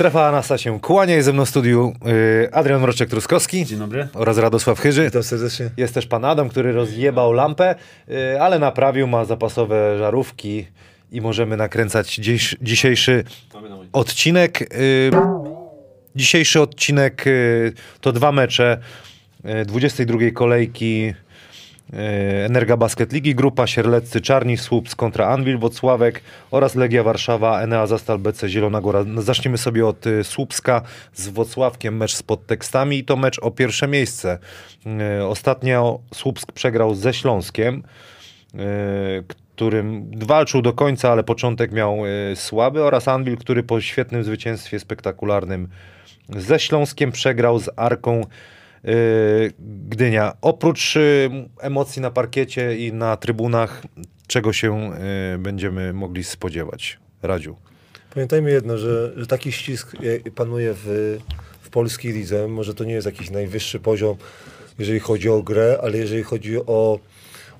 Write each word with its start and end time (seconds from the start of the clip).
Strefa 0.00 0.28
Anasa 0.28 0.58
się 0.58 0.80
kłania. 0.80 1.14
Jest 1.14 1.26
ze 1.26 1.32
mną 1.32 1.44
w 1.44 1.48
studiu 1.48 1.92
y, 2.44 2.48
Adrian 2.52 2.82
Mroczek-Truskowski 2.82 3.64
Dzień 3.64 3.78
dobry. 3.78 4.08
oraz 4.14 4.38
Radosław 4.38 4.80
Chyży. 4.80 5.04
Witam 5.04 5.22
serdecznie. 5.22 5.70
Jest 5.76 5.94
też 5.94 6.06
pan 6.06 6.24
Adam, 6.24 6.48
który 6.48 6.72
rozjebał 6.72 7.32
lampę, 7.32 7.74
y, 8.08 8.40
ale 8.40 8.58
naprawił, 8.58 9.06
ma 9.06 9.24
zapasowe 9.24 9.98
żarówki 9.98 10.66
i 11.12 11.20
możemy 11.20 11.56
nakręcać 11.56 12.14
dziś, 12.14 12.56
dzisiejszy 12.62 13.24
odcinek. 13.92 14.62
Y, 14.62 15.10
dzisiejszy 16.16 16.60
odcinek 16.60 17.24
to 18.00 18.12
dwa 18.12 18.32
mecze 18.32 18.78
y, 19.44 19.64
22 19.64 20.18
kolejki 20.34 21.14
Energa 22.46 22.76
Basket 22.76 23.12
Ligi, 23.12 23.34
grupa 23.34 23.66
Sierleccy 23.66 24.20
Czarni 24.20 24.56
Słupsk 24.56 24.98
kontra 24.98 25.26
Anwil 25.26 25.58
Wocławek 25.58 26.22
oraz 26.50 26.74
Legia 26.74 27.02
Warszawa, 27.02 27.60
Enea 27.60 27.86
Zastal 27.86 28.18
BC 28.18 28.48
Zielona 28.48 28.80
Góra. 28.80 29.04
Zaczniemy 29.16 29.58
sobie 29.58 29.86
od 29.86 30.06
y, 30.06 30.24
Słupska 30.24 30.82
z 31.14 31.28
Wocławkiem, 31.28 31.96
mecz 31.96 32.14
z 32.14 32.22
podtekstami 32.22 32.98
i 32.98 33.04
to 33.04 33.16
mecz 33.16 33.38
o 33.38 33.50
pierwsze 33.50 33.88
miejsce. 33.88 34.38
Y, 35.20 35.24
Ostatnio 35.24 36.00
Słupsk 36.14 36.52
przegrał 36.52 36.94
ze 36.94 37.14
Śląskiem, 37.14 37.82
którym 39.54 40.10
walczył 40.16 40.62
do 40.62 40.72
końca, 40.72 41.12
ale 41.12 41.24
początek 41.24 41.72
miał 41.72 41.98
słaby 42.34 42.84
oraz 42.84 43.08
Anwil, 43.08 43.36
który 43.36 43.62
po 43.62 43.80
świetnym 43.80 44.24
zwycięstwie 44.24 44.80
spektakularnym 44.80 45.68
ze 46.28 46.58
Śląskiem 46.58 47.12
przegrał 47.12 47.58
z 47.58 47.70
Arką 47.76 48.24
Gdynia. 49.88 50.36
Oprócz 50.40 50.96
y, 50.96 51.30
emocji 51.60 52.02
na 52.02 52.10
parkiecie 52.10 52.76
i 52.76 52.92
na 52.92 53.16
trybunach, 53.16 53.82
czego 54.26 54.52
się 54.52 54.92
y, 55.34 55.38
będziemy 55.38 55.92
mogli 55.92 56.24
spodziewać? 56.24 56.98
Radziu. 57.22 57.56
Pamiętajmy 58.14 58.50
jedno, 58.50 58.78
że, 58.78 59.12
że 59.16 59.26
taki 59.26 59.52
ścisk 59.52 59.94
e, 60.26 60.30
panuje 60.30 60.74
w, 60.74 61.18
w 61.60 61.70
polskiej 61.70 62.12
lidze. 62.12 62.48
Może 62.48 62.74
to 62.74 62.84
nie 62.84 62.92
jest 62.92 63.06
jakiś 63.06 63.30
najwyższy 63.30 63.80
poziom, 63.80 64.16
jeżeli 64.78 65.00
chodzi 65.00 65.28
o 65.28 65.42
grę, 65.42 65.78
ale 65.82 65.98
jeżeli 65.98 66.22
chodzi 66.22 66.58
o, 66.58 66.98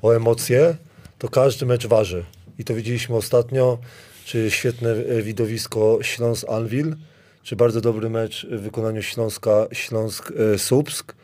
o 0.03 0.13
emocje, 0.13 0.77
to 1.19 1.29
każdy 1.29 1.67
mecz 1.67 1.87
waży. 1.87 2.25
I 2.59 2.65
to 2.65 2.75
widzieliśmy 2.75 3.17
ostatnio, 3.17 3.79
czy 4.25 4.51
świetne 4.51 4.91
e, 4.91 5.23
widowisko 5.23 5.99
Śląsk-Anwil, 6.03 6.97
czy 7.43 7.57
bardzo 7.57 7.81
dobry 7.81 8.11
mecz 8.11 8.47
w 8.47 8.61
wykonaniu 8.61 9.03
Śląska 9.03 9.67
Śląsk-Słupsk. 9.73 11.15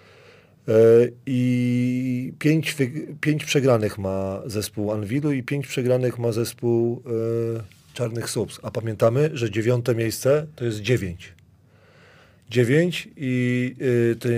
E, 0.68 0.72
I 1.26 2.32
pięć, 2.38 2.76
pięć 3.20 3.44
przegranych 3.44 3.98
ma 3.98 4.42
zespół 4.46 4.92
Anwilu 4.92 5.32
i 5.32 5.42
pięć 5.42 5.66
przegranych 5.66 6.18
ma 6.18 6.32
zespół 6.32 7.02
e, 7.06 7.76
Czarnych 7.94 8.30
Subs. 8.30 8.60
A 8.62 8.70
pamiętamy, 8.70 9.30
że 9.34 9.50
dziewiąte 9.50 9.94
miejsce 9.94 10.46
to 10.56 10.64
jest 10.64 10.80
dziewięć. 10.80 11.36
Dziewięć 12.50 13.08
i 13.16 13.74
y, 14.12 14.16
te 14.16 14.28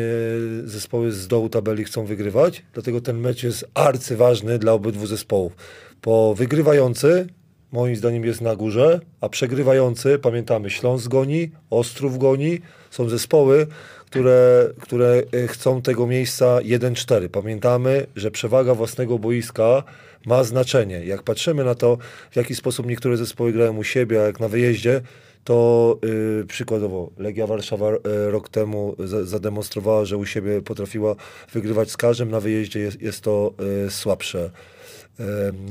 zespoły 0.69 1.13
z 1.13 1.29
dołu 1.29 1.48
tabeli 1.48 1.85
chcą 1.85 2.05
wygrywać, 2.07 2.63
dlatego 2.73 3.01
ten 3.01 3.19
mecz 3.19 3.42
jest 3.42 3.69
arcyważny 3.75 4.59
dla 4.59 4.73
obydwu 4.73 5.07
zespołów. 5.07 5.53
Po 6.01 6.35
wygrywający, 6.35 7.27
moim 7.72 7.97
zdaniem, 7.97 8.24
jest 8.24 8.41
na 8.41 8.56
górze, 8.56 9.00
a 9.20 9.28
przegrywający, 9.28 10.19
pamiętamy, 10.19 10.70
Śląsk 10.70 11.08
goni, 11.08 11.50
Ostrów 11.70 12.19
goni, 12.19 12.61
są 12.91 13.08
zespoły, 13.08 13.66
które, 14.06 14.70
które 14.80 15.22
y, 15.34 15.48
chcą 15.48 15.83
tego 15.83 16.06
miejsca 16.06 16.58
1-4. 16.58 17.28
Pamiętamy, 17.28 18.06
że 18.16 18.30
przewaga 18.30 18.74
własnego 18.74 19.19
boiska 19.19 19.83
ma 20.27 20.44
znaczenie. 20.44 21.05
Jak 21.05 21.22
patrzymy 21.22 21.64
na 21.64 21.74
to, 21.74 21.98
w 22.30 22.36
jaki 22.36 22.55
sposób 22.55 22.86
niektóre 22.86 23.17
zespoły 23.17 23.52
grają 23.52 23.77
u 23.77 23.84
siebie, 23.84 24.23
a 24.23 24.27
jak 24.27 24.40
na 24.40 24.48
wyjeździe, 24.48 25.01
to 25.45 25.98
y, 26.40 26.46
przykładowo 26.46 27.11
Legia 27.18 27.46
Warszawa 27.46 27.92
y, 27.92 27.98
rok 28.30 28.48
temu 28.48 28.96
za, 28.98 29.24
zademonstrowała, 29.24 30.05
że 30.05 30.17
u 30.17 30.27
siebie 30.27 30.62
potrafiła 30.62 31.14
wygrywać 31.52 31.90
z 31.90 31.96
każdym, 31.96 32.30
na 32.30 32.40
wyjeździe 32.40 32.80
jest, 32.80 33.02
jest 33.02 33.20
to 33.20 33.55
y, 33.86 33.90
słabsze, 33.90 34.51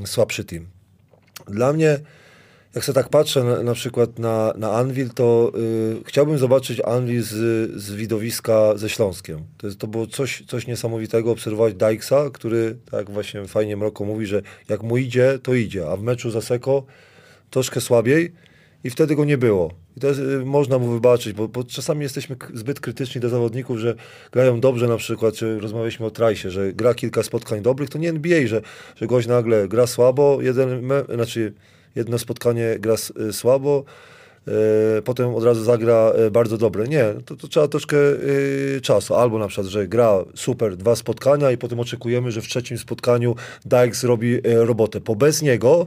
słabszy 0.04 0.44
team. 0.44 0.77
Dla 1.50 1.72
mnie, 1.72 1.98
jak 2.74 2.84
sobie 2.84 2.94
tak 2.94 3.08
patrzę 3.08 3.44
na, 3.44 3.62
na 3.62 3.74
przykład 3.74 4.18
na, 4.18 4.52
na 4.56 4.72
Anvil, 4.72 5.10
to 5.10 5.52
y, 6.00 6.04
chciałbym 6.04 6.38
zobaczyć 6.38 6.80
Anvil 6.80 7.22
z, 7.22 7.34
z 7.80 7.94
widowiska 7.94 8.76
ze 8.76 8.88
Śląskiem. 8.88 9.38
To, 9.58 9.66
jest, 9.66 9.78
to 9.78 9.86
było 9.86 10.06
coś, 10.06 10.44
coś 10.46 10.66
niesamowitego, 10.66 11.30
obserwować 11.30 11.74
Dykesa, 11.74 12.30
który, 12.30 12.76
tak 12.90 13.10
właśnie 13.10 13.46
fajnie 13.46 13.76
Mroko 13.76 14.04
mówi, 14.04 14.26
że 14.26 14.42
jak 14.68 14.82
mu 14.82 14.96
idzie, 14.96 15.38
to 15.42 15.54
idzie, 15.54 15.88
a 15.90 15.96
w 15.96 16.02
meczu 16.02 16.30
za 16.30 16.40
Seko 16.40 16.84
troszkę 17.50 17.80
słabiej 17.80 18.32
i 18.84 18.90
wtedy 18.90 19.16
go 19.16 19.24
nie 19.24 19.38
było. 19.38 19.70
I 19.98 20.00
to 20.00 20.06
jest, 20.06 20.20
y, 20.20 20.44
można 20.44 20.78
mu 20.78 20.88
wybaczyć, 20.88 21.32
bo, 21.32 21.48
bo 21.48 21.64
czasami 21.64 22.02
jesteśmy 22.02 22.36
zbyt 22.54 22.80
krytyczni 22.80 23.20
do 23.20 23.28
zawodników, 23.28 23.78
że 23.78 23.94
grają 24.32 24.60
dobrze 24.60 24.88
na 24.88 24.96
przykład, 24.96 25.34
czy 25.34 25.60
rozmawialiśmy 25.60 26.06
o 26.06 26.10
Trajsie, 26.10 26.50
że 26.50 26.72
gra 26.72 26.94
kilka 26.94 27.22
spotkań 27.22 27.62
dobrych, 27.62 27.90
to 27.90 27.98
nie 27.98 28.08
NBA, 28.08 28.46
że, 28.46 28.62
że 28.96 29.06
gość 29.06 29.28
nagle 29.28 29.68
gra 29.68 29.86
słabo, 29.86 30.38
jeden 30.40 30.82
me, 30.82 31.04
znaczy 31.14 31.52
jedno 31.96 32.18
spotkanie 32.18 32.76
gra 32.78 32.94
y, 33.28 33.32
słabo, 33.32 33.84
e, 34.48 34.52
potem 35.02 35.34
od 35.34 35.44
razu 35.44 35.64
zagra 35.64 35.94
e, 35.94 36.30
bardzo 36.30 36.58
dobre. 36.58 36.88
Nie, 36.88 37.04
to, 37.24 37.36
to 37.36 37.48
trzeba 37.48 37.68
troszkę 37.68 37.96
y, 37.96 38.80
czasu. 38.82 39.14
Albo 39.14 39.38
na 39.38 39.48
przykład, 39.48 39.66
że 39.66 39.88
gra 39.88 40.24
super 40.34 40.76
dwa 40.76 40.96
spotkania 40.96 41.50
i 41.50 41.58
potem 41.58 41.80
oczekujemy, 41.80 42.30
że 42.30 42.40
w 42.40 42.46
trzecim 42.46 42.78
spotkaniu 42.78 43.34
Dykes 43.64 44.04
robi 44.04 44.34
e, 44.34 44.40
robotę. 44.64 45.00
Bo 45.00 45.16
bez 45.16 45.42
niego 45.42 45.86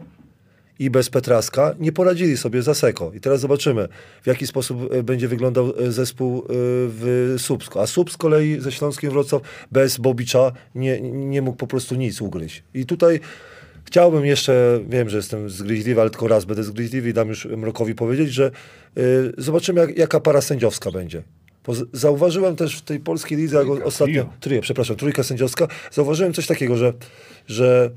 i 0.82 0.90
bez 0.90 1.10
Petraska 1.10 1.76
nie 1.80 1.92
poradzili 1.92 2.38
sobie 2.38 2.62
za 2.62 2.74
Seko. 2.74 3.12
I 3.14 3.20
teraz 3.20 3.40
zobaczymy, 3.40 3.88
w 4.24 4.28
jaki 4.28 4.48
sposób 4.48 4.94
e, 4.94 5.04
będzie 5.04 5.28
wyglądał 5.28 5.74
e, 5.80 5.92
zespół 5.92 6.40
e, 6.40 6.44
w 6.88 7.36
Słupsku. 7.38 7.80
A 7.80 7.88
Słupsk 7.88 8.14
z 8.14 8.18
kolei 8.18 8.60
ze 8.60 8.72
Śląskiem 8.72 9.12
Wrocław 9.12 9.42
bez 9.72 9.98
Bobicza 9.98 10.52
nie, 10.76 11.02
nie 11.02 11.42
mógł 11.42 11.58
po 11.58 11.68
prostu 11.68 11.96
nic 11.96 12.22
ugryźć. 12.22 12.64
I 12.74 12.86
tutaj 12.86 13.20
chciałbym 13.86 14.26
jeszcze, 14.26 14.80
wiem, 14.90 15.10
że 15.10 15.18
jestem 15.18 15.50
zgryźliwy, 15.50 16.02
ale 16.02 16.10
tylko 16.10 16.28
raz 16.28 16.46
będę 16.46 16.64
zgryźliwy 16.64 17.10
i 17.10 17.14
dam 17.14 17.28
już 17.28 17.46
Mrokowi 17.46 17.96
powiedzieć, 17.96 18.34
że 18.34 18.52
zobaczymy, 19.38 19.82
jak, 19.82 19.98
jaka 19.98 20.20
para 20.20 20.42
sędziowska 20.42 20.92
będzie. 20.92 21.24
Bo 21.66 21.74
zauważyłem 21.94 22.56
też 22.56 22.78
w 22.78 22.82
tej 22.82 23.00
polskiej 23.00 23.38
lidze, 23.38 23.58
jak 23.58 23.86
ostatnio... 23.86 24.30
Trio, 24.40 24.62
przepraszam, 24.62 24.96
trójka 24.96 25.24
sędziowska. 25.24 25.68
Zauważyłem 25.92 26.34
coś 26.34 26.48
takiego, 26.48 26.78
że, 26.78 26.94
że 27.48 27.92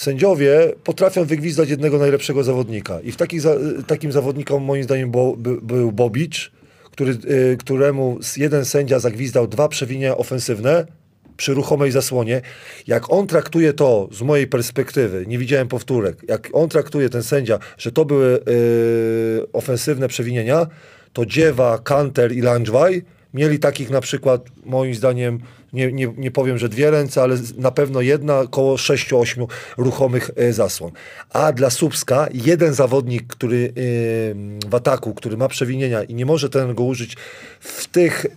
sędziowie 0.00 0.72
potrafią 0.84 1.24
wygwizdać 1.24 1.70
jednego 1.70 1.98
najlepszego 1.98 2.44
zawodnika. 2.44 3.00
I 3.00 3.12
w 3.12 3.16
za, 3.38 3.54
takim 3.86 4.12
zawodnikom 4.12 4.62
moim 4.64 4.84
zdaniem 4.84 5.10
bo, 5.10 5.36
by, 5.36 5.60
był 5.62 5.92
Bobicz, 5.92 6.52
który, 6.90 7.12
y, 7.12 7.56
któremu 7.56 8.18
jeden 8.36 8.64
sędzia 8.64 8.98
zagwizdał 8.98 9.48
dwa 9.48 9.68
przewinienia 9.68 10.16
ofensywne 10.16 10.86
przy 11.36 11.54
ruchomej 11.54 11.90
zasłonie. 11.90 12.42
Jak 12.86 13.12
on 13.12 13.26
traktuje 13.26 13.72
to 13.72 14.08
z 14.12 14.22
mojej 14.22 14.46
perspektywy, 14.46 15.24
nie 15.26 15.38
widziałem 15.38 15.68
powtórek, 15.68 16.16
jak 16.28 16.48
on 16.52 16.68
traktuje 16.68 17.08
ten 17.08 17.22
sędzia, 17.22 17.58
że 17.78 17.92
to 17.92 18.04
były 18.04 18.40
y, 18.48 19.52
ofensywne 19.52 20.08
przewinienia, 20.08 20.66
to 21.12 21.26
Dziewa, 21.26 21.78
Kanter 21.78 22.32
i 22.32 22.40
Lanżwaj 22.40 23.02
mieli 23.34 23.58
takich 23.58 23.90
na 23.90 24.00
przykład, 24.00 24.46
moim 24.64 24.94
zdaniem, 24.94 25.40
nie, 25.72 25.92
nie, 25.92 26.12
nie 26.16 26.30
powiem, 26.30 26.58
że 26.58 26.68
dwie 26.68 26.90
ręce, 26.90 27.22
ale 27.22 27.36
na 27.56 27.70
pewno 27.70 28.00
jedna, 28.00 28.46
koło 28.50 28.76
6-8 28.76 29.46
ruchomych 29.78 30.30
e, 30.36 30.52
zasłon. 30.52 30.90
A 31.30 31.52
dla 31.52 31.70
Słupska 31.70 32.28
jeden 32.34 32.74
zawodnik, 32.74 33.26
który 33.26 33.68
e, 33.68 34.68
w 34.70 34.74
ataku, 34.74 35.14
który 35.14 35.36
ma 35.36 35.48
przewinienia 35.48 36.02
i 36.02 36.14
nie 36.14 36.26
może 36.26 36.50
ten 36.50 36.74
go 36.74 36.84
użyć 36.84 37.16
w, 37.60 37.86
tych, 37.86 38.26
e, 38.26 38.28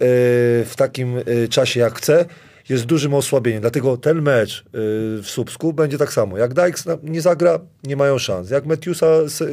w 0.66 0.74
takim 0.76 1.16
czasie 1.50 1.80
jak 1.80 1.98
chce, 1.98 2.26
jest 2.70 2.86
dużym 2.86 3.14
osłabieniem. 3.14 3.62
Dlatego 3.62 3.98
ten 3.98 4.22
mecz 4.22 4.66
w 4.74 5.26
Słupsku 5.26 5.74
będzie 5.74 5.98
tak 5.98 6.14
samo. 6.14 6.38
Jak 6.38 6.54
Dykes 6.54 6.86
nie 7.04 7.22
zagra, 7.22 7.60
nie 7.84 7.96
mają 7.96 8.18
szans. 8.18 8.50
Jak 8.50 8.66
Metiusa 8.66 9.08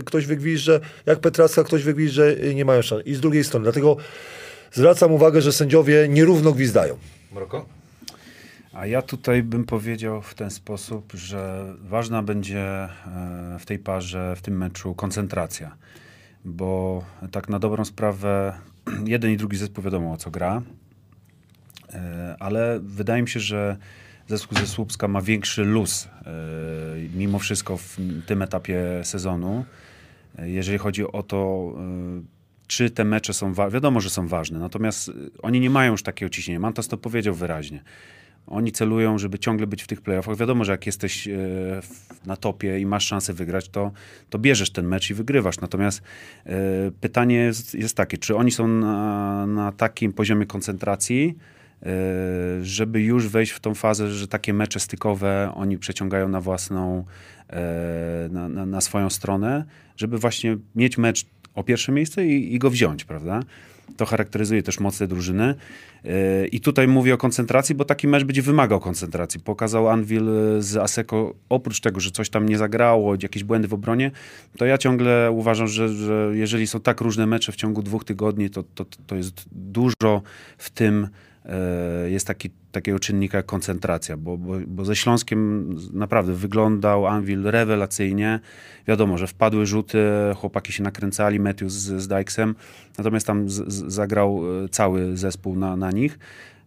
ktoś 0.04 0.26
wygwizdże, 0.26 0.81
jak 1.06 1.20
Petraska 1.20 1.64
ktoś 1.64 1.82
wygwizdże, 1.82 2.37
nie 2.54 2.64
mają 2.64 2.82
szans. 2.82 3.06
I 3.06 3.14
z 3.14 3.20
drugiej 3.20 3.44
strony. 3.44 3.62
Dlatego 3.62 3.96
zwracam 4.72 5.12
uwagę, 5.12 5.43
że 5.43 5.52
sędziowie 5.52 6.08
nierówno 6.08 6.52
gwizdają. 6.52 6.96
Mroko? 7.32 7.79
A 8.72 8.87
ja 8.87 9.02
tutaj 9.02 9.43
bym 9.43 9.64
powiedział 9.64 10.22
w 10.22 10.34
ten 10.34 10.50
sposób, 10.50 11.12
że 11.12 11.75
ważna 11.81 12.22
będzie 12.22 12.61
e, 12.61 12.88
w 13.58 13.67
tej 13.67 13.78
parze, 13.78 14.37
w 14.37 14.43
tym 14.43 14.56
meczu 14.56 14.94
koncentracja. 14.94 15.76
Bo 16.44 17.05
tak 17.31 17.49
na 17.49 17.58
dobrą 17.58 17.84
sprawę 17.84 18.58
jeden 19.06 19.31
i 19.31 19.37
drugi 19.37 19.56
zespół 19.56 19.84
wiadomo 19.84 20.12
o 20.12 20.17
co 20.17 20.31
gra, 20.31 20.62
E, 21.94 22.37
ale 22.38 22.81
wydaje 22.82 23.22
mi 23.22 23.28
się, 23.28 23.40
że 23.40 23.76
zespół 24.28 24.58
ze 24.58 24.67
Słupska 24.67 25.08
ma 25.08 25.23
większy 25.23 25.64
luz 25.64 26.08
e, 26.26 26.32
mimo 27.14 27.38
wszystko 27.38 27.76
w 27.76 27.96
tym 28.26 28.43
etapie 28.43 28.81
sezonu. 29.02 29.64
Jeżeli 30.38 30.78
chodzi 30.78 31.12
o 31.12 31.23
to, 31.23 31.73
czy 32.66 32.90
te 32.90 33.05
mecze 33.05 33.34
są 33.34 33.55
ważne, 33.55 33.75
wiadomo, 33.75 34.00
że 34.00 34.11
są 34.11 34.28
ważne, 34.28 34.58
natomiast 34.58 35.11
oni 35.43 35.61
nie 35.61 35.70
mają 35.70 35.93
już 35.93 36.02
takiego 36.02 36.31
ciśnienia. 36.31 36.61
Mantas 36.61 36.88
to 36.88 36.96
powiedział 36.96 37.34
wyraźnie. 37.34 37.82
Oni 38.50 38.73
celują, 38.73 39.19
żeby 39.19 39.38
ciągle 39.38 39.67
być 39.67 39.82
w 39.82 39.87
tych 39.87 40.00
playoffach. 40.00 40.37
Wiadomo, 40.37 40.64
że 40.64 40.73
jak 40.73 40.87
jesteś 40.87 41.29
e, 41.29 41.31
na 42.26 42.37
topie 42.37 42.81
i 42.81 42.87
masz 42.87 43.06
szansę 43.06 43.32
wygrać, 43.32 43.69
to, 43.69 43.93
to 44.31 44.38
bierzesz 44.38 44.70
ten 44.70 44.87
mecz 44.87 45.11
i 45.11 45.14
wygrywasz. 45.14 45.61
Natomiast 45.61 46.02
e, 46.47 46.52
pytanie 47.00 47.37
jest, 47.37 47.75
jest 47.75 47.97
takie, 47.97 48.19
czy 48.19 48.37
oni 48.37 48.50
są 48.50 48.69
na, 48.69 49.47
na 49.47 49.73
takim 49.73 50.12
poziomie 50.12 50.47
koncentracji, 50.47 51.37
e, 51.82 51.87
żeby 52.62 53.00
już 53.00 53.29
wejść 53.29 53.52
w 53.52 53.61
tą 53.61 53.75
fazę, 53.75 54.11
że 54.11 54.29
takie 54.29 54.52
mecze 54.52 54.81
stykowe 54.81 55.52
oni 55.55 55.79
przeciągają 55.79 56.29
na 56.29 56.41
własną, 56.41 57.05
na, 58.31 58.49
na, 58.49 58.67
na 58.67 58.81
swoją 58.81 59.11
stronę, 59.11 59.64
żeby 59.97 60.19
właśnie 60.19 60.56
mieć 60.75 60.99
mecz 60.99 61.26
o 61.55 61.62
pierwsze 61.62 61.93
miejsce 61.93 62.26
i, 62.26 62.55
i 62.55 62.58
go 62.58 62.70
wziąć, 62.70 63.05
prawda? 63.05 63.43
To 63.96 64.06
charakteryzuje 64.06 64.62
też 64.62 64.81
moc 64.81 64.98
tej 64.98 65.08
drużyny. 65.08 65.54
Yy, 66.04 66.12
I 66.46 66.60
tutaj 66.60 66.88
mówię 66.88 67.14
o 67.14 67.16
koncentracji, 67.16 67.75
bo 67.75 67.84
taki 67.84 68.08
mecz 68.08 68.25
będzie 68.25 68.42
wymagał 68.42 68.81
koncentracji. 68.81 69.40
Pokazał 69.40 69.88
Anvil 69.88 70.25
yy, 70.25 70.62
z 70.62 70.76
Aseko, 70.76 71.34
oprócz 71.48 71.81
tego, 71.81 72.00
że 72.00 72.10
coś 72.10 72.31
tam 72.31 72.48
nie 72.48 72.58
zagrało, 72.58 73.14
jakieś 73.22 73.44
błędy 73.44 73.69
w 73.69 73.75
obronie, 73.75 74.10
to 74.58 74.66
ja 74.66 74.78
ciągle 74.78 75.31
uważam, 75.31 75.69
że, 75.69 75.88
że 75.88 76.31
jeżeli 76.34 76.66
są 76.66 76.81
tak 76.81 77.00
różne 77.00 77.26
mecze 77.26 77.52
w 77.52 77.56
ciągu 77.56 77.82
dwóch 77.82 78.04
tygodni, 78.04 78.50
to, 78.50 78.62
to, 78.75 78.84
to 79.06 79.16
jest 79.16 79.44
dużo 79.52 80.22
w 80.58 80.70
tym, 80.70 81.08
jest 82.06 82.26
taki, 82.26 82.50
takiego 82.72 82.98
czynnika 82.98 83.37
jak 83.37 83.46
koncentracja, 83.46 84.16
bo, 84.16 84.38
bo, 84.38 84.54
bo 84.66 84.84
ze 84.84 84.96
Śląskiem 84.96 85.70
naprawdę 85.92 86.32
wyglądał 86.32 87.06
Anvil 87.06 87.42
rewelacyjnie. 87.42 88.40
Wiadomo, 88.87 89.19
że 89.19 89.26
wpadły 89.26 89.66
rzuty, 89.66 89.98
chłopaki 90.37 90.72
się 90.72 90.82
nakręcali, 90.82 91.40
Matthews 91.40 91.72
z, 91.72 92.02
z 92.02 92.08
Dykesem, 92.08 92.54
natomiast 92.98 93.26
tam 93.26 93.48
z, 93.48 93.72
z, 93.72 93.92
zagrał 93.92 94.42
e, 94.64 94.69
cały 94.69 95.16
zespół 95.16 95.56
na, 95.56 95.76
na 95.76 95.90
nich, 95.90 96.19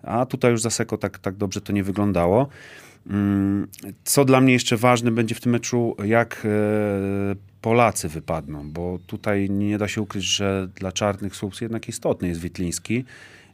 a 0.03 0.25
tutaj 0.25 0.51
już 0.51 0.61
Zaseko 0.61 0.97
tak, 0.97 1.19
tak 1.19 1.35
dobrze 1.35 1.61
to 1.61 1.73
nie 1.73 1.83
wyglądało. 1.83 2.47
Mm, 3.09 3.67
Co 4.03 4.25
dla 4.25 4.41
mnie 4.41 4.53
jeszcze 4.53 4.77
ważne 4.77 5.11
będzie 5.11 5.35
w 5.35 5.41
tym 5.41 5.51
meczu, 5.51 5.95
jak 6.05 6.45
e, 6.45 6.49
Polacy 7.61 8.09
wypadną, 8.09 8.71
bo 8.71 8.99
tutaj 9.07 9.49
nie 9.49 9.77
da 9.77 9.87
się 9.87 10.01
ukryć, 10.01 10.23
że 10.23 10.69
dla 10.75 10.91
czarnych 10.91 11.35
słupsów 11.35 11.61
jednak 11.61 11.89
istotny 11.89 12.27
jest 12.27 12.41
Witliński 12.41 13.05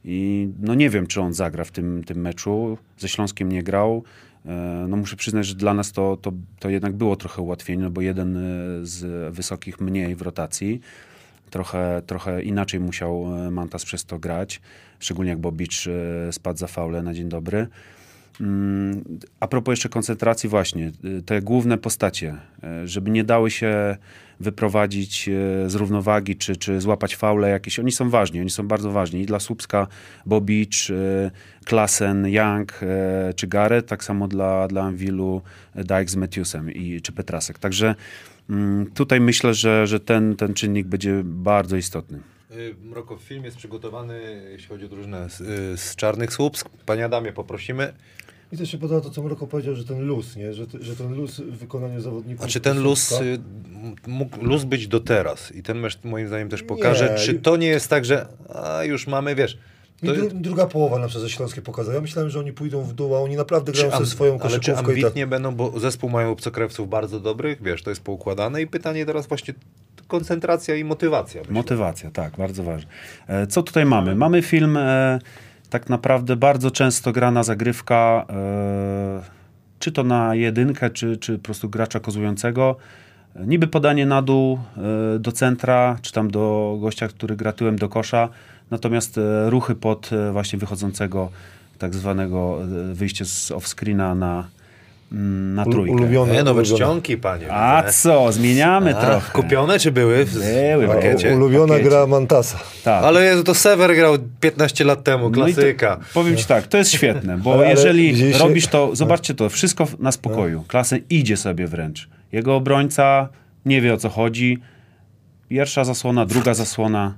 i 0.06 0.50
no 0.60 0.76
nie 0.76 0.90
wiem, 0.90 1.08
czy 1.08 1.22
on 1.22 1.34
zagra 1.34 1.64
w 1.64 1.72
tym, 1.72 2.04
tym 2.04 2.18
meczu. 2.22 2.78
Ze 2.98 3.10
Śląskiem 3.10 3.52
nie 3.52 3.64
grał. 3.64 4.04
E, 4.46 4.86
No 4.90 4.98
muszę 4.98 5.16
przyznać, 5.16 5.46
że 5.46 5.56
dla 5.56 5.74
nas 5.74 5.92
to, 5.92 6.18
to, 6.18 6.32
to 6.60 6.70
jednak 6.70 6.94
było 6.94 7.16
trochę 7.16 7.42
ułatwienie, 7.42 7.84
no 7.84 7.90
bo 7.90 8.02
jeden 8.02 8.38
e, 8.38 8.42
z 8.86 9.34
wysokich 9.36 9.82
mniej 9.82 10.16
w 10.16 10.22
rotacji. 10.22 10.82
Trochę, 11.50 12.02
trochę 12.06 12.44
inaczej 12.44 12.80
musiał 12.80 13.26
e, 13.48 13.52
Mantas 13.52 13.86
przez 13.86 14.06
to 14.06 14.20
grać, 14.20 14.62
szczególnie 15.00 15.30
jak 15.30 15.40
Bobicz 15.40 15.90
spadł 16.32 16.60
za 16.60 16.68
faule 16.68 17.04
na 17.04 17.14
dzień 17.14 17.30
dobry. 17.30 17.68
Mm, 18.42 19.04
A 19.40 19.48
propos 19.48 19.72
jeszcze 19.72 19.90
koncentracji, 19.90 20.50
właśnie, 20.50 20.92
te 21.26 21.42
główne 21.42 21.78
postacie, 21.78 22.36
żeby 22.86 23.12
nie 23.12 23.24
dały 23.24 23.52
się 23.52 23.98
wyprowadzić 24.40 25.30
e, 25.30 25.70
z 25.70 25.76
równowagi, 25.76 26.36
czy, 26.36 26.56
czy 26.56 26.82
złapać 26.82 27.16
faule 27.16 27.50
jakieś, 27.50 27.80
oni 27.80 27.92
są 27.92 28.10
ważni, 28.10 28.40
oni 28.40 28.50
są 28.50 28.68
bardzo 28.68 28.92
ważni. 28.92 29.22
I 29.22 29.26
dla 29.26 29.40
Słupska 29.40 29.88
Bobicz, 30.26 30.90
e, 30.90 31.32
Klasen, 31.66 32.28
Young 32.28 32.80
e, 32.82 33.34
czy 33.34 33.48
Gareth, 33.48 33.88
tak 33.88 34.04
samo 34.04 34.28
dla, 34.28 34.68
dla 34.68 34.84
Anwilu 34.84 35.42
Dijk 35.76 36.10
z 36.10 36.16
Matthewsem 36.16 36.72
i, 36.72 37.02
czy 37.02 37.12
Petrasek. 37.12 37.60
Także 37.60 37.96
mm, 38.50 38.92
tutaj 38.92 39.22
myślę, 39.22 39.54
że, 39.54 39.88
że 39.88 40.00
ten, 40.00 40.36
ten 40.36 40.54
czynnik 40.54 40.88
będzie 40.88 41.22
bardzo 41.24 41.78
istotny. 41.78 42.20
Y, 42.52 42.76
Mroko, 42.84 43.18
film 43.18 43.46
jest 43.46 43.58
przygotowany, 43.58 44.44
jeśli 44.52 44.68
chodzi 44.68 44.86
o 44.86 44.88
drużynę 44.88 45.30
z, 45.30 45.42
y, 45.42 45.78
z 45.78 45.96
Czarnych 45.96 46.34
Słupsk. 46.34 46.70
Panie 46.86 47.06
Adamie, 47.06 47.34
poprosimy. 47.34 47.94
Mi 48.52 48.58
też 48.58 48.72
się 48.72 48.78
podoba 48.78 49.02
to, 49.02 49.10
co 49.10 49.24
Mroko 49.24 49.48
powiedział, 49.48 49.76
że 49.76 49.84
ten 49.86 50.06
luz, 50.06 50.36
nie? 50.36 50.54
Że, 50.54 50.66
że 50.82 50.96
ten 50.96 51.14
luz 51.16 51.40
w 51.40 51.58
wykonaniu 51.58 52.02
zawodników... 52.02 52.46
A 52.46 52.48
czy 52.48 52.60
ten 52.60 52.80
luz 52.82 53.12
y, 53.12 53.40
mógł 54.08 54.46
luz 54.46 54.64
być 54.64 54.88
do 54.88 55.00
teraz? 55.00 55.56
I 55.56 55.64
ten 55.64 55.80
mecz 55.80 56.00
moim 56.04 56.28
zdaniem 56.28 56.50
też 56.50 56.64
pokaże, 56.64 57.10
Nie. 57.10 57.18
czy 57.18 57.34
to 57.34 57.58
nie 57.58 57.68
jest 57.68 57.88
tak, 57.88 58.06
że 58.06 58.28
a 58.54 58.84
już 58.84 59.08
mamy, 59.08 59.36
wiesz, 59.36 59.58
to, 60.06 60.14
dru, 60.14 60.30
druga 60.34 60.66
połowa 60.68 61.00
na 61.00 61.08
przykład 61.08 61.24
ze 61.24 61.30
Śląskie 61.30 61.62
pokazała. 61.62 61.96
Ja 61.96 62.02
myślałem, 62.02 62.32
że 62.32 62.40
oni 62.40 62.54
pójdą 62.54 62.82
w 62.84 62.94
dół, 62.94 63.16
a 63.16 63.20
oni 63.20 63.36
naprawdę 63.36 63.72
grają 63.72 63.92
am- 63.92 64.06
swoją 64.06 64.40
ale 64.40 64.60
czy 64.60 64.72
i 64.72 64.74
tak. 64.74 64.86
ambitnie 64.90 65.28
będą, 65.28 65.56
bo 65.56 65.80
zespół 65.80 66.10
mają 66.10 66.32
obcokrajowców 66.32 66.90
bardzo 66.90 67.20
dobrych, 67.20 67.64
wiesz, 67.64 67.84
to 67.84 67.90
jest 67.90 68.02
poukładane 68.02 68.62
i 68.62 68.68
pytanie 68.68 69.06
teraz 69.06 69.28
właśnie 69.28 69.54
koncentracja 70.08 70.76
i 70.76 70.84
motywacja. 70.84 71.42
myślę. 71.42 71.54
Motywacja, 71.54 72.12
tak, 72.12 72.38
bardzo 72.38 72.64
ważne. 72.64 72.92
E, 73.28 73.48
Co 73.48 73.64
tutaj 73.64 73.86
mamy? 73.86 74.16
Mamy 74.16 74.42
film, 74.42 74.78
e, 74.78 75.20
tak 75.70 75.90
naprawdę 75.90 76.36
bardzo 76.36 76.72
często 76.72 77.12
grana 77.12 77.44
zagrywka, 77.44 78.26
e, 78.30 79.22
czy 79.80 79.92
to 79.92 80.04
na 80.04 80.36
jedynkę, 80.36 80.90
czy, 80.90 81.18
czy 81.18 81.38
po 81.38 81.44
prostu 81.44 81.70
gracza 81.70 82.00
kozującego. 82.00 82.76
Niby 83.36 83.68
podanie 83.68 84.06
na 84.06 84.22
dół 84.22 84.60
e, 85.16 85.20
do 85.20 85.32
centra, 85.32 85.98
czy 86.02 86.14
tam 86.14 86.32
do 86.32 86.78
gościa, 86.82 87.08
który 87.08 87.36
gra 87.36 87.54
tyłem 87.54 87.76
do 87.76 87.90
kosza, 87.90 88.30
natomiast 88.72 89.18
e, 89.18 89.50
ruchy 89.50 89.76
pod 89.76 90.10
właśnie 90.32 90.60
wychodzącego 90.60 91.30
tak 91.78 91.96
zwanego 91.96 92.60
wyjście 92.94 93.26
z 93.26 93.52
off-screena 93.52 94.16
na, 94.16 94.38
mm, 94.38 94.59
na 95.12 95.64
U- 95.64 95.72
trójkę. 95.72 95.96
ulubione- 95.96 96.40
E, 96.40 96.44
nowe 96.44 96.62
ulubione- 96.62 96.76
czcionki, 96.76 97.18
panie. 97.18 97.54
A 97.54 97.84
co, 97.92 98.32
zmieniamy 98.32 98.98
A, 98.98 99.02
trochę. 99.06 99.32
Kupione 99.34 99.80
czy 99.80 99.92
były 99.92 100.26
w, 100.26 100.34
Były, 100.34 100.88
w 100.88 100.90
pakiecie? 100.90 101.32
u- 101.34 101.36
Ulubiona 101.36 101.68
pakiecie. 101.74 101.90
gra 101.90 102.08
Mantasa. 102.08 102.60
Tak. 102.84 103.04
Ale 103.04 103.26
Jezu, 103.26 103.44
to 103.44 103.54
Sever 103.56 103.96
grał 103.96 104.14
15 104.40 104.84
lat 104.86 105.04
temu, 105.04 105.24
No 105.24 105.32
klasyka. 105.32 105.96
To, 105.96 106.04
powiem 106.14 106.38
ci 106.38 106.46
tak, 106.46 106.68
to 106.68 106.78
jest 106.78 106.92
świetne, 106.92 107.38
bo 107.38 107.54
Ale- 107.54 107.62
ale 107.66 107.70
jeżeli 107.76 108.34
robisz 108.34 108.68
to, 108.68 108.96
zobaczcie 108.96 109.34
to, 109.34 109.50
wszystko 109.50 109.88
na 110.00 110.12
spokoju. 110.12 110.64
Klasę 110.68 110.98
idzie 111.10 111.38
sobie 111.38 111.68
wręcz. 111.68 112.10
Jego 112.32 112.56
obrońca 112.56 113.30
nie 113.66 113.82
wie 113.82 113.94
o 113.94 113.98
co 113.98 114.10
chodzi. 114.10 114.58
Pierwsza 115.50 115.84
zasłona, 115.84 116.26
druga 116.26 116.54
zasłona, 116.54 117.14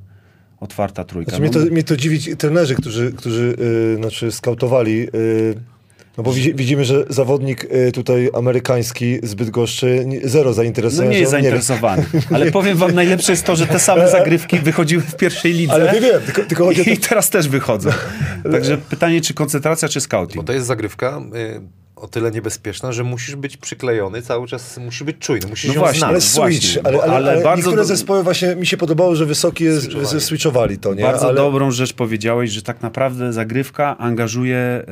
otwarta 0.59 1.03
trójka. 1.03 1.29
Znaczy, 1.31 1.41
mnie, 1.41 1.51
No, 1.59 1.65
to, 1.65 1.71
mnie 1.73 1.83
to 1.83 1.97
dziwi 1.97 2.35
trenerzy, 2.37 2.75
którzy, 2.75 3.11
którzy 3.13 3.55
yy, 3.91 3.95
znaczy 3.95 4.31
skautowali. 4.31 4.97
Yy, 4.97 5.09
no 6.17 6.23
bo 6.23 6.33
widzi, 6.33 6.53
widzimy, 6.55 6.85
że 6.85 7.05
zawodnik 7.09 7.67
yy, 7.71 7.91
tutaj 7.91 8.29
amerykański 8.33 9.19
z 9.23 9.33
Bydgoszczy 9.33 10.03
nie- 10.05 10.27
zero 10.29 10.45
no 10.49 10.53
zainteresowania. 10.53 11.11
nie 11.11 11.19
jest 11.19 11.31
zainteresowany. 11.31 12.05
Ale 12.35 12.51
powiem 12.51 12.77
wam, 12.77 12.91
najlepsze 12.95 13.31
jest 13.31 13.45
to, 13.45 13.55
że 13.55 13.67
te 13.67 13.79
same 13.79 14.07
zagrywki 14.17 14.59
wychodziły 14.59 15.01
w 15.03 15.15
pierwszej 15.15 15.53
lidze. 15.53 15.73
Ale 15.73 15.93
nie 15.93 16.01
wiem, 16.01 16.21
tylko, 16.25 16.41
tylko 16.43 16.65
chodzi 16.65 16.81
o 16.81 16.83
to, 16.83 16.89
I 16.89 16.97
teraz 16.97 17.29
też 17.29 17.49
wychodzą. 17.49 17.89
Także 18.51 18.77
pytanie, 18.77 19.21
czy 19.21 19.33
koncentracja, 19.33 19.87
czy 19.89 19.99
Bo 19.99 20.03
scouting? 20.03 20.45
to 20.47 20.53
jest 20.53 20.67
zagrywka 20.67 21.21
y, 21.35 21.61
o 22.01 22.07
tyle 22.07 22.31
niebezpieczna, 22.31 22.91
że 22.91 23.03
musisz 23.03 23.35
być 23.35 23.57
przyklejony 23.57 24.21
cały 24.21 24.47
czas, 24.47 24.77
musisz 24.77 25.03
być 25.03 25.17
czujny, 25.19 25.47
musisz 25.47 25.67
No 25.67 25.73
ją 25.73 25.79
właśnie, 25.79 25.99
znać. 25.99 26.09
ale 26.09 26.19
właśnie, 26.19 26.59
switch, 26.61 26.83
bo- 26.83 26.89
ale, 26.89 27.01
ale, 27.03 27.13
ale 27.13 27.31
ale, 27.31 27.43
bardzo 27.43 27.57
niektóre 27.57 27.81
do- 27.81 27.87
zespoły 27.87 28.23
właśnie 28.23 28.55
mi 28.55 28.65
się 28.67 28.77
podobało, 28.77 29.15
że 29.15 29.25
wysoki 29.25 29.63
jest, 29.63 29.87
Switchowali. 30.19 30.77
to, 30.77 30.93
nie? 30.93 31.03
Bardzo 31.03 31.25
ale, 31.27 31.35
dobrą 31.35 31.71
rzecz 31.71 31.93
powiedziałeś, 31.93 32.51
że 32.51 32.61
tak 32.61 32.81
naprawdę 32.81 33.33
zagrywka 33.33 33.97
angażuje 33.97 34.55
e, 34.57 34.83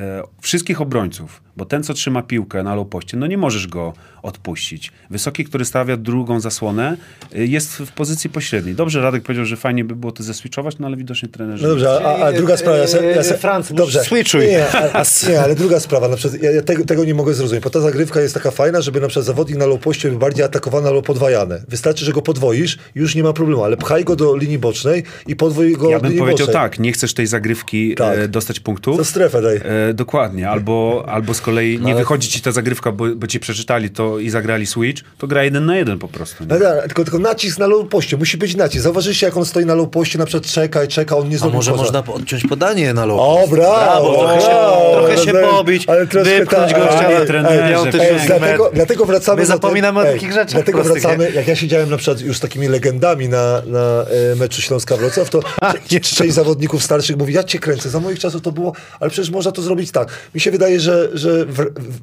wszystkich 0.42 0.82
obrońców, 0.82 1.42
bo 1.58 1.66
ten, 1.66 1.84
co 1.84 1.94
trzyma 1.94 2.22
piłkę 2.22 2.64
na 2.64 2.76
low-poście, 2.76 3.18
no 3.18 3.28
nie 3.28 3.38
możesz 3.38 3.68
go 3.68 3.94
odpuścić. 4.24 4.92
Wysoki, 5.10 5.46
który 5.46 5.66
stawia 5.66 5.98
drugą 5.98 6.40
zasłonę, 6.40 6.98
e, 7.36 7.46
jest 7.46 7.76
w 7.78 7.92
pozycji 7.92 8.30
pośredniej. 8.30 8.76
Dobrze, 8.76 9.02
Radek 9.02 9.24
powiedział, 9.24 9.46
że 9.46 9.58
fajnie 9.58 9.84
by 9.84 9.96
było 9.96 10.12
to 10.12 10.24
zeswitchować, 10.24 10.76
no 10.80 10.88
ale 10.88 10.98
widocznie 10.98 11.30
trenerzy... 11.30 11.64
No 11.64 11.70
dobrze, 11.70 12.02
a, 12.06 12.26
a 12.26 12.32
druga 12.32 12.58
sprawa. 12.58 12.78
Ja 12.78 12.88
se, 12.88 13.06
ja 13.06 13.24
se, 13.24 13.38
Franc, 13.38 13.72
dobrze. 13.74 14.04
switchuj. 14.04 14.42
Nie, 14.42 14.48
nie, 14.48 14.68
a, 14.94 15.04
nie, 15.30 15.42
ale 15.42 15.56
druga 15.56 15.80
sprawa. 15.80 16.08
Na 16.08 16.16
przykład, 16.16 16.42
ja, 16.44 16.52
ja 16.52 16.62
tego, 16.62 16.86
tego 16.86 16.99
nie 17.04 17.14
mogę 17.14 17.34
zrozumieć, 17.34 17.64
bo 17.64 17.70
ta 17.70 17.80
zagrywka 17.82 18.22
jest 18.22 18.34
taka 18.34 18.52
fajna, 18.52 18.82
żeby 18.82 19.00
na 19.02 19.08
przykład 19.08 19.26
zawodnik 19.26 19.58
na 19.58 19.66
low 19.66 19.80
poście 19.80 20.10
był 20.10 20.20
bardziej 20.20 20.46
atakowany 20.46 20.88
albo 20.88 21.02
podwajany. 21.02 21.64
Wystarczy, 21.68 22.06
że 22.06 22.12
go 22.12 22.22
podwoisz 22.22 22.78
już 22.96 23.16
nie 23.16 23.24
ma 23.24 23.34
problemu, 23.34 23.64
ale 23.64 23.78
pchaj 23.78 24.04
go 24.04 24.16
do 24.16 24.36
linii 24.36 24.58
bocznej 24.60 25.04
i 25.28 25.36
podwój 25.36 25.74
go 25.74 25.90
Ja 25.90 26.00
bym 26.00 26.06
linii 26.10 26.20
powiedział 26.20 26.48
bocznej. 26.48 26.62
tak, 26.64 26.80
nie 26.80 26.92
chcesz 26.92 27.14
tej 27.14 27.28
zagrywki 27.28 27.96
Tak. 27.96 28.18
e, 28.18 28.28
dostać 28.28 28.60
punktów. 28.60 28.98
To 28.98 29.06
strefę 29.06 29.42
daj. 29.42 29.56
E, 29.90 29.94
dokładnie, 29.94 30.50
albo, 30.50 31.06
albo 31.08 31.34
z 31.34 31.42
kolei 31.42 31.80
nie 31.80 31.92
ale- 31.92 32.00
wychodzi 32.02 32.28
ci 32.30 32.42
ta 32.42 32.52
zagrywka, 32.52 32.92
bo, 32.92 33.06
bo 33.16 33.28
ci 33.28 33.40
przeczytali 33.40 33.90
to 33.90 34.20
i 34.20 34.30
zagrali 34.30 34.66
switch, 34.66 35.02
to 35.18 35.28
gra 35.28 35.44
jeden 35.44 35.66
na 35.66 35.78
jeden 35.78 36.00
po 36.00 36.08
prostu. 36.08 36.44
Nie? 36.44 36.50
No, 36.50 36.60
tak, 36.60 36.84
tylko, 36.86 37.04
tylko 37.04 37.20
nacisk 37.20 37.60
na 37.60 37.68
low 37.68 37.88
poście, 37.90 38.18
musi 38.18 38.38
być 38.38 38.56
nacisk. 38.56 38.84
Zauważyliście, 38.84 39.26
jak 39.26 39.38
on 39.38 39.46
stoi 39.46 39.66
na 39.66 39.76
low 39.76 39.90
poście, 39.90 40.20
na 40.20 40.26
przykład 40.26 40.52
czeka 40.52 40.84
i 40.84 40.88
czeka, 40.88 41.18
on 41.18 41.30
nie 41.30 41.36
A 41.36 41.40
zrobi 41.40 41.56
może 41.56 41.72
poza. 41.72 41.84
można 41.84 42.14
odciąć 42.14 42.44
podanie 42.48 42.94
na 42.94 43.06
low. 43.06 43.20
O, 43.20 43.48
brawo! 43.52 44.18
trochę 44.20 44.42
się, 44.42 44.48
brawo, 44.48 44.92
trochę 44.94 45.18
się 45.18 45.30
ale- 45.32 45.48
pobić, 45.48 45.84
ale 45.90 46.08
troszkę 46.08 46.40
wypchnąć 46.40 46.72
tak, 46.72 46.82
gościa 46.82 46.89
na 46.96 47.26
trenerze, 47.26 48.00
Ej, 48.00 48.20
dlatego, 48.28 48.72
dlatego 48.74 49.06
wracamy 49.06 49.42
My 49.42 49.46
zapominamy 49.46 50.00
o 50.00 50.08
ej, 50.08 50.14
takich 50.14 50.32
rzeczach 50.32 50.54
Dlatego 50.54 50.82
prostych, 50.82 51.02
wracamy, 51.04 51.26
nie? 51.30 51.32
jak 51.32 51.48
ja 51.48 51.56
siedziałem 51.56 51.90
na 51.90 51.98
przykład 51.98 52.22
już 52.22 52.38
z 52.38 52.40
takimi 52.40 52.68
legendami 52.68 53.30
na, 53.30 53.62
na 53.66 54.06
e, 54.32 54.36
meczu 54.36 54.62
Śląska 54.62 54.98
Wrocław, 54.98 55.30
to 55.30 55.40
część 56.02 56.34
zawodników 56.34 56.84
starszych 56.84 57.18
mówi, 57.18 57.34
ja 57.34 57.44
cię 57.44 57.60
kręcę, 57.60 57.90
za 57.90 58.00
moich 58.00 58.20
czasów 58.20 58.42
to 58.42 58.52
było, 58.52 58.74
ale 59.00 59.10
przecież 59.10 59.32
można 59.32 59.52
to 59.52 59.62
zrobić 59.62 59.92
tak. 59.92 60.10
Mi 60.36 60.42
się 60.42 60.52
wydaje, 60.52 60.80
że, 60.80 61.10
że 61.14 61.46
w, 61.46 61.56
w, 61.56 62.00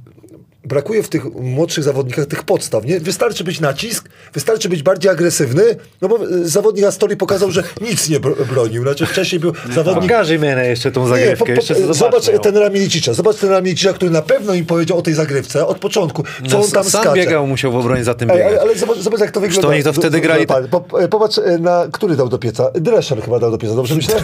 brakuje 0.66 1.02
w 1.02 1.08
tych 1.08 1.24
młodszych 1.34 1.84
zawodnikach 1.84 2.26
tych 2.26 2.42
podstaw, 2.42 2.84
nie? 2.84 3.00
Wystarczy 3.00 3.44
być 3.44 3.60
nacisk, 3.60 4.08
wystarczy 4.34 4.68
być 4.68 4.82
bardziej 4.82 5.10
agresywny, 5.10 5.62
no 6.02 6.08
bo 6.08 6.16
e, 6.16 6.28
zawodnik 6.44 6.84
Astori 6.84 7.16
pokazał, 7.16 7.50
że 7.50 7.62
nic 7.80 8.08
nie 8.08 8.20
bro- 8.20 8.44
bronił, 8.46 8.82
znaczy 8.82 9.06
wcześniej 9.06 9.40
był 9.40 9.52
zawodnik... 9.74 10.02
Pokażę 10.10 10.38
mnie 10.38 10.56
jeszcze 10.68 10.92
tą 10.92 11.02
Nie, 11.02 11.08
zagrywkę. 11.08 11.36
po, 11.38 11.44
po, 11.44 11.52
jeszcze 11.52 11.74
zobacz 11.74 11.96
zobaczmy 11.96 12.32
ją. 12.32 12.38
tenera 12.38 12.70
Milicicza, 12.70 13.14
zobacz 13.14 13.36
tenera 13.36 13.60
Milicicza, 13.60 13.92
który 13.92 14.10
na 14.10 14.22
pewno 14.22 14.54
im 14.54 14.66
powiedział 14.66 14.98
o 14.98 15.02
tej 15.02 15.14
zagrywce 15.14 15.66
od 15.66 15.78
początku, 15.78 16.22
co 16.22 16.58
No, 16.58 16.64
on 16.64 16.70
tam 16.70 16.84
sam 16.84 17.02
skacze. 17.02 17.16
biegał, 17.20 17.46
musiał 17.46 17.72
w 17.72 17.76
obronie 17.76 18.04
za 18.04 18.14
tym 18.14 18.30
Ej, 18.30 18.36
biegać. 18.36 18.52
ale, 18.52 18.60
ale 18.60 18.76
zobacz, 18.78 18.98
zobacz, 18.98 19.20
jak 19.20 19.30
to 19.30 19.40
wygląda. 19.40 19.68
oni 19.68 19.82
to 19.82 19.92
wtedy 19.92 20.20
grali- 20.20 20.46
Zobacz, 20.48 20.70
po- 20.88 21.00
e, 21.02 21.08
Popatrz, 21.08 21.38
e, 21.38 21.58
na 21.58 21.86
który 21.92 22.16
dał 22.16 22.28
do 22.28 22.38
pieca. 22.38 22.70
Drescher 22.74 23.22
chyba 23.22 23.38
dał 23.38 23.50
do 23.50 23.58
pieca, 23.58 23.74
dobrze 23.74 23.94
myślę? 23.94 24.14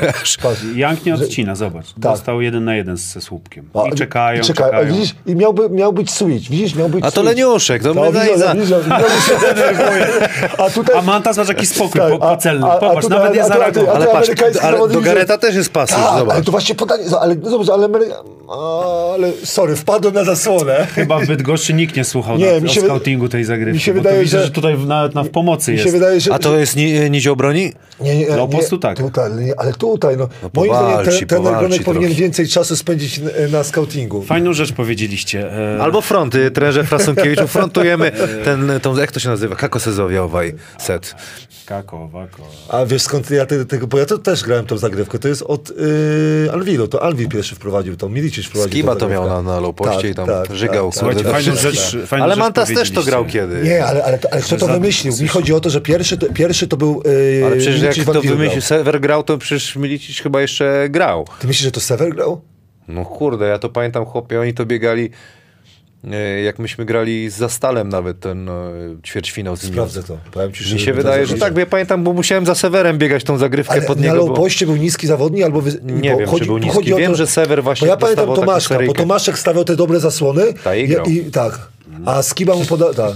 Jank 0.74 1.04
nie 1.06 1.14
odcina, 1.14 1.54
zobacz. 1.54 1.86
Dostał 1.96 2.40
jeden 2.40 2.64
na 2.64 2.76
jeden 2.76 2.96
ze 2.96 3.20
słupkiem. 3.20 3.68
I 3.92 3.94
czekają, 3.94 4.40
i 4.40 4.44
czekają. 4.44 4.70
czekają. 4.70 4.94
Widzisz, 4.94 5.14
I 5.26 5.36
miałby, 5.36 5.70
miał 5.70 5.92
być 5.92 6.10
switch, 6.38 6.50
widzisz, 6.50 6.74
miał 6.74 6.88
być 6.88 7.04
A 7.04 7.10
to. 7.10 7.22
Leniuszek, 7.22 7.82
to 7.82 7.94
No, 7.94 8.02
my 8.12 8.20
widzisz, 8.20 8.38
za... 8.38 8.54
A 10.58 10.70
tutaj... 10.70 10.96
A 10.98 11.02
Mantas 11.02 11.36
masz 11.36 11.48
jakiś 11.48 11.68
spokój 11.68 12.00
Tak, 12.00 12.18
po, 12.18 12.30
a- 12.30 12.34
pocelny. 12.36 12.66
a- 12.66 12.70
a 12.72 12.78
Popatrz, 12.78 13.02
tutaj- 13.02 13.18
nawet 13.18 13.34
nie 13.34 13.42
a 13.42 13.46
a 13.46 13.48
a 13.90 13.94
Ale 13.94 14.06
patrz, 14.06 14.30
ale 14.62 14.88
do 14.88 15.00
Gareta 15.00 15.38
też 15.38 15.54
jest 15.54 15.70
pasus, 15.72 15.96
Tak, 15.96 16.06
ale 16.10 16.18
zobacz. 16.20 16.44
to 16.44 16.50
właśnie 16.50 16.74
podanie, 16.74 17.04
ale 17.20 17.36
zobacz, 17.42 17.68
ale, 17.68 17.88
a, 18.48 19.12
ale 19.14 19.32
sorry, 19.44 19.76
wpadłem 19.76 20.14
na 20.14 20.24
zasłonę. 20.24 20.86
Chyba 20.94 21.18
w 21.18 21.26
Bydgoszczy 21.26 21.74
nikt 21.74 21.96
nie 21.96 22.04
słuchał 22.04 22.36
Nie, 22.38 22.52
na, 22.52 22.60
mi 22.60 22.68
o 22.68 22.72
się 22.72 22.80
wy- 22.80 22.86
scoutingu 22.86 23.28
tej 23.28 23.44
zagrywki. 23.44 23.74
mi 23.74 23.80
się 23.80 23.92
wydaje, 23.92 24.20
widzę, 24.22 24.38
że- 24.38 24.44
że 24.44 24.50
tutaj 24.50 24.76
w- 24.76 24.86
nawet 24.86 25.14
na, 25.14 25.22
w 25.22 25.28
pomocy 25.28 25.72
Mi 25.72 25.78
się 25.78 25.82
jest. 25.84 25.94
wydaje, 25.96 26.20
że... 26.20 26.32
A 26.34 26.38
to 26.38 26.56
jest 26.58 26.76
ni, 26.76 27.10
nić 27.10 27.26
obroni? 27.26 27.72
Nie, 28.00 28.16
nie, 28.18 28.26
No, 28.28 28.34
nie, 28.36 28.42
po 28.42 28.48
prostu 28.48 28.78
tak. 28.78 28.96
Tutaj, 28.98 29.32
nie, 29.32 29.60
ale 29.60 29.72
tutaj, 29.72 30.16
no. 30.16 30.28
moim 30.54 30.70
powalczy, 30.70 31.10
zdaniem 31.12 31.28
ten, 31.28 31.44
ten 31.70 31.84
powinien 31.84 32.08
trochę. 32.08 32.20
więcej 32.22 32.48
czasu 32.48 32.76
spędzić 32.76 33.18
na, 33.18 33.30
na 33.58 33.64
scoutingu. 33.64 34.22
Fajną 34.22 34.52
rzecz 34.52 34.72
powiedzieliście. 34.72 35.52
E, 35.76 35.82
Albo 35.82 36.00
fronty, 36.22 36.50
trenerze 36.50 36.84
Frasunkiewiczu, 36.84 37.48
frontujemy 37.48 38.12
ten, 38.44 38.72
tą, 38.82 38.96
jak 38.96 39.12
to 39.12 39.20
się 39.20 39.28
nazywa, 39.28 39.56
Kakosezowiowej 39.56 40.54
set. 40.78 41.14
Kako, 41.66 42.08
wako. 42.08 42.42
A 42.68 42.86
wiesz 42.86 43.02
skąd 43.02 43.30
ja 43.30 43.46
te, 43.46 43.64
tego, 43.64 43.86
bo 43.86 43.98
ja 43.98 44.06
to 44.06 44.18
też 44.18 44.42
grałem 44.42 44.66
tą 44.66 44.78
zagrywkę, 44.78 45.18
to 45.18 45.28
jest 45.28 45.42
od 45.42 45.68
yy, 45.70 46.52
Alvilo, 46.52 46.88
to 46.88 47.02
Alvi 47.02 47.28
pierwszy 47.28 47.54
wprowadził 47.54 47.96
tą, 47.96 48.08
Milicic 48.08 48.46
wprowadził 48.46 48.72
Skiba 48.72 48.96
to 48.96 49.08
miał 49.08 49.28
na, 49.28 49.42
na 49.42 49.60
low 49.60 49.74
poście 49.76 49.96
Tak, 50.02 50.10
i 50.10 50.14
tam 50.14 50.26
tak, 50.26 50.54
żygał. 50.56 50.90
tak, 50.90 50.98
Słuchajcie, 50.98 51.22
kurde, 51.24 51.38
fajną 51.42 51.56
rzecz, 51.60 51.96
fajną 52.06 52.24
Ale 52.24 52.36
Mantas 52.36 52.68
też 52.68 52.90
to 52.90 53.02
grał 53.02 53.24
powiedzieliście. 53.24 53.54
kiedy. 53.56 53.68
Nie, 53.68 53.84
ale, 53.86 54.04
ale, 54.04 54.18
to- 54.18 54.28
ale 54.32 54.42
kto 54.42 54.56
to 54.56 54.66
wymyślił? 54.66 55.14
Mi 55.20 55.28
chodzi 55.28 55.54
o 55.54 55.60
to, 55.60 55.70
że 55.70 55.80
pierwszy 55.80 56.18
to, 56.18 56.26
pierwszy 56.32 56.68
to 56.68 56.76
był 56.76 57.02
yy, 57.38 57.46
Ale 57.46 57.56
przecież 57.56 57.80
Milicic 57.82 57.96
jak 58.06 58.06
to 58.06 58.20
wymyślił, 58.22 58.48
grał. 58.50 58.60
Sever 58.60 59.00
grał, 59.00 59.22
to 59.22 59.38
przecież 59.38 59.76
Milicic 59.76 60.18
chyba 60.18 60.40
jeszcze 60.40 60.86
grał. 60.90 61.26
Ty 61.38 61.46
myślisz, 61.46 61.64
że 61.64 61.70
to 61.72 61.80
Sever 61.80 62.10
grał? 62.14 62.40
No 62.88 63.04
kurde, 63.04 63.46
ja 63.48 63.58
to 63.58 63.68
pamiętam, 63.68 64.04
chłopie, 64.04 64.40
oni 64.40 64.54
to 64.54 64.66
biegali, 64.66 65.10
jak 66.44 66.58
myśmy 66.58 66.84
grali 66.84 67.30
z 67.30 67.36
Zastalem 67.36 67.88
nawet 67.88 68.20
ten 68.20 68.48
e, 68.48 68.52
ćwierćfinał 69.06 69.56
z. 69.56 69.62
Sprawdzę 69.62 70.02
to. 70.02 70.18
Powiem 70.32 70.52
ci, 70.52 70.74
Mi 70.74 70.80
się 70.80 70.92
wydaje, 70.92 71.26
że 71.26 71.34
tak, 71.34 71.54
bo 71.54 71.60
ja 71.60 71.66
pamiętam, 71.66 72.04
bo 72.04 72.12
musiałem 72.12 72.46
za 72.46 72.54
Severem 72.54 72.98
biegać 72.98 73.24
tą 73.24 73.38
zagrywkę 73.38 73.72
Ale 73.72 73.82
pod 73.82 74.00
niego. 74.00 74.26
Bo... 74.26 74.34
poście 74.34 74.66
był 74.66 74.76
niski 74.76 75.06
zawodnik 75.06 75.44
albo... 75.44 75.60
Wy... 75.60 75.80
Nie 75.82 76.12
bo 76.12 76.18
wiem, 76.18 76.28
chodzi, 76.28 76.40
czy 76.40 76.46
był 76.46 76.58
niski. 76.58 76.94
Wiem, 76.94 77.10
to, 77.12 77.16
że 77.16 77.26
Sever 77.26 77.62
właśnie 77.62 77.86
Bo 77.86 77.90
ja 77.92 77.96
pamiętam 77.96 78.34
Tomaszka, 78.34 78.78
bo. 78.86 78.92
Tomaszek 78.92 79.38
stawiał 79.38 79.64
te 79.64 79.76
dobre 79.76 80.00
zasłony. 80.00 80.52
Tak, 80.64 80.78
i 80.78 81.12
i, 81.12 81.30
tak. 81.30 81.68
A 82.04 82.22
Skiba 82.22 82.54
mu 82.54 82.64
podał... 82.64 82.94
Tak. 82.94 83.12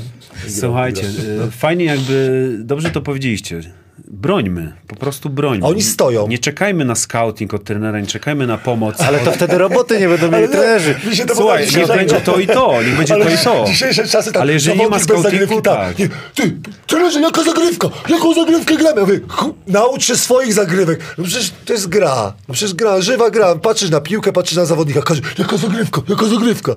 Słuchajcie, 0.48 1.06
e, 1.46 1.50
fajnie 1.50 1.84
jakby, 1.84 2.50
dobrze 2.60 2.90
to 2.90 3.00
powiedzieliście. 3.00 3.60
Brońmy, 4.04 4.72
po 4.86 4.96
prostu 4.96 5.30
brońmy. 5.30 5.66
Oni 5.66 5.82
stoją. 5.82 6.28
Nie 6.28 6.38
czekajmy 6.38 6.84
na 6.84 6.94
scouting 6.94 7.54
od 7.54 7.64
trenera, 7.64 8.00
nie 8.00 8.06
czekajmy 8.06 8.46
na 8.46 8.58
pomoc. 8.58 9.00
Ale 9.00 9.18
to 9.18 9.32
wtedy 9.32 9.58
roboty 9.58 10.00
nie 10.00 10.08
będą 10.08 10.30
mieli 10.30 10.48
trenerzy. 10.48 10.94
Słuchaj, 11.34 11.66
niech 11.76 11.86
będzie 11.86 12.20
to 12.20 12.38
i 12.38 12.46
to, 12.46 12.82
niech 12.82 12.96
będzie 12.96 13.14
Ale 13.14 13.24
to 13.24 13.30
i 13.30 13.38
to. 13.38 13.64
Dzisiejsze 13.66 14.08
czasy 14.08 14.32
tak. 14.32 14.42
Ale 14.42 14.52
jeżeli 14.52 14.78
nie 14.78 14.88
ma 14.88 14.98
scoutingu, 14.98 15.22
zagrywki, 15.22 15.62
tak. 15.62 15.98
Nie, 15.98 16.08
ty, 16.34 16.56
trenerze, 16.86 17.20
jaka 17.20 17.42
zagrywka? 17.44 17.88
Jaką 18.08 18.34
zagrywkę 18.34 18.76
gramy? 18.76 19.00
Ja 19.00 19.06
mówię, 19.06 19.20
naucz 19.66 20.04
się 20.04 20.16
swoich 20.16 20.54
zagrywek. 20.54 21.00
No 21.18 21.24
przecież 21.24 21.52
to 21.64 21.72
jest 21.72 21.88
gra. 21.88 22.32
No 22.48 22.54
przecież 22.54 22.74
gra, 22.74 23.00
żywa 23.00 23.30
gra. 23.30 23.54
Patrzysz 23.54 23.90
na 23.90 24.00
piłkę, 24.00 24.32
patrzysz 24.32 24.56
na 24.56 24.64
zawodnika. 24.64 25.02
Każe, 25.02 25.20
jaka 25.38 25.56
zagrywka? 25.56 26.00
Jaka 26.08 26.26
zagrywka? 26.26 26.74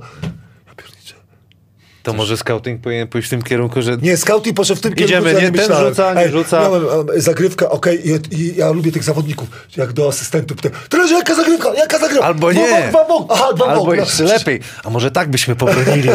To 2.04 2.14
może 2.14 2.38
scouting 2.38 2.82
powinien 2.82 3.08
pójść 3.08 3.28
w 3.28 3.30
tym 3.30 3.42
kierunku, 3.42 3.82
że 3.82 3.98
Nie, 4.02 4.18
scouting 4.18 4.56
poszedł 4.56 4.80
w 4.80 4.82
tym 4.82 4.94
Idziemy, 4.94 5.08
kierunku, 5.10 5.44
ja 5.44 5.50
nie, 5.50 5.68
ten 5.68 5.88
rzuca, 5.88 6.14
nie 6.14 6.30
rzuca. 6.30 6.62
Miałem 6.62 6.84
zagrywkę, 7.16 7.70
okej, 7.70 8.10
i, 8.10 8.36
i 8.42 8.56
ja 8.56 8.72
lubię 8.72 8.92
tych 8.92 9.04
zawodników, 9.04 9.48
jak 9.78 9.94
do 9.94 10.08
asystentów. 10.08 10.58
pytam, 10.58 10.80
Trenerze, 10.90 11.16
jaka 11.16 11.36
zagrywka? 11.36 11.74
Jaka 11.74 12.00
zagrywka? 12.00 12.26
Albo 12.26 12.52
Dwa 12.52 12.62
nie. 12.62 12.70
bok, 12.70 12.90
Dwa 12.90 13.06
bok. 13.08 13.28
Aha, 13.32 13.54
dwa 13.56 13.66
albo 13.66 13.86
bok. 13.86 13.96
No, 13.96 14.02
jeszcze 14.02 14.24
lepiej. 14.24 14.60
A 14.84 14.90
może 14.90 15.12
tak 15.12 15.30
byśmy 15.30 15.56
pobronili. 15.56 16.10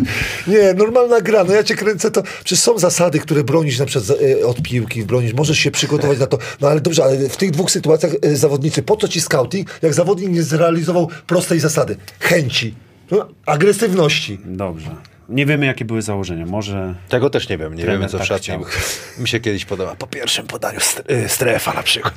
Nie, 0.46 0.74
normalna 0.74 1.20
gra. 1.20 1.44
No 1.44 1.52
ja 1.52 1.64
cię 1.64 1.74
kręcę, 1.74 2.10
to 2.10 2.22
przecież 2.44 2.58
są 2.60 2.78
zasady, 2.78 3.18
które 3.18 3.44
bronisz 3.44 3.78
na 3.78 3.86
przykład 3.86 4.18
e, 4.42 4.46
od 4.46 4.62
piłki, 4.62 5.02
bronisz, 5.04 5.34
możesz 5.34 5.58
się 5.58 5.70
przygotować 5.70 6.18
na 6.18 6.26
to. 6.26 6.38
No 6.60 6.68
ale 6.68 6.80
dobrze, 6.80 7.04
ale 7.04 7.28
w 7.28 7.36
tych 7.36 7.50
dwóch 7.50 7.70
sytuacjach 7.70 8.12
e, 8.22 8.36
zawodnicy, 8.36 8.82
po 8.82 8.96
co 8.96 9.08
ci 9.08 9.20
scouting, 9.20 9.68
jak 9.82 9.94
zawodnik 9.94 10.30
nie 10.30 10.42
zrealizował 10.42 11.08
prostej 11.26 11.60
zasady? 11.60 11.96
Chęci, 12.20 12.74
no, 13.10 13.28
agresywności. 13.46 14.38
Dobrze. 14.44 15.11
Nie 15.32 15.46
wiemy, 15.46 15.66
jakie 15.66 15.84
były 15.84 16.02
założenia. 16.02 16.46
Może 16.46 16.94
Tego 17.08 17.30
też 17.30 17.48
nie 17.48 17.58
wiem, 17.58 17.74
nie 17.74 17.84
wiemy 17.84 18.08
co 18.08 18.16
w 18.16 18.20
tak 18.20 18.28
szatni. 18.28 18.54
było. 18.58 18.70
Mi 19.18 19.28
się 19.28 19.40
kiedyś 19.40 19.64
podoba. 19.64 19.94
Po 19.94 20.06
pierwszym 20.06 20.46
podaniu 20.46 20.78
y, 21.10 21.28
strefa 21.28 21.72
na 21.72 21.82
przykład. 21.82 22.14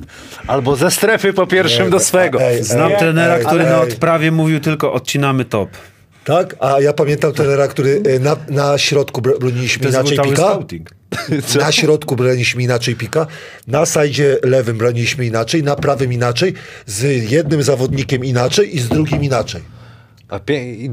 Albo 0.48 0.76
ze 0.76 0.92
strefy 0.92 1.34
po 1.34 1.48
pierwszym 1.48 1.90
do 1.90 2.00
swego. 2.00 2.42
ej, 2.42 2.64
znam 2.64 2.92
ej, 2.92 2.98
trenera, 2.98 3.36
ej, 3.36 3.46
który 3.46 3.64
na 3.64 3.82
odprawie 3.82 4.32
mówił 4.32 4.60
tylko 4.60 4.94
odcinamy 4.94 5.46
top. 5.46 5.70
Tak? 6.24 6.56
A 6.60 6.80
ja 6.80 6.94
pamiętam 6.94 7.34
trenera, 7.34 7.68
który 7.68 8.02
e, 8.16 8.20
na, 8.20 8.36
na 8.50 8.78
środku 8.78 9.22
br- 9.22 9.40
broniliśmy 9.40 9.90
inaczej 9.90 10.18
pika. 10.24 10.60
Na 11.60 11.72
środku 11.72 12.16
broniliśmy 12.16 12.64
inaczej 12.64 12.96
pika, 12.96 13.28
na 13.68 13.86
sajdzie 13.86 14.38
lewym 14.44 14.78
broniliśmy 14.78 15.26
inaczej, 15.26 15.64
na 15.64 15.76
prawym 15.76 16.14
inaczej, 16.14 16.54
z 16.86 17.32
jednym 17.32 17.64
zawodnikiem 17.64 18.26
inaczej 18.26 18.76
i 18.76 18.80
z 18.80 18.90
drugim 18.90 19.24
inaczej. 19.24 19.62
A 20.30 20.40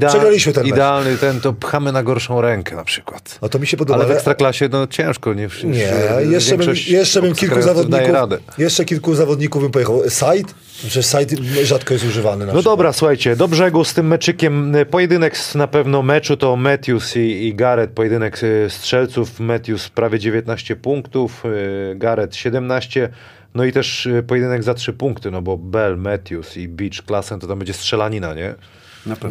Przegraliśmy 0.07 0.53
ten 0.53 0.63
mecz. 0.63 0.73
Idealny 0.73 1.17
ten, 1.17 1.41
to 1.41 1.53
pchamy 1.53 1.91
na 1.91 2.03
gorszą 2.03 2.41
rękę 2.41 2.75
na 2.75 2.83
przykład. 2.83 3.39
A 3.41 3.49
to 3.49 3.59
mi 3.59 3.67
się 3.67 3.77
podoba. 3.77 3.99
Ale 3.99 4.07
w 4.07 4.11
ekstraklasie 4.11 4.69
no 4.71 4.87
ciężko. 4.87 5.33
Nie, 5.33 5.47
Nie, 5.63 5.93
jeszcze 6.31 6.57
bym, 6.57 6.73
jeszcze 6.87 7.21
bym 7.21 7.35
kilku 7.35 7.61
zawodników, 7.61 8.09
jeszcze 8.57 8.85
kilku 8.85 9.15
zawodników 9.15 9.61
bym 9.61 9.71
pojechał. 9.71 10.01
Side? 10.09 10.53
Przecież 10.77 11.05
side 11.05 11.43
rzadko 11.63 11.93
jest 11.93 12.05
używany. 12.05 12.45
Na 12.45 12.53
No 12.53 12.59
przykład. 12.59 12.73
dobra, 12.73 12.93
słuchajcie, 12.93 13.35
do 13.35 13.47
brzegu 13.47 13.83
z 13.83 13.93
tym 13.93 14.07
meczykiem. 14.07 14.75
Pojedynek 14.91 15.37
z 15.37 15.55
na 15.55 15.67
pewno 15.67 16.01
meczu 16.01 16.37
to 16.37 16.55
Matthews 16.55 17.15
i, 17.15 17.47
i 17.47 17.55
Garrett. 17.55 17.91
Pojedynek 17.91 18.43
y, 18.43 18.67
strzelców. 18.69 19.39
Matthews 19.39 19.89
prawie 19.89 20.19
19 20.19 20.75
punktów, 20.75 21.43
y, 21.45 21.95
Garrett 21.95 22.35
17. 22.35 23.09
No 23.55 23.65
i 23.65 23.71
też 23.71 24.05
y, 24.05 24.23
pojedynek 24.27 24.63
za 24.63 24.73
3 24.73 24.93
punkty, 24.93 25.31
no 25.31 25.41
bo 25.41 25.57
Bell, 25.57 25.97
Matthews 25.97 26.57
i 26.57 26.67
Beach 26.67 27.01
Klassen 27.05 27.39
to 27.39 27.47
tam 27.47 27.59
będzie 27.59 27.73
strzelanina, 27.73 28.33
nie? 28.33 28.55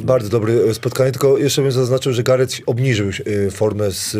Bardzo 0.06 0.28
dobre 0.28 0.54
e, 0.54 0.74
spotkanie, 0.74 1.12
tylko 1.12 1.38
jeszcze 1.38 1.62
bym 1.62 1.72
zaznaczył, 1.72 2.12
że 2.12 2.22
Gareth 2.22 2.60
obniżył 2.66 3.08
e, 3.08 3.50
formę 3.50 3.90
z, 3.90 4.14
e, 4.14 4.18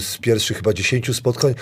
z 0.00 0.18
pierwszych 0.18 0.56
chyba 0.56 0.72
10 0.72 1.16
spotkań, 1.16 1.54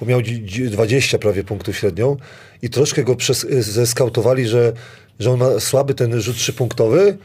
bo 0.00 0.06
miał 0.06 0.20
dzi- 0.22 0.44
dzi- 0.44 0.68
20 0.68 1.18
prawie 1.18 1.44
punktów 1.44 1.76
średnią 1.76 2.16
i 2.62 2.70
troszkę 2.70 3.04
go 3.04 3.16
przez, 3.16 3.46
zeskautowali, 3.60 4.46
że, 4.46 4.72
że 5.20 5.30
on 5.30 5.38
ma 5.38 5.60
słaby 5.60 5.94
ten 5.94 6.20
rzut 6.20 6.36
trzypunktowy 6.36 7.16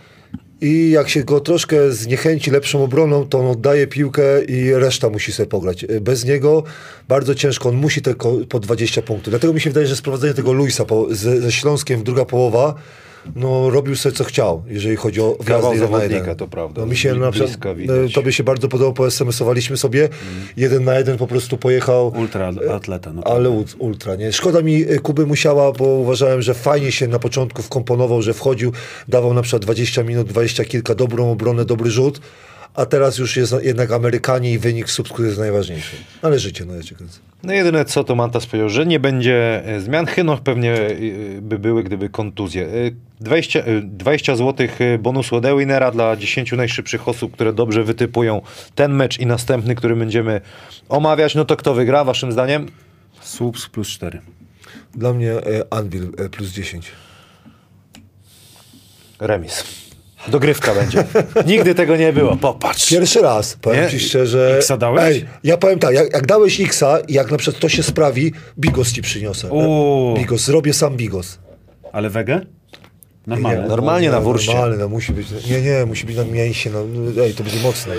i 0.61 0.89
jak 0.89 1.09
się 1.09 1.23
go 1.23 1.39
troszkę 1.39 1.91
zniechęci 1.91 2.51
lepszą 2.51 2.83
obroną, 2.83 3.27
to 3.27 3.39
on 3.39 3.45
oddaje 3.45 3.87
piłkę 3.87 4.43
i 4.43 4.73
reszta 4.73 5.09
musi 5.09 5.31
sobie 5.31 5.49
pograć. 5.49 5.85
Bez 6.01 6.25
niego 6.25 6.63
bardzo 7.07 7.35
ciężko, 7.35 7.69
on 7.69 7.75
musi 7.75 8.01
te 8.01 8.15
ko- 8.15 8.37
po 8.49 8.59
20 8.59 9.01
punktów. 9.01 9.31
Dlatego 9.31 9.53
mi 9.53 9.61
się 9.61 9.69
wydaje, 9.69 9.87
że 9.87 9.95
sprowadzenie 9.95 10.33
tego 10.33 10.53
Luisa 10.53 10.85
ze, 11.09 11.41
ze 11.41 11.51
Śląskiem 11.51 11.99
w 11.99 12.03
druga 12.03 12.25
połowa 12.25 12.75
no, 13.35 13.69
robił 13.69 13.95
sobie 13.95 14.15
co 14.15 14.23
chciał, 14.23 14.63
jeżeli 14.67 14.95
chodzi 14.95 15.21
o 15.21 15.37
na 15.49 15.61
zawodnika, 15.61 16.35
to 16.35 16.47
prawda. 16.47 16.81
No, 16.81 16.87
mi 16.87 16.97
się 16.97 17.15
na 17.15 17.31
przykład, 17.31 17.77
e, 18.05 18.09
tobie 18.13 18.31
się 18.33 18.43
bardzo 18.43 18.67
podobało, 18.67 18.93
po 18.93 19.07
SMS-owaliśmy 19.07 19.77
sobie, 19.77 20.09
jeden 20.57 20.83
na 20.83 20.97
jeden 20.97 21.17
po 21.17 21.27
prostu 21.27 21.57
pojechał. 21.57 22.13
Ultra 22.17 22.51
atleta. 22.75 23.13
No 23.13 23.23
Ale 23.23 23.49
ul- 23.49 23.75
ultra, 23.79 24.15
nie? 24.15 24.31
Szkoda 24.33 24.61
mi 24.61 24.81
e, 24.81 24.99
Kuby 24.99 25.25
Musiała, 25.25 25.71
bo 25.71 25.85
uważałem, 25.85 26.41
że 26.41 26.53
fajnie 26.53 26.91
się 26.91 27.07
na 27.07 27.19
początku 27.19 27.61
wkomponował, 27.61 28.21
że 28.21 28.33
wchodził, 28.33 28.71
dawał 29.07 29.33
na 29.33 29.41
przykład 29.41 29.61
20 29.61 30.03
minut, 30.03 30.27
20 30.27 30.65
kilka, 30.65 30.95
dobrą 30.95 31.31
obronę, 31.31 31.65
dobry 31.65 31.91
rzut, 31.91 32.21
a 32.77 32.85
teraz 32.85 33.17
już 33.17 33.37
jest 33.37 33.55
jednak 33.61 33.91
Amerykanie 33.91 34.53
i 34.53 34.59
wynik 34.59 34.89
sub, 34.89 35.09
który 35.09 35.27
jest 35.27 35.39
najważniejszy. 35.39 35.95
Ale 36.21 36.39
życie, 36.39 36.65
no 36.65 36.75
ja 36.75 36.83
cię 36.83 36.95
kręcę. 36.95 37.19
No 37.43 37.53
jedyne 37.53 37.85
co 37.85 38.03
to 38.03 38.15
Mantas 38.15 38.45
powiedział, 38.45 38.69
że 38.69 38.85
nie 38.85 38.99
będzie 38.99 39.65
e, 39.65 39.81
zmian. 39.81 40.05
Chyno 40.05 40.37
pewnie 40.37 40.73
e, 40.73 40.91
by 41.41 41.59
były, 41.59 41.83
gdyby 41.83 42.09
kontuzje. 42.09 42.65
E, 42.65 42.69
20, 43.19 43.59
e, 43.59 43.81
20 43.81 44.35
zł 44.35 44.67
bonusu 44.99 45.35
od 45.35 45.45
Ewinera 45.45 45.91
dla 45.91 46.15
10 46.15 46.51
najszybszych 46.51 47.07
osób, 47.07 47.33
które 47.33 47.53
dobrze 47.53 47.83
wytypują 47.83 48.41
ten 48.75 48.93
mecz 48.93 49.19
i 49.19 49.25
następny, 49.25 49.75
który 49.75 49.95
będziemy 49.95 50.41
omawiać. 50.89 51.35
No 51.35 51.45
to 51.45 51.55
kto 51.55 51.73
wygra 51.73 52.03
waszym 52.03 52.31
zdaniem? 52.31 52.67
Słups 53.21 53.67
plus 53.67 53.87
4. 53.87 54.21
Dla 54.95 55.13
mnie 55.13 55.31
e, 55.31 55.41
Anvil 55.69 56.11
plus 56.31 56.49
10. 56.49 56.91
Remis. 59.19 59.86
Dogrywka 60.27 60.75
będzie. 60.75 61.03
Nigdy 61.45 61.75
tego 61.75 61.97
nie 61.97 62.13
było. 62.13 62.35
Popatrz. 62.37 62.89
Pierwszy 62.89 63.21
raz, 63.21 63.57
powiem 63.61 63.83
Nie? 63.83 63.89
ci 63.89 63.99
szczerze. 63.99 64.55
Xa 64.57 64.77
dałeś? 64.77 65.03
Ej, 65.15 65.25
ja 65.43 65.57
powiem 65.57 65.79
tak, 65.79 65.93
jak, 65.95 66.13
jak 66.13 66.25
dałeś 66.25 66.61
Xa, 66.61 66.97
jak 67.09 67.31
na 67.31 67.37
przykład 67.37 67.61
to 67.61 67.69
się 67.69 67.83
sprawi, 67.83 68.33
bigos 68.59 68.91
ci 68.91 69.01
przyniosę. 69.01 69.47
Uuu. 69.49 70.17
Bigos, 70.17 70.41
zrobię 70.41 70.73
sam 70.73 70.97
bigos. 70.97 71.39
Ale 71.91 72.09
wege? 72.09 72.41
Normalne. 73.27 73.67
Normalnie 73.67 74.11
na 74.11 74.21
wurście. 74.21 74.53
Normalnie, 74.53 74.77
no 74.77 74.89
musi 74.89 75.13
być. 75.13 75.27
Nie, 75.49 75.61
nie, 75.61 75.85
musi 75.85 76.05
być 76.05 76.15
na 76.15 76.25
mięsie. 76.25 76.69
No, 76.69 76.79
ej, 77.23 77.33
to 77.33 77.43
będzie 77.43 77.59
mocne. 77.59 77.93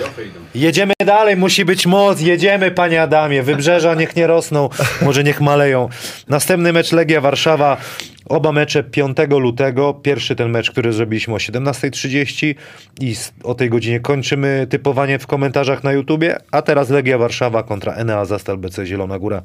Jedziemy 0.55 0.93
dalej, 1.05 1.37
musi 1.37 1.65
być 1.65 1.85
moc, 1.85 2.21
jedziemy 2.21 2.71
panie 2.71 3.01
Adamie, 3.01 3.43
wybrzeża 3.43 3.95
niech 3.95 4.15
nie 4.15 4.27
rosną, 4.27 4.69
może 5.01 5.23
niech 5.23 5.41
maleją. 5.41 5.89
Następny 6.27 6.73
mecz 6.73 6.91
Legia 6.91 7.21
Warszawa, 7.21 7.77
oba 8.25 8.51
mecze 8.51 8.83
5 8.83 9.17
lutego, 9.29 9.93
pierwszy 9.93 10.35
ten 10.35 10.49
mecz, 10.49 10.71
który 10.71 10.93
zrobiliśmy 10.93 11.33
o 11.33 11.37
17.30 11.37 12.55
i 13.01 13.15
o 13.43 13.55
tej 13.55 13.69
godzinie 13.69 13.99
kończymy 13.99 14.67
typowanie 14.69 15.19
w 15.19 15.27
komentarzach 15.27 15.83
na 15.83 15.91
YouTubie, 15.91 16.37
a 16.51 16.61
teraz 16.61 16.89
Legia 16.89 17.17
Warszawa 17.17 17.63
kontra 17.63 17.93
Enea 17.93 18.25
Zastal 18.25 18.57
BC 18.57 18.85
Zielona 18.85 19.19
Góra. 19.19 19.41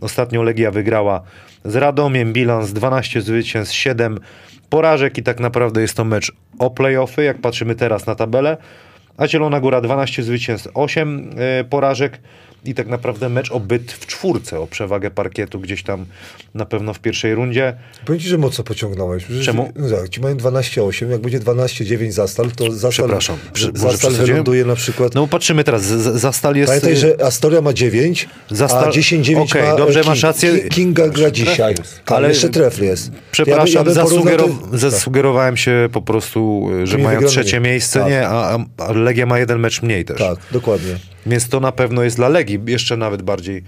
Ostatnio 0.00 0.42
Legia 0.42 0.70
wygrała 0.70 1.22
z 1.64 1.76
Radomiem, 1.76 2.32
bilans 2.32 2.72
12 2.72 3.22
zwycięstw, 3.22 3.74
7 3.74 4.18
porażek 4.70 5.18
i 5.18 5.22
tak 5.22 5.40
naprawdę 5.40 5.80
jest 5.80 5.96
to 5.96 6.04
mecz 6.04 6.32
o 6.58 6.70
playoffy, 6.70 7.24
jak 7.24 7.40
patrzymy 7.40 7.74
teraz 7.74 8.06
na 8.06 8.14
tabelę. 8.14 8.56
A 9.16 9.28
Zielona 9.28 9.60
Góra 9.60 9.80
12 9.80 10.22
zwycięstw, 10.22 10.68
8 10.74 11.30
e, 11.36 11.64
porażek 11.64 12.20
i 12.66 12.74
tak 12.74 12.86
naprawdę 12.86 13.28
mecz 13.28 13.50
o 13.52 13.60
byt 13.60 13.92
w 13.92 14.06
czwórce, 14.06 14.60
o 14.60 14.66
przewagę 14.66 15.10
parkietu 15.10 15.60
gdzieś 15.60 15.82
tam 15.82 16.06
na 16.54 16.64
pewno 16.66 16.94
w 16.94 16.98
pierwszej 17.00 17.34
rundzie. 17.34 17.76
Powiem 18.04 18.20
ci, 18.20 18.28
że 18.28 18.38
mocno 18.38 18.64
pociągnąłeś. 18.64 19.24
Przecież- 19.24 19.46
Czemu? 19.46 19.72
No 19.76 19.90
tak, 19.96 20.08
ci 20.08 20.20
mają 20.20 20.36
12,8, 20.36 21.10
jak 21.10 21.20
będzie 21.20 21.40
12,9 21.40 22.10
zastal, 22.12 22.50
to 22.50 22.64
zastal, 22.72 22.90
Przepraszam, 22.90 23.36
prze- 23.52 23.70
zastal 23.74 24.12
wyląduje 24.12 24.64
na 24.64 24.74
przykład... 24.74 25.14
No 25.14 25.26
patrzymy 25.26 25.64
teraz, 25.64 25.82
z, 25.84 26.20
Zastal 26.20 26.56
jest... 26.56 26.68
Pamiętaj, 26.68 26.96
że 26.96 27.24
Astoria 27.24 27.60
ma 27.60 27.72
9, 27.72 28.28
Zastal- 28.50 28.84
a 28.88 28.90
10,9 28.90 29.40
Okej, 29.42 29.62
ma 29.62 29.76
dobrze, 29.76 29.94
King. 30.00 30.06
masz 30.06 30.22
rację. 30.22 30.58
Ki- 30.58 30.68
Kinga 30.68 31.08
gra 31.08 31.30
dzisiaj. 31.30 31.74
Ale 32.06 32.16
Ale- 32.16 32.28
jeszcze 32.28 32.48
trefl 32.48 32.84
jest. 32.84 33.10
Przepraszam, 33.32 33.74
Ja 33.74 33.84
by- 33.84 33.90
ja 33.90 34.04
to- 34.70 34.78
zasugerowałem 34.78 35.56
się 35.56 35.88
po 35.92 36.02
prostu, 36.02 36.68
y, 36.82 36.86
że 36.86 36.92
Tymi 36.92 37.04
mają 37.04 37.22
trzecie 37.22 37.60
miejsce, 37.60 38.00
Tak. 38.00 38.08
nie, 38.08 38.28
a- 38.28 38.58
a 38.78 38.92
Legia 38.92 39.26
ma 39.26 39.38
jeden 39.38 39.58
mecz 39.58 39.82
mniej 39.82 40.04
też. 40.04 40.18
Tak, 40.18 40.38
dokładnie. 40.52 40.96
Więc 41.26 41.48
to 41.48 41.60
na 41.60 41.72
pewno 41.72 42.02
jest 42.02 42.16
dla 42.16 42.28
Legii 42.28 42.60
jeszcze 42.66 42.96
nawet 42.96 43.22
bardziej. 43.22 43.62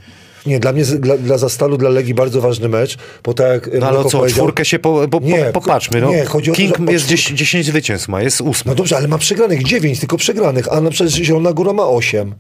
Nie, 0.47 0.61
dla 0.61 0.73
mnie, 0.73 0.85
dla, 0.85 1.17
dla 1.17 1.39
Zastalu, 1.39 1.77
dla 1.77 1.91
Legii 1.91 2.15
bardzo 2.15 2.41
ważny 2.41 2.69
mecz, 2.69 2.99
bo 3.25 3.35
tak 3.35 3.47
jak 3.53 3.81
No 3.81 3.89
ale 3.89 3.99
o 3.99 4.05
co, 4.05 4.27
czwórkę 4.27 4.65
się 4.65 4.79
po, 4.79 5.09
po, 5.09 5.21
Nie, 5.21 5.45
po, 5.45 5.61
popatrzmy. 5.61 6.01
No. 6.01 6.11
nie, 6.11 6.25
chodzi 6.25 6.51
o 6.51 6.55
to, 6.55 6.57
King 6.57 6.77
że 6.79 6.85
o 6.87 6.91
jest 6.91 7.05
czwór- 7.05 7.09
10, 7.09 7.39
10 7.39 7.67
zwycięstw 7.67 8.09
ma, 8.09 8.23
jest 8.23 8.41
ósmy. 8.41 8.69
No 8.71 8.75
dobrze, 8.75 8.97
ale 8.97 9.09
ma 9.09 9.19
przegranych 9.19 9.63
9, 9.63 10.01
tylko 10.01 10.17
przegranych, 10.17 10.73
a 10.73 10.81
na 10.81 10.91
przykład 10.91 11.15
Zielona 11.15 11.53
Góra 11.53 11.73
ma 11.73 11.87
8. 11.87 12.35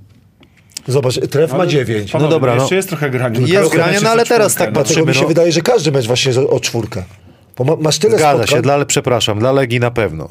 Zobacz, 0.88 1.14
Tref 1.30 1.52
ma 1.52 1.66
9. 1.66 2.12
No 2.12 2.28
dobra, 2.28 2.54
no. 2.54 2.62
Jeszcze 2.62 2.76
jest 2.76 2.88
trochę 2.88 3.10
grania. 3.10 3.40
Jest 3.46 3.72
grania, 3.72 4.00
no 4.02 4.10
ale 4.10 4.26
teraz 4.26 4.54
tak 4.54 4.68
no. 4.68 4.74
patrzę. 4.74 4.94
Dlatego 4.94 5.08
mi 5.08 5.14
się 5.14 5.22
no. 5.22 5.28
wydaje, 5.28 5.52
że 5.52 5.60
każdy 5.60 5.92
mecz 5.92 6.06
właśnie 6.06 6.28
jest 6.28 6.38
o, 6.38 6.50
o 6.50 6.60
czwórkę. 6.60 7.04
Bo 7.56 7.64
ma, 7.64 7.76
masz 7.76 7.98
tyle 7.98 8.18
Zgadza 8.18 8.38
spotkań. 8.38 8.58
się, 8.58 8.62
dla, 8.62 8.84
przepraszam, 8.84 9.38
dla 9.38 9.52
Legii 9.52 9.80
na 9.80 9.90
pewno. 9.90 10.28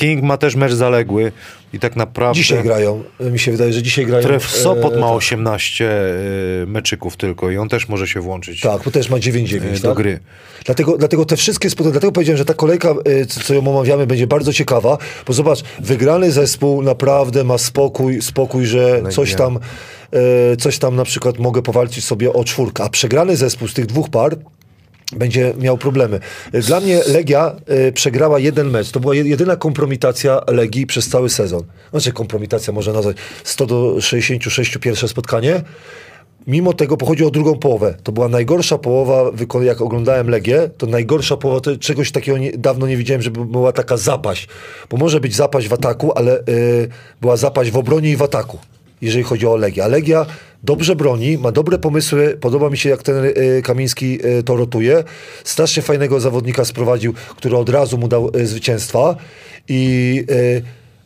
King 0.00 0.22
ma 0.22 0.36
też 0.36 0.54
mecz 0.54 0.72
zaległy 0.72 1.32
i 1.72 1.78
tak 1.78 1.96
naprawdę... 1.96 2.34
Dzisiaj 2.34 2.62
grają. 2.62 3.04
Mi 3.20 3.38
się 3.38 3.52
wydaje, 3.52 3.72
że 3.72 3.82
dzisiaj 3.82 4.06
grają. 4.06 4.22
Tref 4.24 4.50
Sopot 4.50 4.94
e, 4.94 4.98
ma 4.98 5.06
tak. 5.06 5.16
18 5.16 5.90
y, 6.62 6.66
meczyków 6.66 7.16
tylko 7.16 7.50
i 7.50 7.56
on 7.56 7.68
też 7.68 7.88
może 7.88 8.08
się 8.08 8.20
włączyć 8.20 8.60
Tak, 8.60 8.82
bo 8.84 8.90
też 8.90 9.10
ma 9.10 9.16
9-9. 9.16 9.54
y, 9.56 9.70
tak? 9.72 9.80
do 9.80 9.94
gry. 9.94 10.20
Dlatego, 10.64 10.98
dlatego 10.98 11.24
te 11.24 11.36
wszystkie 11.36 11.70
spotkania, 11.70 11.92
dlatego 11.92 12.12
powiedziałem, 12.12 12.38
że 12.38 12.44
ta 12.44 12.54
kolejka, 12.54 12.94
co 13.28 13.54
ją 13.54 13.68
omawiamy, 13.68 14.06
będzie 14.06 14.26
bardzo 14.26 14.52
ciekawa, 14.52 14.98
bo 15.26 15.32
zobacz, 15.32 15.62
wygrany 15.80 16.32
zespół 16.32 16.82
naprawdę 16.82 17.44
ma 17.44 17.58
spokój, 17.58 18.22
spokój, 18.22 18.66
że 18.66 19.02
coś 19.10 19.34
tam, 19.34 19.58
coś 20.58 20.78
tam 20.78 20.96
na 20.96 21.04
przykład 21.04 21.38
mogę 21.38 21.62
powalczyć 21.62 22.04
sobie 22.04 22.32
o 22.32 22.44
czwórkę, 22.44 22.84
a 22.84 22.88
przegrany 22.88 23.36
zespół 23.36 23.68
z 23.68 23.74
tych 23.74 23.86
dwóch 23.86 24.08
par 24.08 24.36
będzie 25.12 25.54
miał 25.58 25.78
problemy. 25.78 26.20
Dla 26.52 26.80
mnie 26.80 27.00
Legia 27.06 27.56
y, 27.88 27.92
przegrała 27.92 28.38
jeden 28.38 28.70
mecz. 28.70 28.90
To 28.90 29.00
była 29.00 29.14
je- 29.14 29.28
jedyna 29.28 29.56
kompromitacja 29.56 30.40
Legii 30.48 30.86
przez 30.86 31.08
cały 31.08 31.30
sezon. 31.30 31.62
Znaczy 31.90 32.12
kompromitacja 32.12 32.72
można 32.72 32.92
nazwać 32.92 33.16
100 33.44 33.66
do 33.66 34.00
66 34.00 34.78
pierwsze 34.78 35.08
spotkanie. 35.08 35.62
Mimo 36.46 36.72
tego 36.72 36.96
pochodzi 36.96 37.24
o 37.24 37.30
drugą 37.30 37.58
połowę. 37.58 37.94
To 38.02 38.12
była 38.12 38.28
najgorsza 38.28 38.78
połowa, 38.78 39.30
jak 39.62 39.80
oglądałem 39.80 40.28
Legię, 40.30 40.70
to 40.78 40.86
najgorsza 40.86 41.36
połowa, 41.36 41.60
to 41.60 41.76
czegoś 41.76 42.12
takiego 42.12 42.38
nie, 42.38 42.52
dawno 42.52 42.86
nie 42.86 42.96
widziałem, 42.96 43.22
żeby 43.22 43.44
była 43.44 43.72
taka 43.72 43.96
zapaść. 43.96 44.48
Bo 44.90 44.96
może 44.96 45.20
być 45.20 45.36
zapaść 45.36 45.68
w 45.68 45.72
ataku, 45.72 46.12
ale 46.14 46.38
y, 46.48 46.88
była 47.20 47.36
zapaść 47.36 47.70
w 47.70 47.76
obronie 47.76 48.10
i 48.10 48.16
w 48.16 48.22
ataku, 48.22 48.58
jeżeli 49.02 49.24
chodzi 49.24 49.46
o 49.46 49.56
Legię. 49.56 49.84
A 49.84 49.88
Legia 49.88 50.26
dobrze 50.62 50.96
broni, 50.96 51.38
ma 51.38 51.52
dobre 51.52 51.78
pomysły, 51.78 52.38
podoba 52.40 52.70
mi 52.70 52.78
się 52.78 52.88
jak 52.88 53.02
ten 53.02 53.24
y, 53.24 53.62
Kamiński 53.64 54.26
y, 54.26 54.42
to 54.42 54.56
rotuje. 54.56 55.04
Strasznie 55.44 55.82
fajnego 55.82 56.20
zawodnika 56.20 56.64
sprowadził, 56.64 57.12
który 57.36 57.56
od 57.56 57.68
razu 57.68 57.98
mu 57.98 58.08
dał 58.08 58.30
y, 58.36 58.46
zwycięstwa 58.46 59.16
i... 59.68 60.24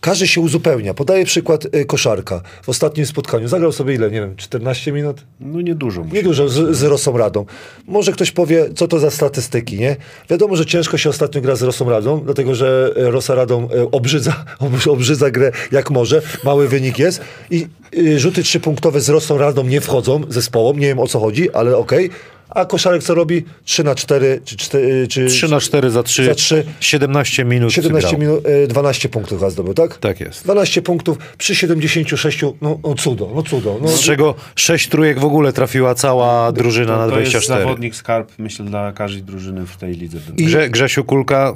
Y, 0.05 0.11
każdy 0.15 0.29
się 0.29 0.41
uzupełnia. 0.41 0.95
Podaję 0.95 1.25
przykład 1.25 1.65
y, 1.75 1.85
koszarka. 1.85 2.43
W 2.63 2.69
ostatnim 2.69 3.07
spotkaniu 3.07 3.49
zagrał 3.49 3.73
sobie 3.73 3.95
ile, 3.95 4.11
nie 4.11 4.21
wiem, 4.21 4.37
14 4.37 4.93
minut? 4.93 5.23
No 5.41 5.61
niedużo. 5.61 6.05
Niedużo, 6.13 6.49
z, 6.49 6.77
z 6.77 6.83
Rosą 6.83 7.19
Radą. 7.19 7.47
Może 7.87 8.13
ktoś 8.13 8.31
powie, 8.31 8.67
co 8.75 8.89
to 8.89 8.99
za 8.99 9.11
statystyki, 9.11 9.79
nie? 9.79 9.97
Wiadomo, 10.31 10.57
że 10.57 10.67
ciężko 10.67 10.99
się 10.99 11.11
ostatnio 11.11 11.41
gra 11.41 11.57
z 11.57 11.63
Rosą 11.63 11.91
Radą, 11.91 12.21
dlatego 12.25 12.55
że 12.55 12.93
e, 12.97 13.11
Rosa 13.11 13.35
Radą 13.35 13.69
e, 13.71 13.91
obrzydza, 13.91 14.45
ob- 14.61 14.89
obrzydza 14.91 15.31
grę 15.31 15.53
jak 15.73 15.91
może. 15.91 16.23
Mały 16.45 16.69
wynik 16.69 16.99
jest. 16.99 17.21
I 17.51 17.67
y, 17.97 18.19
rzuty 18.19 18.43
trzypunktowe 18.43 19.01
z 19.01 19.09
Rosą 19.09 19.39
Radą 19.39 19.65
nie 19.65 19.81
wchodzą 19.81 20.21
zespołom. 20.29 20.79
Nie 20.79 20.87
wiem 20.87 21.01
o 21.01 21.07
co 21.07 21.21
chodzi, 21.21 21.53
ale 21.53 21.77
okej. 21.77 22.11
A 22.51 22.65
koszarek 22.65 23.03
co 23.03 23.15
robi? 23.15 23.45
3 23.65 23.85
na 23.85 23.95
4 23.95 24.41
czy 24.45 24.57
4 24.57 25.09
czy 25.09 25.27
3 25.27 25.49
na 25.49 25.61
4 25.61 25.91
za 25.91 26.03
3, 26.03 26.25
Za 26.25 26.35
trzy. 26.35 26.65
17 26.81 27.45
minut 27.45 27.73
17 27.73 28.09
grał. 28.09 28.21
minut, 28.21 28.47
e, 28.47 28.67
12 28.67 29.09
punktów 29.09 29.39
chyba 29.39 29.51
zdobył, 29.51 29.75
tak? 29.75 29.99
Tak 29.99 30.21
jest. 30.21 30.45
12 30.45 30.83
punktów 30.83 31.19
przy 31.39 31.55
76, 31.55 32.41
no, 32.63 32.79
no 32.83 32.95
cudo, 32.95 33.31
no 33.35 33.43
cudo. 33.43 33.79
No, 33.83 33.89
Z 33.89 34.01
czego 34.01 34.35
6 34.57 34.89
trójek 34.89 35.19
w 35.21 35.25
ogóle 35.25 35.53
trafiła 35.53 35.95
cała 35.95 36.53
drużyna 36.53 36.99
na 36.99 37.09
To 37.09 37.21
jest 37.21 37.31
24. 37.31 37.63
zawodnik 37.63 37.95
skarb, 37.97 38.33
myślę, 38.39 38.65
dla 38.65 38.93
każdej 38.93 39.23
drużyny 39.23 39.67
w 39.67 39.77
tej 39.77 39.93
lidze. 39.95 40.19
Grze, 40.33 40.71
Grzesiu 40.71 41.05
Kulka, 41.05 41.55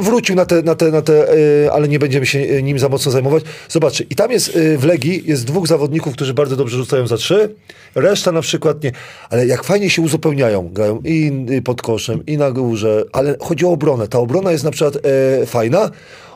wrócił 0.00 0.36
na 0.36 0.46
te, 0.46 0.62
na 0.62 0.74
te, 0.74 0.90
na 0.90 1.02
te 1.02 1.34
y, 1.34 1.72
ale 1.72 1.88
nie 1.88 1.98
będziemy 1.98 2.26
się 2.26 2.38
y, 2.38 2.62
nim 2.62 2.78
za 2.78 2.88
mocno 2.88 3.12
zajmować. 3.12 3.44
Zobaczcie, 3.68 4.04
i 4.10 4.14
tam 4.14 4.30
jest 4.30 4.56
y, 4.56 4.78
w 4.78 4.84
Legii 4.84 5.22
jest 5.26 5.44
dwóch 5.44 5.66
zawodników, 5.66 6.14
którzy 6.14 6.34
bardzo 6.34 6.56
dobrze 6.56 6.76
rzucają 6.76 7.06
za 7.06 7.16
trzy, 7.16 7.54
reszta 7.94 8.32
na 8.32 8.40
przykład 8.40 8.82
nie. 8.82 8.92
Ale 9.30 9.46
jak 9.46 9.64
fajnie 9.64 9.90
się 9.90 10.02
uzupełniają, 10.02 10.68
grają 10.72 11.00
i 11.04 11.32
pod 11.64 11.82
koszem, 11.82 12.26
i 12.26 12.38
na 12.38 12.50
górze, 12.50 13.04
ale 13.12 13.36
chodzi 13.40 13.66
o 13.66 13.70
obronę. 13.70 14.08
Ta 14.08 14.18
obrona 14.18 14.52
jest 14.52 14.64
na 14.64 14.70
przykład 14.70 14.96
e, 15.42 15.46
fajna, 15.46 15.90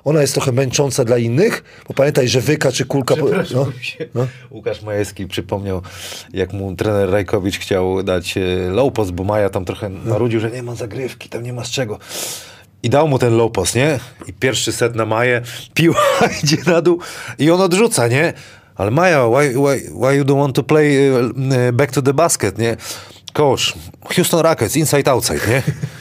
ona 0.04 0.20
jest 0.20 0.35
trochę 0.35 0.52
męcząca 0.52 1.04
dla 1.04 1.18
innych, 1.18 1.64
bo 1.88 1.94
pamiętaj, 1.94 2.28
że 2.28 2.40
wyka 2.40 2.72
czy 2.72 2.85
kulka... 2.85 3.14
No, 3.54 3.66
no. 4.14 4.26
Łukasz 4.50 4.83
Majewski 4.83 5.26
przypomniał, 5.26 5.83
jak 6.33 6.52
mu 6.52 6.76
trener 6.76 7.11
Rajkowicz 7.11 7.59
chciał 7.59 8.02
dać 8.02 8.37
e, 8.37 8.70
low 8.70 8.92
post, 8.92 9.11
bo 9.11 9.24
Maja 9.24 9.50
tam 9.50 9.64
trochę 9.64 9.88
marudził, 9.88 10.40
że 10.40 10.50
nie 10.50 10.62
ma 10.62 10.74
zagrywki, 10.74 11.28
tam 11.28 11.42
nie 11.42 11.52
ma 11.52 11.64
z 11.64 11.70
czego. 11.70 11.98
I 12.82 12.90
dał 12.90 13.08
mu 13.08 13.18
ten 13.18 13.36
low 13.36 13.52
post, 13.52 13.74
nie? 13.74 13.98
I 14.26 14.32
pierwszy 14.32 14.72
set 14.72 14.94
na 14.94 15.06
Maję, 15.06 15.42
piła 15.74 16.02
idzie 16.42 16.56
na 16.66 16.82
dół 16.82 16.98
i 17.38 17.50
on 17.50 17.60
odrzuca, 17.60 18.08
nie? 18.08 18.32
Ale 18.74 18.90
Maja, 18.90 19.26
why, 19.28 19.48
why, 19.48 19.90
why 19.90 20.16
you 20.16 20.24
don't 20.24 20.38
want 20.38 20.56
to 20.56 20.62
play 20.62 20.96
e, 20.96 21.20
e, 21.68 21.72
back 21.72 21.92
to 21.92 22.02
the 22.02 22.14
basket, 22.14 22.58
nie? 22.58 22.76
Coach, 23.32 23.74
Houston 24.16 24.40
Rockets, 24.40 24.76
inside, 24.76 25.10
outside, 25.10 25.40
nie? 25.48 25.62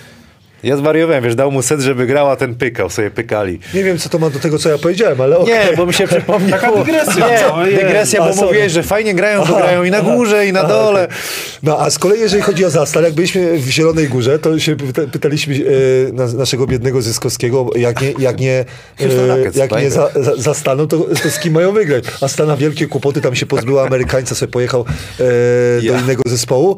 Ja 0.63 0.77
zwariowałem, 0.77 1.23
wiesz, 1.23 1.35
dał 1.35 1.51
mu 1.51 1.61
set, 1.61 1.81
żeby 1.81 2.05
grała, 2.05 2.35
ten 2.35 2.55
pykał, 2.55 2.89
sobie 2.89 3.11
pykali. 3.11 3.59
Nie 3.73 3.83
wiem, 3.83 3.97
co 3.97 4.09
to 4.09 4.19
ma 4.19 4.29
do 4.29 4.39
tego, 4.39 4.57
co 4.57 4.69
ja 4.69 4.77
powiedziałem, 4.77 5.21
ale 5.21 5.37
okej. 5.37 5.53
Nie, 5.71 5.77
bo 5.77 5.85
mi 5.85 5.93
się 5.93 6.07
przypomniało. 6.13 6.61
Taka 6.61 6.71
dygresja, 6.83 7.27
Nie, 7.65 7.77
dygresja, 7.77 8.19
bo 8.27 8.45
mówiłeś, 8.45 8.71
że 8.71 8.83
fajnie 8.83 9.13
grają, 9.13 9.45
bo 9.45 9.55
grają 9.55 9.83
i 9.83 9.91
na 9.91 10.01
górze, 10.01 10.47
i 10.47 10.53
na 10.53 10.63
dole. 10.63 11.07
No 11.63 11.79
a 11.79 11.89
z 11.89 11.99
kolei, 11.99 12.19
jeżeli 12.19 12.41
chodzi 12.41 12.65
o 12.65 12.69
Zastal, 12.69 13.03
jak 13.03 13.13
byliśmy 13.13 13.57
w 13.57 13.67
Zielonej 13.69 14.07
Górze, 14.07 14.39
to 14.39 14.59
się 14.59 14.75
pyta, 14.75 15.01
pytaliśmy 15.11 15.55
e, 15.55 16.13
na, 16.13 16.27
naszego 16.27 16.67
biednego 16.67 17.01
Zyskowskiego, 17.01 17.69
jak 17.75 18.01
nie, 18.01 18.13
jak 18.19 18.39
nie, 18.39 18.65
e, 18.99 19.51
jak 19.55 19.71
nie 19.71 19.91
za, 19.91 20.09
za, 20.15 20.35
zastaną, 20.35 20.87
to, 20.87 20.97
to 21.23 21.29
z 21.29 21.39
kim 21.39 21.53
mają 21.53 21.71
wygrać? 21.71 22.03
A 22.21 22.27
Stana 22.27 22.57
wielkie 22.57 22.87
kłopoty, 22.87 23.21
tam 23.21 23.35
się 23.35 23.45
pozbyła 23.45 23.85
Amerykańca, 23.87 24.35
sobie 24.35 24.51
pojechał 24.51 24.81
e, 25.19 25.23
do 25.81 25.93
Ja. 25.93 25.99
innego 25.99 26.21
zespołu. 26.27 26.77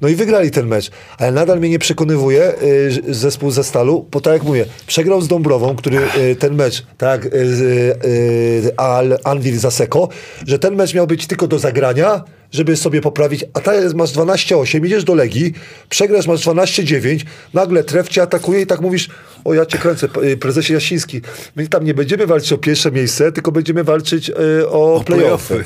No 0.00 0.08
i 0.08 0.14
wygrali 0.14 0.50
ten 0.50 0.66
mecz. 0.66 0.90
Ale 1.18 1.32
nadal 1.32 1.58
mnie 1.58 1.68
nie 1.68 1.78
przekonywuje 1.78 2.42
e, 2.44 2.90
że 2.90 3.00
zespół 3.16 3.50
Zastalu, 3.50 4.06
bo 4.10 4.20
tak 4.20 4.32
jak 4.32 4.42
mówię, 4.42 4.66
przegrał 4.86 5.20
z 5.20 5.28
Dąbrową, 5.28 5.76
który 5.76 5.98
e, 5.98 6.34
ten 6.34 6.54
mecz, 6.54 6.86
tak 6.98 7.26
e, 7.26 7.28
e, 7.28 8.80
Al, 8.80 9.18
Anvil 9.24 9.58
Zaseko, 9.58 10.08
że 10.46 10.58
ten 10.58 10.74
mecz 10.74 10.94
miał 10.94 11.06
być 11.06 11.26
tylko 11.26 11.48
do 11.48 11.58
zagrania, 11.58 12.24
żeby 12.52 12.76
sobie 12.76 13.00
poprawić, 13.00 13.44
a 13.54 13.60
teraz 13.60 13.94
masz 13.94 14.12
12-8, 14.12 14.86
idziesz 14.86 15.04
do 15.04 15.14
Legii, 15.14 15.52
przegrasz, 15.88 16.26
masz 16.26 16.40
12-9, 16.40 17.24
nagle 17.54 17.84
tref 17.84 18.08
cię 18.08 18.22
atakuje 18.22 18.60
i 18.60 18.66
tak 18.66 18.80
mówisz, 18.80 19.08
o 19.46 19.54
ja 19.54 19.66
cię 19.66 19.78
kręcę, 19.78 20.08
y, 20.24 20.36
prezesie 20.36 20.72
Jasiński, 20.72 21.20
my 21.56 21.68
tam 21.68 21.84
nie 21.84 21.94
będziemy 21.94 22.26
walczyć 22.26 22.52
o 22.52 22.58
pierwsze 22.58 22.92
miejsce, 22.92 23.32
tylko 23.32 23.52
będziemy 23.52 23.84
walczyć 23.84 24.30
y, 24.30 24.34
o, 24.68 25.02
play-offy. 25.06 25.54
play-offy. 25.54 25.64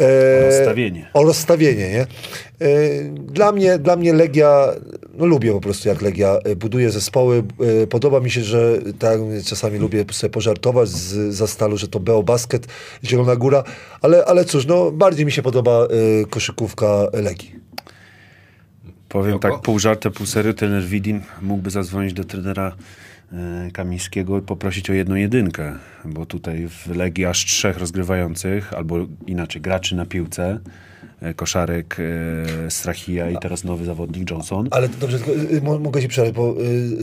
E, 0.00 0.44
O 0.44 0.46
rozstawienie. 0.58 1.10
O 1.14 1.22
rozstawienie, 1.24 1.88
nie? 1.90 2.00
E, 2.00 2.06
Dla 3.14 3.52
mnie, 3.52 3.78
dla 3.78 3.96
mnie 3.96 4.12
Legia, 4.12 4.68
no 5.14 5.26
lubię 5.26 5.52
po 5.52 5.60
prostu 5.60 5.88
jak 5.88 6.02
Legia 6.02 6.38
e, 6.44 6.56
buduje 6.56 6.90
zespoły. 6.90 7.42
E, 7.82 7.86
Podoba 7.86 8.20
mi 8.20 8.30
się, 8.30 8.42
że 8.42 8.78
tak 8.98 9.18
czasami 9.46 9.78
lubię 9.78 10.04
sobie 10.12 10.30
pożartować 10.30 10.88
z 10.88 11.34
Zastalu, 11.34 11.76
że 11.76 11.88
to 11.88 12.00
Beo 12.00 12.22
Basket, 12.22 12.66
Zielona 13.04 13.36
Góra, 13.36 13.64
ale, 14.00 14.24
ale 14.24 14.44
cóż, 14.44 14.66
no 14.66 14.90
bardziej 14.90 15.26
mi 15.26 15.32
się 15.32 15.42
podoba 15.42 15.84
e, 15.84 15.88
koszykówka 16.30 17.06
Legii. 17.12 17.54
Powiem 19.08 19.38
Spoko. 19.38 19.54
tak, 19.54 19.62
pół 19.62 19.78
żartem, 19.78 20.12
pół 20.12 20.26
serio, 20.26 20.54
trener 20.54 20.84
Widin 20.84 21.20
mógłby 21.42 21.70
zadzwonić 21.70 22.12
do 22.12 22.24
trenera 22.24 22.76
Kamińskiego 23.72 24.38
i 24.38 24.42
poprosić 24.42 24.90
o 24.90 24.92
jedną 24.92 25.14
jedynkę, 25.14 25.72
bo 26.04 26.26
tutaj 26.26 26.68
w 26.68 26.96
Legii 26.96 27.24
aż 27.26 27.44
trzech 27.44 27.78
rozgrywających, 27.78 28.72
albo 28.74 28.96
inaczej, 29.26 29.62
graczy 29.62 29.96
na 29.96 30.06
piłce, 30.06 30.58
e, 31.20 31.34
Koszarek, 31.34 31.96
e, 32.66 32.70
Strachija 32.70 33.30
i 33.30 33.36
teraz 33.38 33.64
nowy 33.64 33.84
zawodnik 33.84 34.30
Johnson. 34.30 34.68
Ale 34.70 34.88
dobrze, 34.88 35.18
tylko, 35.18 35.54
y, 35.54 35.62
mo- 35.62 35.78
mogę 35.78 36.00
ci 36.02 36.08
przerwać, 36.08 36.34
bo 36.34 36.54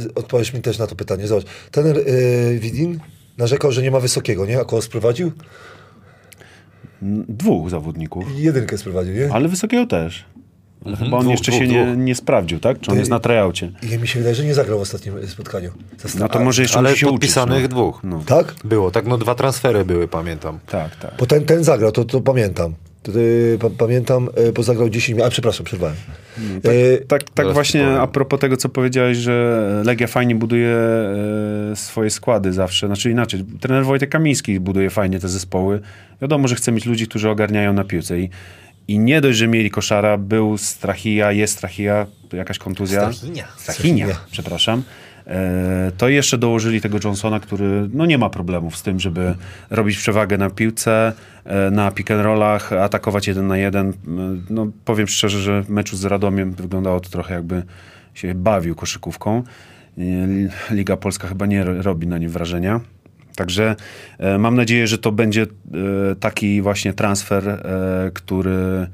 y, 0.08 0.14
odpowiesz 0.16 0.54
mi 0.54 0.62
też 0.62 0.80
na 0.80 0.88
to 0.88 0.96
pytanie. 0.96 1.28
Zobacz, 1.28 1.46
trener 1.72 1.98
y, 1.98 2.60
Widin 2.60 3.00
narzekał, 3.38 3.72
że 3.72 3.82
nie 3.82 3.92
ma 3.92 4.00
wysokiego, 4.00 4.46
nie? 4.46 4.60
A 4.60 4.66
kogo 4.66 4.82
sprowadził? 4.82 5.32
Dwóch 7.28 7.70
zawodników, 7.70 8.24
Jedynkę 8.38 8.78
sprowadził, 8.78 9.14
nie? 9.16 9.30
ale 9.34 9.48
wysokiego 9.48 9.86
też. 9.88 10.26
Ale 10.86 10.98
chyba 10.98 11.18
on 11.18 11.22
Dwóch, 11.24 11.32
jeszcze 11.32 11.52
dwóch, 11.52 11.62
się 11.64 11.68
nie, 11.68 11.86
dwóch. 11.86 11.98
nie 11.98 12.16
sprawdził, 12.16 12.60
tak? 12.60 12.80
Czy 12.80 12.92
on 12.92 12.96
Ty- 12.96 13.00
jest 13.00 13.12
na 13.12 13.20
tryoutie? 13.20 13.72
I 13.94 13.98
mi 13.98 14.08
się 14.08 14.20
wydaje, 14.20 14.36
że 14.36 14.44
nie 14.46 14.54
zagrał 14.54 14.80
w 14.80 14.82
ostatnim 14.82 15.28
spotkaniu. 15.28 15.72
Zasta- 15.98 16.20
No 16.20 16.30
to 16.30 16.40
może 16.40 16.62
jeszcze 16.62 16.78
Ale 16.78 16.90
musi 16.90 17.00
się 17.02 17.08
podpisanych 17.08 17.58
uczyć. 17.58 17.68
dwóch. 17.72 18.00
No. 18.04 18.24
Tak? 18.26 18.56
Było, 18.64 18.92
tak 18.92 19.08
no 19.08 19.18
dwa 19.18 19.36
transfery 19.36 19.86
były, 19.86 20.08
pamiętam. 20.08 20.60
Tak, 20.68 20.96
tak. 20.96 21.12
Bo 21.20 21.26
ten, 21.26 21.46
ten 21.46 21.64
zagrał, 21.64 21.92
to, 21.92 22.06
to 22.06 22.22
pamiętam. 22.22 22.74
Pamiętam, 23.78 24.30
y, 24.48 24.52
bo 24.54 24.64
zagrał 24.64 24.90
10 24.90 25.10
minut. 25.16 25.28
A 25.28 25.30
przepraszam, 25.30 25.66
przerwałem. 25.66 25.96
Y, 26.66 27.06
Tak, 27.08 27.24
tak 27.24 27.30
Zaraz 27.38 27.54
właśnie 27.54 27.88
a 28.00 28.08
propos 28.08 28.40
tego, 28.40 28.58
co 28.58 28.70
powiedziałeś, 28.70 29.18
że 29.18 29.64
Legia 29.86 30.08
fajnie 30.08 30.36
buduje 30.36 30.76
e, 31.72 31.76
swoje 31.76 32.10
składy 32.10 32.54
zawsze. 32.54 32.88
Znaczy 32.88 33.12
inaczej, 33.12 33.46
trener 33.60 33.86
Wojtek 33.86 34.10
Kamiński 34.10 34.60
buduje 34.60 34.90
fajnie 34.90 35.20
te 35.20 35.28
zespoły. 35.30 35.80
Wiadomo, 36.22 36.48
że 36.48 36.56
chce 36.56 36.72
mieć 36.72 36.86
ludzi, 36.86 37.08
którzy 37.08 37.30
ogarniają 37.30 37.74
na 37.74 37.84
piłce 37.84 38.20
i, 38.20 38.30
i 38.90 39.00
nie 39.00 39.22
dość, 39.22 39.38
że 39.38 39.48
mieli 39.48 39.70
koszara, 39.72 40.18
był 40.18 40.58
Strachija, 40.58 41.32
jest 41.32 41.54
Strachija, 41.58 42.06
jakaś 42.34 42.58
kontuzja. 42.58 43.14
Strachinia. 43.14 43.48
Strachinia, 43.58 44.08
przepraszam. 44.32 44.84
E, 45.28 45.92
to 45.98 46.10
jeszcze 46.10 46.38
dołożyli 46.38 46.82
tego 46.82 46.98
Johnsona, 47.04 47.40
który 47.40 47.90
no 47.94 48.06
nie 48.06 48.18
ma 48.18 48.30
problemów 48.30 48.78
z 48.78 48.84
tym, 48.84 49.00
żeby 49.00 49.36
robić 49.70 49.98
przewagę 49.98 50.38
na 50.38 50.50
piłce, 50.50 51.14
e, 51.46 51.72
na 51.72 51.92
pick 51.92 52.12
and 52.12 52.24
rollach, 52.24 52.74
atakować 52.74 53.28
jeden 53.28 53.48
na 53.48 53.58
jeden. 53.58 53.90
E, 53.90 53.94
No, 54.50 54.68
powiem 54.86 55.08
szczerze, 55.08 55.40
że 55.42 55.64
meczu 55.70 55.98
z 55.98 56.06
Radomiem 56.06 56.52
wyglądało 56.54 57.00
to 57.00 57.10
trochę 57.10 57.34
jakby 57.34 57.64
się 58.14 58.36
bawił 58.36 58.76
koszykówką. 58.76 59.44
Liga 60.72 60.98
Polska 60.98 61.28
chyba 61.28 61.46
nie 61.46 61.64
ro- 61.64 61.82
robi 61.82 62.08
na 62.08 62.18
nim 62.18 62.30
wrażenia. 62.30 62.80
Także 63.40 63.76
e, 64.18 64.38
mam 64.38 64.56
nadzieję, 64.56 64.88
że 64.88 64.98
to 64.98 65.12
będzie 65.12 65.42
e, 65.42 65.48
taki 66.16 66.62
właśnie 66.62 66.94
transfer, 66.94 67.50
e, 67.50 68.12
który 68.14 68.88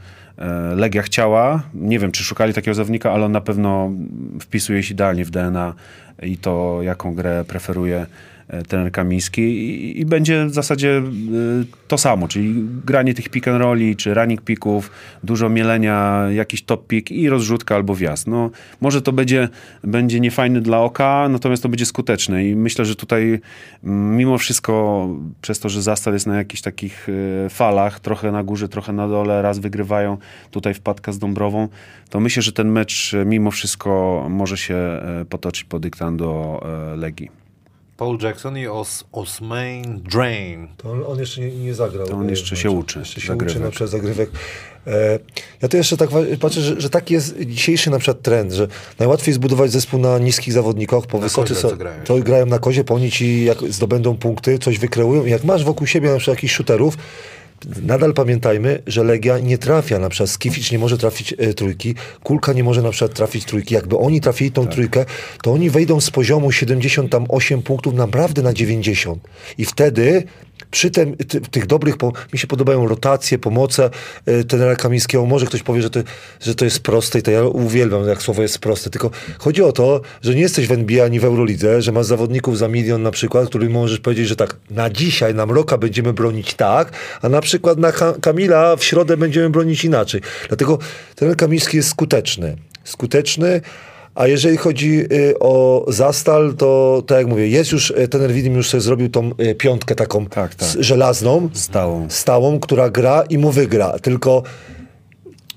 Legia 0.76 1.02
chciała. 1.02 1.64
Nie 1.74 2.00
wiem, 2.00 2.12
czy 2.12 2.24
szukali 2.24 2.54
takiego 2.54 2.76
zawodnika, 2.76 3.12
ale 3.12 3.26
on 3.26 3.32
na 3.32 3.42
pewno 3.42 3.92
wpisuje 4.40 4.84
się 4.84 4.94
idealnie 4.94 5.26
w 5.26 5.30
DNA 5.30 5.74
i 6.24 6.38
to, 6.38 6.80
jaką 6.82 7.16
grę 7.16 7.46
preferuje 7.48 8.06
trener 8.68 8.92
Kamiński 8.92 9.42
i, 9.42 10.00
i 10.00 10.06
będzie 10.06 10.46
w 10.46 10.54
zasadzie 10.54 10.98
e, 10.98 11.02
to 11.88 11.98
samo, 11.98 12.28
czyli 12.28 12.64
granie 12.86 13.14
tych 13.14 13.30
pick 13.30 13.48
and 13.48 13.62
rolli, 13.62 13.96
czy 13.96 14.14
running 14.14 14.42
picków, 14.42 14.92
dużo 15.24 15.50
mielenia, 15.50 16.26
jakiś 16.32 16.64
top 16.64 16.88
pick 16.88 17.12
i 17.12 17.30
rozrzutka 17.30 17.76
albo 17.76 17.96
wjazd. 17.96 18.28
No, 18.28 18.50
może 18.82 19.02
to 19.02 19.12
będzie, 19.12 19.50
będzie 19.84 20.20
niefajny 20.20 20.62
dla 20.62 20.80
oka, 20.80 21.28
natomiast 21.30 21.64
to 21.64 21.70
będzie 21.70 21.86
skuteczne 21.86 22.46
i 22.46 22.56
myślę, 22.56 22.86
że 22.86 22.96
tutaj 22.96 23.40
mm, 23.84 24.18
mimo 24.18 24.38
wszystko 24.38 25.08
przez 25.42 25.60
to, 25.60 25.70
że 25.70 25.82
Zastal 25.82 26.14
jest 26.14 26.28
na 26.28 26.38
jakichś 26.38 26.62
takich 26.62 27.08
e, 27.46 27.50
falach, 27.50 28.00
trochę 28.00 28.32
na 28.32 28.44
górze, 28.44 28.70
trochę 28.70 28.94
na 28.94 29.08
dole, 29.08 29.42
raz 29.42 29.60
wygrywają, 29.60 30.18
tutaj 30.52 30.74
wpadka 30.74 31.12
z 31.12 31.20
Dąbrową, 31.20 31.68
to 32.10 32.20
myślę, 32.20 32.44
że 32.44 32.52
ten 32.52 32.72
mecz 32.72 33.14
e, 33.14 33.26
mimo 33.26 33.52
wszystko 33.52 34.26
może 34.30 34.58
się 34.58 34.76
e, 34.76 35.26
potoczyć 35.30 35.64
pod 35.64 35.82
dyktando 35.82 36.62
e, 36.94 36.96
Legii. 36.96 37.45
Paul 37.98 38.18
Jackson 38.22 38.58
i 38.58 38.68
Os 38.68 39.04
Osmain 39.12 40.02
Drain. 40.12 40.68
To 40.78 40.92
on, 40.92 41.04
on 41.08 41.20
jeszcze 41.20 41.42
nie, 41.42 41.52
nie 41.52 41.74
zagrał. 41.74 42.08
To 42.08 42.16
on 42.16 42.30
jeszcze 42.30 42.56
się 42.56 42.72
uczy 42.72 43.00
Jeszcze 43.00 43.22
się 43.22 43.28
zagrywek. 43.28 43.56
uczy 43.56 43.64
na 43.64 43.70
przykład 43.70 43.90
zagrywek. 43.90 44.30
E, 44.88 45.20
ja 45.62 45.68
to 45.68 45.78
jeszcze 45.78 45.98
tak 45.98 46.10
patrzę, 46.40 46.62
że, 46.62 46.82
że 46.82 46.90
taki 46.90 47.14
jest 47.14 47.40
dzisiejszy 47.40 47.90
na 47.90 48.00
przykład 48.00 48.22
trend, 48.22 48.52
że 48.54 48.68
najłatwiej 49.00 49.34
zbudować 49.34 49.72
zespół 49.72 50.00
na 50.00 50.18
niskich 50.20 50.54
zawodnikach, 50.54 51.06
po 51.08 51.20
wysocy 51.20 51.56
co 51.56 51.78
grają 51.78 52.04
to 52.04 52.18
grają 52.20 52.46
na 52.46 52.60
kozie, 52.60 52.84
po 52.84 52.94
oni 52.96 53.12
ci 53.12 53.46
jak 53.46 53.58
zdobędą 53.70 54.18
punkty, 54.18 54.60
coś 54.60 54.80
wykreują. 54.80 55.26
I 55.26 55.30
Jak 55.30 55.44
masz 55.44 55.64
wokół 55.64 55.88
siebie 55.88 56.10
na 56.10 56.18
przykład 56.18 56.38
jakichś 56.38 56.54
shooterów, 56.54 56.98
Nadal 57.82 58.14
pamiętajmy, 58.14 58.82
że 58.88 59.04
Legia 59.04 59.40
nie 59.40 59.58
trafia, 59.58 60.00
na 60.00 60.10
przykład 60.10 60.30
Skificz 60.30 60.72
nie 60.72 60.80
może 60.80 60.98
trafić 60.98 61.34
e, 61.38 61.54
trójki, 61.54 61.96
Kulka 62.24 62.54
nie 62.54 62.64
może 62.64 62.82
na 62.82 62.92
przykład 62.92 63.14
trafić 63.14 63.46
trójki. 63.46 63.74
Jakby 63.74 63.98
oni 63.98 64.22
trafili 64.22 64.52
tą 64.52 64.68
trójkę, 64.68 65.06
to 65.42 65.52
oni 65.52 65.70
wejdą 65.70 66.02
z 66.02 66.12
poziomu 66.12 66.52
78 66.52 67.62
punktów 67.62 67.94
naprawdę 67.94 68.42
na 68.42 68.54
90. 68.54 69.28
I 69.58 69.66
wtedy 69.66 70.24
przy 70.76 70.92
tym, 70.92 71.18
ty, 71.18 71.42
tych 71.42 71.66
dobrych, 71.66 71.98
po, 71.98 72.14
mi 72.34 72.40
się 72.40 72.48
podobają 72.48 72.88
rotacje, 72.88 73.40
pomoce 73.40 73.90
e, 74.26 74.44
trenera 74.44 74.76
Kamińskiego. 74.76 75.26
Może 75.26 75.46
ktoś 75.46 75.64
powie, 75.64 75.82
że 75.82 75.90
to, 75.90 76.00
że 76.42 76.56
to 76.56 76.66
jest 76.66 76.80
proste 76.80 77.20
i 77.20 77.22
to 77.22 77.32
ja 77.32 77.44
uwielbiam, 77.44 78.08
jak 78.08 78.22
słowo 78.22 78.42
jest 78.42 78.60
proste. 78.60 78.90
Tylko 78.90 79.12
chodzi 79.38 79.64
o 79.64 79.72
to, 79.72 80.02
że 80.22 80.36
nie 80.36 80.42
jesteś 80.42 80.68
w 80.68 80.72
NBA 80.72 81.06
ani 81.06 81.20
w 81.20 81.26
Eurolidze, 81.26 81.82
że 81.82 81.92
masz 81.92 82.06
zawodników 82.06 82.58
za 82.58 82.68
milion 82.68 83.04
na 83.04 83.12
przykład, 83.12 83.50
którym 83.50 83.72
możesz 83.72 84.00
powiedzieć, 84.00 84.28
że 84.28 84.36
tak, 84.36 84.56
na 84.70 84.90
dzisiaj, 84.90 85.36
na 85.36 85.46
Mroka 85.46 85.78
będziemy 85.78 86.14
bronić 86.14 86.54
tak, 86.54 86.92
a 87.22 87.30
na 87.30 87.42
przykład 87.42 87.78
na 87.78 87.92
Ka- 87.92 88.16
Kamila 88.22 88.76
w 88.76 88.84
środę 88.84 89.18
będziemy 89.18 89.50
bronić 89.50 89.86
inaczej. 89.86 90.22
Dlatego 90.48 90.80
trener 91.16 91.38
Kamiński 91.38 91.78
jest 91.78 91.90
skuteczny. 91.90 92.58
Skuteczny, 92.84 93.62
a 94.16 94.28
jeżeli 94.28 94.58
chodzi 94.58 95.00
y, 95.14 95.40
o 95.40 95.86
Zastal, 95.88 96.54
to 96.58 97.04
tak 97.08 97.18
jak 97.18 97.28
mówię, 97.28 97.48
jest 97.48 97.72
już, 97.72 97.92
y, 97.92 98.08
trener 98.08 98.32
Widim 98.34 98.54
już 98.56 98.70
sobie 98.70 98.82
zrobił 98.82 99.10
tą 99.10 99.32
y, 99.40 99.56
piątkę 99.56 99.96
taką 99.96 100.26
Tak, 100.26 100.56
tak. 100.56 100.70
żelazną, 100.80 101.50
Stałą. 101.54 102.08
stałą, 102.10 102.60
która 102.60 102.90
gra 102.90 103.24
i 103.30 103.38
mu 103.38 103.52
wygra. 103.52 104.00
Tylko 104.00 104.44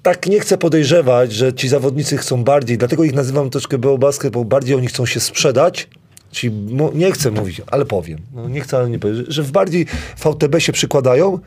tak 0.03 0.27
nie 0.27 0.40
chcę 0.40 0.59
podejrzewać, 0.59 1.33
że 1.33 1.53
ci 1.53 1.68
zawodnicy 1.68 2.16
chcą 2.16 2.44
bardziej, 2.44 2.79
dlatego 2.79 3.05
ich 3.05 3.14
nazywam 3.14 3.51
troszkę 3.51 3.79
BO 3.79 3.99
Basket, 3.99 4.33
bo 4.33 4.44
bardziej 4.44 4.77
oni 4.77 4.87
chcą 4.87 5.07
się 5.07 5.21
sprzedać. 5.21 5.88
Czyli 6.33 6.55
nie 6.94 7.12
chcę 7.12 7.31
mówić, 7.31 7.62
ale 7.66 7.85
powiem. 7.85 8.18
No, 8.35 8.49
nie 8.49 8.61
chcę, 8.61 8.77
ale 8.79 8.90
nie 8.90 8.99
powiem. 8.99 9.25
Że 9.29 9.42
w 9.42 9.51
bardziej 9.51 9.87
VTB 10.25 10.61
się 10.61 10.73
przykładają, 10.73 11.38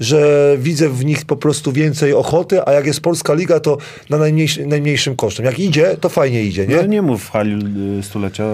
że 0.00 0.56
widzę 0.58 0.88
w 0.88 1.04
nich 1.04 1.24
po 1.24 1.36
prostu 1.36 1.72
więcej 1.72 2.12
ochoty, 2.12 2.66
a 2.66 2.72
jak 2.72 2.86
jest 2.86 3.00
Polska 3.00 3.34
Liga, 3.34 3.60
to 3.60 3.78
na 4.10 4.18
najmniejszy, 4.18 4.66
najmniejszym 4.66 5.16
kosztem. 5.16 5.46
Jak 5.46 5.58
idzie, 5.58 5.96
to 6.00 6.08
fajnie 6.08 6.42
idzie, 6.42 6.66
nie? 6.66 6.76
Nie, 6.76 6.88
nie 6.88 7.02
mów 7.02 7.24
w 7.24 7.30
hali 7.30 7.58
y, 7.98 8.02
stulecia, 8.02 8.44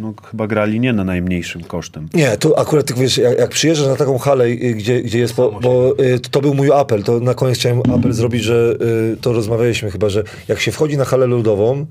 no 0.00 0.14
chyba 0.30 0.46
grali 0.46 0.80
nie 0.80 0.92
na 0.92 1.04
najmniejszym 1.04 1.64
kosztem. 1.64 2.08
Nie, 2.14 2.36
to 2.36 2.58
akurat 2.58 2.86
ty 2.86 2.94
wiesz, 2.94 3.18
jak, 3.18 3.38
jak 3.38 3.50
przyjeżdżasz 3.50 3.88
na 3.88 3.96
taką 3.96 4.18
halę, 4.18 4.44
y, 4.44 4.74
gdzie, 4.74 5.02
gdzie 5.02 5.18
jest, 5.18 5.34
bo, 5.34 5.60
bo 5.62 5.94
y, 6.00 6.20
to 6.20 6.40
był 6.40 6.54
mój 6.54 6.72
apel, 6.72 7.02
to 7.02 7.20
na 7.20 7.34
koniec 7.34 7.58
chciałem 7.58 7.80
apel 7.94 8.12
zrobić, 8.12 8.42
że 8.42 8.76
y, 9.12 9.16
to 9.20 9.32
rozmawialiśmy 9.32 9.90
chyba, 9.90 10.08
że 10.08 10.24
jak 10.48 10.60
się 10.60 10.72
wchodzi 10.72 10.96
na 10.96 11.04
halę 11.04 11.26
ludową, 11.26 11.86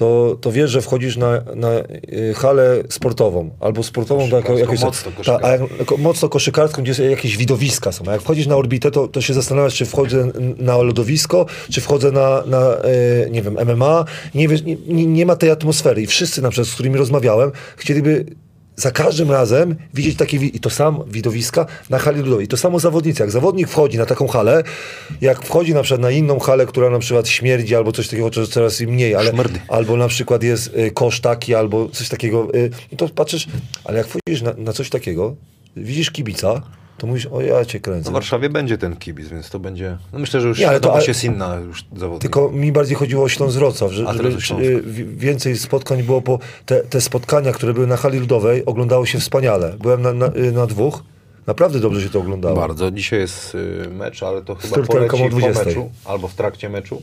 to, 0.00 0.36
to 0.40 0.52
wiesz, 0.52 0.70
że 0.70 0.82
wchodzisz 0.82 1.16
na, 1.16 1.42
na 1.54 1.68
y, 1.78 2.34
halę 2.36 2.82
sportową, 2.88 3.50
albo 3.60 3.82
sportową, 3.82 4.30
to 4.30 4.36
jako, 4.36 4.48
Koszykarską, 4.48 5.10
jakąś, 5.10 5.18
mocno 5.18 5.38
ta, 5.38 5.46
a 5.46 5.50
jak, 5.50 5.60
jako, 5.78 5.96
mocno 5.96 6.28
koszykarską, 6.28 6.82
gdzie 6.82 7.10
jakieś 7.10 7.36
widowiska 7.36 7.92
są. 7.92 8.04
A 8.08 8.12
jak 8.12 8.22
wchodzisz 8.22 8.46
na 8.46 8.56
orbitę, 8.56 8.90
to, 8.90 9.08
to 9.08 9.20
się 9.20 9.34
zastanawiasz, 9.34 9.74
czy 9.74 9.86
wchodzę 9.86 10.30
na 10.58 10.78
lodowisko, 10.78 11.46
czy 11.70 11.80
wchodzę 11.80 12.12
na, 12.12 12.42
na 12.46 12.74
y, 12.74 13.30
nie 13.30 13.42
wiem, 13.42 13.56
MMA. 13.66 14.04
Nie, 14.34 14.48
wiesz, 14.48 14.62
nie, 14.62 14.76
nie, 14.86 15.06
nie 15.06 15.26
ma 15.26 15.36
tej 15.36 15.50
atmosfery. 15.50 16.02
I 16.02 16.06
wszyscy, 16.06 16.42
na 16.42 16.50
przykład, 16.50 16.68
z 16.68 16.74
którymi 16.74 16.96
rozmawiałem, 16.96 17.52
chcieliby 17.76 18.24
za 18.80 18.90
każdym 18.90 19.30
razem 19.30 19.76
widzieć 19.94 20.16
takie 20.16 20.36
i 20.36 20.60
to 20.60 20.70
samo 20.70 21.04
widowiska 21.04 21.66
na 21.90 21.98
hali 21.98 22.20
ludowej. 22.20 22.44
I 22.44 22.48
to 22.48 22.56
samo 22.56 22.78
zawodnicy. 22.78 23.22
Jak 23.22 23.30
zawodnik 23.30 23.68
wchodzi 23.68 23.98
na 23.98 24.06
taką 24.06 24.28
halę, 24.28 24.62
jak 25.20 25.42
wchodzi 25.42 25.74
na 25.74 25.82
przykład 25.82 26.00
na 26.00 26.10
inną 26.10 26.38
halę, 26.38 26.66
która 26.66 26.90
na 26.90 26.98
przykład 26.98 27.28
śmierdzi 27.28 27.76
albo 27.76 27.92
coś 27.92 28.08
takiego, 28.08 28.30
czy 28.30 28.46
coraz 28.46 28.80
mniej, 28.80 29.14
ale 29.14 29.32
albo 29.68 29.96
na 29.96 30.08
przykład 30.08 30.42
jest 30.42 30.74
y, 30.76 30.90
kosz 30.90 31.20
taki, 31.20 31.54
albo 31.54 31.88
coś 31.88 32.08
takiego, 32.08 32.48
y, 32.54 32.70
i 32.92 32.96
to 32.96 33.08
patrzysz, 33.08 33.46
ale 33.84 33.98
jak 33.98 34.06
wchodzisz 34.06 34.42
na, 34.42 34.54
na 34.56 34.72
coś 34.72 34.90
takiego, 34.90 35.34
widzisz 35.76 36.10
kibica, 36.10 36.62
to 37.00 37.06
mówisz, 37.06 37.26
o 37.26 37.40
ja 37.40 37.64
cię 37.64 37.78
No 37.78 37.82
kręcę. 37.84 38.10
w 38.10 38.12
Warszawie 38.12 38.48
będzie 38.50 38.78
ten 38.78 38.96
kibic, 38.96 39.28
więc 39.28 39.50
to 39.50 39.58
będzie... 39.58 39.96
No 40.12 40.18
myślę, 40.18 40.40
że 40.40 40.48
już 40.48 40.58
Nie, 40.58 40.68
ale 40.68 40.80
to- 40.80 40.94
ale- 40.94 41.04
jest 41.06 41.24
inna 41.24 41.56
już 41.56 41.84
zawodnika. 41.96 42.22
Tylko 42.22 42.50
mi 42.50 42.72
bardziej 42.72 42.96
chodziło 42.96 43.24
o 43.24 43.28
Śląsk 43.28 43.56
Wrocław, 43.56 43.92
że, 43.92 44.04
żeby 44.12 44.66
y, 44.66 44.82
wi- 44.82 45.04
więcej 45.04 45.56
spotkań 45.58 46.02
było, 46.02 46.20
bo 46.20 46.38
te, 46.66 46.80
te 46.80 47.00
spotkania, 47.00 47.52
które 47.52 47.74
były 47.74 47.86
na 47.86 47.96
hali 47.96 48.18
ludowej, 48.18 48.64
oglądało 48.66 49.06
się 49.06 49.18
wspaniale. 49.18 49.76
Byłem 49.82 50.02
na, 50.02 50.12
na, 50.12 50.26
y, 50.26 50.52
na 50.52 50.66
dwóch, 50.66 51.02
naprawdę 51.46 51.80
dobrze 51.80 52.02
się 52.02 52.08
to 52.10 52.18
oglądało. 52.18 52.56
Bardzo. 52.56 52.90
Dzisiaj 52.90 53.18
jest 53.20 53.54
y, 53.54 53.88
mecz, 53.90 54.22
ale 54.22 54.42
to 54.42 54.54
chyba 54.54 54.76
poleci 54.82 55.22
o 55.22 55.28
po 55.28 55.28
20. 55.30 55.64
meczu 55.64 55.90
albo 56.04 56.28
w 56.28 56.34
trakcie 56.34 56.68
meczu. 56.68 57.02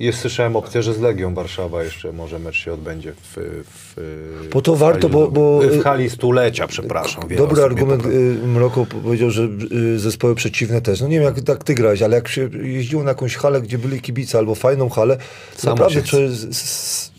Jest, 0.00 0.18
słyszałem 0.18 0.56
opcję, 0.56 0.82
że 0.82 0.94
z 0.94 1.00
Legią 1.00 1.34
Warszawa 1.34 1.82
jeszcze 1.82 2.12
może 2.12 2.38
mecz 2.38 2.56
się 2.56 2.72
odbędzie 2.72 3.12
w, 3.12 3.62
w 3.64 4.48
Bo 4.52 4.62
to 4.62 4.74
w 4.74 4.78
warto, 4.78 5.08
bo- 5.08 5.30
bo-. 5.30 5.60
W 5.60 5.82
hali 5.82 6.10
stulecia, 6.10 6.66
przepraszam. 6.66 7.24
Dobry 7.36 7.62
argument 7.62 8.06
y, 8.06 8.38
Mroko 8.46 8.86
powiedział, 8.86 9.30
że 9.30 9.48
y, 9.72 9.98
zespoły 9.98 10.34
przeciwne 10.34 10.80
też. 10.80 11.00
No 11.00 11.08
nie 11.08 11.16
wiem, 11.16 11.24
jak 11.24 11.40
tak 11.40 11.64
ty 11.64 11.74
grałeś, 11.74 12.02
ale 12.02 12.16
jak 12.16 12.28
się 12.28 12.48
jeździło 12.62 13.02
na 13.02 13.10
jakąś 13.10 13.36
halę, 13.36 13.60
gdzie 13.60 13.78
byli 13.78 14.00
kibice 14.00 14.38
albo 14.38 14.54
fajną 14.54 14.88
halę, 14.88 15.16
to 15.56 15.62
Samo 15.62 15.76
naprawdę 15.76 16.02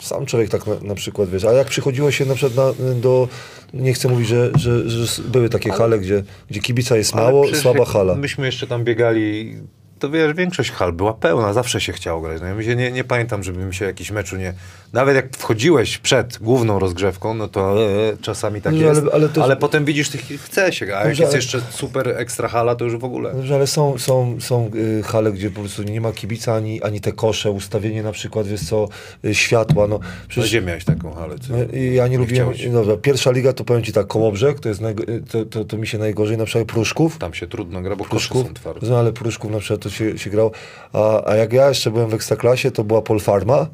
sam 0.02 0.26
człowiek 0.26 0.50
tak 0.50 0.68
na, 0.68 0.74
na 0.82 0.96
przykład, 0.96 1.30
wiesz, 1.30 1.46
a 1.46 1.54
jak 1.54 1.68
przychodziło 1.68 2.12
się 2.12 2.26
na 2.26 2.36
przykład 2.36 2.80
na, 2.80 2.94
do, 2.94 3.28
nie 3.74 3.94
chcę 3.94 4.10
mówić, 4.10 4.28
że, 4.28 4.52
że, 4.56 4.90
że 4.90 5.22
były 5.24 5.50
takie 5.50 5.72
hale, 5.72 6.00
gdzie, 6.00 6.24
gdzie 6.50 6.60
kibica 6.60 6.98
jest 6.98 7.14
Ale 7.14 7.24
mało, 7.24 7.56
słaba 7.56 7.86
hala. 7.86 8.16
Myśmy 8.16 8.46
jeszcze 8.46 8.68
tam 8.68 8.84
biegali, 8.84 9.56
to 10.00 10.10
wiesz, 10.10 10.34
większość 10.34 10.72
hal 10.72 10.94
była 10.94 11.14
pełna, 11.14 11.54
zawsze 11.54 11.82
się 11.82 11.94
chciało 11.94 12.22
grać. 12.22 12.42
No, 12.42 12.48
ja 12.48 12.64
się 12.64 12.76
nie, 12.76 12.92
nie 12.92 13.04
pamiętam, 13.04 13.44
żeby 13.44 13.66
mi 13.66 13.76
się 13.76 13.86
jakiś 13.86 14.12
meczu 14.12 14.38
nie... 14.38 14.54
Nawet 14.94 15.16
jak 15.16 15.36
wchodziłeś 15.38 15.98
przed 15.98 16.38
główną 16.42 16.80
rozgrzewką, 16.80 17.34
no 17.34 17.48
to 17.48 17.84
e, 17.84 18.18
czasami 18.22 18.62
tak 18.62 18.74
No, 18.74 18.80
jest, 18.82 19.02
ale- 19.02 19.12
ale, 19.14 19.30
ale 19.42 19.56
to- 19.56 19.62
potem 19.62 19.86
widzisz, 19.86 20.10
tych 20.10 20.22
chce 20.42 20.74
się, 20.74 20.86
a 20.86 20.90
jak 20.90 21.04
Dobrze, 21.08 21.24
jest 21.24 21.34
ale- 21.34 21.38
jeszcze 21.38 21.62
super 21.70 22.08
ekstra 22.08 22.48
hala, 22.48 22.76
to 22.76 22.86
już 22.86 22.98
w 22.98 23.04
ogóle... 23.04 23.34
Dobrze, 23.34 23.56
ale 23.56 23.68
są, 23.68 23.98
są, 23.98 24.38
są 24.40 24.72
y, 24.76 25.04
hale, 25.04 25.32
gdzie 25.32 25.50
po 25.52 25.60
prostu 25.60 25.84
nie 25.84 26.02
ma 26.02 26.12
kibica, 26.12 26.54
ani, 26.56 26.84
ani 26.84 27.02
te 27.02 27.12
kosze, 27.12 27.52
ustawienie 27.52 28.04
na 28.04 28.12
przykład, 28.12 28.48
wiesz 28.48 28.62
co, 28.70 28.88
y, 29.26 29.36
światła, 29.36 29.88
no 29.88 30.00
No, 30.00 30.06
przecież 30.28 30.50
gdzie 30.50 30.62
miałeś 30.62 30.86
taką 30.86 31.14
halę? 31.14 31.36
Co? 31.48 31.54
No, 31.54 31.58
Ja 31.94 32.08
nie, 32.08 32.18
lubiłem. 32.18 32.54
chciałeś? 32.54 32.74
Dobra, 32.74 32.98
pierwsza 32.98 33.32
liga 33.32 33.54
to 33.54 33.64
powiem 33.64 33.84
ci 33.84 33.94
tak, 33.94 34.08
Kołobrzeg, 34.08 34.60
to 34.60 34.70
jest 34.70 34.82
najgo, 34.82 35.04
to, 35.32 35.46
to, 35.46 35.66
to 35.66 35.78
mi 35.78 35.88
się 35.88 35.98
najgorzej, 35.98 36.38
na 36.38 36.46
przykład 36.46 36.68
Pruszków. 36.68 37.18
Tam 37.18 37.34
się 37.34 37.48
trudno 37.48 37.82
gra, 37.82 37.96
bo 37.96 38.06
Pruszków, 38.06 38.48
są 38.48 38.54
twarde. 38.54 38.88
no, 38.90 39.00
ale 39.00 39.14
Pruszków 39.14 39.52
na 39.52 39.60
przykład 39.60 39.82
to 39.82 39.90
się, 39.90 40.18
się 40.18 40.30
grał. 40.30 40.52
A, 40.94 41.26
a 41.30 41.36
jak 41.36 41.54
ja 41.54 41.70
jeszcze 41.70 41.92
byłem 41.92 42.10
w 42.10 42.14
Ekstraklasie, 42.14 42.72
to 42.72 42.84
była 42.84 43.02
Polfarma. 43.02 43.68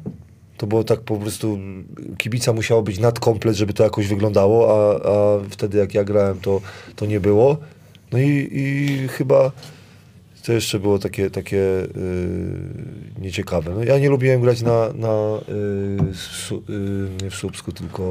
To 0.56 0.66
było 0.66 0.84
tak 0.84 1.00
po 1.00 1.16
prostu, 1.16 1.58
kibica 2.18 2.52
musiało 2.52 2.82
być 2.82 2.98
nadkomplet, 2.98 3.56
żeby 3.56 3.72
to 3.72 3.84
jakoś 3.84 4.06
wyglądało, 4.06 4.68
a, 4.68 5.08
a 5.08 5.38
wtedy 5.50 5.78
jak 5.78 5.94
ja 5.94 6.04
grałem, 6.04 6.40
to, 6.40 6.60
to 6.96 7.06
nie 7.06 7.20
było. 7.20 7.56
No 8.12 8.18
i, 8.18 8.48
i 8.52 9.08
chyba 9.08 9.52
to 10.46 10.52
jeszcze 10.52 10.78
było 10.78 10.98
takie, 10.98 11.30
takie 11.30 11.56
yy, 11.56 11.88
nieciekawe. 13.20 13.70
No, 13.74 13.84
ja 13.84 13.98
nie 13.98 14.08
lubiłem 14.08 14.40
grać 14.40 14.62
na, 14.62 14.92
na 14.94 15.12
yy, 16.08 16.14
su, 16.14 16.62
yy, 16.68 17.08
nie 17.22 17.30
w 17.30 17.34
Słupsku, 17.34 17.72
tylko 17.72 18.02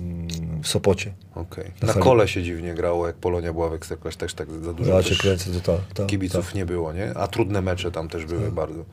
mm, 0.00 0.62
w 0.62 0.68
Sopocie. 0.68 1.12
Okej. 1.34 1.70
Na 1.82 1.86
Na 1.86 1.94
kole 1.94 2.28
się 2.28 2.42
dziwnie 2.42 2.74
grało, 2.74 3.06
jak 3.06 3.16
Polonia 3.16 3.52
była 3.52 3.68
w 3.68 3.72
Ekstraklasie, 3.72 4.18
też 4.18 4.34
tak 4.34 4.48
za 4.50 4.72
dużo 4.72 5.02
też 5.02 5.18
kręcę, 5.18 5.50
to 5.50 5.72
tak. 5.72 5.92
tak 5.94 6.06
kibiców 6.06 6.46
tak. 6.46 6.54
nie 6.54 6.66
było, 6.66 6.92
nie? 6.92 7.14
A 7.14 7.26
trudne 7.26 7.62
mecze 7.62 7.90
tam 7.90 8.08
też 8.08 8.24
były 8.24 8.52
bardzo. 8.52 8.84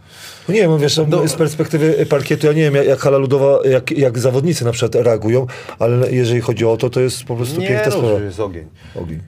No 0.48 0.54
nie 0.54 0.62
wiem, 0.62 0.80
wiesz, 0.80 1.00
no, 1.08 1.28
z 1.28 1.34
perspektywy 1.34 2.06
parkietu, 2.06 2.48
ja 2.48 2.54
nie 2.54 2.62
wiem, 2.62 2.76
jak, 2.76 2.86
jak 2.86 3.00
hala 3.00 3.18
ludowa, 3.18 3.60
jak, 3.70 3.92
jak 3.92 4.20
zawodnicy 4.20 4.66
na 4.66 4.72
przykład 4.72 5.06
reagują, 5.06 5.48
ale 5.80 6.12
jeżeli 6.12 6.42
chodzi 6.42 6.66
o 6.66 6.78
to, 6.78 6.90
to 6.90 7.00
jest 7.00 7.24
po 7.24 7.36
prostu 7.36 7.62
Nie, 7.62 7.68
piękna 7.68 7.86
no, 7.86 7.92
sprawa. 7.92 8.18
że 8.18 8.26
jest 8.26 8.40
ogień. 8.40 8.68
Ogień. 8.96 9.20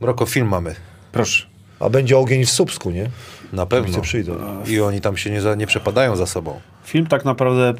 Mroko, 0.00 0.26
film 0.26 0.48
mamy. 0.48 0.74
Proszę. 1.12 1.55
A 1.80 1.88
będzie 1.90 2.18
ogień 2.18 2.44
w 2.44 2.50
Słupsku, 2.50 2.90
nie? 2.90 3.10
Na 3.52 3.66
pewno. 3.66 4.00
Przyjdą. 4.00 4.32
I 4.68 4.80
oni 4.80 5.00
tam 5.00 5.16
się 5.16 5.30
nie, 5.30 5.40
za, 5.40 5.54
nie 5.54 5.66
przepadają 5.66 6.16
za 6.16 6.26
sobą. 6.26 6.60
Film 6.84 7.06
tak 7.06 7.24
naprawdę, 7.24 7.68
e, 7.68 7.72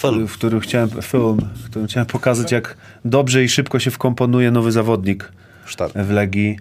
Film. 0.00 0.28
w 0.28 0.32
którym 0.32 0.60
chciałem, 0.60 0.88
film, 1.02 1.36
w 1.54 1.64
którym 1.70 1.88
chciałem 1.88 2.06
pokazać, 2.06 2.52
jak 2.52 2.76
dobrze 3.04 3.44
i 3.44 3.48
szybko 3.48 3.78
się 3.78 3.90
wkomponuje 3.90 4.50
nowy 4.50 4.72
zawodnik 4.72 5.32
Sztar. 5.64 5.90
w 5.94 6.10
Legii. 6.10 6.58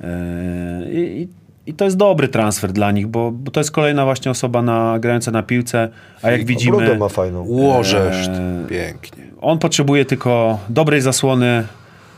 E, 0.00 0.92
I, 0.92 1.22
i, 1.22 1.28
I 1.70 1.74
to 1.74 1.84
jest 1.84 1.96
dobry 1.96 2.28
transfer 2.28 2.72
dla 2.72 2.90
nich, 2.92 3.06
bo, 3.06 3.30
bo 3.30 3.50
to 3.50 3.60
jest 3.60 3.70
kolejna 3.70 4.04
właśnie 4.04 4.30
osoba 4.30 4.62
na, 4.62 4.98
grająca 4.98 5.30
na 5.30 5.42
piłce, 5.42 5.88
a 6.22 6.30
jak 6.30 6.40
Brodę 6.40 6.48
widzimy, 6.54 6.98
ma 6.98 7.08
fajną. 7.08 7.44
Łożeszcz. 7.48 8.28
Eee, 8.28 8.66
Pięknie. 8.68 9.24
on 9.40 9.58
potrzebuje 9.58 10.04
tylko 10.04 10.58
dobrej 10.68 11.00
zasłony 11.00 11.64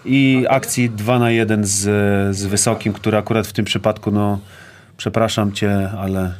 i 0.04 0.46
akcji 0.48 0.90
2 0.90 1.18
na 1.18 1.30
1 1.30 1.64
z, 1.64 1.80
z 2.36 2.46
Wysokim, 2.46 2.92
który 2.92 3.18
akurat 3.18 3.46
w 3.46 3.52
tym 3.52 3.64
przypadku, 3.64 4.10
no 4.10 4.38
przepraszam 4.96 5.52
cię, 5.52 5.90
ale 5.98 6.34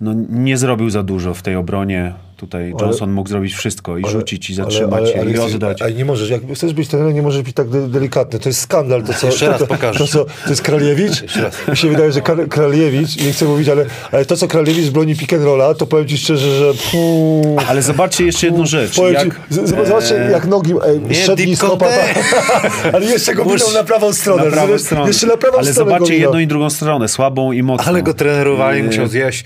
no, 0.00 0.12
nie 0.28 0.56
zrobił 0.56 0.90
za 0.90 1.02
dużo 1.02 1.34
w 1.34 1.42
tej 1.42 1.56
obronie. 1.56 2.14
Tutaj 2.38 2.74
Johnson 2.80 3.10
mógł 3.12 3.28
zrobić 3.28 3.54
wszystko 3.54 3.98
i 3.98 4.06
rzucić, 4.08 4.50
i 4.50 4.54
zatrzymać, 4.54 5.04
i 5.26 5.28
jesteś- 5.30 5.54
oddać. 5.54 5.82
Ale 5.82 5.92
nie 5.92 6.04
możesz, 6.04 6.30
jak 6.30 6.40
chcesz 6.54 6.72
być 6.74 6.88
trenerem, 6.88 7.14
nie 7.14 7.22
możesz 7.22 7.42
być 7.42 7.54
tak 7.54 7.68
de- 7.68 7.88
delikatny. 7.88 8.38
To 8.38 8.48
jest 8.48 8.60
skandal. 8.60 9.02
To, 9.02 9.12
co, 9.20 9.26
Jeszcze 9.26 9.44
to, 9.46 9.50
raz 9.52 9.60
to, 9.60 9.66
pokażę. 9.66 9.98
To, 9.98 10.06
co, 10.06 10.24
to 10.24 10.50
jest 10.50 10.62
Kraliewicz? 10.62 11.22
Mi 11.70 11.76
się 11.76 11.88
wydaje, 11.88 12.12
że 12.12 12.20
Kra- 12.20 12.48
Kraliewicz, 12.48 13.16
nie 13.24 13.32
chcę 13.32 13.44
mówić, 13.44 13.68
ale, 13.68 13.84
ale 14.12 14.24
to, 14.24 14.36
co 14.36 14.48
Kraliewicz 14.48 14.90
broni 14.90 15.16
pick 15.16 15.32
and 15.32 15.42
rolla, 15.44 15.74
to 15.74 15.86
powiem 15.86 16.08
ci 16.08 16.18
szczerze, 16.18 16.58
że 16.58 16.72
puu, 16.90 17.56
Ale 17.68 17.82
zobaczcie 17.82 18.24
jeszcze 18.24 18.46
jedną 18.46 18.66
rzecz. 18.66 18.96
Powiem 18.96 19.14
Jak, 19.14 19.24
ci, 19.24 19.30
z- 19.50 19.68
z- 19.68 19.86
zobaczcie, 19.88 20.26
e, 20.28 20.30
jak 20.30 20.46
nogi 20.46 20.72
ej, 20.86 21.00
nie, 21.00 21.14
szedł 21.14 21.42
ale 22.92 23.06
jeszcze 23.06 23.34
go 23.34 23.44
minął 23.44 23.72
na 23.74 23.84
prawą 23.84 24.12
stronę. 24.12 24.44
na 24.44 24.50
prawą 24.50 24.78
stronę. 24.78 25.06
Jeszcze 25.08 25.26
na 25.26 25.36
prawą 25.36 25.58
Ale 25.58 25.72
stronę 25.72 25.90
zobaczcie 25.90 26.16
jedną 26.16 26.38
i 26.38 26.46
drugą 26.46 26.70
stronę, 26.70 27.08
słabą 27.08 27.52
i 27.52 27.62
mocną. 27.62 27.86
Ale 27.86 28.02
go 28.02 28.14
trenerowali, 28.14 28.78
Eee, 28.80 28.86
musiał 28.86 29.06
zjeść. 29.06 29.44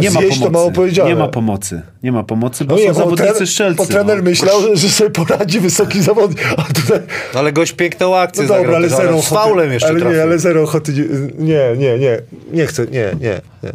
Nie 0.00 0.10
ma 0.10 0.20
Zjeść 0.20 0.38
to 0.40 0.50
pomocy. 0.50 1.02
Nie 1.06 1.14
ma 1.16 1.28
pomocy. 1.28 1.82
Nie 2.02 2.12
ma 2.12 2.22
pomocy, 2.30 2.64
bo 2.64 2.74
No 2.74 2.80
są 2.80 2.86
nie, 2.86 2.94
zawodnicy 2.94 3.46
trener, 3.56 3.74
bo 3.76 3.86
trener 3.86 4.16
no. 4.16 4.22
myślał, 4.22 4.62
że, 4.62 4.76
że 4.76 4.88
sobie 4.88 5.10
poradzi 5.10 5.60
wysoki 5.60 6.02
zawodnik. 6.02 6.44
A 6.56 6.62
tutaj, 6.62 7.00
Ale 7.34 7.52
gość 7.52 7.72
piękną 7.72 8.16
akcję 8.16 8.42
no 8.42 8.48
dobra, 8.48 8.60
zagrał, 8.62 8.76
ale 8.76 8.88
zero 8.88 9.12
z 9.22 9.26
ochoty. 9.26 9.34
faulem 9.34 9.72
jeszcze 9.72 9.88
ale 9.88 10.00
trafił. 10.00 10.16
nie, 10.16 10.22
ale 10.22 10.38
zero 10.38 10.62
ochoty. 10.62 10.92
Nie, 11.38 11.60
nie, 11.76 11.98
nie. 11.98 12.18
Nie 12.52 12.66
chcę, 12.66 12.86
nie, 12.86 13.10
nie. 13.20 13.40
Nie, 13.62 13.72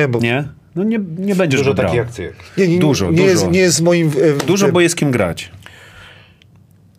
nie 0.00 0.08
bo... 0.08 0.18
Nie? 0.18 0.48
No 0.76 0.84
nie, 0.84 0.98
nie 1.18 1.34
będziesz 1.34 1.60
Dużo 1.60 1.74
takich 1.74 2.00
akcji. 2.00 2.24
Nie, 2.58 2.68
nie, 2.68 2.78
Dużo, 2.78 3.10
nie, 3.10 3.16
dużo. 3.16 3.28
Jest, 3.30 3.50
nie 3.50 3.58
jest 3.60 3.80
moim... 3.82 4.08
e, 4.40 4.46
Dużo, 4.46 4.66
tym- 4.66 4.72
bo 4.74 4.80
jest 4.80 4.96
kim 4.96 5.10
grać. 5.10 5.50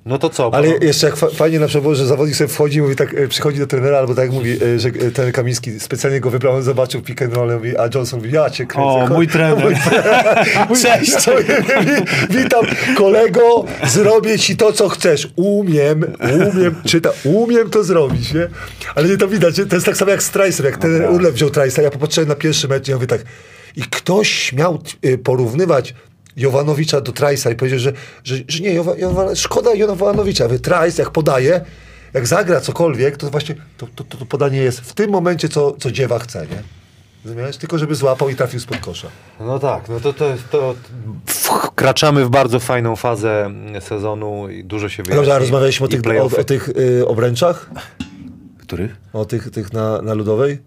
No 0.06 0.18
to 0.20 0.30
co? 0.30 0.54
Ale 0.54 0.68
panowie? 0.68 0.88
jeszcze 0.88 1.08
jak 1.08 1.16
fa- 1.16 1.30
fajnie 1.30 1.60
na 1.60 1.68
przykład 1.68 1.82
było, 1.84 1.96
że 1.96 2.06
zawodnik 2.06 2.36
sobie 2.36 2.48
wchodzi 2.48 2.78
i 2.78 2.82
mówi 2.82 2.96
tak, 2.96 3.14
e, 3.14 3.28
przychodzi 3.28 3.60
do 3.60 3.68
trenera, 3.68 3.98
albo 3.98 4.16
tak 4.16 4.24
jak 4.26 4.34
mówi, 4.34 4.58
e, 4.64 4.80
że 4.80 4.90
e, 4.90 5.12
ten 5.12 5.32
Kamiński 5.32 5.80
specjalnie 5.80 6.20
go 6.20 6.30
wybrał, 6.30 6.56
on 6.56 6.64
zobaczył 6.64 7.02
pick 7.02 7.22
and 7.22 7.34
roll, 7.36 7.54
mówi, 7.54 7.78
a 7.78 7.90
Johnson 7.96 8.20
mówi, 8.20 8.32
ja 8.32 8.50
cię 8.50 8.66
kręcę. 8.66 8.90
O, 8.90 9.00
chodź. 9.02 9.10
mój 9.12 9.28
trener. 9.28 9.78
Cześć. 10.82 11.12
Wi- 12.30 12.38
Witam 12.38 12.66
kolego, 12.98 13.66
zrobię 13.88 14.40
ci 14.40 14.58
to, 14.58 14.74
co 14.74 14.90
chcesz. 14.90 15.28
Umiem, 15.36 16.04
umiem, 16.56 16.76
czyta, 16.86 17.10
umiem 17.24 17.70
to 17.70 17.84
zrobić, 17.84 18.34
nie? 18.34 18.48
Ale 18.96 19.10
nie 19.10 19.18
to 19.18 19.28
widać, 19.28 19.58
nie? 19.58 19.66
to 19.66 19.76
jest 19.76 19.86
tak 19.86 19.98
samo 19.98 20.12
jak 20.12 20.24
z 20.24 20.32
Trice'em, 20.32 20.66
jak 20.66 20.78
ten 20.78 21.06
Urlep 21.06 21.34
wziął 21.34 21.50
Trice'a, 21.50 21.82
ja 21.82 21.92
popatrzyłem 21.92 22.30
na 22.30 22.36
pierwszy 22.36 22.68
mecz 22.68 22.88
i 22.88 22.92
ja 22.92 22.98
mówię 22.98 23.08
tak, 23.08 23.22
i 23.76 23.82
ktoś 23.82 24.30
śmiał 24.30 24.80
porównywać 25.24 25.94
Jowanowicza 26.38 27.02
do 27.02 27.12
Trice'a 27.12 27.52
i 27.52 27.56
powiedział, 27.56 27.80
że, 27.80 27.94
że, 28.24 28.36
że 28.48 28.60
nie, 28.60 28.74
Jowa, 28.74 28.98
Jowa, 28.98 29.36
szkoda 29.36 29.74
Jowanowicza. 29.74 30.44
Mówię, 30.44 30.60
Trice 30.60 31.02
jak 31.02 31.12
podaje, 31.12 31.62
jak 32.14 32.28
zagra 32.28 32.62
cokolwiek, 32.62 33.18
to 33.18 33.30
właśnie 33.30 33.56
to, 33.78 33.88
to, 33.96 34.04
to, 34.04 34.26
podanie 34.26 34.60
jest 34.60 34.80
w 34.80 34.94
tym 34.94 35.12
momencie, 35.12 35.50
co, 35.50 35.72
co 35.80 35.92
dziewa 35.92 36.20
chce, 36.20 36.48
nie? 36.48 36.64
Rozumiesz? 37.26 37.58
Tylko 37.58 37.78
żeby 37.78 37.96
złapał 37.96 38.30
i 38.30 38.36
trafił 38.36 38.60
spod 38.60 38.78
kosza. 38.78 39.08
No 39.40 39.60
tak, 39.60 39.90
no 39.90 40.00
to, 40.00 40.14
to, 40.14 40.34
to 40.52 40.76
wkraczamy 41.26 42.26
w 42.26 42.30
bardzo 42.30 42.60
fajną 42.60 42.96
fazę 42.96 43.52
sezonu 43.80 44.50
i 44.50 44.64
dużo 44.64 44.90
się 44.90 45.04
wyjaśni. 45.04 45.26
Dobrze, 45.26 45.40
rozmawialiśmy 45.40 45.86
o 45.86 45.90
tych, 45.90 46.02
o, 46.22 46.40
o 46.40 46.44
tych 46.44 46.70
y, 46.70 47.08
obręczach? 47.08 47.70
Których? 48.68 48.96
O 49.14 49.26
tych, 49.26 49.50
tych 49.50 49.74
na, 49.74 50.02
na 50.02 50.14
ludowej? 50.14 50.58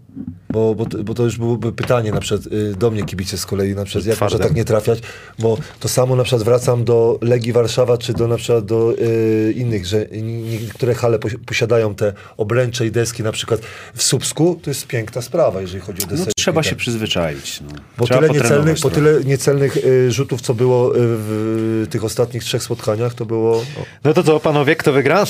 Bo, 0.50 0.74
bo, 0.74 0.86
to- 0.86 1.04
bo 1.04 1.14
to 1.14 1.24
już 1.24 1.38
byłoby 1.38 1.72
pytanie 1.72 2.12
na 2.12 2.20
przykład 2.20 2.52
y, 2.52 2.74
do 2.76 2.90
mnie 2.90 3.02
kibice 3.04 3.38
z 3.38 3.46
kolei, 3.46 3.74
na 3.74 3.84
przykład 3.84 4.06
jak 4.06 4.20
może 4.20 4.38
tak 4.38 4.54
nie 4.54 4.64
trafiać, 4.64 4.98
bo 5.38 5.58
to 5.80 5.88
samo 5.88 6.16
na 6.16 6.24
przykład 6.24 6.42
wracam 6.42 6.84
do 6.84 7.18
Legii 7.22 7.52
Warszawa, 7.52 7.98
czy 7.98 8.12
do 8.12 8.28
na 8.28 8.36
przykład 8.36 8.64
do 8.66 8.92
y, 8.98 9.52
innych, 9.56 9.86
że 9.86 10.06
nie- 10.12 10.42
niektóre 10.60 10.94
hale 10.94 11.18
posi- 11.18 11.38
posiadają 11.38 11.94
te 11.94 12.12
obręcze 12.36 12.86
i 12.86 12.90
deski 12.90 13.22
na 13.22 13.32
przykład 13.32 13.60
w 13.94 14.02
Słupsku, 14.02 14.60
to 14.62 14.70
jest 14.70 14.86
piękna 14.86 15.22
sprawa, 15.22 15.60
jeżeli 15.60 15.80
chodzi 15.80 16.02
o 16.02 16.06
No, 16.06 16.10
deseczki. 16.10 16.32
trzeba 16.36 16.60
i 16.60 16.64
się 16.64 16.76
przyzwyczaić. 16.76 17.60
No. 17.60 17.68
Bo 17.98 18.04
trzeba 18.06 18.20
tyle 18.20 18.32
niecelnych, 18.34 18.78
po 18.82 18.90
tyle 18.90 19.24
niecelnych 19.24 19.76
y, 19.76 20.12
rzutów, 20.12 20.40
co 20.40 20.54
było 20.54 20.96
y, 20.96 20.98
w 20.98 21.86
tych 21.90 22.04
ostatnich 22.04 22.44
trzech 22.44 22.62
spotkaniach, 22.62 23.14
to 23.14 23.24
było 23.26 23.56
o, 23.56 23.62
No 24.04 24.14
to 24.14 24.22
co, 24.22 24.40
panowie, 24.40 24.76
kto 24.76 24.92
wygra? 24.92 25.24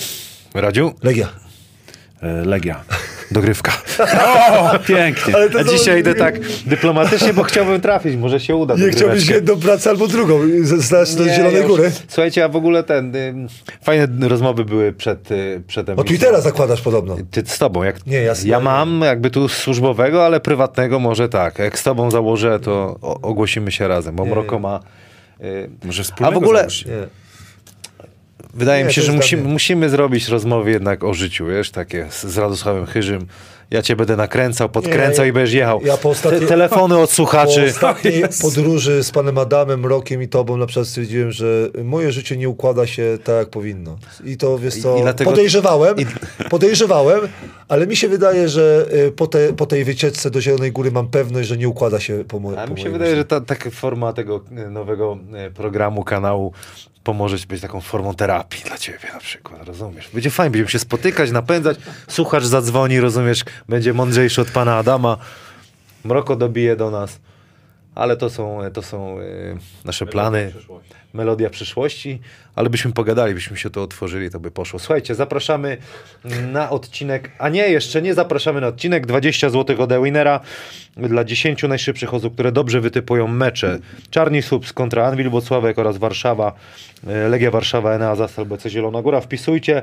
Radziu? 0.54 0.92
Legia. 1.02 1.28
E, 2.22 2.44
Legia. 2.44 2.85
dogrywka. 3.31 3.72
O, 4.52 4.78
pięknie. 4.78 5.35
A 5.61 5.64
dzisiaj 5.64 6.00
idę 6.00 6.14
tak 6.14 6.38
dyplomatycznie, 6.66 7.35
bo 7.35 7.42
chciałbym 7.42 7.81
trafić, 7.81 8.16
może 8.16 8.40
się 8.40 8.57
uda. 8.57 8.74
Nie 8.74 8.88
chciałbyś 8.90 9.28
jedną 9.28 9.57
pracę 9.61 9.90
albo 9.90 10.09
drugą 10.09 10.40
znać 10.62 11.14
do 11.14 11.24
Zielonej 11.24 11.52
ja 11.52 11.59
już- 11.59 11.66
Góry. 11.68 11.92
Słuchajcie, 12.09 12.44
a 12.44 12.48
w 12.48 12.57
ogóle 12.57 12.83
ten, 12.83 13.16
y, 13.16 13.35
fajne 13.83 14.28
rozmowy 14.28 14.64
były 14.64 14.92
przed, 14.92 15.31
y, 15.31 15.62
przed 15.66 15.88
O 15.88 15.92
emisją. 15.92 16.04
Twittera 16.04 16.40
zakładasz 16.40 16.81
podobno. 16.81 17.16
Ty 17.31 17.42
z 17.46 17.59
tobą, 17.59 17.83
jak 17.83 18.07
Nie, 18.07 18.22
jasne. 18.22 18.48
ja 18.50 18.61
mam 18.61 19.00
jakby 19.00 19.31
tu 19.31 19.48
służbowego, 19.48 20.26
ale 20.26 20.40
prywatnego 20.40 20.98
może 20.98 21.28
tak. 21.28 21.59
Jak 21.59 21.78
z 21.78 21.83
tobą 21.83 22.11
założę, 22.11 22.61
to 22.61 22.98
o, 23.02 23.20
ogłosimy 23.20 23.72
się 23.72 23.88
razem, 23.88 24.16
bo 24.16 24.24
Mroko 24.24 24.59
ma... 24.59 24.81
Y, 25.40 25.70
Może 25.85 26.00
a 26.00 26.04
wspólnego 26.04 26.40
w 26.40 26.42
ogóle 26.44 26.59
założyć. 26.61 26.85
Nie. 28.58 28.64
wydaje 28.64 28.82
Nie, 28.82 28.86
mi 28.88 28.92
się, 28.94 29.02
że 29.02 29.12
musimy, 29.12 29.42
musimy 29.42 29.90
zrobić 29.90 30.28
rozmowy 30.28 30.70
jednak 30.70 31.04
o 31.04 31.14
życiu, 31.14 31.46
wiesz, 31.46 31.70
takie 31.70 32.06
z, 32.10 32.24
z 32.26 32.38
Radosławem 32.38 32.86
Chyżym. 32.86 33.26
Ja 33.70 33.82
cię 33.82 33.96
będę 33.96 34.16
nakręcał, 34.16 34.68
podkręcał 34.68 35.24
ja- 35.24 35.30
i 35.30 35.32
będziesz 35.32 35.54
jechał. 35.54 35.80
ja 35.84 35.96
po 35.96 36.10
ostatniej- 36.10 36.40
Te, 36.40 36.46
telefony 36.46 36.94
od 36.98 37.10
Po 37.10 37.14
słuchaczy. 37.16 37.64
ostatniej 37.66 38.20
Jezu. 38.20 38.42
podróży 38.42 39.04
z 39.04 39.10
panem 39.10 39.38
Adamem, 39.38 39.86
Rokiem 39.86 40.22
i 40.22 40.28
tobą 40.28 40.56
na 40.56 40.66
przykład 40.66 40.86
stwierdziłem, 40.88 41.32
że 41.32 41.68
moje 41.84 42.12
życie 42.12 42.36
nie 42.36 42.48
układa 42.48 42.86
się 42.86 43.18
tak, 43.24 43.36
jak 43.36 43.48
powinno. 43.50 43.98
I 44.24 44.36
to, 44.36 44.58
wiesz 44.58 44.76
co, 44.82 44.96
I- 44.96 44.98
i 44.98 45.02
dlatego- 45.02 45.30
podejrzewałem, 45.30 45.94
podejrzewałem, 46.50 47.20
ale 47.68 47.86
mi 47.86 47.96
się 47.96 48.08
wydaje, 48.08 48.48
że 48.48 48.86
y, 49.08 49.12
po, 49.12 49.26
te, 49.26 49.52
po 49.52 49.66
tej 49.66 49.84
wycieczce 49.84 50.30
do 50.30 50.40
Zielonej 50.40 50.72
Góry 50.72 50.90
mam 50.92 51.08
pewność, 51.08 51.48
że 51.48 51.56
nie 51.56 51.68
układa 51.68 52.00
się 52.00 52.24
po, 52.28 52.40
mo- 52.40 52.60
A 52.60 52.66
po 52.66 52.74
mi 52.74 52.80
się 52.80 52.90
wydaje, 52.90 53.10
życiu. 53.10 53.20
że 53.20 53.24
ta 53.24 53.40
taka 53.40 53.70
forma 53.70 54.12
tego 54.12 54.40
e, 54.56 54.70
nowego 54.70 55.18
e, 55.34 55.50
programu, 55.50 56.04
kanału 56.04 56.52
pomoże 57.08 57.36
być 57.48 57.60
taką 57.60 57.80
formą 57.80 58.14
terapii 58.14 58.64
dla 58.64 58.78
ciebie 58.78 59.08
na 59.14 59.20
przykład, 59.20 59.68
rozumiesz? 59.68 60.10
Będzie 60.14 60.30
fajnie, 60.30 60.50
będziemy 60.50 60.70
się 60.70 60.78
spotykać, 60.78 61.30
napędzać, 61.30 61.78
słuchacz 62.08 62.44
zadzwoni, 62.44 63.00
rozumiesz, 63.00 63.44
będzie 63.68 63.92
mądrzejszy 63.94 64.40
od 64.40 64.50
pana 64.50 64.76
Adama, 64.76 65.16
mroko 66.04 66.36
dobije 66.36 66.76
do 66.76 66.90
nas, 66.90 67.18
ale 67.98 68.16
to 68.16 68.30
są, 68.30 68.61
to 68.72 68.82
są 68.82 69.20
e, 69.20 69.24
nasze 69.84 70.06
plany, 70.06 70.52
melodia 71.12 71.50
przyszłości, 71.50 72.20
ale 72.54 72.70
byśmy 72.70 72.92
pogadali, 72.92 73.34
byśmy 73.34 73.56
się 73.56 73.70
to 73.70 73.82
otworzyli, 73.82 74.30
to 74.30 74.40
by 74.40 74.50
poszło. 74.50 74.78
Słuchajcie, 74.78 75.14
zapraszamy 75.14 75.76
na 76.52 76.70
odcinek, 76.70 77.30
a 77.38 77.48
nie, 77.48 77.68
jeszcze 77.68 78.02
nie 78.02 78.14
zapraszamy 78.14 78.61
na 78.61 78.66
odcinek, 78.66 79.06
20 79.06 79.50
zł 79.50 79.82
od 79.82 79.92
Ewinera 79.92 80.40
dla 80.96 81.24
10 81.24 81.62
najszybszych 81.62 82.14
osób, 82.14 82.34
które 82.34 82.52
dobrze 82.52 82.80
wytypują 82.80 83.28
mecze. 83.28 83.78
Czarni 84.11 84.42
Subs 84.42 84.72
kontra 84.72 85.06
Anwil 85.06 85.30
Włocławek 85.30 85.78
oraz 85.78 85.98
Warszawa, 85.98 86.52
e, 87.06 87.28
Legia 87.28 87.50
Warszawa, 87.50 87.92
Enea 87.92 88.14
Zastal, 88.14 88.46
BC 88.46 88.70
Zielona 88.70 89.02
Góra. 89.02 89.20
Wpisujcie 89.20 89.82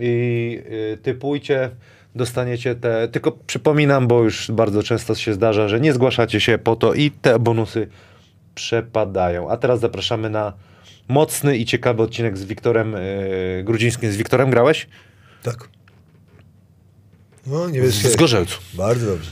i 0.00 0.62
typujcie. 1.02 1.70
Dostaniecie 2.14 2.74
te, 2.74 3.08
tylko 3.08 3.32
przypominam, 3.32 4.06
bo 4.08 4.22
już 4.22 4.50
bardzo 4.50 4.82
często 4.82 5.14
się 5.14 5.34
zdarza, 5.34 5.68
że 5.68 5.80
nie 5.80 5.92
zgłaszacie 5.92 6.40
się 6.40 6.58
po 6.58 6.76
to 6.76 6.94
i 6.94 7.10
te 7.10 7.38
bonusy 7.38 7.88
przepadają. 8.54 9.50
A 9.50 9.56
teraz 9.56 9.80
zapraszamy 9.80 10.30
na 10.30 10.52
mocny 11.08 11.56
i 11.56 11.64
ciekawy 11.64 12.02
odcinek 12.02 12.38
z 12.38 12.44
Wiktorem 12.44 12.92
yy, 12.92 13.64
Grudzińskim. 13.64 14.12
Z 14.12 14.16
Wiktorem 14.16 14.50
grałeś? 14.50 14.88
Tak. 15.42 15.68
No, 17.46 17.70
nie 17.70 17.80
wiesz, 17.80 17.94
Z 17.94 18.16
Gorzelcu. 18.16 18.58
Bardzo 18.74 19.06
dobrze. 19.06 19.30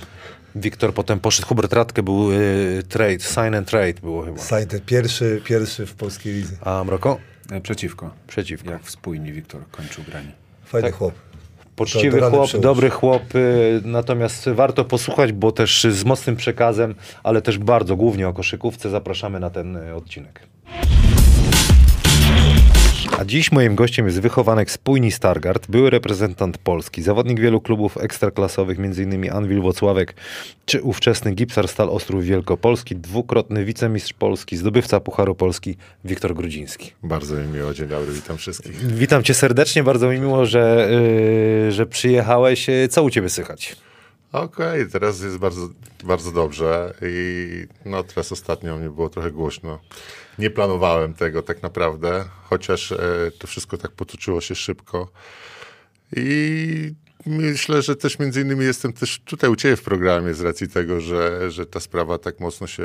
Wiktor 0.55 0.95
potem 0.95 1.21
poszedł, 1.21 1.49
Hubert 1.49 1.73
Radke 1.73 2.03
był 2.03 2.33
yy, 2.33 2.83
trade, 2.89 3.19
sign 3.21 3.55
and 3.55 3.69
trade 3.69 3.95
było 4.03 4.25
chyba. 4.25 4.39
Sań, 4.39 4.67
ten 4.67 4.81
pierwszy, 4.81 5.43
pierwszy 5.45 5.87
w 5.87 5.95
polskiej 5.95 6.35
lidze. 6.35 6.57
A 6.61 6.85
Mroko? 6.85 7.19
E, 7.51 7.61
Przeciwko. 7.61 8.11
Przeciwko. 8.27 8.71
Jak 8.71 8.91
spójni 8.91 9.33
Wiktor 9.33 9.61
kończył 9.71 10.05
granie. 10.05 10.33
Fajny 10.65 10.89
Tak. 10.89 10.99
chłop. 10.99 11.15
Poczciwy 11.81 12.19
to 12.19 12.25
rany 12.25 12.37
chłop, 12.37 12.63
dobry 12.63 12.91
chłop, 12.91 13.35
y, 13.35 13.81
natomiast 13.85 14.49
warto 14.49 14.85
posłuchać, 14.85 15.33
bo 15.33 15.53
też 15.53 15.87
z 15.91 16.05
mocnym 16.05 16.37
przekazem, 16.37 16.95
ale 17.23 17.43
też 17.43 17.59
bardzo 17.59 17.97
głównie 17.97 18.29
o 18.29 18.33
koszykówce 18.33 18.91
zapraszamy 18.91 19.41
na 19.41 19.51
ten 19.51 19.77
y, 19.77 19.95
odcinek. 19.95 20.41
A 23.21 23.25
dziś 23.25 23.53
moim 23.53 23.75
gościem 23.75 24.07
jest 24.07 24.21
wychowanek 24.21 24.71
spójni 24.71 25.13
Stargard, 25.13 25.71
były 25.71 25.91
reprezentant 25.91 26.59
Polski, 26.59 27.03
zawodnik 27.03 27.41
wielu 27.41 27.61
klubów 27.61 27.97
ekstraklasowych, 27.97 28.79
m.in. 28.79 29.33
Anwil 29.33 29.61
Wocławek 29.61 30.15
czy 30.67 30.83
ówczesny 30.83 31.33
Gipsar 31.33 31.69
Stal 31.69 31.89
Ostrów 31.89 32.25
Wielkopolski, 32.25 32.97
dwukrotny 32.97 33.65
wicemistrz 33.65 34.13
Polski, 34.13 34.57
zdobywca 34.57 35.01
Pucharu 35.01 35.35
Polski 35.35 35.77
Wiktor 36.05 36.35
Grudziński. 36.35 36.93
Bardzo 37.03 37.37
mi 37.37 37.47
miło, 37.47 37.75
dzień 37.75 37.89
dobry, 37.89 38.13
witam 38.13 38.37
wszystkich. 38.37 38.77
Witam 38.77 39.23
cię 39.23 39.35
serdecznie, 39.35 39.83
bardzo 39.83 40.09
mi 40.09 40.21
miło, 40.21 40.47
że, 40.47 40.89
yy, 41.65 41.73
że 41.73 41.87
przyjechałeś. 41.87 42.69
Yy, 42.69 42.89
Co 42.89 43.03
u 43.03 43.11
ciebie 43.11 43.29
słychać? 43.29 43.77
Okej, 44.33 44.89
teraz 44.89 45.21
jest 45.21 45.39
bardzo, 45.39 45.69
bardzo 46.05 46.33
dobrze 46.33 46.95
i 47.03 47.67
no 47.85 48.03
teraz 48.03 48.33
ostatnio 48.33 48.77
mnie 48.77 48.91
było 48.91 49.09
trochę 49.09 49.31
głośno. 49.31 49.81
Nie 50.39 50.51
planowałem 50.51 51.15
tego 51.15 51.43
tak 51.43 51.63
naprawdę, 51.63 52.25
chociaż 52.45 52.93
e, 52.93 52.99
to 53.39 53.47
wszystko 53.47 53.79
tak 53.79 53.91
potoczyło 53.91 54.41
się 54.41 54.55
szybko. 54.55 55.09
I 56.17 56.95
myślę, 57.27 57.83
że 57.83 57.97
też 57.97 58.19
między 58.19 58.41
innymi 58.41 58.65
jestem 58.65 58.93
też 58.93 59.21
tutaj 59.25 59.51
u 59.51 59.57
Ciebie 59.57 59.77
w 59.77 59.83
programie 59.83 60.35
z 60.35 60.41
racji 60.41 60.69
tego, 60.69 61.01
że, 61.01 61.51
że 61.51 61.67
ta 61.67 61.81
sprawa 61.81 62.19
tak 62.19 62.41
mocno 62.41 62.67
się 62.67 62.85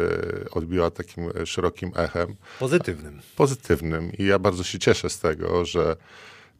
odbiła 0.51 0.91
takim 0.91 1.31
e, 1.41 1.45
szerokim 1.45 1.91
echem. 1.95 2.35
Pozytywnym. 2.59 3.21
pozytywnym 3.35 4.11
i 4.13 4.25
ja 4.25 4.39
bardzo 4.39 4.63
się 4.63 4.79
cieszę 4.79 5.09
z 5.09 5.19
tego, 5.19 5.65
że 5.65 5.95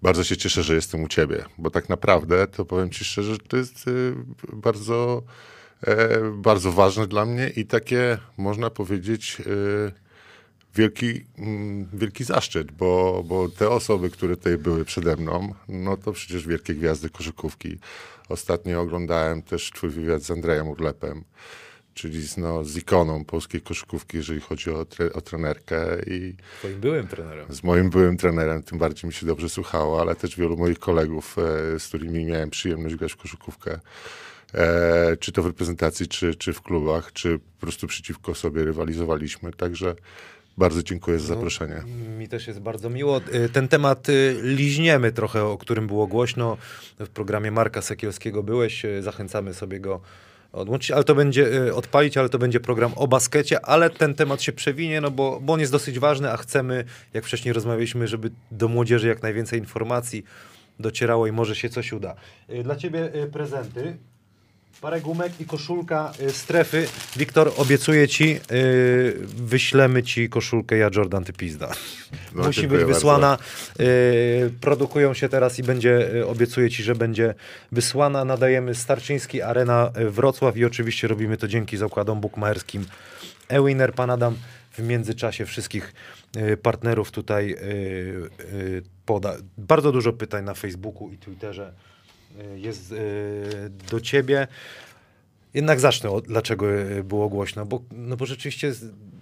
bardzo 0.02 0.24
się 0.24 0.38
cieszę, 0.38 0.64
że 0.64 0.76
jestem 0.76 1.04
u 1.04 1.08
ciebie, 1.08 1.46
bo 1.58 1.70
tak 1.70 1.90
naprawdę 1.90 2.48
to 2.48 2.66
powiem 2.66 2.90
ci 2.90 3.06
szczerze, 3.06 3.38
to 3.38 3.58
jest 3.58 3.88
y, 3.88 4.14
bardzo, 4.54 5.24
e, 5.82 6.20
bardzo 6.32 6.72
ważne 6.72 7.08
dla 7.08 7.26
mnie 7.26 7.50
i 7.50 7.66
takie 7.66 8.18
można 8.38 8.70
powiedzieć 8.70 9.38
y, 9.48 9.92
wielki, 10.76 11.26
mm, 11.38 11.88
wielki 11.94 12.24
zaszczyt, 12.24 12.72
bo, 12.72 13.24
bo 13.28 13.50
te 13.50 13.70
osoby, 13.70 14.10
które 14.10 14.38
tutaj 14.38 14.58
były 14.58 14.86
przede 14.86 15.16
mną, 15.16 15.54
no 15.68 15.98
to 15.98 16.12
przecież 16.12 16.48
wielkie 16.48 16.76
gwiazdy 16.76 17.10
koszykówki. 17.10 17.78
Ostatnio 18.30 18.82
oglądałem 18.82 19.42
też 19.42 19.72
twój 19.76 19.90
wywiad 19.90 20.22
z 20.22 20.32
Andrejem 20.32 20.68
Urlepem, 20.68 21.24
czyli 21.96 22.28
z, 22.28 22.38
no, 22.38 22.64
z 22.64 22.78
ikoną 22.78 23.26
polskiej 23.26 23.62
koszykówki, 23.62 24.18
jeżeli 24.18 24.40
chodzi 24.42 24.70
o, 24.72 24.86
tre, 24.86 25.14
o 25.14 25.22
trenerkę 25.22 25.78
i 26.08 26.36
Twoim 26.60 26.80
byłym 26.80 27.08
trenerem. 27.08 27.46
z 27.54 27.64
moim 27.64 27.90
byłym 27.90 28.18
trenerem, 28.18 28.64
tym 28.64 28.78
bardziej 28.80 29.08
mi 29.08 29.14
się 29.14 29.26
dobrze 29.26 29.50
słuchało, 29.50 30.02
ale 30.02 30.16
też 30.16 30.38
wielu 30.38 30.58
moich 30.58 30.80
kolegów, 30.80 31.36
e, 31.76 31.80
z 31.80 31.88
którymi 31.88 32.26
miałem 32.26 32.50
przyjemność 32.50 32.96
grać 32.96 33.14
w 33.14 33.18
koszykówkę, 33.18 33.80
e, 34.54 35.18
czy 35.18 35.32
to 35.32 35.44
w 35.44 35.46
reprezentacji, 35.46 36.08
czy, 36.08 36.36
czy 36.36 36.54
w 36.54 36.62
klubach, 36.62 37.14
czy 37.14 37.40
po 37.40 37.62
prostu 37.62 37.88
przeciwko 37.88 38.36
sobie 38.36 38.66
rywalizowaliśmy. 38.66 39.52
Także 39.52 39.96
bardzo 40.58 40.84
dziękuję 40.84 41.20
za 41.20 41.28
zaproszenie. 41.28 41.84
Mi 42.18 42.28
też 42.28 42.48
jest 42.48 42.60
bardzo 42.60 42.90
miło. 42.90 43.22
Y, 43.34 43.50
Ten 43.50 43.68
temat 43.68 44.10
y, 44.10 44.40
liźniemy 44.44 45.12
trochę, 45.12 45.44
o 45.44 45.58
którym 45.58 45.88
było 45.88 46.08
głośno. 46.08 46.58
W 47.00 47.10
programie 47.10 47.52
Marka 47.52 47.82
Sekielskiego 47.82 48.44
byłeś. 48.44 48.86
y, 48.86 49.02
Zachęcamy 49.04 49.54
sobie 49.54 49.80
go 49.80 50.02
odłączyć, 50.56 50.92
ale 50.92 51.04
to 51.04 51.16
będzie 51.16 51.48
y, 51.68 51.76
odpalić, 51.76 52.18
ale 52.18 52.30
to 52.30 52.40
będzie 52.40 52.60
program 52.60 52.92
o 52.96 53.08
baskecie, 53.08 53.66
ale 53.66 53.90
ten 53.90 54.14
temat 54.16 54.42
się 54.42 54.52
przewinie, 54.52 55.02
no 55.02 55.12
bo, 55.12 55.40
bo 55.42 55.54
on 55.54 55.60
jest 55.60 55.72
dosyć 55.72 56.00
ważny, 56.00 56.32
a 56.32 56.38
chcemy, 56.38 56.86
jak 57.14 57.26
wcześniej 57.26 57.54
rozmawialiśmy, 57.54 58.08
żeby 58.08 58.32
do 58.52 58.68
młodzieży 58.68 59.08
jak 59.08 59.24
najwięcej 59.24 59.60
informacji 59.60 60.24
docierało 60.80 61.28
i 61.28 61.32
może 61.32 61.56
się 61.56 61.70
coś 61.70 61.94
uda. 61.94 62.16
Y, 62.50 62.64
Dla 62.64 62.76
ciebie 62.76 63.16
y, 63.24 63.28
prezenty. 63.28 63.98
Parę 64.82 65.02
gumek 65.02 65.42
i 65.42 65.46
koszulka 65.46 66.12
y, 66.20 66.32
strefy. 66.32 66.88
Wiktor, 67.16 67.52
obiecuję 67.58 68.08
ci, 68.08 68.40
y, 68.52 69.18
wyślemy 69.36 70.04
ci 70.04 70.30
koszulkę 70.30 70.78
ja 70.78 70.90
Jordan 70.96 71.24
ty 71.24 71.34
pizda. 71.34 71.72
No, 72.36 72.44
Musi 72.44 72.68
być 72.68 72.84
wysłana. 72.84 73.38
Y, 73.80 74.52
produkują 74.62 75.14
się 75.14 75.30
teraz 75.30 75.60
i 75.60 75.64
będzie, 75.64 76.16
y, 76.16 76.28
obiecuję 76.28 76.70
ci, 76.70 76.84
że 76.84 76.96
będzie 76.96 77.34
wysłana. 77.72 78.26
Nadajemy 78.26 78.76
Starczyński 78.76 79.42
Arena 79.42 79.92
y, 79.98 80.10
Wrocław 80.10 80.58
i 80.58 80.66
oczywiście 80.66 81.08
robimy 81.08 81.38
to 81.38 81.48
dzięki 81.48 81.78
zakładom 81.78 82.22
bukmacherskim 82.22 82.86
Ewiner, 83.48 83.94
Pan 83.94 84.10
Adam. 84.10 84.36
W 84.72 84.80
międzyczasie 84.80 85.46
wszystkich 85.46 85.94
y, 86.38 86.58
partnerów 86.58 87.12
tutaj 87.12 87.56
poda. 89.06 89.36
Bardzo 89.58 89.92
dużo 89.92 90.14
pytań 90.14 90.44
na 90.44 90.54
Facebooku 90.54 91.12
i 91.12 91.18
Twitterze 91.18 91.74
jest 92.56 92.92
y, 92.92 93.72
do 93.92 94.02
ciebie. 94.02 94.48
Jednak 95.54 95.80
zacznę 95.80 96.10
od 96.10 96.28
dlaczego 96.28 96.72
y, 96.72 97.04
było 97.04 97.30
głośno, 97.30 97.66
bo, 97.66 97.82
no 97.92 98.18
bo 98.18 98.26
rzeczywiście, 98.26 98.74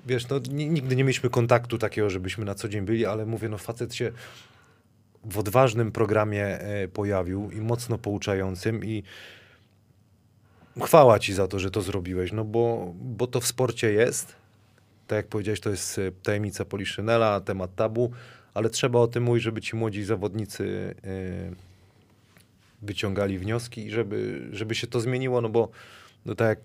wiesz, 0.06 0.30
no, 0.30 0.40
ni- 0.52 0.70
nigdy 0.70 0.96
nie 0.96 1.04
mieliśmy 1.04 1.30
kontaktu 1.30 1.78
takiego, 1.78 2.10
żebyśmy 2.10 2.46
na 2.46 2.56
co 2.56 2.70
dzień 2.70 2.86
byli, 2.86 3.06
ale 3.06 3.26
mówię, 3.26 3.50
no 3.50 3.58
facet 3.58 3.96
się 3.96 4.12
w 5.26 5.38
odważnym 5.38 5.92
programie 5.92 6.60
pojawił 6.94 7.52
i 7.52 7.62
mocno 7.62 7.98
pouczającym 7.98 8.86
i 8.86 9.04
chwała 10.82 11.20
ci 11.20 11.34
za 11.34 11.48
to, 11.48 11.60
że 11.60 11.72
to 11.72 11.82
zrobiłeś, 11.82 12.32
no 12.32 12.46
bo, 12.46 12.94
bo 12.96 13.28
to 13.28 13.42
w 13.42 13.48
sporcie 13.48 13.92
jest. 13.92 14.36
Tak 15.08 15.16
jak 15.16 15.28
powiedziałeś, 15.28 15.60
to 15.60 15.70
jest 15.70 16.02
tajemnica 16.24 16.66
Poliszynela, 16.66 17.42
temat 17.42 17.76
tabu, 17.76 18.12
ale 18.54 18.70
trzeba 18.70 19.00
o 19.00 19.08
tym 19.08 19.24
mówić, 19.24 19.44
żeby 19.44 19.62
ci 19.62 19.76
młodzi 19.76 20.04
zawodnicy 20.04 20.96
e, 21.04 21.73
wyciągali 22.84 23.40
wnioski 23.40 23.86
i 23.86 23.92
żeby, 23.92 24.48
żeby 24.52 24.76
się 24.76 24.88
to 24.88 25.00
zmieniło, 25.00 25.42
no 25.42 25.50
bo 25.50 25.70
no 26.26 26.36
tak 26.36 26.48
jak 26.48 26.60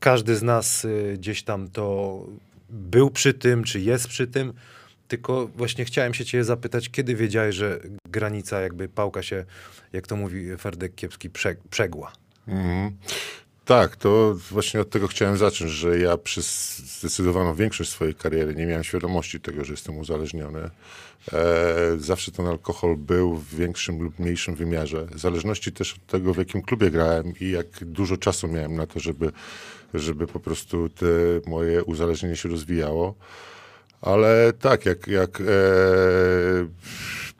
każdy 0.00 0.36
z 0.36 0.42
nas 0.42 0.84
y, 0.84 1.14
gdzieś 1.18 1.42
tam 1.42 1.68
to 1.68 2.26
był 2.70 3.10
przy 3.10 3.34
tym, 3.34 3.64
czy 3.64 3.80
jest 3.80 4.08
przy 4.08 4.26
tym, 4.26 4.52
tylko 5.08 5.46
właśnie 5.46 5.84
chciałem 5.84 6.14
się 6.14 6.24
cię 6.24 6.44
zapytać, 6.44 6.90
kiedy 6.90 7.14
wiedziałeś, 7.14 7.56
że 7.56 7.80
granica 8.08 8.60
jakby 8.60 8.88
pałka 8.88 9.22
się, 9.22 9.44
jak 9.92 10.06
to 10.06 10.16
mówi 10.16 10.56
Ferdek 10.56 10.94
Kiepski, 10.94 11.30
prze, 11.30 11.56
przegła? 11.70 12.12
Mhm. 12.48 12.96
Tak, 13.64 13.96
to 13.96 14.34
właśnie 14.50 14.80
od 14.80 14.90
tego 14.90 15.08
chciałem 15.08 15.36
zacząć, 15.36 15.70
że 15.70 15.98
ja 15.98 16.16
przez 16.16 16.78
zdecydowaną 16.78 17.54
większość 17.54 17.90
swojej 17.90 18.14
kariery 18.14 18.54
nie 18.54 18.66
miałem 18.66 18.84
świadomości 18.84 19.40
tego, 19.40 19.64
że 19.64 19.72
jestem 19.72 19.98
uzależniony. 19.98 20.70
E, 21.32 21.96
zawsze 21.98 22.32
ten 22.32 22.46
alkohol 22.46 22.96
był 22.96 23.36
w 23.36 23.54
większym 23.54 24.02
lub 24.02 24.18
mniejszym 24.18 24.54
wymiarze. 24.54 25.06
W 25.06 25.18
zależności 25.18 25.72
też 25.72 25.94
od 25.94 26.06
tego, 26.06 26.34
w 26.34 26.38
jakim 26.38 26.62
klubie 26.62 26.90
grałem 26.90 27.32
i 27.40 27.50
jak 27.50 27.84
dużo 27.84 28.16
czasu 28.16 28.48
miałem 28.48 28.76
na 28.76 28.86
to, 28.86 29.00
żeby, 29.00 29.32
żeby 29.94 30.26
po 30.26 30.40
prostu 30.40 30.88
te 30.88 31.06
moje 31.46 31.84
uzależnienie 31.84 32.36
się 32.36 32.48
rozwijało. 32.48 33.14
Ale 34.00 34.52
tak, 34.60 34.86
jak, 34.86 35.06
jak 35.08 35.40
e, 35.40 35.44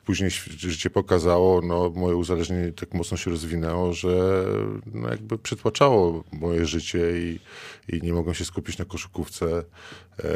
później 0.05 0.29
życie 0.57 0.89
pokazało, 0.89 1.61
no 1.61 1.89
moje 1.95 2.15
uzależnienie 2.15 2.71
tak 2.71 2.93
mocno 2.93 3.17
się 3.17 3.31
rozwinęło, 3.31 3.93
że 3.93 4.45
no 4.93 5.09
jakby 5.09 5.37
przytłaczało 5.37 6.23
moje 6.31 6.65
życie 6.65 7.11
i, 7.19 7.39
i 7.95 8.01
nie 8.01 8.13
mogłem 8.13 8.35
się 8.35 8.45
skupić 8.45 8.77
na 8.77 8.85
koszykówce. 8.85 9.63
E, 10.23 10.29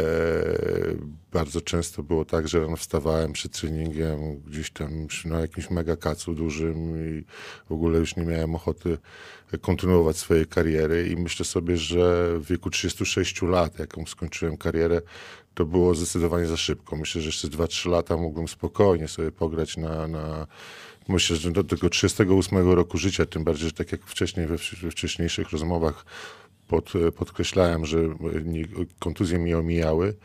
bardzo 1.32 1.62
często 1.62 2.04
było 2.04 2.26
tak, 2.26 2.48
że 2.48 2.60
rano 2.60 2.76
wstawałem 2.76 3.34
przed 3.34 3.52
treningiem 3.52 4.40
gdzieś 4.40 4.72
tam 4.72 5.08
na 5.26 5.40
jakimś 5.40 5.70
mega 5.70 5.98
kacu 5.98 6.34
dużym 6.34 7.08
i 7.10 7.24
w 7.70 7.72
ogóle 7.72 8.00
już 8.00 8.16
nie 8.16 8.26
miałem 8.26 8.56
ochoty 8.56 8.98
kontynuować 9.62 10.18
swojej 10.18 10.46
kariery 10.46 11.08
i 11.08 11.16
myślę 11.16 11.46
sobie, 11.46 11.78
że 11.78 12.30
w 12.40 12.46
wieku 12.48 12.70
36 12.70 13.42
lat, 13.42 13.80
jaką 13.80 14.06
skończyłem 14.06 14.58
karierę, 14.58 15.02
to 15.58 15.66
było 15.66 15.96
zdecydowanie 15.96 16.48
za 16.48 16.58
szybko. 16.58 16.96
Myślę, 16.96 17.22
że 17.22 17.28
jeszcze 17.28 17.48
2-3 17.48 17.90
lata 17.90 18.18
mógłbym 18.18 18.48
spokojnie 18.48 19.08
sobie 19.08 19.32
pograć 19.32 19.78
na, 19.78 20.08
na 20.08 20.48
myślę, 21.08 21.36
że 21.36 21.52
do 21.52 21.64
tego 21.64 21.90
38 21.90 22.72
roku 22.72 22.98
życia, 22.98 23.26
tym 23.26 23.44
bardziej, 23.44 23.68
że 23.68 23.74
tak 23.74 23.92
jak 23.92 24.02
wcześniej 24.06 24.48
we, 24.48 24.56
we 24.82 24.92
wcześniejszych 24.92 25.50
rozmowach 25.50 26.06
pod, 26.68 26.94
podkreślałem, 27.16 27.86
że 27.86 27.98
nie, 28.46 28.66
kontuzje 29.00 29.40
mnie 29.40 29.58
omijały. 29.58 30.16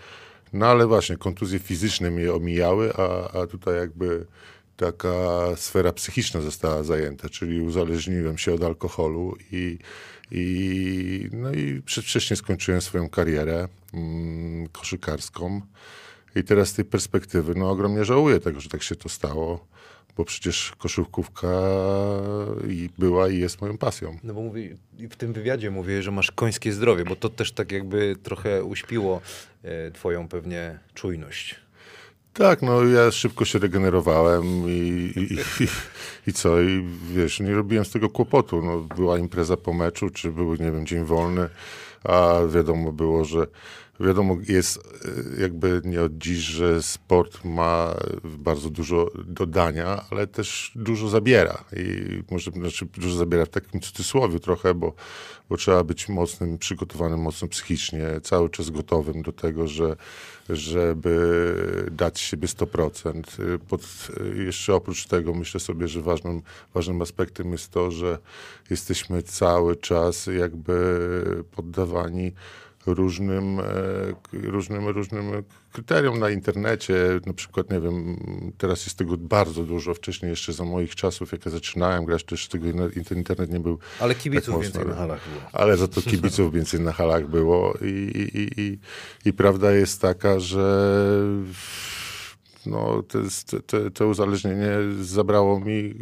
No 0.53 0.67
ale 0.67 0.87
właśnie, 0.87 1.17
kontuzje 1.17 1.59
fizyczne 1.59 2.11
mnie 2.11 2.33
omijały, 2.33 2.93
a, 2.95 3.41
a 3.41 3.47
tutaj 3.47 3.77
jakby 3.77 4.27
taka 4.77 5.17
sfera 5.57 5.93
psychiczna 5.93 6.41
została 6.41 6.83
zajęta, 6.83 7.29
czyli 7.29 7.61
uzależniłem 7.61 8.39
się 8.39 8.55
od 8.55 8.63
alkoholu 8.63 9.37
i, 9.53 9.79
i, 10.35 11.29
no 11.33 11.53
i 11.53 11.83
przedwcześnie 11.83 12.37
skończyłem 12.37 12.81
swoją 12.81 13.09
karierę 13.09 13.69
mm, 13.95 14.69
koszykarską. 14.69 15.61
I 16.37 16.45
teraz 16.45 16.69
z 16.69 16.75
tej 16.75 16.85
perspektywy 16.85 17.55
no, 17.55 17.71
ogromnie 17.71 18.05
żałuję 18.05 18.41
tego, 18.41 18.61
że 18.61 18.69
tak 18.69 18.83
się 18.83 18.97
to 18.97 19.09
stało, 19.09 19.67
bo 20.17 20.25
przecież 20.25 20.73
koszykówka 20.79 21.49
i 22.69 22.89
była 22.99 23.29
i 23.29 23.39
jest 23.39 23.61
moją 23.61 23.79
pasją. 23.79 24.19
No 24.25 24.35
bo 24.35 24.43
mówi, 24.43 24.77
w 25.11 25.17
tym 25.17 25.33
wywiadzie 25.33 25.71
mówię, 25.71 26.03
że 26.03 26.11
masz 26.11 26.31
końskie 26.31 26.73
zdrowie, 26.73 27.05
bo 27.05 27.17
to 27.17 27.29
też 27.29 27.53
tak 27.53 27.73
jakby 27.73 28.17
trochę 28.23 28.65
uśpiło 28.65 29.21
e, 29.63 29.91
twoją 29.91 30.29
pewnie 30.29 30.79
czujność. 30.95 31.62
Tak, 32.33 32.63
no 32.63 32.85
ja 32.85 33.11
szybko 33.11 33.45
się 33.45 33.59
regenerowałem 33.59 34.45
i, 34.69 35.13
i, 35.17 35.35
i, 35.35 35.69
i, 36.27 36.33
co, 36.33 36.61
i 36.61 36.85
wiesz, 37.15 37.41
nie 37.41 37.55
robiłem 37.55 37.85
z 37.85 37.91
tego 37.91 38.09
kłopotu. 38.09 38.63
No, 38.63 38.79
była 38.97 39.19
impreza 39.19 39.57
po 39.57 39.73
meczu, 39.73 40.11
czy 40.11 40.31
był, 40.31 40.51
nie 40.55 40.73
wiem, 40.73 40.87
dzień 40.87 41.05
wolny, 41.05 41.49
a 42.05 42.39
wiadomo 42.55 42.93
było, 42.93 43.25
że 43.25 43.47
wiadomo 44.07 44.37
jest 44.49 44.79
e, 44.79 45.43
jakby 45.43 45.81
nie 45.85 46.03
od 46.03 46.19
dziś, 46.19 46.39
że 46.39 46.83
sport 46.83 47.45
ma 47.45 47.95
bardzo 48.25 48.71
dużo 48.71 49.11
dodania, 49.25 50.05
ale 50.11 50.27
też 50.27 50.73
dużo 50.75 51.09
zabiera 51.09 51.65
i 51.77 52.23
może 52.31 52.51
znaczy 52.51 52.87
dużo 52.87 53.17
zabiera 53.17 53.45
w 53.45 53.49
takim 53.49 53.81
cudzysłowie 53.81 54.41
trochę, 54.41 54.75
bo, 54.75 54.93
bo 55.49 55.57
trzeba 55.57 55.85
być 55.85 56.09
mocnym, 56.09 56.59
przygotowanym 56.59 57.21
mocno 57.21 57.49
psychicznie, 57.49 58.07
cały 58.23 58.51
czas 58.51 58.71
gotowym 58.71 59.23
do 59.23 59.33
tego, 59.33 59.69
że 59.69 59.97
żeby 60.49 61.89
dać 61.91 62.21
siebie 62.21 62.49
100%. 62.49 63.23
Pod, 63.69 63.83
jeszcze 64.47 64.75
oprócz 64.75 65.07
tego 65.07 65.35
myślę 65.35 65.61
sobie, 65.61 65.89
że 65.89 66.03
ważnym, 66.03 66.43
ważnym 66.75 67.03
aspektem 67.03 67.53
jest 67.53 67.71
to, 67.71 67.91
że 67.91 68.19
jesteśmy 68.71 69.23
cały 69.23 69.77
czas 69.77 70.27
jakby 70.27 71.45
poddawani 71.57 72.33
różnym, 72.87 73.61
e, 73.61 73.65
różnym, 74.33 74.89
różnym 74.89 75.25
kryterium 75.73 76.19
na 76.19 76.31
internecie. 76.31 76.95
Na 77.27 77.33
przykład, 77.33 77.71
nie 77.71 77.81
wiem, 77.81 78.17
teraz 78.59 78.87
jest 78.87 78.99
tego 78.99 79.17
bardzo 79.17 79.63
dużo. 79.63 79.95
Wcześniej 79.95 80.31
jeszcze 80.31 80.53
za 80.53 80.65
moich 80.65 80.95
czasów, 80.95 81.33
jak 81.33 81.45
ja 81.45 81.51
zaczynałem 81.51 82.05
grać, 82.05 82.25
też 82.25 82.49
tego 82.49 82.67
internet 83.07 83.51
nie 83.51 83.61
był 83.61 83.79
Ale 84.01 84.15
kibiców 84.15 84.55
tak 84.55 84.63
więcej 84.63 84.87
na 84.87 84.95
halach 84.95 85.29
było. 85.29 85.43
Ale 85.53 85.77
za 85.77 85.89
to 85.89 86.03
kibiców 86.11 86.53
więcej 86.53 86.81
na 86.81 86.93
halach 86.93 87.29
było. 87.29 87.75
I, 87.83 88.29
i, 88.35 88.61
i, 88.61 88.79
i 89.25 89.33
prawda 89.33 89.73
jest 89.73 90.01
taka, 90.01 90.41
że 90.41 90.93
no, 92.67 93.03
te, 93.03 93.19
te, 93.67 93.91
to 93.91 94.07
uzależnienie 94.07 94.71
zabrało 95.01 95.61
mi 95.61 95.95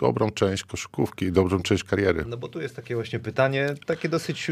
dobrą 0.00 0.30
część 0.30 0.64
koszykówki, 0.64 1.32
dobrą 1.32 1.62
część 1.62 1.84
kariery. 1.84 2.24
No 2.28 2.36
bo 2.36 2.48
tu 2.48 2.60
jest 2.60 2.76
takie 2.76 2.94
właśnie 2.94 3.18
pytanie, 3.18 3.74
takie 3.86 4.08
dosyć 4.08 4.50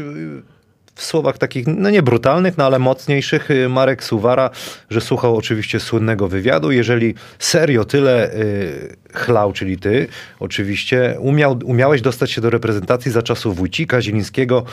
w 0.97 1.03
słowach 1.03 1.37
takich, 1.37 1.67
no 1.67 1.89
nie 1.89 2.03
brutalnych, 2.03 2.57
no 2.57 2.65
ale 2.65 2.79
mocniejszych, 2.79 3.51
y, 3.51 3.69
Marek 3.69 4.03
Suwara, 4.03 4.49
że 4.89 5.01
słuchał 5.01 5.37
oczywiście 5.37 5.79
słynnego 5.79 6.27
wywiadu. 6.27 6.71
Jeżeli 6.71 7.13
serio 7.39 7.85
tyle 7.85 8.33
y, 8.33 8.95
chlał, 9.13 9.53
czyli 9.53 9.77
ty, 9.77 10.07
oczywiście, 10.39 11.15
umiał, 11.19 11.59
umiałeś 11.65 12.01
dostać 12.01 12.31
się 12.31 12.41
do 12.41 12.49
reprezentacji 12.49 13.11
za 13.11 13.21
czasów 13.21 13.55
Wójcika, 13.55 14.01
Zielińskiego 14.01 14.63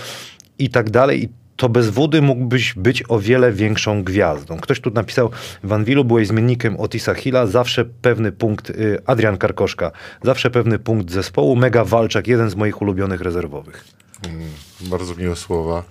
i 0.58 0.70
tak 0.70 0.90
dalej. 0.90 1.28
To 1.56 1.68
bez 1.68 1.90
wody 1.90 2.22
mógłbyś 2.22 2.74
być 2.74 3.04
o 3.08 3.18
wiele 3.18 3.52
większą 3.52 4.04
gwiazdą. 4.04 4.56
Ktoś 4.56 4.80
tu 4.80 4.90
napisał, 4.90 5.30
w 5.64 5.72
Anwilu 5.72 6.04
byłeś 6.04 6.28
zmiennikiem 6.28 6.80
Otisa 6.80 7.14
Hilla, 7.14 7.46
zawsze 7.46 7.84
pewny 7.84 8.32
punkt, 8.32 8.70
y, 8.70 8.98
Adrian 9.06 9.36
Karkoszka, 9.36 9.90
zawsze 10.22 10.50
pewny 10.50 10.78
punkt 10.78 11.10
zespołu, 11.10 11.56
mega 11.56 11.84
walczak, 11.84 12.26
jeden 12.26 12.50
z 12.50 12.54
moich 12.54 12.82
ulubionych 12.82 13.20
rezerwowych. 13.20 13.84
Mm, 14.22 14.50
bardzo 14.80 15.14
miłe 15.14 15.36
słowa. 15.36 15.84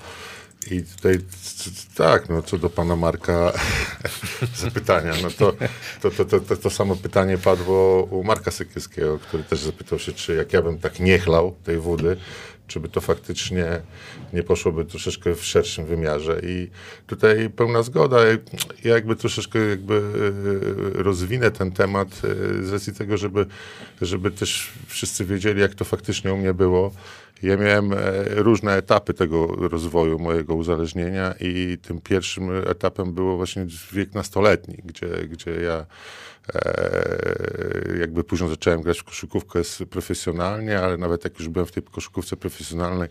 I 0.72 0.84
tutaj 0.84 1.20
tak, 1.96 2.30
no 2.30 2.42
co 2.42 2.58
do 2.58 2.70
pana 2.70 2.96
Marka 2.96 3.54
zapytania, 4.56 5.14
no 5.24 5.30
to 5.30 5.54
to, 6.02 6.26
to, 6.26 6.40
to, 6.40 6.58
to, 6.58 6.70
samo 6.70 6.96
pytanie 6.96 7.38
padło 7.38 8.04
u 8.04 8.24
Marka 8.24 8.52
Sekielskiego, 8.52 9.20
który 9.20 9.44
też 9.44 9.60
zapytał 9.60 10.00
się, 10.00 10.14
czy 10.14 10.36
jak 10.36 10.54
ja 10.54 10.62
bym 10.62 10.80
tak 10.80 11.00
nie 11.00 11.20
chlał 11.20 11.56
tej 11.64 11.78
wody, 11.78 12.18
czy 12.68 12.80
by 12.80 12.90
to 12.90 13.02
faktycznie 13.02 13.66
nie 14.34 14.44
poszłoby 14.44 14.86
troszeczkę 14.86 15.36
w 15.36 15.46
szerszym 15.46 15.86
wymiarze. 15.86 16.42
I 16.44 16.70
tutaj 17.08 17.50
pełna 17.50 17.84
zgoda. 17.84 18.18
Ja 18.84 18.94
jakby 18.94 19.16
troszeczkę 19.16 19.60
jakby 19.60 20.02
e, 21.00 21.04
rozwinę 21.04 21.52
ten 21.52 21.72
temat 21.72 22.08
e, 22.10 22.64
z 22.64 22.74
racji 22.74 22.94
tego, 22.94 23.18
żeby, 23.18 23.46
żeby 24.02 24.32
też 24.32 24.72
wszyscy 24.88 25.26
wiedzieli, 25.26 25.62
jak 25.62 25.76
to 25.76 25.86
faktycznie 25.86 26.34
u 26.34 26.38
mnie 26.38 26.54
było. 26.54 26.92
Ja 27.44 27.58
miałem 27.58 27.94
e, 27.94 27.98
różne 28.28 28.76
etapy 28.76 29.14
tego 29.14 29.48
rozwoju 29.48 30.20
mojego 30.20 30.56
uzależnienia 30.56 31.34
i 31.40 31.78
tym 31.82 32.02
pierwszym 32.02 32.50
etapem 32.68 33.14
było 33.14 33.38
właśnie 33.38 33.66
wiek 33.92 34.14
nastoletni, 34.14 34.78
gdzie, 34.86 35.08
gdzie 35.08 35.52
ja 35.52 35.86
e, 36.56 37.98
jakby 38.00 38.24
później 38.24 38.50
zacząłem 38.50 38.82
grać 38.82 39.00
w 39.00 39.04
koszykówkę 39.04 39.62
profesjonalnie, 39.90 40.80
ale 40.80 40.98
nawet 40.98 41.24
jak 41.24 41.40
już 41.40 41.50
byłem 41.50 41.66
w 41.66 41.72
tej 41.72 41.84
koszykówce 41.84 42.38
profesjonalnej, 42.38 43.10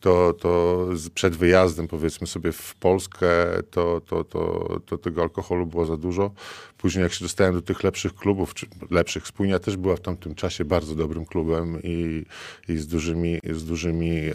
to, 0.00 0.32
to 0.32 0.86
przed 1.14 1.36
wyjazdem, 1.36 1.88
powiedzmy 1.88 2.26
sobie, 2.26 2.52
w 2.52 2.74
Polskę, 2.74 3.28
to, 3.70 4.00
to, 4.00 4.24
to, 4.24 4.80
to 4.86 4.98
tego 4.98 5.22
alkoholu 5.22 5.66
było 5.66 5.86
za 5.86 5.96
dużo. 5.96 6.30
Później, 6.78 7.02
jak 7.02 7.12
się 7.12 7.24
dostałem 7.24 7.54
do 7.54 7.62
tych 7.62 7.84
lepszych 7.84 8.14
klubów, 8.14 8.54
czy 8.54 8.66
lepszych, 8.90 9.26
Spójnia 9.26 9.58
też 9.58 9.76
była 9.76 9.96
w 9.96 10.00
tamtym 10.00 10.34
czasie 10.34 10.64
bardzo 10.64 10.94
dobrym 10.94 11.26
klubem 11.26 11.78
i, 11.82 12.24
i 12.68 12.76
z 12.76 12.86
dużymi, 12.86 13.38
z 13.50 13.64
dużymi 13.64 14.18
e, 14.18 14.34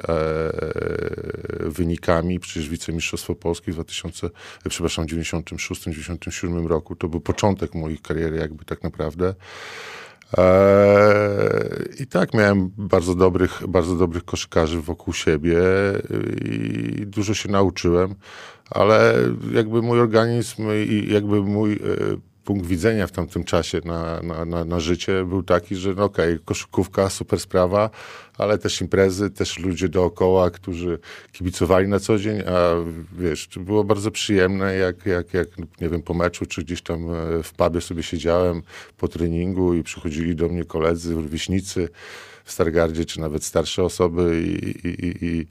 wynikami. 1.59 2.39
Przecież 2.39 2.69
wicemistrzostwo 2.69 3.35
Polski 3.35 3.71
w 3.71 3.73
2000, 3.73 4.29
przepraszam, 4.69 5.05
96-97 5.05 6.67
roku 6.67 6.95
to 6.95 7.07
był 7.07 7.21
początek 7.21 7.75
mojej 7.75 7.97
kariery, 7.97 8.37
jakby 8.37 8.65
tak 8.65 8.83
naprawdę. 8.83 9.35
Eee, 10.37 12.03
I 12.03 12.07
tak 12.07 12.33
miałem 12.33 12.71
bardzo 12.77 13.15
dobrych, 13.15 13.61
bardzo 13.67 13.95
dobrych 13.95 14.25
koszykarzy 14.25 14.81
wokół 14.81 15.13
siebie 15.13 15.57
i 16.45 17.05
dużo 17.07 17.33
się 17.33 17.49
nauczyłem, 17.51 18.15
ale 18.69 19.13
jakby 19.51 19.81
mój 19.81 19.99
organizm 19.99 20.63
i 20.87 21.13
jakby 21.13 21.41
mój 21.41 21.73
e, 21.73 21.77
punkt 22.45 22.65
widzenia 22.65 23.07
w 23.07 23.11
tamtym 23.11 23.43
czasie 23.43 23.81
na, 23.85 24.21
na, 24.21 24.45
na, 24.45 24.65
na 24.65 24.79
życie 24.79 25.25
był 25.25 25.43
taki, 25.43 25.75
że 25.75 25.93
no 25.93 26.03
okej, 26.03 26.33
okay, 26.33 26.45
koszykówka, 26.45 27.09
super 27.09 27.39
sprawa, 27.39 27.89
ale 28.37 28.57
też 28.57 28.81
imprezy, 28.81 29.29
też 29.29 29.59
ludzie 29.59 29.89
dookoła, 29.89 30.49
którzy 30.49 30.99
kibicowali 31.31 31.87
na 31.87 31.99
co 31.99 32.17
dzień, 32.17 32.41
a 32.41 32.71
wiesz, 33.19 33.47
to 33.47 33.59
było 33.59 33.83
bardzo 33.83 34.11
przyjemne, 34.11 34.75
jak, 34.75 35.05
jak, 35.05 35.33
jak 35.33 35.47
nie 35.81 35.89
wiem, 35.89 36.01
po 36.01 36.13
meczu, 36.13 36.45
czy 36.45 36.63
gdzieś 36.63 36.81
tam 36.81 37.09
e, 37.13 37.43
w 37.43 37.53
pubie 37.53 37.81
sobie 37.81 38.03
siedziałem 38.03 38.61
po 38.97 39.07
treningu 39.07 39.73
i 39.73 39.83
przychodzili 39.83 40.35
do 40.35 40.49
mnie 40.49 40.65
koledzy, 40.65 41.13
rówieśnicy 41.13 41.89
w 42.43 42.51
Stargardzie, 42.51 43.05
czy 43.05 43.19
nawet 43.19 43.43
starsze 43.43 43.83
osoby 43.83 44.43
i, 44.45 44.87
i, 44.87 45.25
i 45.25 45.47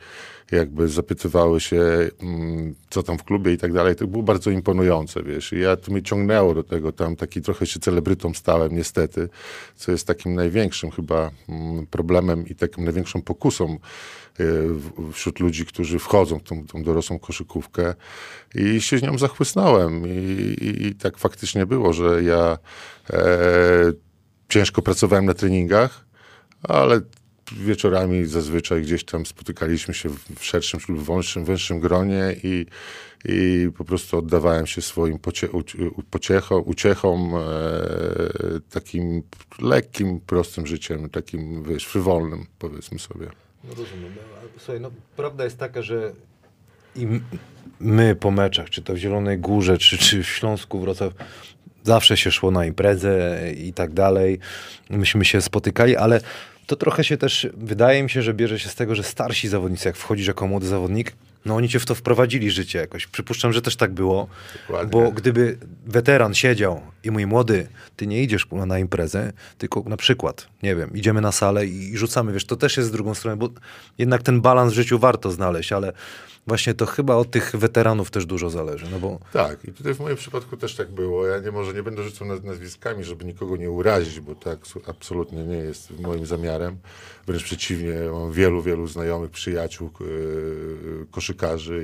jakby 0.53 0.89
zapytywały 0.89 1.61
się, 1.61 1.83
mm, 2.23 2.75
co 2.91 3.03
tam 3.03 3.19
w 3.19 3.25
klubie 3.25 3.53
i 3.53 3.59
tak 3.59 3.73
dalej. 3.73 3.97
To 3.97 4.07
było 4.07 4.23
bardzo 4.23 4.51
imponujące, 4.51 5.23
wiesz. 5.23 5.53
I 5.53 5.61
ja 5.61 5.77
to 5.77 5.93
mnie 5.93 6.03
ciągnęło 6.03 6.55
do 6.55 6.63
tego, 6.63 6.93
tam 6.93 7.17
taki 7.17 7.43
trochę 7.43 7.67
się 7.67 7.81
celebrytą 7.81 8.35
stałem 8.35 8.77
niestety, 8.77 9.29
co 9.77 9.93
jest 9.93 10.07
takim 10.07 10.35
największym 10.35 10.91
chyba 10.91 11.31
mm, 11.49 11.87
problemem 11.87 12.49
i 12.49 12.55
taką 12.55 12.83
największą 12.83 13.23
pokusą 13.23 13.79
e, 14.41 14.45
wśród 15.13 15.41
ludzi, 15.41 15.67
którzy 15.67 15.99
wchodzą 15.99 16.39
w 16.39 16.43
tą, 16.43 16.67
tą 16.67 16.83
dorosłą 16.83 17.19
koszykówkę 17.19 17.95
i 18.55 18.81
się 18.81 18.99
z 18.99 19.03
nią 19.03 19.19
zachłysnąłem 19.19 20.07
I, 20.07 20.11
i, 20.61 20.87
i 20.87 20.95
tak 20.95 21.19
faktycznie 21.19 21.67
było, 21.67 21.93
że 21.93 22.23
ja 22.23 22.59
e, 23.11 23.93
ciężko 24.49 24.83
pracowałem 24.83 25.27
na 25.27 25.35
treningach, 25.35 26.05
ale 26.63 27.01
wieczorami 27.57 28.27
zazwyczaj 28.27 28.83
gdzieś 28.83 29.05
tam 29.05 29.27
spotykaliśmy 29.27 29.95
się 29.95 30.09
w 30.37 30.45
szerszym 30.45 30.81
lub 30.89 31.05
wąższym, 31.05 31.45
węższym 31.45 31.81
gronie 31.81 32.37
i, 32.43 32.67
i 33.25 33.69
po 33.79 33.85
prostu 33.85 34.19
oddawałem 34.19 34.67
się 34.67 34.83
swoim 34.83 35.19
pocie, 35.19 35.49
pociechom, 36.11 36.63
uciechom, 36.67 37.35
e, 37.35 37.41
takim 38.71 39.23
lekkim, 39.61 40.21
prostym 40.21 40.67
życiem, 40.67 41.11
takim, 41.11 41.63
wiesz, 41.63 41.85
frywolnym, 41.85 42.47
powiedzmy 42.59 42.99
sobie. 42.99 43.27
No 43.65 43.71
rozumiem. 43.71 44.13
No, 44.17 44.49
słuchaj, 44.59 44.81
no 44.81 44.91
prawda 45.17 45.45
jest 45.45 45.59
taka, 45.59 45.83
że 45.83 46.13
i 46.97 47.07
my 47.81 48.17
po 48.17 48.31
meczach, 48.31 48.71
czy 48.71 48.83
to 48.83 48.95
w 48.95 48.97
Zielonej 48.97 49.39
Górze, 49.39 49.79
czy, 49.79 49.99
czy 49.99 50.23
w 50.23 50.27
Śląsku, 50.27 50.81
Wrocław, 50.81 51.13
zawsze 51.83 52.17
się 52.17 52.31
szło 52.33 52.51
na 52.51 52.67
imprezę 52.67 53.41
i 53.57 53.73
tak 53.73 53.93
dalej. 53.93 54.39
Myśmy 54.91 55.25
się 55.25 55.41
spotykali, 55.41 55.97
ale 55.97 56.21
to 56.67 56.77
trochę 56.77 57.05
się 57.05 57.17
też, 57.17 57.49
wydaje 57.55 58.03
mi 58.03 58.11
się, 58.11 58.23
że 58.23 58.35
bierze 58.35 58.59
się 58.59 58.69
z 58.69 58.75
tego, 58.75 58.95
że 58.95 59.03
starsi 59.03 59.49
zawodnicy, 59.49 59.89
jak 59.89 59.97
wchodzisz 59.97 60.27
jako 60.27 60.47
młody 60.47 60.67
zawodnik, 60.67 61.13
no 61.45 61.57
oni 61.57 61.69
cię 61.69 61.79
w 61.79 61.87
to 61.87 61.95
wprowadzili 61.95 62.51
życie 62.51 62.79
jakoś. 62.79 63.07
Przypuszczam, 63.07 63.53
że 63.53 63.63
też 63.63 63.77
tak 63.77 63.93
było. 63.93 64.29
Dokładnie. 64.61 64.91
Bo 64.91 65.13
gdyby 65.13 65.59
weteran 65.87 66.35
siedział 66.35 66.81
i 67.05 67.11
mój 67.11 67.27
młody, 67.27 67.69
ty 67.97 68.07
nie 68.07 68.23
idziesz 68.23 68.47
na 68.67 68.79
imprezę, 68.79 69.33
tylko 69.59 69.83
na 69.87 69.97
przykład, 69.97 70.49
nie 70.63 70.77
wiem, 70.77 70.91
idziemy 70.95 71.21
na 71.21 71.33
salę 71.33 71.67
i 71.67 71.97
rzucamy, 71.97 72.33
wiesz, 72.33 72.45
to 72.45 72.57
też 72.57 72.77
jest 72.77 72.89
z 72.89 72.93
drugą 72.93 73.15
stroną, 73.15 73.37
bo 73.37 73.51
jednak 73.99 74.23
ten 74.23 74.41
balans 74.41 74.73
w 74.73 74.77
życiu 74.77 74.99
warto 74.99 75.31
znaleźć, 75.31 75.73
ale 75.73 75.93
właśnie 76.47 76.75
to 76.75 76.87
chyba 76.87 77.15
od 77.15 77.31
tych 77.31 77.57
weteranów 77.57 78.11
też 78.11 78.27
dużo 78.27 78.51
zależy. 78.51 78.87
No 78.91 78.99
bo... 78.99 79.19
Tak, 79.33 79.65
i 79.65 79.73
tutaj 79.73 79.95
w 79.95 80.01
moim 80.01 80.17
przypadku 80.17 80.57
też 80.57 80.75
tak 80.75 80.91
było. 80.91 81.27
Ja 81.27 81.39
nie 81.39 81.51
może 81.51 81.75
nie 81.75 81.83
będę 81.83 82.03
rzucał 82.03 82.29
nazwiskami, 82.45 83.05
żeby 83.05 83.25
nikogo 83.25 83.57
nie 83.57 83.71
urazić, 83.71 84.21
bo 84.21 84.35
tak 84.35 84.59
absolutnie 84.87 85.45
nie 85.45 85.57
jest 85.57 86.01
moim 86.01 86.27
zamiarem. 86.27 86.77
Wręcz 87.27 87.45
przeciwnie, 87.45 87.95
mam 88.13 88.33
wielu, 88.33 88.63
wielu 88.63 88.87
znajomych, 88.87 89.31
przyjaciół, 89.31 89.91
yy, 90.01 91.07
koszykarzy 91.11 91.34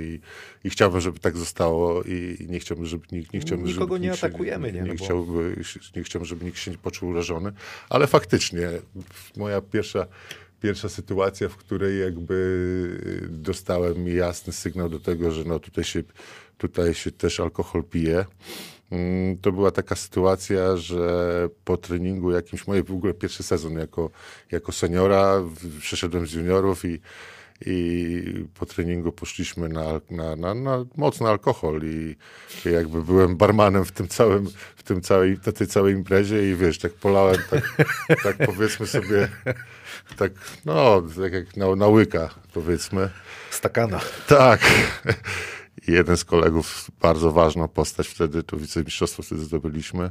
i, 0.00 0.20
i 0.64 0.70
chciałbym, 0.70 1.00
żeby 1.00 1.18
tak 1.18 1.36
zostało 1.36 2.02
i, 2.02 2.46
nie 2.48 2.60
chciałbym, 2.60 2.86
żeby 2.86 3.04
nikt 3.12 3.32
nie 3.32 3.40
chciałbym, 3.40 3.66
Nikogo 3.66 3.94
żeby 3.94 4.06
nie 4.06 4.12
atakujemy, 4.12 4.68
się, 4.68 4.74
nie? 4.74 4.82
Nie, 4.82 4.88
no 4.88 4.94
chciałby, 4.94 5.56
nie 5.96 6.02
chciałbym, 6.02 6.26
żeby 6.26 6.44
nikt 6.44 6.58
się 6.58 6.70
nie 6.70 6.78
poczuł 6.78 7.08
urażony, 7.08 7.52
ale 7.88 8.06
faktycznie 8.06 8.68
moja 9.36 9.60
pierwsza 9.60 10.06
pierwsza 10.60 10.88
sytuacja, 10.88 11.48
w 11.48 11.56
której 11.56 12.00
jakby 12.00 12.34
y, 13.22 13.28
dostałem 13.28 14.08
jasny 14.08 14.52
sygnał 14.52 14.88
do 14.88 15.00
tego, 15.00 15.30
że 15.30 15.44
no 15.44 15.58
tutaj 15.58 15.84
się, 15.84 16.02
tutaj 16.58 16.94
się 16.94 17.12
też 17.12 17.40
alkohol 17.40 17.84
pije. 17.84 18.24
Mm, 18.90 19.38
to 19.38 19.52
była 19.52 19.70
taka 19.70 19.96
sytuacja, 19.96 20.76
że 20.76 21.48
po 21.64 21.76
treningu 21.76 22.30
jakimś, 22.30 22.66
moje 22.66 22.82
w 22.82 22.92
ogóle 22.92 23.14
pierwszy 23.14 23.42
sezon 23.42 23.78
jako, 23.78 24.10
jako 24.50 24.72
seniora, 24.72 25.42
przeszedłem 25.80 26.26
z 26.26 26.32
juniorów 26.32 26.84
i, 26.84 27.00
i 27.66 28.44
po 28.54 28.66
treningu 28.66 29.12
poszliśmy 29.12 29.68
na, 29.68 29.84
na, 30.10 30.36
na, 30.36 30.54
na 30.54 30.84
mocny 30.96 31.28
alkohol 31.28 31.80
i, 31.84 32.16
jakby 32.64 33.02
byłem 33.02 33.36
barmanem 33.36 33.84
w 33.84 33.92
tym 33.92 34.08
całym, 34.08 34.46
w 34.76 34.82
tym 34.82 35.00
całej, 35.00 35.38
na 35.46 35.52
tej 35.52 35.66
całej 35.66 35.94
imprezie 35.94 36.50
i 36.50 36.54
wiesz, 36.54 36.78
tak 36.78 36.92
polałem, 36.92 37.36
tak, 37.50 37.76
tak 38.24 38.36
powiedzmy 38.46 38.86
sobie 38.86 39.28
tak, 40.16 40.32
no, 40.64 41.02
tak 41.22 41.32
jak 41.32 41.56
na, 41.56 41.76
na 41.76 41.86
łyka, 41.86 42.30
powiedzmy. 42.52 43.10
Stakana. 43.50 44.00
Tak. 44.26 44.60
I 45.88 45.92
jeden 45.92 46.16
z 46.16 46.24
kolegów, 46.24 46.90
bardzo 47.00 47.32
ważną 47.32 47.68
postać 47.68 48.08
wtedy, 48.08 48.42
to 48.42 48.56
wicemistrzostwo 48.56 49.22
wtedy 49.22 49.40
zdobyliśmy, 49.40 50.10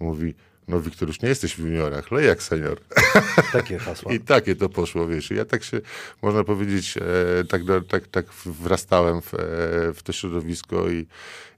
mówi, 0.00 0.34
no 0.68 0.80
Wiktor, 0.80 1.08
już 1.08 1.22
nie 1.22 1.28
jesteś 1.28 1.54
w 1.54 1.58
juniorach, 1.58 2.10
lej 2.10 2.26
jak 2.26 2.42
senior. 2.42 2.80
Takie 3.52 3.78
hasła. 3.78 4.12
I 4.12 4.20
takie 4.20 4.56
to 4.56 4.68
poszło, 4.68 5.06
wiesz. 5.06 5.30
Ja 5.30 5.44
tak 5.44 5.64
się, 5.64 5.80
można 6.22 6.44
powiedzieć, 6.44 6.96
e, 6.96 7.44
tak, 7.44 7.62
tak, 7.88 8.08
tak 8.08 8.26
wrastałem 8.44 9.22
w, 9.22 9.34
e, 9.34 9.38
w 9.94 10.02
to 10.02 10.12
środowisko 10.12 10.90
i, 10.90 11.06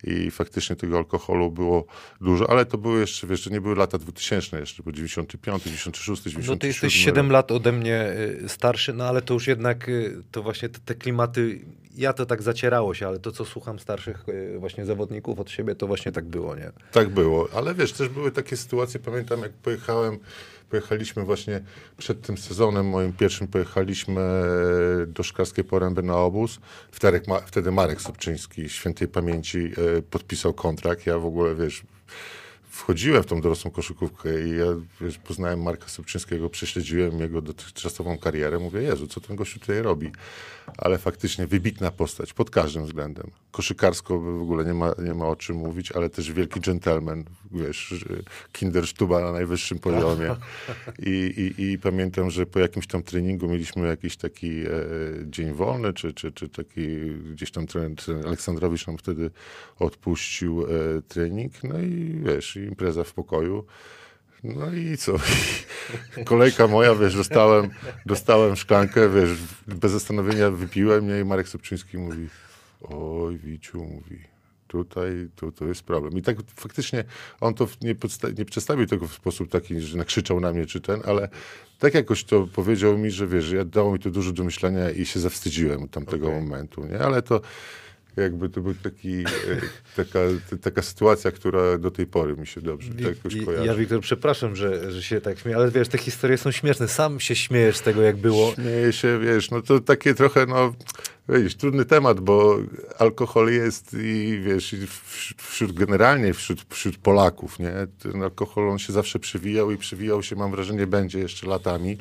i 0.05 0.31
faktycznie 0.31 0.77
tego 0.77 0.99
alkoholu 0.99 1.51
było 1.51 1.87
dużo, 2.21 2.51
ale 2.51 2.67
to 2.67 2.79
były 2.79 3.01
jeszcze, 3.01 3.27
wiesz, 3.27 3.45
to 3.45 3.51
nie 3.51 3.61
były 3.61 3.77
lata 3.77 3.99
2000 3.99 4.61
jeszcze, 4.61 4.83
bo 4.83 4.93
95, 4.93 5.63
96, 5.63 6.23
97. 6.23 6.55
No 6.55 6.61
ty 6.61 6.67
jesteś 6.67 6.95
7 6.95 7.31
lat 7.31 7.53
ode 7.53 7.73
mnie 7.73 8.15
y, 8.45 8.49
starszy, 8.49 8.93
no 8.93 9.05
ale 9.05 9.23
to 9.23 9.35
już 9.35 9.47
jednak 9.47 9.89
y, 9.89 10.23
to 10.31 10.43
właśnie 10.43 10.69
te, 10.69 10.79
te 10.85 10.95
klimaty, 10.95 11.61
ja 11.95 12.13
to 12.13 12.27
tak 12.27 12.43
zacierało 12.43 12.95
się, 12.95 13.07
ale 13.07 13.19
to 13.19 13.33
co 13.33 13.45
słucham 13.45 13.79
starszych 13.79 14.29
y, 14.29 14.59
właśnie 14.59 14.85
zawodników 14.85 15.41
od 15.41 15.51
siebie, 15.51 15.75
to 15.75 15.87
właśnie 15.87 16.13
tak 16.13 16.25
było, 16.25 16.57
nie? 16.57 16.73
Tak 16.93 17.09
było, 17.09 17.49
ale 17.55 17.75
wiesz, 17.75 17.93
też 17.93 18.09
były 18.09 18.31
takie 18.31 18.57
sytuacje, 18.57 19.01
pamiętam 19.01 19.41
jak 19.41 19.53
pojechałem 19.53 20.19
pojechaliśmy 20.75 21.25
właśnie 21.25 21.61
przed 21.97 22.23
tym 22.23 22.39
sezonem 22.39 22.89
moim 22.89 23.13
pierwszym, 23.13 23.49
pojechaliśmy 23.49 24.23
do 25.07 25.23
Szklarskiej 25.23 25.65
Poręby 25.65 26.03
na 26.03 26.17
obóz. 26.17 26.61
Wtedy, 26.91 27.21
wtedy 27.47 27.71
Marek 27.71 28.01
Sobczyński, 28.01 28.69
świętej 28.69 29.09
pamięci, 29.09 29.73
e, 29.99 30.03
podpisał 30.03 30.55
kontrakt. 30.55 31.07
Ja 31.07 31.19
w 31.19 31.27
ogóle, 31.27 31.55
wiesz, 31.55 31.83
wchodziłem 32.75 33.23
w 33.23 33.27
tą 33.27 33.41
dorosłą 33.41 33.71
koszykówkę 33.71 34.47
i 34.47 34.51
ja 34.51 34.67
wiesz, 35.01 35.19
poznałem 35.19 35.63
Marka 35.63 35.89
Sobczyńskiego, 35.89 36.51
prześledziłem 36.51 37.21
jego 37.21 37.43
dotychczasową 37.43 38.19
karierę. 38.19 38.59
Mówię, 38.59 38.83
Jezu, 38.83 39.07
co 39.07 39.21
ten 39.21 39.37
gościu 39.37 39.61
tutaj 39.61 39.83
robi? 39.83 40.13
Ale 40.79 40.99
faktycznie 40.99 41.47
wybitna 41.47 41.91
postać 41.91 42.33
pod 42.33 42.51
każdym 42.51 42.85
względem. 42.85 43.31
Koszykarsko 43.51 44.19
w 44.19 44.43
ogóle 44.43 44.65
nie 44.65 44.75
ma, 44.75 44.93
nie 44.99 45.15
ma 45.15 45.27
o 45.27 45.37
czym 45.37 45.57
mówić, 45.57 45.93
ale 45.93 46.11
też 46.11 46.33
wielki 46.33 46.61
gentleman, 46.61 47.25
wiesz, 47.55 47.95
kindersztuba 48.53 49.21
na 49.21 49.33
najwyższym 49.33 49.79
poziomie. 49.79 50.37
I, 50.99 51.53
i, 51.59 51.63
I 51.63 51.79
pamiętam, 51.79 52.31
że 52.31 52.47
po 52.47 52.59
jakimś 52.59 52.87
tam 52.87 53.03
treningu 53.03 53.49
mieliśmy 53.49 53.89
jakiś 53.89 54.17
taki 54.17 54.61
e, 54.61 54.71
dzień 55.27 55.53
wolny, 55.53 55.93
czy, 55.93 56.13
czy, 56.13 56.33
czy 56.33 56.49
taki 56.49 56.87
gdzieś 57.33 57.51
tam 57.51 57.67
trener 57.67 58.27
Aleksandrowicz 58.27 58.87
nam 58.87 58.99
wtedy 58.99 59.31
odpuścił 59.79 60.63
e, 60.63 60.67
trening. 61.03 61.53
No 61.65 61.79
i 61.79 62.21
wiesz, 62.25 62.57
impreza 62.57 63.05
w 63.05 63.13
pokoju. 63.13 63.67
No 64.45 64.75
i 64.75 64.97
co? 64.97 65.13
Kolejka 66.25 66.67
moja, 66.67 66.95
wiesz, 66.95 67.17
dostałem, 67.17 67.71
dostałem 68.07 68.57
szklankę, 68.57 69.09
wiesz, 69.09 69.31
bez 69.67 69.93
zastanowienia 69.93 70.51
wypiłem 70.51 71.05
mnie 71.05 71.25
Marek 71.25 71.49
Sobczyński 71.49 71.99
mówi, 71.99 72.29
oj 72.81 73.39
Wiciu, 73.39 73.85
mówi, 73.85 74.34
tutaj 74.75 75.29
to, 75.37 75.53
to 75.53 75.67
jest 75.67 75.83
problem. 75.83 76.19
I 76.19 76.23
tak 76.23 76.37
faktycznie 76.57 77.05
on 77.41 77.55
to 77.55 77.69
nie, 77.83 77.95
nie 78.39 78.45
przedstawił 78.45 78.87
tego 78.87 79.09
w 79.09 79.13
sposób 79.13 79.49
taki, 79.51 79.81
że 79.81 79.99
nakrzyczał 79.99 80.41
na 80.41 80.53
mnie 80.53 80.67
czy 80.67 80.81
ten, 80.81 81.01
ale 81.05 81.29
tak 81.79 81.95
jakoś 81.95 82.25
to 82.25 82.47
powiedział 82.47 82.99
mi, 82.99 83.11
że 83.11 83.27
wiesz, 83.27 83.51
ja 83.51 83.65
dało 83.65 83.93
mi 83.93 83.99
to 83.99 84.11
dużo 84.11 84.33
do 84.33 84.45
myślenia 84.45 84.91
i 84.91 85.07
się 85.07 85.21
zawstydziłem 85.21 85.89
tamtego 85.89 86.27
okay. 86.27 86.41
momentu, 86.41 86.85
nie? 86.85 86.99
Ale 86.99 87.23
to 87.23 87.41
jakby 88.17 88.49
to 88.49 88.61
był 88.61 88.75
taki, 88.75 89.21
e, 89.23 89.27
taka, 89.97 90.19
taka 90.63 90.83
sytuacja, 90.83 91.31
która 91.33 91.79
do 91.79 91.91
tej 91.91 92.07
pory 92.07 92.37
mi 92.37 92.47
się 92.47 92.61
dobrze 92.61 92.93
Wi- 92.93 93.05
tak 93.05 93.17
jakoś 93.17 93.45
kojarzy. 93.45 93.67
Ja, 93.67 93.75
Wiktor, 93.75 94.01
przepraszam, 94.01 94.57
że, 94.57 94.93
że 94.93 95.03
się 95.03 95.21
tak 95.21 95.39
śmieję, 95.39 95.57
ale 95.57 95.71
wiesz, 95.71 95.89
te 95.89 95.99
historie 95.99 96.39
są 96.39 96.51
śmieszne. 96.51 96.89
Sam 96.89 97.21
się 97.21 97.37
śmiejesz 97.37 97.77
z 97.77 97.83
tego, 97.83 98.03
jak 98.03 98.17
było. 98.17 98.53
Śmieję 98.55 98.93
się, 98.93 99.19
wiesz, 99.19 99.51
no 99.51 99.63
to 99.63 99.81
takie 99.81 100.15
trochę, 100.15 100.47
no, 100.47 100.75
wiesz, 101.29 101.55
trudny 101.55 101.85
temat, 101.85 102.21
bo 102.21 102.59
alkohol 102.99 103.53
jest 103.53 103.97
i 104.03 104.41
wiesz, 104.45 104.75
wśród, 105.37 105.73
generalnie 105.73 106.35
wśród, 106.35 106.67
wśród 106.71 106.97
Polaków, 106.97 107.59
nie? 107.59 107.73
Ten 108.03 108.23
alkohol, 108.23 108.69
on 108.71 108.79
się 108.79 108.93
zawsze 108.93 109.19
przywijał 109.19 109.71
i 109.71 109.77
przywijał 109.77 110.23
się, 110.23 110.37
mam 110.37 110.51
wrażenie, 110.51 110.87
będzie 110.87 111.19
jeszcze 111.19 111.47
latami. 111.47 111.99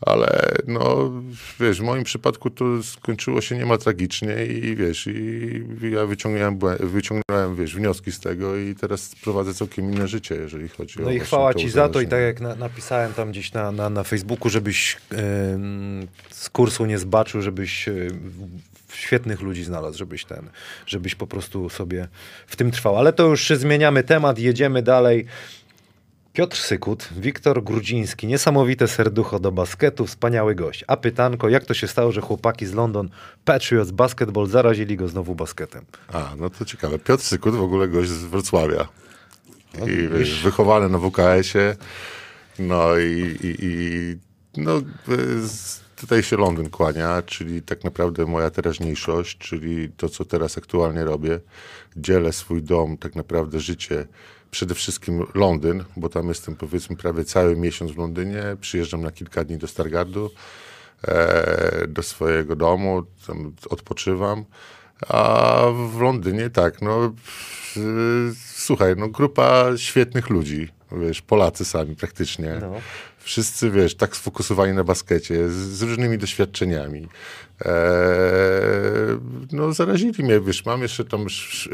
Ale 0.00 0.52
no, 0.66 1.12
wiesz, 1.60 1.80
w 1.80 1.82
moim 1.84 2.04
przypadku 2.04 2.50
to 2.50 2.82
skończyło 2.82 3.40
się 3.40 3.56
niemal 3.56 3.78
tragicznie 3.78 4.46
i 4.46 4.76
wiesz, 4.76 5.06
i 5.06 5.64
ja 5.92 6.06
wyciągnąłem, 6.06 6.58
wyciągnąłem 6.80 7.56
wiesz, 7.56 7.74
wnioski 7.74 8.12
z 8.12 8.20
tego 8.20 8.56
i 8.56 8.74
teraz 8.74 9.14
prowadzę 9.22 9.54
całkiem 9.54 9.92
inne 9.92 10.08
życie, 10.08 10.34
jeżeli 10.34 10.68
chodzi 10.68 11.00
no 11.00 11.06
o 11.06 11.10
i 11.10 11.12
właśnie 11.12 11.26
chwała 11.26 11.54
ci 11.54 11.70
za 11.70 11.88
to 11.88 12.00
i 12.00 12.08
tak 12.08 12.20
jak 12.20 12.40
na, 12.40 12.54
napisałem 12.54 13.12
tam 13.12 13.30
gdzieś 13.30 13.52
na, 13.52 13.72
na, 13.72 13.90
na 13.90 14.04
Facebooku, 14.04 14.50
żebyś 14.50 14.96
ym, 15.52 16.08
z 16.30 16.50
kursu 16.50 16.86
nie 16.86 16.98
zbaczył, 16.98 17.42
żebyś 17.42 17.88
y, 17.88 18.08
w- 18.88 18.96
świetnych 18.96 19.40
ludzi 19.40 19.64
znalazł, 19.64 19.98
żebyś 19.98 20.24
ten, 20.24 20.50
żebyś 20.86 21.14
po 21.14 21.26
prostu 21.26 21.68
sobie 21.70 22.08
w 22.46 22.56
tym 22.56 22.70
trwał. 22.70 22.96
Ale 22.96 23.12
to 23.12 23.26
już 23.26 23.48
zmieniamy 23.48 24.02
temat, 24.02 24.38
jedziemy 24.38 24.82
dalej. 24.82 25.26
Piotr 26.36 26.56
Sykut, 26.56 27.08
Wiktor 27.16 27.64
Grudziński, 27.64 28.26
niesamowite 28.26 28.88
serducho 28.88 29.38
do 29.38 29.52
basketu, 29.52 30.06
wspaniały 30.06 30.54
gość. 30.54 30.84
A 30.86 30.96
pytanko, 30.96 31.48
jak 31.48 31.64
to 31.64 31.74
się 31.74 31.88
stało, 31.88 32.12
że 32.12 32.20
chłopaki 32.20 32.66
z 32.66 32.74
London 32.74 33.08
Patriots 33.44 33.90
Basketball 33.90 34.46
zarazili 34.46 34.96
go 34.96 35.08
znowu 35.08 35.34
basketem? 35.34 35.84
A, 36.12 36.34
no 36.38 36.50
to 36.50 36.64
ciekawe. 36.64 36.98
Piotr 36.98 37.24
Sykut 37.24 37.54
w 37.54 37.62
ogóle 37.62 37.88
gość 37.88 38.10
z 38.10 38.24
Wrocławia. 38.24 38.88
No, 39.78 39.86
I 39.86 40.08
wiesz, 40.08 40.42
wychowany 40.42 40.88
na 40.88 40.98
WKS-ie. 40.98 41.76
No 42.58 42.98
i, 42.98 43.36
i, 43.42 43.56
i 43.60 44.16
no, 44.60 44.78
y, 44.78 44.82
tutaj 45.96 46.22
się 46.22 46.36
Londyn 46.36 46.70
kłania, 46.70 47.22
czyli 47.22 47.62
tak 47.62 47.84
naprawdę 47.84 48.26
moja 48.26 48.50
teraźniejszość, 48.50 49.38
czyli 49.38 49.88
to, 49.96 50.08
co 50.08 50.24
teraz 50.24 50.58
aktualnie 50.58 51.04
robię. 51.04 51.40
Dzielę 51.96 52.32
swój 52.32 52.62
dom, 52.62 52.96
tak 52.96 53.14
naprawdę 53.14 53.60
życie, 53.60 54.06
przede 54.56 54.74
wszystkim 54.74 55.26
Londyn, 55.34 55.84
bo 55.96 56.08
tam 56.08 56.28
jestem 56.28 56.56
powiedzmy 56.56 56.96
prawie 56.96 57.24
cały 57.24 57.56
miesiąc 57.56 57.92
w 57.92 57.98
Londynie. 57.98 58.42
Przyjeżdżam 58.60 59.02
na 59.02 59.12
kilka 59.12 59.44
dni 59.44 59.58
do 59.58 59.66
Stargardu, 59.66 60.30
e, 61.08 61.86
do 61.88 62.02
swojego 62.02 62.56
domu, 62.56 63.02
tam 63.26 63.52
odpoczywam. 63.70 64.44
A 65.08 65.62
w 65.90 66.00
Londynie 66.00 66.50
tak, 66.50 66.82
no 66.82 67.06
y, 67.76 67.80
słuchaj, 68.54 68.94
no 68.96 69.08
grupa 69.08 69.66
świetnych 69.76 70.30
ludzi, 70.30 70.68
wiesz, 70.92 71.22
Polacy 71.22 71.64
sami 71.64 71.96
praktycznie. 71.96 72.58
No. 72.60 72.74
Wszyscy, 73.26 73.70
wiesz, 73.70 73.94
tak 73.94 74.16
sfokusowani 74.16 74.72
na 74.72 74.84
baskecie, 74.84 75.48
z, 75.48 75.52
z 75.52 75.82
różnymi 75.82 76.18
doświadczeniami. 76.18 77.08
Eee, 77.60 77.72
no 79.52 79.72
zarazili 79.72 80.24
mnie, 80.24 80.40
wiesz, 80.40 80.64
mam 80.64 80.82
jeszcze 80.82 81.04
tam 81.04 81.26
sz, 81.26 81.66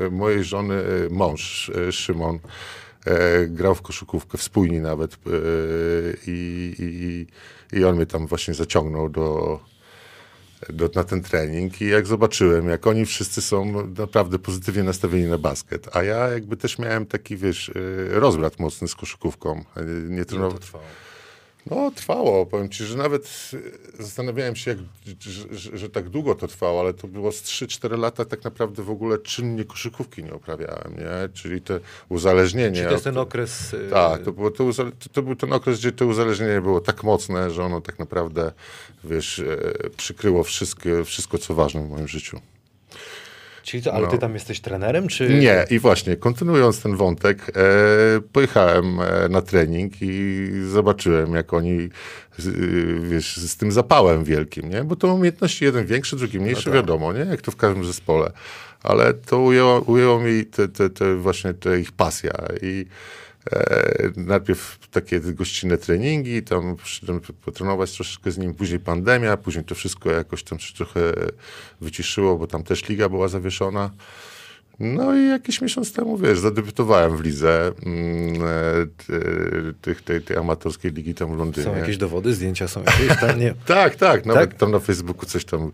y, 0.00 0.10
mojej 0.10 0.44
żony 0.44 0.74
y, 0.74 1.10
mąż, 1.10 1.68
y, 1.68 1.92
Szymon, 1.92 2.38
e, 3.04 3.46
grał 3.46 3.74
w 3.74 3.82
koszykówkę, 3.82 4.38
w 4.38 4.42
spójni 4.42 4.80
nawet 4.80 5.14
e, 5.14 5.18
i, 6.26 6.74
i, 6.78 7.26
i 7.78 7.84
on 7.84 7.96
mnie 7.96 8.06
tam 8.06 8.26
właśnie 8.26 8.54
zaciągnął 8.54 9.08
do, 9.08 9.60
do, 10.68 10.90
na 10.94 11.04
ten 11.04 11.22
trening 11.22 11.80
i 11.80 11.88
jak 11.88 12.06
zobaczyłem, 12.06 12.68
jak 12.68 12.86
oni 12.86 13.06
wszyscy 13.06 13.42
są 13.42 13.86
naprawdę 13.98 14.38
pozytywnie 14.38 14.82
nastawieni 14.82 15.26
na 15.26 15.38
basket, 15.38 15.96
a 15.96 16.02
ja 16.02 16.28
jakby 16.28 16.56
też 16.56 16.78
miałem 16.78 17.06
taki, 17.06 17.36
wiesz, 17.36 17.68
e, 17.68 17.72
rozbrat 18.20 18.58
mocny 18.58 18.88
z 18.88 18.94
koszykówką. 18.94 19.64
E, 19.76 19.84
Nie 19.84 20.24
trenowałem. 20.24 20.58
No, 21.70 21.90
trwało. 21.90 22.46
Powiem 22.46 22.68
ci, 22.68 22.84
że 22.84 22.96
nawet 22.96 23.50
e, 23.98 24.02
zastanawiałem 24.02 24.56
się, 24.56 24.70
jak, 24.70 24.78
że, 25.20 25.58
że, 25.58 25.78
że 25.78 25.90
tak 25.90 26.08
długo 26.08 26.34
to 26.34 26.48
trwało, 26.48 26.80
ale 26.80 26.94
to 26.94 27.08
było 27.08 27.32
z 27.32 27.42
3-4 27.42 27.98
lata 27.98 28.24
tak 28.24 28.44
naprawdę 28.44 28.82
w 28.82 28.90
ogóle 28.90 29.18
czynnie 29.18 29.64
koszykówki 29.64 30.24
nie 30.24 30.34
uprawiałem, 30.34 30.96
nie? 30.98 31.28
Czyli 31.34 31.60
te 31.60 31.80
uzależnienie. 32.08 32.76
Czy 32.76 32.84
to 32.84 32.92
jest 32.92 33.04
ten 33.04 33.18
okres... 33.18 33.74
y, 33.74 33.90
tak, 33.90 34.22
to, 34.22 34.32
było, 34.32 34.50
to, 34.50 34.64
to, 35.12 35.22
był 35.22 35.36
ten 35.36 35.52
okres, 35.52 35.78
gdzie 35.78 35.92
to 35.92 36.06
uzależnienie 36.06 36.60
było 36.60 36.80
tak 36.80 37.02
mocne, 37.02 37.50
że 37.50 37.64
ono 37.64 37.80
tak 37.80 37.98
naprawdę, 37.98 38.52
wiesz, 39.04 39.38
e, 39.38 39.90
przykryło 39.96 40.44
wszystkie, 40.44 41.04
wszystko, 41.04 41.38
co 41.38 41.54
ważne 41.54 41.86
w 41.86 41.90
moim 41.90 42.08
życiu. 42.08 42.40
Czyli 43.62 43.82
to, 43.82 43.92
ale 43.92 44.08
ty 44.08 44.18
tam 44.18 44.34
jesteś 44.34 44.60
trenerem, 44.60 45.08
czy... 45.08 45.28
Nie, 45.28 45.64
i 45.70 45.78
właśnie, 45.78 46.16
kontynuując 46.16 46.82
ten 46.82 46.96
wątek, 46.96 47.52
e, 47.56 47.62
pojechałem 48.32 49.00
e, 49.00 49.28
na 49.28 49.42
trening 49.42 49.92
i 50.00 50.48
zobaczyłem, 50.68 51.34
jak 51.34 51.54
oni, 51.54 51.78
y, 51.80 51.90
wiesz, 53.02 53.36
z 53.36 53.56
tym 53.56 53.72
zapałem 53.72 54.24
wielkim, 54.24 54.70
nie? 54.70 54.84
Bo 54.84 54.96
to 54.96 55.14
umiejętności 55.14 55.64
jeden 55.64 55.86
większy, 55.86 56.16
drugi 56.16 56.40
mniejszy, 56.40 56.70
wiadomo, 56.70 57.12
nie? 57.12 57.20
Jak 57.20 57.40
to 57.42 57.50
w 57.50 57.56
każdym 57.56 57.84
zespole. 57.84 58.32
Ale 58.82 59.14
to 59.14 59.38
ujęło, 59.38 59.80
ujęło 59.80 60.20
mi 60.20 60.46
te, 60.46 60.68
te, 60.68 60.90
te 60.90 61.16
właśnie 61.16 61.54
te 61.54 61.80
ich 61.80 61.92
pasja 61.92 62.32
i 62.62 62.86
najpierw 64.16 64.78
takie 64.90 65.20
gościnne 65.20 65.78
treningi, 65.78 66.42
tam 66.42 66.76
potrenować 67.44 67.92
troszeczkę 67.92 68.30
z 68.30 68.38
nim, 68.38 68.54
później 68.54 68.80
pandemia, 68.80 69.36
później 69.36 69.64
to 69.64 69.74
wszystko 69.74 70.10
jakoś 70.10 70.42
tam 70.42 70.58
się 70.58 70.74
trochę 70.74 71.00
wyciszyło, 71.80 72.38
bo 72.38 72.46
tam 72.46 72.62
też 72.62 72.88
liga 72.88 73.08
była 73.08 73.28
zawieszona. 73.28 73.90
No 74.80 75.16
i 75.16 75.28
jakiś 75.28 75.60
miesiąc 75.60 75.92
temu, 75.92 76.18
wiesz, 76.18 76.38
zadebiutowałem 76.38 77.16
w 77.16 77.20
lidze 77.20 77.72
mm, 77.86 78.42
e, 78.42 79.72
tych, 79.80 80.02
tej, 80.02 80.22
tej 80.22 80.36
amatorskiej 80.36 80.92
ligi 80.92 81.14
tam 81.14 81.34
w 81.34 81.38
Londynie. 81.38 81.64
Są 81.64 81.76
jakieś 81.76 81.96
dowody, 81.96 82.34
zdjęcia 82.34 82.68
są 82.68 82.82
jakieś? 82.82 83.20
Tam 83.20 83.40
nie. 83.40 83.54
Tak, 83.66 83.96
tak, 83.96 84.26
nawet 84.26 84.50
Tak? 84.50 84.58
tam 84.58 84.70
na 84.70 84.78
Facebooku 84.78 85.26
coś 85.26 85.44
tam, 85.44 85.72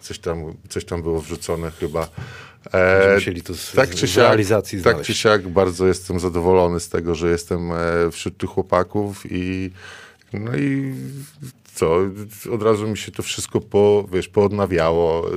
coś 0.00 0.18
tam, 0.18 0.54
coś 0.68 0.84
tam 0.84 1.02
było 1.02 1.20
wrzucone 1.20 1.70
chyba. 1.70 2.08
E, 2.72 3.14
musieli 3.14 3.42
to 3.42 3.54
z- 3.54 3.72
tak 3.72 3.94
czy 3.94 4.08
siak, 4.08 4.16
realizacji 4.24 4.78
Tak 4.82 4.92
znaleźć. 4.92 5.06
czy 5.06 5.14
siak 5.14 5.48
bardzo 5.48 5.86
jestem 5.86 6.20
zadowolony 6.20 6.80
z 6.80 6.88
tego, 6.88 7.14
że 7.14 7.30
jestem 7.30 7.72
e, 7.72 7.76
wśród 8.12 8.36
tych 8.36 8.50
chłopaków 8.50 9.22
i 9.30 9.70
no 10.32 10.56
i 10.56 10.94
co, 11.74 11.96
od 12.52 12.62
razu 12.62 12.88
mi 12.88 12.98
się 12.98 13.12
to 13.12 13.22
wszystko 13.22 13.60
po, 13.60 14.08
wiesz, 14.12 14.28
poodnawiało, 14.28 15.28
e, 15.28 15.32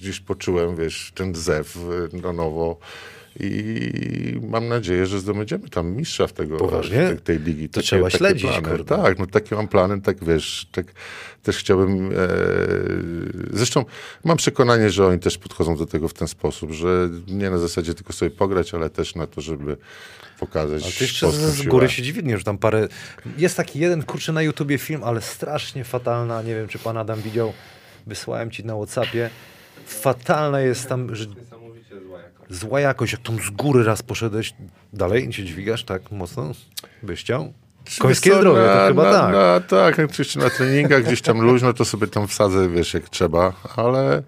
gdzieś 0.00 0.20
poczułem, 0.20 0.76
wiesz, 0.76 1.12
ten 1.14 1.34
zew 1.34 1.78
e, 2.14 2.16
na 2.16 2.32
nowo 2.32 2.78
i 3.40 4.40
mam 4.50 4.68
nadzieję, 4.68 5.06
że 5.06 5.20
zdobędziemy 5.20 5.68
tam 5.68 5.96
mistrza 5.96 6.26
w 6.26 6.32
tego, 6.32 6.56
Poważnie? 6.56 7.06
tej, 7.06 7.18
tej 7.18 7.38
ligi. 7.38 7.68
To 7.68 7.80
trzeba 7.80 8.10
śledzić, 8.10 8.50
plany. 8.50 8.68
kurde. 8.68 8.96
Tak, 8.96 9.18
no 9.18 9.26
takie 9.26 9.54
mam 9.56 9.68
plany, 9.68 10.00
tak 10.00 10.24
wiesz, 10.24 10.66
tak 10.72 10.86
też 11.42 11.56
chciałbym, 11.56 12.12
e, 12.12 12.16
zresztą 13.52 13.84
mam 14.24 14.36
przekonanie, 14.36 14.90
że 14.90 15.06
oni 15.06 15.18
też 15.18 15.38
podchodzą 15.38 15.76
do 15.76 15.86
tego 15.86 16.08
w 16.08 16.14
ten 16.14 16.28
sposób, 16.28 16.72
że 16.72 17.10
nie 17.28 17.50
na 17.50 17.58
zasadzie 17.58 17.94
tylko 17.94 18.12
sobie 18.12 18.30
pograć, 18.30 18.74
ale 18.74 18.90
też 18.90 19.14
na 19.14 19.26
to, 19.26 19.40
żeby 19.40 19.76
pokazać 20.40 20.82
Ale 20.82 20.92
to 20.92 21.04
jeszcze 21.04 21.32
z, 21.32 21.34
z 21.34 21.62
góry 21.62 21.88
się 21.88 22.02
dziwnie, 22.02 22.38
że 22.38 22.44
tam 22.44 22.58
parę... 22.58 22.88
Jest 23.38 23.56
taki 23.56 23.78
jeden, 23.78 24.02
kurczę, 24.02 24.32
na 24.32 24.42
YouTubie 24.42 24.78
film, 24.78 25.04
ale 25.04 25.20
strasznie 25.20 25.84
fatalna, 25.84 26.42
nie 26.42 26.54
wiem, 26.54 26.68
czy 26.68 26.78
pan 26.78 26.96
Adam 26.96 27.20
widział, 27.20 27.52
wysłałem 28.06 28.50
ci 28.50 28.64
na 28.64 28.74
Whatsappie. 28.74 29.30
Fatalna 29.86 30.60
jest 30.60 30.88
tam, 30.88 31.14
że... 31.16 31.26
Zła 32.50 32.80
jakość, 32.80 33.12
jak 33.12 33.22
tam 33.22 33.38
z 33.38 33.50
góry 33.50 33.84
raz 33.84 34.02
poszedłeś, 34.02 34.54
dalej 34.92 35.32
się 35.32 35.44
dźwigasz 35.44 35.84
tak 35.84 36.10
mocno, 36.10 36.52
byś 37.02 37.20
chciał? 37.20 37.52
Końskie 37.98 38.30
co, 38.30 38.38
zdrowie, 38.38 38.60
na, 38.60 38.74
to 38.74 38.86
chyba 38.86 39.04
na, 39.04 39.12
tak. 39.12 39.32
Na, 39.32 39.60
tak, 39.60 39.98
oczywiście 39.98 40.40
na 40.40 40.50
treningach 40.50 41.04
gdzieś 41.04 41.22
tam 41.22 41.40
luźno, 41.40 41.72
to 41.72 41.84
sobie 41.84 42.06
tam 42.06 42.28
wsadzę, 42.28 42.68
wiesz, 42.68 42.94
jak 42.94 43.08
trzeba, 43.08 43.52
ale 43.76 44.22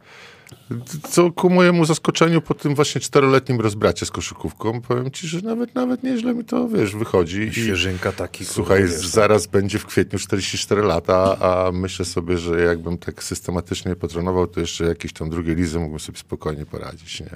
co 1.08 1.32
ku 1.32 1.50
mojemu 1.50 1.84
zaskoczeniu 1.84 2.40
po 2.42 2.54
tym 2.54 2.74
właśnie 2.74 3.00
czteroletnim 3.00 3.60
rozbracie 3.60 4.06
z 4.06 4.10
koszykówką, 4.10 4.80
powiem 4.80 5.10
ci, 5.10 5.28
że 5.28 5.40
nawet, 5.40 5.74
nawet 5.74 6.02
nieźle 6.02 6.34
mi 6.34 6.44
to, 6.44 6.68
wiesz, 6.68 6.96
wychodzi. 6.96 7.40
I- 7.42 7.52
Świeżynka 7.54 8.12
taki. 8.12 8.44
Słuchaj, 8.44 8.82
wiesz, 8.82 9.06
zaraz 9.06 9.46
będzie 9.46 9.78
w 9.78 9.86
kwietniu 9.86 10.18
44 10.18 10.82
lata, 10.82 11.36
a 11.40 11.72
myślę 11.72 12.04
sobie, 12.04 12.38
że 12.38 12.60
jakbym 12.60 12.98
tak 12.98 13.22
systematycznie 13.22 13.96
potrenował, 13.96 14.46
to 14.46 14.60
jeszcze 14.60 14.84
jakieś 14.84 15.12
tam 15.12 15.30
drugie 15.30 15.54
lizy 15.54 15.78
mógłbym 15.78 16.00
sobie 16.00 16.18
spokojnie 16.18 16.66
poradzić, 16.66 17.20
nie? 17.20 17.30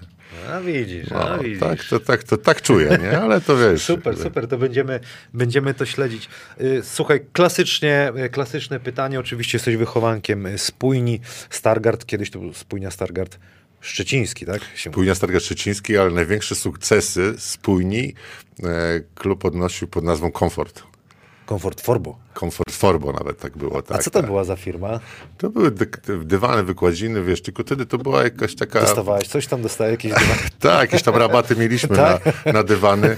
A 0.52 0.60
widzisz, 0.60 1.10
No, 1.10 1.28
a 1.28 1.38
widzisz. 1.38 1.60
tak, 1.60 1.84
to, 1.84 2.00
tak, 2.00 2.22
to 2.24 2.36
tak 2.36 2.62
czuję, 2.62 2.98
nie? 3.02 3.20
Ale 3.20 3.40
to 3.40 3.56
wiesz. 3.56 3.82
Super, 3.82 4.16
super, 4.18 4.48
to 4.48 4.58
będziemy, 4.58 5.00
będziemy 5.34 5.74
to 5.74 5.86
śledzić. 5.86 6.28
Y, 6.60 6.80
Słuchaj, 6.84 7.20
klasycznie, 7.32 8.12
y, 8.26 8.28
klasyczne 8.28 8.80
pytanie, 8.80 9.20
oczywiście 9.20 9.56
jesteś 9.58 9.76
wychowankiem 9.76 10.46
y, 10.46 10.58
Spójni, 10.58 11.20
Stargard, 11.50 12.06
kiedyś 12.06 12.30
to 12.30 12.38
był 12.38 12.52
Spójnia 12.54 12.90
Stargard 12.90 13.19
Szczeciński, 13.80 14.46
tak? 14.46 14.60
Spójnia 14.90 15.14
Stargard 15.14 15.44
Szczeciński, 15.44 15.98
ale 15.98 16.10
największe 16.10 16.54
sukcesy 16.54 17.34
spójni 17.38 18.14
e, 18.62 19.00
klub 19.14 19.44
odnosił 19.44 19.88
pod 19.88 20.04
nazwą 20.04 20.32
Komfort. 20.32 20.82
Komfort 21.46 21.80
Forbo. 21.80 22.16
Komfort 22.34 22.72
Forbo 22.72 23.12
nawet 23.12 23.38
tak 23.38 23.56
było. 23.58 23.78
A 23.78 23.82
Tak, 23.82 24.02
co 24.04 24.10
to 24.10 24.18
tak. 24.18 24.26
była 24.26 24.44
za 24.44 24.56
firma? 24.56 25.00
To 25.38 25.50
były 25.50 25.70
dy, 25.70 25.86
dywany, 26.24 26.62
wykładziny, 26.62 27.22
wiesz, 27.22 27.42
tylko 27.42 27.62
wtedy 27.62 27.86
to 27.86 27.98
była 27.98 28.22
jakaś 28.24 28.54
taka... 28.54 28.80
Dostawałeś 28.80 29.28
coś 29.28 29.46
tam, 29.46 29.62
dostałeś 29.62 29.90
jakieś... 29.90 30.12
Tak, 30.60 30.80
jakieś 30.80 31.02
tam 31.02 31.16
rabaty 31.16 31.56
mieliśmy 31.56 31.96
Tak? 32.06 32.44
na, 32.46 32.52
na 32.52 32.62
dywany, 32.62 33.16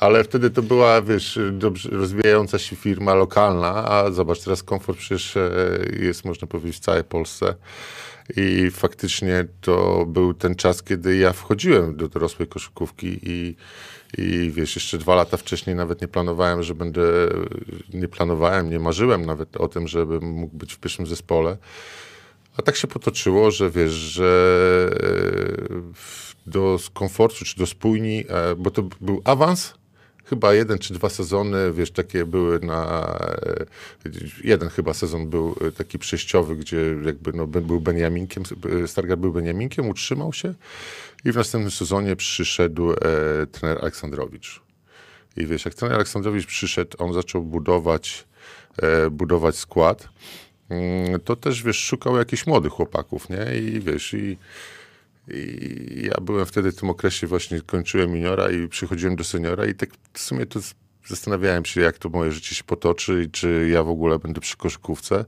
ale 0.00 0.24
wtedy 0.24 0.50
to 0.50 0.62
była, 0.62 1.02
wiesz, 1.02 1.38
dobrze 1.52 1.88
rozwijająca 1.92 2.58
się 2.58 2.76
firma 2.76 3.14
lokalna, 3.14 3.88
a 3.88 4.10
zobacz, 4.10 4.40
teraz 4.40 4.62
komfort 4.62 4.98
przecież 4.98 5.36
e, 5.36 5.50
jest, 6.00 6.24
można 6.24 6.46
powiedzieć, 6.46 6.76
w 6.76 6.80
całej 6.80 7.04
Polsce. 7.04 7.54
I 8.36 8.70
faktycznie 8.70 9.44
to 9.60 10.06
był 10.06 10.34
ten 10.34 10.54
czas, 10.54 10.82
kiedy 10.82 11.16
ja 11.16 11.32
wchodziłem 11.32 11.96
do 11.96 12.08
dorosłej 12.08 12.48
koszykówki 12.48 13.18
i, 13.22 13.56
i 14.18 14.50
wiesz, 14.50 14.74
jeszcze 14.74 14.98
dwa 14.98 15.14
lata 15.14 15.36
wcześniej 15.36 15.76
nawet 15.76 16.00
nie 16.00 16.08
planowałem, 16.08 16.62
że 16.62 16.74
będę, 16.74 17.02
nie 17.94 18.08
planowałem, 18.08 18.70
nie 18.70 18.80
marzyłem 18.80 19.26
nawet 19.26 19.56
o 19.56 19.68
tym, 19.68 19.88
żebym 19.88 20.24
mógł 20.24 20.56
być 20.56 20.74
w 20.74 20.78
pierwszym 20.78 21.06
zespole. 21.06 21.56
A 22.56 22.62
tak 22.62 22.76
się 22.76 22.88
potoczyło, 22.88 23.50
że 23.50 23.70
wiesz, 23.70 23.92
że 23.92 24.90
e, 25.70 26.50
do 26.50 26.78
komfortu 26.92 27.44
czy 27.44 27.58
do 27.58 27.66
spójni, 27.66 28.24
e, 28.28 28.54
bo 28.54 28.70
to 28.70 28.82
był 29.00 29.22
awans, 29.24 29.74
chyba 30.30 30.54
jeden 30.54 30.78
czy 30.78 30.94
dwa 30.94 31.08
sezony, 31.08 31.72
wiesz, 31.72 31.90
takie 31.90 32.24
były 32.24 32.60
na... 32.60 33.14
e, 34.06 34.10
Jeden 34.44 34.68
chyba 34.68 34.94
sezon 34.94 35.30
był 35.30 35.56
e, 35.68 35.72
taki 35.72 35.98
przejściowy, 35.98 36.56
gdzie 36.56 36.96
jakby 37.04 37.32
no, 37.32 37.46
był 37.46 37.80
Beniaminkiem, 37.80 38.42
Stargard 38.86 39.20
był 39.20 39.32
Beniaminkiem, 39.32 39.88
utrzymał 39.88 40.32
się 40.32 40.54
i 41.24 41.32
w 41.32 41.36
następnym 41.36 41.70
sezonie 41.70 42.16
przyszedł 42.16 42.92
e, 42.92 42.96
trener 43.52 43.78
Aleksandrowicz. 43.78 44.60
I 45.36 45.46
wiesz, 45.46 45.64
jak 45.64 45.74
trener 45.74 45.96
Aleksandrowicz 45.96 46.46
przyszedł, 46.46 46.96
on 46.98 47.12
zaczął 47.12 47.42
budować, 47.42 48.26
e, 48.82 49.10
budować 49.10 49.56
skład, 49.56 50.08
mm, 50.68 51.20
to 51.20 51.36
też, 51.36 51.62
wiesz, 51.62 51.78
szukał 51.78 52.16
jakichś 52.16 52.46
młodych 52.46 52.72
chłopaków, 52.72 53.28
nie? 53.30 53.58
I 53.58 53.80
wiesz, 53.80 54.14
i, 54.14 54.36
i 55.28 56.02
ja 56.04 56.20
byłem 56.20 56.46
wtedy 56.46 56.72
w 56.72 56.76
tym 56.76 56.90
okresie, 56.90 57.26
właśnie 57.26 57.60
kończyłem 57.60 58.14
juniora 58.14 58.50
i 58.50 58.68
przychodziłem 58.68 59.16
do 59.16 59.24
seniora 59.24 59.66
i 59.66 59.74
tak 59.74 59.90
w 60.12 60.20
sumie 60.20 60.46
to 60.46 60.60
zastanawiałem 61.06 61.64
się, 61.64 61.80
jak 61.80 61.98
to 61.98 62.08
moje 62.08 62.32
życie 62.32 62.54
się 62.54 62.64
potoczy 62.64 63.24
i 63.24 63.30
czy 63.30 63.68
ja 63.72 63.82
w 63.82 63.88
ogóle 63.88 64.18
będę 64.18 64.40
przy 64.40 64.56
koszykówce. 64.56 65.24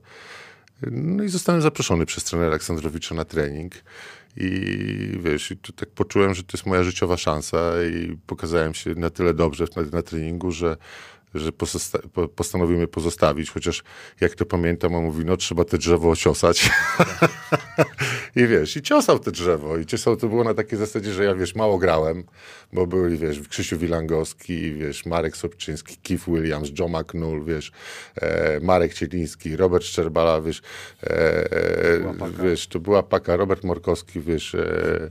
No 0.90 1.24
i 1.24 1.28
zostałem 1.28 1.62
zaproszony 1.62 2.06
przez 2.06 2.24
trenera 2.24 2.48
Aleksandrowicza 2.48 3.14
na 3.14 3.24
trening. 3.24 3.74
I 4.36 4.50
wiesz, 5.20 5.50
i 5.50 5.56
tak 5.56 5.90
poczułem, 5.90 6.34
że 6.34 6.42
to 6.42 6.56
jest 6.56 6.66
moja 6.66 6.84
życiowa 6.84 7.16
szansa 7.16 7.72
i 7.92 8.16
pokazałem 8.26 8.74
się 8.74 8.94
na 8.94 9.10
tyle 9.10 9.34
dobrze 9.34 9.64
na, 9.76 9.82
na 9.82 10.02
treningu, 10.02 10.50
że, 10.50 10.76
że 11.34 11.52
pozosta- 11.52 12.08
po- 12.12 12.28
postanowił 12.28 12.76
mnie 12.76 12.88
pozostawić, 12.88 13.50
chociaż 13.50 13.82
jak 14.20 14.34
to 14.34 14.46
pamiętam, 14.46 14.94
on 14.94 15.04
mówi, 15.04 15.24
no 15.24 15.36
trzeba 15.36 15.64
te 15.64 15.78
drzewo 15.78 16.10
ociosać. 16.10 16.70
I 18.36 18.46
wiesz, 18.46 18.76
i 18.76 18.82
ciosał 18.82 19.18
te 19.18 19.30
drzewo. 19.30 19.78
I 19.78 19.86
ciosał 19.86 20.16
to 20.16 20.28
było 20.28 20.44
na 20.44 20.54
takiej 20.54 20.78
zasadzie, 20.78 21.12
że 21.12 21.24
ja 21.24 21.34
wiesz, 21.34 21.54
mało 21.54 21.78
grałem, 21.78 22.24
bo 22.72 22.86
byli, 22.86 23.18
wiesz, 23.18 23.48
Krzysiu 23.48 23.78
Wilangowski, 23.78 24.74
wiesz, 24.74 25.06
Marek 25.06 25.36
Sobczyński, 25.36 25.96
Keith 26.02 26.24
Williams, 26.28 26.68
Joe 26.78 26.88
McNull, 26.88 27.44
wiesz, 27.44 27.72
e, 28.14 28.60
Marek 28.60 28.94
Cieliński, 28.94 29.56
Robert 29.56 29.84
Szczerbala, 29.84 30.40
wiesz, 30.40 30.62
e, 31.02 31.52
e, 31.52 32.42
wiesz, 32.42 32.66
to 32.66 32.80
była 32.80 33.02
paka, 33.02 33.36
Robert 33.36 33.64
Morkowski, 33.64 34.20
wiesz, 34.20 34.54
e, 34.54 35.10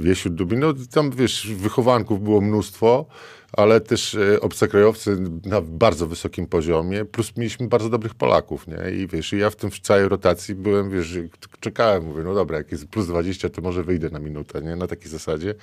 Wiesiu 0.00 0.30
Dubin, 0.30 0.60
no 0.60 0.74
tam, 0.90 1.10
wiesz, 1.10 1.52
wychowanków 1.54 2.22
było 2.22 2.40
mnóstwo, 2.40 3.06
ale 3.52 3.80
też 3.80 4.14
e, 4.14 4.40
obcokrajowcy 4.40 5.16
na 5.44 5.60
bardzo 5.60 6.06
wysokim 6.06 6.46
poziomie, 6.46 7.04
plus 7.04 7.36
mieliśmy 7.36 7.68
bardzo 7.68 7.88
dobrych 7.88 8.14
Polaków, 8.14 8.66
nie? 8.66 8.90
I 8.90 9.06
wiesz, 9.06 9.32
i 9.32 9.38
ja 9.38 9.50
w 9.50 9.56
tym 9.56 9.70
w 9.70 9.80
całej 9.80 10.08
rotacji 10.08 10.54
byłem, 10.54 10.90
wiesz, 10.90 11.18
czekałem, 11.60 12.04
mówię, 12.04 12.22
no 12.22 12.34
dobra, 12.34 12.58
jak 12.58 12.72
jest 12.72 12.88
plus 12.88 13.06
20, 13.06 13.48
to 13.48 13.62
może 13.62 13.82
wyjdę 13.82 14.10
na 14.10 14.18
minutę, 14.18 14.62
nie? 14.62 14.76
Na 14.76 14.86
takiej 14.86 15.08
zasadzie. 15.08 15.54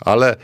Ale 0.00 0.32
e, 0.32 0.36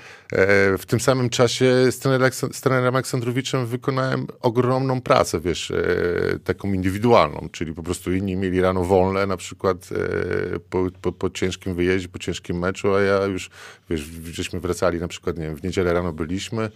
w 0.79 0.87
tym 0.87 1.01
samym 1.01 1.31
czasie 1.31 1.93
z 1.93 2.01
Aleksa- 2.01 2.53
z 2.53 2.61
trenerem 2.61 2.95
Aleksandrowiczem 2.95 3.67
wykonałem 3.67 4.27
ogromną 4.41 5.01
pracę, 5.01 5.41
wiesz, 5.41 5.71
e, 5.71 6.39
taką 6.45 6.73
indywidualną, 6.73 7.49
czyli 7.53 7.75
po 7.75 7.83
prostu 7.83 8.13
inni 8.13 8.37
mieli 8.37 8.61
rano 8.61 8.85
wolne, 8.85 9.27
na 9.27 9.37
przykład 9.37 9.89
e, 9.93 10.59
po, 10.59 10.87
po, 11.03 11.13
po 11.13 11.31
ciężkim 11.31 11.75
wyjeździe, 11.75 12.09
po 12.09 12.19
ciężkim 12.19 12.59
meczu, 12.59 12.95
a 12.95 13.01
ja 13.01 13.25
już, 13.25 13.51
wiesz, 13.91 14.01
żeśmy 14.25 14.61
wracali 14.61 14.99
na 14.99 15.09
przykład, 15.09 15.39
nie 15.39 15.45
wiem, 15.45 15.57
w 15.57 15.63
niedzielę 15.63 15.93
rano 15.93 16.13
byliśmy, 16.13 16.71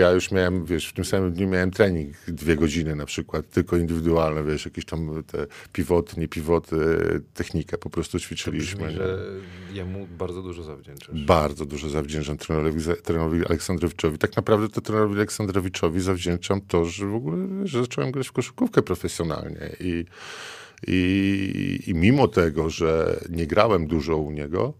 ja 0.00 0.10
już 0.10 0.30
miałem, 0.30 0.64
wiesz, 0.64 0.88
w 0.88 0.92
tym 0.92 1.04
samym 1.04 1.32
dniu 1.32 1.48
miałem 1.48 1.70
trening 1.70 2.16
dwie 2.28 2.56
godziny 2.56 2.96
na 2.96 3.06
przykład, 3.06 3.50
tylko 3.50 3.76
indywidualne, 3.76 4.44
wiesz, 4.44 4.64
jakieś 4.64 4.84
tam 4.84 5.24
te 5.24 5.46
pivoty, 5.72 6.20
nie 6.20 6.28
pivoty, 6.28 6.76
technikę 7.34 7.78
po 7.78 7.90
prostu 7.90 8.20
ćwiczyliśmy. 8.20 8.84
Brzmi, 8.84 8.96
że 8.96 9.18
jemu 9.72 10.06
bardzo 10.18 10.42
dużo 10.42 10.62
zawdzięczasz. 10.62 11.24
Bardzo 11.24 11.66
dużo 11.66 11.88
zawdzięczam 11.88 12.36
trenerowi, 12.36 12.80
trenerowi 13.02 13.46
Aleksandrowiczowi. 13.46 14.18
Tak 14.18 14.36
naprawdę 14.36 14.68
to 14.68 14.80
trenerowi 14.80 15.16
Aleksandrowiczowi 15.16 16.00
zawdzięczam 16.00 16.60
to, 16.60 16.84
że 16.84 17.06
w 17.06 17.14
ogóle 17.14 17.66
że 17.66 17.80
zacząłem 17.80 18.10
grać 18.10 18.28
w 18.28 18.32
koszykówkę 18.32 18.82
profesjonalnie. 18.82 19.76
I, 19.80 20.04
i, 20.86 21.80
I 21.86 21.94
mimo 21.94 22.28
tego, 22.28 22.70
że 22.70 23.20
nie 23.30 23.46
grałem 23.46 23.86
dużo 23.86 24.16
u 24.16 24.30
niego, 24.30 24.74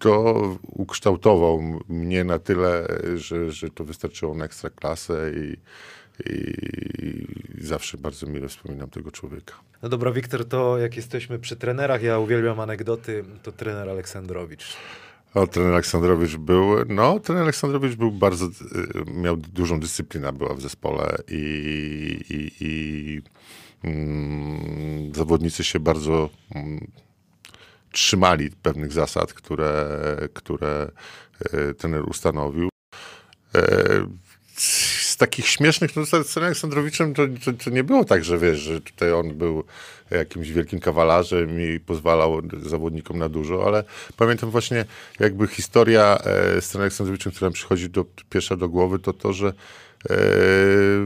to 0.00 0.56
ukształtował 0.62 1.80
mnie 1.88 2.24
na 2.24 2.38
tyle, 2.38 2.86
że, 3.16 3.52
że 3.52 3.70
to 3.70 3.84
wystarczyło 3.84 4.34
na 4.34 4.44
ekstraklasę 4.44 5.30
i, 5.36 5.56
i 6.30 7.64
zawsze 7.64 7.98
bardzo 7.98 8.26
mile 8.26 8.48
wspominam 8.48 8.90
tego 8.90 9.10
człowieka. 9.10 9.54
No 9.82 9.88
dobra, 9.88 10.12
Wiktor, 10.12 10.44
to 10.44 10.78
jak 10.78 10.96
jesteśmy 10.96 11.38
przy 11.38 11.56
trenerach, 11.56 12.02
ja 12.02 12.18
uwielbiam 12.18 12.60
anegdoty, 12.60 13.24
to 13.42 13.52
trener 13.52 13.88
Aleksandrowicz. 13.88 14.76
O, 15.34 15.46
trener 15.46 15.72
Aleksandrowicz 15.72 16.36
był, 16.36 16.84
no, 16.88 17.20
trener 17.20 17.42
Aleksandrowicz 17.42 17.94
był 17.94 18.12
bardzo, 18.12 18.46
y, 18.46 18.50
miał 19.14 19.36
dużą 19.36 19.80
dyscyplinę 19.80 20.32
była 20.32 20.54
w 20.54 20.60
zespole 20.60 21.18
i, 21.28 21.44
i, 22.30 22.50
i 22.60 23.22
mm, 23.84 25.14
zawodnicy 25.14 25.64
się 25.64 25.80
bardzo 25.80 26.30
mm, 26.54 26.86
trzymali 27.92 28.50
pewnych 28.50 28.92
zasad, 28.92 29.32
które, 29.32 29.86
które 30.34 30.90
e, 31.52 31.74
trener 31.74 32.08
ustanowił. 32.08 32.68
E, 33.54 33.60
z 34.56 35.16
takich 35.16 35.48
śmiesznych, 35.48 35.96
no 35.96 36.06
z 36.06 36.36
Aleksandrowiczem 36.36 37.14
to, 37.14 37.22
to, 37.44 37.52
to 37.64 37.70
nie 37.70 37.84
było 37.84 38.04
tak, 38.04 38.24
że 38.24 38.38
wiesz, 38.38 38.58
że 38.58 38.80
tutaj 38.80 39.12
on 39.12 39.34
był 39.34 39.64
jakimś 40.10 40.50
wielkim 40.50 40.80
kawalarzem 40.80 41.60
i 41.60 41.80
pozwalał 41.80 42.42
zawodnikom 42.62 43.18
na 43.18 43.28
dużo, 43.28 43.66
ale 43.66 43.84
pamiętam 44.16 44.50
właśnie 44.50 44.84
jakby 45.20 45.48
historia 45.48 46.18
e, 46.18 46.60
z 46.60 46.68
trenerem 46.68 46.82
Aleksandrowiczem, 46.82 47.32
która 47.32 47.48
mi 47.48 47.54
przychodzi 47.54 47.90
do, 47.90 48.04
pierwsza 48.30 48.56
do 48.56 48.68
głowy, 48.68 48.98
to 48.98 49.12
to, 49.12 49.32
że 49.32 49.52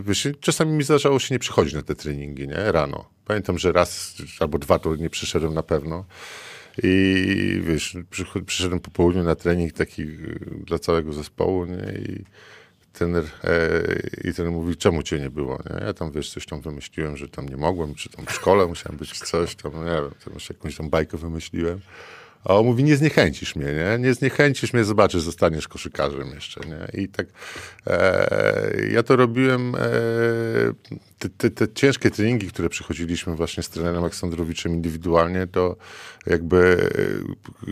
wiesz, 0.03 0.29
czasami 0.41 0.73
mi 0.73 0.85
zdarzało 0.85 1.19
się 1.19 1.35
nie 1.35 1.39
przychodzić 1.39 1.75
na 1.75 1.83
te 1.83 1.95
treningi, 1.95 2.49
nie, 2.49 2.73
rano. 2.73 3.11
Pamiętam, 3.25 3.59
że 3.59 3.73
raz 3.73 4.15
albo 4.41 4.59
dwa 4.59 4.79
to 4.79 4.97
nie 4.97 5.11
przyszedłem 5.11 5.55
na 5.55 5.63
pewno. 5.63 6.05
I 6.83 7.63
wiesz, 7.65 7.97
przyszedłem 8.47 8.81
po 8.81 8.91
południu 8.91 9.23
na 9.23 9.35
trening 9.35 9.73
taki 9.73 10.03
y, 10.03 10.39
dla 10.67 10.79
całego 10.79 11.13
zespołu, 11.13 11.65
nie? 11.65 11.93
I 11.99 12.25
trener, 12.93 13.25
e, 13.45 14.29
i 14.29 14.35
trener 14.35 14.53
mówi, 14.53 14.77
czemu 14.77 15.03
cię 15.03 15.21
nie 15.21 15.31
było, 15.31 15.59
nie? 15.71 15.87
Ja 15.87 15.95
tam, 15.95 16.13
wiesz, 16.13 16.31
coś 16.31 16.47
tam 16.47 16.61
wymyśliłem, 16.61 17.17
że 17.17 17.29
tam 17.29 17.49
nie 17.49 17.57
mogłem, 17.57 17.95
czy 17.95 18.09
tam 18.09 18.27
w 18.27 18.33
szkole 18.33 18.67
musiałem 18.67 18.99
być, 18.99 19.13
czy 19.13 19.25
coś 19.25 19.55
tam, 19.55 19.73
nie 19.73 19.91
wiem, 19.91 20.11
tam 20.25 20.35
jakąś 20.51 20.77
tam 20.77 20.91
bajkę 20.91 21.17
wymyśliłem. 21.17 21.81
A 22.45 22.55
on 22.55 22.67
mówi, 22.67 22.85
nie 22.85 22.97
zniechęcisz 22.97 23.57
mnie, 23.57 23.67
nie? 23.67 23.99
Nie 23.99 24.15
zniechęcisz 24.15 24.73
mnie, 24.73 24.85
zobaczysz, 24.85 25.23
zostaniesz 25.23 25.69
koszykarzem 25.69 26.31
jeszcze, 26.35 26.61
nie? 26.61 27.03
I 27.03 27.09
tak 27.09 27.27
e, 27.87 28.87
ja 28.93 29.03
to 29.03 29.17
robiłem, 29.17 29.75
e, 29.75 29.81
te, 31.19 31.29
te, 31.29 31.51
te 31.51 31.75
ciężkie 31.75 32.11
treningi, 32.11 32.49
które 32.49 32.69
przechodziliśmy 32.69 33.37
właśnie 33.37 33.63
z 33.63 33.69
trenerem 33.69 34.03
Aleksandrowiczem 34.03 34.73
indywidualnie, 34.73 35.47
to 35.47 35.77
jakby, 36.27 36.91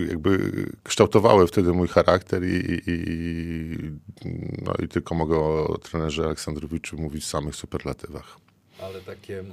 jakby 0.09 0.53
kształtowały 0.85 1.47
wtedy 1.47 1.73
mój 1.73 1.89
charakter 1.89 2.45
i, 2.45 2.83
i, 2.87 3.77
no 4.65 4.75
i 4.85 4.89
tylko 4.89 5.15
mogę 5.15 5.37
o 5.39 5.79
trenerze 5.83 6.25
Aleksandrowiczu 6.25 6.97
mówić 6.97 7.25
w 7.25 7.29
samych 7.29 7.57
superlatywach. 7.57 8.37
Ale 8.81 9.01
takie 9.01 9.45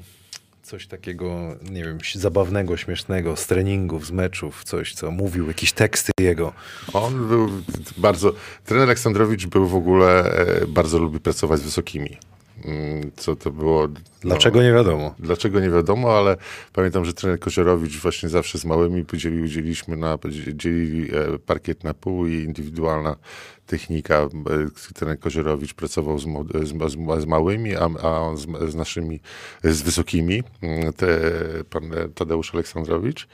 coś 0.70 0.88
takiego, 0.88 1.56
nie 1.72 1.84
wiem, 1.84 1.98
zabawnego, 2.16 2.78
śmiesznego 2.78 3.36
z 3.36 3.48
treningów, 3.48 4.06
z 4.06 4.12
meczów, 4.12 4.64
coś, 4.64 4.94
co 4.94 5.12
mówił, 5.12 5.48
jakieś 5.48 5.72
teksty 5.72 6.12
jego. 6.20 6.54
On 6.94 7.28
był 7.28 7.50
bardzo. 7.98 8.34
Trener 8.66 8.84
Aleksandrowicz 8.84 9.46
był 9.46 9.68
w 9.68 9.76
ogóle 9.76 10.32
e, 10.32 10.68
bardzo 10.68 11.00
lubi 11.00 11.20
pracować 11.20 11.60
z 11.60 11.64
wysokimi. 11.64 12.18
Mm, 12.66 13.12
Co 13.16 13.36
to 13.36 13.52
było. 13.52 13.88
no, 13.88 13.94
Dlaczego 14.22 14.64
nie 14.64 14.72
wiadomo. 14.74 15.16
Dlaczego 15.20 15.60
nie 15.60 15.70
wiadomo, 15.70 16.18
ale 16.18 16.38
pamiętam, 16.74 17.06
że 17.06 17.14
trener 17.14 17.40
Koziorowicz 17.40 17.98
właśnie 18.02 18.30
zawsze 18.30 18.58
z 18.58 18.66
małymi 18.66 19.06
podzielił, 19.06 19.48
dzieliliśmy 19.48 19.98
na, 19.98 20.18
dzielili 20.54 21.16
e, 21.16 21.40
parkiet 21.40 21.84
na 21.84 21.94
pół 21.94 22.28
i 22.28 22.34
indywidualna 22.34 23.16
technika. 23.66 24.16
E, 24.18 24.30
Trener 24.94 25.20
Koziorowicz 25.20 25.74
pracował 25.74 26.20
z, 26.20 26.24
z, 26.64 26.92
z, 26.92 27.22
z 27.22 27.26
małymi, 27.26 27.76
a, 27.76 27.86
a 28.04 28.36
z, 28.70 28.76
naszymi, 28.76 29.20
z 29.64 29.82
wysokimi. 29.82 30.44
Mm, 30.62 30.94
Te, 30.94 31.08
pan 31.70 31.92
Tadeusz 32.16 32.54
Aleksandrowicz. 32.54 33.28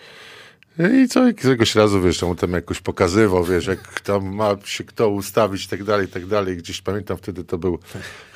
I 0.79 1.07
co, 1.07 1.33
któregoś 1.37 1.75
razu, 1.75 2.01
wiesz, 2.01 2.23
on 2.23 2.35
tam 2.35 2.51
jakoś 2.51 2.81
pokazywał, 2.81 3.43
wiesz, 3.43 3.67
jak 3.67 3.99
tam 3.99 4.35
ma 4.35 4.55
się 4.65 4.83
kto 4.83 5.09
ustawić 5.09 5.65
i 5.65 5.67
tak 5.67 5.83
dalej, 5.83 6.05
i 6.05 6.09
tak 6.09 6.25
dalej. 6.25 6.57
Gdzieś 6.57 6.81
pamiętam 6.81 7.17
wtedy 7.17 7.43
to 7.43 7.57
był 7.57 7.79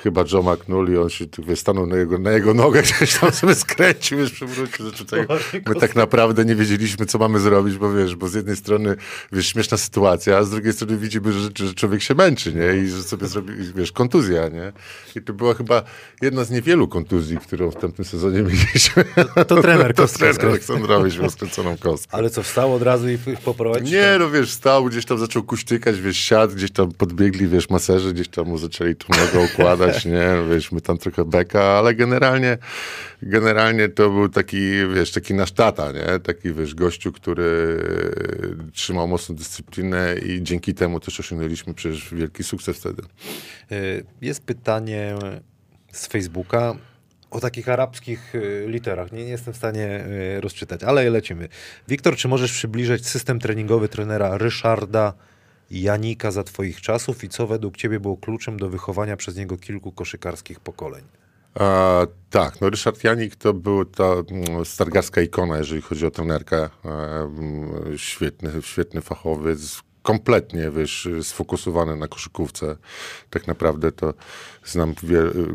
chyba 0.04 0.24
Joe 0.32 0.44
McNully, 0.44 1.02
on 1.02 1.10
się 1.10 1.28
tu, 1.28 1.44
wiesz, 1.44 1.60
stanął 1.60 1.86
na 1.86 1.98
jego, 1.98 2.18
na 2.18 2.32
jego 2.32 2.54
nogę, 2.54 2.82
gdzieś 2.92 3.18
tam 3.20 3.32
sobie 3.32 3.56
skręcił, 3.56 4.18
wiesz, 4.18 4.32
przewrócił. 4.32 4.90
Znaczy, 4.90 5.06
tak, 5.06 5.28
my 5.68 5.76
tak 5.76 5.96
naprawdę 5.96 6.46
nie 6.46 6.56
wiedzieliśmy, 6.56 7.06
co 7.06 7.18
mamy 7.18 7.40
zrobić, 7.40 7.78
bo 7.78 7.94
wiesz, 7.94 8.16
bo 8.16 8.28
z 8.28 8.34
jednej 8.34 8.56
strony, 8.56 8.96
wiesz, 9.32 9.48
śmieszna 9.48 9.78
sytuacja, 9.78 10.38
a 10.38 10.44
z 10.44 10.50
drugiej 10.50 10.74
strony 10.74 10.98
widzimy, 10.98 11.34
że, 11.34 11.50
że 11.56 11.74
człowiek 11.74 12.02
się 12.02 12.16
męczy, 12.16 12.54
nie? 12.54 12.84
I 12.84 12.88
że 12.88 13.04
sobie 13.04 13.28
zrobi, 13.28 13.54
wiesz, 13.76 13.92
kontuzja, 13.92 14.50
nie? 14.50 14.74
I 15.16 15.22
to 15.22 15.34
była 15.34 15.54
chyba 15.54 15.84
jedna 16.22 16.44
z 16.44 16.52
niewielu 16.52 16.88
kontuzji, 16.88 17.38
którą 17.38 17.72
w 17.72 17.76
tamtym 17.76 18.06
sezonie 18.06 18.42
mieliśmy. 18.42 19.06
To, 19.36 19.46
to 19.56 19.62
trener 19.62 19.94
To 19.94 20.02
Kostka. 20.02 20.20
trener 20.20 20.46
Aleksandrowicz 20.46 21.20
miał 21.20 21.30
skręconą 21.30 21.78
kostkę. 21.78 22.18
Ale 22.18 22.29
co, 22.30 22.44
wstał 22.44 22.74
od 22.74 22.82
razu 22.82 23.10
i 23.10 23.18
poprowadzić? 23.46 23.92
Nie, 23.92 24.16
no 24.20 24.32
wiesz, 24.32 24.52
stał, 24.52 24.86
gdzieś 24.86 25.06
tam 25.06 25.18
zaczął 25.18 25.44
kuśtykać, 25.44 26.02
wiesz, 26.02 26.18
siadł, 26.18 26.56
gdzieś 26.56 26.72
tam 26.72 26.92
podbiegli, 26.92 27.48
wiesz, 27.48 27.70
maserzy, 27.70 28.14
gdzieś 28.14 28.28
tam 28.28 28.48
mu 28.48 28.58
zaczęli 28.58 28.96
tu 28.96 29.08
nogę 29.10 29.48
układać, 29.54 30.06
nie, 30.16 30.30
wiesz, 30.50 30.72
my 30.72 30.82
tam 30.82 30.98
trochę 30.98 31.26
beka, 31.26 31.64
ale 31.64 31.96
generalnie, 31.96 32.58
generalnie 33.22 33.90
to 33.90 34.10
był 34.10 34.30
taki, 34.30 34.72
wiesz, 34.96 35.12
taki 35.12 35.34
nasz 35.34 35.52
tata, 35.52 35.92
nie, 35.92 36.20
taki, 36.20 36.54
wiesz, 36.54 36.76
gościu, 36.76 37.12
który 37.12 37.80
trzymał 38.74 39.08
mocną 39.08 39.36
dyscyplinę 39.36 40.16
i 40.26 40.44
dzięki 40.44 40.74
temu 40.74 41.00
też 41.00 41.20
osiągnęliśmy 41.20 41.74
przecież 41.74 42.14
wielki 42.14 42.44
sukces 42.44 42.78
wtedy. 42.78 43.04
Y, 43.72 44.06
Jest 44.22 44.44
pytanie 44.44 45.16
z 45.92 46.08
Facebooka 46.08 46.76
o 47.32 47.40
takich 47.40 47.70
arabskich 47.70 48.36
y, 48.36 48.66
literach. 48.68 49.12
Nie, 49.12 49.26
nie 49.26 49.32
jestem 49.32 49.54
w 49.54 49.58
stanie 49.58 50.06
y, 50.38 50.42
rozczytać, 50.42 50.84
ale 50.84 51.10
lecimy. 51.10 51.50
Wiktor, 51.88 52.16
czy 52.16 52.28
możesz 52.28 52.52
przybliżyć 52.52 53.08
system 53.08 53.40
treningowy 53.40 53.90
trenera 53.90 54.38
Ryszarda 54.38 55.14
Janika 55.72 56.32
za 56.32 56.44
twoich 56.44 56.82
czasów 56.82 57.24
i 57.24 57.30
co 57.30 57.48
według 57.48 57.78
ciebie 57.78 58.00
było 58.00 58.18
kluczem 58.18 58.60
do 58.60 58.70
wychowania 58.70 59.18
przez 59.18 59.36
niego 59.36 59.58
kilku 59.58 59.92
koszykarskich 59.92 60.60
pokoleń? 60.60 61.04
A, 61.56 62.08
tak, 62.30 62.62
no 62.62 62.70
Ryszard 62.70 63.04
Janik 63.04 63.36
to 63.36 63.54
był 63.54 63.86
ta 63.86 64.04
mm, 64.04 64.66
stargarska 64.66 65.22
ikona, 65.22 65.58
jeżeli 65.58 65.82
chodzi 65.82 66.06
o 66.06 66.12
trenerkę. 66.12 66.58
E, 66.64 66.70
świetny, 67.98 68.52
świetny 68.62 69.02
fachowiec, 69.02 69.82
kompletnie, 70.04 70.72
wiesz, 70.72 71.08
sfokusowany 71.22 71.96
na 71.96 72.08
koszykówce. 72.08 72.76
Tak 73.30 73.48
naprawdę 73.48 73.92
to 73.92 74.14
znam 74.66 74.94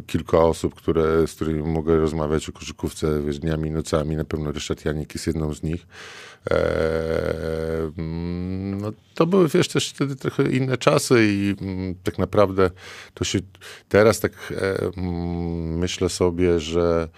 kilka 0.06 0.38
osób, 0.38 0.74
które, 0.74 1.26
z 1.26 1.34
którymi 1.34 1.62
mogę 1.62 1.96
rozmawiać 1.96 2.48
o 2.48 2.52
koszykówce, 2.52 3.22
wiesz, 3.22 3.38
dniami, 3.38 3.70
nocami. 3.70 4.16
Na 4.16 4.24
pewno 4.24 4.52
Ryszard 4.52 4.84
Janik 4.84 5.14
jest 5.14 5.26
jedną 5.26 5.54
z 5.54 5.62
nich. 5.62 5.86
E, 6.50 7.92
mm, 7.98 8.80
no, 8.80 8.92
to 9.14 9.26
były, 9.26 9.48
wiesz, 9.48 9.68
też 9.68 9.90
wtedy 9.90 10.16
trochę 10.16 10.50
inne 10.50 10.78
czasy 10.78 11.26
i 11.28 11.54
mm, 11.60 11.94
tak 12.02 12.18
naprawdę 12.18 12.70
to 13.14 13.24
się 13.24 13.38
teraz 13.88 14.20
tak 14.20 14.32
e, 14.50 14.80
mm, 14.96 15.78
myślę 15.78 16.08
sobie, 16.08 16.60
że 16.60 17.08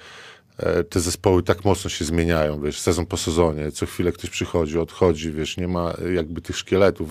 te 0.91 1.01
zespoły 1.01 1.43
tak 1.43 1.65
mocno 1.65 1.91
się 1.91 2.05
zmieniają, 2.05 2.61
wiesz, 2.61 2.81
sezon 2.81 3.07
po 3.07 3.17
sezonie, 3.17 3.73
co 3.73 3.87
chwilę 3.87 4.13
ktoś 4.13 4.31
przychodzi, 4.31 4.79
odchodzi, 4.79 5.33
wiesz, 5.33 5.57
nie 5.57 5.69
ma 5.69 5.95
jakby 6.15 6.41
tych 6.41 6.57
szkieletów, 6.57 7.11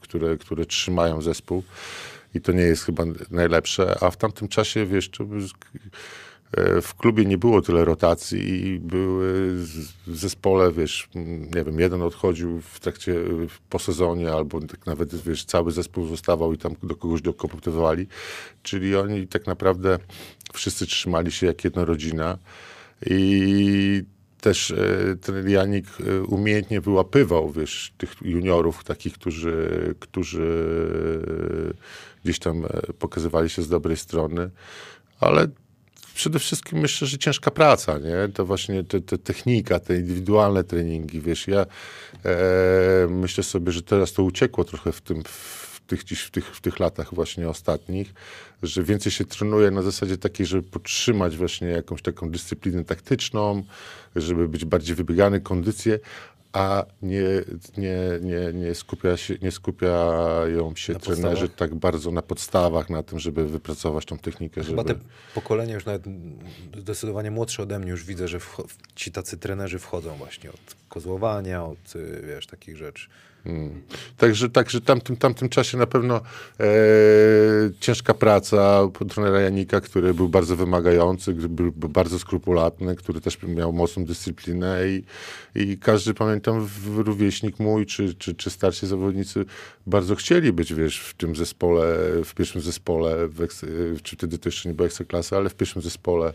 które, 0.00 0.36
które 0.36 0.66
trzymają 0.66 1.22
zespół 1.22 1.62
i 2.34 2.40
to 2.40 2.52
nie 2.52 2.62
jest 2.62 2.84
chyba 2.84 3.04
najlepsze, 3.30 3.96
a 4.00 4.10
w 4.10 4.16
tamtym 4.16 4.48
czasie, 4.48 4.86
wiesz, 4.86 5.10
e, 6.56 6.80
w 6.80 6.94
klubie 6.94 7.24
nie 7.24 7.38
było 7.38 7.62
tyle 7.62 7.84
rotacji 7.84 8.66
i 8.66 8.78
były 8.78 9.54
w 10.06 10.16
zespole, 10.16 10.72
wiesz, 10.72 11.08
nie 11.54 11.64
wiem, 11.64 11.80
jeden 11.80 12.02
odchodził 12.02 12.60
w 12.60 12.80
trakcie, 12.80 13.14
po 13.70 13.78
sezonie, 13.78 14.32
albo 14.32 14.60
tak 14.60 14.86
nawet, 14.86 15.14
wiesz, 15.14 15.44
cały 15.44 15.72
zespół 15.72 16.06
zostawał 16.06 16.52
i 16.52 16.58
tam 16.58 16.74
do 16.82 16.96
kogoś 16.96 17.22
dokopytywali, 17.22 18.06
czyli 18.62 18.96
oni 18.96 19.28
tak 19.28 19.46
naprawdę 19.46 19.98
wszyscy 20.52 20.86
trzymali 20.86 21.32
się 21.32 21.46
jak 21.46 21.64
jedna 21.64 21.84
rodzina 21.84 22.38
i 23.06 24.02
też 24.40 24.70
e, 24.70 25.16
ten 25.16 25.50
Janik 25.50 25.86
e, 26.00 26.22
umiejętnie 26.22 26.80
wyłapywał, 26.80 27.52
wiesz, 27.52 27.92
tych 27.98 28.14
juniorów, 28.22 28.84
takich, 28.84 29.14
którzy, 29.14 29.94
którzy 30.00 30.68
gdzieś 32.24 32.38
tam 32.38 32.64
e, 32.64 32.68
pokazywali 32.98 33.50
się 33.50 33.62
z 33.62 33.68
dobrej 33.68 33.96
strony, 33.96 34.50
ale 35.20 35.48
przede 36.14 36.38
wszystkim 36.38 36.78
myślę, 36.78 37.06
że 37.06 37.18
ciężka 37.18 37.50
praca, 37.50 37.98
nie? 37.98 38.28
To 38.34 38.46
właśnie 38.46 38.84
te, 38.84 39.00
te 39.00 39.18
technika, 39.18 39.80
te 39.80 39.96
indywidualne 39.96 40.64
treningi, 40.64 41.20
wiesz, 41.20 41.48
ja 41.48 41.66
e, 42.24 42.36
myślę 43.10 43.44
sobie, 43.44 43.72
że 43.72 43.82
teraz 43.82 44.12
to 44.12 44.22
uciekło 44.22 44.64
trochę 44.64 44.92
w 44.92 45.00
tym, 45.00 45.22
w 45.24 45.73
tych, 45.86 46.00
w 46.02 46.30
tych, 46.30 46.56
w 46.56 46.60
tych 46.60 46.80
latach 46.80 47.14
właśnie 47.14 47.48
ostatnich, 47.48 48.14
że 48.62 48.82
więcej 48.82 49.12
się 49.12 49.24
trenuje 49.24 49.70
na 49.70 49.82
zasadzie 49.82 50.18
takiej, 50.18 50.46
żeby 50.46 50.62
podtrzymać 50.62 51.36
właśnie 51.36 51.68
jakąś 51.68 52.02
taką 52.02 52.30
dyscyplinę 52.30 52.84
taktyczną, 52.84 53.62
żeby 54.16 54.48
być 54.48 54.64
bardziej 54.64 54.96
wybiegany, 54.96 55.40
kondycję, 55.40 55.98
a 56.54 56.84
nie, 57.02 57.22
nie, 57.76 57.96
nie, 58.22 58.52
nie, 58.52 58.74
skupia 58.74 59.16
się, 59.16 59.34
nie 59.42 59.50
skupiają 59.50 60.76
się 60.76 60.92
Na 60.92 60.98
trenerzy 60.98 61.28
podstawach? 61.28 61.56
tak 61.56 61.74
bardzo 61.74 62.10
na 62.10 62.22
podstawach, 62.22 62.90
na 62.90 63.02
tym, 63.02 63.18
żeby 63.18 63.46
wypracować 63.46 64.04
tą 64.04 64.18
technikę. 64.18 64.64
Chyba 64.64 64.82
żeby... 64.82 64.94
te 64.94 65.00
pokolenia 65.34 65.74
już 65.74 65.84
nawet 65.84 66.02
zdecydowanie 66.78 67.30
młodsze 67.30 67.62
ode 67.62 67.78
mnie 67.78 67.90
już 67.90 68.04
widzę, 68.04 68.28
że 68.28 68.38
ci 68.94 69.12
tacy 69.12 69.36
trenerzy 69.38 69.78
wchodzą 69.78 70.16
właśnie 70.16 70.50
od 70.50 70.76
kozłowania, 70.88 71.64
od 71.64 71.96
y, 71.96 72.22
wiesz, 72.26 72.46
takich 72.46 72.76
rzeczy. 72.76 73.08
Mm. 73.46 73.82
Także, 74.16 74.50
także 74.50 74.80
w 74.80 74.84
tamtym, 74.84 75.16
tamtym 75.16 75.48
czasie 75.48 75.78
na 75.78 75.86
pewno 75.86 76.20
e, 76.60 76.66
ciężka 77.80 78.14
praca 78.14 78.80
trenera 79.08 79.40
Janika, 79.40 79.80
który 79.80 80.14
był 80.14 80.28
bardzo 80.28 80.56
wymagający, 80.56 81.32
był, 81.32 81.72
był 81.72 81.88
bardzo 81.88 82.18
skrupulatny, 82.18 82.96
który 82.96 83.20
też 83.20 83.38
miał 83.42 83.72
mocną 83.72 84.04
dyscyplinę 84.04 84.78
i, 84.88 85.04
i 85.54 85.78
każdy, 85.78 86.14
pamiętam, 86.14 86.68
rówieśnik 86.96 87.58
mój, 87.58 87.86
czy, 87.86 88.14
czy, 88.14 88.34
czy 88.34 88.50
starsi 88.50 88.86
zawodnicy 88.86 89.44
bardzo 89.86 90.14
chcieli 90.14 90.52
być, 90.52 90.74
wiesz, 90.74 91.00
w 91.00 91.14
tym 91.14 91.36
zespole, 91.36 91.96
w 92.24 92.34
pierwszym 92.34 92.60
zespole, 92.60 93.28
w 93.28 93.40
eks, 93.40 93.64
czy 94.02 94.16
wtedy 94.16 94.38
to 94.38 94.48
jeszcze 94.48 94.68
nie 94.68 94.74
była 94.74 94.86
ekstraklasy, 94.86 95.36
ale 95.36 95.50
w 95.50 95.54
pierwszym 95.54 95.82
zespole 95.82 96.28
e, 96.28 96.34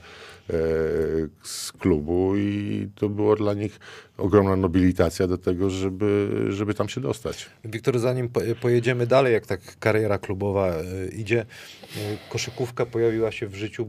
z 1.43 1.71
klubu 1.71 2.37
i 2.37 2.87
to 2.95 3.09
było 3.09 3.35
dla 3.35 3.53
nich 3.53 3.79
ogromna 4.17 4.55
nobilitacja 4.55 5.27
do 5.27 5.37
tego, 5.37 5.69
żeby, 5.69 6.29
żeby 6.49 6.73
tam 6.73 6.89
się 6.89 7.01
dostać. 7.01 7.49
Wiktor, 7.65 7.99
zanim 7.99 8.29
po- 8.29 8.41
pojedziemy 8.61 9.07
dalej, 9.07 9.33
jak 9.33 9.45
tak 9.45 9.61
kariera 9.79 10.17
klubowa 10.17 10.73
y, 10.75 11.09
idzie, 11.15 11.41
y, 11.41 12.17
koszykówka 12.29 12.85
pojawiła 12.85 13.31
się 13.31 13.47
w 13.47 13.55
życiu. 13.55 13.87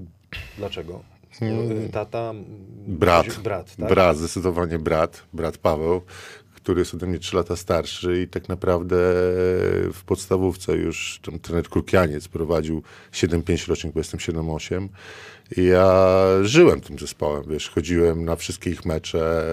Dlaczego? 0.58 1.02
Y, 1.42 1.88
Tata? 1.92 2.30
m, 2.30 2.44
Brat. 2.86 3.38
Brat, 3.38 3.76
tak? 3.76 3.88
Brat, 3.88 4.16
zdecydowanie 4.18 4.78
brat, 4.78 5.22
brat 5.32 5.58
Paweł, 5.58 6.02
który 6.54 6.80
jest 6.80 6.94
ode 6.94 7.06
mnie 7.06 7.18
3 7.18 7.36
lata 7.36 7.56
starszy 7.56 8.22
i 8.22 8.28
tak 8.28 8.48
naprawdę 8.48 8.96
w 9.92 10.00
podstawówce 10.06 10.76
już 10.76 11.20
tam 11.22 11.38
trener 11.38 11.64
Krukianiec 11.68 12.28
prowadził 12.28 12.82
7-5 13.12 13.68
rocznik, 13.68 13.94
bo 13.94 14.00
jestem 14.00 14.20
7-8 14.20 14.84
i 14.84 14.88
ja 15.56 16.26
żyłem 16.42 16.80
tym 16.80 16.98
zespołem, 16.98 17.44
wiesz, 17.48 17.68
chodziłem 17.68 18.24
na 18.24 18.36
wszystkie 18.36 18.70
ich 18.70 18.84
mecze, 18.84 19.44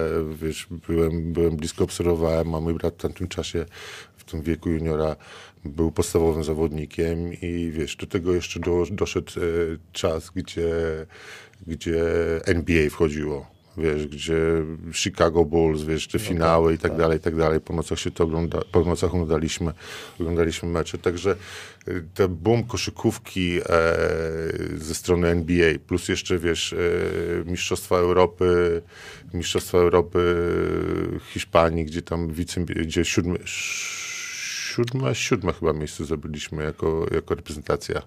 wiesz, 0.42 0.66
byłem, 0.88 1.32
byłem 1.32 1.56
blisko 1.56 1.84
obserwowałem, 1.84 2.54
a 2.54 2.60
mój 2.60 2.74
brat 2.74 2.94
w 2.94 3.02
tamtym 3.02 3.28
czasie, 3.28 3.66
w 4.16 4.24
tym 4.24 4.42
wieku 4.42 4.70
juniora 4.70 5.16
był 5.64 5.92
podstawowym 5.92 6.44
zawodnikiem 6.44 7.32
i 7.32 7.70
wiesz, 7.70 7.96
do 7.96 8.06
tego 8.06 8.32
jeszcze 8.32 8.60
do, 8.60 8.84
doszedł 8.90 9.32
e, 9.40 9.42
czas, 9.92 10.30
gdzie, 10.30 10.70
gdzie 11.66 12.04
NBA 12.46 12.90
wchodziło. 12.90 13.57
Wiesz, 13.78 14.06
gdzie 14.06 14.36
Chicago 14.92 15.44
Bulls, 15.44 15.82
wiesz, 15.82 16.08
te 16.08 16.18
finały 16.18 16.74
i 16.74 16.78
tak 16.78 16.96
dalej, 16.96 17.18
i 17.18 17.20
tak 17.20 17.36
dalej. 17.36 17.60
Po 17.60 17.72
nocach 17.72 17.98
się 17.98 18.10
to 18.10 18.24
ogląda, 18.24 18.60
po 18.72 18.84
nocach 18.84 19.14
oglądaliśmy, 19.14 19.72
oglądaliśmy 20.20 20.68
mecze. 20.68 20.98
Także 20.98 21.36
y, 21.88 22.04
ten 22.14 22.36
boom 22.36 22.64
koszykówki 22.64 23.58
e, 23.58 23.62
ze 24.76 24.94
strony 24.94 25.28
NBA, 25.28 25.78
plus 25.86 26.08
jeszcze, 26.08 26.38
wiesz, 26.38 26.72
e, 26.72 26.76
Mistrzostwa 27.50 27.96
Europy, 27.96 28.82
Mistrzostwa 29.34 29.78
Europy 29.78 30.36
Hiszpanii, 31.32 31.84
gdzie 31.84 32.02
tam 32.02 32.32
wice, 32.32 32.60
gdzie 32.60 33.04
siódmy, 33.04 33.38
siódme, 34.78 35.14
siódme 35.14 35.52
chyba 35.52 35.72
miejsce 35.72 36.04
zdobyliśmy 36.04 36.64
jako, 36.64 37.06
jako 37.14 37.34
reprezentacja 37.34 38.02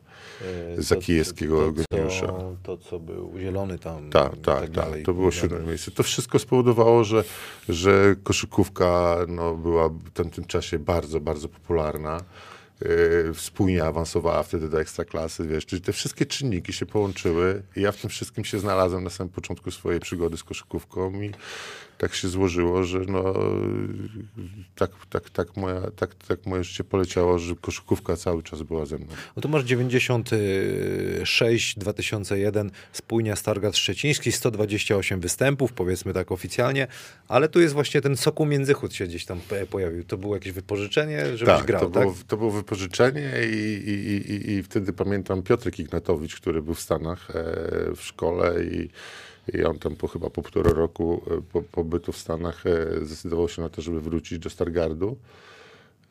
Y, 0.78 0.84
Zakijewskiego 0.84 1.72
to, 1.72 1.84
geniusza. 1.98 2.28
to, 2.28 2.56
to, 2.64 2.78
co 2.78 3.00
był 3.00 3.34
zielony 3.40 3.80
tam. 3.80 4.10
Tak, 4.10 4.32
tak, 4.32 4.42
tak. 4.42 4.70
dalej. 4.72 5.04
To 5.04 5.14
było 5.14 5.32
siódme 5.32 5.60
miejsce. 5.60 5.92
To 5.92 6.04
wszystko 6.04 6.40
spowodowało, 6.40 7.04
że, 7.04 7.24
że 7.70 8.16
koszykówka 8.24 9.18
no, 9.28 9.56
była 9.56 9.90
w 9.90 10.10
tamtym 10.14 10.46
czasie 10.46 10.80
bardzo, 10.80 11.20
bardzo 11.20 11.50
popularna. 11.50 12.22
yy, 12.82 13.34
spójnie 13.36 13.84
awansowała 13.84 14.44
wtedy 14.44 14.70
do 14.70 14.82
ekstraklasy, 14.82 15.48
wiesz, 15.48 15.66
czyli 15.66 15.82
te 15.82 15.94
wszystkie 15.94 16.26
czynniki 16.26 16.74
się 16.74 16.86
połączyły 16.86 17.64
i 17.76 17.82
ja 17.82 17.92
w 17.92 17.98
tym 17.98 18.10
wszystkim 18.10 18.46
się 18.46 18.60
znalazłem 18.60 19.04
na 19.04 19.10
samym 19.10 19.34
początku 19.34 19.72
swojej 19.72 20.00
przygody 20.00 20.38
z 20.38 20.44
koszykówką 20.44 21.22
i 21.22 21.32
tak 22.02 22.16
się 22.16 22.28
złożyło, 22.28 22.84
że 22.84 23.00
no, 23.00 23.34
tak, 24.76 24.92
tak, 25.10 25.30
tak, 25.30 25.58
moja, 25.58 25.82
tak, 25.96 26.16
tak 26.16 26.46
moje 26.46 26.64
życie 26.64 26.84
poleciało, 26.84 27.40
że 27.40 27.56
koszykówka 27.56 28.16
cały 28.16 28.44
czas 28.44 28.62
była 28.62 28.86
ze 28.86 28.98
mną. 28.98 29.08
No 29.36 29.42
tu 29.42 29.50
masz 29.50 29.64
96, 29.64 31.80
2001, 31.80 32.72
spójnia 32.94 33.36
Stargard 33.36 33.76
Szczeciński, 33.76 34.32
128 34.32 35.20
występów, 35.20 35.74
powiedzmy 35.74 36.14
tak 36.14 36.32
oficjalnie, 36.32 36.88
ale 37.28 37.50
tu 37.50 37.60
jest 37.60 37.74
właśnie 37.74 38.02
ten 38.02 38.18
soku 38.18 38.46
międzychód 38.46 38.94
się 38.94 39.08
gdzieś 39.08 39.26
tam 39.26 39.40
pojawił. 39.70 40.04
To 40.04 40.18
było 40.18 40.36
jakieś 40.36 40.54
wypożyczenie, 40.54 41.38
żebyś 41.38 41.56
tak, 41.56 41.66
grał, 41.66 41.82
to 41.82 41.90
tak? 41.90 42.04
Było, 42.04 42.16
to 42.28 42.38
było 42.38 42.52
wypożyczenie 42.52 43.32
i, 43.52 43.90
i, 43.90 43.92
i, 44.32 44.52
i, 44.52 44.64
wtedy 44.64 44.94
pamiętam 44.94 45.44
Piotrek 45.44 45.80
Ignatowicz, 45.80 46.36
który 46.36 46.62
był 46.62 46.74
w 46.74 46.82
Stanach 46.82 47.30
e, 47.30 47.34
w 47.96 48.02
szkole 48.02 48.64
i, 48.64 48.90
i 49.54 49.64
on 49.64 49.80
tam 49.80 49.96
po 49.96 50.08
chyba 50.08 50.30
po 50.30 50.42
półtora 50.42 50.74
roku 50.74 51.22
e, 51.38 51.42
po, 51.52 51.62
pobytu 51.62 52.12
w 52.12 52.18
Stanach 52.18 52.64
e, 52.66 53.06
zdecydował 53.06 53.50
się 53.50 53.62
na 53.62 53.70
to, 53.70 53.82
żeby 53.82 54.02
wrócić 54.02 54.40
do 54.40 54.50
Stargardu. 54.50 55.18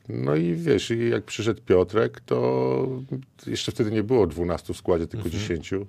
No 0.08 0.36
i 0.36 0.54
wiesz, 0.54 0.92
jak 1.10 1.24
przyszedł 1.24 1.60
Piotrek, 1.66 2.20
to 2.20 2.88
jeszcze 3.46 3.72
wtedy 3.72 3.90
nie 3.90 4.02
było 4.02 4.26
12 4.26 4.74
w 4.74 4.76
składzie, 4.76 5.06
tylko 5.06 5.30
10. 5.30 5.72
E, 5.72 5.80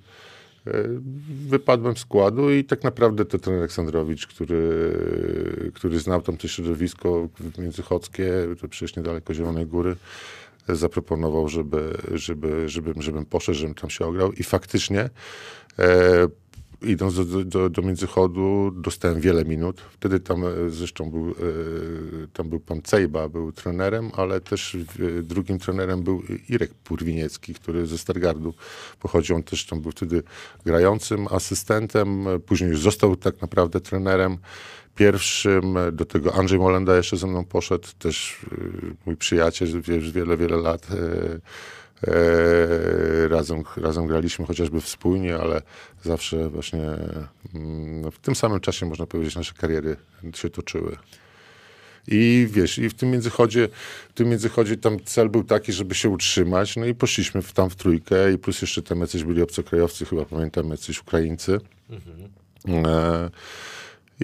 Wypadłem 1.47 1.97
z 1.97 1.99
składu 1.99 2.51
i 2.51 2.63
tak 2.63 2.83
naprawdę 2.83 3.25
to 3.25 3.39
trener 3.39 3.59
Aleksandrowicz, 3.59 4.27
który, 4.27 4.93
który 5.73 5.99
znał 5.99 6.21
tam 6.21 6.37
to 6.37 6.47
środowisko 6.47 7.27
międzychodzkie, 7.57 8.33
to 8.61 8.67
przecież 8.67 8.95
niedaleko 8.95 9.33
Zielonej 9.33 9.65
Góry, 9.65 9.95
zaproponował, 10.69 11.49
żeby, 11.49 11.97
żeby, 12.13 12.69
żebym, 12.69 13.01
żebym 13.01 13.25
poszedł, 13.25 13.57
żebym 13.57 13.75
tam 13.75 13.89
się 13.89 14.05
ograł 14.05 14.31
i 14.31 14.43
faktycznie 14.43 15.09
e, 15.79 16.27
idąc 16.81 17.15
do, 17.15 17.45
do- 17.45 17.69
do, 17.69 17.81
Międzychodu 17.81 18.71
dostałem 18.75 19.21
wiele 19.21 19.45
minut. 19.45 19.81
Wtedy 19.81 20.19
tam 20.19 20.45
e, 20.45 20.69
zresztą 20.69 21.11
był, 21.11 21.29
e, 21.29 21.33
tam 22.33 22.49
był 22.49 22.59
pan 22.59 22.81
Cejba, 22.81 23.29
był 23.29 23.51
trenerem, 23.51 24.11
ale 24.13 24.41
też 24.41 24.75
e, 24.75 25.23
drugim 25.23 25.59
trenerem 25.59 26.03
był 26.03 26.23
Irek 26.49 26.73
Purwiniecki, 26.73 27.53
który 27.53 27.87
ze 27.87 27.97
Stargardu 27.97 28.53
pochodził. 28.99 29.35
On 29.35 29.43
też 29.43 29.65
tam 29.65 29.81
był 29.81 29.91
wtedy 29.91 30.23
grającym 30.65 31.27
asystentem, 31.31 32.25
później 32.45 32.69
już 32.69 32.81
został 32.81 33.15
tak 33.15 33.41
naprawdę 33.41 33.81
trenerem 33.81 34.37
pierwszym. 34.95 35.77
Do 35.91 36.05
tego 36.05 36.33
Andrzej 36.33 36.59
Molenda 36.59 36.97
jeszcze 36.97 37.17
ze 37.17 37.27
mną 37.27 37.45
poszedł, 37.45 37.87
też 37.99 38.45
mój 39.05 39.17
przyjaciel, 39.17 39.81
wiesz, 39.81 40.11
wiele, 40.11 40.37
wiele 40.37 40.57
lat. 40.57 40.87
E, 42.07 43.27
razem, 43.27 43.63
razem 43.77 44.07
graliśmy 44.07 44.45
chociażby 44.45 44.81
wspólnie, 44.81 45.35
ale 45.35 45.61
zawsze 46.03 46.49
właśnie 46.49 46.83
mm, 47.55 48.11
w 48.11 48.19
tym 48.19 48.35
samym 48.35 48.59
czasie, 48.59 48.85
można 48.85 49.05
powiedzieć, 49.05 49.35
nasze 49.35 49.53
kariery 49.53 49.95
się 50.35 50.49
toczyły. 50.49 50.97
I 52.07 52.47
wiesz, 52.51 52.77
i 52.77 52.89
w 52.89 52.93
tym 52.93 53.11
międzychodzie, 53.11 53.69
w 54.09 54.13
tym 54.13 54.29
międzychodzie 54.29 54.77
tam 54.77 54.99
cel 55.05 55.29
był 55.29 55.43
taki, 55.43 55.73
żeby 55.73 55.95
się 55.95 56.09
utrzymać, 56.09 56.75
no 56.75 56.85
i 56.85 56.95
poszliśmy 56.95 57.41
w, 57.41 57.53
tam 57.53 57.69
w 57.69 57.75
trójkę 57.75 58.33
i 58.33 58.37
plus 58.37 58.61
jeszcze 58.61 58.81
tam 58.81 59.01
jacyś 59.01 59.23
byli 59.23 59.41
obcokrajowcy, 59.41 60.05
chyba 60.05 60.25
pamiętam, 60.25 60.69
jacyś 60.69 61.01
Ukraińcy. 61.01 61.59
E, 62.67 63.29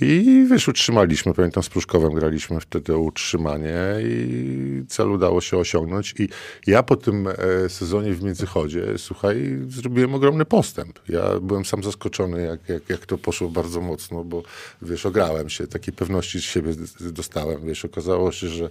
I 0.02 0.46
wiesz, 0.52 0.68
utrzymaliśmy, 0.68 1.34
pamiętam 1.34 1.64
z 1.64 1.70
Pruszkowem 1.70 2.14
graliśmy 2.14 2.60
wtedy 2.60 2.96
o 2.96 3.00
utrzymanie 3.00 3.74
i 4.02 4.84
cel 4.88 5.12
udało 5.12 5.42
się 5.42 5.58
osiągnąć. 5.58 6.14
I 6.20 6.30
ja 6.68 6.84
po 6.84 6.96
tym 6.96 7.28
e, 7.28 7.70
sezonie 7.70 8.14
w 8.14 8.24
Międzychodzie, 8.24 8.84
słuchaj, 8.98 9.60
zrobiłem 9.68 10.16
ogromny 10.16 10.46
postęp. 10.46 11.00
Ja 11.10 11.40
byłem 11.40 11.66
sam 11.66 11.84
zaskoczony, 11.84 12.42
jak, 12.42 12.70
jak, 12.70 12.90
jak 12.90 13.06
to 13.06 13.18
poszło 13.18 13.50
bardzo 13.50 13.82
mocno, 13.82 14.24
bo 14.24 14.44
wiesz, 14.82 15.06
ograłem 15.06 15.50
się, 15.50 15.68
takiej 15.68 15.94
pewności 15.94 16.40
z 16.40 16.44
siebie 16.44 16.74
dostałem. 17.02 17.66
Wiesz, 17.66 17.86
okazało 17.86 18.32
się, 18.32 18.48
że, 18.48 18.70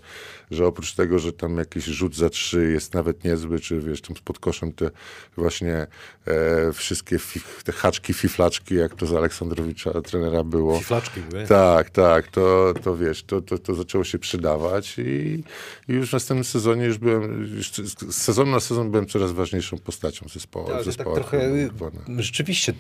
że 0.51 0.67
oprócz 0.67 0.95
tego, 0.95 1.19
że 1.19 1.33
tam 1.33 1.59
jakiś 1.59 1.85
rzut 1.85 2.17
za 2.17 2.31
trzy 2.31 2.71
jest 2.73 2.95
nawet 2.95 3.25
niezły, 3.25 3.61
czy 3.61 3.81
wiesz, 3.81 4.01
tam 4.01 4.17
pod 4.25 4.39
koszem 4.39 4.73
te 4.73 4.91
właśnie 5.37 5.87
e, 6.27 6.73
wszystkie 6.73 7.19
fif, 7.19 7.63
te 7.65 7.73
haczki, 7.73 8.15
fiflaczki, 8.15 8.75
jak 8.75 8.95
to 8.95 9.07
z 9.07 9.13
Aleksandrowicza 9.13 10.03
trenera 10.03 10.45
było. 10.45 10.81
Flaczki 10.81 11.16
były. 11.21 11.47
Tak, 11.47 11.91
tak, 11.91 12.29
to, 12.29 12.75
to 12.83 12.97
wiesz, 12.97 13.23
to, 13.23 13.41
to, 13.41 13.59
to 13.59 13.75
zaczęło 13.75 14.05
się 14.05 14.19
przydawać 14.19 14.99
i, 14.99 15.45
i 15.89 15.93
już 15.93 16.11
w 16.11 16.13
następnym 16.13 16.45
sezonie 16.45 16.85
już 16.85 16.99
byłem, 16.99 17.55
już 17.57 17.73
sezonu 18.11 18.51
na 18.51 18.61
sezon 18.61 18.91
byłem 18.91 19.07
coraz 19.07 19.33
ważniejszą 19.33 19.79
postacią 19.79 20.29
zespołu. 20.29 20.67
Ale 20.67 20.77
tak 20.77 20.85
zespołu 20.85 21.15
trochę 21.17 21.49
y, 21.49 21.71
rzeczywiście 22.19 22.73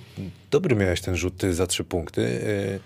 dobry 0.50 0.76
miałeś 0.76 1.00
ten 1.00 1.16
rzut 1.16 1.42
za 1.50 1.66
trzy 1.66 1.84
punkty 1.84 2.22
y, 2.22 2.80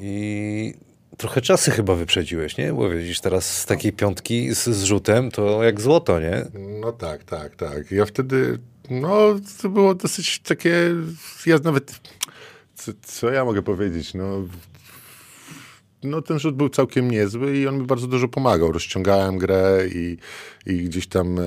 i 0.00 0.74
trochę 1.16 1.40
czasy 1.40 1.70
chyba 1.70 1.94
wyprzedziłeś, 1.94 2.56
nie? 2.56 2.72
Bo 2.72 2.90
widzisz, 2.90 3.20
teraz 3.20 3.58
z 3.58 3.66
takiej 3.66 3.92
piątki 3.92 4.54
z, 4.54 4.64
z 4.64 4.82
rzutem 4.82 5.30
to 5.30 5.64
jak 5.64 5.80
złoto, 5.80 6.20
nie? 6.20 6.46
No 6.80 6.92
tak, 6.92 7.24
tak, 7.24 7.56
tak. 7.56 7.90
Ja 7.90 8.06
wtedy, 8.06 8.58
no 8.90 9.34
to 9.62 9.68
było 9.68 9.94
dosyć 9.94 10.38
takie, 10.38 10.94
ja 11.46 11.58
nawet, 11.64 12.00
co, 12.80 12.92
co 13.02 13.30
ja 13.30 13.44
mogę 13.44 13.62
powiedzieć, 13.62 14.14
no... 14.14 14.44
No 16.02 16.22
ten 16.22 16.38
rzut 16.38 16.56
był 16.56 16.68
całkiem 16.68 17.10
niezły 17.10 17.56
i 17.56 17.66
on 17.66 17.78
mi 17.78 17.86
bardzo 17.86 18.06
dużo 18.06 18.28
pomagał. 18.28 18.72
Rozciągałem 18.72 19.38
grę 19.38 19.78
i, 19.94 20.18
i 20.66 20.76
gdzieś 20.76 21.06
tam 21.06 21.38
e, 21.38 21.42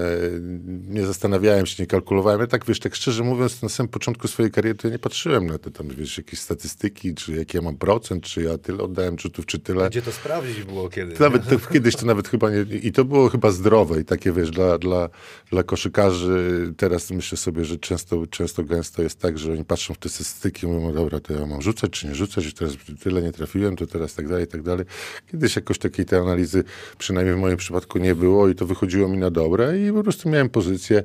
nie 0.88 1.05
zastanawiałem 1.05 1.66
się, 1.66 1.84
nie 1.84 1.88
kalkulowałem. 1.88 2.41
Ja 2.41 2.47
tak, 2.47 2.66
wiesz, 2.66 2.80
tak 2.80 2.95
szczerze 2.95 3.24
mówiąc, 3.24 3.61
na 3.61 3.70
samym 3.70 3.89
początku 3.89 4.28
swojej 4.28 4.51
kariery 4.51 4.78
to 4.78 4.88
ja 4.88 4.91
nie 4.91 4.99
patrzyłem 4.99 5.47
na 5.47 5.57
te 5.57 5.72
tam, 5.72 5.88
wiesz, 5.88 6.18
jakieś 6.18 6.39
statystyki, 6.39 7.16
czy 7.16 7.36
jaki 7.36 7.57
ja 7.57 7.64
mam 7.64 7.78
procent, 7.78 8.24
czy 8.24 8.43
ja 8.43 8.57
tyle 8.57 8.84
oddałem 8.84 9.20
rzutów, 9.20 9.45
czy 9.45 9.59
tyle. 9.59 9.89
Gdzie 9.89 10.01
to 10.01 10.11
sprawdzić 10.11 10.64
było 10.64 10.89
kiedy? 10.89 11.14
To 11.14 11.24
Nawet 11.24 11.49
to, 11.49 11.59
kiedyś 11.74 11.95
to 11.95 12.05
nawet 12.05 12.28
chyba 12.28 12.49
nie. 12.51 12.78
I 12.78 12.91
to 12.91 13.05
było 13.05 13.30
chyba 13.30 13.51
zdrowe 13.51 14.01
i 14.01 14.05
takie 14.05 14.32
wiesz, 14.32 14.51
dla, 14.51 14.78
dla, 14.78 15.09
dla 15.51 15.64
koszykarzy. 15.64 16.74
Teraz 16.78 17.11
myślę 17.11 17.38
sobie, 17.38 17.66
że 17.66 17.78
często, 17.78 18.28
często 18.28 18.64
gęsto 18.64 19.03
jest 19.03 19.20
tak, 19.20 19.39
że 19.39 19.51
oni 19.51 19.66
patrzą 19.66 19.93
w 19.93 19.97
te 19.97 20.09
statystyki 20.09 20.66
i 20.66 20.70
mówią, 20.70 20.93
dobra, 20.93 21.20
to 21.20 21.34
ja 21.34 21.45
mam 21.45 21.61
rzucać 21.61 21.91
czy 21.91 22.07
nie 22.07 22.16
rzucać, 22.16 22.43
że 22.43 22.53
teraz 22.53 22.74
tyle 23.03 23.22
nie 23.22 23.32
trafiłem, 23.32 23.76
to 23.76 23.88
teraz 23.88 24.14
tak 24.16 24.28
dalej, 24.28 24.47
tak 24.47 24.61
dalej. 24.61 24.86
Kiedyś 25.32 25.55
jakoś 25.55 25.78
takiej 25.78 26.05
tej 26.05 26.20
analizy, 26.20 26.64
przynajmniej 26.97 27.36
w 27.36 27.39
moim 27.39 27.57
przypadku 27.57 27.99
nie 27.99 28.16
było 28.16 28.49
i 28.49 28.55
to 28.55 28.66
wychodziło 28.66 29.03
mi 29.08 29.18
na 29.18 29.30
dobre 29.32 29.80
i 29.80 29.91
po 29.91 30.04
prostu 30.04 30.30
miałem 30.30 30.49
pozycję, 30.49 31.04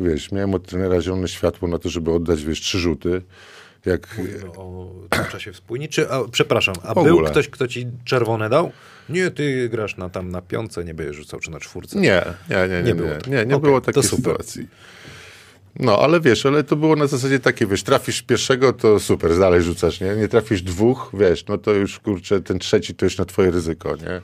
wiesz, 0.00 0.32
miałem 0.32 0.54
od 0.54 0.66
trenera 0.66 1.00
zielone 1.00 1.28
światło 1.28 1.68
na 1.68 1.78
to, 1.78 1.88
żeby 1.88 2.12
oddać, 2.12 2.44
wiesz, 2.44 2.60
trzy 2.60 2.78
rzuty. 2.78 3.22
Jak, 3.86 4.18
Mówimy 4.18 4.46
o 4.56 4.90
tym 5.10 5.24
czasie 5.32 5.52
wspólnie, 5.52 5.88
czy, 5.88 6.10
a, 6.10 6.20
przepraszam, 6.30 6.74
a 6.82 6.94
był 6.94 7.22
ktoś, 7.24 7.48
kto 7.48 7.68
ci 7.68 7.86
czerwone 8.04 8.48
dał? 8.48 8.72
Nie, 9.08 9.30
ty 9.30 9.68
grasz 9.68 9.96
na, 9.96 10.08
tam 10.08 10.30
na 10.30 10.42
piątce, 10.42 10.84
nie 10.84 10.94
będziesz 10.94 11.16
rzucał, 11.16 11.40
czy 11.40 11.50
na 11.50 11.60
czwórce. 11.60 11.98
Nie, 12.00 12.22
nie, 12.50 12.56
nie, 12.56 12.68
nie, 12.68 12.76
Nie 12.76 12.82
nie, 12.82 12.94
było. 12.94 13.08
nie, 13.26 13.46
nie, 13.46 13.56
Okej, 13.56 13.60
było 13.60 13.80
takiej 13.80 14.02
sytuacji. 14.02 14.68
No, 15.80 15.98
ale 15.98 16.20
wiesz, 16.20 16.46
ale 16.46 16.64
to 16.64 16.76
było 16.76 16.96
na 16.96 17.06
zasadzie 17.06 17.40
takie, 17.40 17.66
wiesz, 17.66 17.82
trafisz 17.82 18.22
pierwszego, 18.22 18.72
to 18.72 19.00
super, 19.00 19.38
dalej 19.38 19.62
rzucasz, 19.62 20.00
nie? 20.00 20.16
Nie 20.16 20.28
trafisz 20.28 20.62
dwóch, 20.62 21.10
wiesz, 21.14 21.46
no 21.46 21.58
to 21.58 21.72
już, 21.72 21.98
kurczę, 21.98 22.40
ten 22.40 22.58
trzeci 22.58 22.94
to 22.94 23.06
już 23.06 23.18
na 23.18 23.24
twoje 23.24 23.50
ryzyko, 23.50 23.96
nie? 23.96 24.20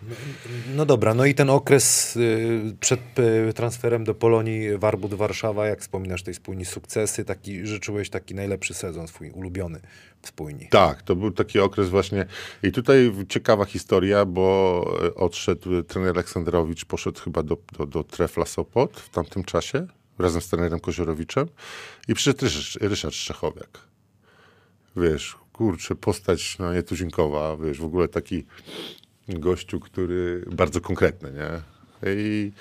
No 0.77 0.87
dobra, 0.87 1.15
no 1.15 1.27
i 1.27 1.35
ten 1.35 1.51
okres 1.51 2.17
y, 2.17 2.77
przed 2.81 3.01
y, 3.19 3.53
transferem 3.53 4.05
do 4.05 4.15
Polonii 4.15 4.79
Warbut 4.79 5.15
Warszawa, 5.15 5.67
jak 5.67 5.81
wspominasz 5.81 6.23
tej 6.23 6.35
spójni 6.35 6.65
sukcesy, 6.65 7.25
taki, 7.25 7.67
życzyłeś 7.67 8.11
taki 8.11 8.35
najlepszy 8.35 8.75
sezon 8.75 9.09
swój, 9.09 9.31
ulubiony 9.31 9.81
w 10.23 10.29
spójni. 10.29 10.69
Tak, 10.71 11.03
to 11.03 11.17
był 11.17 11.31
taki 11.31 11.59
okres 11.59 11.89
właśnie. 11.89 12.27
I 12.63 12.73
tutaj 12.73 13.13
ciekawa 13.29 13.65
historia, 13.65 14.25
bo 14.25 14.99
e, 15.05 15.15
odszedł 15.15 15.83
trener 15.83 16.15
Aleksandrowicz, 16.15 16.85
poszedł 16.85 17.21
chyba 17.21 17.43
do, 17.43 17.57
do, 17.79 17.87
do 17.87 18.05
Trefla 18.05 18.47
Sopot 18.47 19.01
w 19.01 19.09
tamtym 19.09 19.45
czasie, 19.45 19.87
razem 20.19 20.41
z 20.41 20.49
trenerem 20.49 20.81
Koziorowiczem 20.81 21.49
i 22.09 22.15
przyszedł 22.15 22.47
Ryszard, 22.81 23.15
Szczechowiak. 23.15 23.79
Wiesz, 24.97 25.37
kurczę, 25.53 25.95
postać 25.95 26.59
no, 26.59 26.75
nietuzinkowa, 26.75 27.57
wiesz, 27.57 27.79
w 27.79 27.85
ogóle 27.85 28.09
taki 28.09 28.45
gościu, 29.29 29.81
który 29.81 30.45
bardzo 30.53 30.81
konkretny, 30.81 31.33
nie? 31.33 31.61
I 32.17 32.53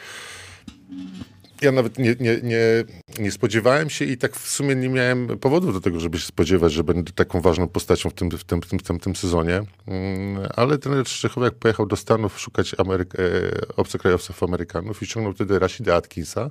ja 1.62 1.72
nawet 1.72 1.98
nie, 1.98 2.16
nie, 2.20 2.40
nie, 2.44 2.84
nie 3.20 3.32
spodziewałem 3.32 3.90
się 3.90 4.06
i 4.06 4.18
tak 4.18 4.36
w 4.36 4.50
sumie 4.50 4.76
nie 4.76 4.90
miałem 4.90 5.40
powodów 5.40 5.74
do 5.74 5.82
tego, 5.82 6.00
żeby 6.00 6.20
się 6.20 6.26
spodziewać, 6.26 6.74
że 6.74 6.84
będę 6.84 7.12
taką 7.12 7.42
ważną 7.42 7.68
postacią 7.68 8.10
w 8.10 8.14
tym, 8.14 8.32
w 8.32 8.44
tym, 8.44 8.62
w 8.62 8.68
tym, 8.68 8.80
w 8.80 8.84
tym, 8.84 9.00
tym 9.00 9.16
sezonie. 9.16 9.64
Mm, 9.88 10.48
Ale 10.56 10.78
trener 10.78 11.08
Szczechowiak 11.08 11.54
pojechał 11.54 11.86
do 11.86 11.96
Stanów 11.96 12.40
szukać 12.40 12.76
Ameryk- 12.76 13.20
e, 13.20 13.76
obcokrajowców 13.76 14.44
Amerykanów 14.44 15.02
i 15.02 15.06
ściągnął 15.06 15.34
wtedy 15.34 15.60
Rashida 15.60 15.96
Atkinsa. 15.96 16.50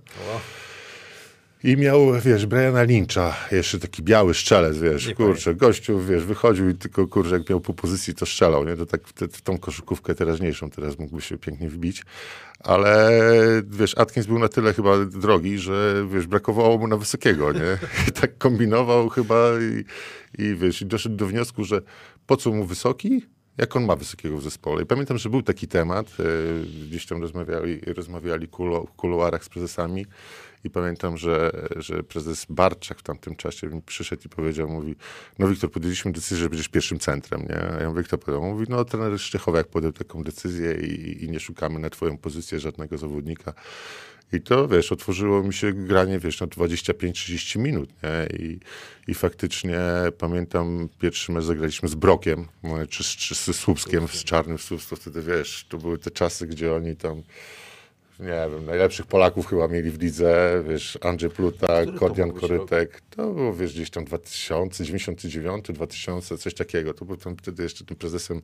I 1.65 1.77
miał, 1.77 2.13
wiesz, 2.25 2.47
Briana 2.47 2.83
Lyncha, 2.83 3.37
jeszcze 3.53 3.79
taki 3.79 4.03
biały 4.03 4.35
strzelec, 4.35 4.79
wiesz, 4.79 5.07
Nie 5.07 5.15
kurczę, 5.15 5.55
gościu, 5.55 6.01
wiesz, 6.01 6.25
wychodził 6.25 6.69
i 6.69 6.75
tylko, 6.75 7.07
kurczę, 7.07 7.35
jak 7.35 7.51
miał 7.51 7.61
po 7.61 7.75
pozycji, 7.75 8.15
to 8.15 8.27
strzelał, 8.27 8.65
nie? 8.65 8.77
To 8.77 8.87
tak 8.87 9.09
w, 9.09 9.13
te, 9.13 9.29
w 9.29 9.43
tą 9.43 9.59
koszykówkę 9.59 10.15
teraźniejszą 10.15 10.71
teraz 10.71 10.99
mógłby 10.99 11.21
się 11.23 11.39
pięknie 11.39 11.69
wbić. 11.69 12.03
Ale, 12.61 13.11
wiesz, 13.71 13.99
Atkins 13.99 14.27
był 14.27 14.39
na 14.39 14.49
tyle 14.49 14.75
chyba 14.75 15.05
drogi, 15.05 15.59
że, 15.59 16.07
wiesz, 16.13 16.27
brakowało 16.27 16.79
mu 16.79 16.87
na 16.87 16.97
wysokiego, 16.97 17.53
nie? 17.53 17.79
I 18.09 18.13
tak 18.13 18.39
kombinował 18.39 19.09
chyba 19.09 19.51
i, 19.61 19.85
i 20.45 20.55
wiesz, 20.55 20.83
i 20.83 20.87
doszedł 20.87 21.17
do 21.17 21.27
wniosku, 21.27 21.65
że 21.65 21.83
po 22.27 22.37
co 22.37 22.51
mu 22.53 22.65
wysoki? 22.65 23.23
jak 23.59 23.77
on 23.77 23.85
ma 23.85 23.97
wysokiego 23.97 24.37
w 24.37 24.43
zespole. 24.43 24.83
I 24.83 24.87
pamiętam, 24.87 25.19
że 25.19 25.31
był 25.31 25.43
taki 25.43 25.69
temat, 25.69 26.07
e, 26.21 26.25
gdzieś 26.87 27.07
tam 27.07 27.23
rozmawiali, 27.23 27.81
rozmawiali 27.81 28.47
w 28.87 28.93
kuluarach 28.97 29.45
z 29.45 29.49
prezesami 29.49 30.07
i 30.65 30.71
pamiętam, 30.71 31.17
że, 31.17 31.51
że 31.77 32.03
prezes 32.03 32.47
Barczak 32.49 32.99
w 32.99 33.03
tamtym 33.03 33.37
czasie 33.37 33.67
mi 33.67 33.83
przyszedł 33.83 34.23
i 34.27 34.29
powiedział, 34.29 34.69
mówi, 34.69 34.97
no 35.39 35.49
Wiktor, 35.49 35.71
podjęliśmy 35.71 36.13
decyzję, 36.13 36.37
że 36.37 36.49
będziesz 36.49 36.69
pierwszym 36.69 36.99
centrem, 36.99 37.43
nie? 37.49 37.57
A 37.57 37.83
ja 37.83 37.89
mówię, 37.89 38.03
kto 38.03 38.19
powiedział? 38.19 38.51
Mówi, 38.51 38.67
no 38.69 38.85
trener 38.85 39.19
Szczechowiak 39.21 39.67
podjął 39.67 39.93
taką 39.93 40.23
decyzję 40.23 40.75
i, 40.75 41.25
i 41.25 41.31
nie 41.31 41.41
szukamy 41.41 41.79
na 41.79 41.91
twoją 41.91 42.19
pozycję 42.19 42.61
żadnego 42.61 42.99
zawodnika. 42.99 43.55
I 44.33 44.41
to, 44.41 44.69
wiesz, 44.69 44.93
otworzyło 44.93 45.43
mi 45.43 45.55
się 45.55 45.73
granie, 45.73 46.19
wiesz, 46.19 46.41
na 46.41 46.47
25-30 46.47 47.59
minut, 47.59 47.91
nie? 48.03 48.39
I, 48.39 48.61
I 49.09 49.15
faktycznie 49.15 49.81
pamiętam, 50.19 50.89
pierwszy 50.99 51.33
mecz 51.33 51.45
zagraliśmy 51.45 51.89
z 51.89 51.95
Brokiem, 51.95 52.49
czy, 52.89 53.05
czy 53.05 53.35
z 53.35 53.57
Słupskiem, 53.57 54.09
z 54.09 54.25
Czarnym 54.25 54.59
Słupstwo, 54.59 54.97
wtedy, 54.97 55.23
wiesz, 55.23 55.67
to 55.69 55.79
były 55.79 55.99
te 55.99 56.11
czasy, 56.11 56.47
gdzie 56.47 56.75
oni 56.75 56.97
tam 56.97 57.23
nie 58.21 58.49
wiem, 58.53 58.67
najlepszych 58.67 59.07
Polaków 59.07 59.47
chyba 59.47 59.69
mieli 59.69 59.91
w 59.91 60.03
lidze, 60.03 60.63
wiesz, 60.69 60.99
Andrzej 61.03 61.31
Pluta, 61.31 61.87
Kordian 61.99 62.33
Korytek, 62.33 63.01
to 63.11 63.31
było, 63.31 63.55
wiesz, 63.55 63.73
gdzieś 63.73 63.91
tam 63.91 64.05
2000, 64.05 64.85
99, 64.85 65.65
2000, 65.69 66.39
coś 66.39 66.55
takiego, 66.55 66.95
to 66.95 67.05
był 67.05 67.17
tam 67.17 67.37
wtedy 67.37 67.63
jeszcze 67.63 67.85
tym 67.85 67.97
prezesem 67.97 68.43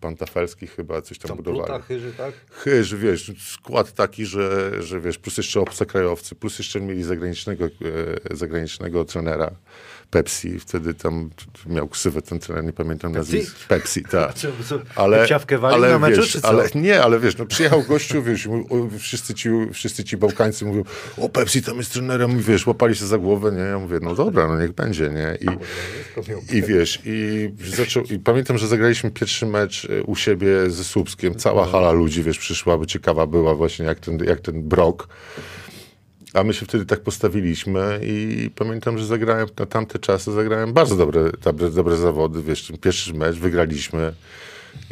Pantafelski 0.00 0.66
chyba 0.66 1.02
coś 1.02 1.18
tam, 1.18 1.28
Tam 1.28 1.36
budowali. 1.36 1.64
Pluta, 1.64 1.82
Chyży, 1.82 2.12
tak? 2.12 2.34
Chyż, 2.50 2.94
wiesz, 2.94 3.32
skład 3.38 3.92
taki, 3.92 4.26
że, 4.26 4.72
że 4.82 5.00
wiesz, 5.00 5.18
plus 5.18 5.36
jeszcze 5.36 5.60
obcokrajowcy, 5.60 6.34
plus 6.34 6.58
jeszcze 6.58 6.80
mieli 6.80 7.02
zagranicznego, 7.02 7.64
e, 7.64 8.36
zagranicznego 8.36 9.04
trenera 9.04 9.50
Pepsi, 10.12 10.58
wtedy 10.58 10.94
tam 10.94 11.30
miał 11.66 11.88
ksywę 11.88 12.22
ten 12.22 12.38
trener, 12.38 12.64
nie 12.64 12.72
pamiętam 12.72 13.12
nazwiska. 13.12 13.58
Pepsi, 13.68 14.02
tak. 14.10 14.32
Ale, 14.96 15.26
ale 15.62 15.90
na 15.90 15.98
meczu, 15.98 16.20
wiesz, 16.20 16.30
czy 16.30 16.40
co? 16.40 16.48
ale 16.48 16.68
nie, 16.74 17.02
ale 17.02 17.20
wiesz, 17.20 17.38
no 17.38 17.46
przyjechał 17.46 17.82
gościu, 17.82 18.22
wiesz, 18.22 18.48
wszyscy 18.98 19.34
ci, 19.34 19.48
wszyscy 19.72 20.04
ci 20.04 20.16
Bałkańcy 20.16 20.64
mówią, 20.64 20.84
o 21.18 21.28
Pepsi 21.28 21.62
tam 21.62 21.76
jest 21.76 21.92
trenerem, 21.92 22.40
i 22.40 22.42
wiesz, 22.42 22.66
łapali 22.66 22.96
się 22.96 23.06
za 23.06 23.18
głowę, 23.18 23.52
nie, 23.52 23.58
ja 23.58 23.78
mówię, 23.78 23.98
no 24.02 24.14
dobra, 24.14 24.48
no 24.48 24.60
niech 24.60 24.72
będzie, 24.72 25.10
nie, 25.10 25.38
i, 25.40 26.56
i 26.56 26.62
wiesz, 26.62 26.98
i 27.04 27.50
zaczął, 27.76 28.02
i 28.04 28.18
pamiętam, 28.18 28.58
że 28.58 28.68
zagraliśmy 28.68 29.10
pierwszy 29.10 29.46
mecz 29.46 29.84
e, 29.84 30.02
u 30.02 30.16
siebie 30.16 30.70
ze 30.70 30.84
Słupskiem, 30.84 31.34
cała 31.34 31.66
hala 31.66 31.92
ludzi, 31.92 32.22
wiesz, 32.22 32.38
przyszła, 32.38 32.78
bo 32.78 32.86
ciekawa 32.86 33.26
była 33.26 33.54
właśnie, 33.54 33.84
jak 33.86 34.00
ten, 34.00 34.18
jak 34.24 34.40
ten 34.40 34.62
brok, 34.62 35.08
a 36.34 36.44
my 36.44 36.54
się 36.54 36.66
wtedy 36.66 36.86
tak 36.86 37.00
postawiliśmy 37.00 38.00
i 38.02 38.50
pamiętam, 38.54 38.98
że 38.98 39.06
zagrałem 39.06 39.48
na 39.58 39.66
tamte 39.66 39.98
czasy, 39.98 40.32
zagrałem 40.32 40.72
bardzo 40.72 40.96
dobre, 40.96 41.30
dobre, 41.44 41.70
dobre 41.70 41.96
zawody, 41.96 42.42
wiesz, 42.42 42.72
pierwszy 42.80 43.14
mecz 43.14 43.36
wygraliśmy 43.36 44.12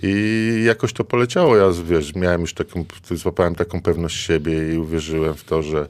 i 0.03 0.63
jakoś 0.67 0.93
to 0.93 1.05
poleciało. 1.05 1.57
Ja, 1.57 1.65
wiesz, 1.85 2.15
miałem 2.15 2.41
już 2.41 2.55
taką, 2.55 2.85
złapałem 3.11 3.55
taką 3.55 3.83
pewność 3.83 4.27
siebie 4.27 4.75
i 4.75 4.79
uwierzyłem 4.79 5.35
w 5.35 5.45
to, 5.45 5.63
że, 5.63 5.89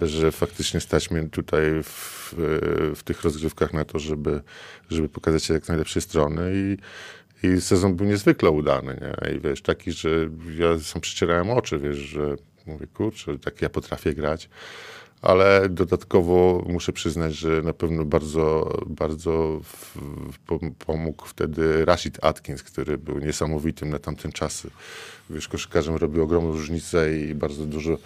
że 0.00 0.32
faktycznie 0.32 0.80
stać 0.80 1.10
mnie 1.10 1.28
tutaj 1.28 1.62
w, 1.82 2.34
w 2.96 3.02
tych 3.02 3.22
rozgrywkach 3.22 3.72
na 3.72 3.84
to, 3.84 3.98
żeby, 3.98 4.40
żeby 4.90 5.08
pokazać 5.08 5.44
się 5.44 5.54
jak 5.54 5.68
najlepszej 5.68 6.02
strony 6.02 6.52
i 6.54 6.76
i 7.42 7.60
sezon 7.60 7.96
był 7.96 8.06
niezwykle 8.06 8.50
udany, 8.50 9.00
nie? 9.00 9.32
I 9.36 9.40
wiesz, 9.40 9.62
taki, 9.62 9.92
że 9.92 10.10
ja 10.58 10.78
sam 10.78 11.00
przecierałem 11.00 11.50
oczy, 11.50 11.78
wiesz, 11.78 11.96
że 11.96 12.36
mówię, 12.66 12.86
kurczę, 12.86 13.38
tak 13.38 13.62
ja 13.62 13.68
potrafię 13.70 14.14
grać. 14.14 14.48
Ale 15.22 15.68
dodatkowo 15.68 16.64
muszę 16.68 16.92
przyznać, 16.92 17.34
że 17.34 17.62
na 17.62 17.72
pewno 17.72 18.04
bardzo, 18.04 18.78
bardzo 18.86 19.60
w, 19.64 19.96
pom- 20.46 20.70
pomógł 20.86 21.26
wtedy 21.26 21.84
Rashid 21.84 22.24
Atkins, 22.24 22.62
który 22.62 22.98
był 22.98 23.18
niesamowitym 23.18 23.90
na 23.90 23.98
tamten 23.98 24.32
czasy. 24.32 24.70
Wiesz, 25.30 25.48
koszykarzem 25.48 25.96
robił 25.96 26.22
ogromną 26.22 26.52
różnicę 26.52 27.18
i 27.18 27.34
bardzo 27.34 27.66
dużo 27.66 27.98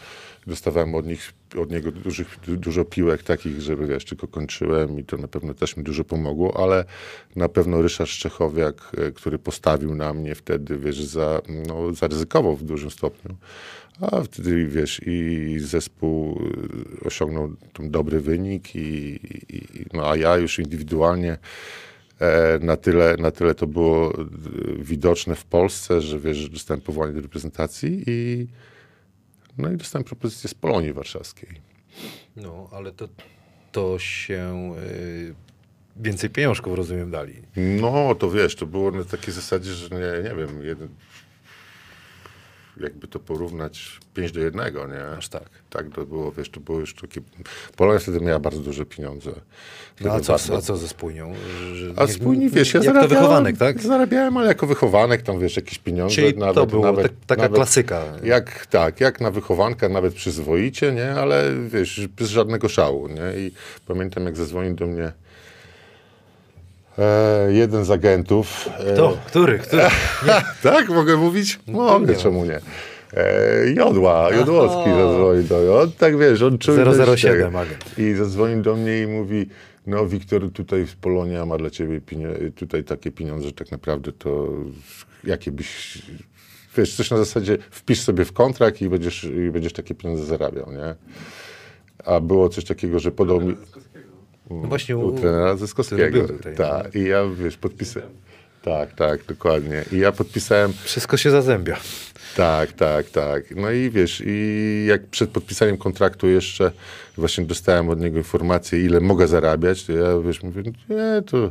dostawałem 0.47 0.95
od 0.95 1.07
nich, 1.07 1.33
od 1.59 1.71
niego 1.71 1.93
dużych, 1.93 2.39
du- 2.47 2.57
dużo 2.57 2.85
piłek 2.85 3.23
takich, 3.23 3.61
żeby 3.61 3.87
wiesz, 3.87 4.05
tylko 4.05 4.29
kończyłem 4.29 4.99
i 4.99 5.05
to 5.05 5.17
na 5.17 5.29
pewno 5.29 5.55
też 5.55 5.77
mi 5.77 5.85
dużo 5.85 6.05
pomogło, 6.05 6.63
ale 6.63 6.85
na 7.37 7.49
pewno 7.49 7.83
Ryszard 7.83 8.11
Szczechowiak, 8.11 8.93
e, 8.97 9.11
który 9.13 9.39
postawił 9.39 9.95
na 9.95 10.13
mnie 10.15 10.35
wtedy, 10.35 10.79
wiesz, 10.79 11.03
za, 11.03 11.41
no, 11.69 11.95
zaryzykował 11.95 12.57
w 12.57 12.65
dużym 12.65 12.91
stopniu. 12.91 13.37
A 14.01 14.23
wtedy, 14.23 14.67
wiesz, 14.67 15.01
i 15.07 15.57
zespół 15.59 16.43
y, 17.03 17.07
osiągnął 17.07 17.57
ten 17.73 17.91
dobry 17.91 18.21
wynik, 18.21 18.77
i, 18.77 19.21
i, 19.49 19.87
no, 19.93 20.11
a 20.11 20.17
ja 20.17 20.37
już 20.37 20.59
indywidualnie 20.59 21.39
e, 22.21 22.59
na 22.59 22.77
tyle, 22.77 23.17
na 23.19 23.31
tyle 23.31 23.55
to 23.55 23.67
było 23.67 24.21
y, 24.21 24.25
widoczne 24.79 25.35
w 25.35 25.45
Polsce, 25.45 26.01
że 26.01 26.19
wiesz, 26.19 26.37
że 26.37 26.49
dostałem 26.49 26.81
powołanie 26.81 27.13
do 27.13 27.21
reprezentacji 27.21 28.03
i 28.07 28.47
no 29.59 29.73
i 29.73 29.77
dostałem 29.77 30.05
propozycję 30.05 30.51
z 30.51 30.55
Polonii 30.55 30.93
Warszawskiej. 30.93 31.49
No, 32.37 32.69
ale 32.73 32.93
to, 32.93 33.09
to 33.73 33.99
się 33.99 34.75
y, 34.79 35.35
więcej 35.97 36.31
pieniążków, 36.31 36.75
rozumiem, 36.75 37.11
dali. 37.11 37.35
No, 37.57 38.15
to 38.15 38.31
wiesz, 38.31 38.57
to 38.57 38.67
było 38.67 38.91
na 38.91 39.05
takiej 39.05 39.35
zasadzie, 39.35 39.73
że 39.73 39.89
nie, 39.91 40.31
nie 40.31 40.37
wiem, 40.37 40.65
jeden, 40.65 40.89
jakby 42.81 43.09
to 43.09 43.19
porównać 43.19 44.01
5 44.15 44.33
do 44.33 44.41
1, 44.41 44.75
nie? 44.75 45.17
Aż 45.19 45.29
tak. 45.29 45.49
Tak, 45.71 45.87
to 45.95 46.07
było, 46.07 46.33
wiesz, 46.33 46.51
to 46.51 46.61
było 46.61 46.81
już 46.81 46.95
takie... 46.95 47.21
Polonia 47.77 47.99
wtedy 47.99 48.21
miała 48.21 48.39
bardzo 48.39 48.61
duże 48.61 48.87
pieniądze. 48.87 49.31
No, 50.01 50.13
a, 50.13 50.21
co, 50.21 50.33
bardzo- 50.33 50.57
a 50.57 50.61
co 50.61 50.77
ze 50.77 50.89
spójnią? 50.89 51.35
Że, 51.75 51.93
A 51.97 52.07
spójni, 52.07 52.51
wiesz, 52.51 52.75
ja 52.75 52.79
Jak 52.81 52.87
to 52.87 52.95
zarabiałem, 52.95 53.23
wychowanek, 53.23 53.57
tak? 53.57 53.83
Zarabiałem, 53.83 54.37
ale 54.37 54.49
jako 54.49 54.67
wychowanek 54.67 55.23
tam, 55.23 55.41
wiesz, 55.41 55.57
jakieś 55.57 55.79
pieniądze. 55.79 56.15
Czyli 56.15 56.39
nawet, 56.39 56.55
to 56.55 56.67
było 56.67 56.83
nawet, 56.83 57.03
tak, 57.03 57.13
taka 57.27 57.43
nawet, 57.43 57.57
klasyka. 57.57 58.03
Jak, 58.23 58.67
tak, 58.67 59.01
jak 59.01 59.21
na 59.21 59.31
wychowanka, 59.31 59.89
nawet 59.89 60.15
przyzwoicie, 60.15 60.93
nie? 60.93 61.13
Ale 61.13 61.45
wiesz, 61.69 62.09
bez 62.09 62.29
żadnego 62.29 62.69
szału, 62.69 63.09
nie? 63.09 63.39
I 63.41 63.53
pamiętam, 63.87 64.25
jak 64.25 64.37
zadzwonił 64.37 64.75
do 64.75 64.87
mnie 64.87 65.13
e, 66.99 67.53
jeden 67.53 67.85
z 67.85 67.91
agentów. 67.91 68.69
E, 68.79 68.93
Kto? 68.95 69.19
Który? 69.27 69.59
Który? 69.59 69.83
tak, 70.63 70.89
mogę 70.89 71.17
mówić? 71.17 71.61
Mogę, 71.67 72.13
nie 72.13 72.19
czemu 72.21 72.45
nie? 72.45 72.61
E, 73.17 73.73
Jodła, 73.73 74.33
Jodłowski 74.33 74.91
Aha. 74.91 74.97
zadzwonił 74.97 75.43
do 75.43 75.59
mnie. 75.59 75.71
On 75.71 75.93
tak, 75.93 76.19
wiesz, 76.19 76.43
on 76.43 76.59
czuł... 76.59 76.75
007 76.77 77.07
dość 77.07 77.25
agent. 77.25 77.55
I 77.99 78.15
zadzwonił 78.15 78.63
do 78.63 78.77
mnie 78.77 79.03
i 79.03 79.07
mówi, 79.07 79.47
no 79.87 80.07
Wiktor, 80.07 80.53
tutaj 80.53 80.87
w 80.87 80.97
Polonia 80.97 81.47
ma 81.47 81.59
dla 81.59 81.71
ciebie 81.71 82.01
tutaj 82.57 82.85
takie 82.85 83.11
pieniądze, 83.11 83.47
że 83.47 83.53
tak 83.53 83.71
naprawdę 83.71 84.13
to 84.13 84.49
jakie 85.25 85.51
byś... 85.51 86.03
Wiesz, 86.77 86.97
coś 86.97 87.11
na 87.11 87.17
zasadzie 87.17 87.59
wpisz 87.71 88.01
sobie 88.01 88.25
w 88.25 88.33
kontrakt 88.33 88.83
i 88.83 88.89
będziesz, 88.89 89.25
i 89.25 89.51
będziesz 89.51 89.73
takie 89.73 89.95
pieniądze 89.95 90.25
zarabiał, 90.25 90.73
nie? 90.73 90.95
A 92.05 92.21
było 92.21 92.49
coś 92.49 92.65
takiego, 92.65 92.99
że 92.99 93.11
podał 93.11 93.41
mi... 93.41 93.57
No 94.51 94.69
właśnie 94.69 94.97
U 94.97 95.07
u, 95.07 95.13
trenera 95.13 95.57
Zyskowskiego. 95.57 96.29
tutaj, 96.29 96.53
no. 96.59 96.65
Tak, 96.69 96.95
i 96.95 97.05
ja, 97.05 97.23
wiesz, 97.39 97.57
podpisałem... 97.57 98.09
Tak, 98.63 98.93
tak, 98.95 99.25
dokładnie. 99.25 99.85
I 99.93 99.99
ja 99.99 100.13
podpisałem... 100.13 100.73
wszystko 100.85 101.17
się 101.17 101.31
zazębia. 101.31 101.77
Tak, 102.37 102.73
tak, 102.73 103.11
tak. 103.11 103.57
No 103.57 103.71
i 103.71 103.91
wiesz, 103.91 104.23
i 104.27 104.87
jak 104.89 105.07
przed 105.07 105.31
podpisaniem 105.31 105.77
kontraktu 105.77 106.29
jeszcze 106.29 106.71
właśnie 107.17 107.45
dostałem 107.45 107.89
od 107.89 108.01
niego 108.01 108.19
informację, 108.19 108.85
ile 108.85 109.01
mogę 109.01 109.29
zarabiać, 109.29 109.85
to 109.85 109.93
ja 109.93 110.21
wiesz, 110.27 110.43
mówię, 110.43 110.63
nie, 110.89 111.23
to 111.27 111.51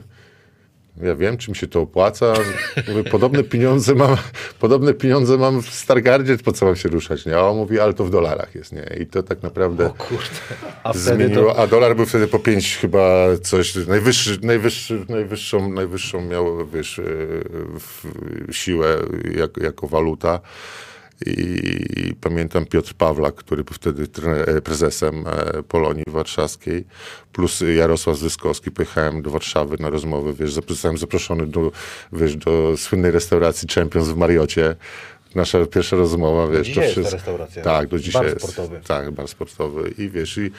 ja 1.02 1.16
wiem, 1.16 1.38
czy 1.38 1.52
mi 1.52 1.58
się 1.58 1.68
to 1.68 1.82
opłaca. 1.82 2.34
Mówię, 2.88 3.04
podobne 3.04 3.44
pieniądze 3.44 3.96
mam, 3.96 4.18
podobne 4.60 4.94
pieniądze 4.94 5.38
mam 5.38 5.62
w 5.62 5.70
Stargardzie, 5.70 6.38
po 6.38 6.52
co 6.52 6.66
mam 6.66 6.76
się 6.76 6.90
ruszać, 6.90 7.26
nie? 7.26 7.38
A 7.38 7.42
on 7.42 7.58
mówi, 7.58 7.80
ale 7.80 7.94
to 7.94 8.06
w 8.06 8.10
dolarach 8.10 8.56
jest, 8.56 8.74
nie? 8.74 8.96
I 9.02 9.06
to 9.06 9.24
tak 9.24 9.44
naprawdę 9.44 9.94
Kurde. 9.98 10.26
A 10.84 10.94
zmieniło, 10.94 11.54
to... 11.54 11.60
a 11.60 11.68
dolar 11.68 11.96
był 11.96 12.06
wtedy 12.06 12.28
po 12.28 12.40
5 12.40 12.78
chyba 12.78 13.28
coś, 13.42 13.76
najwyższy, 13.76 14.40
najwyższy, 14.42 15.06
najwyższą, 15.10 15.72
najwyższą 15.72 16.22
miał, 16.22 16.68
wiesz, 16.68 17.00
e, 17.00 17.04
w, 17.80 18.06
siłę 18.52 18.98
jak, 19.36 19.58
jako 19.58 19.88
waluta. 19.88 20.40
I 21.26 22.14
pamiętam 22.22 22.66
Piotr 22.66 22.94
Pawlak, 22.94 23.36
który 23.36 23.64
był 23.64 23.74
wtedy 23.74 24.08
e, 24.48 24.62
prezesem 24.62 25.26
e, 25.28 25.64
Polonii 25.64 26.04
Warszawskiej, 26.08 26.86
plus 27.34 27.64
Jarosław 27.76 28.18
Zyskowski. 28.18 28.72
Pojechałem 28.72 29.22
do 29.22 29.32
Warszawy 29.32 29.78
na 29.80 29.90
rozmowę, 29.90 30.34
wiesz, 30.34 30.54
zostałem 30.54 30.98
zaproszony 30.98 31.48
do, 31.48 31.72
wiesz, 32.14 32.36
do 32.36 32.78
słynnej 32.78 33.12
restauracji 33.12 33.68
Champions 33.76 34.08
w 34.08 34.18
Mariocie 34.18 34.76
nasza 35.36 35.66
pierwsza 35.66 35.96
rozmowa, 35.96 36.48
wiesz, 36.48 36.68
dzisiaj 36.68 36.84
jest 36.84 36.96
ta 36.96 37.02
wszystko- 37.02 37.18
restauracja. 37.18 37.64
Tak, 37.64 37.88
do 37.88 38.00
dzisiaj 38.00 38.22
Bar 38.22 38.34
jest. 38.34 38.40
sportowy. 38.42 38.82
Tak, 38.88 39.12
bar 39.12 39.28
sportowy. 39.28 39.94
I 39.98 40.10
wiesz, 40.10 40.38
i 40.38 40.52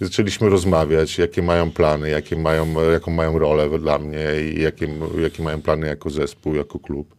zaczęliśmy 0.00 0.48
rozmawiać, 0.48 1.18
jakie 1.18 1.42
mają 1.42 1.70
plany, 1.70 2.10
jakie 2.10 2.36
mają, 2.36 2.90
jaką 2.92 3.10
mają 3.10 3.38
rolę 3.38 3.78
dla 3.78 3.98
mnie 3.98 4.26
i 4.54 4.62
jakie, 4.62 4.88
jakie 5.22 5.42
mają 5.42 5.62
plany 5.62 5.86
jako 5.86 6.10
zespół, 6.10 6.54
jako 6.54 6.78
klub. 6.78 7.14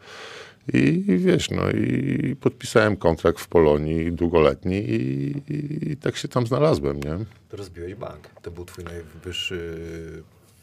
I, 0.74 0.78
i 1.08 1.18
wiesz, 1.18 1.52
no 1.52 1.70
i 1.72 2.36
podpisałem 2.42 2.98
kontrakt 2.98 3.40
w 3.40 3.48
Polonii 3.48 4.12
długoletni 4.12 4.76
i, 4.78 5.32
i, 5.50 5.92
i 5.92 5.98
tak 5.98 6.18
się 6.18 6.28
tam 6.28 6.48
znalazłem, 6.48 6.98
nie? 7.00 7.18
To 7.50 7.58
rozbiłeś 7.58 7.96
bank. 7.96 8.30
To 8.42 8.52
był 8.52 8.66
twój 8.66 8.84
najwyższy 8.84 9.78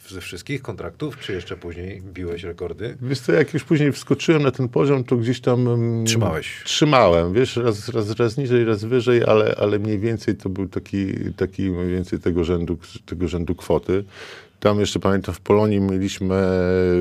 ze 0.09 0.21
wszystkich 0.21 0.63
kontraktów, 0.63 1.19
czy 1.19 1.33
jeszcze 1.33 1.57
później 1.57 2.03
biłeś 2.03 2.45
rekordy? 2.45 2.97
Wiesz 3.03 3.21
co, 3.21 3.33
jak 3.33 3.55
już 3.55 3.65
później 3.65 3.93
wskoczyłem 3.93 4.43
na 4.43 4.51
ten 4.51 4.69
poziom, 4.69 5.05
to 5.05 5.17
gdzieś 5.17 5.41
tam... 5.41 5.69
em, 5.69 6.05
Trzymałeś. 6.07 6.63
Trzymałem, 6.65 7.33
wiesz, 7.33 7.57
raz, 7.57 7.89
raz, 7.89 8.11
raz 8.11 8.37
niżej, 8.37 8.65
raz 8.65 8.85
wyżej, 8.85 9.25
ale, 9.25 9.55
ale 9.59 9.79
mniej 9.79 9.99
więcej 9.99 10.37
to 10.37 10.49
był 10.49 10.69
taki, 10.69 11.07
taki 11.37 11.63
mniej 11.71 11.89
więcej 11.89 12.19
tego 12.19 12.45
rzędu, 12.45 12.79
tego 13.07 13.29
rzędu 13.29 13.55
kwoty. 13.55 14.05
Tam 14.61 14.81
jeszcze 14.81 14.99
pamiętam 15.01 15.35
w 15.35 15.41
Polonii 15.41 15.81
mieliśmy 15.81 16.37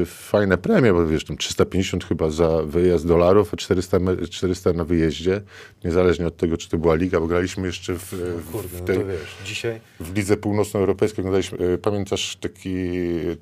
fajne 0.05 0.57
premie, 0.57 0.93
bo 0.93 1.07
wiesz, 1.07 1.25
tam 1.25 1.37
350 1.37 2.05
chyba 2.05 2.29
za 2.29 2.63
wyjazd 2.63 3.07
dolarów, 3.07 3.53
a 3.53 3.57
400, 3.57 3.99
me- 3.99 4.27
400 4.27 4.73
na 4.73 4.83
wyjeździe, 4.85 5.41
niezależnie 5.83 6.27
od 6.27 6.37
tego, 6.37 6.57
czy 6.57 6.69
to 6.69 6.77
była 6.77 6.95
liga, 6.95 7.19
bo 7.19 7.27
graliśmy 7.27 7.67
jeszcze 7.67 7.93
w, 7.93 8.03
w, 8.13 8.51
Kurde, 8.51 8.67
w 8.67 8.79
no 8.81 8.85
tej, 8.87 8.97
to 8.97 9.05
wiesz, 9.05 9.35
dzisiaj 9.45 9.79
w 9.99 10.15
Lidze 10.15 10.37
Północnoeuropejskiej 10.37 11.21
oglądaliśmy, 11.21 11.57
e, 11.73 11.77
pamiętasz 11.77 12.35
taki, 12.35 12.75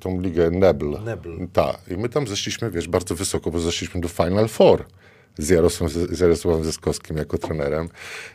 tą 0.00 0.20
ligę 0.20 0.50
Nebel? 0.50 0.90
Nebel. 1.04 1.48
Tak. 1.52 1.78
I 1.90 1.96
my 1.96 2.08
tam 2.08 2.26
zeszliśmy, 2.26 2.70
wiesz, 2.70 2.88
bardzo 2.88 3.14
wysoko, 3.14 3.50
bo 3.50 3.60
zeszliśmy 3.60 4.00
do 4.00 4.08
Final 4.08 4.48
Four 4.48 4.84
z 5.38 5.48
Jarosławem, 5.48 6.06
z 6.16 6.20
Jarosławem 6.20 6.64
Zeskowskim 6.64 7.16
jako 7.16 7.38
trenerem. 7.38 7.88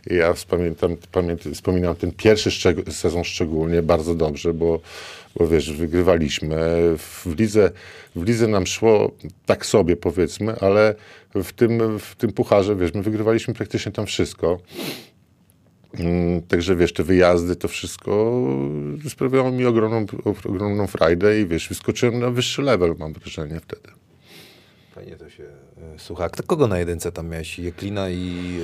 I 0.09 0.15
ja 0.15 0.33
pamiętam, 0.49 0.95
pamiętam, 1.11 1.53
wspominam 1.53 1.95
ten 1.95 2.11
pierwszy 2.11 2.49
szczeg- 2.49 2.91
sezon 2.91 3.23
szczególnie 3.23 3.81
bardzo 3.81 4.15
dobrze, 4.15 4.53
bo, 4.53 4.79
bo 5.35 5.47
wiesz, 5.47 5.71
wygrywaliśmy. 5.73 6.57
W 6.97 7.25
lidze, 7.39 7.71
w 8.15 8.23
lidze 8.23 8.47
nam 8.47 8.67
szło 8.67 9.11
tak 9.45 9.65
sobie, 9.65 9.95
powiedzmy, 9.95 10.55
ale 10.61 10.95
w 11.35 11.53
tym, 11.53 11.99
w 11.99 12.15
tym 12.15 12.31
pucharze, 12.31 12.75
wiesz, 12.75 12.93
my 12.93 13.01
wygrywaliśmy 13.01 13.53
praktycznie 13.53 13.91
tam 13.91 14.05
wszystko. 14.05 14.59
Mm, 15.99 16.41
Także 16.41 16.75
wiesz, 16.75 16.93
te 16.93 17.03
wyjazdy, 17.03 17.55
to 17.55 17.67
wszystko 17.67 18.41
sprawiało 19.09 19.51
mi 19.51 19.65
ogromną, 19.65 20.05
ogromną 20.45 20.87
frajdę 20.87 21.39
i 21.41 21.45
wiesz, 21.47 21.69
wyskoczyłem 21.69 22.19
na 22.19 22.29
wyższy 22.29 22.61
level, 22.61 22.95
mam 22.99 23.13
wrażenie 23.13 23.59
wtedy. 23.59 23.89
fajnie 24.95 25.15
to 25.15 25.29
się 25.29 25.43
e, 25.43 25.99
słucha. 25.99 26.29
Kto 26.29 26.43
kogo 26.43 26.67
na 26.67 26.79
jedynce 26.79 27.11
tam 27.11 27.29
miałeś? 27.29 27.59
Jeklina 27.59 28.09
i 28.09 28.59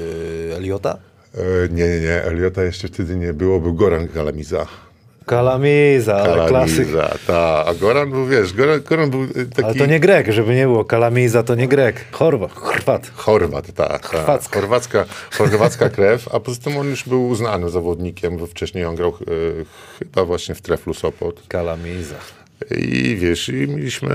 e, 0.52 0.56
Eliota? 0.56 0.98
E, 1.34 1.70
nie, 1.70 1.88
nie, 1.88 2.00
nie, 2.00 2.24
Eliota 2.24 2.64
jeszcze 2.64 2.88
wtedy 2.88 3.16
nie 3.16 3.34
było, 3.34 3.60
był 3.60 3.74
Goran 3.74 4.08
Kalamiza. 5.28 6.14
Kalamiza, 6.14 6.34
ale 6.34 6.48
klasyk. 6.48 6.88
Tak. 7.28 7.68
A 7.68 7.74
Goran 7.74 8.12
był, 8.12 8.26
wiesz, 8.26 8.54
Goran, 8.54 8.82
Goran 8.82 9.10
był 9.10 9.24
e, 9.24 9.46
taki... 9.46 9.64
Ale 9.64 9.76
to 9.76 9.86
nie 9.86 10.00
Grek, 10.00 10.32
żeby 10.32 10.56
nie 10.56 10.66
było. 10.66 10.86
Kalamiza 10.86 11.44
to 11.44 11.56
nie 11.56 11.68
Grek. 11.68 12.06
Chorwa, 12.12 12.48
Chorwat. 12.48 13.12
Chorwat, 13.16 13.72
tak. 13.72 14.06
Chorwacka. 14.06 14.60
Chorwacka, 14.60 15.06
chorwacka 15.38 15.90
krew, 15.90 16.28
a 16.36 16.40
poza 16.40 16.62
tym 16.62 16.78
on 16.78 16.90
już 16.90 17.04
był 17.04 17.28
uznanym 17.28 17.70
zawodnikiem, 17.70 18.38
bo 18.38 18.48
wcześniej 18.48 18.86
on 18.86 18.96
grał 18.96 19.10
e, 19.10 19.14
chyba 20.00 20.26
właśnie 20.26 20.56
w 20.56 20.62
Treflu 20.62 20.94
Sopot. 20.94 21.42
Kalamiza. 21.48 22.16
I 22.78 23.16
wiesz, 23.16 23.50
i 23.50 23.68
mieliśmy 23.68 24.12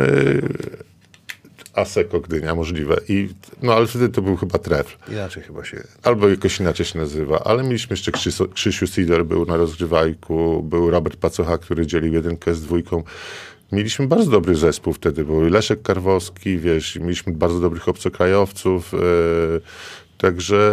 Aseko 1.74 2.20
Gdynia 2.20 2.54
możliwe. 2.54 2.96
I, 3.08 3.28
no 3.62 3.74
ale 3.74 3.86
wtedy 3.86 4.08
to 4.08 4.22
był 4.22 4.36
chyba 4.36 4.58
trefl. 4.58 4.96
Inaczej 5.12 5.42
chyba 5.42 5.64
się... 5.64 5.82
Albo 6.02 6.28
jakoś 6.28 6.60
inaczej 6.60 6.86
się 6.86 6.98
nazywa. 6.98 7.44
Ale 7.44 7.62
mieliśmy 7.62 7.94
jeszcze 7.94 8.12
Krzyso, 8.12 8.48
Krzysiu 8.48 8.86
Sider 8.86 9.24
był 9.24 9.46
na 9.46 9.56
rozgrywajku, 9.56 10.62
był 10.62 10.90
Robert 10.90 11.16
Pacocha, 11.16 11.58
który 11.58 11.86
dzielił 11.86 12.12
jedynkę 12.12 12.54
z 12.54 12.62
dwójką. 12.62 13.02
Mieliśmy 13.72 14.06
bardzo 14.06 14.30
dobry 14.30 14.54
zespół 14.54 14.92
wtedy. 14.92 15.24
Był 15.24 15.40
Leszek 15.40 15.82
Karwowski, 15.82 16.58
wiesz, 16.58 16.96
i 16.96 17.00
mieliśmy 17.00 17.32
bardzo 17.32 17.60
dobrych 17.60 17.88
obcokrajowców. 17.88 18.94
E, 18.94 18.98
także 20.18 20.72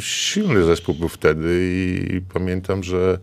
silny 0.00 0.64
zespół 0.64 0.94
był 0.94 1.08
wtedy 1.08 1.60
i 2.10 2.20
pamiętam, 2.20 2.82
że 2.82 3.18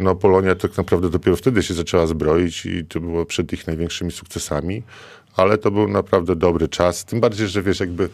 no, 0.00 0.14
Polonia 0.14 0.54
tak 0.54 0.76
naprawdę 0.76 1.10
dopiero 1.10 1.36
wtedy 1.36 1.62
się 1.62 1.74
zaczęła 1.74 2.06
zbroić 2.06 2.66
i 2.66 2.84
to 2.84 3.00
było 3.00 3.26
przed 3.26 3.52
ich 3.52 3.66
największymi 3.66 4.12
sukcesami, 4.12 4.82
ale 5.36 5.58
to 5.58 5.70
był 5.70 5.88
naprawdę 5.88 6.36
dobry 6.36 6.68
czas. 6.68 7.04
Tym 7.04 7.20
bardziej, 7.20 7.48
że 7.48 7.62
wiesz, 7.62 7.80
jakby, 7.80 8.08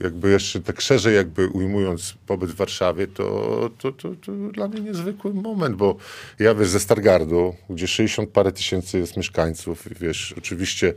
jakby 0.00 0.30
jeszcze 0.30 0.60
tak 0.60 0.80
szerzej 0.80 1.14
jakby 1.14 1.48
ujmując 1.48 2.14
pobyt 2.26 2.50
w 2.50 2.54
Warszawie, 2.54 3.06
to, 3.06 3.70
to, 3.78 3.92
to, 3.92 4.08
to 4.26 4.32
dla 4.32 4.68
mnie 4.68 4.80
niezwykły 4.80 5.34
moment, 5.34 5.76
bo 5.76 5.96
ja 6.38 6.54
wiesz, 6.54 6.68
ze 6.68 6.80
Stargardu, 6.80 7.54
gdzie 7.70 7.86
60 7.86 8.30
parę 8.30 8.52
tysięcy 8.52 8.98
jest 8.98 9.16
mieszkańców, 9.16 9.88
wiesz, 10.00 10.34
oczywiście 10.38 10.94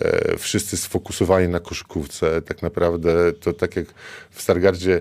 e, 0.00 0.36
wszyscy 0.36 0.76
sfokusowani 0.76 1.48
na 1.48 1.60
koszykówce, 1.60 2.42
tak 2.42 2.62
naprawdę 2.62 3.32
to 3.32 3.52
tak 3.52 3.76
jak 3.76 3.86
w 4.30 4.42
Stargardzie 4.42 5.00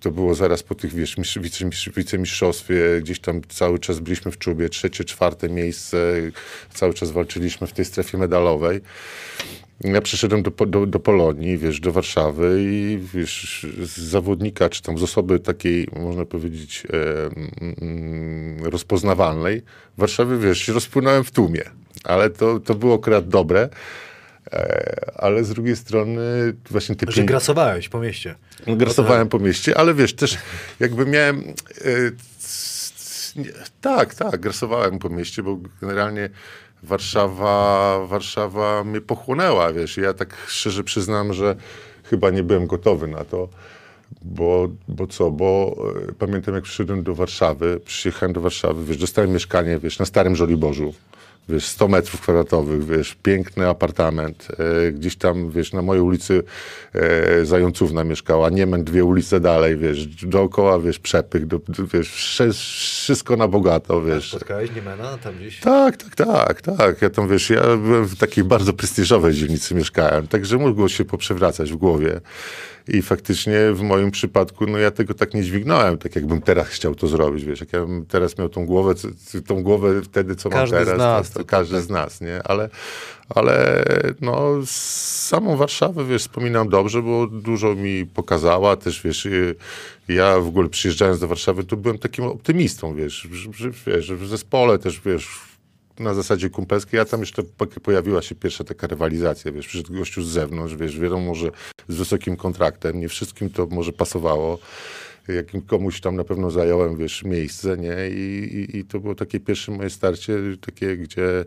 To 0.00 0.10
było 0.10 0.34
zaraz 0.34 0.62
po 0.62 0.74
tych, 0.74 0.94
wiesz, 0.94 1.18
mistrz- 1.18 1.40
wicemistrz- 1.40 1.96
wicemistrzostwie, 1.96 3.00
gdzieś 3.00 3.20
tam 3.20 3.40
cały 3.48 3.78
czas 3.78 4.00
byliśmy 4.00 4.30
w 4.32 4.38
czubie, 4.38 4.68
trzecie, 4.68 5.04
czwarte 5.04 5.48
miejsce, 5.48 6.14
cały 6.74 6.94
czas 6.94 7.10
walczyliśmy 7.10 7.66
w 7.66 7.72
tej 7.72 7.84
strefie 7.84 8.18
medalowej. 8.18 8.80
Ja 9.80 10.00
przyszedłem 10.00 10.42
do, 10.42 10.66
do, 10.66 10.86
do 10.86 11.00
Polonii, 11.00 11.58
wiesz, 11.58 11.80
do 11.80 11.92
Warszawy 11.92 12.58
i 12.60 12.98
wiesz, 13.14 13.66
z 13.82 13.98
zawodnika, 13.98 14.68
czy 14.68 14.82
tam 14.82 14.98
z 14.98 15.02
osoby 15.02 15.40
takiej, 15.40 15.88
można 15.96 16.24
powiedzieć, 16.24 16.86
e, 18.62 18.70
rozpoznawalnej, 18.70 19.62
w 19.96 20.00
Warszawie, 20.00 20.36
wiesz, 20.36 20.58
się 20.58 20.72
rozpłynąłem 20.72 21.24
w 21.24 21.30
tłumie. 21.30 21.62
Ale 22.04 22.30
to, 22.30 22.60
to 22.60 22.74
było 22.74 22.94
akurat 22.94 23.28
dobre. 23.28 23.68
E, 24.52 25.10
ale 25.14 25.44
z 25.44 25.48
drugiej 25.48 25.76
strony 25.76 26.22
właśnie 26.70 26.96
te 26.96 27.12
Że 27.12 27.24
grasowałeś 27.24 27.88
po 27.88 28.00
mieście. 28.00 28.34
Grasowałem 28.66 29.28
po 29.28 29.38
mieście, 29.38 29.78
ale 29.78 29.94
wiesz, 29.94 30.14
też 30.14 30.38
jakby 30.80 31.06
miałem. 31.06 31.40
E, 31.40 32.10
tak, 33.80 34.14
tak, 34.14 34.40
grasowałem 34.40 34.98
po 34.98 35.08
mieście, 35.08 35.42
bo 35.42 35.58
generalnie 35.80 36.30
Warszawa, 36.82 37.98
Warszawa 38.06 38.84
mnie 38.84 39.00
pochłonęła, 39.00 39.72
wiesz. 39.72 39.96
Ja 39.96 40.14
tak 40.14 40.36
szczerze 40.48 40.84
przyznam, 40.84 41.32
że 41.32 41.56
chyba 42.04 42.30
nie 42.30 42.42
byłem 42.42 42.66
gotowy 42.66 43.08
na 43.08 43.24
to. 43.24 43.48
Bo, 44.22 44.68
bo 44.88 45.06
co, 45.06 45.30
bo 45.30 45.76
e, 46.08 46.12
pamiętam 46.12 46.54
jak 46.54 46.64
przyszedłem 46.64 47.02
do 47.02 47.14
Warszawy, 47.14 47.80
przyjechałem 47.84 48.32
do 48.32 48.40
Warszawy, 48.40 48.84
wiesz, 48.84 48.96
dostałem 48.96 49.32
mieszkanie, 49.32 49.78
wiesz, 49.78 49.98
na 49.98 50.04
Starym 50.04 50.36
Żoliborzu, 50.36 50.94
wiesz, 51.48 51.66
100 51.66 51.88
metrów 51.88 52.20
kwadratowych, 52.20 52.86
wiesz, 52.86 53.16
piękny 53.22 53.68
apartament, 53.68 54.48
e, 54.58 54.92
gdzieś 54.92 55.16
tam, 55.16 55.50
wiesz, 55.50 55.72
na 55.72 55.82
mojej 55.82 56.02
ulicy 56.02 56.42
e, 56.94 57.44
Zającówna 57.44 58.04
mieszkała, 58.04 58.50
Niemen 58.50 58.84
dwie 58.84 59.04
ulice 59.04 59.40
dalej, 59.40 59.76
wiesz, 59.76 60.06
dookoła, 60.06 60.78
wiesz, 60.78 60.98
przepych, 60.98 61.46
do, 61.46 61.58
do, 61.58 61.86
wiesz, 61.86 62.12
wszystko 62.12 63.36
na 63.36 63.48
bogato, 63.48 64.02
wiesz. 64.02 64.30
Spotkałeś 64.30 64.70
Niemena 64.76 65.18
tam 65.18 65.34
gdzieś? 65.34 65.60
Tak, 65.60 65.96
tak, 65.96 66.14
tak, 66.14 66.62
tak. 66.62 67.02
Ja 67.02 67.10
tam, 67.10 67.28
wiesz, 67.28 67.50
ja 67.50 67.62
byłem 67.62 68.04
w 68.04 68.16
takiej 68.16 68.44
bardzo 68.44 68.72
prestiżowej 68.72 69.34
dzielnicy 69.34 69.74
mieszkałem, 69.74 70.26
także 70.26 70.58
mogło 70.58 70.88
się 70.88 71.04
poprzewracać 71.04 71.72
w 71.72 71.76
głowie. 71.76 72.20
I 72.88 73.02
faktycznie 73.02 73.58
w 73.72 73.82
moim 73.82 74.10
przypadku, 74.10 74.66
no 74.66 74.78
ja 74.78 74.90
tego 74.90 75.14
tak 75.14 75.34
nie 75.34 75.42
dźwignąłem, 75.42 75.98
tak 75.98 76.16
jakbym 76.16 76.42
teraz 76.42 76.68
chciał 76.68 76.94
to 76.94 77.06
zrobić, 77.06 77.44
wiesz, 77.44 77.60
jak 77.60 77.72
ja 77.72 77.80
bym 77.80 78.06
teraz 78.06 78.38
miał 78.38 78.48
tą 78.48 78.66
głowę, 78.66 78.94
tą 79.46 79.62
głowę 79.62 80.02
wtedy, 80.02 80.36
co 80.36 80.50
Każdy 80.50 80.76
mam 80.76 80.84
z 80.84 80.86
teraz, 80.86 80.98
nas, 80.98 81.30
to, 81.30 81.38
to 81.38 81.44
każdy 81.44 81.80
z 81.80 81.90
nas, 81.90 82.20
nie? 82.20 82.42
Ale, 82.42 82.68
ale 83.28 83.84
no, 84.20 84.50
samą 84.66 85.56
Warszawę, 85.56 86.04
wiesz, 86.04 86.22
wspominam 86.22 86.68
dobrze, 86.68 87.02
bo 87.02 87.26
dużo 87.26 87.74
mi 87.74 88.06
pokazała, 88.06 88.76
też, 88.76 89.02
wiesz, 89.02 89.26
y, 89.26 89.54
ja 90.08 90.40
w 90.40 90.46
ogóle 90.48 90.68
przyjeżdżając 90.68 91.20
do 91.20 91.28
Warszawy, 91.28 91.64
to 91.64 91.76
byłem 91.76 91.98
takim 91.98 92.24
optymistą, 92.24 92.94
wiesz, 92.94 93.28
że, 93.32 93.52
że, 93.52 93.70
wiesz, 93.86 94.04
że 94.04 94.16
w 94.16 94.26
zespole 94.26 94.78
też, 94.78 95.00
wiesz, 95.00 95.28
na 95.98 96.14
zasadzie 96.14 96.50
kumpelskiej, 96.50 97.00
a 97.00 97.04
tam 97.04 97.20
jeszcze 97.20 97.42
po- 97.42 97.66
pojawiła 97.66 98.22
się 98.22 98.34
pierwsza 98.34 98.64
taka 98.64 98.86
rywalizacja, 98.86 99.52
wiesz, 99.52 99.68
przyszedł 99.68 99.92
gościu 99.94 100.22
z 100.22 100.28
zewnątrz, 100.28 100.76
wiesz, 100.76 101.00
wiadomo, 101.00 101.34
że 101.34 101.50
z 101.88 101.96
wysokim 101.96 102.36
kontraktem, 102.36 103.00
nie 103.00 103.08
wszystkim 103.08 103.50
to 103.50 103.66
może 103.66 103.92
pasowało, 103.92 104.58
jakim 105.28 105.62
komuś 105.62 106.00
tam 106.00 106.16
na 106.16 106.24
pewno 106.24 106.50
zająłem, 106.50 106.96
wiesz, 106.96 107.24
miejsce, 107.24 107.76
nie, 107.76 107.96
i, 108.10 108.56
i, 108.56 108.76
i 108.76 108.84
to 108.84 109.00
było 109.00 109.14
takie 109.14 109.40
pierwsze 109.40 109.72
moje 109.72 109.90
starcie, 109.90 110.38
takie, 110.60 110.96
gdzie 110.96 111.44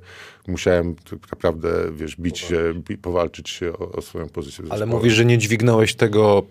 musiałem 0.48 0.96
tak 0.96 1.32
naprawdę, 1.32 1.70
wiesz, 1.92 2.16
bić 2.16 2.40
się, 2.40 2.74
bi, 2.76 2.98
powalczyć 2.98 3.50
się 3.50 3.74
o, 3.74 3.92
o 3.92 4.02
swoją 4.02 4.30
pozycję 4.30 4.66
Ale 4.70 4.86
mówisz, 4.86 5.14
że 5.14 5.26
nie 5.26 5.38
dźwignąłeś 5.38 5.96
tego 5.96 6.44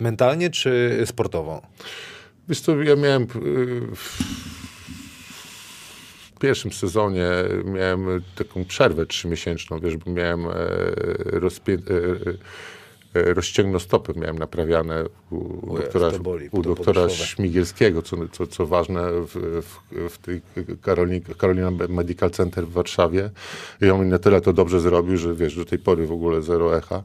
mentalnie 0.00 0.50
czy 0.50 1.02
sportowo? 1.06 1.62
Wiesz 2.48 2.60
co, 2.60 2.82
ja 2.82 2.96
miałem 2.96 3.22
y, 3.22 3.26
w 3.96 4.47
pierwszym 6.38 6.72
sezonie 6.72 7.28
miałem 7.64 8.22
taką 8.34 8.64
przerwę 8.64 9.06
trzymiesięczną, 9.06 9.78
wiesz, 9.78 9.96
bo 9.96 10.10
miałem 10.10 10.46
e, 10.46 10.50
rozpię... 11.24 11.72
e, 11.72 13.18
e, 13.20 13.34
rozcięgnostopy 13.34 14.12
miałem 14.16 14.38
naprawiane 14.38 15.04
u, 15.30 15.70
u 15.72 15.78
doktora, 15.78 16.10
to 16.10 16.18
boli, 16.18 16.48
u 16.52 16.62
to 16.62 16.74
doktora. 16.74 17.08
Śmigielskiego, 17.08 18.02
co, 18.02 18.16
co, 18.32 18.46
co 18.46 18.66
ważne 18.66 19.10
w, 19.10 19.62
w, 19.62 20.10
w 20.10 20.18
tej 20.18 20.40
Karolin, 20.82 21.20
Carolina 21.40 21.70
Medical 21.88 22.30
Center 22.30 22.66
w 22.66 22.72
Warszawie. 22.72 23.30
I 23.82 23.90
on 23.90 24.04
mi 24.04 24.06
na 24.06 24.18
tyle 24.18 24.40
to 24.40 24.52
dobrze 24.52 24.80
zrobił, 24.80 25.16
że 25.16 25.34
wiesz, 25.34 25.56
do 25.56 25.64
tej 25.64 25.78
pory 25.78 26.06
w 26.06 26.12
ogóle 26.12 26.42
zero 26.42 26.76
echa 26.76 27.02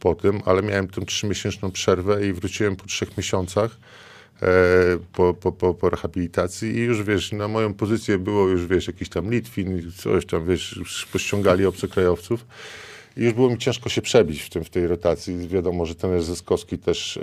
po 0.00 0.14
tym, 0.14 0.40
ale 0.44 0.62
miałem 0.62 0.88
tę 0.88 1.00
trzymiesięczną 1.00 1.70
przerwę 1.70 2.26
i 2.26 2.32
wróciłem 2.32 2.76
po 2.76 2.86
trzech 2.86 3.16
miesiącach 3.16 3.76
po, 5.12 5.34
po, 5.34 5.52
po, 5.52 5.74
po 5.74 5.90
rehabilitacji 5.90 6.76
i 6.76 6.80
już 6.80 7.02
wiesz, 7.02 7.32
na 7.32 7.48
moją 7.48 7.74
pozycję 7.74 8.18
było 8.18 8.48
już 8.48 8.66
wiesz, 8.66 8.86
jakiś 8.86 9.08
tam 9.08 9.30
Litwin, 9.30 9.92
coś 9.96 10.26
tam 10.26 10.46
wiesz, 10.46 10.80
pościągali 11.12 11.66
obcokrajowców. 11.66 12.46
I 13.16 13.24
już 13.24 13.32
było 13.32 13.50
mi 13.50 13.58
ciężko 13.58 13.88
się 13.88 14.02
przebić 14.02 14.42
w, 14.42 14.50
tym, 14.50 14.64
w 14.64 14.70
tej 14.70 14.86
rotacji. 14.86 15.48
Wiadomo, 15.48 15.86
że 15.86 15.94
ten 15.94 16.22
Zyskowski 16.22 16.78
też 16.78 17.16
e, 17.16 17.20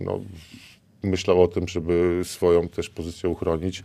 no, 0.00 0.20
myślał 1.02 1.42
o 1.42 1.48
tym, 1.48 1.68
żeby 1.68 2.20
swoją 2.24 2.68
też 2.68 2.90
pozycję 2.90 3.28
uchronić. 3.28 3.82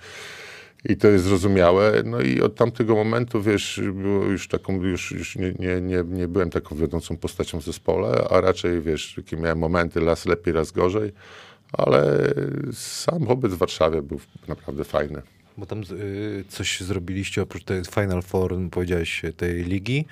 I 0.90 0.98
to 0.98 1.07
jest 1.07 1.26
zrozumiałe. 1.26 2.03
No 2.06 2.22
i 2.22 2.41
od 2.41 2.56
tamtego 2.56 2.95
momentu, 2.95 3.41
wiesz, 3.41 3.82
było 3.94 4.24
już 4.26 4.48
taką, 4.48 4.84
już, 4.84 5.12
już 5.12 5.36
nie, 5.36 5.53
nie, 5.60 5.82
nie, 5.82 6.03
nie 6.07 6.28
byłem 6.28 6.49
taką 6.49 6.76
wiodącą 6.76 7.18
postacią 7.18 7.60
w 7.60 7.64
zespole, 7.64 8.28
a 8.30 8.41
raczej, 8.41 8.82
wiesz, 8.82 9.14
takie 9.16 9.38
miałem 9.38 9.60
momenty, 9.60 9.99
raz 9.99 10.26
lepiej, 10.26 10.53
raz 10.53 10.72
gorzej, 10.72 11.12
ale 11.74 12.34
sam 12.74 13.26
pobyt 13.26 13.52
w 13.52 13.57
Warszawie 13.57 14.02
był 14.02 14.20
naprawdę 14.48 14.84
fajny. 14.84 15.22
Bo 15.57 15.66
tam 15.66 15.82
y, 15.91 16.44
coś 16.49 16.82
zrobiliście 16.82 17.41
oprócz 17.41 17.64
tej 17.64 17.86
Final 17.86 18.22
Four, 18.22 18.56
powiedziałeś, 18.72 19.22
tej 19.38 19.64
ligi 19.64 20.06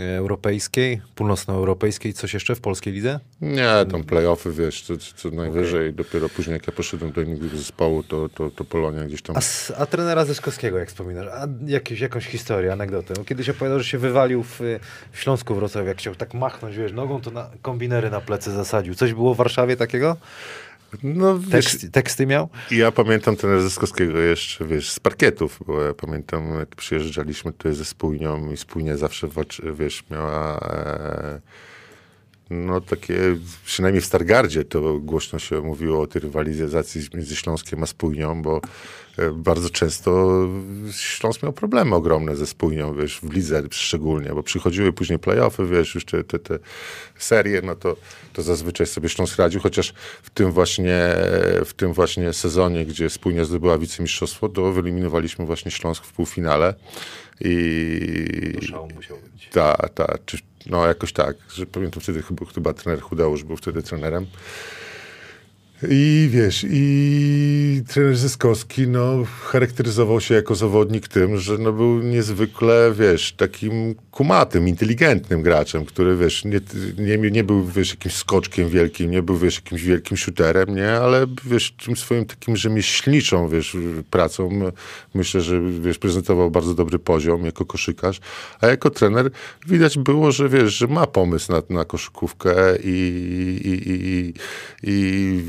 europejskiej, 0.00 1.00
północnoeuropejskiej, 1.14 2.12
coś 2.12 2.34
jeszcze 2.34 2.54
w 2.54 2.60
polskiej 2.60 2.92
lidze? 2.92 3.20
Nie, 3.40 3.72
tam 3.90 4.04
playoffy, 4.04 4.52
wiesz, 4.52 4.82
co, 4.82 4.94
co 5.16 5.30
najwyżej. 5.30 5.94
Dopiero 5.94 6.28
później, 6.28 6.52
jak 6.52 6.66
ja 6.66 6.72
poszedłem 6.72 7.12
do 7.12 7.20
innego 7.20 7.48
zespołu, 7.48 8.02
to, 8.02 8.28
to, 8.28 8.50
to 8.50 8.64
Polonia 8.64 9.04
gdzieś 9.04 9.22
tam... 9.22 9.36
A, 9.36 9.40
a 9.80 9.86
trenera 9.86 10.24
Zyskowskiego, 10.24 10.78
jak 10.78 10.88
wspominasz? 10.88 11.26
A 11.26 11.46
jakieś, 11.66 12.00
jakąś 12.00 12.26
historię, 12.26 12.72
anegdotę? 12.72 13.14
Kiedyś 13.24 13.48
opowiadał, 13.48 13.78
że 13.78 13.84
się 13.84 13.98
wywalił 13.98 14.42
w, 14.42 14.60
w 15.12 15.20
Śląsku 15.20 15.54
Wrocławiu, 15.54 15.88
jak 15.88 15.98
chciał 15.98 16.14
tak 16.14 16.34
machnąć, 16.34 16.76
wiesz, 16.76 16.92
nogą, 16.92 17.20
to 17.20 17.30
na 17.30 17.50
kombinery 17.62 18.10
na 18.10 18.20
plecy 18.20 18.50
zasadził. 18.50 18.94
Coś 18.94 19.12
było 19.14 19.34
w 19.34 19.36
Warszawie 19.36 19.76
takiego? 19.76 20.16
No, 21.02 21.38
wiesz, 21.38 21.50
Tekst, 21.50 21.86
teksty 21.92 22.26
miał? 22.26 22.48
ja 22.70 22.92
pamiętam 22.92 23.36
ten 23.36 23.62
Zyskowskiego 23.62 24.18
jeszcze, 24.18 24.64
wiesz, 24.64 24.90
z 24.90 25.00
parkietów, 25.00 25.58
bo 25.66 25.82
ja 25.82 25.94
pamiętam, 25.94 26.58
jak 26.58 26.76
przyjeżdżaliśmy 26.76 27.52
tutaj 27.52 27.74
ze 27.74 27.84
spójnią 27.84 28.52
i 28.52 28.56
spójnia 28.56 28.96
zawsze, 28.96 29.28
wiesz, 29.78 30.04
miała... 30.10 30.60
E, 30.60 31.40
no 32.50 32.80
takie, 32.80 33.18
przynajmniej 33.64 34.02
w 34.02 34.06
Stargardzie 34.06 34.64
to 34.64 34.98
głośno 34.98 35.38
się 35.38 35.60
mówiło 35.60 36.00
o 36.00 36.06
tej 36.06 36.22
rywalizacji 36.22 37.02
między 37.14 37.36
Śląskiem 37.36 37.82
a 37.82 37.86
Spójnią, 37.86 38.42
bo 38.42 38.60
e, 39.18 39.30
bardzo 39.30 39.70
często 39.70 40.40
Śląsk 40.92 41.42
miał 41.42 41.52
problemy 41.52 41.94
ogromne 41.94 42.36
ze 42.36 42.46
Spójnią, 42.46 42.94
wiesz, 42.94 43.20
w 43.20 43.32
lidze 43.32 43.62
szczególnie, 43.70 44.28
bo 44.28 44.42
przychodziły 44.42 44.92
później 44.92 45.18
playoffy, 45.18 45.66
wiesz, 45.66 45.94
już 45.94 46.04
te, 46.04 46.24
te, 46.24 46.38
te 46.38 46.58
serie, 47.18 47.62
no 47.62 47.74
to, 47.74 47.96
to 48.32 48.42
zazwyczaj 48.42 48.86
sobie 48.86 49.08
Śląsk 49.08 49.38
radził, 49.38 49.60
chociaż 49.60 49.94
w 50.22 50.30
tym 50.30 50.52
właśnie, 50.52 51.14
w 51.64 51.72
tym 51.76 51.92
właśnie 51.92 52.32
sezonie, 52.32 52.86
gdzie 52.86 53.10
Spójnia 53.10 53.44
zdobyła 53.44 53.78
wicemistrzostwo, 53.78 54.48
to 54.48 54.72
wyeliminowaliśmy 54.72 55.46
właśnie 55.46 55.70
Śląsk 55.70 56.04
w 56.04 56.12
półfinale 56.12 56.74
i... 57.40 58.52
To 58.60 58.66
szał 58.66 58.88
musiał 58.94 59.16
być. 59.16 59.48
Tak, 59.52 59.94
tak. 59.94 60.18
Czy, 60.26 60.38
no 60.66 60.86
jakoś 60.86 61.12
tak. 61.12 61.36
Że 61.54 61.66
pamiętam 61.66 62.00
wtedy 62.00 62.22
chyba, 62.22 62.46
chyba 62.54 62.72
trener 62.72 63.00
Chudeusz 63.00 63.44
był 63.44 63.56
wtedy 63.56 63.82
trenerem. 63.82 64.26
I 65.82 66.28
wiesz, 66.32 66.66
i 66.70 67.82
trener 67.88 68.16
Zyskowski 68.16 68.88
no, 68.88 69.24
charakteryzował 69.42 70.20
się 70.20 70.34
jako 70.34 70.54
zawodnik 70.54 71.08
tym, 71.08 71.38
że 71.38 71.58
no, 71.58 71.72
był 71.72 72.02
niezwykle, 72.02 72.92
wiesz, 72.98 73.32
takim 73.32 73.94
kumatym, 74.10 74.68
inteligentnym 74.68 75.42
graczem, 75.42 75.84
który, 75.84 76.16
wiesz, 76.16 76.44
nie, 76.44 76.60
nie, 76.98 77.30
nie 77.30 77.44
był, 77.44 77.66
wiesz, 77.66 77.90
jakimś 77.90 78.14
skoczkiem 78.14 78.68
wielkim, 78.68 79.10
nie 79.10 79.22
był, 79.22 79.38
wiesz, 79.38 79.54
jakimś 79.56 79.82
wielkim 79.82 80.16
shooterem, 80.16 80.74
nie, 80.74 80.92
ale, 80.92 81.26
wiesz, 81.44 81.74
tym 81.84 81.96
swoim 81.96 82.24
takim 82.24 82.56
rzemieślniczą, 82.56 83.48
wiesz, 83.48 83.76
pracą, 84.10 84.50
myślę, 85.14 85.40
że, 85.40 85.60
wiesz, 85.80 85.98
prezentował 85.98 86.50
bardzo 86.50 86.74
dobry 86.74 86.98
poziom 86.98 87.44
jako 87.44 87.64
koszykarz, 87.64 88.20
a 88.60 88.66
jako 88.66 88.90
trener 88.90 89.30
widać 89.66 89.98
było, 89.98 90.32
że, 90.32 90.48
wiesz, 90.48 90.74
że 90.74 90.86
ma 90.86 91.06
pomysł 91.06 91.52
na, 91.52 91.62
na 91.70 91.84
koszykówkę 91.84 92.54
i, 92.84 92.90
i, 93.64 93.90
i, 93.90 94.34
i 94.82 95.42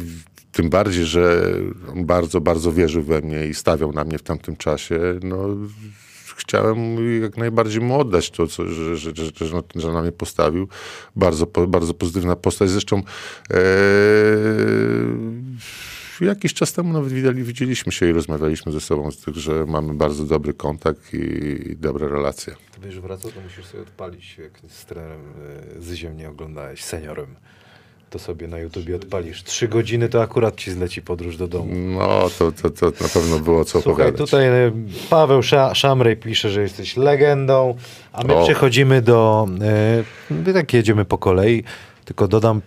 tym 0.57 0.69
bardziej, 0.69 1.05
że 1.05 1.43
on 1.91 2.05
bardzo, 2.05 2.41
bardzo 2.41 2.71
wierzył 2.71 3.03
we 3.03 3.21
mnie 3.21 3.47
i 3.47 3.53
stawiał 3.53 3.91
na 3.93 4.03
mnie 4.03 4.17
w 4.17 4.23
tamtym 4.23 4.55
czasie, 4.55 4.99
no 5.23 5.47
chciałem 6.35 6.79
jak 7.21 7.37
najbardziej 7.37 7.81
mu 7.81 7.99
oddać 7.99 8.29
to, 8.31 8.47
co, 8.47 8.67
że, 8.67 8.97
że, 8.97 9.11
że, 9.15 9.31
że, 9.75 9.91
na- 9.91 10.01
mnie 10.01 10.11
postawił. 10.11 10.67
Bardzo, 11.15 11.45
bardzo 11.67 11.93
pozytywna 11.93 12.35
postać. 12.35 12.69
Zresztą 12.69 13.03
e, 13.49 13.55
jakiś 16.25 16.53
czas 16.53 16.73
temu 16.73 16.93
nawet 16.93 17.13
widzieli, 17.13 17.43
widzieliśmy 17.43 17.91
się 17.91 18.09
i 18.09 18.11
rozmawialiśmy 18.11 18.71
ze 18.71 18.81
sobą, 18.81 19.11
z 19.11 19.17
tych, 19.17 19.35
że 19.35 19.65
mamy 19.65 19.93
bardzo 19.93 20.23
dobry 20.23 20.53
kontakt 20.53 21.13
i, 21.13 21.17
i 21.71 21.75
dobre 21.75 22.07
relacje. 22.09 22.55
Będziesz 22.81 22.99
wracał, 22.99 23.31
to 23.31 23.41
musisz 23.41 23.65
sobie 23.65 23.83
odpalić, 23.83 24.37
jak 24.37 24.51
z 24.67 24.85
trenerem 24.85 25.21
y, 25.77 25.81
Zyziem 25.81 26.17
nie 26.17 26.29
oglądałeś, 26.29 26.83
seniorem. 26.83 27.35
To 28.09 28.19
sobie 28.19 28.47
na 28.47 28.57
YouTubie 28.57 28.95
odpalisz. 28.95 29.43
Trzy 29.43 29.67
godziny 29.67 30.09
to 30.09 30.21
akurat 30.21 30.55
ci 30.55 30.71
zleci 30.71 31.01
podróż 31.01 31.37
do 31.37 31.47
domu. 31.47 31.73
No, 31.75 32.29
to, 32.39 32.51
to, 32.51 32.69
to 32.69 32.85
na 33.03 33.09
pewno 33.13 33.39
było 33.39 33.65
co 33.65 33.81
Słuchaj, 33.81 33.93
opowiadać. 34.07 34.17
tutaj 34.29 34.47
y, 34.67 34.71
Paweł 35.09 35.43
Sza 35.43 35.75
Szamrej 35.75 36.17
pisze, 36.17 36.49
że 36.49 36.61
jesteś 36.61 36.97
legendą, 36.97 37.75
a 38.13 38.23
my 38.23 38.35
O. 38.35 38.43
przechodzimy 38.43 39.01
do... 39.01 39.47
Y, 40.29 40.33
my 40.33 40.53
tak 40.53 40.73
jedziemy 40.73 41.05
po 41.05 41.17
kolei, 41.17 41.63
tylko 42.05 42.27
dodam 42.27 42.61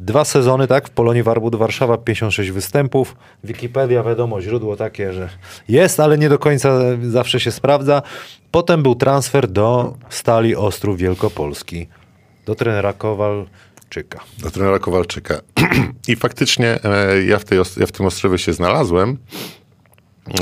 dwa 0.00 0.24
sezony, 0.24 0.66
tak? 0.66 0.88
W 0.88 0.90
Polonii 0.90 1.22
Warbut 1.22 1.56
Warszawa 1.56 1.98
56 1.98 2.50
występów. 2.50 3.16
Wikipedia, 3.44 4.02
wiadomo, 4.02 4.40
źródło 4.42 4.76
takie, 4.76 5.12
że 5.12 5.28
jest, 5.68 6.00
ale 6.00 6.18
nie 6.18 6.28
do 6.28 6.38
końca 6.38 6.78
zawsze 7.02 7.40
się 7.40 7.50
sprawdza. 7.50 8.02
Potem 8.50 8.82
był 8.82 8.94
transfer 8.94 9.48
do 9.48 9.94
Stali 10.08 10.56
Ostrów 10.56 10.98
Wielkopolski. 10.98 11.86
Do 12.46 12.54
trenera 12.54 12.92
Kowalczyka. 13.92 14.20
do 14.38 14.50
trenera 14.50 14.78
Kowalczyka. 14.78 15.40
I 16.08 16.16
faktycznie 16.16 16.84
e, 16.84 17.24
ja 17.24 17.38
w, 17.38 17.44
tej, 17.44 17.58
ja 17.76 17.86
w 17.86 17.92
tym 17.92 18.06
Ostrowie 18.06 18.38
się 18.38 18.52
znalazłem, 18.52 19.18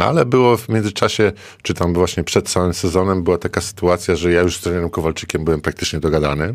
ale 0.01 0.27
było 0.27 0.57
w 0.57 0.69
międzyczasie, 0.69 1.33
czy 1.63 1.75
tam 1.75 1.95
właśnie 1.95 2.25
przed 2.25 2.49
całym 2.49 2.75
sezonem, 2.75 3.23
była 3.23 3.39
taka 3.39 3.61
sytuacja, 3.61 4.17
że 4.17 4.33
ja 4.33 4.41
już 4.41 4.57
z 4.57 4.61
trenerem 4.61 4.91
Kowalczykiem 4.91 5.45
byłem 5.45 5.61
praktycznie 5.61 6.01
dogadany. 6.01 6.55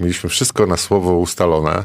Mieliśmy 0.00 0.30
wszystko 0.30 0.66
na 0.66 0.76
słowo 0.76 1.18
ustalone. 1.18 1.84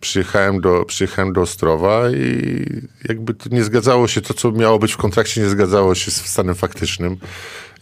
Przyjechałem 0.00 0.60
do, 0.60 0.84
przyjechałem 0.84 1.32
do 1.32 1.40
Ostrowa 1.40 2.10
i 2.10 2.64
jakby 3.08 3.34
nie 3.50 3.64
zgadzało 3.64 4.08
się, 4.08 4.20
to 4.20 4.34
co 4.34 4.52
miało 4.52 4.78
być 4.78 4.92
w 4.92 4.96
kontrakcie 4.96 5.40
nie 5.40 5.48
zgadzało 5.48 5.94
się 5.94 6.10
z 6.10 6.26
stanem 6.26 6.54
faktycznym 6.54 7.16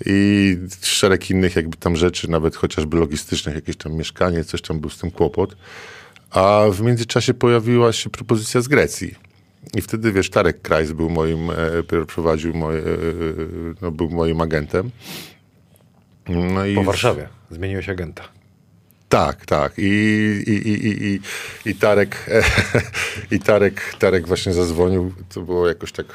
i 0.06 0.56
szereg 0.82 1.31
innych 1.31 1.56
jakby 1.56 1.77
tam 1.77 1.97
rzeczy, 1.97 2.31
nawet 2.31 2.56
chociażby 2.56 2.97
logistycznych, 2.97 3.55
jakieś 3.55 3.77
tam 3.77 3.93
mieszkanie, 3.93 4.44
coś 4.44 4.62
tam 4.62 4.81
był 4.81 4.90
z 4.90 4.98
tym 4.98 5.10
kłopot. 5.10 5.56
A 6.31 6.64
w 6.73 6.81
międzyczasie 6.81 7.35
pojawiła 7.35 7.93
się 7.93 8.10
propozycja 8.10 8.60
z 8.60 8.68
Grecji. 8.68 9.14
I 9.74 9.82
wtedy, 9.82 10.12
wiesz, 10.12 10.31
Tarek 10.31 10.62
Krajs 10.62 10.93
był 10.93 11.10
moim, 11.10 11.51
e, 11.51 12.05
prowadził 12.06 12.55
moje, 12.55 12.78
e, 12.78 12.85
no, 13.82 13.90
był 13.90 14.10
moim 14.10 14.40
agentem. 14.40 14.90
No 16.28 16.66
i 16.66 16.74
Po 16.74 16.82
Warszawie. 16.82 17.28
Zmieniłeś 17.51 17.89
agenta. 17.89 18.28
tak, 19.09 19.47
tak. 19.47 19.73
I, 19.78 19.82
i, 20.47 20.52
i, 20.52 20.86
i, 20.86 21.06
i, 21.06 21.20
i 21.70 21.74
Tarek, 21.74 22.31
i 23.31 23.40
Tarek, 23.40 23.94
Tarek 23.98 24.27
właśnie 24.27 24.52
zadzwonił, 24.52 25.12
to 25.35 25.40
było 25.40 25.68
jakoś 25.68 25.93
tak 25.93 26.06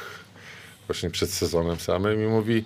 właśnie 0.86 1.10
przed 1.10 1.30
sezonem 1.30 1.76
samym 1.76 2.24
i 2.24 2.26
mówi, 2.26 2.64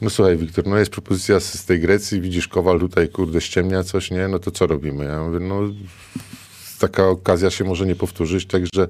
no 0.00 0.10
słuchaj 0.10 0.36
Wiktor, 0.36 0.66
no 0.66 0.78
jest 0.78 0.90
propozycja 0.90 1.40
z, 1.40 1.54
z 1.54 1.64
tej 1.64 1.80
Grecji, 1.80 2.20
widzisz 2.20 2.48
Kowal 2.48 2.80
tutaj, 2.80 3.08
kurde, 3.08 3.40
ściemnia 3.40 3.82
coś, 3.82 4.10
nie? 4.10 4.28
No 4.28 4.38
to 4.38 4.50
co 4.50 4.66
robimy? 4.66 5.04
Ja 5.04 5.22
mówię, 5.22 5.40
no 5.40 5.60
taka 6.78 7.08
okazja 7.08 7.50
się 7.50 7.64
może 7.64 7.86
nie 7.86 7.96
powtórzyć, 7.96 8.46
także 8.46 8.88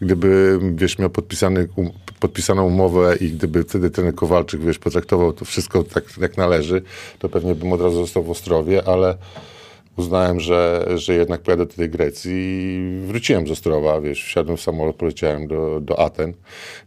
gdyby, 0.00 0.60
wiesz, 0.74 0.98
miał 0.98 1.10
podpisany, 1.10 1.68
um, 1.76 1.90
podpisaną 2.20 2.66
umowę 2.66 3.16
i 3.20 3.30
gdyby 3.30 3.64
wtedy 3.64 3.90
ten 3.90 4.12
Kowalczyk, 4.12 4.60
wiesz, 4.60 4.78
potraktował 4.78 5.32
to 5.32 5.44
wszystko 5.44 5.84
tak, 5.84 6.04
jak 6.20 6.36
należy, 6.36 6.82
to 7.18 7.28
pewnie 7.28 7.54
bym 7.54 7.72
od 7.72 7.80
razu 7.80 7.96
został 7.96 8.22
w 8.22 8.30
Ostrowie, 8.30 8.88
ale 8.88 9.16
uznałem, 9.96 10.40
że, 10.40 10.86
że 10.94 11.14
jednak 11.14 11.42
pojadę 11.42 11.66
do 11.66 11.74
tej 11.74 11.90
Grecji 11.90 12.32
i 12.34 13.06
wróciłem 13.06 13.46
z 13.46 13.50
Ostrowa, 13.50 14.00
wiesz, 14.00 14.24
wsiadłem 14.24 14.56
w 14.56 14.60
samolot, 14.60 14.96
poleciałem 14.96 15.46
do, 15.46 15.80
do 15.80 15.98
Aten 15.98 16.32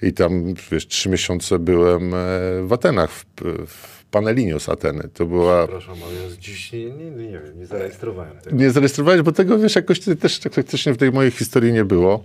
i 0.01 0.13
tam, 0.13 0.53
wiesz, 0.71 0.87
trzy 0.87 1.09
miesiące 1.09 1.59
byłem 1.59 2.13
e, 2.13 2.17
w 2.63 2.73
Atenach, 2.73 3.11
w, 3.11 3.25
w 3.67 3.97
Panelinios 4.11 4.69
Ateny. 4.69 5.09
To 5.13 5.25
była... 5.25 5.63
Ale 5.63 5.69
ja 5.69 6.37
dziś 6.39 6.71
nie, 6.71 6.85
nie, 6.85 7.11
nie 7.11 7.39
wiem, 7.39 7.59
nie 7.59 7.65
zarejestrowałem 7.65 8.37
tego. 8.37 8.55
Nie 8.55 8.71
zarejestrowałeś, 8.71 9.21
bo 9.21 9.31
tego, 9.31 9.59
wiesz, 9.59 9.75
jakoś 9.75 9.99
też 9.99 10.39
tak 10.39 10.53
faktycznie 10.53 10.93
w 10.93 10.97
tej 10.97 11.11
mojej 11.11 11.31
historii 11.31 11.73
nie 11.73 11.85
było. 11.85 12.23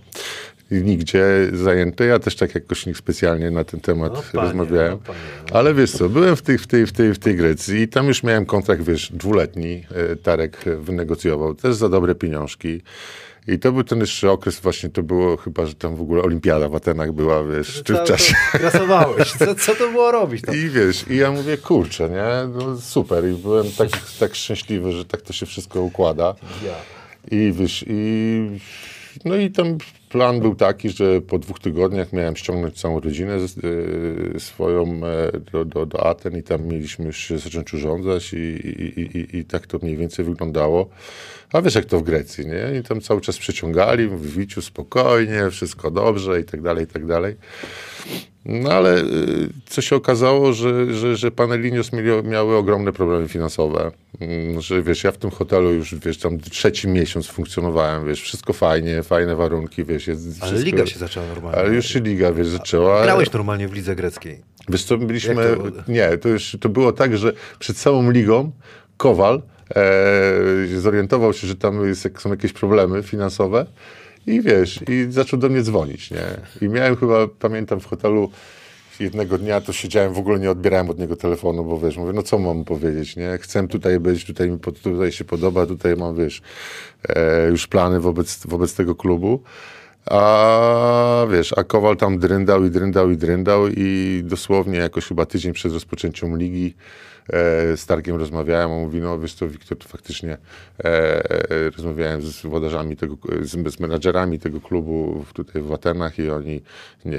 Nigdzie 0.73 1.25
zajęte. 1.53 2.05
Ja 2.05 2.19
też 2.19 2.37
tak 2.37 2.55
jakoś 2.55 2.87
nikt 2.87 2.99
specjalnie 2.99 3.51
na 3.51 3.65
ten 3.65 3.81
temat 3.81 4.13
No, 4.15 4.23
panie, 4.33 4.45
rozmawiałem. 4.49 4.91
no, 4.93 4.99
panie, 4.99 5.19
no. 5.51 5.57
Ale 5.59 5.75
wiesz 5.75 5.91
co, 5.93 6.09
byłem 6.09 6.37
w 6.37 6.43
tej, 6.43 6.59
w, 6.59 6.67
tej, 6.67 6.87
w, 6.87 6.93
tej, 6.93 7.15
w 7.15 7.19
tej 7.19 7.37
Grecji 7.37 7.81
i 7.81 7.89
tam 7.89 8.07
już 8.09 8.23
miałem 8.23 8.47
kontrakt, 8.47 8.83
wiesz, 8.83 9.13
dwuletni. 9.13 9.85
e, 10.13 10.17
Tarek 10.17 10.65
wynegocjował 10.81 11.55
też 11.55 11.75
za 11.75 11.89
dobre 11.89 12.15
pieniążki. 12.15 12.83
I 13.49 13.59
to 13.59 13.73
był 13.73 13.85
ten 13.85 14.01
jeszcze 14.01 14.31
okres 14.31 14.61
właśnie, 14.61 14.91
to 14.91 15.03
było 15.03 15.37
chyba, 15.37 15.67
że 15.67 15.75
tam 15.75 15.97
w 15.97 16.01
ogóle 16.01 16.23
olimpiada 16.23 16.69
w 16.69 16.75
Atenach 16.75 17.13
była, 17.13 17.45
wiesz, 17.45 17.79
w 17.81 17.83
tym 17.83 17.97
Cały 17.97 18.09
czasie. 18.09 18.35
czas 18.53 18.61
Grasowałeś. 18.61 19.33
Co, 19.33 19.55
co 19.55 19.75
to 19.75 19.89
było 19.91 20.11
robić 20.13 20.43
tam? 20.43 20.55
I 20.55 20.69
wiesz, 20.69 21.05
i 21.11 21.17
ja 21.17 21.31
mówię, 21.31 21.57
kurczę, 21.59 22.09
nie, 22.09 22.55
no 22.59 22.77
super. 22.81 23.25
I 23.29 23.33
byłem 23.33 23.67
tak, 23.79 23.89
tak 24.21 24.35
szczęśliwy, 24.35 24.93
że 24.93 25.05
tak 25.05 25.23
to 25.23 25.33
się 25.33 25.47
wszystko 25.47 25.83
układa. 25.83 26.35
I 27.31 27.53
wiesz, 27.57 27.85
i 27.89 28.41
no 29.25 29.37
i 29.37 29.51
tam 29.51 29.79
plan 30.13 30.41
był 30.41 30.55
taki, 30.55 30.91
że 30.91 31.21
po 31.21 31.39
dwóch 31.39 31.61
tygodniach 31.61 32.13
miałem 32.13 32.37
ściągnąć 32.37 32.81
całą 32.81 33.01
rodzinę 33.01 33.39
y, 33.65 34.41
swoją 34.41 35.01
e, 35.07 35.33
do, 35.53 35.65
do, 35.65 35.87
do 35.87 36.07
Aten 36.07 36.39
i 36.39 36.43
tam 36.43 36.65
mieliśmy 36.67 37.05
już 37.05 37.33
zacząć 37.37 37.75
urządzać 37.75 38.33
i, 38.33 38.37
i, 38.37 39.01
i, 39.01 39.37
i 39.37 39.45
tak 39.45 39.67
to 39.67 39.79
mniej 39.83 39.97
więcej 39.97 40.25
wyglądało. 40.25 40.89
A 41.53 41.63
wiesz 41.63 41.75
jak 41.75 41.85
to 41.85 41.99
w 41.99 42.03
Grecji, 42.03 42.47
nie? 42.47 42.79
I 42.79 42.83
tam 42.83 43.01
cały 43.01 43.21
czas 43.21 43.39
przeciągali, 43.39 44.09
w 44.09 44.37
Wiciu 44.37 44.63
spokojnie, 44.63 45.51
wszystko 45.51 45.91
dobrze 45.91 46.41
i 46.41 46.45
tak 46.45 46.63
dalej, 46.63 46.85
i 46.85 46.87
tak 46.87 47.07
dalej. 47.07 47.37
No 48.45 48.71
ale 48.71 49.01
y, 49.01 49.49
co 49.67 49.81
się 49.83 49.97
okazało, 49.97 50.53
że, 50.53 50.95
że, 50.95 51.17
że 51.17 51.31
Panelinios 51.31 51.93
mieli, 51.93 52.09
miały 52.25 52.57
ogromne 52.57 52.93
problemy 52.93 53.29
finansowe. 53.29 53.91
Mm, 54.21 54.61
Że 54.61 54.83
wiesz, 54.83 55.05
ja 55.05 55.13
w 55.13 55.17
tym 55.17 55.31
hotelu 55.31 55.73
już, 55.73 55.95
wiesz, 55.95 56.19
tam 56.19 56.39
trzeci 56.39 56.89
miesiąc 56.89 57.27
funkcjonowałem, 57.27 58.07
wiesz, 58.07 58.23
wszystko 58.23 58.53
fajnie, 58.53 59.03
fajne 59.03 59.37
warunki, 59.37 59.85
wiesz. 59.85 60.07
Jest 60.07 60.27
Ale 60.41 60.51
wszystko, 60.53 60.77
liga 60.77 60.87
się 60.87 60.99
zaczęła 60.99 61.27
normalnie. 61.27 61.59
Ale 61.59 61.75
już 61.75 61.87
się 61.87 62.01
liga, 62.01 62.33
wiesz, 62.33 62.49
zaczęła. 62.49 63.03
Grałeś 63.03 63.33
normalnie 63.33 63.69
w 63.69 63.73
lidze 63.73 63.97
greckiej. 63.97 64.43
Wiesz 64.69 64.85
co, 64.85 64.99
byliśmy... 64.99 65.35
To 65.35 65.93
nie, 65.93 66.19
to 66.19 66.29
już 66.29 66.57
to 66.61 66.69
było 66.69 66.93
tak, 66.93 67.19
że 67.19 67.33
przed 67.59 67.77
całą 67.77 68.11
ligą 68.11 68.53
Kowal 68.97 69.43
e, 69.75 70.81
zorientował 70.81 71.33
się, 71.33 71.47
że 71.47 71.57
tam 71.57 71.87
jest, 71.87 72.09
są 72.19 72.31
jakieś 72.31 72.53
problemy 72.53 73.03
finansowe 73.03 73.67
i 74.27 74.41
wiesz, 74.41 74.81
i 74.89 75.07
zaczął 75.11 75.39
do 75.39 75.49
mnie 75.49 75.63
dzwonić, 75.63 76.11
nie? 76.11 76.27
I 76.61 76.69
miałem 76.69 76.97
chyba, 76.97 77.29
pamiętam 77.29 77.81
w 77.81 77.87
hotelu 77.87 78.31
jednego 79.01 79.39
dnia 79.39 79.61
to 79.61 79.73
siedziałem, 79.73 80.13
w 80.13 80.19
ogóle 80.19 80.39
nie 80.39 80.51
odbierałem 80.51 80.91
od 80.91 80.99
niego 80.99 81.17
telefonu, 81.17 81.65
bo 81.65 81.79
wiesz, 81.79 81.97
mówię, 81.97 82.13
no 82.13 82.23
co 82.23 82.39
mam 82.39 82.65
powiedzieć, 82.65 83.17
nie? 83.17 83.39
Chcę 83.39 83.69
tutaj 83.69 84.01
być, 84.01 84.25
tutaj 84.25 84.51
mi 84.51 84.59
tutaj 84.59 85.13
się 85.13 85.25
podoba, 85.25 85.67
tutaj 85.67 85.97
mam, 85.97 86.17
wiesz, 86.17 86.43
e, 87.09 87.49
już 87.49 87.67
plany 87.67 88.01
wobec, 88.01 88.47
wobec 88.47 88.75
tego 88.75 88.95
klubu. 88.95 89.43
A 90.11 91.27
wiesz, 91.31 91.55
a 91.57 91.65
Kowal 91.65 91.97
tam 91.97 92.19
dryndał 92.19 92.65
i 92.65 92.71
dryndał 92.71 93.11
i 93.11 93.17
dryndał 93.17 93.69
i 93.69 94.21
dosłownie 94.25 94.79
jakoś 94.79 95.07
chyba 95.07 95.27
tydzień 95.27 95.53
przed 95.53 95.73
rozpoczęciem 95.73 96.39
ligi 96.39 96.75
z 97.77 97.87
Tarkiem 97.87 98.17
rozmawiałem, 98.17 98.71
on 98.71 98.81
mówi, 98.81 99.01
no 99.01 99.19
wiesz 99.19 99.35
co, 99.35 99.49
Wiktor, 99.49 99.79
to 99.79 99.89
faktycznie 99.89 100.33
e, 100.33 100.85
e, 101.51 101.71
rozmawiałem 101.71 102.23
z 102.23 102.43
włodarzami 102.43 102.97
tego, 102.97 103.17
z, 103.41 103.75
z 103.75 103.81
menadżerami 103.81 104.39
tego 104.39 104.61
klubu 104.61 105.25
tutaj 105.35 105.63
w 105.63 105.73
Atenach 105.73 106.19
i 106.19 106.31
oni 106.31 106.61
nie, 107.05 107.19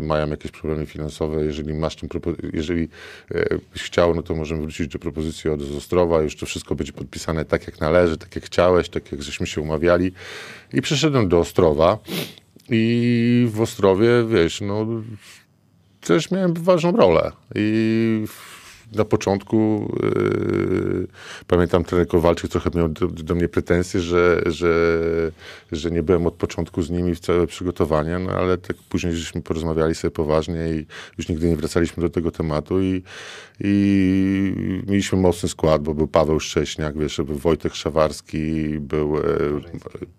mają 0.00 0.30
jakieś 0.30 0.50
problemy 0.50 0.86
finansowe, 0.86 1.44
jeżeli 1.44 1.74
masz 1.74 1.96
propo- 1.96 2.50
jeżeli 2.52 2.88
e, 3.34 3.58
byś 3.72 3.82
chciał, 3.82 4.14
no 4.14 4.22
to 4.22 4.34
możemy 4.34 4.62
wrócić 4.62 4.88
do 4.88 4.98
propozycji 4.98 5.50
od 5.50 5.60
Ostrowa, 5.78 6.22
już 6.22 6.36
to 6.36 6.46
wszystko 6.46 6.74
będzie 6.74 6.92
podpisane 6.92 7.44
tak 7.44 7.66
jak 7.66 7.80
należy, 7.80 8.16
tak 8.16 8.34
jak 8.36 8.44
chciałeś, 8.44 8.88
tak 8.88 9.12
jak 9.12 9.22
żeśmy 9.22 9.46
się 9.46 9.60
umawiali. 9.60 10.12
I 10.72 10.82
przyszedłem 10.82 11.28
do 11.28 11.38
Ostrowa. 11.38 11.98
I 12.68 13.46
w 13.50 13.60
Ostrowie, 13.60 14.08
wiesz, 14.28 14.60
no 14.60 14.86
też 16.00 16.30
miałem 16.30 16.54
ważną 16.54 16.92
rolę. 16.92 17.32
I 17.54 18.24
w- 18.26 18.51
na 18.94 19.04
początku 19.04 19.88
yy, 20.02 21.06
pamiętam 21.46 21.84
trener 21.84 22.08
Kowalczyk 22.08 22.50
trochę 22.50 22.70
miał 22.74 22.88
do, 22.88 23.06
do 23.06 23.34
mnie 23.34 23.48
pretensje, 23.48 24.00
że, 24.00 24.42
że, 24.46 24.96
że 25.72 25.90
nie 25.90 26.02
byłem 26.02 26.26
od 26.26 26.34
początku 26.34 26.82
z 26.82 26.90
nimi 26.90 27.14
w 27.14 27.20
całe 27.20 27.46
przygotowania, 27.46 28.18
no 28.18 28.30
ale 28.30 28.58
tak 28.58 28.76
później 28.76 29.16
żeśmy 29.16 29.42
porozmawiali 29.42 29.94
sobie 29.94 30.10
poważnie 30.10 30.68
i 30.72 30.86
już 31.18 31.28
nigdy 31.28 31.48
nie 31.48 31.56
wracaliśmy 31.56 32.02
do 32.02 32.10
tego 32.10 32.30
tematu 32.30 32.82
i, 32.82 33.02
i 33.60 34.82
mieliśmy 34.86 35.18
mocny 35.18 35.48
skład, 35.48 35.82
bo 35.82 35.94
był 35.94 36.08
Paweł 36.08 36.40
Szcześniak, 36.40 36.98
wiesz, 36.98 37.20
był 37.20 37.36
Wojtek 37.36 37.74
Szawarski, 37.74 38.78
był 38.80 39.18
e, 39.18 39.22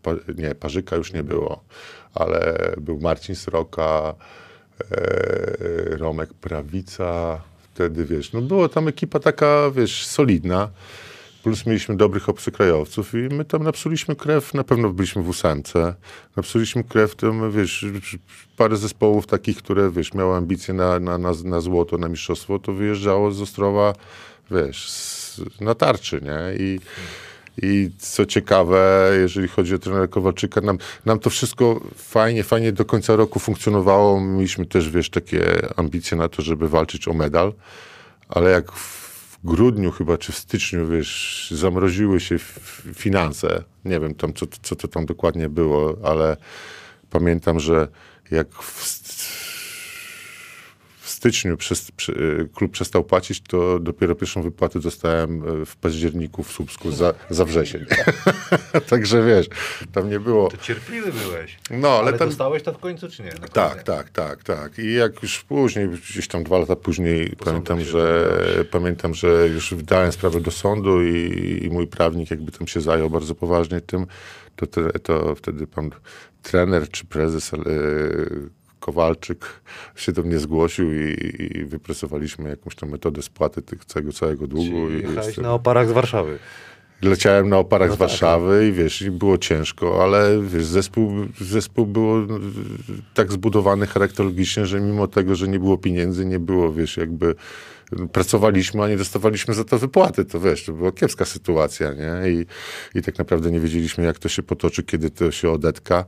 pa, 0.01 0.11
nie, 0.37 0.55
Parzyka 0.55 0.95
już 0.95 1.13
nie 1.13 1.23
było, 1.23 1.63
ale 2.13 2.73
był 2.77 2.99
Marcin 2.99 3.35
Sroka, 3.35 4.15
e, 4.91 5.97
Romek 5.97 6.33
Prawica, 6.33 7.41
wtedy 7.73 8.05
wiesz, 8.05 8.33
no 8.33 8.41
była 8.41 8.69
tam 8.69 8.87
ekipa 8.87 9.19
taka, 9.19 9.71
wiesz, 9.75 10.05
solidna, 10.05 10.69
plus 11.43 11.65
mieliśmy 11.65 11.97
dobrych 11.97 12.29
obcokrajowców 12.29 13.13
i 13.13 13.17
my 13.17 13.45
tam 13.45 13.63
napsuliśmy 13.63 14.15
krew, 14.15 14.53
na 14.53 14.63
pewno 14.63 14.89
byliśmy 14.89 15.23
w 15.23 15.29
ósemce, 15.29 15.95
napsuliśmy 16.35 16.83
krew 16.83 17.15
tam, 17.15 17.51
wiesz, 17.51 17.85
parę 18.57 18.77
zespołów 18.77 19.27
takich, 19.27 19.57
które, 19.57 19.91
wiesz, 19.91 20.13
miały 20.13 20.35
ambicje 20.35 20.73
na, 20.73 20.99
na, 20.99 21.17
na, 21.17 21.31
na 21.43 21.61
złoto, 21.61 21.97
na 21.97 22.09
mistrzostwo, 22.09 22.59
to 22.59 22.73
wyjeżdżało 22.73 23.31
z 23.31 23.41
Ostrowa, 23.41 23.93
wiesz, 24.51 24.89
z, 24.89 25.41
na 25.61 25.75
tarczy, 25.75 26.21
nie, 26.21 26.65
i 26.65 26.79
i 27.61 27.89
co 27.97 28.25
ciekawe, 28.25 29.11
jeżeli 29.21 29.47
chodzi 29.47 29.75
o 29.75 29.79
trenera 29.79 30.07
Kowalczyka, 30.07 30.61
nam, 30.61 30.77
nam 31.05 31.19
to 31.19 31.29
wszystko 31.29 31.81
fajnie, 31.95 32.43
fajnie 32.43 32.71
do 32.71 32.85
końca 32.85 33.15
roku 33.15 33.39
funkcjonowało. 33.39 34.21
Mieliśmy 34.21 34.65
też, 34.65 34.89
wiesz, 34.89 35.09
takie 35.09 35.69
ambicje 35.75 36.17
na 36.17 36.29
to, 36.29 36.41
żeby 36.41 36.69
walczyć 36.69 37.07
o 37.07 37.13
medal, 37.13 37.53
ale 38.29 38.51
jak 38.51 38.71
w 38.71 39.39
grudniu 39.43 39.91
chyba, 39.91 40.17
czy 40.17 40.31
w 40.31 40.37
styczniu, 40.37 40.87
wiesz, 40.87 41.53
zamroziły 41.55 42.19
się 42.19 42.37
finanse, 42.93 43.63
nie 43.85 43.99
wiem 43.99 44.15
tam, 44.15 44.33
co, 44.33 44.45
co 44.61 44.75
to 44.75 44.87
tam 44.87 45.05
dokładnie 45.05 45.49
było, 45.49 45.97
ale 46.03 46.37
pamiętam, 47.09 47.59
że 47.59 47.87
jak 48.31 48.53
w 48.53 48.83
styczniu 51.23 51.57
przez, 51.57 51.91
przy, 51.91 52.49
klub 52.53 52.71
przestał 52.71 53.03
płacić, 53.03 53.41
to 53.41 53.79
dopiero 53.79 54.15
pierwszą 54.15 54.41
wypłatę 54.41 54.79
dostałem 54.79 55.61
e, 55.61 55.65
w 55.65 55.75
październiku 55.75 56.43
w 56.43 56.51
Słupsku 56.51 56.91
za, 56.91 57.13
za 57.29 57.45
wrzesień. 57.45 57.85
Także 58.89 59.23
wiesz, 59.25 59.47
tam 59.93 60.09
nie 60.09 60.19
było... 60.19 60.49
To 60.49 60.57
cierpliwy 60.57 61.11
byłeś. 61.11 61.57
No, 61.71 61.89
ale, 61.89 62.07
Ale 62.07 62.17
tam... 62.17 62.27
dostałeś 62.27 62.63
to 62.63 62.73
w 62.73 62.77
końcu, 62.77 63.09
czy 63.09 63.23
nie? 63.23 63.31
Tak, 63.31 63.83
tak, 63.83 64.09
tak, 64.09 64.43
tak. 64.43 64.79
I 64.79 64.93
jak 64.93 65.23
już 65.23 65.43
później, 65.43 65.89
gdzieś 65.89 66.27
tam 66.27 66.43
dwa 66.43 66.57
lata 66.57 66.75
później, 66.75 67.35
pamiętam, 67.45 67.81
że 67.81 68.29
pamiętam, 68.71 69.13
że 69.13 69.47
już 69.47 69.73
wydałem 69.73 70.11
sprawę 70.11 70.41
do 70.41 70.51
sądu 70.51 71.03
i, 71.03 71.59
i 71.63 71.69
mój 71.69 71.87
prawnik 71.87 72.31
jakby 72.31 72.51
tam 72.51 72.67
się 72.67 72.81
zajął 72.81 73.09
bardzo 73.09 73.35
poważnie 73.35 73.81
tym, 73.81 74.05
to, 74.55 74.67
to 75.03 75.35
wtedy 75.35 75.67
pan 75.67 75.89
trener 76.41 76.89
czy 76.89 77.05
prezes 77.05 77.53
e, 77.53 77.57
Kowalczyk 78.83 79.45
się 79.95 80.11
do 80.11 80.23
mnie 80.23 80.39
zgłosił 80.39 80.93
i, 80.93 81.17
i 81.57 81.65
wypresowaliśmy 81.65 82.49
jakąś 82.49 82.75
tam 82.75 82.89
metodę 82.89 83.21
spłaty 83.21 83.61
tych, 83.61 83.85
tego 83.85 84.11
całego 84.11 84.47
długu. 84.47 84.87
Czyli 84.87 85.01
jechałeś 85.01 85.27
wiesz, 85.27 85.37
na 85.37 85.53
oparach 85.53 85.89
z 85.89 85.91
Warszawy. 85.91 86.39
Leciałem 87.01 87.49
na 87.49 87.57
oparach 87.57 87.89
No 87.89 87.95
z 87.95 87.97
tak, 87.97 88.09
Warszawy 88.09 88.67
i 88.67 88.71
wiesz, 88.71 89.01
i 89.01 89.11
było 89.11 89.37
ciężko, 89.37 90.03
ale 90.03 90.41
wiesz, 90.41 90.65
zespół, 90.65 91.11
zespół 91.41 91.85
było 91.85 92.17
tak 93.13 93.31
zbudowany 93.31 93.87
charakterologicznie, 93.87 94.65
że 94.65 94.81
mimo 94.81 95.07
tego, 95.07 95.35
że 95.35 95.47
nie 95.47 95.59
było 95.59 95.77
pieniędzy, 95.77 96.25
nie 96.25 96.39
było, 96.39 96.73
wiesz, 96.73 96.97
jakby 96.97 97.35
pracowaliśmy, 98.11 98.83
a 98.83 98.87
nie 98.87 98.97
dostawaliśmy 98.97 99.53
za 99.53 99.63
to 99.63 99.79
wypłaty, 99.79 100.25
to 100.25 100.39
wiesz, 100.39 100.65
to 100.65 100.73
była 100.73 100.91
kiepska 100.91 101.25
sytuacja, 101.25 101.93
nie? 101.93 102.31
I, 102.31 102.45
i 102.99 103.01
tak 103.01 103.17
naprawdę 103.17 103.51
nie 103.51 103.59
wiedzieliśmy, 103.59 104.03
jak 104.03 104.19
to 104.19 104.29
się 104.29 104.43
potoczy, 104.43 104.83
kiedy 104.83 105.09
to 105.09 105.31
się 105.31 105.51
odetka. 105.51 106.05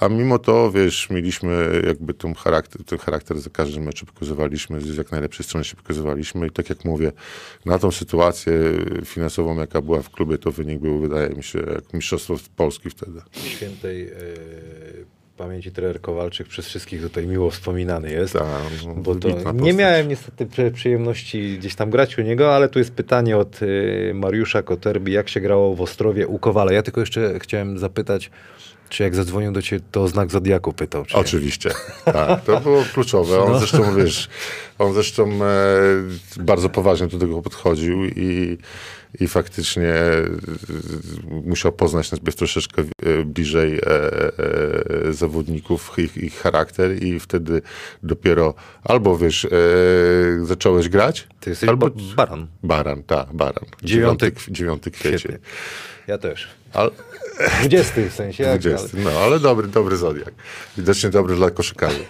A 0.00 0.08
mimo 0.08 0.38
to, 0.38 0.70
wiesz, 0.72 1.10
mieliśmy 1.10 1.82
jakby 1.86 2.14
tą 2.14 2.34
charakter, 2.34 2.84
ten 2.84 2.98
charakter 2.98 3.38
za 3.38 3.50
każdym 3.50 3.82
meczu 3.82 4.06
pokazywaliśmy, 4.06 4.80
z 4.80 4.96
jak 4.96 5.12
najlepszej 5.12 5.44
strony 5.46 5.64
się 5.64 5.76
pokazywaliśmy 5.76 6.46
i 6.46 6.50
tak 6.50 6.68
jak 6.68 6.84
mówię, 6.84 7.12
na 7.64 7.78
tą 7.78 7.90
sytuację 7.90 8.52
finansową, 9.04 9.58
jaka 9.60 9.82
była 9.82 10.02
w 10.02 10.10
klubie, 10.10 10.38
to 10.38 10.50
wynik 10.50 10.78
był, 10.78 11.00
wydaje 11.00 11.28
mi 11.28 11.42
się, 11.42 11.58
jak 11.58 11.94
mistrzostwo 11.94 12.36
Polski 12.56 12.90
wtedy. 12.90 13.20
Świętej 13.32 14.08
e, 14.08 14.12
pamięci 15.36 15.70
trener 15.72 16.00
Kowalczyk 16.00 16.48
przez 16.48 16.66
wszystkich 16.66 17.02
tutaj 17.02 17.26
miło 17.26 17.50
wspominany 17.50 18.10
jest. 18.12 18.32
Ta, 18.32 18.46
no, 18.86 18.94
Bo 18.94 19.14
to 19.14 19.28
nie 19.28 19.34
postać. 19.34 19.74
miałem 19.76 20.08
niestety 20.08 20.46
przy- 20.46 20.70
przyjemności 20.70 21.58
gdzieś 21.58 21.74
tam 21.74 21.90
grać 21.90 22.18
u 22.18 22.22
niego, 22.22 22.54
ale 22.54 22.68
tu 22.68 22.78
jest 22.78 22.92
pytanie 22.92 23.36
od 23.36 23.62
y, 23.62 24.12
Mariusza 24.14 24.62
Koterbi, 24.62 25.12
jak 25.12 25.28
się 25.28 25.40
grało 25.40 25.74
w 25.74 25.80
Ostrowie 25.80 26.26
u 26.26 26.38
Kowala. 26.38 26.72
Ja 26.72 26.82
tylko 26.82 27.00
jeszcze 27.00 27.38
chciałem 27.38 27.78
zapytać, 27.78 28.30
czy 28.88 29.02
jak 29.02 29.14
zadzwonił 29.14 29.52
do 29.52 29.62
ciebie, 29.62 29.84
to 29.90 30.08
znak 30.08 30.30
Zodiaku 30.30 30.72
pytał. 30.72 31.04
Czy 31.04 31.16
Oczywiście, 31.16 31.70
tak, 32.04 32.44
to 32.44 32.60
było 32.60 32.84
kluczowe. 32.94 33.40
On 33.40 33.52
No. 33.52 33.58
zresztą, 33.58 33.96
wiesz, 33.96 34.28
on 34.78 34.94
zresztą 34.94 35.30
e, 35.44 35.46
bardzo 36.40 36.68
poważnie 36.68 37.06
do 37.06 37.18
tego 37.18 37.42
podchodził 37.42 38.04
i, 38.04 38.58
i 39.20 39.28
faktycznie 39.28 39.88
e, 39.88 40.22
musiał 41.44 41.72
poznać 41.72 42.10
nas 42.10 42.20
troszeczkę 42.36 42.82
e, 42.82 43.24
bliżej 43.24 43.78
e, 43.78 43.80
e, 45.08 45.12
zawodników, 45.12 45.92
ich, 45.98 46.16
ich 46.16 46.34
charakter 46.40 47.02
i 47.02 47.20
wtedy 47.20 47.62
dopiero 48.02 48.54
albo, 48.84 49.18
wiesz, 49.18 49.44
e, 49.44 49.48
zacząłeś 50.46 50.88
grać, 50.88 51.26
Ty 51.40 51.50
jesteś 51.50 51.68
albo 51.68 51.90
ba- 51.90 51.96
baran. 52.16 52.46
baran, 52.62 53.02
tak, 53.02 53.32
baran. 53.32 53.64
Dziewiąty- 53.82 53.86
Dziewiąty, 54.30 54.32
dziewiąty 54.52 54.90
kwiecień. 54.90 55.18
Świetnie. 55.18 55.38
Ja 56.06 56.18
też. 56.18 56.48
Ale, 56.72 56.90
20 57.60 57.92
w 58.10 58.12
sensie. 58.14 58.42
jak- 58.44 58.60
20, 58.60 58.96
no 59.04 59.10
ale 59.10 59.40
dobry, 59.40 59.68
dobry 59.68 59.96
zodiak. 59.96 60.34
Widocznie 60.76 61.10
dobry 61.10 61.36
dla 61.36 61.50
koszykarzy. 61.50 62.04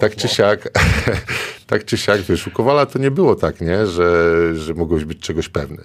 Tak 0.00 0.16
czy 0.16 0.28
siak, 0.28 0.68
tak 1.66 1.84
czy 1.84 1.96
siak, 1.98 2.20
wiesz, 2.22 2.46
u 2.46 2.50
Kowala 2.50 2.86
to 2.86 2.98
nie 2.98 3.10
było 3.10 3.34
tak, 3.34 3.60
nie, 3.60 3.86
że, 3.86 4.34
że 4.56 4.74
mogłeś 4.74 5.04
być 5.04 5.20
czegoś 5.20 5.48
pewny. 5.48 5.84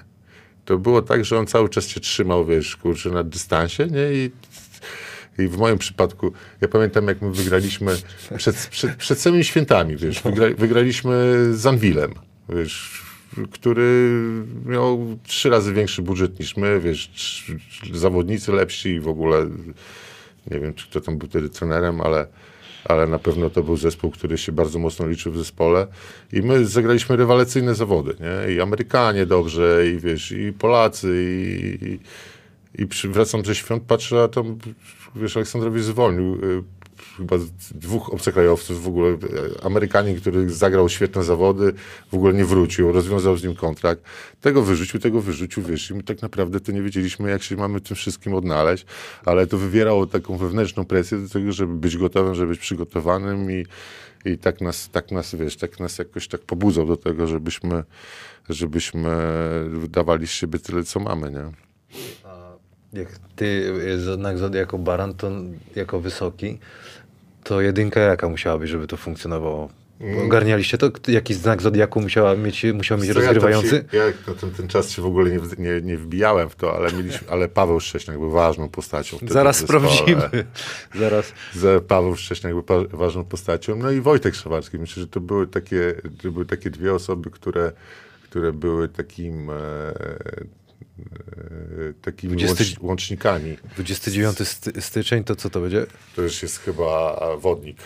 To 0.66 0.78
było 0.78 1.02
tak, 1.02 1.26
że 1.26 1.40
on 1.40 1.48
cały 1.48 1.70
czas 1.70 1.86
cię 1.86 2.00
trzymał, 2.00 2.46
wiesz, 2.46 2.76
kurczę, 2.78 3.10
na 3.10 3.24
dystansie, 3.24 3.88
nie, 3.88 4.14
i 4.14 4.32
i 5.40 5.48
w 5.48 5.58
moim 5.58 5.78
przypadku, 5.78 6.34
ja 6.62 6.68
pamiętam, 6.68 7.08
jak 7.08 7.22
my 7.22 7.32
wygraliśmy 7.32 7.96
przed, 8.38 8.56
przed, 8.56 8.96
przed 8.96 9.20
samymi 9.20 9.44
świętami, 9.44 9.98
wiesz, 9.98 10.22
wygra, 10.22 10.46
wygraliśmy 10.58 11.36
z 11.54 11.66
Anwilem, 11.66 12.14
wiesz, 12.50 13.04
który 13.51 14.11
miał 14.65 15.18
trzy 15.23 15.49
razy 15.49 15.73
większy 15.73 16.01
budżet 16.01 16.39
niż 16.39 16.57
my, 16.57 16.80
wiesz, 16.80 17.11
zawodnicy 17.93 18.51
lepsi 18.51 18.89
i 18.89 18.99
w 18.99 19.07
ogóle, 19.07 19.45
nie 20.51 20.60
wiem, 20.60 20.73
czy 20.73 20.88
kto 20.88 21.01
tam 21.01 21.18
był 21.18 21.30
wtedy 21.30 21.49
trenerem, 21.49 22.01
ale, 22.01 22.27
ale 22.85 23.07
na 23.07 23.19
pewno 23.19 23.49
to 23.49 23.64
był 23.64 23.77
zespół, 23.77 24.11
który 24.11 24.38
się 24.38 24.51
bardzo 24.51 24.80
mocno 24.80 25.07
liczył 25.07 25.31
w 25.31 25.38
zespole. 25.38 25.88
I 26.34 26.41
my 26.41 26.65
zagraliśmy 26.65 27.15
rewelacyjne 27.15 27.76
zawody, 27.76 28.15
nie, 28.19 28.53
i 28.53 28.61
Amerykanie 28.61 29.26
dobrze, 29.26 29.84
i 29.88 29.99
wiesz, 29.99 30.31
i 30.31 30.53
Polacy, 30.53 31.07
i, 31.23 31.85
i 31.85 31.99
i 32.77 32.88
przy, 32.88 33.10
wracam 33.10 33.45
ze 33.45 33.56
świąt, 33.56 33.84
patrzę, 33.88 34.23
a 34.23 34.27
tam, 34.27 34.57
wiesz, 35.15 35.38
Aleksandrowi 35.38 35.81
zwolnił 35.81 36.34
y, 36.34 36.64
chyba 37.20 37.36
dwóch 37.76 38.14
obcokrajowców 38.14 38.84
w 38.84 38.88
ogóle. 38.88 39.10
y, 39.10 39.18
Amerykanin, 39.64 40.22
który 40.22 40.50
zagrał 40.50 40.90
świetne 40.90 41.24
zawody, 41.24 41.74
w 42.12 42.14
ogóle 42.14 42.34
nie 42.34 42.46
wrócił, 42.46 42.91
rozwiązał 42.91 43.38
z 43.38 43.44
nim 43.44 43.56
kontrakt. 43.56 44.04
Tego 44.41 44.62
wyrzucił, 44.62 45.00
tego 45.00 45.22
wyrzucił, 45.22 45.64
wiesz, 45.64 45.90
i 45.90 45.94
my 45.94 46.04
tak 46.04 46.22
naprawdę 46.22 46.60
to 46.60 46.72
nie 46.72 46.82
wiedzieliśmy, 46.82 47.30
jak 47.30 47.44
się 47.44 47.56
mamy 47.56 47.82
tym 47.82 47.96
wszystkim 47.96 48.34
odnaleźć, 48.34 48.86
ale 49.26 49.48
to 49.48 49.58
wywierało 49.58 50.08
taką 50.08 50.38
wewnętrzną 50.38 50.86
presję 50.86 51.18
do 51.18 51.30
tego, 51.30 51.52
żeby 51.52 51.74
być 51.74 51.98
gotowym, 51.98 52.36
żeby 52.36 52.50
być 52.50 52.60
przygotowanym 52.60 53.52
i, 53.52 53.66
i 54.26 54.38
tak 54.38 54.62
nas, 54.62 54.90
tak 54.90 55.12
nas, 55.12 55.36
wiesz, 55.36 55.56
tak 55.56 55.80
nas 55.80 55.98
jakoś 55.98 56.28
tak 56.28 56.41
pobudzał 56.41 56.86
do 56.86 56.98
tego, 56.98 57.28
żebyśmy, 57.28 57.84
żebyśmy 58.50 59.10
dawali 59.90 60.28
z 60.28 60.32
siebie 60.32 60.60
tyle, 60.60 60.84
co 60.84 61.00
mamy, 61.00 61.32
nie? 61.32 61.70
Jak 62.94 63.20
ty 63.36 63.74
znak 64.00 64.38
Zodiaku 64.38 64.80
Baran, 64.80 65.14
to 65.14 65.32
jako 65.76 66.00
wysoki, 66.00 66.60
to 67.44 67.61
jedynka 67.61 67.99
jaka 67.99 68.30
musiała 68.30 68.57
być, 68.57 68.70
żeby 68.70 68.88
to 68.88 68.98
funkcjonowało? 68.98 69.70
Ogarnialiście 70.26 70.78
to? 70.78 70.91
Jakiś 71.07 71.38
znak 71.38 71.61
Zodiaku 71.61 72.02
musiała 72.02 72.36
mieć, 72.36 72.66
musiał 72.74 72.98
mieć 72.98 73.07
ja 73.07 73.14
tam 73.14 73.24
rozgrywający? 73.24 73.70
Się, 73.70 73.98
ja 73.98 74.03
na 74.28 74.34
ten, 74.34 74.52
ten 74.52 74.68
czas 74.68 74.90
się 74.90 75.02
w 75.02 75.06
ogóle 75.06 75.32
nie, 75.32 75.40
nie, 75.57 75.82
nie 75.82 75.98
wbijałem 75.98 76.49
w 76.49 76.56
to, 76.56 76.76
ale, 76.76 76.91
mieliśmy, 76.91 77.28
ale 77.30 77.48
Paweł 77.48 77.80
Szcześniak 77.80 78.18
był 78.18 78.32
ważną 78.32 78.70
postacią. 78.70 79.18
Zaraz 79.28 79.57
sprawdzimy. 79.57 80.30
Zaraz. 80.95 81.34
Że 81.56 81.82
Paweł 81.82 82.16
Szcześniak 82.16 82.53
był 82.53 82.64
pa- 82.64 82.98
ważną 82.98 83.24
postacią. 83.26 83.76
No 83.76 83.91
i 83.91 84.02
Wojtek 84.02 84.36
Szawarski. 84.36 84.80
Myślę, 84.80 85.02
że 85.02 85.07
to 85.07 85.20
były 85.20 85.48
takie, 85.48 85.95
to 86.22 86.32
były 86.32 86.45
takie 86.45 86.70
dwie 86.70 86.94
osoby, 86.94 87.30
które, 87.30 87.72
które 88.24 88.53
były 88.53 88.90
takim, 88.90 89.49
e, 89.49 89.53
takimi 92.01 92.38
20 92.38 92.63
łącz, 92.63 92.80
łącznikami. 92.80 93.57
29 93.76 94.47
sty- 94.47 94.81
styczeń, 94.81 95.23
to 95.23 95.35
co 95.35 95.49
to 95.49 95.61
będzie? 95.61 95.85
To 96.15 96.21
już 96.21 96.41
jest 96.43 96.57
chyba 96.59 97.19
wodnik. 97.38 97.77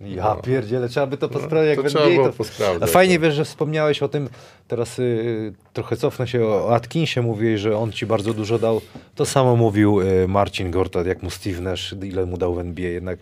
Ja 0.00 0.34
pierdzielę, 0.34 0.88
trzeba 0.88 1.06
by 1.06 1.16
to 1.16 1.28
posprawdzić, 1.28 1.92
to 1.92 2.08
jak 2.10 2.26
to... 2.26 2.32
posprawdzać, 2.32 2.88
A 2.88 2.92
fajnie 2.92 3.14
tak. 3.14 3.22
wiesz, 3.22 3.34
że 3.34 3.44
wspomniałeś 3.44 4.02
o 4.02 4.08
tym, 4.08 4.28
teraz 4.68 4.98
y, 4.98 5.52
trochę 5.72 5.96
cofnę 5.96 6.28
się 6.28 6.44
o 6.44 6.74
Atkinsie, 6.74 7.22
mówiłeś, 7.22 7.60
że 7.60 7.76
on 7.76 7.92
ci 7.92 8.06
bardzo 8.06 8.34
dużo 8.34 8.58
dał. 8.58 8.80
To 9.14 9.26
samo 9.26 9.56
mówił 9.56 10.00
y, 10.00 10.28
Marcin 10.28 10.70
Gortat, 10.70 11.06
jak 11.06 11.22
mu 11.22 11.30
Steve 11.30 11.60
Nash, 11.60 11.94
ile 12.02 12.26
mu 12.26 12.38
dał 12.38 12.54
w 12.54 12.58
NBA. 12.58 12.88
Jednak 12.88 13.18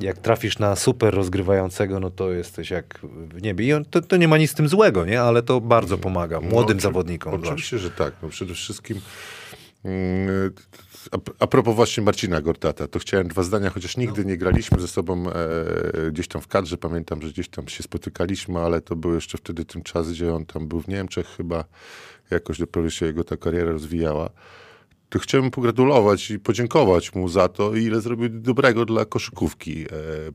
jak 0.00 0.18
trafisz 0.18 0.58
na 0.58 0.76
super 0.76 1.14
rozgrywającego, 1.14 2.00
no 2.00 2.10
to 2.10 2.32
jesteś 2.32 2.70
jak 2.70 2.98
w 3.02 3.42
niebie. 3.42 3.66
I 3.66 3.72
on, 3.72 3.84
to, 3.84 4.00
to 4.00 4.16
nie 4.16 4.28
ma 4.28 4.38
nic 4.38 4.50
z 4.50 4.54
tym 4.54 4.68
złego, 4.68 5.04
nie? 5.04 5.22
Ale 5.22 5.42
to 5.42 5.60
bardzo 5.60 5.98
pomaga 5.98 6.40
młodym 6.40 6.76
No, 6.76 6.82
zawodnikom. 6.82 7.34
Oczywiście, 7.34 7.78
że 7.78 7.90
tak. 7.90 8.12
No 8.22 8.28
przede 8.28 8.54
wszystkim 8.54 9.00
mm, 9.84 10.52
a, 11.38 11.46
propos 11.46 11.76
właśnie 11.76 12.02
Marcina 12.02 12.40
Gortata, 12.40 12.88
to 12.88 12.98
chciałem 12.98 13.28
dwa 13.28 13.42
zdania, 13.42 13.70
chociaż 13.70 13.96
nigdy 13.96 14.24
nie 14.24 14.36
graliśmy 14.36 14.80
ze 14.80 14.88
sobą 14.88 15.30
e, 15.30 16.10
gdzieś 16.12 16.28
tam 16.28 16.42
w 16.42 16.48
kadrze. 16.48 16.76
Pamiętam, 16.76 17.22
że 17.22 17.28
gdzieś 17.28 17.48
tam 17.48 17.68
się 17.68 17.82
spotykaliśmy, 17.82 18.60
ale 18.60 18.80
to 18.80 18.96
był 18.96 19.14
jeszcze 19.14 19.38
wtedy 19.38 19.64
ten 19.64 19.82
czas, 19.82 20.12
gdzie 20.12 20.34
on 20.34 20.46
tam 20.46 20.68
był 20.68 20.80
w 20.80 20.88
Niemczech 20.88 21.26
chyba. 21.26 21.64
Jakoś 22.30 22.58
dopiero 22.58 22.90
się 22.90 23.06
jego 23.06 23.24
ta 23.24 23.36
kariera 23.36 23.72
rozwijała. 23.72 24.30
To 25.08 25.18
chciałem 25.18 25.50
pogratulować 25.50 26.30
i 26.30 26.38
podziękować 26.38 27.14
mu 27.14 27.28
za 27.28 27.48
to, 27.48 27.74
ile 27.74 28.00
zrobił 28.00 28.28
dobrego 28.28 28.84
dla 28.84 29.04
koszykówki, 29.04 29.82
e, 29.82 29.86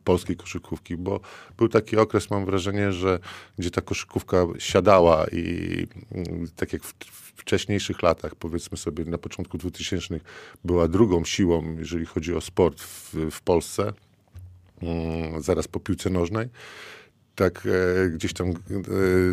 polskiej 0.03 0.35
koszykówki, 0.35 0.97
bo 0.97 1.19
był 1.57 1.69
taki 1.69 1.97
okres, 1.97 2.29
mam 2.29 2.45
wrażenie, 2.45 2.91
że 2.91 3.19
gdzie 3.57 3.71
ta 3.71 3.81
koszykówka 3.81 4.45
siadała 4.59 5.25
i 5.31 5.87
mm, 6.11 6.47
tak 6.55 6.73
jak 6.73 6.83
w 6.83 7.22
wcześniejszych 7.35 8.03
latach, 8.03 8.35
powiedzmy 8.35 8.77
sobie 8.77 9.05
na 9.05 9.17
początku 9.17 9.57
2000 9.57 10.19
była 10.65 10.87
drugą 10.87 11.25
siłą, 11.25 11.75
jeżeli 11.79 12.05
chodzi 12.05 12.35
o 12.35 12.41
sport 12.41 12.81
w, 12.81 13.15
w 13.31 13.41
Polsce, 13.41 13.93
mm, 14.81 15.41
zaraz 15.41 15.67
po 15.67 15.79
piłce 15.79 16.09
nożnej. 16.09 16.49
Tak 17.35 17.67
e, 18.05 18.09
gdzieś 18.09 18.33
tam 18.33 18.49
e, 18.49 18.53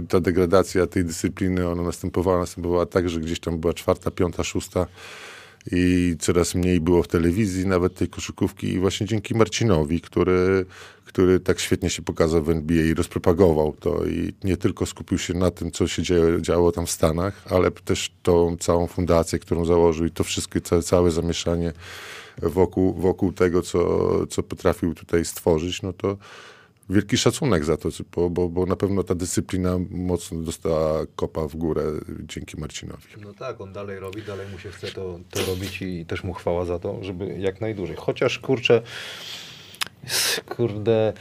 ta 0.09 0.21
degradacja 0.21 0.87
tej 0.87 1.05
dyscypliny, 1.05 1.69
ona 1.69 1.83
następowała, 1.83 2.39
następowała 2.39 2.87
tak, 2.87 3.09
że 3.09 3.21
gdzieś 3.21 3.41
tam 3.41 3.59
była 3.59 3.75
czwarta, 3.75 4.11
piąta, 4.11 4.45
szósta 4.45 4.87
i 5.73 6.17
coraz 6.19 6.55
mniej 6.55 6.81
było 6.81 7.03
w 7.03 7.09
telewizji 7.09 7.67
nawet 7.67 7.95
tej 7.95 8.09
koszykówki 8.09 8.69
i 8.69 8.79
właśnie 8.79 9.07
dzięki 9.07 9.35
Marcinowi, 9.35 10.01
który, 10.01 10.67
który 11.05 11.41
tak 11.41 11.61
świetnie 11.61 11.91
się 11.91 12.03
pokazał 12.03 12.43
w 12.43 12.51
NBA 12.51 12.83
i 12.83 12.95
rozpropagował 12.95 13.77
to 13.81 14.07
i 14.07 14.33
nie 14.45 14.57
tylko 14.57 14.87
skupił 14.87 15.19
się 15.19 15.35
na 15.35 15.51
tym, 15.51 15.71
co 15.71 15.89
się 15.89 16.03
działo 16.41 16.73
tam 16.73 16.87
w 16.87 16.91
Stanach, 16.91 17.43
ale 17.51 17.71
też 17.71 18.11
tą 18.23 18.57
całą 18.57 18.87
fundację, 18.87 19.39
którą 19.39 19.65
założył 19.65 20.07
i 20.07 20.11
to 20.11 20.25
wszystkie, 20.25 20.61
całe, 20.61 20.83
całe 20.83 21.11
zamieszanie 21.11 21.73
wokół, 22.43 22.95
wokół 22.95 23.33
tego, 23.33 23.63
co, 23.63 24.27
co 24.27 24.43
potrafił 24.43 24.95
tutaj 24.95 25.25
stworzyć, 25.25 25.83
no 25.83 25.93
to 25.93 26.17
wielki 26.91 27.19
szacunek 27.19 27.65
za 27.65 27.77
to, 27.77 27.89
bo, 28.17 28.31
bo, 28.31 28.49
bo 28.49 28.67
na 28.67 28.77
pewno 28.77 29.03
ta 29.03 29.15
dyscyplina 29.15 29.79
mocno 29.91 30.39
dostała 30.43 31.07
kopa 31.17 31.49
w 31.49 31.57
górę 31.57 31.83
dzięki 32.21 32.61
Marcinowi. 32.61 33.03
No 33.21 33.35
tak, 33.35 33.61
on 33.61 33.73
dalej 33.73 33.99
robi, 33.99 34.23
dalej 34.23 34.49
mu 34.53 34.59
się 34.59 34.71
chce 34.71 34.87
to, 34.87 35.21
to 35.31 35.47
robić 35.47 35.83
i 35.83 36.07
też 36.07 36.25
mu 36.25 36.33
chwała 36.33 36.65
za 36.65 36.79
to, 36.79 37.05
żeby 37.05 37.39
jak 37.39 37.61
najdłużej. 37.61 37.97
Chociaż 37.97 38.39
kurczę, 38.39 38.83
kurde, 40.57 41.13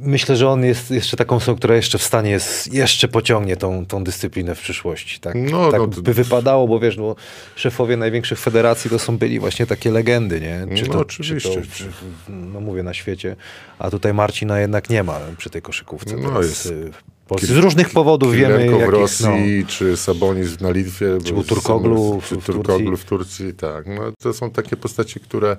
myślę, 0.00 0.36
że 0.36 0.48
on 0.48 0.64
jest 0.64 0.90
jeszcze 0.90 1.16
taką 1.16 1.36
osobą, 1.36 1.58
która 1.58 1.76
jeszcze 1.76 1.98
w 1.98 2.02
stanie 2.02 2.30
jest, 2.30 2.72
jeszcze 2.74 3.08
pociągnie 3.08 3.56
tą, 3.56 3.86
tą 3.86 4.04
dyscyplinę 4.04 4.54
w 4.54 4.60
przyszłości. 4.60 5.20
Tak, 5.20 5.34
No, 5.34 5.70
tak 5.70 5.80
no 5.80 5.86
by 5.86 6.14
wypadało, 6.14 6.68
bo 6.68 6.80
wiesz, 6.80 6.96
no, 6.96 7.16
szefowie 7.56 7.96
największych 7.96 8.38
federacji 8.38 8.90
to 8.90 8.98
są 8.98 9.18
byli 9.18 9.38
właśnie 9.40 9.66
takie 9.66 9.90
legendy, 9.90 10.40
nie? 10.40 10.66
No, 10.86 10.92
to, 10.92 10.98
oczywiście. 11.00 11.50
Czy 11.50 11.68
to, 11.68 11.74
czy, 11.74 11.84
no 12.28 12.60
mówię, 12.60 12.82
na 12.82 12.94
świecie. 12.94 13.36
A 13.78 13.90
tutaj 13.90 14.14
Marcina 14.14 14.60
jednak 14.60 14.90
nie 14.90 15.02
ma 15.02 15.20
przy 15.38 15.50
tej 15.50 15.62
koszykówce. 15.62 16.16
No, 16.16 16.28
teraz, 16.28 16.46
jest 16.46 16.66
y, 16.66 16.90
w. 16.92 17.40
Z 17.42 17.50
różnych 17.50 17.90
powodów 17.90 18.34
wiemy, 18.34 18.54
Kirenko 18.54 18.76
w 18.76 18.80
jakich, 18.80 18.94
Rosji, 18.94 19.66
czy 19.68 19.96
Sabonis 19.96 20.60
na 20.60 20.70
Litwie. 20.70 21.06
Czy 21.24 21.32
Turkoglu 21.48 22.20
w- 22.20 22.28
czy 22.28 22.36
w 22.36 22.44
Turkoglu 22.44 22.86
Turcji. 22.90 22.96
w 23.06 23.08
Turcji, 23.08 23.54
tak. 23.54 23.86
No, 23.86 24.12
to 24.22 24.32
są 24.34 24.50
takie 24.50 24.76
postacie, 24.76 25.20
które, 25.20 25.56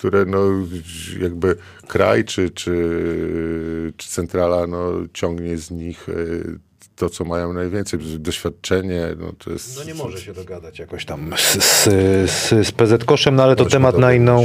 które 0.00 0.24
no, 0.24 0.38
jakby 1.20 1.56
kraj 1.88 2.24
czy, 2.24 2.50
czy, 2.50 2.72
czy 3.96 4.08
centrala 4.08 4.66
no, 4.66 4.92
ciągnie 5.12 5.58
z 5.58 5.70
nich 5.70 6.08
y, 6.08 6.58
to, 6.96 7.10
co 7.10 7.24
mają 7.24 7.52
najwięcej. 7.52 8.00
Doświadczenie, 8.18 9.08
no 9.18 9.32
to 9.38 9.50
jest... 9.50 9.76
No 9.76 9.84
nie 9.84 9.94
może 9.94 10.20
się 10.20 10.32
dogadać 10.32 10.78
jakoś 10.78 11.04
tam 11.04 11.32
z, 11.36 11.64
z, 11.64 11.84
z, 12.30 12.66
z 12.66 12.72
PZ 12.72 13.04
Koszem, 13.04 13.36
no 13.36 13.42
ale 13.42 13.56
to 13.56 13.64
temat 13.64 13.94
do 13.94 14.00
na 14.00 14.12
inną, 14.12 14.44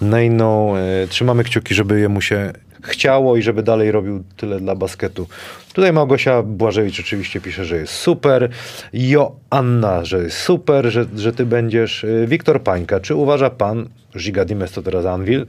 na 0.00 0.22
inną. 0.22 0.76
E, 0.76 1.06
trzymamy 1.08 1.44
kciuki, 1.44 1.74
żeby 1.74 2.00
jemu 2.00 2.20
się 2.20 2.52
chciało 2.84 3.36
i 3.36 3.42
żeby 3.42 3.62
dalej 3.62 3.92
robił 3.92 4.24
tyle 4.36 4.60
dla 4.60 4.74
basketu. 4.74 5.26
Tutaj 5.72 5.92
Małgosia 5.92 6.42
Błażewicz 6.42 7.00
oczywiście 7.00 7.40
pisze, 7.40 7.64
że 7.64 7.76
jest 7.76 7.92
super. 7.92 8.48
Joanna, 8.92 10.04
że 10.04 10.22
jest 10.22 10.36
super, 10.36 10.90
że, 10.90 11.06
że 11.16 11.32
ty 11.32 11.46
będziesz. 11.46 12.04
E, 12.04 12.26
Wiktor 12.26 12.62
Pańka, 12.62 13.00
czy 13.00 13.14
uważa 13.14 13.50
pan, 13.50 13.88
Giga 14.18 14.44
Dimes 14.44 14.72
to 14.72 14.82
teraz 14.82 15.06
Anvil, 15.06 15.46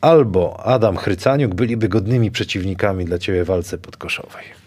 albo 0.00 0.60
Adam 0.60 0.96
Chrycaniuk 0.96 1.54
byliby 1.54 1.88
godnymi 1.88 2.30
przeciwnikami 2.30 3.04
dla 3.04 3.18
ciebie 3.18 3.44
w 3.44 3.46
walce 3.46 3.78
podkoszowej? 3.78 4.58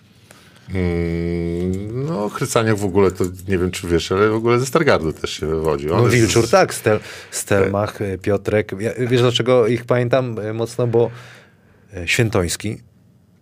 Mm, 0.74 2.06
no, 2.06 2.30
Chrycaniak 2.30 2.78
w 2.78 2.86
ogóle 2.86 3.12
to 3.12 3.24
nie 3.48 3.58
wiem, 3.58 3.72
czy 3.72 3.88
wiesz, 3.88 4.12
ale 4.12 4.30
w 4.30 4.36
ogóle 4.36 4.60
ze 4.60 4.66
Stargardu 4.66 5.14
też 5.14 5.32
się 5.32 5.46
wywodzi. 5.46 5.92
On 5.92 6.04
no, 6.04 6.10
Wilczur, 6.10 6.48
z... 6.48 6.50
tak, 6.50 6.74
Stel, 6.74 7.00
Stelmach, 7.32 8.02
e, 8.02 8.18
Piotrek. 8.18 8.72
Ja, 8.80 8.92
wiesz 9.00 9.22
dlaczego 9.22 9.68
ich 9.68 9.86
pamiętam 9.86 10.40
e, 10.40 10.54
mocno? 10.54 10.88
Bo 10.88 11.12
Świętoński. 12.06 12.78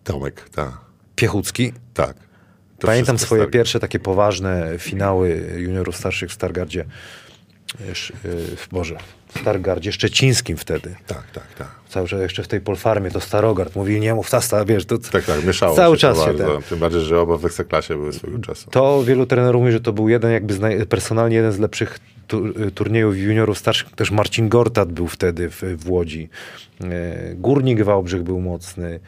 Tomek, 0.03 0.49
tak. 0.49 0.71
Piechucki. 1.15 1.73
Tak. 1.93 2.17
Pamiętam 2.79 3.19
swoje 3.19 3.47
pierwsze 3.47 3.79
takie 3.79 3.99
poważne 3.99 4.73
finały 4.77 5.53
juniorów 5.57 5.97
starszych 5.97 6.29
w 6.29 6.33
Stargardzie. 6.33 6.85
W 8.57 8.67
Boże, 8.71 8.97
w 9.33 9.39
Stargardzie 9.39 9.91
Szczecińskim 9.91 10.57
wtedy. 10.57 10.95
Tak, 11.07 11.31
tak, 11.33 11.53
tak. 11.57 11.67
Cały 11.89 12.07
czas 12.07 12.21
jeszcze 12.21 12.43
w 12.43 12.47
tej 12.47 12.61
Polfarmie 12.61 13.11
to 13.11 13.19
Starogard 13.19 13.75
mówili, 13.75 13.99
nie 13.99 14.15
mów 14.15 14.29
Tasta, 14.29 14.65
wiesz. 14.65 14.85
To, 14.85 14.97
tak, 14.97 15.25
tak, 15.25 15.45
mieszało 15.45 15.75
cały 15.75 15.95
się 15.95 16.01
czas 16.01 16.17
to 16.17 16.25
się 16.25 16.37
ten. 16.37 16.47
Tym 16.69 16.79
bardziej, 16.79 17.01
że 17.01 17.19
oba 17.19 17.37
w 17.37 17.45
Ekstraklasie 17.45 17.95
były 17.95 18.13
swojego 18.13 18.39
czasu. 18.39 18.69
To 18.69 19.03
wielu 19.03 19.25
trenerów 19.25 19.59
mówi, 19.59 19.71
że 19.71 19.79
to 19.81 19.93
był 19.93 20.09
jeden 20.09 20.31
jakby 20.31 20.85
personalnie 20.85 21.35
jeden 21.35 21.51
z 21.51 21.59
lepszych 21.59 21.99
turniejów 22.75 23.17
juniorów 23.17 23.57
starszych. 23.57 23.89
Też 23.89 24.11
Marcin 24.11 24.49
Gortat 24.49 24.91
był 24.91 25.07
wtedy 25.07 25.49
w, 25.49 25.63
w 25.77 25.89
Łodzi. 25.89 26.29
E, 26.83 27.35
Górnik 27.35 27.83
Wałbrzych 27.83 28.23
był 28.23 28.39
mocny. 28.41 28.99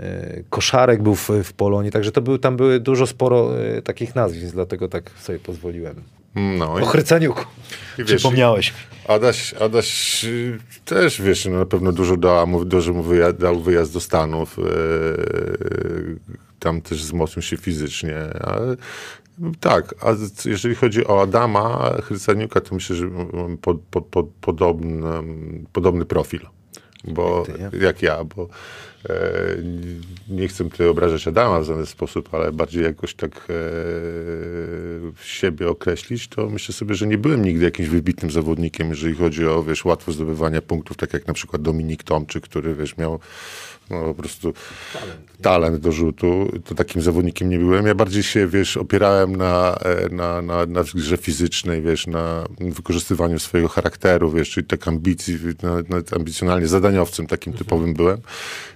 E, 0.00 0.42
Koszarek 0.50 1.02
był 1.02 1.14
w, 1.14 1.30
w 1.44 1.52
Polonii, 1.52 1.92
także 1.92 2.12
to 2.12 2.20
był, 2.20 2.38
tam 2.38 2.56
były 2.56 2.80
dużo 2.80 3.06
sporo 3.06 3.60
e, 3.60 3.82
takich 3.82 4.14
nazwisk, 4.14 4.54
dlatego 4.54 4.88
tak 4.88 5.10
sobie 5.10 5.38
pozwoliłem. 5.38 6.02
No, 6.34 6.72
o 6.72 6.84
Chryceniuku. 6.86 7.44
Przypomniałeś. 8.04 8.72
Adaś, 9.08 9.54
Adaś 9.54 10.24
y, 10.24 10.58
też, 10.84 11.22
wiesz, 11.22 11.44
no, 11.44 11.58
na 11.58 11.66
pewno 11.66 11.92
dużo 11.92 12.16
dała 12.16 12.46
mu, 12.46 12.64
dużo 12.64 12.92
mu 12.92 13.02
wyjazd, 13.02 13.36
dał 13.36 13.60
wyjazd 13.60 13.92
do 13.92 14.00
Stanów. 14.00 14.56
Tam 16.58 16.80
też 16.80 17.02
wzmocnił 17.02 17.42
się 17.42 17.56
fizycznie, 17.56 18.16
ale 18.40 18.76
tak, 19.60 19.94
a 20.00 20.14
jeżeli 20.44 20.74
chodzi 20.74 21.06
o 21.06 21.22
Adama 21.22 21.90
Chryceniuka, 22.02 22.60
to 22.60 22.74
myślę, 22.74 22.96
że 22.96 23.10
pod, 23.60 23.80
pod, 23.80 24.04
pod, 24.06 24.26
podobny, 24.40 25.22
podobny 25.72 26.04
profil. 26.04 26.40
Bo, 27.04 27.44
jak, 27.58 27.70
ty, 27.70 27.78
jak 27.78 28.02
ja, 28.02 28.24
bo 28.24 28.48
E, 29.08 29.56
nie 30.28 30.48
chcę 30.48 30.70
tutaj 30.70 30.86
obrażać 30.88 31.28
Adama 31.28 31.60
w 31.60 31.64
żaden 31.64 31.86
sposób, 31.86 32.34
ale 32.34 32.52
bardziej 32.52 32.84
jakoś 32.84 33.14
tak 33.14 33.48
e, 33.50 33.54
siebie 35.24 35.68
określić, 35.68 36.28
to 36.28 36.50
myślę 36.50 36.74
sobie, 36.74 36.94
że 36.94 37.06
nie 37.06 37.18
byłem 37.18 37.44
nigdy 37.44 37.64
jakimś 37.64 37.88
wybitnym 37.88 38.30
zawodnikiem, 38.30 38.90
jeżeli 38.90 39.14
chodzi 39.14 39.46
o, 39.46 39.62
wiesz, 39.62 39.84
łatwość 39.84 40.16
zdobywania 40.16 40.62
punktów, 40.62 40.96
tak 40.96 41.12
jak 41.12 41.26
na 41.26 41.34
przykład 41.34 41.62
Dominik 41.62 42.02
Tomczyk, 42.02 42.44
który, 42.44 42.74
wiesz, 42.74 42.96
miał 42.96 43.20
no, 43.90 44.00
po 44.00 44.14
prostu 44.14 44.54
talent, 44.92 45.20
talent, 45.42 45.76
do 45.76 45.92
rzutu. 45.92 46.52
To 46.64 46.74
takim 46.74 47.02
zawodnikiem 47.02 47.50
nie 47.50 47.58
byłem. 47.58 47.86
Ja 47.86 47.94
bardziej 47.94 48.22
się, 48.22 48.46
wiesz, 48.46 48.76
opierałem 48.76 49.36
na, 49.36 49.74
e, 49.74 50.08
na, 50.08 50.42
na, 50.42 50.66
na 50.66 50.84
grze 50.94 51.16
fizycznej, 51.16 51.82
wiesz, 51.82 52.06
na 52.06 52.44
wykorzystywaniu 52.60 53.38
swojego 53.38 53.68
charakteru, 53.68 54.30
wiesz, 54.30 54.50
czyli 54.50 54.66
tak 54.66 54.88
ambicji, 54.88 55.38
na, 55.62 55.74
na 55.74 56.02
ambicjonalnie 56.16 56.66
zadaniowcem 56.66 57.26
takim 57.26 57.52
mhm. 57.52 57.64
typowym 57.64 57.94
byłem. 57.94 58.18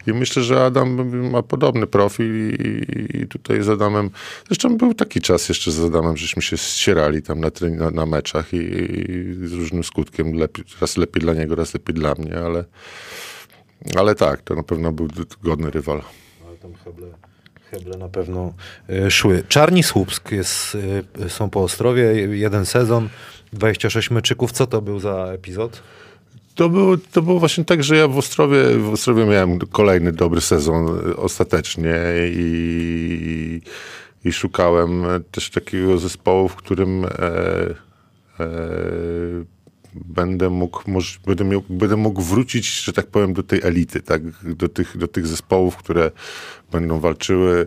I 0.07 0.13
myślę, 0.13 0.43
że 0.43 0.65
Adam 0.65 1.19
ma 1.31 1.43
podobny 1.43 1.87
profil 1.87 2.51
i, 2.51 3.23
i 3.23 3.27
tutaj 3.27 3.63
z 3.63 3.69
Adamem, 3.69 4.11
zresztą 4.47 4.77
był 4.77 4.95
taki 4.95 5.21
czas 5.21 5.49
jeszcze 5.49 5.73
z 5.73 5.81
Adamem, 5.81 6.17
żeśmy 6.17 6.43
się 6.43 6.57
ścierali 6.57 7.23
tam 7.23 7.41
na, 7.41 7.51
na, 7.77 7.91
na 7.91 8.07
meczach 8.07 8.53
i, 8.53 8.57
i 8.57 9.49
z 9.49 9.53
różnym 9.53 9.85
skutkiem, 9.85 10.33
lepiej, 10.33 10.65
raz 10.81 10.97
lepiej 10.97 11.23
dla 11.23 11.35
niego, 11.35 11.55
raz 11.55 11.75
lepiej 11.75 11.95
dla 11.95 12.15
mnie, 12.15 12.39
ale 12.39 12.65
ale 13.97 14.15
tak, 14.15 14.43
to 14.43 14.55
na 14.55 14.63
pewno 14.63 14.93
był 14.93 15.09
godny 15.43 15.71
rywal. 15.71 16.03
Ale 16.49 16.57
tam 16.57 16.75
heble, 16.85 17.07
heble 17.71 17.99
na 17.99 18.09
pewno 18.09 18.53
y, 18.91 19.11
szły. 19.11 19.43
Czarni 19.49 19.83
Słupsk 19.83 20.33
jest, 20.33 20.77
y, 21.25 21.31
są 21.31 21.51
po 21.51 21.63
Ostrowie, 21.63 22.03
jeden 22.37 22.67
sezon, 22.67 23.09
26 23.53 24.11
meczyków. 24.11 24.53
Co 24.53 24.67
to 24.67 24.83
był 24.83 25.01
za 25.01 25.27
epizod? 25.35 25.83
To 26.55 26.69
było, 26.69 26.97
to 27.13 27.23
było 27.23 27.39
właśnie 27.39 27.65
tak, 27.65 27.85
że 27.85 27.97
ja 27.97 28.09
w 28.09 28.19
Ostrowie, 28.19 28.79
w 28.79 28.93
Ostrowie 28.93 29.27
miałem 29.27 29.59
kolejny 29.59 30.13
dobry 30.13 30.41
sezon 30.41 31.01
ostatecznie 31.17 31.95
i, 32.31 33.61
i 34.25 34.33
szukałem 34.33 35.05
też 35.31 35.51
takiego 35.51 35.99
zespołu, 35.99 36.49
w 36.49 36.57
którym 36.57 37.05
e, 37.05 37.09
e, 37.09 38.49
będę 39.95 40.51
mógł, 40.51 40.91
może, 40.91 41.19
będę, 41.27 41.45
miał, 41.45 41.63
będę 41.69 41.97
mógł 41.97 42.23
wrócić, 42.23 42.83
że 42.85 42.93
tak 42.93 43.07
powiem, 43.07 43.33
do 43.33 43.43
tej 43.43 43.61
elity, 43.63 44.03
tak? 44.03 44.23
do, 44.55 44.69
tych, 44.69 44.97
do 44.97 45.09
tych 45.09 45.27
zespołów, 45.27 45.77
które 45.77 46.11
będą 46.73 47.01
walczyły 47.01 47.67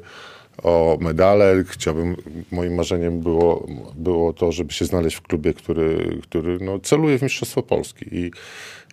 o 0.63 0.97
medale. 1.01 1.63
Chciałbym, 1.67 2.15
moim 2.51 2.75
marzeniem 2.75 3.19
było, 3.19 3.67
było 3.95 4.33
to, 4.33 4.51
żeby 4.51 4.73
się 4.73 4.85
znaleźć 4.85 5.17
w 5.17 5.21
klubie, 5.21 5.53
który, 5.53 6.17
który 6.23 6.57
no, 6.61 6.79
celuje 6.79 7.19
w 7.19 7.21
Mistrzostwo 7.21 7.63
Polski. 7.63 8.05
I, 8.11 8.31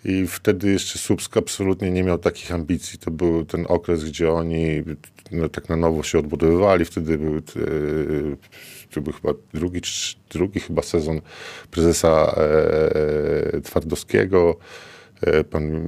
i 0.05 0.27
wtedy 0.27 0.73
jeszcze 0.73 0.99
Słupsk 0.99 1.37
absolutnie 1.37 1.91
nie 1.91 2.03
miał 2.03 2.19
takich 2.19 2.53
ambicji. 2.53 2.99
To 2.99 3.11
był 3.11 3.45
ten 3.45 3.67
okres, 3.69 4.05
gdzie 4.05 4.33
oni 4.33 4.83
no, 5.33 5.49
tak 5.49 5.69
na 5.69 5.77
nowo 5.77 6.03
się 6.03 6.19
odbudowywali. 6.19 6.85
Wtedy 6.85 7.19
był, 7.19 7.43
to 8.91 9.01
był 9.01 9.13
chyba 9.13 9.35
drugi, 9.55 9.81
drugi 10.31 10.61
chyba 10.61 10.83
sezon 10.83 11.21
prezesa 11.71 12.35
e, 12.37 13.55
e, 13.55 13.61
Twardowskiego. 13.61 14.57
E, 15.21 15.45
pan 15.45 15.87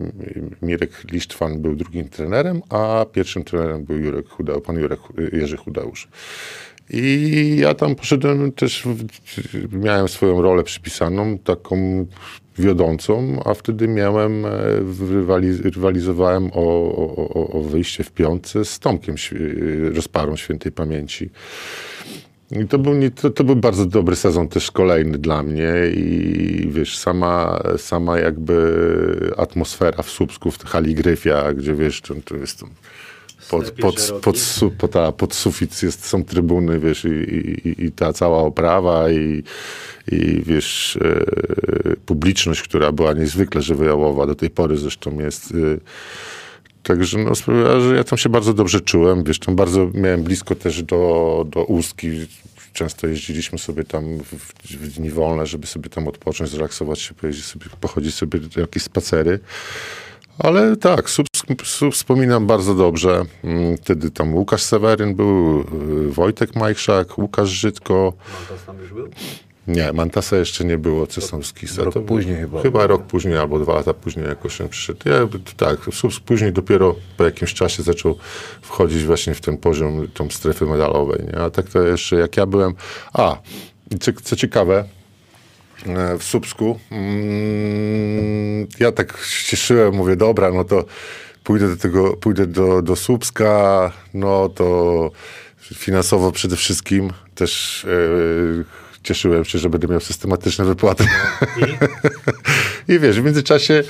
Mirek 0.63 1.05
Lisztwan 1.13 1.63
był 1.63 1.77
drugim 1.77 2.09
trenerem, 2.09 2.63
a 2.69 3.07
pierwszym 3.13 3.45
trenerem 3.45 3.85
był 3.85 3.99
Jurek 3.99 4.29
Hudał, 4.29 4.61
pan 4.61 4.79
Jurek, 4.79 5.01
Jerzy 5.33 5.57
Hudeusz. 5.57 6.09
I 6.93 7.57
ja 7.59 7.75
tam 7.75 7.95
poszedłem 7.95 8.53
też, 8.53 8.85
miałem 9.73 10.09
swoją 10.09 10.43
rolę 10.43 10.63
przypisaną, 10.65 11.39
taką 11.39 12.07
wiodącą, 12.59 13.43
a 13.45 13.55
wtedy 13.55 13.89
miałem, 13.89 14.47
e, 14.47 14.51
rywalizowałem 15.65 16.51
o, 16.53 16.95
o, 16.97 17.49
o 17.53 17.63
wyjście 17.63 18.05
w 18.05 18.13
piątce 18.13 18.65
z 18.65 18.79
Tomkiem 18.79 19.15
Rozparą 19.95 20.37
Świętej 20.37 20.73
Pamięci. 20.73 21.31
I 22.51 22.67
to 22.69 22.79
był, 22.79 22.95
nie, 22.95 23.11
to, 23.11 23.31
to 23.31 23.45
był 23.45 23.57
bardzo 23.57 23.87
dobry 23.87 24.17
sezon 24.17 24.49
też 24.49 24.71
kolejny 24.71 25.19
dla 25.19 25.43
mnie 25.43 25.73
i 25.95 26.69
wiesz, 26.71 26.99
sama, 26.99 27.63
sama 27.77 28.19
jakby 28.19 29.35
atmosfera 29.37 30.03
w 30.03 30.11
Słupsku, 30.11 30.51
w 30.51 30.65
hali 30.65 30.95
Gryfia, 30.95 31.53
gdzie 31.53 31.75
wiesz, 31.75 32.01
to 32.25 32.37
jest 32.37 32.65
pod, 33.51 33.71
pod, 33.71 34.13
pod, 34.23 34.37
pod, 34.79 34.91
ta, 34.91 35.13
pod 35.13 35.35
sufit 35.35 35.83
jest, 35.83 36.07
są 36.07 36.25
trybuny, 36.25 36.81
wiesz, 36.81 37.05
i, 37.05 37.09
i, 37.09 37.85
i 37.85 37.93
ta 37.93 38.13
cała 38.13 38.39
oprawa 38.39 39.11
i, 39.11 39.43
i 40.13 40.43
wiesz, 40.47 40.99
e, 41.03 41.97
publiczność, 42.07 42.63
która 42.63 42.93
była 42.93 43.13
niezwykle 43.13 43.63
żywiołowa, 43.63 44.27
do 44.27 44.35
tej 44.35 44.51
pory 44.51 44.77
zresztą 44.77 45.21
jest... 45.21 45.53
E, 45.53 45.81
Także 46.83 47.19
no, 47.19 47.35
że 47.81 47.97
ja 47.97 48.05
tam 48.05 48.19
się 48.19 48.29
bardzo 48.29 48.55
dobrze 48.55 48.81
czułem. 48.81 49.25
Wiesz, 49.25 49.39
tam 49.39 49.57
bardzo 49.57 49.91
miałem 49.95 50.23
blisko 50.23 50.55
też 50.55 50.83
do, 50.83 51.45
do 51.49 51.65
Ustki. 51.65 52.11
Często 52.73 53.07
jeździliśmy 53.07 53.59
sobie 53.59 53.85
tam 53.85 54.19
w, 54.19 54.35
w 54.71 54.89
dni 54.89 55.11
wolne, 55.11 55.47
żeby 55.47 55.67
sobie 55.67 55.91
tam 55.91 56.09
odpocząć, 56.09 56.51
zrelaksować 56.51 57.01
się, 57.01 57.15
pojeździć 57.15 57.45
sobie, 57.45 57.67
pochodzić 57.81 58.15
sobie 58.15 58.41
jakieś 58.57 58.83
spacery. 58.83 59.41
Ale 60.39 60.77
tak, 60.77 61.11
sub, 61.11 61.27
sub, 61.65 61.95
wspominam 61.95 62.47
bardzo 62.47 62.75
dobrze. 62.75 63.25
Mm, 63.45 63.77
wtedy 63.77 64.11
tam 64.11 64.35
Łukasz 64.35 64.63
Seweryn 64.63 65.15
był, 65.15 65.61
y, 65.61 66.13
Wojtek 66.13 66.57
Majchrzak, 66.57 67.19
Łukasz 67.19 67.49
Żydko. 67.49 68.13
Mantas 68.33 68.67
tam 68.67 68.79
już 68.79 68.93
był? 68.93 69.09
Nie, 69.71 69.93
Mantasa 69.93 70.37
jeszcze 70.37 70.65
nie 70.65 70.79
było, 70.79 71.07
Cesowski. 71.07 71.67
Rok 71.77 71.95
to 71.95 72.01
później 72.01 72.37
chyba. 72.37 72.63
Chyba 72.63 72.87
rok 72.87 73.03
później 73.03 73.37
albo 73.37 73.59
dwa 73.59 73.75
lata 73.75 73.95
później 73.95 74.27
jakoś 74.27 74.61
on 74.61 74.69
przyszedł. 74.69 75.09
Ja, 75.09 75.29
tak, 75.57 75.77
później 76.25 76.53
dopiero 76.53 76.97
po 77.17 77.25
jakimś 77.25 77.55
czasie 77.55 77.83
zaczął 77.83 78.19
wchodzić 78.63 79.05
właśnie 79.05 79.35
w 79.35 79.41
ten 79.41 79.57
poziom, 79.57 80.09
tą 80.15 80.31
strefy 80.31 80.67
medalowej. 80.67 81.21
Nie? 81.27 81.39
A 81.39 81.51
tak 81.51 81.69
to 81.69 81.83
jeszcze 81.83 82.17
jak 82.17 82.37
ja 82.37 82.47
byłem... 82.47 82.75
A, 83.13 83.37
co, 84.01 84.13
co 84.23 84.37
ciekawe, 84.37 84.85
e, 85.87 86.19
w 86.19 86.25
Słupsku. 86.25 86.79
Mm, 86.91 88.67
ja 88.81 88.93
tak 88.93 89.17
się 89.17 89.51
cieszyłem, 89.51 89.95
mówię, 89.95 90.17
dobra, 90.17 90.53
no 90.53 90.65
to 90.65 90.85
pójdę 91.45 91.69
do 91.69 91.77
tego, 91.77 92.17
pójdę 92.17 92.47
do, 92.47 92.83
do 92.83 92.97
Słupska, 92.97 93.93
no 94.15 94.49
to 94.49 95.11
finansowo 95.75 96.33
przede 96.33 96.57
wszystkim 96.57 97.11
też 97.35 97.87
yy, 97.89 98.65
cieszyłem 99.03 99.45
się, 99.45 99.59
że 99.59 99.71
będę 99.71 99.89
miał 99.89 100.01
systematyczne 100.01 100.65
wypłaty. 100.65 101.05
I, 101.57 101.63
I 102.93 102.99
wiesz, 102.99 103.21
w 103.21 103.25
międzyczasie 103.25 103.83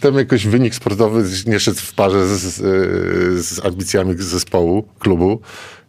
tam 0.00 0.14
jakoś 0.14 0.46
wynik 0.46 0.74
sportowy 0.74 1.24
nie 1.46 1.60
szedł 1.60 1.80
w 1.80 1.94
parze 1.94 2.26
z, 2.26 2.40
z, 2.40 3.46
z 3.46 3.64
ambicjami 3.64 4.14
zespołu, 4.18 4.88
klubu. 4.98 5.40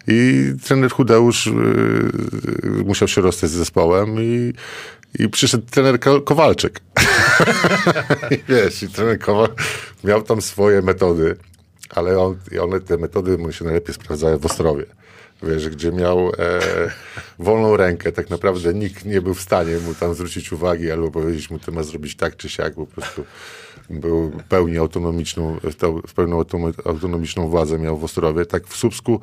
I 0.07 0.51
trener 0.63 0.91
Chudeusz 0.91 1.47
y, 1.47 1.51
musiał 2.85 3.07
się 3.07 3.21
rozstać 3.21 3.49
z 3.49 3.53
zespołem 3.53 4.15
i, 4.21 4.53
i 5.19 5.29
przyszedł 5.29 5.65
trener 5.71 5.99
Ko- 5.99 6.21
Kowalczyk. 6.21 6.79
I 8.31 8.39
wiesz, 8.49 8.83
i 8.83 8.89
trener 8.89 9.19
Kowal 9.19 9.49
miał 10.03 10.21
tam 10.21 10.41
swoje 10.41 10.81
metody, 10.81 11.35
ale 11.89 12.19
on, 12.19 12.37
one, 12.61 12.79
te 12.79 12.97
metody 12.97 13.37
mu 13.37 13.51
się 13.51 13.65
najlepiej 13.65 13.95
sprawdzały 13.95 14.37
w 14.37 14.45
Ostrowie. 14.45 14.85
Wiesz, 15.43 15.69
gdzie 15.69 15.91
miał 15.91 16.29
e, 16.29 16.59
wolną 17.39 17.77
rękę, 17.77 18.11
tak 18.11 18.29
naprawdę 18.29 18.73
nikt 18.73 19.05
nie 19.05 19.21
był 19.21 19.33
w 19.33 19.41
stanie 19.41 19.77
mu 19.79 19.93
tam 19.93 20.13
zwrócić 20.13 20.51
uwagi 20.51 20.91
albo 20.91 21.11
powiedzieć 21.11 21.49
mu, 21.49 21.59
ty 21.59 21.71
ma 21.71 21.83
zrobić 21.83 22.15
tak 22.15 22.37
czy 22.37 22.49
siak, 22.49 22.75
po 22.75 22.85
prostu 22.85 23.25
był 23.89 24.31
pełni 24.49 24.77
autonomiczną, 24.77 25.57
to- 25.77 26.01
w 26.07 26.13
pełną 26.13 26.43
autonomiczną 26.85 27.47
władzę 27.47 27.79
miał 27.79 27.97
w 27.97 28.03
Ostrowie. 28.03 28.45
Tak 28.45 28.67
w 28.67 28.77
Słupsku 28.77 29.19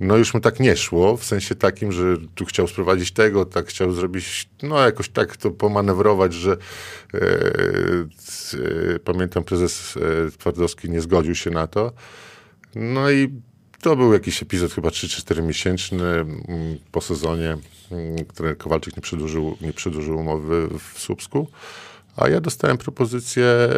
no 0.00 0.16
już 0.16 0.34
mu 0.34 0.40
tak 0.40 0.60
nie 0.60 0.76
szło, 0.76 1.16
w 1.16 1.24
sensie 1.24 1.54
takim, 1.54 1.92
że 1.92 2.16
tu 2.34 2.44
chciał 2.44 2.68
sprowadzić 2.68 3.12
tego, 3.12 3.44
tak 3.44 3.66
chciał 3.66 3.92
zrobić, 3.92 4.48
no 4.62 4.80
jakoś 4.84 5.08
tak 5.08 5.36
to 5.36 5.50
pomanewrować, 5.50 6.34
że 6.34 6.52
e, 7.14 7.18
e, 7.18 8.98
pamiętam 9.04 9.44
prezes 9.44 9.96
e, 9.96 10.30
Twardowski 10.38 10.90
nie 10.90 11.00
zgodził 11.00 11.34
się 11.34 11.50
na 11.50 11.66
to. 11.66 11.92
No 12.74 13.10
i 13.10 13.28
to 13.82 13.96
był 13.96 14.12
jakiś 14.12 14.42
epizod 14.42 14.72
chyba 14.72 14.88
3-4 14.88 15.42
miesięczny 15.42 16.04
mm, 16.04 16.38
po 16.92 17.00
sezonie, 17.00 17.56
mm, 17.90 18.24
który 18.28 18.56
Kowalczyk 18.56 18.96
nie 18.96 19.02
przedłużył, 19.02 19.56
nie 19.60 19.72
przedłużył 19.72 20.18
umowy 20.18 20.68
w 20.78 20.98
Słupsku. 21.00 21.48
A 22.16 22.28
ja 22.28 22.40
dostałem 22.40 22.78
propozycję 22.78 23.44
e, 23.44 23.68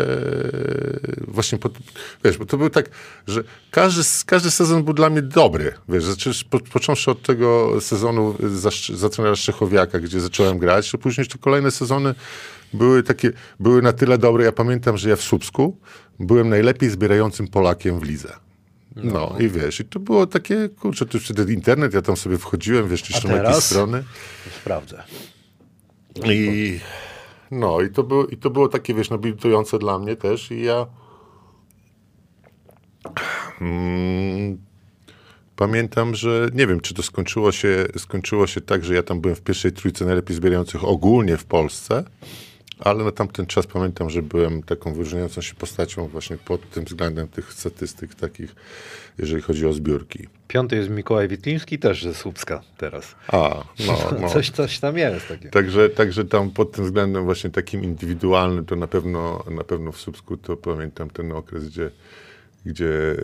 właśnie, 1.29 1.59
pod, 1.59 1.73
wiesz, 2.25 2.39
bo 2.39 2.47
to 2.47 2.57
był 2.59 2.71
tak, 2.71 2.91
że 3.27 3.45
każdy, 3.71 4.03
każdy 4.27 4.51
sezon 4.51 4.85
był 4.85 4.95
dla 4.95 5.11
mnie 5.11 5.23
dobry, 5.23 5.75
wiesz, 5.89 6.05
zaczęsz, 6.05 6.45
po, 6.45 6.61
począwszy 6.61 7.11
od 7.11 7.23
tego 7.23 7.81
sezonu 7.81 8.37
za, 8.41 8.71
za 8.95 9.09
trenera 9.09 9.37
Szczechowiaka, 9.37 10.01
gdzie 10.01 10.21
zacząłem 10.21 10.59
grać, 10.59 10.91
to 10.91 10.99
później 10.99 11.27
te 11.27 11.39
kolejne 11.39 11.71
sezony 11.71 12.15
były 12.73 13.03
takie, 13.03 13.33
były 13.61 13.83
na 13.83 13.93
tyle 13.93 14.19
dobre, 14.19 14.45
ja 14.45 14.53
pamiętam, 14.53 14.97
że 14.97 15.09
ja 15.11 15.17
w 15.17 15.23
Słupsku 15.23 15.79
byłem 16.19 16.49
najlepiej 16.49 16.91
zbierającym 16.91 17.49
Polakiem 17.49 18.01
w 18.01 18.03
lidze. 18.03 18.44
No, 18.97 19.37
i 19.41 19.49
wiesz, 19.49 19.81
i 19.81 19.85
to 19.85 20.01
było 20.01 20.27
takie, 20.27 20.69
kurczę, 20.69 21.07
to 21.07 21.19
już 21.19 21.25
wtedy 21.25 21.53
internet, 21.53 21.95
ja 21.95 22.03
tam 22.03 22.17
sobie 22.17 22.39
wchodziłem, 22.39 22.89
wiesz, 22.89 23.03
czyszczą 23.03 23.29
jakieś 23.29 23.43
teraz? 23.43 23.65
strony. 23.65 24.05
Sprawdzę. 24.61 25.03
I 26.25 26.81
no, 27.51 27.81
i 27.81 27.91
to, 27.91 28.03
było, 28.03 28.27
i 28.27 28.37
to 28.37 28.51
było 28.51 28.69
takie, 28.69 28.95
wiesz, 28.95 29.11
nobilitujące 29.11 29.79
dla 29.79 29.99
mnie 29.99 30.17
też 30.17 30.51
i 30.51 30.63
ja 30.63 30.87
mm, 33.61 34.59
pamiętam, 35.57 36.15
że 36.15 36.49
nie 36.55 36.67
wiem, 36.67 36.81
czy 36.81 36.95
to 36.95 37.03
skończyło 37.03 37.53
się, 37.53 37.87
skończyło 37.97 38.47
się 38.47 38.61
tak, 38.61 38.85
że 38.85 38.95
ja 38.95 39.03
tam 39.03 39.21
byłem 39.21 39.37
w 39.37 39.43
pierwszej 39.43 39.73
trójce 39.73 40.05
najlepiej 40.05 40.37
zbierających 40.37 40.85
ogólnie 40.85 41.37
w 41.37 41.45
Polsce, 41.45 42.05
ale 42.79 43.05
na 43.05 43.13
tamten 43.13 43.47
czas 43.47 43.67
pamiętam, 43.67 44.11
że 44.11 44.23
byłem 44.23 44.63
taką 44.63 44.93
wyróżniającą 44.93 45.41
się 45.41 45.55
postacią 45.55 46.09
właśnie 46.09 46.37
pod 46.37 46.71
tym 46.71 46.85
względem 46.85 47.29
tych 47.29 47.53
statystyk 47.53 48.15
takich, 48.15 48.55
jeżeli 49.19 49.43
chodzi 49.43 49.67
o 49.67 49.73
zbiórki. 49.73 50.29
Piąty 50.49 50.77
jest 50.77 50.91
Mikołaj 50.91 51.29
Witliński, 51.29 51.79
też 51.79 52.05
ze 52.05 52.15
Słupska 52.15 52.63
teraz. 52.79 53.15
A, 53.29 53.39
no, 53.87 53.99
no. 54.21 54.29
Coś, 54.29 54.51
coś 54.51 54.79
tam 54.79 54.99
jest 54.99 55.29
takiego. 55.29 55.51
Także, 55.51 55.89
także 55.89 56.25
tam 56.25 56.51
pod 56.51 56.73
tym 56.73 56.85
względem 56.85 57.25
właśnie 57.25 57.51
takim 57.51 57.85
indywidualnym, 57.85 58.65
to 58.65 58.77
na 58.77 58.87
pewno, 58.87 59.45
na 59.51 59.65
pewno 59.65 59.93
w 59.93 60.01
Słupsku 60.01 60.37
to 60.37 60.57
pamiętam 60.57 61.11
ten 61.11 61.33
okres, 61.33 61.69
gdzie, 61.69 61.91
gdzie, 62.67 63.17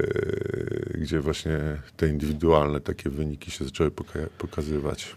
gdzie 0.95 1.21
właśnie 1.21 1.59
te 1.97 2.09
indywidualne 2.09 2.81
takie 2.81 3.11
wyniki 3.11 3.51
się 3.51 3.65
zaczęły 3.65 3.91
poka- 3.91 4.29
pokazywać. 4.39 5.17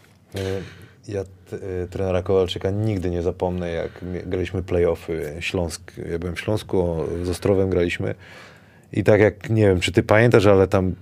Ja 1.08 1.22
e, 1.22 1.88
trenera 1.90 2.22
Kowalczyka 2.22 2.72
nigdy 2.72 3.10
nie 3.10 3.22
zapomnę, 3.22 3.72
jak 3.72 3.92
graliśmy 4.26 4.64
playoffy 4.64 5.34
Śląsk. 5.40 5.92
Ja 6.12 6.20
byłem 6.20 6.36
w 6.36 6.40
Śląsku, 6.40 6.98
z 7.24 7.30
Ostrowem 7.30 7.70
graliśmy. 7.70 8.16
I 8.94 9.04
tak 9.04 9.22
jak, 9.22 9.50
nie 9.50 9.62
wiem, 9.62 9.80
czy 9.80 9.92
ty 9.92 10.04
pamiętasz, 10.04 10.46
ale 10.46 10.68
tam 10.68 10.96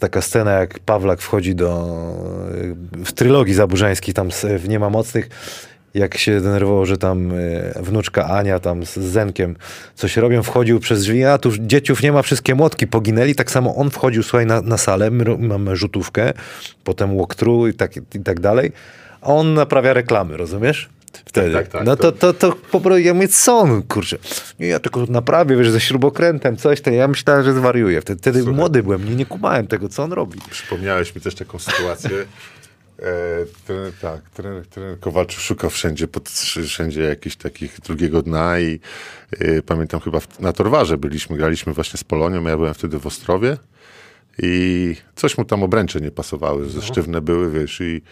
taka 0.00 0.22
scena, 0.22 0.52
jak 0.52 0.78
Pawlak 0.78 1.20
wchodzi 1.20 1.54
do... 1.54 1.96
e, 3.00 3.04
w 3.04 3.12
trylogii 3.12 3.54
zaburzańskiej, 3.54 4.14
tam 4.14 4.30
w 4.58 4.68
Nie 4.68 4.78
ma 4.78 4.90
mocnych, 4.90 5.28
jak 5.94 6.18
się 6.18 6.40
denerwował, 6.40 6.86
że 6.86 6.98
tam 6.98 7.32
e, 7.32 7.82
wnuczka 7.82 8.26
Ania 8.26 8.58
tam 8.58 8.86
z 8.86 8.98
Zenkiem 8.98 9.56
coś 9.94 10.16
robią, 10.16 10.42
wchodził 10.42 10.80
przez 10.80 11.00
drzwi, 11.00 11.24
a 11.24 11.38
tu 11.38 11.50
dzieciów 11.58 12.02
nie 12.02 12.12
ma, 12.12 12.22
wszystkie 12.22 12.54
młotki 12.54 12.86
poginęli, 12.86 13.34
tak 13.34 13.50
samo 13.50 13.76
on 13.76 13.90
wchodził, 13.90 14.22
słuchaj, 14.22 14.46
na, 14.46 14.60
na 14.60 14.78
salę, 14.78 15.10
my 15.10 15.24
mamy 15.38 15.76
rzutówkę, 15.76 16.32
potem 16.84 17.16
walkthrough 17.16 17.68
i 17.68 17.74
tak, 17.74 17.96
i 17.96 18.20
tak 18.24 18.40
dalej, 18.40 18.72
on 19.22 19.54
naprawia 19.54 19.92
reklamy, 19.92 20.36
rozumiesz? 20.36 20.88
Wtedy. 21.24 21.52
Tak, 21.52 21.68
tak, 21.68 21.84
no 21.84 21.96
to, 21.96 22.12
to- 22.12 22.32
to, 22.34 22.52
po 22.52 22.80
prostu, 22.80 22.98
ja 22.98 23.14
mówię, 23.14 23.28
co 23.28 23.58
on, 23.58 23.82
kurczę, 23.82 24.18
nie, 24.60 24.66
ja 24.66 24.80
tylko 24.80 25.06
naprawię, 25.08 25.56
wiesz, 25.56 25.70
ze 25.70 25.80
śrubokrętem, 25.80 26.56
coś, 26.56 26.80
to 26.80 26.90
ja 26.90 27.08
myślałem, 27.08 27.44
że 27.44 27.52
zwariuję. 27.52 28.00
Wtedy, 28.00 28.20
wtedy 28.20 28.38
Słuchaj. 28.38 28.56
młody 28.56 28.82
byłem, 28.82 29.04
nie, 29.08 29.14
nie 29.14 29.26
kumałem 29.26 29.66
tego, 29.66 29.88
co 29.88 30.02
on 30.02 30.12
robi. 30.12 30.38
Przypomniałeś 30.50 31.14
mi 31.14 31.20
też 31.20 31.34
taką 31.34 31.58
sytuację. 31.58 32.10
E, 33.02 33.46
trener, 33.66 33.92
tak, 34.00 34.20
trener, 34.30 34.66
trener 34.66 35.00
Kowalczyk 35.00 35.40
szukał 35.40 35.70
wszędzie, 35.70 36.08
pod, 36.08 36.28
wszędzie 36.66 37.02
jakichś 37.02 37.36
takich 37.36 37.80
drugiego 37.80 38.22
dna 38.22 38.60
i 38.60 38.80
e, 39.38 39.62
pamiętam 39.62 40.00
chyba 40.00 40.20
w, 40.20 40.40
na 40.40 40.52
Torwarze 40.52 40.98
byliśmy, 40.98 41.36
graliśmy 41.36 41.72
właśnie 41.72 41.98
z 41.98 42.04
Polonią, 42.04 42.44
ja 42.44 42.56
byłem 42.56 42.74
wtedy 42.74 42.98
w 42.98 43.06
Ostrowie 43.06 43.56
i 44.38 44.96
coś 45.16 45.38
mu 45.38 45.44
tam 45.44 45.62
obręcze 45.62 46.00
nie 46.00 46.10
pasowały, 46.10 46.68
ze 46.68 46.82
sztywne 46.82 47.20
były, 47.20 47.50
wiesz, 47.50 47.80
i 47.80 48.02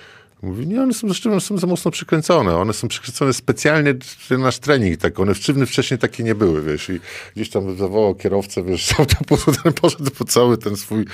mówi, 0.42 0.66
nie, 0.66 0.82
one 0.82 0.94
są 0.94 1.08
ze 1.08 1.14
sztywne, 1.14 1.40
są 1.40 1.58
za 1.58 1.66
mocno 1.66 1.90
przykręcone, 1.90 2.56
one 2.56 2.72
są 2.72 2.88
przykręcone 2.88 3.32
specjalnie 3.32 3.94
na 4.30 4.38
nasz 4.38 4.58
trening, 4.58 5.00
tak, 5.00 5.20
one 5.20 5.34
sztywne 5.34 5.66
wcześniej 5.66 5.98
takie 5.98 6.24
nie 6.24 6.34
były, 6.34 6.62
wiesz, 6.62 6.88
i 6.88 7.00
gdzieś 7.36 7.50
tam 7.50 7.76
zawołał 7.76 8.14
kierowcę, 8.14 8.62
wiesz, 8.62 8.88
tam 8.88 9.06
poszedł, 9.28 9.62
ten 9.62 9.72
poszedł 9.72 10.10
po 10.10 10.24
cały 10.24 10.58
ten 10.58 10.76
swój, 10.76 11.04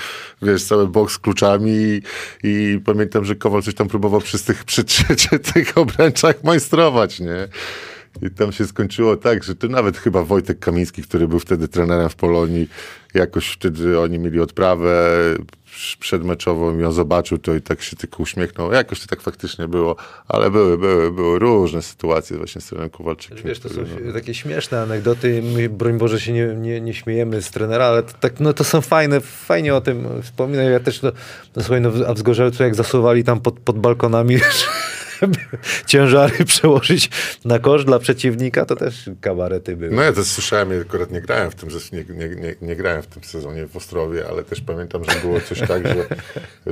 wiesz, 0.41 0.63
cały 0.63 0.87
boks 0.87 1.13
z 1.13 1.19
kluczami. 1.19 1.71
I, 1.71 2.01
i 2.43 2.79
pamiętam, 2.85 3.25
że 3.25 3.35
Kowal 3.35 3.63
coś 3.63 3.75
tam 3.75 3.87
próbował 3.87 4.21
przy 4.21 4.39
tych, 4.39 4.63
przy, 4.63 4.83
przy 4.83 5.39
tych 5.53 5.77
obręczach 5.77 6.43
majstrować, 6.43 7.19
nie? 7.19 7.47
I 8.21 8.29
tam 8.29 8.51
się 8.51 8.65
skończyło 8.65 9.17
tak, 9.17 9.43
że 9.43 9.55
to 9.55 9.67
nawet 9.67 9.97
chyba 9.97 10.23
Wojtek 10.23 10.59
Kamiński, 10.59 11.03
który 11.03 11.27
był 11.27 11.39
wtedy 11.39 11.67
trenerem 11.67 12.09
w 12.09 12.15
Polonii, 12.15 12.69
jakoś 13.13 13.47
wtedy 13.47 13.99
oni 13.99 14.19
mieli 14.19 14.39
odprawę 14.39 15.11
przedmeczową 15.99 16.79
i 16.79 16.83
on 16.83 16.91
zobaczył 16.91 17.37
to 17.37 17.55
i 17.55 17.61
tak 17.61 17.81
się 17.81 17.95
tylko 17.95 18.23
uśmiechnął. 18.23 18.71
Jakoś 18.71 18.99
to 18.99 19.07
tak 19.07 19.21
faktycznie 19.21 19.67
było, 19.67 19.95
ale 20.27 20.51
były, 20.51 20.77
były, 20.77 21.11
były 21.11 21.39
różne 21.39 21.81
sytuacje 21.81 22.37
właśnie 22.37 22.61
z 22.61 22.65
trenerem 22.65 22.89
Kowalczykiem. 22.89 23.37
Wiesz, 23.45 23.59
to 23.59 23.69
są 23.69 23.81
no, 24.05 24.13
takie 24.13 24.33
śmieszne 24.33 24.81
anegdoty. 24.81 25.41
My, 25.55 25.69
broń 25.69 25.97
Boże, 25.97 26.19
się 26.19 26.33
nie, 26.33 26.47
nie, 26.47 26.81
nie 26.81 26.93
śmiejemy 26.93 27.41
z 27.41 27.51
trenera, 27.51 27.85
ale 27.85 28.03
to, 28.03 28.13
tak, 28.19 28.39
no, 28.39 28.53
to 28.53 28.63
są 28.63 28.81
fajne, 28.81 29.21
fajnie 29.21 29.75
o 29.75 29.81
tym 29.81 30.07
wspominam. 30.21 30.65
Ja 30.65 30.79
też, 30.79 31.01
no, 31.01 31.11
no, 31.55 31.63
słuchaj, 31.63 31.81
no, 31.81 31.91
a 32.07 32.13
w 32.13 32.17
Zgorzelcu 32.17 32.63
jak 32.63 32.75
zasuwali 32.75 33.23
tam 33.23 33.41
pod, 33.41 33.59
pod 33.59 33.79
balkonami, 33.79 34.37
ciężary 35.85 36.45
przełożyć 36.45 37.09
na 37.45 37.59
kosz 37.59 37.85
dla 37.85 37.99
przeciwnika, 37.99 38.65
to 38.65 38.75
też 38.75 39.09
kabarety 39.21 39.75
były. 39.77 39.95
No 39.95 40.01
ja 40.01 40.13
też 40.13 40.25
słyszałem, 40.25 40.71
ja 40.71 40.81
akurat 40.81 41.11
nie 41.11 41.21
grałem 41.21 41.51
w 41.51 41.55
tym, 41.55 41.69
nie, 41.91 42.03
nie, 42.15 42.35
nie, 42.35 42.55
nie 42.61 42.75
grałem 42.75 43.01
w 43.01 43.07
tym 43.07 43.23
sezonie 43.23 43.67
w 43.67 43.77
Ostrowie, 43.77 44.25
ale 44.29 44.43
też 44.43 44.61
pamiętam, 44.61 45.03
że 45.03 45.19
było 45.19 45.41
coś 45.41 45.59
tak, 45.59 45.87
że, 45.87 46.05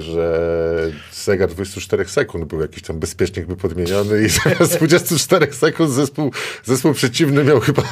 że 0.02 0.92
zegar 1.14 1.50
24 1.50 2.06
sekund 2.06 2.46
był 2.46 2.62
jakiś 2.62 2.84
tam 2.84 3.00
bezpiecznik 3.00 3.46
by 3.46 3.56
podmieniony 3.56 4.24
i 4.24 4.30
zamiast 4.30 4.78
24 4.78 5.54
sekund 5.54 5.92
zespół, 5.92 6.32
zespół 6.64 6.94
przeciwny 6.94 7.44
miał 7.44 7.60
chyba 7.60 7.84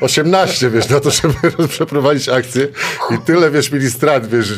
18, 0.00 0.70
wiesz, 0.70 0.88
na 0.88 1.00
to, 1.00 1.10
żeby 1.10 1.68
przeprowadzić 1.68 2.28
akcję 2.28 2.68
i 3.10 3.18
tyle, 3.18 3.50
wiesz, 3.50 3.72
mieli 3.72 3.90
strat, 3.90 4.28
wiesz, 4.28 4.52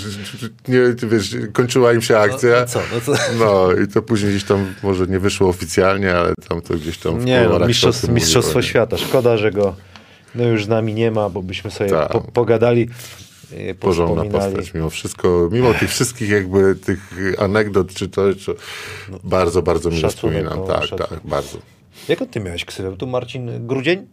nie, 0.69 0.81
wiesz 1.09 1.37
kończyła 1.53 1.93
im 1.93 2.03
się 2.03 2.19
akcja. 2.19 2.51
no 2.61 2.67
co, 2.67 2.81
no 2.95 3.01
co? 3.01 3.23
No 3.39 3.73
i 3.85 3.89
to 3.89 4.03
później 4.03 4.31
gdzieś 4.31 4.45
tam 4.45 4.75
może 4.83 5.07
nie 5.07 5.19
wyszło 5.19 5.34
oficjalnie, 5.41 6.15
ale 6.17 6.35
tam 6.49 6.63
to 6.63 6.75
gdzieś 6.75 6.99
tam 6.99 7.21
w 7.21 7.25
Nie, 7.25 7.47
no, 7.51 7.67
mistrzostw, 7.67 8.09
mistrzostwo 8.09 8.63
świata. 8.63 8.97
Szkoda, 8.97 9.37
że 9.37 9.51
go 9.51 9.75
no, 10.35 10.45
już 10.45 10.65
z 10.65 10.69
nami 10.69 10.95
nie 10.95 11.11
ma, 11.11 11.29
bo 11.29 11.43
byśmy 11.43 11.71
sobie 11.71 11.91
Tak. 11.91 12.13
po, 12.13 12.21
pogadali, 12.21 12.89
e, 13.53 13.75
porządna 13.75 14.25
postać 14.25 14.75
mimo 14.75 14.91
wszystko, 14.91 15.49
mimo 15.53 15.75
tych 15.75 15.91
wszystkich 15.91 16.29
jakby 16.31 16.75
tych 16.75 17.11
anegdot 17.39 17.95
czy 17.95 18.09
to, 18.09 18.23
czy 18.35 18.55
bardzo, 19.25 19.63
bardzo 19.63 19.91
mi 19.91 20.03
No, 20.03 20.09
wspominam. 20.09 20.59
no, 20.59 20.67
tak, 20.67 20.83
szacunek. 20.83 21.09
tak, 21.09 21.21
bardzo. 21.25 21.59
Jaką 22.09 22.27
ty 22.27 22.41
miałeś 22.41 22.65
ksywę? 22.65 22.97
Tu 22.97 23.07
Marcin 23.07 23.67
Grudzień? 23.67 24.07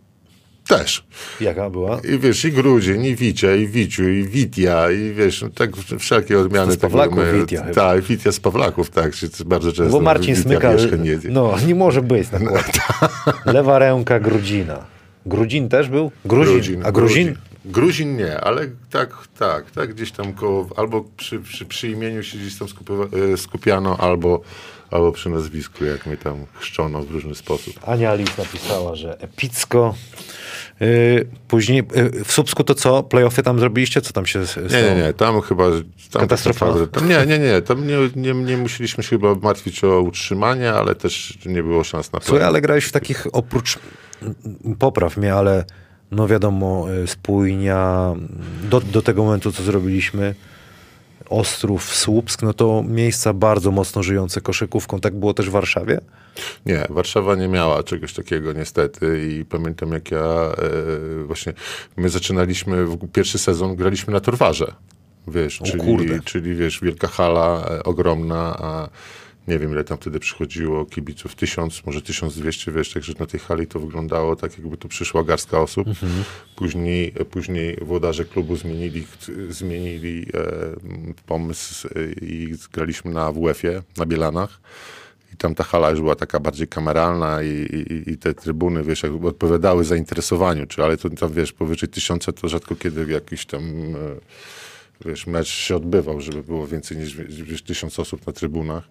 Też. 0.77 1.03
Jaka 1.41 1.69
była? 1.69 1.99
I 2.14 2.19
wiesz, 2.19 2.45
i 2.45 2.52
Grudzień, 2.52 3.06
i 3.06 3.15
Wicia, 3.15 3.56
i 3.56 3.68
Wiciu, 3.68 4.10
i 4.10 4.23
Witia, 4.23 4.91
i 4.91 5.14
wiesz, 5.14 5.41
no, 5.41 5.49
tak 5.49 5.72
wszelkie 5.99 6.39
odmiany. 6.39 6.73
Z 6.73 6.77
Pawlaków 6.77 7.18
tego, 7.18 7.38
Witia. 7.38 7.65
Tak, 7.76 8.02
Witia 8.02 8.31
z 8.31 8.39
Pawlaków, 8.39 8.89
tak, 8.89 9.15
się 9.15 9.27
bardzo 9.45 9.73
często. 9.73 9.98
Bo 9.98 10.02
Marcin 10.02 10.35
Smyka, 10.35 10.73
nie 10.73 11.19
no 11.30 11.56
nie 11.68 11.76
może 11.76 12.02
być 12.02 12.31
na 12.31 12.39
tak. 12.39 12.48
kłopie. 12.48 12.80
Lewa 13.45 13.80
ręka 13.80 14.19
Grudzina. 14.19 14.85
Grudzin 15.26 15.69
też 15.69 15.89
był? 15.89 16.11
Gruzin. 16.26 16.85
A 16.85 16.91
Gruzin? 16.91 17.35
Gruzin 17.65 18.18
nie, 18.18 18.41
ale 18.41 18.68
tak, 18.89 19.27
tak, 19.39 19.72
tak, 19.72 19.93
gdzieś 19.93 20.11
tam 20.11 20.34
koło, 20.34 20.68
albo 20.76 21.06
przy, 21.18 21.39
przy, 21.39 21.65
przy 21.65 21.89
imieniu 21.89 22.23
się 22.23 22.38
gdzieś 22.38 22.56
tam 22.56 22.68
e, 23.34 23.38
skupiano, 23.38 23.98
albo, 23.98 24.41
albo 24.91 25.11
przy 25.11 25.30
nazwisku, 25.30 25.85
jak 25.85 26.06
mnie 26.06 26.18
tam 26.18 26.45
chrzczono 26.53 27.02
w 27.02 27.11
różny 27.11 27.35
sposób. 27.35 27.73
Ania 27.88 28.11
Alice 28.11 28.34
napisała, 28.38 28.95
że 28.95 29.19
epicko. 29.19 29.95
Yy, 30.81 31.25
później 31.47 31.83
yy, 31.95 32.23
w 32.23 32.31
Subsku 32.31 32.63
to 32.63 32.75
co? 32.75 33.03
Playoffy 33.03 33.43
tam 33.43 33.59
zrobiliście? 33.59 34.01
Co 34.01 34.13
tam 34.13 34.25
się 34.25 34.39
s- 34.39 34.57
Nie, 34.63 34.69
stało? 34.69 34.83
nie, 34.95 34.95
nie, 35.01 35.13
tam 35.13 35.41
chyba... 35.41 35.63
Tam 36.11 36.21
Katastrofa. 36.21 36.65
tak 36.65 36.75
naprawdę- 36.75 36.99
Tam, 36.99 37.09
nie, 37.09 37.25
nie, 37.25 37.39
nie, 37.39 37.61
tam 37.61 37.87
nie, 37.87 37.97
nie, 38.15 38.33
nie 38.33 38.57
musieliśmy 38.57 39.03
się 39.03 39.09
chyba 39.09 39.35
martwić 39.35 39.83
o 39.83 40.01
utrzymanie, 40.01 40.71
ale 40.73 40.95
też 40.95 41.37
nie 41.45 41.63
było 41.63 41.83
szans 41.83 42.11
na 42.13 42.19
Słuchaj, 42.19 42.37
play. 42.39 42.47
ale 42.47 42.61
grałeś 42.61 42.85
w 42.85 42.91
takich 42.91 43.27
oprócz, 43.33 43.79
popraw 44.79 45.17
mnie, 45.17 45.33
ale 45.33 45.65
no 46.11 46.27
wiadomo, 46.27 46.85
y, 47.03 47.07
spójnia, 47.07 48.13
do, 48.69 48.79
do 48.81 49.01
tego 49.01 49.23
momentu, 49.23 49.51
co 49.51 49.63
zrobiliśmy, 49.63 50.35
Ostrów, 51.31 51.95
Słupsk, 51.95 52.41
no 52.41 52.53
to 52.53 52.83
miejsca 52.87 53.33
bardzo 53.33 53.71
mocno 53.71 54.03
żyjące 54.03 54.41
koszykówką. 54.41 54.99
Tak 54.99 55.15
było 55.15 55.33
też 55.33 55.49
w 55.49 55.51
Warszawie? 55.51 55.99
Nie, 56.65 56.85
Warszawa 56.89 57.35
nie 57.35 57.47
miała 57.47 57.83
czegoś 57.83 58.13
takiego 58.13 58.53
niestety 58.53 59.27
i 59.29 59.45
pamiętam 59.45 59.91
jak 59.91 60.11
ja 60.11 60.17
e, 60.19 61.23
właśnie, 61.23 61.53
my 61.97 62.09
zaczynaliśmy, 62.09 62.85
pierwszy 63.13 63.37
sezon 63.39 63.75
graliśmy 63.75 64.13
na 64.13 64.19
Torwarze, 64.19 64.73
wiesz, 65.27 65.61
O 65.61 65.65
czyli, 65.65 65.79
kurde. 65.79 66.19
czyli 66.25 66.55
wiesz, 66.55 66.79
wielka 66.81 67.07
hala, 67.07 67.65
e, 67.69 67.83
ogromna, 67.83 68.57
a 68.59 68.89
nie 69.52 69.60
wiem 69.60 69.72
ile 69.72 69.84
tam 69.84 69.98
wtedy 69.98 70.19
przychodziło 70.19 70.86
kibiców, 70.86 71.36
tysiąc, 71.36 71.86
może 71.86 72.02
1200, 72.02 72.72
wiesz, 72.72 72.94
także 72.94 73.14
na 73.19 73.26
tej 73.26 73.40
hali 73.40 73.68
to 73.68 73.80
wyglądało 73.80 74.36
tak 74.36 74.57
jakby 74.57 74.78
tu 74.78 74.88
przyszła 74.88 75.23
garstka 75.23 75.60
osób. 75.60 75.88
Później, 76.56 77.11
później 77.32 77.78
włodarze 77.82 78.26
klubu 78.26 78.56
zmienili, 78.56 79.07
zmienili 79.49 80.26
e, 80.34 81.15
pomysł 81.26 81.88
i 82.22 82.53
graliśmy 82.73 83.11
na 83.11 83.32
WF-ie, 83.32 83.82
na 83.98 84.06
Bielanach. 84.06 84.60
I 85.34 85.38
tam 85.38 85.56
ta 85.56 85.64
hala 85.64 85.90
już 85.90 85.99
była 85.99 86.15
taka 86.15 86.40
bardziej 86.40 86.68
kameralna 86.68 87.44
i, 87.44 87.48
i, 87.48 88.11
i 88.11 88.18
te 88.18 88.34
trybuny, 88.34 88.84
wiesz, 88.84 89.03
jakby 89.03 89.28
odpowiadały 89.28 89.84
zainteresowaniu, 89.84 90.65
czy, 90.68 90.84
ale 90.84 90.98
to 90.98 91.10
tam, 91.10 91.34
wiesz, 91.34 91.53
powyżej 91.53 91.90
tysiąca 91.90 92.32
to 92.32 92.49
rzadko 92.49 92.76
kiedy 92.76 93.11
jakiś 93.11 93.45
tam, 93.45 93.64
e, 93.64 95.10
wiesz, 95.10 95.28
mecz 95.28 95.48
się 95.48 95.76
odbywał, 95.76 96.22
żeby 96.22 96.44
było 96.44 96.68
więcej 96.68 96.98
niż 96.98 97.64
tysiąc 97.64 97.99
osób 97.99 98.28
na 98.28 98.34
trybunach. 98.34 98.84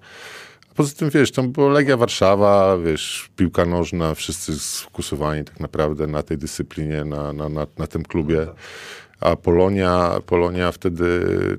Poza 0.81 0.95
tym, 0.95 1.11
wiesz, 1.11 1.33
tam 1.33 1.53
była 1.53 1.73
Legia 1.73 1.97
Warszawa, 1.97 2.79
wiesz, 2.79 3.31
piłka 3.37 3.65
nożna, 3.65 4.15
wszyscy 4.15 4.59
sfokusowani 4.59 5.45
tak 5.45 5.61
naprawdę 5.61 6.07
na 6.07 6.23
tej 6.23 6.39
dyscyplinie, 6.39 7.05
na, 7.05 7.33
na, 7.33 7.49
na, 7.49 7.67
na 7.79 7.87
tym 7.87 8.03
klubie. 8.03 8.47
A 9.21 9.37
Polonia, 9.37 10.21
Polonia 10.27 10.73
wtedy 10.73 11.07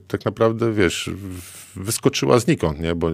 tak 0.07 0.25
naprawdę, 0.25 0.73
wiesz, 0.73 1.09
wyskoczyła 1.75 2.39
znikąd, 2.39 2.79
nie? 2.79 2.95
Bo, 2.95 3.09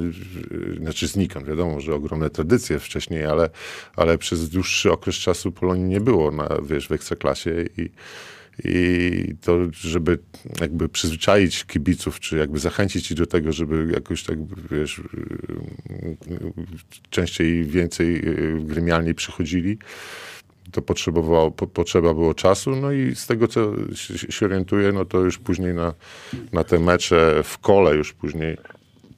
znaczy 0.82 1.08
znikąd, 1.08 1.48
wiadomo, 1.48 1.82
że 1.82 1.96
ogromne 1.96 2.30
tradycje 2.30 2.80
wcześniej, 2.80 3.26
ale, 3.26 3.50
ale 3.96 4.18
przez 4.18 4.50
dłuższy 4.50 4.92
okres 4.92 5.16
czasu 5.16 5.52
Polonii 5.52 5.86
nie 5.86 6.02
było, 6.02 6.32
na, 6.32 6.50
wiesz, 6.64 6.88
w 6.88 6.92
Ekstraklasie 6.92 7.66
i, 7.78 7.90
i 8.64 9.36
to, 9.42 9.60
żeby 9.72 10.20
jakby 10.62 10.90
przyzwyczaić 10.90 11.66
kibiców, 11.66 12.20
czy 12.20 12.38
jakby 12.38 12.60
zachęcić 12.60 13.12
ich 13.12 13.18
do 13.18 13.26
tego, 13.26 13.54
żeby 13.54 13.92
jakoś 13.94 14.24
tak, 14.24 14.38
wiesz, 14.72 15.02
częściej 17.10 17.64
więcej 17.64 18.16
y, 18.16 18.62
gremialnie 18.62 19.14
przychodzili, 19.14 19.78
to 20.72 20.82
potrzebowało, 20.82 21.52
po, 21.52 21.68
potrzeba 21.68 22.14
było 22.14 22.34
czasu, 22.34 22.76
no 22.76 22.92
i 22.92 23.16
z 23.16 23.28
tego, 23.28 23.48
co 23.48 23.74
się 24.30 24.46
orientuję, 24.46 24.92
no 24.92 25.06
to 25.06 25.20
już 25.20 25.38
później 25.38 25.74
na, 25.74 25.94
na 26.54 26.64
te 26.64 26.80
mecze 26.80 27.42
w 27.44 27.58
kole 27.58 27.96
już 27.96 28.14
później, 28.14 28.58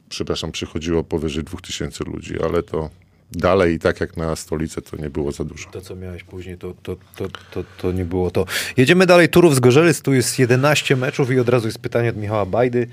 przepraszam, 0.09 0.51
przychodziło 0.51 1.03
powyżej 1.03 1.43
2000 1.43 2.03
ludzi, 2.03 2.41
ale 2.41 2.63
to 2.63 2.89
dalej 3.31 3.75
i 3.75 3.79
tak 3.79 3.99
jak 3.99 4.17
na 4.17 4.35
stolicę 4.35 4.81
to 4.81 4.97
nie 4.97 5.09
było 5.09 5.31
za 5.31 5.43
dużo. 5.43 5.69
To, 5.69 5.81
co 5.81 5.95
miałeś 5.95 6.23
później, 6.23 6.57
to, 6.57 6.73
to, 6.83 6.95
to, 7.15 7.27
to, 7.51 7.63
to 7.77 7.91
nie 7.91 8.05
było 8.05 8.31
to. 8.31 8.45
Jedziemy 8.77 9.05
dalej. 9.05 9.29
Turów 9.29 9.55
z 9.55 9.59
Gorzelec. 9.59 10.01
Tu 10.01 10.13
jest 10.13 10.39
11 10.39 10.95
meczów 10.95 11.31
i 11.31 11.39
od 11.39 11.49
razu 11.49 11.67
jest 11.67 11.79
pytanie 11.79 12.09
od 12.09 12.17
Michała 12.17 12.45
Bajdy. 12.45 12.87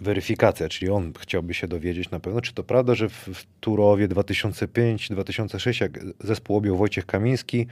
Weryfikacja, 0.00 0.68
czyli 0.68 0.90
on 0.90 1.12
chciałby 1.20 1.54
się 1.54 1.68
dowiedzieć 1.68 2.10
na 2.10 2.20
pewno, 2.20 2.40
czy 2.40 2.54
to 2.54 2.62
prawda, 2.62 2.94
że 2.94 3.08
w, 3.08 3.12
w 3.12 3.44
Turowie 3.60 4.08
2005-2006, 4.08 5.80
jak 5.80 5.98
zespół 6.20 6.56
objął 6.56 6.76
Wojciech 6.76 7.06
Kamiński, 7.06 7.66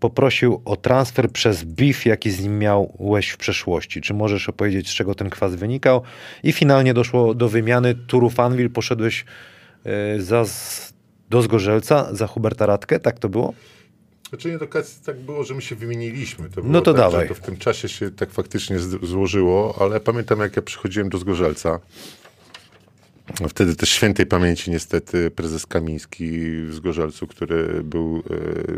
poprosił 0.00 0.62
o 0.64 0.76
transfer 0.76 1.30
przez 1.30 1.64
BIF, 1.64 2.06
jaki 2.06 2.30
z 2.30 2.40
nim 2.40 2.58
miałeś 2.58 3.28
w 3.28 3.36
przeszłości. 3.36 4.00
Czy 4.00 4.14
możesz 4.14 4.48
opowiedzieć, 4.48 4.88
z 4.88 4.94
czego 4.94 5.14
ten 5.14 5.30
kwas 5.30 5.54
wynikał? 5.54 6.02
I 6.42 6.52
finalnie 6.52 6.94
doszło 6.94 7.34
do 7.34 7.48
wymiany 7.48 7.94
Turów 7.94 8.40
Anwil. 8.40 8.70
Poszedłeś 8.70 9.24
e, 9.84 10.20
za, 10.20 10.44
do 11.30 11.42
Zgorzelca 11.42 12.14
za 12.14 12.26
Huberta 12.26 12.66
Radkę, 12.66 13.00
tak 13.00 13.18
to 13.18 13.28
było? 13.28 13.54
Znaczy 14.28 14.50
nie 14.50 14.58
końca 14.66 14.90
tak 15.06 15.20
było, 15.20 15.44
że 15.44 15.54
my 15.54 15.62
się 15.62 15.76
wymieniliśmy. 15.76 16.50
To 16.50 16.60
No 16.64 16.80
to 16.80 16.92
tak, 16.92 17.00
dawaj. 17.00 17.28
To 17.28 17.34
w 17.34 17.40
tym 17.40 17.56
czasie 17.56 17.88
się 17.88 18.10
tak 18.10 18.30
faktycznie 18.30 18.78
złożyło, 19.02 19.78
ale 19.80 20.00
pamiętam 20.00 20.40
jak 20.40 20.56
ja 20.56 20.62
przychodziłem 20.62 21.08
do 21.08 21.18
Zgorzelca. 21.18 21.80
Wtedy 23.48 23.76
też 23.76 23.90
świętej 23.90 24.26
pamięci 24.26 24.70
niestety 24.70 25.30
prezes 25.30 25.66
Kamiński 25.66 26.30
w 26.62 26.74
Zgorzelcu, 26.74 27.26
który 27.26 27.84
był 27.84 28.22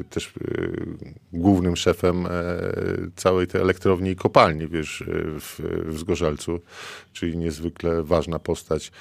e, 0.01 0.05
też 0.05 0.27
e, 0.27 0.31
głównym 1.33 1.77
szefem 1.77 2.27
e, 2.27 2.31
całej 3.17 3.47
tej 3.47 3.61
elektrowni 3.61 4.11
i 4.11 4.17
kopalni, 4.17 4.69
wiesz, 4.69 5.03
e, 5.03 5.05
w, 5.41 5.61
w 5.87 5.99
Zgorzelcu, 5.99 6.61
czyli 7.13 7.37
niezwykle 7.37 8.03
ważna 8.03 8.39
postać 8.39 8.93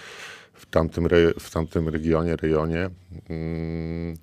w 0.61 0.65
tamtym, 0.65 1.05
re, 1.05 1.33
w 1.39 1.51
tamtym 1.51 1.89
regionie, 1.89 2.35
rejonie. 2.35 2.89
Mm, 3.29 4.17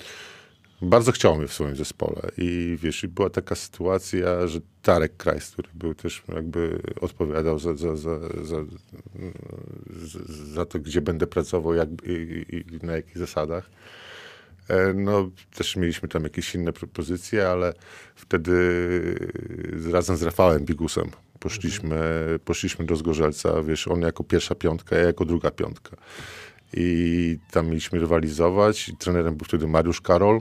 bardzo 0.82 1.12
chciał 1.12 1.36
mnie 1.36 1.46
w 1.46 1.52
swoim 1.52 1.76
zespole 1.76 2.22
i 2.36 2.78
wiesz, 2.82 3.04
i 3.04 3.08
była 3.08 3.30
taka 3.30 3.54
sytuacja, 3.54 4.46
że 4.46 4.60
Tarek 4.82 5.16
Krajs, 5.16 5.50
który 5.50 5.68
był 5.74 5.94
też 5.94 6.22
jakby 6.34 6.80
odpowiadał 7.00 7.58
za, 7.58 7.74
za, 7.74 7.96
za, 7.96 8.18
za, 8.42 8.56
za, 10.54 10.66
to, 10.66 10.78
gdzie 10.78 11.00
będę 11.00 11.26
pracował 11.26 11.74
jak, 11.74 11.88
i, 12.06 12.64
i 12.82 12.86
na 12.86 12.92
jakich 12.92 13.18
zasadach. 13.18 13.70
E, 14.68 14.92
No, 14.94 15.30
też 15.54 15.76
mieliśmy 15.76 16.08
tam 16.08 16.22
jakieś 16.24 16.54
inne 16.54 16.72
propozycje, 16.72 17.48
ale 17.48 17.74
wtedy 18.14 18.54
razem 19.92 20.16
z 20.16 20.22
Rafałem 20.22 20.64
Bigusem 20.64 21.10
poszliśmy, 21.40 21.98
poszliśmy 22.44 22.84
do 22.84 22.96
Zgorzelca, 22.96 23.62
wiesz, 23.62 23.88
on 23.88 24.00
jako 24.00 24.24
pierwsza 24.24 24.54
piątka, 24.54 24.96
ja 24.96 25.02
jako 25.02 25.24
druga 25.24 25.50
piątka. 25.50 25.96
I 26.72 27.38
tam 27.50 27.66
mieliśmy 27.66 27.98
rywalizować. 27.98 28.92
Trenerem 28.98 29.36
był 29.36 29.44
wtedy 29.44 29.66
Mariusz 29.66 30.00
Karol. 30.00 30.40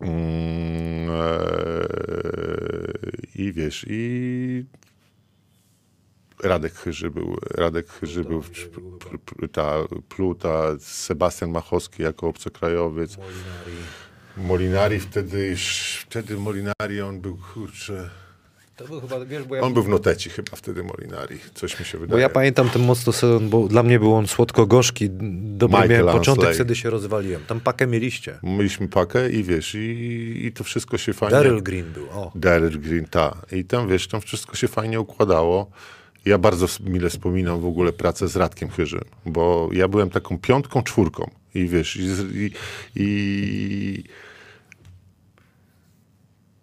Mm, 0.00 1.10
e, 1.10 1.86
I 3.34 3.52
wiesz, 3.52 3.86
i 3.88 4.64
Radek 6.42 6.74
Chyży 6.74 7.10
był, 7.10 7.36
Radek 7.50 7.88
Chyży 7.88 8.24
był, 8.24 8.42
ta 9.52 9.74
Pluta, 10.08 10.62
Sebastian 10.78 11.50
Machowski 11.50 12.02
jako 12.02 12.28
obcokrajowiec. 12.28 13.16
Molinari 14.36 15.00
wtedy 15.00 15.46
już, 15.46 15.96
wtedy 16.08 16.36
Molinari, 16.36 17.00
on 17.00 17.20
był, 17.20 17.38
kurczę, 17.54 18.10
To 18.76 18.88
był 18.88 19.00
chyba, 19.00 19.24
wiesz, 19.24 19.44
bo 19.44 19.54
ja, 19.54 19.62
on 19.62 19.74
był 19.74 19.82
w 19.82 19.88
noteci 19.88 20.30
chyba 20.30 20.56
wtedy 20.56 20.82
Molinari, 20.82 21.38
coś 21.54 21.80
mi 21.80 21.86
się 21.86 21.98
bo 21.98 22.00
wydaje. 22.00 22.22
ja 22.22 22.28
pamiętam 22.28 22.70
ten 22.70 22.82
mocno 22.82 23.12
sezon, 23.12 23.48
bo 23.48 23.68
dla 23.68 23.82
mnie 23.82 23.98
był 23.98 24.14
on 24.14 24.26
słodko-gorzki. 24.26 25.08
Dobry 25.10 25.78
Michael 25.78 26.04
miałem 26.04 26.18
początek, 26.18 26.44
Ansley. 26.44 26.54
wtedy 26.54 26.76
się 26.76 26.90
rozwaliłem. 26.90 27.44
Tam 27.46 27.60
pakę 27.60 27.86
mieliście. 27.86 28.38
Mieliśmy 28.42 28.88
pakę 28.88 29.30
i 29.30 29.42
wiesz, 29.42 29.74
i, 29.74 30.46
i 30.46 30.52
to 30.52 30.64
wszystko 30.64 30.98
się 30.98 31.12
fajnie... 31.12 31.32
Daryl 31.36 31.62
Green 31.62 31.92
był, 31.92 32.06
o. 32.10 32.32
Daryl 32.34 32.80
Green, 32.80 33.04
ta. 33.04 33.36
I 33.52 33.64
tam, 33.64 33.88
wiesz, 33.88 34.08
tam 34.08 34.20
wszystko 34.20 34.56
się 34.56 34.68
fajnie 34.68 35.00
układało. 35.00 35.70
Ja 36.24 36.38
bardzo 36.38 36.66
mile 36.80 37.10
wspominam 37.10 37.60
w 37.60 37.66
ogóle 37.66 37.92
pracę 37.92 38.28
z 38.28 38.36
Radkiem 38.36 38.70
Chyżym, 38.70 39.04
bo 39.26 39.68
ja 39.72 39.88
byłem 39.88 40.10
taką 40.10 40.38
piątką, 40.38 40.82
czwórką. 40.82 41.30
I 41.54 41.68
wiesz, 41.68 41.96
i, 41.96 42.06
i, 42.34 42.50
i 42.96 44.04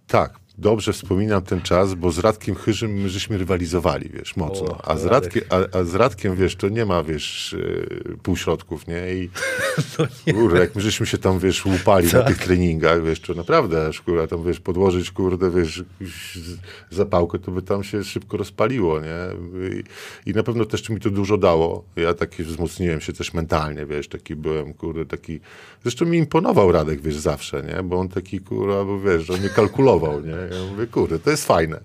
tak, 0.08 0.41
dobrze 0.62 0.94
wspominam 0.94 1.42
ten 1.42 1.62
czas, 1.62 1.94
bo 1.94 2.12
z 2.12 2.20
Radkiem 2.20 2.56
Chyżym 2.56 2.92
my 2.92 3.10
żeśmy 3.10 3.38
rywalizowali, 3.38 4.10
wiesz, 4.10 4.36
mocno. 4.36 4.68
O, 4.68 4.88
A 4.88 4.98
z. 4.98 5.06
Radkiem, 5.06 5.44
a, 5.50 5.78
a 5.78 5.84
z 5.84 5.96
Radkiem, 5.96 6.36
wiesz, 6.36 6.56
to 6.56 6.70
nie 6.70 6.86
ma, 6.86 7.04
wiesz, 7.04 7.56
yy, 7.60 8.18
półśrodków, 8.24 8.88
nie? 8.88 9.14
I 9.14 9.30
kurde, 10.34 10.60
jak 10.60 10.76
my 10.76 10.82
żeśmy 10.82 11.06
się 11.06 11.18
tam, 11.18 11.40
wiesz, 11.40 11.66
łupali 11.66 12.14
na 12.14 12.22
tych 12.22 12.38
treningach, 12.38 13.04
wiesz, 13.04 13.20
to 13.20 13.34
naprawdę, 13.34 13.90
kurwa, 14.06 14.28
tam, 14.28 14.44
wiesz, 14.44 14.60
podłożyć, 14.60 15.12
kurde, 15.12 15.52
wiesz, 15.52 15.84
zapałkę, 16.90 17.40
to 17.40 17.52
by 17.52 17.62
tam 17.62 17.84
się 17.84 18.04
szybko 18.04 18.38
rozpaliło, 18.38 19.00
nie? 19.00 19.18
I, 19.70 19.84
I 20.30 20.34
na 20.34 20.44
pewno 20.44 20.66
też 20.66 20.90
mi 20.90 21.00
to 21.00 21.10
dużo 21.10 21.38
dało. 21.38 21.84
Ja 21.96 22.14
taki 22.14 22.44
wzmocniłem 22.44 23.02
się 23.02 23.14
też 23.14 23.34
mentalnie, 23.34 23.86
wiesz, 23.86 24.08
taki 24.08 24.36
byłem, 24.36 24.74
kurde, 24.74 25.06
taki... 25.06 25.40
Zresztą 25.84 26.06
mi 26.06 26.18
imponował 26.18 26.72
Radek, 26.72 27.02
wiesz, 27.02 27.18
zawsze, 27.18 27.64
nie? 27.64 27.84
Bo 27.84 28.00
on 28.00 28.10
taki, 28.10 28.40
kurwa, 28.40 28.86
bo 28.86 29.00
wiesz, 29.00 29.30
on 29.30 29.42
nie 29.42 29.50
kalkulował, 29.50 30.22
nie? 30.22 30.51
Ja 30.52 30.72
mówię, 30.72 30.88
kurde, 30.88 31.20
to 31.20 31.32
jest 31.32 31.46
fajne. 31.46 31.80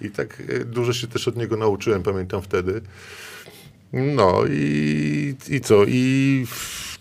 I 0.00 0.10
tak 0.10 0.42
e, 0.48 0.64
dużo 0.64 0.92
się 0.92 1.06
też 1.06 1.28
od 1.28 1.36
niego 1.36 1.56
nauczyłem, 1.56 2.02
pamiętam 2.02 2.42
wtedy. 2.42 2.80
No 3.92 4.40
i, 4.50 5.34
i 5.48 5.60
co? 5.60 5.84
I 5.84 6.46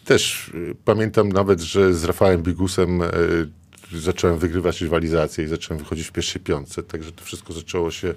też 0.05 0.47
y, 0.47 0.75
pamiętam 0.85 1.29
nawet, 1.29 1.61
że 1.61 1.93
z 1.93 2.03
Rafałem 2.03 2.43
Bigusem 2.43 3.01
e, 3.01 3.09
zacząłem 3.93 4.37
wygrywać 4.37 4.81
rywalizację 4.81 5.45
i 5.45 5.47
zacząłem 5.47 5.83
wychodzić 5.83 6.07
w 6.07 6.11
pierwszej 6.11 6.41
piątce, 6.41 6.83
także 6.83 7.11
to 7.11 7.23
wszystko 7.23 7.53
zaczęło 7.53 7.91
się, 7.91 8.13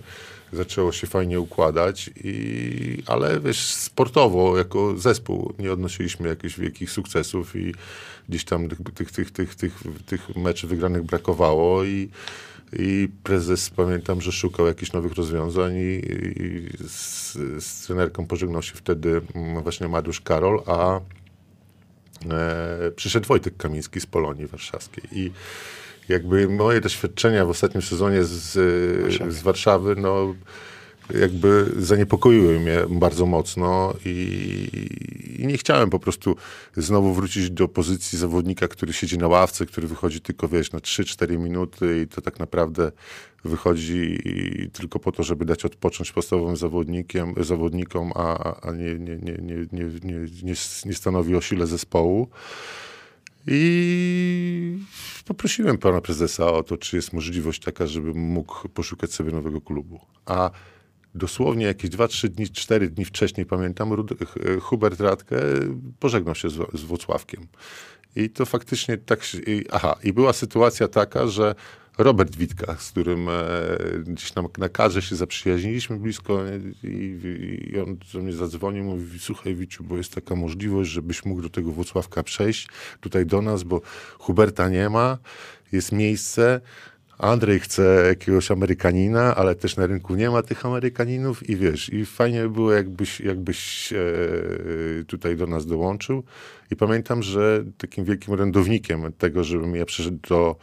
zaczęło 0.52 0.93
się 0.93 1.06
fajnie 1.06 1.40
układać, 1.40 2.10
i, 2.24 3.02
ale 3.06 3.40
wiesz, 3.40 3.60
sportowo 3.60 4.59
jako 4.59 4.98
zespół 4.98 5.55
nie 5.59 5.73
odnosiliśmy 5.73 6.28
jakichś 6.28 6.59
wielkich 6.59 6.90
sukcesów 6.90 7.56
i 7.56 7.74
gdzieś 8.28 8.44
tam 8.44 8.68
tych, 8.68 8.78
tych, 8.94 9.12
tych, 9.12 9.31
tych, 9.31 9.55
tych, 9.55 9.82
tych 10.06 10.36
meczy 10.36 10.66
wygranych 10.66 11.02
brakowało 11.02 11.85
i 11.85 12.09
i 12.73 13.09
prezes 13.23 13.70
pamiętam, 13.70 14.20
że 14.20 14.32
szukał 14.32 14.66
jakichś 14.66 14.93
nowych 14.93 15.14
rozwiązań 15.14 15.77
i, 15.77 16.01
i 16.43 16.68
z, 16.89 17.32
z 17.64 17.86
trenerką 17.86 18.27
pożegnał 18.27 18.62
się 18.62 18.74
wtedy 18.74 19.20
mm, 19.35 19.62
właśnie 19.62 19.89
Mariusz 19.89 20.20
Karol, 20.20 20.62
a 20.66 21.01
e, 22.31 22.90
przyszedł 22.97 23.27
Wojtek 23.27 23.56
Kamiński 23.56 24.01
z 24.01 24.06
Polonii 24.06 24.47
Warszawskiej. 24.47 25.05
I 25.12 25.32
jakby 26.08 26.48
moje 26.48 26.80
doświadczenia 26.80 27.46
w 27.46 27.50
ostatnim 27.50 27.82
sezonie 27.82 28.24
z, 28.24 28.52
z 29.34 29.42
Warszawy, 29.42 29.96
no 29.96 30.34
jakby 31.14 31.72
zaniepokoiły 31.76 32.60
mnie 32.60 32.78
bardzo 32.88 33.26
mocno 33.26 33.94
i, 34.04 34.68
i 35.38 35.46
nie 35.46 35.58
chciałem 35.58 35.90
po 35.90 35.98
prostu 35.98 36.36
znowu 36.76 37.14
wrócić 37.14 37.50
do 37.50 37.68
pozycji 37.68 38.18
zawodnika, 38.18 38.68
który 38.68 38.92
siedzi 38.92 39.18
na 39.18 39.28
ławce, 39.28 39.66
który 39.66 39.88
wychodzi 39.88 40.20
tylko, 40.20 40.48
wiesz, 40.48 40.72
na 40.72 40.78
3-4 40.78 41.38
minuty 41.38 42.02
i 42.02 42.06
to 42.06 42.20
tak 42.20 42.38
naprawdę 42.38 42.92
wychodzi 43.44 44.18
tylko 44.72 44.98
po 44.98 45.12
to, 45.12 45.22
żeby 45.22 45.44
dać 45.44 45.64
odpocząć 45.64 46.12
podstawowym 46.12 46.56
zawodnikiem, 46.56 47.34
zawodnikom, 47.40 48.12
a, 48.14 48.54
a 48.60 48.72
nie, 48.72 48.94
nie, 48.94 49.16
nie, 49.16 49.32
nie, 49.42 49.66
nie, 49.72 49.84
nie, 50.02 50.26
nie, 50.42 50.54
nie 50.86 50.94
stanowi 50.94 51.36
o 51.36 51.40
sile 51.40 51.66
zespołu. 51.66 52.28
I 53.46 54.78
poprosiłem 55.26 55.78
pana 55.78 56.00
prezesa 56.00 56.52
o 56.52 56.62
to, 56.62 56.76
czy 56.76 56.96
jest 56.96 57.12
możliwość 57.12 57.60
taka, 57.60 57.86
żebym 57.86 58.18
mógł 58.18 58.68
poszukać 58.68 59.12
sobie 59.12 59.32
nowego 59.32 59.60
klubu. 59.60 60.00
A 60.26 60.50
dosłownie 61.14 61.66
jakieś 61.66 61.90
2-3 61.90 62.28
dni, 62.28 62.48
4 62.48 62.88
dni 62.88 63.04
wcześniej, 63.04 63.46
pamiętam, 63.46 64.06
Hubert 64.60 65.00
Radke 65.00 65.36
pożegnał 65.98 66.34
się 66.34 66.50
z, 66.50 66.78
z 66.78 66.82
Włocławkiem. 66.82 67.46
I 68.16 68.30
to 68.30 68.46
faktycznie 68.46 68.96
tak 68.96 69.20
i, 69.46 69.64
aha, 69.70 69.96
i 70.02 70.12
była 70.12 70.32
sytuacja 70.32 70.88
taka, 70.88 71.26
że 71.26 71.54
Robert 71.98 72.36
Witka, 72.36 72.77
z 72.78 72.90
którym 72.90 73.28
e, 73.28 73.32
gdzieś 74.06 74.35
na, 74.35 74.44
na 74.59 74.68
karze 74.68 75.02
się 75.02 75.16
zaprzyjaźniliśmy 75.16 75.97
blisko 75.97 76.40
i, 76.82 77.20
i 77.73 77.81
on 77.81 77.98
do 78.12 78.18
mnie 78.18 78.32
zadzwonił, 78.32 78.85
mówi, 78.85 79.18
słuchaj 79.18 79.55
Wiciu, 79.55 79.85
bo 79.85 79.97
jest 79.97 80.14
taka 80.14 80.35
możliwość, 80.35 80.90
żebyś 80.90 81.24
mógł 81.24 81.43
do 81.43 81.51
tego 81.51 81.73
Włocławka 81.73 82.23
przejść, 82.23 82.68
tutaj 83.01 83.27
do 83.27 83.43
nas, 83.43 83.62
bo 83.62 83.81
Huberta 84.18 84.68
nie 84.68 84.89
ma, 84.89 85.18
jest 85.73 85.93
miejsce, 85.93 86.60
Andrzej 87.18 87.60
chce 87.60 88.05
jakiegoś 88.09 88.51
Amerykanina, 88.51 89.35
ale 89.35 89.55
też 89.55 89.77
na 89.77 89.86
rynku 89.86 90.14
nie 90.14 90.31
ma 90.31 90.43
tych 90.43 90.66
Amerykaninów 90.66 91.48
i 91.51 91.56
wiesz, 91.56 91.93
i 91.93 92.06
fajnie 92.06 92.43
by 92.43 92.51
było, 92.51 92.73
jakbyś, 92.73 93.20
jakbyś 93.20 93.93
e, 93.93 93.97
tutaj 95.06 95.36
do 95.36 95.47
nas 95.47 95.66
dołączył. 95.66 96.23
I 96.70 96.77
pamiętam, 96.77 97.23
że 97.23 97.64
takim 97.78 98.05
wielkim 98.05 98.35
orędownikiem 98.35 99.12
tego, 99.12 99.44
żebym 99.44 99.77
ja 99.77 99.85
przyszedł 99.85 100.18
do, 100.28 100.56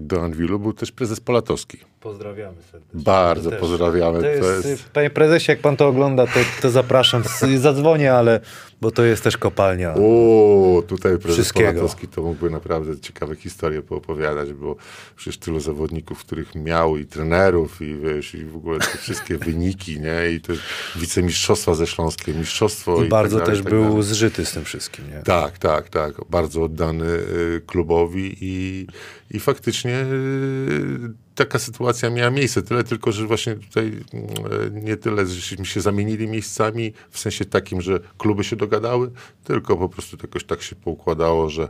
do 0.00 0.22
Anwilu, 0.24 0.58
był 0.58 0.72
też 0.72 0.92
prezes 0.92 1.20
Polatowski. 1.20 1.78
Pozdrawiamy 2.06 2.56
serdecznie. 2.72 3.00
Bardzo 3.02 3.50
też. 3.50 3.60
pozdrawiamy. 3.60 4.20
To 4.20 4.26
jest, 4.26 4.66
y, 4.66 4.76
Panie 4.92 5.10
prezesie, 5.10 5.52
jak 5.52 5.60
pan 5.60 5.76
to 5.76 5.88
ogląda, 5.88 6.26
to, 6.26 6.40
to 6.62 6.70
zapraszam. 6.70 7.22
Zadzwonię, 7.56 8.12
ale 8.14 8.40
bo 8.80 8.90
to 8.90 9.04
jest 9.04 9.22
też 9.22 9.36
kopalnia. 9.36 9.94
O, 9.94 10.82
tutaj 10.86 11.18
prezes. 11.18 11.52
Polatowski 11.52 12.08
to 12.08 12.22
mógłby 12.22 12.50
naprawdę 12.50 13.00
ciekawe 13.00 13.36
historie 13.36 13.82
poopowiadać, 13.82 14.52
bo 14.52 14.76
przecież 15.16 15.38
tylu 15.38 15.60
zawodników, 15.60 16.18
których 16.18 16.54
miał 16.54 16.96
i 16.96 17.06
trenerów 17.06 17.82
i 17.82 17.94
wiesz, 17.94 18.34
i 18.34 18.44
w 18.44 18.56
ogóle 18.56 18.78
te 18.78 18.98
wszystkie 18.98 19.38
wyniki, 19.48 20.00
nie? 20.00 20.30
I 20.30 20.40
te 20.40 20.52
wicemistrzostwa 20.96 21.74
ze 21.74 21.86
Śląskie, 21.86 22.34
mistrzostwo 22.34 23.02
i, 23.02 23.06
I 23.06 23.08
bardzo 23.08 23.36
tak 23.36 23.46
dalej, 23.46 23.62
też 23.62 23.72
tak 23.72 23.80
był 23.80 24.02
zżyty 24.02 24.46
z 24.46 24.52
tym 24.52 24.64
wszystkim. 24.64 25.10
Nie? 25.10 25.22
Tak, 25.22 25.58
tak, 25.58 25.88
tak. 25.88 26.12
Bardzo 26.30 26.62
oddany 26.62 27.06
y, 27.06 27.62
klubowi 27.66 28.36
i, 28.40 28.86
i 29.30 29.40
faktycznie 29.40 29.94
y, 30.00 31.25
taka 31.36 31.58
sytuacja 31.58 32.10
miała 32.10 32.30
miejsce. 32.30 32.62
Tyle 32.62 32.84
tylko, 32.84 33.12
że 33.12 33.26
właśnie 33.26 33.54
tutaj 33.54 33.86
y, 33.86 34.70
nie 34.72 34.96
tyle, 34.96 35.26
żeśmy 35.26 35.66
się 35.66 35.80
zamienili 35.80 36.28
miejscami 36.28 36.92
w 37.10 37.18
sensie 37.18 37.44
takim, 37.44 37.80
że 37.80 38.00
kluby 38.18 38.44
się 38.44 38.56
dogadały, 38.56 39.10
tylko 39.44 39.76
po 39.76 39.88
prostu 39.88 40.16
jakoś 40.22 40.44
tak 40.44 40.62
się 40.62 40.76
poukładało, 40.76 41.50
że, 41.50 41.68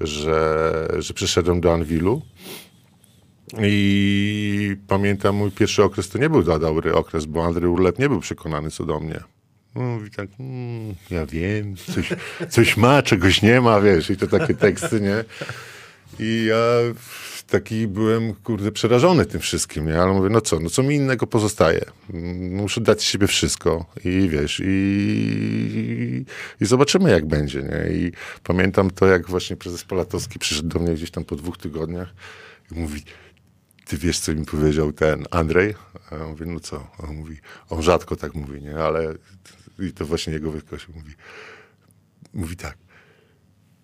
że, 0.00 0.88
że 0.98 1.14
przeszedłem 1.14 1.60
do 1.60 1.74
Anwilu. 1.74 2.22
I 3.62 4.76
pamiętam 4.88 5.36
mój 5.36 5.50
pierwszy 5.50 5.82
okres 5.82 6.08
to 6.08 6.18
nie 6.18 6.30
był 6.30 6.42
za 6.42 6.58
dobry 6.58 6.94
okres, 6.94 7.24
bo 7.26 7.44
Andrzej 7.44 7.68
Urlep 7.68 7.98
nie 7.98 8.08
był 8.08 8.20
przekonany 8.20 8.70
co 8.70 8.84
do 8.84 9.00
mnie. 9.00 9.20
Mówi 9.74 10.10
tak, 10.10 10.28
mm, 10.40 10.94
ja 11.10 11.26
wiem, 11.26 11.76
coś, 11.76 12.12
coś 12.48 12.76
ma, 12.76 13.02
czegoś 13.02 13.42
nie 13.42 13.60
ma, 13.60 13.80
wiesz, 13.80 14.10
i 14.10 14.16
to 14.16 14.26
takie 14.26 14.54
teksty, 14.54 15.00
nie? 15.00 15.24
I 16.18 16.46
ja 16.48 16.56
taki 17.50 17.88
byłem, 17.88 18.34
kurde, 18.34 18.72
przerażony 18.72 19.26
tym 19.26 19.40
wszystkim, 19.40 19.86
nie? 19.86 20.02
Ale 20.02 20.12
mówię, 20.12 20.28
no 20.30 20.40
co, 20.40 20.60
no 20.60 20.70
co 20.70 20.82
mi 20.82 20.94
innego 20.94 21.26
pozostaje? 21.26 21.84
Mm, 22.14 22.54
Muszę 22.54 22.80
dać 22.80 23.00
z 23.00 23.04
siebie 23.04 23.26
wszystko 23.26 23.86
i 24.04 24.28
wiesz, 24.28 24.62
i, 24.64 26.24
i 26.60 26.66
zobaczymy 26.66 27.10
jak 27.10 27.26
będzie, 27.26 27.62
nie? 27.62 27.92
I 27.96 28.12
pamiętam 28.44 28.90
to, 28.90 29.06
jak 29.06 29.28
właśnie 29.28 29.56
prezes 29.56 29.84
Polatowski 29.84 30.38
przyszedł 30.38 30.68
do 30.68 30.78
mnie 30.78 30.94
gdzieś 30.94 31.10
tam 31.10 31.24
po 31.24 31.36
dwóch 31.36 31.58
tygodniach 31.58 32.14
i 32.72 32.74
mówi, 32.74 33.02
ty 33.86 33.96
wiesz, 33.96 34.18
co 34.18 34.34
mi 34.34 34.44
powiedział 34.44 34.92
ten 34.92 35.24
Andrzej? 35.30 35.74
A 36.10 36.14
ja 36.16 36.26
mówię, 36.26 36.46
no 36.46 36.60
co? 36.60 36.90
On 36.98 37.16
mówi, 37.16 37.36
on 37.68 37.82
rzadko 37.82 38.16
tak 38.16 38.34
mówi, 38.34 38.62
nie? 38.62 38.76
Ale 38.76 39.14
i 39.78 39.92
to 39.92 40.06
właśnie 40.06 40.32
jego 40.32 40.50
wykoś 40.50 40.88
mówi. 40.88 41.12
Mówi 42.34 42.56
tak. 42.56 42.78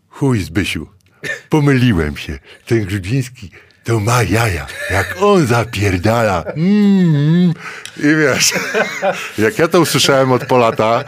Chuj 0.08 0.42
Zbysiu, 0.42 0.86
pomyliłem 1.48 2.16
się. 2.16 2.38
Ten 2.66 2.84
Grudziński 2.84 3.50
to 3.84 4.00
ma 4.00 4.22
jaja. 4.22 4.66
Jak 4.90 5.16
on 5.20 5.46
zapierdala. 5.46 6.44
Mm. 6.56 7.52
I 7.96 8.02
wiesz, 8.02 8.52
jak 9.44 9.58
ja 9.58 9.68
to 9.68 9.80
usłyszałem 9.80 10.32
od 10.32 10.46
Polata, 10.46 11.04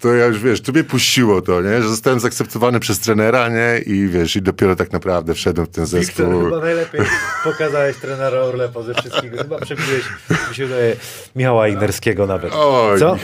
to 0.00 0.14
ja 0.14 0.26
już, 0.26 0.38
wiesz, 0.40 0.60
tu 0.60 0.72
mnie 0.72 0.84
puściło 0.84 1.42
to, 1.42 1.62
nie? 1.62 1.82
Że 1.82 1.88
zostałem 1.88 2.20
zaakceptowany 2.20 2.80
przez 2.80 2.98
trenera, 3.00 3.48
nie? 3.48 3.78
I 3.86 4.08
wiesz, 4.08 4.36
i 4.36 4.42
dopiero 4.42 4.76
tak 4.76 4.92
naprawdę 4.92 5.34
wszedłem 5.34 5.66
w 5.66 5.70
ten 5.70 5.86
zespół. 5.86 6.26
Wiktor, 6.26 6.44
chyba 6.44 6.60
najlepiej 6.60 7.00
pokazałeś 7.44 7.96
trenera 7.96 8.38
Orlepa 8.38 8.82
ze 8.82 8.94
wszystkiego. 8.94 9.38
Chyba 9.38 9.58
przebiłeś, 9.58 10.02
mi 10.48 10.54
się 10.54 10.66
wydaje, 10.66 10.96
Michała 11.36 11.68
Ignerskiego 11.68 12.26
nawet. 12.26 12.52
Oj, 12.56 12.98
Co? 12.98 13.16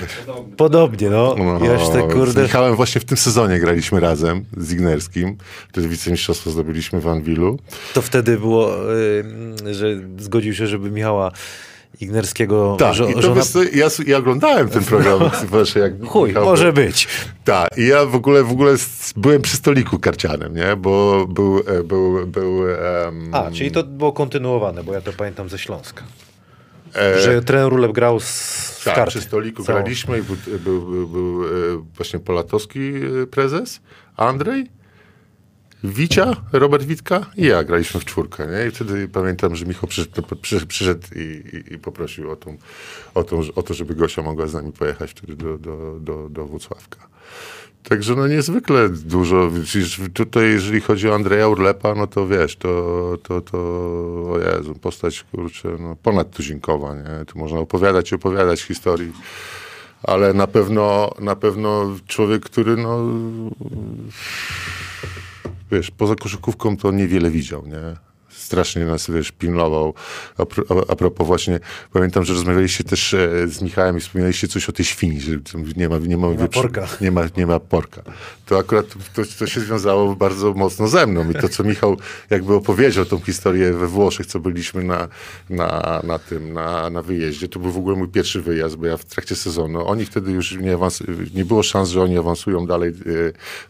Podobnie, 0.57 1.11
no. 1.11 1.35
No, 1.39 1.67
Ja 1.67 1.79
te 1.79 2.09
Z 2.09 2.13
kurde... 2.13 2.43
Michałem 2.43 2.77
właśnie 2.77 3.01
w 3.01 3.05
tym 3.05 3.17
sezonie 3.17 3.61
graliśmy 3.61 4.01
razem 4.01 4.45
z 4.57 4.73
Ignerskim. 4.73 5.37
Wtedy 5.69 5.89
wicemistrzostwo 5.89 6.51
zdobyliśmy 6.51 7.01
w 7.01 7.09
Anwilu. 7.09 7.59
To 7.95 8.03
wtedy 8.03 8.39
było, 8.39 8.93
y, 8.93 9.75
że 9.75 9.87
zgodził 10.19 10.55
się, 10.55 10.67
żeby 10.67 10.91
Michała 10.91 11.33
Ignerskiego 12.01 12.77
Tak, 12.79 12.95
żo- 12.95 13.09
i 13.11 13.15
to 13.15 13.23
żona... 13.23 13.35
wiesz 13.35 13.75
ja, 13.75 13.87
ja 14.07 14.19
oglądałem 14.19 14.69
ten 14.69 14.85
program. 14.85 15.21
Jak 15.77 16.05
Chuj, 16.09 16.29
Michał 16.29 16.45
może 16.45 16.73
był. 16.73 16.85
być. 16.85 17.09
Tak, 17.45 17.69
i 17.79 17.87
ja 17.87 18.05
w 18.07 18.15
ogóle, 18.15 18.45
w 18.45 18.51
ogóle 18.51 18.75
byłem 19.17 19.43
przy 19.43 19.57
stoliku 19.57 19.99
karcianym, 19.99 20.55
nie? 20.57 20.77
Bo 20.77 21.27
był, 21.27 21.59
e, 21.67 21.83
był, 21.85 22.27
był 22.27 22.71
em, 22.71 23.29
A, 23.35 23.51
czyli 23.51 23.71
to 23.71 23.83
było 23.83 24.13
kontynuowane, 24.13 24.85
bo 24.85 24.93
ja 24.93 25.01
to 25.01 25.13
pamiętam 25.13 25.49
ze 25.49 25.59
Śląska. 25.59 26.03
e, 26.97 27.21
Że 27.21 27.43
trener 27.43 27.69
Rulep 27.73 27.93
grał 27.93 28.21
z, 28.21 28.25
z 28.25 28.85
tak, 28.85 28.95
karty. 28.95 29.11
przy 29.11 29.21
stoliku 29.21 29.65
Całą. 29.65 29.79
graliśmy 29.79 30.19
i 30.19 30.23
był, 30.23 30.37
był, 30.59 30.83
był, 30.83 31.09
był 31.09 31.45
e, 31.45 31.49
właśnie 31.97 32.19
Polatowski 32.19 32.93
prezes, 33.31 33.81
Andrzej 34.17 34.67
Wicia, 35.85 36.37
Robert 36.53 36.85
Witka 36.85 37.27
i 37.37 37.47
ja 37.47 37.65
graliśmy 37.65 38.01
w 38.01 38.05
czwórkę, 38.05 38.47
nie? 38.47 38.69
I 38.69 38.71
wtedy 38.71 39.09
pamiętam, 39.09 39.57
że 39.57 39.67
Michał 39.67 39.89
przyszedł, 39.89 40.23
przyszedł, 40.69 41.03
i, 41.17 41.21
i, 41.21 41.75
i, 41.75 41.79
poprosił 41.79 42.31
o, 42.31 42.37
tą, 42.37 42.57
o, 43.15 43.25
tą, 43.25 43.41
o 43.55 43.63
to, 43.63 43.75
żeby 43.75 43.95
Gosia 43.95 44.23
mogła 44.23 44.47
z 44.47 44.55
nami 44.55 44.73
pojechać 44.73 45.11
wtedy 45.11 45.37
do, 45.37 45.59
do, 45.59 45.97
do, 46.01 46.29
do 46.29 46.47
Włocławka. 46.47 47.09
Także 47.89 48.15
no 48.15 48.29
niezwykle 48.29 48.89
dużo. 48.89 49.51
Tutaj, 50.15 50.51
jeżeli 50.51 50.81
chodzi 50.81 51.09
o 51.09 51.15
Andrzeja 51.15 51.49
Urlepa, 51.49 51.95
no 51.95 52.07
to 52.07 52.27
wiesz, 52.29 52.57
to, 52.57 53.19
to, 53.23 53.41
to 53.41 53.59
o 54.33 54.39
Jezu, 54.39 54.75
postać, 54.75 55.25
kurczę, 55.33 55.69
no 55.81 55.97
ponadtuzinkowa, 56.03 56.95
nie? 56.95 57.25
Tu 57.27 57.39
można 57.39 57.59
opowiadać 57.59 58.13
i 58.13 58.15
opowiadać 58.15 58.63
historii, 58.63 59.13
ale 60.03 60.33
na 60.33 60.47
pewno, 60.47 61.11
na 61.21 61.37
pewno 61.37 61.97
człowiek, 62.07 62.43
który 62.43 62.77
no 62.77 63.05
wiesz, 65.71 65.91
poza 65.91 66.15
koszykówką 66.15 66.77
to 66.77 66.93
niewiele 66.93 67.31
widział, 67.31 67.67
nie? 67.67 68.14
Strasznie 68.55 68.85
nas, 68.85 69.11
wiesz, 69.11 69.33
pilnował. 69.33 69.95
A, 70.39 70.43
a, 70.89 70.97
propos 70.97 71.27
właśnie, 71.27 71.61
pamiętam, 71.93 72.25
że 72.25 72.35
rozmawialiście 72.35 72.85
też 72.85 73.15
e, 73.15 73.49
z 73.49 73.63
Michałem 73.63 73.97
i 73.97 74.01
wspominaliście 74.01 74.49
coś 74.49 74.69
o 74.69 74.73
tej 74.73 74.85
świni, 74.85 75.21
że 75.21 75.31
nie 75.77 75.89
ma, 75.89 75.99
nie 75.99 76.17
ma, 76.17 76.29
nie 76.29 76.37
ma 76.37 76.49
porka. 76.49 76.87
Nie 77.01 77.11
ma, 77.11 77.23
nie 77.37 77.47
ma 77.47 77.61
porka. 77.61 78.03
To 78.47 78.59
akurat 78.59 78.87
to, 79.15 79.23
to 79.39 79.47
się 79.47 79.61
związało 79.61 80.17
bardzo 80.17 80.53
mocno 80.53 80.89
ze 80.89 81.07
mną 81.07 81.31
i 81.31 81.35
to, 81.35 81.49
co 81.49 81.65
Michał 81.65 81.97
jakby 82.31 82.55
opowiedział 82.55 83.05
tą 83.05 83.21
historię 83.21 83.73
we 83.73 83.87
Włoszech, 83.87 84.27
co 84.27 84.41
byliśmy 84.41 84.85
na, 84.85 85.09
na, 85.51 86.01
na 86.05 86.19
tym, 86.19 86.53
na, 86.53 86.91
na 86.91 87.03
wyjeździe. 87.03 87.49
To 87.49 87.59
był 87.59 87.71
w 87.71 87.79
ogóle 87.79 87.97
mój 87.97 88.09
pierwszy 88.09 88.43
wyjazd, 88.43 88.77
bo 88.77 88.87
ja 88.87 88.97
w 88.97 89.05
trakcie 89.05 89.37
sezonu, 89.37 89.87
oni 89.87 90.05
wtedy 90.05 90.33
już 90.33 90.57
nie, 90.57 90.75
awans, 90.75 91.03
nie 91.35 91.45
było 91.45 91.63
szans, 91.63 91.89
że 91.89 92.03
oni 92.03 92.19
awansują 92.19 92.67
dalej 92.67 92.91
e, 92.91 92.93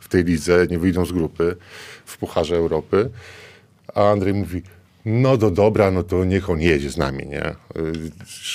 w 0.00 0.08
tej 0.08 0.24
lidze, 0.24 0.66
nie 0.70 0.78
wyjdą 0.78 1.04
z 1.04 1.12
grupy 1.12 1.56
w 2.04 2.18
Pucharze 2.18 2.56
Europy. 2.56 3.10
A 3.94 4.10
Andrzej 4.10 4.34
mówi, 4.34 4.62
no 5.04 5.36
do 5.36 5.50
dobra, 5.50 5.90
no 5.90 6.02
to 6.02 6.24
niech 6.24 6.50
on 6.50 6.60
jedzie 6.60 6.90
z 6.90 6.96
nami, 6.96 7.26
nie? 7.26 7.50
Y, 7.50 7.52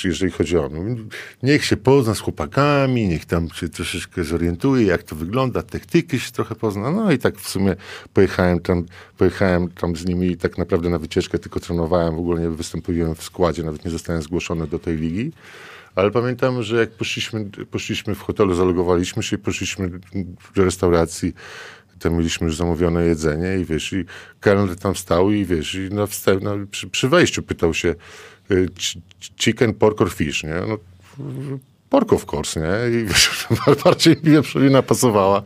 jeżeli 0.04 0.32
chodzi 0.32 0.58
o 0.58 0.70
mnie. 0.70 0.96
Niech 1.44 1.66
się 1.66 1.78
pozna 1.78 2.16
z 2.16 2.20
chłopakami, 2.20 3.08
niech 3.08 3.26
tam 3.26 3.50
się 3.50 3.70
troszeczkę 3.70 4.24
zorientuje, 4.24 4.86
jak 4.86 5.04
to 5.04 5.16
wygląda, 5.16 5.64
taktyki 5.64 6.20
się 6.20 6.32
trochę 6.32 6.56
pozna. 6.56 6.92
No 6.92 7.12
i 7.12 7.18
tak 7.18 7.38
w 7.38 7.50
sumie 7.50 7.76
pojechałem 8.14 8.60
tam, 8.60 8.86
pojechałem 9.18 9.72
tam 9.72 9.96
z 9.96 10.06
nimi 10.06 10.38
tak 10.38 10.58
naprawdę 10.58 10.90
na 10.90 11.00
wycieczkę, 11.00 11.40
tylko 11.40 11.60
trenowałem, 11.60 12.16
w 12.16 12.20
ogóle 12.20 12.42
nie 12.42 12.50
występowałem 12.50 13.16
w 13.16 13.24
składzie, 13.24 13.64
nawet 13.64 13.86
nie 13.86 13.92
zostałem 13.92 14.22
zgłoszony 14.22 14.68
do 14.68 14.80
tej 14.80 14.98
ligi. 14.98 15.32
Ale 15.96 16.12
pamiętam, 16.12 16.64
że 16.64 16.80
jak 16.80 16.92
poszliśmy, 16.92 17.46
poszliśmy 17.72 18.16
w 18.16 18.22
hotelu, 18.22 18.54
zalogowaliśmy 18.54 19.24
się 19.24 19.36
i 19.36 19.40
poszliśmy 19.40 19.90
do 20.56 20.64
restauracji, 20.66 21.34
tam 22.00 22.18
mieliśmy 22.18 22.48
już 22.48 22.56
zamówione 22.56 23.06
jedzenie 23.06 23.58
i 23.60 23.66
wiesz, 23.66 23.94
i 23.94 24.06
kelner 24.40 24.76
tam 24.76 24.96
stał 24.96 25.32
i 25.32 25.46
wiesz, 25.46 25.76
i 25.76 25.90
na 25.94 26.08
wstęp, 26.08 26.44
no, 26.44 26.56
przy, 26.72 26.88
przy, 26.88 27.10
wejściu 27.10 27.44
pytał 27.44 27.74
się 27.74 27.96
y, 28.52 28.70
chicken, 29.40 29.74
pork 29.74 30.02
or 30.02 30.12
fish, 30.12 30.44
nie? 30.44 30.62
No, 30.68 30.78
pork 31.90 32.14
of 32.14 32.34
course, 32.34 32.60
nie? 32.60 33.00
I 33.00 33.06
wiesz, 33.06 33.48
bardziej 33.86 34.16
mi 34.24 34.32
wieprzowina 34.32 34.82
pasowała. 34.82 35.44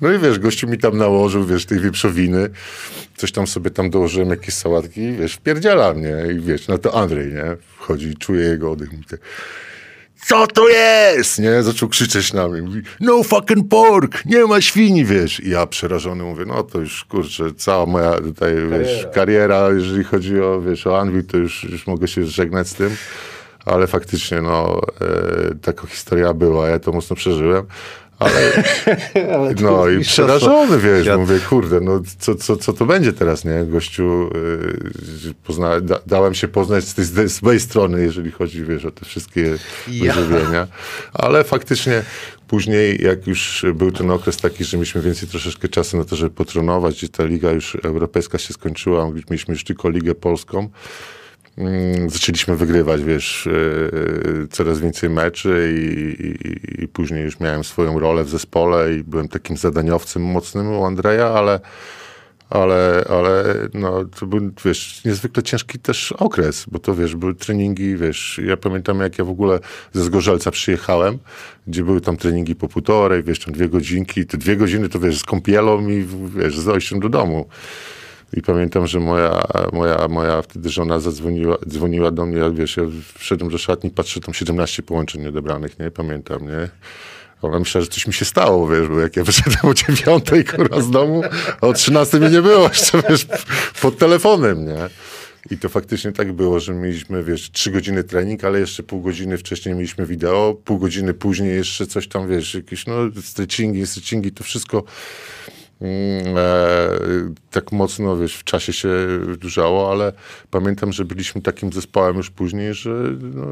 No 0.00 0.12
i 0.12 0.18
wiesz, 0.18 0.38
gościu 0.38 0.68
mi 0.68 0.78
tam 0.78 0.98
nałożył, 0.98 1.46
wiesz, 1.46 1.66
tej 1.66 1.80
wieprzowiny, 1.80 2.50
coś 3.16 3.32
tam 3.32 3.46
sobie 3.46 3.70
tam 3.70 3.90
dołożyłem, 3.90 4.30
jakieś 4.30 4.54
sałatki, 4.54 5.12
wiesz, 5.12 5.34
wpierdziela 5.34 5.94
mnie 5.94 6.16
i 6.36 6.40
wiesz, 6.40 6.68
no 6.68 6.78
to 6.78 7.00
Andrzej, 7.00 7.32
nie? 7.32 7.56
Wchodzi 7.76 8.16
czuje 8.16 8.44
jego 8.44 8.70
oddech, 8.70 8.92
mówi 8.92 9.04
co 10.26 10.46
to 10.46 10.68
jest? 10.68 11.38
Nie, 11.38 11.62
zaczął 11.62 11.88
krzyczeć 11.88 12.32
na 12.32 12.48
mnie. 12.48 12.62
Mówi, 12.62 12.82
no 13.00 13.22
fucking 13.22 13.68
pork, 13.68 14.24
nie 14.24 14.44
ma 14.44 14.60
świni, 14.60 15.04
wiesz. 15.04 15.40
I 15.40 15.50
ja 15.50 15.66
przerażony 15.66 16.24
mówię, 16.24 16.44
no 16.46 16.62
to 16.62 16.78
już, 16.78 17.04
kurczę, 17.04 17.44
cała 17.56 17.86
moja 17.86 18.12
tutaj, 18.12 18.54
kariera. 18.54 18.78
wiesz, 18.78 19.06
kariera, 19.14 19.70
jeżeli 19.70 20.04
chodzi 20.04 20.40
o, 20.40 20.60
wiesz, 20.60 20.86
o 20.86 21.00
Anvil, 21.00 21.24
to 21.24 21.36
już, 21.36 21.64
już 21.64 21.86
mogę 21.86 22.08
się 22.08 22.24
żegnać 22.24 22.68
z 22.68 22.74
tym. 22.74 22.96
Ale 23.64 23.86
faktycznie, 23.86 24.40
no, 24.40 24.80
e, 25.00 25.54
taka 25.54 25.86
historia 25.86 26.34
była, 26.34 26.68
ja 26.68 26.78
to 26.78 26.92
mocno 26.92 27.16
przeżyłem. 27.16 27.66
Ale, 29.34 29.54
no 29.60 29.88
i 29.88 30.00
przerażony, 30.00 30.78
wiesz, 30.78 31.02
Świat. 31.04 31.20
mówię, 31.20 31.38
kurde, 31.48 31.80
no 31.80 32.00
co, 32.18 32.34
co, 32.34 32.56
co 32.56 32.72
to 32.72 32.86
będzie 32.86 33.12
teraz, 33.12 33.44
nie? 33.44 33.64
Gościu, 33.64 34.30
yy, 35.24 35.34
pozna, 35.44 35.80
da, 35.80 35.98
dałem 36.06 36.34
się 36.34 36.48
poznać 36.48 36.84
z, 36.84 36.94
tej, 36.94 37.28
z 37.28 37.42
mojej 37.42 37.60
strony, 37.60 38.02
jeżeli 38.02 38.30
chodzi, 38.30 38.64
wiesz, 38.64 38.84
o 38.84 38.90
te 38.90 39.04
wszystkie 39.04 39.56
ja. 39.88 40.14
wyżywienia. 40.14 40.66
Ale 41.12 41.44
faktycznie 41.44 42.02
później, 42.48 43.02
jak 43.02 43.26
już 43.26 43.66
był 43.74 43.92
ten 43.92 44.10
okres 44.10 44.36
taki, 44.36 44.64
że 44.64 44.76
mieliśmy 44.76 45.00
więcej 45.02 45.28
troszeczkę 45.28 45.68
czasu 45.68 45.96
na 45.96 46.04
to, 46.04 46.16
żeby 46.16 46.30
potrenować, 46.30 46.96
gdzie 46.96 47.08
ta 47.08 47.24
liga 47.24 47.50
już 47.50 47.76
europejska 47.84 48.38
się 48.38 48.54
skończyła, 48.54 49.10
mieliśmy 49.30 49.54
już 49.54 49.64
tylko 49.64 49.90
ligę 49.90 50.14
polską, 50.14 50.68
zaczęliśmy 52.06 52.56
wygrywać, 52.56 53.04
wiesz, 53.04 53.46
e, 53.46 54.46
coraz 54.50 54.80
więcej 54.80 55.10
meczy 55.10 55.74
i, 55.78 56.26
i, 56.26 56.84
i, 56.84 56.88
później 56.88 57.24
już 57.24 57.40
miałem 57.40 57.64
swoją 57.64 57.98
rolę 57.98 58.24
w 58.24 58.28
zespole 58.28 58.94
i 58.94 59.04
byłem 59.04 59.28
takim 59.28 59.56
zadaniowcem 59.56 60.22
mocnym 60.22 60.68
u 60.68 60.84
Andrzeja, 60.84 61.26
ale, 61.26 61.60
ale, 62.50 63.04
ale 63.08 63.44
no, 63.74 64.04
to 64.04 64.26
był, 64.26 64.50
wiesz, 64.64 65.04
niezwykle 65.04 65.42
ciężki 65.42 65.78
też 65.78 66.12
okres, 66.12 66.66
bo 66.70 66.78
to, 66.78 66.94
wiesz, 66.94 67.16
były 67.16 67.34
treningi, 67.34 67.96
wiesz, 67.96 68.40
ja 68.44 68.56
pamiętam, 68.56 69.00
jak 69.00 69.18
ja 69.18 69.24
w 69.24 69.30
ogóle 69.30 69.58
ze 69.92 70.04
Zgorzelca 70.04 70.50
przyjechałem, 70.50 71.18
gdzie 71.66 71.84
były 71.84 72.00
tam 72.00 72.16
treningi 72.16 72.54
po 72.54 72.68
półtorej, 72.68 73.22
wiesz, 73.22 73.40
tam 73.40 73.54
dwie 73.54 73.68
godzinki, 73.68 74.26
te 74.26 74.38
dwie 74.38 74.56
godziny 74.56 74.88
to, 74.88 75.00
wiesz, 75.00 75.18
z 75.18 75.24
kąpielą 75.24 75.88
i, 75.88 76.06
wiesz, 76.36 76.58
z 76.58 76.64
dojściem 76.64 77.00
do 77.00 77.08
domu. 77.08 77.48
I 78.32 78.42
pamiętam, 78.42 78.86
że 78.86 79.00
moja, 79.00 79.42
moja, 79.72 80.08
moja 80.08 80.42
wtedy 80.42 80.70
żona 80.70 81.00
zadzwoniła 81.00 81.56
dzwoniła 81.68 82.10
do 82.10 82.26
mnie, 82.26 82.40
wiesz, 82.54 82.76
ja 82.76 82.82
wszedłem 83.18 83.50
do 83.50 83.58
szatni, 83.58 83.90
patrzę, 83.90 84.20
tam 84.20 84.34
17 84.34 84.82
połączeń 84.82 85.22
nieodebranych, 85.22 85.78
nie? 85.78 85.90
Pamiętam, 85.90 86.48
nie? 86.48 86.68
Ona 87.42 87.58
myślała, 87.58 87.84
że 87.84 87.90
coś 87.90 88.06
mi 88.06 88.12
się 88.12 88.24
stało, 88.24 88.68
wiesz, 88.68 88.88
bo 88.88 89.00
jak 89.00 89.16
ja 89.16 89.24
wyszedłem 89.24 89.58
o 89.62 89.74
dziewiątej, 89.74 90.44
kurwa, 90.44 90.80
z 90.80 90.90
domu, 90.90 91.22
a 91.60 91.66
o 91.66 91.72
13 91.72 92.18
mnie 92.18 92.30
nie 92.30 92.42
było 92.42 92.68
jeszcze, 92.68 93.02
wiesz, 93.08 93.26
pod 93.82 93.98
telefonem, 93.98 94.66
nie? 94.66 94.88
I 95.50 95.58
to 95.58 95.68
faktycznie 95.68 96.12
tak 96.12 96.32
było, 96.32 96.60
że 96.60 96.74
mieliśmy, 96.74 97.24
wiesz, 97.24 97.50
trzy 97.50 97.70
godziny 97.70 98.04
trening, 98.04 98.44
ale 98.44 98.60
jeszcze 98.60 98.82
pół 98.82 99.00
godziny 99.00 99.38
wcześniej 99.38 99.74
mieliśmy 99.74 100.06
wideo, 100.06 100.56
pół 100.64 100.78
godziny 100.78 101.14
później 101.14 101.56
jeszcze 101.56 101.86
coś 101.86 102.08
tam, 102.08 102.28
wiesz, 102.28 102.54
jakieś, 102.54 102.86
no, 102.86 102.94
stretchingi, 103.22 103.86
stretchingi, 103.86 104.32
to 104.32 104.44
wszystko 104.44 104.84
tak 107.50 107.72
mocno, 107.72 108.16
wiesz, 108.16 108.36
w 108.36 108.44
czasie 108.44 108.72
się 108.72 108.88
wydłużało, 109.20 109.90
ale 109.90 110.12
pamiętam, 110.50 110.92
że 110.92 111.04
byliśmy 111.04 111.42
takim 111.42 111.72
zespołem 111.72 112.16
już 112.16 112.30
później, 112.30 112.74
że 112.74 112.90
no, 113.20 113.46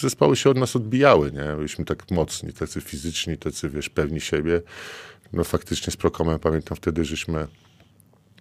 zespoły 0.00 0.36
się 0.36 0.50
od 0.50 0.58
nas 0.58 0.76
odbijały, 0.76 1.32
nie? 1.32 1.56
Byliśmy 1.56 1.84
tak 1.84 2.10
mocni, 2.10 2.52
tacy 2.52 2.80
fizyczni, 2.80 3.38
tacy, 3.38 3.68
wiesz, 3.68 3.88
pewni 3.88 4.20
siebie. 4.20 4.60
No 5.32 5.44
faktycznie 5.44 5.92
z 5.92 5.96
Prokomem 5.96 6.38
pamiętam 6.38 6.76
wtedy, 6.76 7.04
żeśmy 7.04 7.46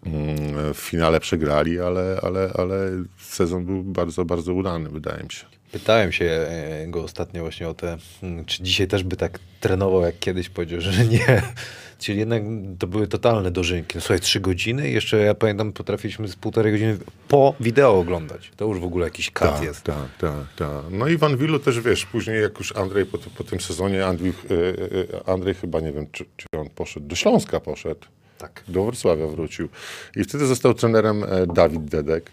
mm, 0.05 0.73
w 0.73 0.77
finale 0.77 1.19
przegrali, 1.19 1.79
ale, 1.79 2.19
ale, 2.23 2.51
ale 2.53 2.89
sezon 3.19 3.65
był 3.65 3.83
bardzo, 3.83 4.25
bardzo 4.25 4.53
udany, 4.53 4.89
wydaje 4.89 5.23
mi 5.23 5.31
się. 5.31 5.45
Pytałem 5.71 6.11
się 6.11 6.25
e, 6.25 6.87
go 6.87 7.03
ostatnio 7.03 7.41
właśnie 7.41 7.69
o 7.69 7.73
te, 7.73 7.97
mm, 8.23 8.45
czy 8.45 8.63
dzisiaj 8.63 8.87
też 8.87 9.03
by 9.03 9.15
tak 9.15 9.39
trenował 9.59 10.01
jak 10.01 10.19
kiedyś, 10.19 10.49
powiedział, 10.49 10.81
że 10.81 11.05
nie. 11.05 11.41
Czyli 12.01 12.19
jednak 12.19 12.43
to 12.79 12.87
były 12.87 13.07
totalne 13.07 13.51
dożynki. 13.51 13.95
No, 13.95 14.01
słuchaj, 14.01 14.19
trzy 14.19 14.39
godziny 14.39 14.89
jeszcze 14.89 15.17
ja 15.17 15.33
pamiętam, 15.33 15.73
potrafiliśmy 15.73 16.27
z 16.27 16.35
półtorej 16.35 16.71
godziny 16.71 16.97
po 17.27 17.55
wideo 17.59 17.99
oglądać. 17.99 18.51
To 18.57 18.65
już 18.65 18.79
w 18.79 18.83
ogóle 18.83 19.05
jakiś 19.05 19.31
kat 19.31 19.53
tak, 19.53 19.63
jest. 19.63 19.83
Tak, 19.83 20.17
tak, 20.19 20.53
tak. 20.55 20.69
No 20.91 21.07
i 21.07 21.17
Van 21.17 21.37
Willu 21.37 21.59
też, 21.59 21.79
wiesz, 21.79 22.05
później 22.05 22.41
jak 22.41 22.57
już 22.59 22.75
Andrzej 22.75 23.05
po, 23.05 23.17
po 23.17 23.43
tym 23.43 23.59
sezonie, 23.59 24.05
Andrzej, 24.05 24.33
Andrzej 25.25 25.53
chyba, 25.53 25.79
nie 25.79 25.91
wiem, 25.91 26.07
czy, 26.11 26.25
czy 26.37 26.45
on 26.57 26.69
poszedł, 26.69 27.07
do 27.07 27.15
Śląska 27.15 27.59
poszedł. 27.59 28.05
Tak. 28.37 28.63
Do 28.67 28.83
Wrocławia 28.83 29.27
wrócił. 29.27 29.69
I 30.15 30.23
wtedy 30.23 30.45
został 30.45 30.73
trenerem 30.73 31.23
e, 31.23 31.47
Dawid 31.47 31.85
Dedek. 31.85 32.31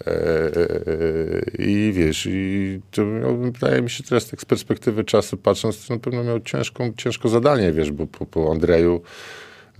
E, 0.00 0.10
e, 0.10 1.44
I 1.58 1.92
wiesz, 1.92 2.26
i 2.30 2.80
to 2.90 3.04
wydaje 3.36 3.82
mi 3.82 3.90
się 3.90 4.04
teraz 4.04 4.30
tak 4.30 4.40
z 4.40 4.44
perspektywy 4.44 5.04
czasu 5.04 5.36
patrząc, 5.36 5.86
to 5.86 5.94
na 5.94 6.00
pewno 6.00 6.24
miał 6.24 6.40
ciężką, 6.40 6.92
ciężko 6.96 7.28
zadanie, 7.28 7.72
wiesz, 7.72 7.90
bo 7.90 8.06
po, 8.06 8.26
po 8.26 8.52
Andrzeju 8.52 9.02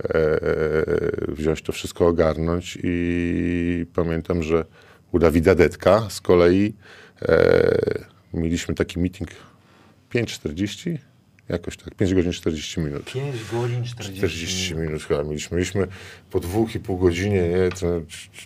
e, 0.03 0.39
wziąć 1.27 1.61
to 1.61 1.71
wszystko 1.71 2.07
ogarnąć 2.07 2.77
i 2.83 3.85
pamiętam, 3.93 4.43
że 4.43 4.65
u 5.11 5.19
Dawida 5.19 5.55
Detka 5.55 6.07
z 6.09 6.21
kolei 6.21 6.73
e, 7.21 8.05
mieliśmy 8.33 8.75
taki 8.75 8.99
meeting 8.99 9.29
5.40 10.13 10.97
Jakoś 11.49 11.77
tak, 11.77 11.95
5 11.95 12.13
godzin 12.13 12.31
40 12.31 12.79
minut. 12.79 13.05
5 13.05 13.35
godzin 13.51 13.83
40, 13.83 14.17
40 14.17 14.73
minut. 14.73 14.87
minut 14.87 15.03
chyba 15.03 15.23
mieliśmy. 15.23 15.57
Mieliśmy 15.57 15.87
po 16.31 16.39
dwóch 16.39 16.75
i 16.75 16.79
pół 16.79 16.97
godzinie, 16.97 17.49
nie, 17.49 17.69
to, 17.79 18.01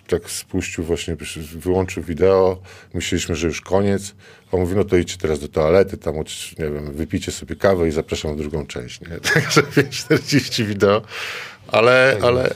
tak 0.06 0.30
spuścił 0.30 0.84
właśnie, 0.84 1.16
wyłączył 1.54 2.02
wideo, 2.02 2.62
myśleliśmy, 2.94 3.36
że 3.36 3.46
już 3.46 3.60
koniec. 3.60 4.14
On 4.52 4.60
mówi, 4.60 4.76
no 4.76 4.84
to 4.84 4.96
idźcie 4.96 5.18
teraz 5.18 5.40
do 5.40 5.48
toalety, 5.48 5.96
tam, 5.96 6.14
nie 6.58 6.70
wiem, 6.70 6.92
wypijcie 6.92 7.32
sobie 7.32 7.56
kawę 7.56 7.88
i 7.88 7.90
zapraszam 7.90 8.30
na 8.30 8.36
drugą 8.36 8.66
część, 8.66 9.00
nie? 9.00 9.08
Także 9.34 9.62
40 9.90 10.64
wideo. 10.64 11.02
Ale, 11.72 12.12
Tego 12.14 12.26
ale 12.26 12.54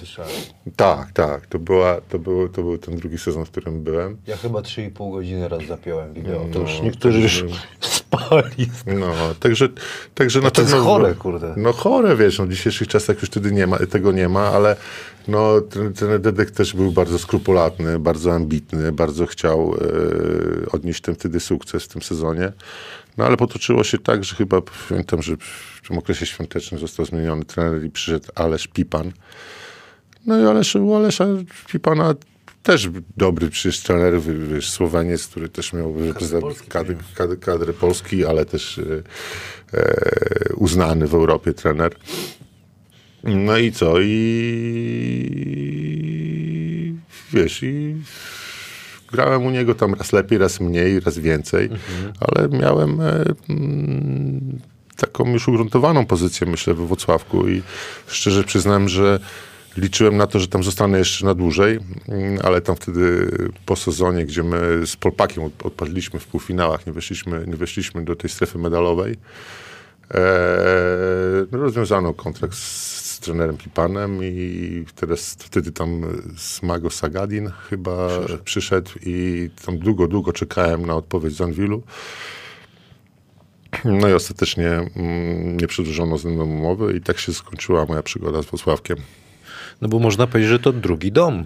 tak, 0.77 1.13
tak, 1.13 1.47
to, 1.47 1.59
była, 1.59 2.01
to, 2.09 2.19
był, 2.19 2.49
to 2.49 2.63
był 2.63 2.79
ten 2.79 2.97
drugi 2.97 3.19
sezon, 3.19 3.45
w 3.45 3.51
którym 3.51 3.83
byłem. 3.83 4.17
Ja 4.27 4.37
chyba 4.37 4.61
3,5 4.61 5.13
godziny 5.13 5.49
raz 5.49 5.67
zapiąłem 5.67 6.13
wideo. 6.13 6.47
To 6.53 6.59
No, 6.59 6.71
już 6.71 6.81
niektórzy 6.83 7.21
już 7.21 7.45
spali. 7.81 8.71
No, 8.87 9.13
także, 9.41 9.69
także 10.15 10.41
na 10.41 10.51
to 10.51 10.61
jest 10.61 10.73
pewno... 10.73 10.87
chore, 10.87 11.15
kurde. 11.15 11.55
No 11.57 11.73
chore, 11.73 12.17
wiesz, 12.17 12.39
no, 12.39 12.47
w 12.47 12.51
dzisiejszych 12.51 12.89
czasach 12.89 13.21
już 13.21 13.31
wtedy 13.31 13.53
nie 13.53 13.67
ma, 13.67 13.79
tego 13.79 14.13
nie 14.13 14.29
ma, 14.29 14.49
ale 14.49 14.77
no, 15.29 15.61
ten, 15.61 15.93
ten 15.93 16.23
Dedek 16.23 16.51
też 16.51 16.75
był 16.75 16.93
bardzo 16.93 17.19
skrupulatny, 17.19 17.99
bardzo 17.99 18.33
ambitny, 18.33 18.93
bardzo 18.93 19.27
chciał 19.27 19.75
e, 19.75 20.71
odnieść 20.71 21.01
ten 21.01 21.15
wtedy 21.15 21.41
sukces 21.41 21.85
w 21.85 21.89
tym 21.89 22.03
sezonie. 22.03 22.53
No 23.17 23.25
ale 23.25 23.37
potoczyło 23.37 23.85
się 23.85 23.99
tak, 23.99 24.25
że 24.25 24.37
chyba 24.37 24.63
pamiętam, 24.89 25.23
że 25.23 25.37
w 25.83 25.89
tym 25.89 25.99
okresie 25.99 26.27
świątecznym 26.27 26.81
został 26.81 27.07
zmieniony 27.07 27.45
trener 27.45 27.85
i 27.85 27.91
przyszedł 27.91 28.29
Alesz 28.35 28.67
Pipan. 28.67 29.13
No 30.27 30.39
i 30.39 30.45
Alesz, 30.45 30.75
u 30.75 30.95
Alesza 30.95 31.27
Pipana 31.69 32.15
też 32.63 32.89
dobry 33.17 33.51
przecież 33.51 33.81
trener, 33.81 34.21
wiesz, 34.53 34.71
Słoweniec, 34.71 35.27
który 35.27 35.49
też 35.49 35.73
miał 35.73 35.95
kadry, 36.69 36.97
kadry, 37.15 37.37
kadry 37.37 37.73
Polski, 37.73 38.25
ale 38.25 38.45
też 38.45 38.79
e, 38.79 38.83
e, 39.73 40.55
uznany 40.55 41.07
w 41.07 41.15
Europie 41.15 41.53
trener. 41.53 41.95
No 43.25 43.59
i 43.59 43.73
co? 43.73 43.95
I 44.01 44.97
wiesz, 47.33 47.63
i 47.63 47.97
grałem 49.13 49.47
u 49.47 49.51
niego 49.51 49.75
tam 49.75 49.95
raz 49.95 50.13
lepiej, 50.13 50.39
raz 50.39 50.61
mniej, 50.61 51.01
raz 51.01 51.19
więcej, 51.19 51.69
ale 52.21 52.49
miałem 52.49 53.01
e, 53.01 53.25
mm, 53.49 54.59
taką 54.97 55.29
już 55.33 55.49
ugruntowaną 55.49 56.07
pozycję, 56.07 56.47
myślę, 56.47 56.75
we 56.75 56.87
Wrocławku 56.87 57.49
i 57.49 57.63
szczerze 58.07 58.45
przyznam, 58.45 58.89
że 58.89 59.19
liczyłem 59.77 60.17
na 60.17 60.27
to, 60.27 60.41
że 60.41 60.49
tam 60.49 60.63
zostanę 60.63 60.99
jeszcze 60.99 61.27
na 61.27 61.35
dłużej, 61.35 61.79
mm, 62.09 62.39
ale 62.45 62.61
tam 62.61 62.77
wtedy 62.77 63.31
po 63.67 63.77
sezonie, 63.77 64.27
gdzie 64.27 64.43
my 64.43 64.87
z 64.87 64.97
Polpakiem 64.97 65.43
od- 65.45 65.67
odpadliśmy 65.67 66.21
w 66.21 66.27
półfinałach, 66.27 66.87
nie 66.87 66.93
weszliśmy, 66.93 67.45
nie 67.47 67.57
weszliśmy 67.57 68.05
do 68.05 68.17
tej 68.17 68.31
strefy 68.31 68.59
medalowej, 68.59 69.17
e, 70.15 70.19
no, 71.53 71.59
rozwiązano 71.59 72.15
kontrakt 72.15 72.55
z 72.55 72.96
trenerem 73.27 73.57
Pipanem 73.57 74.25
i 74.25 74.85
teraz 74.95 75.37
wtedy 75.41 75.73
tam 75.73 76.03
Smago 76.37 76.91
Sagadin 76.91 77.51
chyba 77.71 78.09
przyszedł. 78.45 78.91
i 79.07 79.51
tam 79.65 79.79
długo, 79.79 80.09
długo 80.09 80.33
czekałem 80.33 80.87
na 80.87 80.95
odpowiedź 80.95 81.35
z 81.37 81.41
Anwilu. 81.41 81.83
No 83.85 84.09
i 84.09 84.13
ostatecznie 84.13 84.69
mm, 84.69 85.57
nie 85.57 85.67
przedłużono 85.67 86.19
z 86.19 86.25
nim 86.25 86.41
umowy 86.41 86.97
i 86.97 87.01
tak 87.01 87.19
się 87.19 87.33
skończyła 87.33 87.87
moja 87.87 88.03
przygoda 88.03 88.43
z 88.43 88.47
Włocławkiem. 88.47 88.97
No 89.81 89.89
bo 89.89 89.99
można 89.99 90.27
powiedzieć, 90.27 90.51
że 90.51 90.59
to 90.59 90.73
drugi 90.73 91.13
dom. 91.13 91.45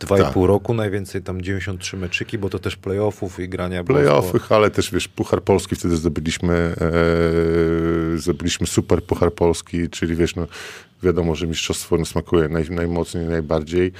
Dwa 0.00 0.18
i 0.18 0.20
Tak. 0.20 0.32
pół 0.32 0.46
roku, 0.46 0.74
najwięcej 0.74 1.22
tam 1.22 1.42
93 1.42 1.96
meczyki, 1.96 2.38
bo 2.38 2.48
to 2.48 2.58
też 2.58 2.76
playoffów 2.76 3.40
i 3.40 3.48
grania 3.48 3.84
było 3.84 3.98
Playoffy, 3.98 4.38
ale 4.48 4.70
też 4.70 4.90
wiesz, 4.90 5.08
Puchar 5.08 5.42
Polski 5.42 5.76
wtedy 5.76 5.96
zdobyliśmy, 5.96 6.54
e, 6.54 8.18
zdobyliśmy 8.18 8.66
super 8.66 9.02
Puchar 9.02 9.32
Polski, 9.32 9.88
czyli 9.90 10.16
wiesz, 10.16 10.36
no 10.36 10.46
wiadomo, 11.02 11.34
że 11.34 11.46
mistrzostwo 11.46 11.96
no, 11.96 12.04
smakuje 12.04 12.48
naj, 12.48 12.70
najmocniej, 12.70 13.26
najbardziej, 13.26 13.92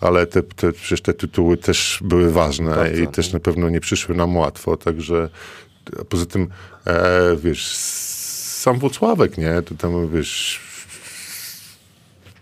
ale 0.00 0.26
te, 0.26 0.42
te, 0.42 0.72
przecież 0.72 1.00
te 1.00 1.14
tytuły 1.14 1.56
też 1.56 1.98
były 2.04 2.32
ważne 2.32 2.90
i 3.02 3.08
też 3.08 3.32
na 3.32 3.40
pewno 3.40 3.68
nie 3.68 3.80
przyszły 3.80 4.14
nam 4.14 4.36
łatwo, 4.36 4.76
także 4.76 5.28
poza 6.08 6.26
tym, 6.26 6.48
e, 6.86 7.36
wiesz, 7.36 7.66
sam 8.60 8.78
Włocławek, 8.78 9.38
nie, 9.38 9.62
to 9.62 9.74
tam, 9.74 10.08
wiesz, 10.08 10.60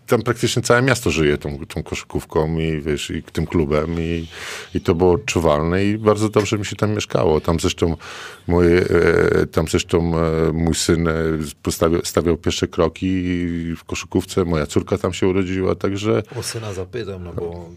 tam 0.09 0.23
praktycznie 0.23 0.63
całe 0.63 0.83
miasto 0.83 1.11
żyje 1.11 1.39
tą, 1.39 1.67
tą 1.67 1.83
koszykówką 1.83 2.59
i 2.59 2.81
wiesz, 2.81 3.11
i 3.11 3.23
tym 3.23 3.47
klubem 3.47 4.01
i, 4.01 4.29
i 4.75 4.81
to 4.81 4.95
było 4.95 5.13
odczuwalne 5.13 5.85
i 5.85 5.99
bardzo 5.99 6.29
dobrze 6.29 6.59
mi 6.59 6.67
się 6.67 6.77
tam 6.77 6.95
mieszkało. 6.95 7.41
Tam 7.41 7.61
zresztą 7.61 7.97
moje, 8.47 8.81
e, 8.81 9.47
tam 9.47 9.69
zresztą 9.69 10.19
e, 10.19 10.53
mój 10.53 10.75
syn 10.75 11.09
e, 11.09 11.13
postawiał, 11.63 12.01
stawiał 12.05 12.37
pierwsze 12.37 12.69
kroki 12.69 13.23
w 13.77 13.85
koszykówce, 13.85 14.45
moja 14.45 14.67
córka 14.67 14.99
tam 14.99 15.13
się 15.13 15.29
urodziła, 15.29 15.75
także 15.75 16.23
O 16.37 16.43
syna 16.43 16.73
zapytam, 16.73 17.25
no 17.25 17.33
bo 17.33 17.71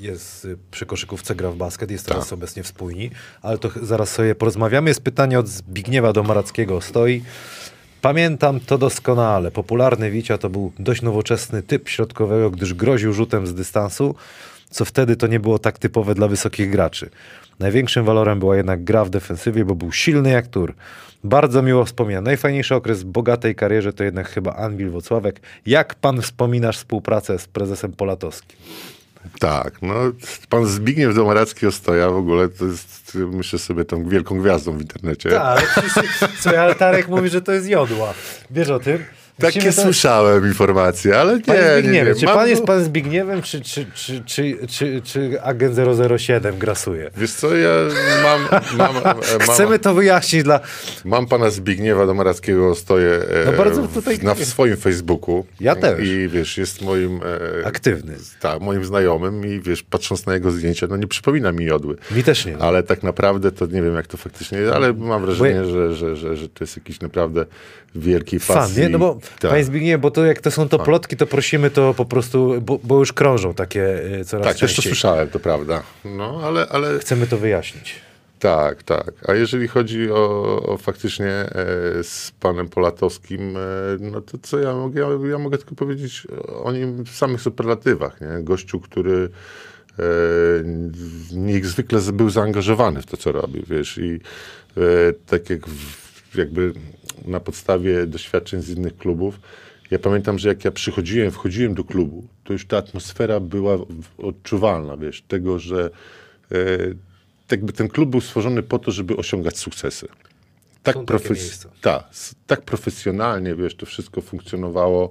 jest 0.00 0.44
y, 0.44 0.58
przy 0.70 0.86
koszykówce, 0.86 1.34
gra 1.34 1.50
w 1.50 1.56
basket, 1.56 1.90
jest 1.90 2.06
teraz 2.06 2.32
obecnie 2.32 2.62
w 2.62 2.66
spójni, 2.66 3.10
ale 3.42 3.58
to 3.58 3.70
zaraz 3.82 4.10
sobie 4.10 4.34
porozmawiamy. 4.34 4.90
Jest 4.90 5.00
pytanie 5.00 5.38
od 5.38 5.48
Zbigniewa 5.48 6.12
Domarackiego. 6.12 6.80
Stoi. 6.80 7.22
Pamiętam 8.02 8.60
to 8.60 8.78
doskonale. 8.78 9.50
Popularny 9.50 10.10
Wicia 10.10 10.38
to 10.38 10.50
był 10.50 10.72
dość 10.78 11.02
nowoczesny 11.02 11.62
typ 11.62 11.88
środkowego, 11.88 12.50
gdyż 12.50 12.74
groził 12.74 13.12
rzutem 13.12 13.46
z 13.46 13.54
dystansu, 13.54 14.14
co 14.70 14.84
wtedy 14.84 15.16
to 15.16 15.26
nie 15.26 15.40
było 15.40 15.58
tak 15.58 15.78
typowe 15.78 16.14
dla 16.14 16.28
wysokich 16.28 16.70
graczy. 16.70 17.10
Największym 17.58 18.04
walorem 18.04 18.38
była 18.38 18.56
jednak 18.56 18.84
gra 18.84 19.04
w 19.04 19.10
defensywie, 19.10 19.64
bo 19.64 19.74
był 19.74 19.92
silny 19.92 20.30
jak 20.30 20.46
tur. 20.46 20.74
Bardzo 21.24 21.62
miło 21.62 21.84
wspominam. 21.84 22.24
Najfajniejszy 22.24 22.74
okres 22.74 23.02
w 23.02 23.06
bogatej 23.06 23.54
karierze 23.54 23.92
to 23.92 24.04
jednak 24.04 24.28
chyba 24.28 24.54
Anwil 24.54 24.90
Wocławek. 24.90 25.40
Jak 25.66 25.94
pan 25.94 26.22
wspominasz 26.22 26.76
współpracę 26.76 27.38
z 27.38 27.46
prezesem 27.46 27.92
Polatowskim? 27.92 28.58
Tak, 29.38 29.82
no 29.82 29.94
pan 30.48 30.66
Zbigniew 30.66 31.14
Domaracki 31.14 31.66
Ostoja 31.66 32.10
w 32.10 32.16
ogóle 32.16 32.48
to 32.48 32.64
jest, 32.64 33.18
myślę 33.32 33.58
sobie, 33.58 33.84
tą 33.84 34.08
wielką 34.08 34.38
gwiazdą 34.38 34.78
w 34.78 34.80
internecie. 34.80 35.30
Tak, 35.30 35.80
ale 36.44 36.60
ale 36.60 36.74
Tarek 36.74 37.08
mówi, 37.08 37.28
że 37.28 37.42
to 37.42 37.52
jest 37.52 37.68
jodła. 37.68 38.14
Wiesz 38.50 38.68
o 38.68 38.78
tym? 38.78 39.04
Takie 39.38 39.58
Musimy 39.58 39.74
to- 39.74 39.82
słyszałem 39.82 40.46
informacje, 40.46 41.18
ale 41.20 41.36
nie, 41.36 41.42
Panie 41.42 41.60
nie, 41.82 42.04
nie. 42.04 42.14
czy 42.14 42.24
Mam- 42.26 42.34
pan 42.34 42.48
jest 42.48 42.64
pan 42.64 42.84
Zbigniewem, 42.84 43.42
czy, 43.42 43.60
czy, 43.60 43.86
czy, 43.94 44.22
czy, 44.26 44.58
czy, 44.68 45.00
czy 45.04 45.42
agent 45.42 45.76
007 46.18 46.58
grasuje? 46.58 47.10
Wiesz 47.16 47.32
co, 47.32 47.56
ja 47.56 47.68
mam, 48.22 48.40
mam, 48.78 48.96
e, 48.96 49.00
mam, 49.04 49.20
Chcemy 49.40 49.78
to 49.78 49.94
wyjaśnić 49.94 50.42
dla... 50.42 50.60
Mam 51.04 51.26
pana 51.26 51.50
Zbigniewa 51.50 52.06
Domarackiego, 52.06 52.74
stoję 52.74 53.08
e, 53.10 53.46
No 53.46 53.52
bardzo 53.52 53.82
tutaj- 53.88 54.18
w, 54.18 54.22
na 54.22 54.34
w 54.34 54.44
swoim 54.44 54.76
Facebooku. 54.76 55.46
Ja 55.60 55.76
też. 55.76 56.00
I 56.08 56.28
wiesz, 56.28 56.58
jest 56.58 56.82
moim... 56.82 57.20
E, 57.62 57.66
Aktywny. 57.66 58.14
Tak, 58.40 58.60
moim 58.60 58.84
znajomym 58.84 59.46
i 59.46 59.60
wiesz, 59.60 59.82
patrząc 59.82 60.26
na 60.26 60.34
jego 60.34 60.50
zdjęcia, 60.50 60.86
no 60.86 60.96
nie 60.96 61.06
przypomina 61.06 61.52
mi 61.52 61.64
jodły. 61.64 61.96
Mi 62.10 62.22
też 62.24 62.46
nie. 62.46 62.58
Ale 62.58 62.82
tak 62.82 63.02
naprawdę 63.02 63.52
to 63.52 63.66
nie 63.66 63.82
wiem, 63.82 63.94
jak 63.94 64.06
to 64.06 64.16
faktycznie 64.16 64.58
jest, 64.58 64.74
ale 64.74 64.92
mam 64.92 65.22
wrażenie, 65.26 65.64
że, 65.64 65.94
że, 65.94 66.16
że, 66.16 66.36
że 66.36 66.48
to 66.48 66.64
jest 66.64 66.76
jakiś 66.76 67.00
naprawdę 67.00 67.46
wielki 67.94 68.40
Fan, 68.40 68.56
pasji. 68.56 68.82
nie? 68.82 68.88
No 68.88 68.98
bo, 68.98 69.18
tak. 69.38 69.50
panie 69.50 69.64
Zbigniewie, 69.64 69.98
bo 69.98 70.10
to 70.10 70.24
jak 70.24 70.40
to 70.40 70.50
są 70.50 70.68
to 70.68 70.78
plotki, 70.78 71.16
to 71.16 71.26
prosimy 71.26 71.70
to 71.70 71.94
po 71.94 72.04
prostu, 72.04 72.60
bo, 72.60 72.78
bo 72.84 72.98
już 72.98 73.12
krążą 73.12 73.54
takie 73.54 74.04
y, 74.20 74.24
coraz 74.24 74.46
Tak, 74.46 74.56
też 74.56 74.60
to 74.60 74.66
częściej. 74.76 74.92
słyszałem, 74.92 75.28
to 75.28 75.40
prawda. 75.40 75.82
No, 76.04 76.40
ale, 76.44 76.66
ale 76.68 76.98
Chcemy 76.98 77.26
to 77.26 77.38
wyjaśnić. 77.38 78.06
Tak, 78.38 78.82
tak. 78.82 79.12
A 79.28 79.34
jeżeli 79.34 79.68
chodzi 79.68 80.10
o, 80.10 80.62
o 80.62 80.76
faktycznie 80.76 81.30
e, 81.30 81.48
z 82.02 82.32
panem 82.40 82.68
Polatowskim, 82.68 83.56
e, 83.56 83.60
no 84.00 84.20
to 84.20 84.38
co 84.42 84.58
ja 84.58 84.74
mogę? 84.74 85.00
Ja, 85.00 85.28
ja 85.30 85.38
mogę 85.38 85.58
tylko 85.58 85.74
powiedzieć 85.74 86.26
o 86.64 86.72
nim 86.72 87.04
w 87.04 87.10
samych 87.10 87.40
superlatywach. 87.40 88.20
Nie? 88.20 88.44
Gościu, 88.44 88.80
który 88.80 89.28
e, 89.98 90.02
niezwykle 91.32 92.00
był 92.12 92.30
zaangażowany 92.30 93.02
w 93.02 93.06
to, 93.06 93.16
co 93.16 93.32
robi, 93.32 93.62
wiesz, 93.66 93.98
i 93.98 94.20
e, 94.76 94.80
tak 95.26 95.50
jak 95.50 95.66
w, 95.68 96.36
jakby 96.38 96.72
na 97.24 97.40
podstawie 97.40 98.06
doświadczeń 98.06 98.62
z 98.62 98.70
innych 98.70 98.96
klubów, 98.96 99.40
ja 99.90 99.98
pamiętam, 99.98 100.38
że 100.38 100.48
jak 100.48 100.64
ja 100.64 100.70
przychodziłem, 100.70 101.30
wchodziłem 101.30 101.74
do 101.74 101.84
klubu, 101.84 102.24
to 102.44 102.52
już 102.52 102.66
ta 102.66 102.76
atmosfera 102.76 103.40
była 103.40 103.78
odczuwalna, 104.18 104.96
wiesz, 104.96 105.22
tego, 105.22 105.58
że 105.58 105.90
e, 106.52 106.78
tak 107.46 107.58
jakby 107.58 107.72
ten 107.72 107.88
klub 107.88 108.10
był 108.10 108.20
stworzony 108.20 108.62
po 108.62 108.78
to, 108.78 108.90
żeby 108.90 109.16
osiągać 109.16 109.58
sukcesy. 109.58 110.08
Tak, 110.82 110.96
profes- 110.96 111.34
miejsca. 111.34 111.68
tak, 112.46 112.62
profesjonalnie, 112.62 113.54
wiesz, 113.54 113.74
to 113.74 113.86
wszystko 113.86 114.20
funkcjonowało 114.20 115.10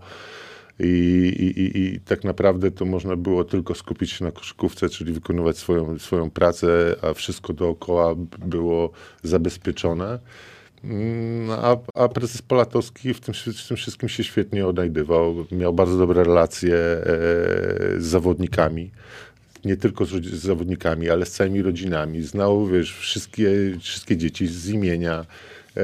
i, 0.80 0.86
i, 1.58 1.80
i, 1.80 2.00
tak 2.00 2.24
naprawdę 2.24 2.72
to 2.72 2.86
można 2.86 3.16
było 3.16 3.44
tylko 3.44 3.76
skupić 3.76 4.12
się 4.12 4.26
na 4.26 4.32
koszykówce, 4.32 4.90
czyli 4.90 5.14
wykonywać 5.14 5.58
swoją, 5.58 6.00
swoją 6.00 6.30
pracę, 6.30 6.96
a 7.02 7.14
wszystko 7.14 7.54
dookoła 7.54 8.16
było 8.46 8.92
zabezpieczone. 9.24 10.20
Mm, 10.90 11.50
A, 11.52 11.78
a 11.94 12.08
prezes 12.08 12.42
Polatowski 12.42 13.14
w 13.14 13.20
tym, 13.20 13.34
w 13.34 13.68
tym 13.68 13.78
wszystkim 13.78 14.10
się 14.10 14.24
świetnie 14.24 14.68
odnajdywał. 14.68 15.46
Miał 15.52 15.74
bardzo 15.74 15.98
dobre 15.98 16.24
relacje 16.24 16.76
e, 16.76 17.06
z 17.98 18.04
zawodnikami 18.04 18.92
nie 19.66 19.78
tylko 19.78 20.06
z, 20.06 20.10
z 20.10 20.42
zawodnikami, 20.42 21.10
ale 21.10 21.26
z 21.26 21.32
całymi 21.32 21.62
rodzinami. 21.62 22.24
Znał, 22.24 22.68
wiesz, 22.68 22.98
wszystkie, 22.98 23.50
wszystkie 23.80 24.18
dzieci 24.18 24.48
z 24.48 24.70
imienia. 24.70 25.26
E, 25.78 25.82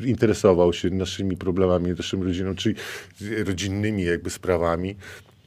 interesował 0.00 0.72
się 0.72 0.90
naszymi 0.90 1.36
problemami, 1.36 1.90
naszą 1.90 2.24
rodziną, 2.24 2.54
czyli 2.54 2.74
rodzinnymi 3.46 4.04
jakby 4.04 4.30
sprawami, 4.30 4.96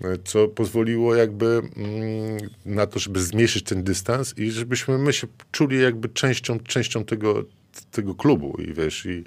e, 0.02 0.18
co 0.24 0.48
pozwoliło 0.48 1.16
jakby 1.16 1.46
mm, 1.46 2.38
na 2.66 2.88
to, 2.88 3.00
żeby 3.00 3.22
zmniejszyć 3.22 3.64
ten 3.64 3.84
dystans 3.84 4.38
i 4.38 4.52
żebyśmy 4.52 4.98
my 4.98 5.14
się 5.14 5.28
czuli 5.52 5.82
jakby 5.82 6.10
częścią, 6.10 6.60
częścią 6.60 7.06
tego, 7.06 7.44
tego 7.92 8.16
klubu 8.16 8.58
i 8.62 8.74
wiesz, 8.74 9.06
i, 9.06 9.24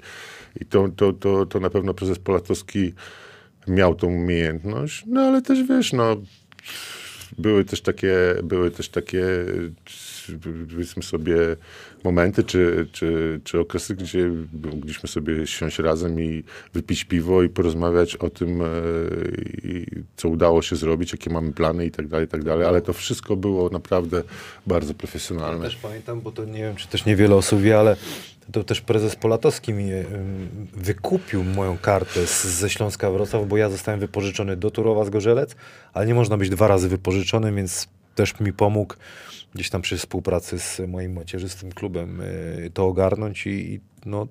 i 0.61 0.65
to, 0.65 0.89
to, 0.95 1.13
to, 1.13 1.45
to 1.45 1.59
na 1.59 1.69
pewno 1.69 1.93
prezes 1.93 2.19
Polatowski 2.19 2.93
miał 3.67 3.95
tą 3.95 4.07
umiejętność, 4.07 5.03
no 5.07 5.21
ale 5.21 5.41
też 5.41 5.63
wiesz, 5.63 5.93
no 5.93 6.17
były 7.37 7.65
też 7.65 7.81
takie, 7.81 8.15
były 8.43 8.71
też 8.71 8.89
takie, 8.89 9.25
powiedzmy 10.69 11.03
sobie, 11.03 11.37
momenty 12.03 12.43
czy, 12.43 12.87
czy, 12.91 13.39
czy 13.43 13.59
okresy, 13.59 13.95
gdzie 13.95 14.31
mogliśmy 14.71 15.09
sobie 15.09 15.47
siąść 15.47 15.79
razem 15.79 16.21
i 16.21 16.43
wypić 16.73 17.03
piwo 17.03 17.43
i 17.43 17.49
porozmawiać 17.49 18.15
o 18.15 18.29
tym, 18.29 18.61
e, 18.61 18.65
co 20.15 20.29
udało 20.29 20.61
się 20.61 20.75
zrobić, 20.75 21.11
jakie 21.11 21.29
mamy 21.29 21.51
plany 21.51 21.85
i 21.85 21.91
tak 21.91 22.07
dalej, 22.07 22.25
i 22.25 22.29
tak 22.29 22.43
dalej, 22.43 22.67
ale 22.67 22.81
to 22.81 22.93
wszystko 22.93 23.35
było 23.35 23.69
naprawdę 23.69 24.23
bardzo 24.67 24.93
profesjonalne. 24.93 25.63
Ja 25.63 25.69
też 25.69 25.75
pamiętam, 25.75 26.21
bo 26.21 26.31
to 26.31 26.45
nie 26.45 26.59
wiem, 26.59 26.75
czy 26.75 26.87
też 26.87 27.05
niewiele 27.05 27.35
osób 27.35 27.61
wie, 27.61 27.79
ale 27.79 27.95
to 28.51 28.63
też 28.63 28.81
prezes 28.81 29.15
Polatowski 29.15 29.73
mi 29.73 29.89
wykupił 30.73 31.43
moją 31.43 31.77
kartę 31.77 32.27
z, 32.27 32.45
ze 32.45 32.69
Śląska 32.69 33.11
Wrocław, 33.11 33.47
bo 33.47 33.57
ja 33.57 33.69
zostałem 33.69 33.99
wypożyczony 33.99 34.57
do 34.57 34.71
Turowa 34.71 35.05
z 35.05 35.09
Gorzelec, 35.09 35.55
ale 35.93 36.05
nie 36.05 36.13
można 36.13 36.37
być 36.37 36.49
dwa 36.49 36.67
razy 36.67 36.89
wypożyczony, 36.89 37.53
więc 37.53 37.87
też 38.15 38.39
mi 38.39 38.53
pomógł 38.53 38.95
gdzieś 39.55 39.69
tam 39.69 39.81
przy 39.81 39.97
współpracy 39.97 40.59
z 40.59 40.81
moim 40.87 41.13
macierzystym 41.13 41.71
klubem 41.71 42.21
y, 42.21 42.71
to 42.73 42.87
ogarnąć 42.87 43.47
i, 43.47 43.73
i 43.73 43.79
no, 44.05 44.27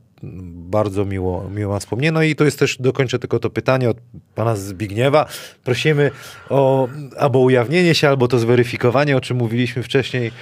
bardzo 0.52 1.04
miło, 1.04 1.50
miło 1.50 1.80
wspomnienie. 1.80 2.12
No 2.12 2.22
i 2.22 2.36
to 2.36 2.44
jest 2.44 2.58
też, 2.58 2.78
dokończę 2.80 3.18
tylko 3.18 3.38
to 3.38 3.50
pytanie 3.50 3.90
od 3.90 3.96
pana 4.34 4.56
Zbigniewa. 4.56 5.26
Prosimy 5.64 6.10
o 6.50 6.88
albo 7.18 7.38
ujawnienie 7.38 7.94
się, 7.94 8.08
albo 8.08 8.28
to 8.28 8.38
zweryfikowanie, 8.38 9.16
o 9.16 9.20
czym 9.20 9.36
mówiliśmy 9.36 9.82
wcześniej. 9.82 10.32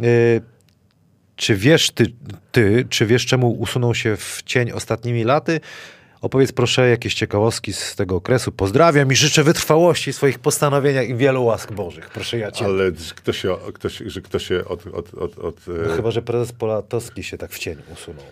Y, 0.00 0.42
czy 1.36 1.56
wiesz 1.56 1.90
ty, 1.90 2.06
ty, 2.52 2.86
czy 2.88 3.06
wiesz 3.06 3.26
czemu 3.26 3.50
usunął 3.50 3.94
się 3.94 4.16
w 4.16 4.42
cień 4.46 4.70
ostatnimi 4.70 5.24
laty? 5.24 5.60
Opowiedz 6.22 6.52
proszę 6.52 6.88
jakieś 6.88 7.14
ciekawostki 7.14 7.72
z 7.72 7.96
tego 7.96 8.16
okresu. 8.16 8.52
Pozdrawiam 8.52 9.12
i 9.12 9.16
życzę 9.16 9.44
wytrwałości 9.44 10.12
w 10.12 10.16
swoich 10.16 10.38
postanowieniach 10.38 11.08
i 11.08 11.14
wielu 11.14 11.44
łask 11.44 11.72
bożych. 11.72 12.10
Proszę 12.10 12.38
ja 12.38 12.50
cię. 12.50 12.64
Ale 12.64 12.92
kto 13.14 13.32
się, 13.32 13.56
ktoś, 13.74 14.02
że 14.06 14.20
kto 14.20 14.38
się 14.38 14.64
od... 14.64 14.86
od, 14.86 15.14
od, 15.14 15.38
od 15.38 15.56
no, 15.66 15.96
chyba, 15.96 16.10
że 16.10 16.22
prezes 16.22 16.52
Polatowski 16.52 17.22
się 17.22 17.38
tak 17.38 17.50
w 17.50 17.58
cień 17.58 17.76
usunął. 17.92 18.24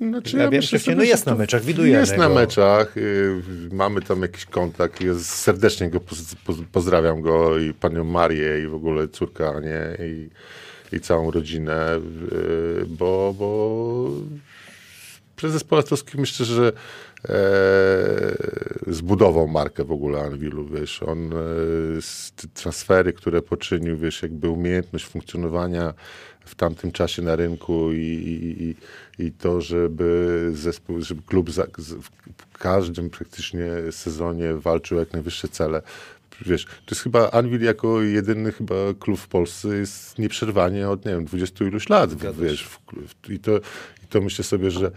Znaczy, 0.00 0.36
ja, 0.36 0.42
ja 0.42 0.50
wiem, 0.50 0.62
że 0.62 0.78
no 0.96 1.02
jest 1.02 1.26
na 1.26 1.34
meczach, 1.34 1.62
widujemy 1.62 2.00
Jest 2.00 2.16
na 2.16 2.28
meczach, 2.28 2.96
y, 2.96 3.42
mamy 3.72 4.02
tam 4.02 4.22
jakiś 4.22 4.44
kontakt, 4.44 5.00
jest, 5.00 5.30
serdecznie 5.30 5.90
go 5.90 6.00
poz, 6.00 6.34
poz, 6.46 6.56
pozdrawiam 6.72 7.22
go 7.22 7.58
i 7.58 7.74
panią 7.74 8.04
Marię 8.04 8.62
i 8.64 8.66
w 8.66 8.74
ogóle 8.74 9.08
córkę 9.08 9.48
Anię 9.48 9.96
i, 10.00 10.28
i 10.96 11.00
całą 11.00 11.30
rodzinę, 11.30 11.96
y, 12.32 12.86
bo, 12.86 13.34
bo 13.38 14.10
prezes 15.36 15.64
Polatowski 15.64 16.20
myślę, 16.20 16.46
że 16.46 16.72
e, 17.28 17.34
zbudował 18.86 19.48
markę 19.48 19.84
w 19.84 19.92
ogóle 19.92 20.20
Anwilu, 20.20 20.66
wiesz, 20.66 21.02
on 21.02 21.32
e, 21.32 21.36
transfery, 22.54 23.12
które 23.12 23.42
poczynił, 23.42 23.98
wiesz, 23.98 24.22
jakby 24.22 24.48
umiejętność 24.48 25.06
funkcjonowania 25.06 25.94
w 26.44 26.54
tamtym 26.54 26.92
czasie 26.92 27.22
na 27.22 27.36
rynku 27.36 27.92
i, 27.92 28.76
i, 29.18 29.24
i 29.26 29.32
to, 29.32 29.60
żeby 29.60 30.50
zespół, 30.54 31.00
żeby 31.00 31.22
klub 31.22 31.50
za, 31.50 31.66
w 32.52 32.58
każdym 32.58 33.10
praktycznie 33.10 33.70
sezonie 33.90 34.54
walczył 34.54 34.98
jak 34.98 35.12
najwyższe 35.12 35.48
cele. 35.48 35.82
Wiesz, 36.46 36.64
to 36.64 36.90
jest 36.90 37.02
chyba 37.02 37.30
Anvil 37.30 37.62
jako 37.62 38.02
jedyny 38.02 38.52
chyba 38.52 38.74
klub 38.98 39.20
w 39.20 39.28
Polsce 39.28 39.76
jest 39.76 40.18
nieprzerwanie 40.18 40.88
od, 40.88 41.04
nie 41.04 41.12
wiem, 41.12 41.24
20 41.24 41.64
iluś 41.64 41.88
lat, 41.88 42.14
wiesz, 42.40 42.64
w, 42.64 42.78
w, 43.08 43.30
i 43.30 43.38
to, 43.38 43.56
i 44.04 44.06
to 44.08 44.20
myślę 44.20 44.44
sobie, 44.44 44.70
że 44.70 44.90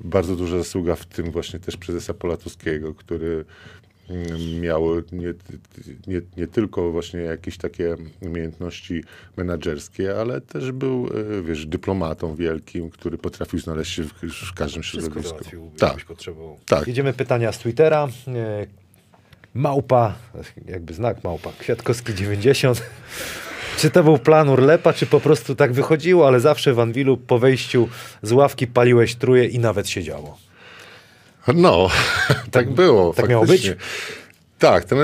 bardzo 0.00 0.36
duża 0.36 0.58
zasługa 0.58 0.96
w 0.96 1.06
tym 1.06 1.30
właśnie 1.30 1.58
też 1.58 1.76
prezesa 1.76 2.14
Polatowskiego, 2.14 2.94
który 2.94 3.44
mm, 4.10 4.60
miał 4.60 4.86
nie, 5.12 5.34
nie, 6.06 6.20
nie 6.36 6.46
tylko 6.46 6.92
właśnie 6.92 7.20
jakieś 7.20 7.58
takie 7.58 7.96
umiejętności 8.20 9.04
menedżerskie, 9.36 10.20
ale 10.20 10.40
też 10.40 10.72
był, 10.72 11.10
e, 11.38 11.42
wiesz, 11.42 11.66
dyplomatą 11.66 12.34
wielkim, 12.34 12.90
który 12.90 13.18
potrafił 13.18 13.58
znaleźć 13.58 13.92
się 13.92 14.02
w, 14.02 14.12
w 14.50 14.54
każdym 14.54 14.82
Wszystko 14.82 15.22
środowisku. 15.22 15.70
Tak. 15.78 16.04
potrzebował. 16.04 16.58
tak. 16.66 16.86
Jedziemy 16.86 17.12
pytania 17.12 17.52
z 17.52 17.58
Twittera. 17.58 18.08
Małpa, 19.54 20.14
jakby 20.66 20.94
znak 20.94 21.24
małpa, 21.24 21.50
Kwiatkowski 21.58 22.14
90. 22.14 22.82
Czy 23.78 23.90
to 23.90 24.04
był 24.04 24.18
plan 24.18 24.48
Urlepa, 24.48 24.92
czy 24.92 25.06
po 25.06 25.20
prostu 25.20 25.54
tak 25.54 25.72
wychodziło, 25.72 26.26
ale 26.26 26.40
zawsze 26.40 26.74
w 26.74 26.80
Anwilu 26.80 27.16
po 27.16 27.38
wejściu 27.38 27.88
z 28.22 28.32
ławki 28.32 28.66
paliłeś 28.66 29.14
truje 29.14 29.46
i 29.46 29.58
nawet 29.58 29.88
się 29.88 30.02
działo. 30.02 30.38
No, 31.54 31.88
tak, 32.50 32.70
było. 32.70 33.14
Tak 33.14 33.28
miało 33.28 33.46
być? 33.46 33.72
Tak, 34.58 34.84
ten, 34.84 34.98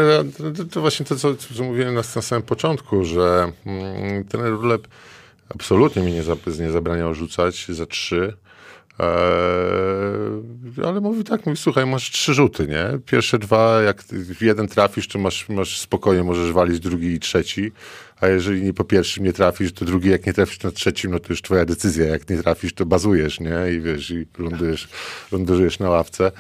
to, 0.57 0.65
to, 0.65 0.81
właśnie 0.81 1.07
to, 1.07 1.17
co, 1.17 1.35
co 1.35 1.65
mówiłem 1.65 1.95
na, 1.95 2.03
na 2.17 2.23
samym 2.23 2.43
początku, 2.43 3.05
że 3.05 3.53
mm, 3.67 4.25
ten 4.25 4.41
Urlep 4.41 4.89
absolutnie 5.49 6.03
mi 6.03 6.13
nie, 6.13 6.23
za, 6.23 6.37
nie 6.61 6.71
zabraniał 6.71 7.15
rzucać 7.15 7.67
za 7.69 7.87
trzy. 7.87 8.37
Eee, 8.99 10.85
ale 10.87 11.01
mówi 11.01 11.25
tak, 11.25 11.47
mówi, 11.47 11.59
słuchaj, 11.59 11.87
masz 11.87 12.11
trzy 12.11 12.35
rzuty, 12.35 12.67
nie? 12.67 12.99
Pierwsze 13.07 13.39
dwa, 13.39 13.83
jak 13.83 14.05
jeden 14.41 14.69
trafisz, 14.69 15.09
to 15.09 15.19
masz, 15.19 15.49
masz 15.49 15.79
spokojnie, 15.79 16.23
możesz 16.23 16.53
walić 16.53 16.81
drugi 16.81 17.07
i 17.07 17.21
trzeci, 17.21 17.73
a 18.21 18.27
jeżeli 18.27 18.63
nie 18.63 18.73
po 18.73 18.85
pierwszym 18.85 19.25
nie 19.25 19.33
trafisz, 19.33 19.73
to 19.73 19.85
drugi, 19.85 20.11
jak 20.11 20.27
nie 20.27 20.33
trafisz 20.33 20.63
na 20.63 20.71
trzecim, 20.71 21.11
no 21.11 21.19
to 21.19 21.27
już 21.31 21.43
twoja 21.43 21.65
decyzja, 21.65 22.07
jak 22.07 22.31
nie 22.31 22.43
trafisz, 22.43 22.73
to 22.73 22.87
bazujesz, 22.87 23.41
nie? 23.41 23.73
I 23.77 23.81
wiesz, 23.81 24.11
i 24.11 24.27
lądujesz, 24.39 24.89
lądujesz 25.33 25.79
na 25.79 25.91
ławce. 25.91 26.33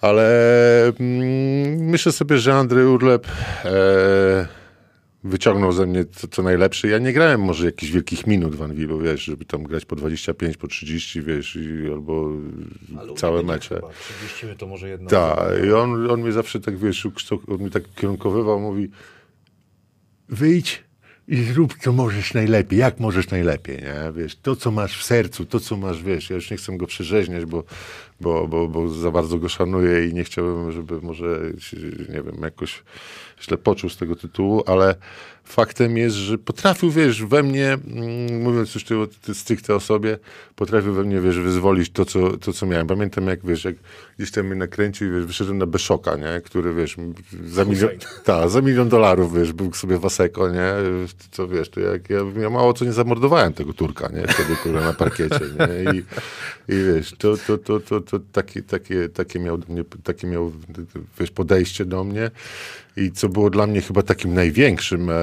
Ale 0.00 0.92
mm, 1.00 1.76
myślę 1.76 2.12
sobie, 2.12 2.38
że 2.38 2.54
Andrzej 2.54 2.86
Urlep 2.86 3.26
e, 3.64 4.59
wyciągnął 5.24 5.72
ze 5.72 5.86
mnie 5.86 6.04
co, 6.04 6.28
co 6.28 6.42
najlepsze. 6.42 6.88
Ja 6.88 6.98
nie 6.98 7.12
grałem 7.12 7.40
może 7.40 7.66
jakichś 7.66 7.92
wielkich 7.92 8.26
minut 8.26 8.56
w 8.56 8.62
Anwilu, 8.62 8.98
wiesz, 8.98 9.24
żeby 9.24 9.44
tam 9.44 9.62
grać 9.62 9.84
po 9.84 9.96
25, 9.96 10.56
po 10.56 10.68
30, 10.68 11.22
wiesz, 11.22 11.56
i, 11.56 11.92
albo 11.92 12.30
Ale 12.98 13.14
całe 13.14 13.42
mecze. 13.42 13.74
Chyba. 13.74 13.88
30 14.28 14.46
to 14.58 14.66
może 14.66 14.88
jedno. 14.88 15.10
Tak, 15.10 15.64
i 15.66 15.72
on, 15.72 16.10
on 16.10 16.20
mnie 16.20 16.32
zawsze 16.32 16.60
tak, 16.60 16.78
wiesz, 16.78 17.06
on 17.48 17.58
mnie 17.58 17.70
tak 17.70 17.82
kierunkowywał, 17.94 18.60
mówi 18.60 18.90
wyjdź 20.28 20.84
i 21.28 21.42
zrób, 21.42 21.74
co 21.80 21.92
możesz 21.92 22.34
najlepiej, 22.34 22.78
jak 22.78 23.00
możesz 23.00 23.30
najlepiej, 23.30 23.76
nie? 23.76 24.12
Wiesz, 24.22 24.36
to, 24.36 24.56
co 24.56 24.70
masz 24.70 24.98
w 24.98 25.04
sercu, 25.04 25.44
to, 25.44 25.60
co 25.60 25.76
masz, 25.76 26.02
wiesz, 26.02 26.30
ja 26.30 26.36
już 26.36 26.50
nie 26.50 26.56
chcę 26.56 26.76
go 26.76 26.86
przerzeźniać, 26.86 27.44
bo, 27.44 27.64
bo, 28.20 28.48
bo, 28.48 28.68
bo 28.68 28.88
za 28.88 29.10
bardzo 29.10 29.38
go 29.38 29.48
szanuję 29.48 30.08
i 30.08 30.14
nie 30.14 30.24
chciałbym, 30.24 30.72
żeby 30.72 31.00
może, 31.00 31.40
nie 32.08 32.22
wiem, 32.22 32.42
jakoś 32.42 32.82
źle 33.42 33.58
poczuł 33.58 33.90
z 33.90 33.96
tego 33.96 34.16
tytułu, 34.16 34.62
ale 34.66 34.94
faktem 35.50 35.96
jest, 35.96 36.16
że 36.16 36.38
potrafił, 36.38 36.90
wiesz, 36.90 37.24
we 37.24 37.42
mnie, 37.42 37.72
mm, 37.72 38.42
mówiąc 38.42 38.74
już 38.74 38.84
tylko 38.84 39.12
stricte 39.34 39.74
o 39.74 39.80
sobie, 39.80 40.18
potrafił 40.56 40.94
we 40.94 41.04
mnie, 41.04 41.20
wiesz, 41.20 41.38
wyzwolić 41.38 41.90
to 41.90 42.04
co, 42.04 42.36
to, 42.36 42.52
co 42.52 42.66
miałem. 42.66 42.86
Pamiętam, 42.86 43.26
jak, 43.26 43.46
wiesz, 43.46 43.64
jak 43.64 43.74
gdzieś 44.18 44.30
tam 44.30 44.46
mnie 44.46 44.54
nakręcił, 44.54 45.12
wiesz, 45.12 45.24
wyszedłem 45.24 45.58
na 45.58 45.66
Beszoka, 45.66 46.16
nie, 46.16 46.40
który, 46.44 46.74
wiesz, 46.74 46.96
za 47.44 47.64
milion, 47.64 47.90
ta, 48.24 48.48
za 48.48 48.60
milion 48.60 48.88
dolarów, 48.88 49.34
wiesz, 49.34 49.52
był 49.52 49.72
sobie 49.72 49.98
Waseko, 49.98 50.50
nie, 50.50 50.72
co, 51.30 51.48
wiesz, 51.48 51.68
to 51.68 51.80
jak, 51.80 52.10
ja, 52.10 52.18
ja 52.40 52.50
mało 52.50 52.72
co 52.72 52.84
nie 52.84 52.92
zamordowałem 52.92 53.52
tego 53.52 53.72
Turka, 53.72 54.08
nie, 54.08 54.26
wtedy, 54.26 54.56
kurwa, 54.56 54.80
na 54.80 54.92
parkiecie, 54.92 55.40
nie, 55.40 55.92
i, 55.92 55.98
i 56.74 56.84
wiesz, 56.84 57.14
to, 57.18 57.36
to, 57.46 57.58
to, 57.58 57.80
to, 57.80 58.00
to 58.00 58.18
takie, 58.32 58.62
takie, 58.62 59.08
takie 59.08 59.38
miał 59.38 59.58
do 59.58 59.72
mnie, 59.72 59.84
takie 60.04 60.26
miał, 60.26 60.52
wiesz, 61.20 61.30
podejście 61.30 61.84
do 61.84 62.04
mnie 62.04 62.30
i 62.96 63.12
co 63.12 63.28
było 63.28 63.50
dla 63.50 63.66
mnie 63.66 63.80
chyba 63.80 64.02
takim 64.02 64.34
największym 64.34 65.10
e, 65.10 65.14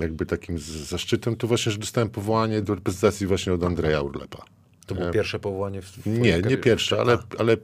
jakby 0.00 0.26
takim 0.26 0.58
zaszczytem, 0.58 1.36
to 1.36 1.46
właśnie, 1.46 1.72
że 1.72 1.78
dostałem 1.78 2.08
powołanie 2.08 2.62
do 2.62 2.74
reprezentacji 2.74 3.26
właśnie 3.26 3.52
od 3.52 3.64
Andrzeja 3.64 4.00
Urlepa. 4.00 4.44
To 4.86 4.94
było 4.94 5.10
pierwsze 5.10 5.38
powołanie 5.38 5.82
w 5.82 6.06
Nie, 6.06 6.42
nie 6.42 6.56
pierwsze, 6.56 7.00
ale, 7.00 7.18
ale 7.38 7.56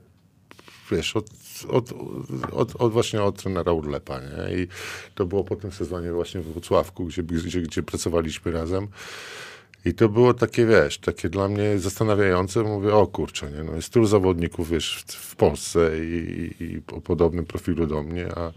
wiesz, 0.90 1.16
od, 1.16 1.30
od, 1.68 1.92
od, 2.52 2.76
od, 2.76 2.92
właśnie 2.92 3.22
od 3.22 3.42
trenera 3.42 3.72
Urlepa, 3.72 4.20
nie? 4.20 4.62
I 4.62 4.68
to 5.14 5.26
było 5.26 5.44
po 5.44 5.56
tym 5.56 5.72
sezonie 5.72 6.12
właśnie 6.12 6.40
w 6.40 6.52
Wrocławku, 6.52 7.04
gdzie, 7.04 7.22
gdzie, 7.22 7.60
gdzie 7.60 7.82
pracowaliśmy 7.82 8.52
razem. 8.52 8.88
I 9.84 9.94
to 9.94 10.08
było 10.08 10.34
takie, 10.34 10.66
wiesz, 10.66 10.98
takie 10.98 11.28
dla 11.28 11.48
mnie 11.48 11.78
zastanawiające. 11.78 12.62
Mówię, 12.62 12.94
o 12.94 13.06
kurczę, 13.06 13.50
nie? 13.50 13.64
No 13.64 13.76
jest 13.76 13.92
tylu 13.92 14.06
zawodników, 14.06 14.70
wiesz, 14.70 15.04
w, 15.06 15.12
w 15.12 15.36
Polsce 15.36 16.04
i, 16.04 16.54
i, 16.60 16.64
i 16.64 16.82
o 16.92 17.00
podobnym 17.00 17.46
profilu 17.46 17.86
do 17.86 18.02
mnie, 18.02 18.28
a 18.36 18.52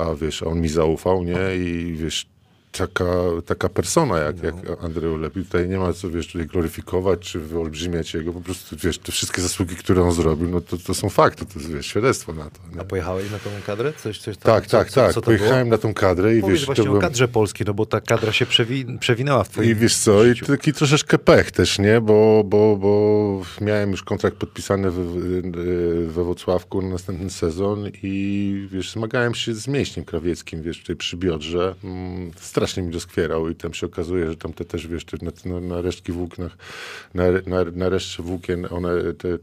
a 0.00 0.14
wiesz, 0.14 0.42
on 0.42 0.60
mi 0.60 0.68
zaufał, 0.68 1.24
nie? 1.24 1.56
I 1.56 1.96
wiesz, 1.96 2.26
taka, 2.72 3.04
taka 3.46 3.68
persona 3.68 4.18
jak, 4.18 4.42
jak 4.42 4.54
Andrzej 4.84 5.10
Ulep. 5.10 5.36
I 5.36 5.44
tutaj 5.44 5.68
nie 5.68 5.78
ma 5.78 5.92
co, 5.92 6.10
wiesz, 6.10 6.26
tutaj 6.26 6.46
gloryfikować 6.46 7.20
czy 7.20 7.40
wyolbrzymiać 7.40 8.14
jego. 8.14 8.32
Po 8.32 8.40
prostu, 8.40 8.76
wiesz, 8.82 8.98
te 8.98 9.12
wszystkie 9.12 9.42
zasługi, 9.42 9.76
które 9.76 10.02
on 10.02 10.12
zrobił, 10.12 10.48
no 10.48 10.60
to, 10.60 10.76
to 10.78 10.94
są 10.94 11.08
fakty, 11.08 11.46
to 11.46 11.58
jest, 11.58 11.72
wiesz, 11.72 11.86
świadectwo 11.86 12.32
na 12.32 12.44
to. 12.44 12.60
Nie? 12.74 12.80
A 12.80 12.84
pojechałeś 12.84 13.30
na 13.30 13.38
tą 13.38 13.50
kadrę? 13.66 13.92
Coś, 13.92 14.18
coś 14.18 14.36
tam, 14.36 14.54
Tak, 14.54 14.66
co, 14.66 14.78
tak, 14.78 14.90
co, 14.90 15.00
tak. 15.00 15.12
Co 15.14 15.20
Pojechałem 15.22 15.68
było? 15.68 15.70
na 15.70 15.78
tą 15.82 15.94
kadrę 15.94 16.36
i 16.36 16.40
Powiedz 16.40 16.58
wiesz, 16.58 16.66
właśnie 16.66 16.84
to 16.84 16.90
o 16.90 16.92
byłem... 16.92 17.02
kadrze 17.02 17.28
polskiej, 17.28 17.66
no 17.66 17.74
bo 17.74 17.86
ta 17.86 18.00
kadra 18.00 18.32
się 18.32 18.46
przewi 18.46 18.98
przewinęła 18.98 19.44
w 19.44 19.48
twoim 19.48 19.70
I 19.70 19.74
wiesz 19.74 19.96
co, 19.96 20.24
i 20.24 20.28
życiu. 20.28 20.46
taki 20.46 20.72
troszeczkę 20.72 21.18
pech 21.18 21.50
też, 21.50 21.78
nie? 21.78 22.00
Bo, 22.00 22.42
bo, 22.46 22.76
bo 22.76 23.42
miałem 23.60 23.90
już 23.90 24.02
kontrakt 24.02 24.36
podpisany 24.36 24.90
we, 24.90 25.02
we 26.06 26.24
Wrocławku 26.24 26.82
na 26.82 26.88
następny 26.88 27.30
sezon 27.30 27.90
i 28.02 28.68
wiesz, 28.72 28.92
zmagałem 28.92 29.34
się 29.34 29.54
z 29.54 29.68
mięśniem 29.68 30.04
krawieckim, 30.04 30.62
wiesz, 30.62 30.80
tutaj 30.80 30.96
przy 30.96 31.16
biodrze. 31.16 31.74
Mm, 31.84 32.30
strasznie 32.60 32.82
mi 32.82 32.92
doskwierał 32.92 33.48
i 33.48 33.54
tam 33.54 33.74
się 33.74 33.86
okazuje, 33.86 34.30
że 34.30 34.36
tam 34.36 34.52
te 34.52 34.64
też, 34.64 34.86
wiesz, 34.86 35.04
te, 35.04 35.16
na, 35.44 35.60
na, 35.60 35.80
resztki 35.80 36.12
włóknach, 36.12 36.56
na, 37.14 37.24
na, 37.46 37.64
na 37.64 37.88
reszcie 37.88 38.22
włókien 38.22 38.66
one 38.70 39.14
te, 39.14 39.38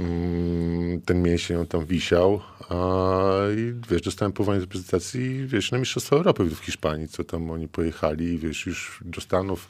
mm, 0.00 1.00
ten 1.00 1.22
mięsień 1.22 1.56
on 1.56 1.66
tam 1.66 1.86
wisiał, 1.86 2.40
a 2.68 3.32
i 3.56 3.74
wiesz, 3.90 4.02
dostałem 4.02 4.32
powołanie 4.32 4.60
do 4.60 4.66
prezentacji, 4.66 5.46
wiesz, 5.46 5.72
na 5.72 5.78
Mistrzostwa 5.78 6.16
Europy 6.16 6.44
w 6.44 6.58
Hiszpanii, 6.58 7.08
co 7.08 7.24
tam 7.24 7.50
oni 7.50 7.68
pojechali 7.68 8.38
wiesz, 8.38 8.66
już 8.66 9.00
do 9.04 9.20
Stanów 9.20 9.68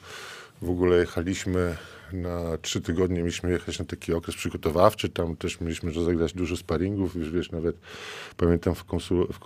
w 0.61 0.69
ogóle 0.69 0.97
jechaliśmy 0.97 1.77
na 2.15 2.57
trzy 2.57 2.81
tygodnie, 2.81 3.17
mieliśmy 3.17 3.51
jechać 3.51 3.79
na 3.79 3.85
taki 3.85 4.13
okres 4.13 4.35
przygotowawczy, 4.35 5.09
tam 5.09 5.35
też 5.35 5.61
mieliśmy 5.61 5.91
rozegrać 5.91 6.33
dużo 6.33 6.57
sparingów, 6.57 7.15
już 7.15 7.31
wiesz, 7.31 7.51
nawet 7.51 7.75
pamiętam 8.37 8.75
w, 8.75 8.83
konsul, 8.83 9.27
w, 9.27 9.39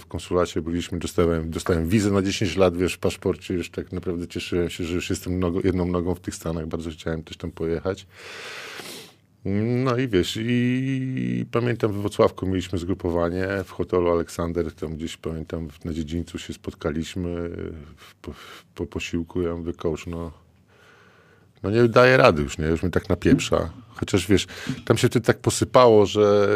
w 0.00 0.06
konsulacie 0.06 0.62
byliśmy, 0.62 0.98
dostałem, 0.98 1.50
dostałem 1.50 1.88
wizę 1.88 2.10
na 2.10 2.22
10 2.22 2.56
lat, 2.56 2.76
wiesz, 2.76 2.94
w 2.94 2.98
paszporcie, 2.98 3.54
już 3.54 3.70
tak 3.70 3.92
naprawdę 3.92 4.28
cieszyłem 4.28 4.70
się, 4.70 4.84
że 4.84 4.94
już 4.94 5.10
jestem 5.10 5.38
nogo, 5.38 5.60
jedną 5.64 5.86
nogą 5.86 6.14
w 6.14 6.20
tych 6.20 6.34
Stanach, 6.34 6.66
bardzo 6.66 6.90
chciałem 6.90 7.22
też 7.22 7.36
tam 7.36 7.50
pojechać. 7.50 8.06
No 9.44 9.96
i 9.96 10.08
wiesz, 10.08 10.38
i 10.42 11.46
pamiętam 11.50 11.92
w 11.92 11.96
Wrocławku 11.96 12.46
mieliśmy 12.46 12.78
zgrupowanie. 12.78 13.46
W 13.64 13.70
hotelu 13.70 14.10
Aleksander, 14.10 14.72
tam 14.72 14.96
gdzieś 14.96 15.16
pamiętam 15.16 15.68
na 15.84 15.92
dziedzińcu 15.92 16.38
się 16.38 16.52
spotkaliśmy. 16.52 17.50
Po, 18.22 18.32
po 18.74 18.86
posiłku, 18.86 19.42
ja 19.42 19.56
mówię, 19.56 19.72
coach, 19.72 20.06
no, 20.06 20.32
no 21.62 21.70
nie 21.70 21.88
daje 21.88 22.16
rady 22.16 22.42
już, 22.42 22.58
nie, 22.58 22.66
już 22.66 22.82
mnie 22.82 22.92
tak 22.92 23.08
napieprza. 23.08 23.70
Chociaż 23.88 24.26
wiesz, 24.26 24.46
tam 24.84 24.96
się 24.96 25.08
wtedy 25.08 25.26
tak 25.26 25.38
posypało, 25.38 26.06
że 26.06 26.48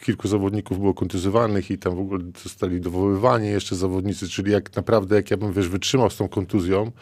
kilku 0.00 0.28
zawodników 0.28 0.78
było 0.78 0.94
kontuzowanych 0.94 1.70
i 1.70 1.78
tam 1.78 1.96
w 1.96 2.00
ogóle 2.00 2.24
zostali 2.42 2.80
dowoływani 2.80 3.48
jeszcze 3.48 3.76
zawodnicy, 3.76 4.28
czyli 4.28 4.52
jak 4.52 4.76
naprawdę, 4.76 5.16
jak 5.16 5.30
ja 5.30 5.36
bym, 5.36 5.52
wiesz, 5.52 5.68
wytrzymał 5.68 6.10
z 6.10 6.16
tą 6.16 6.28
kontuzją, 6.28 6.92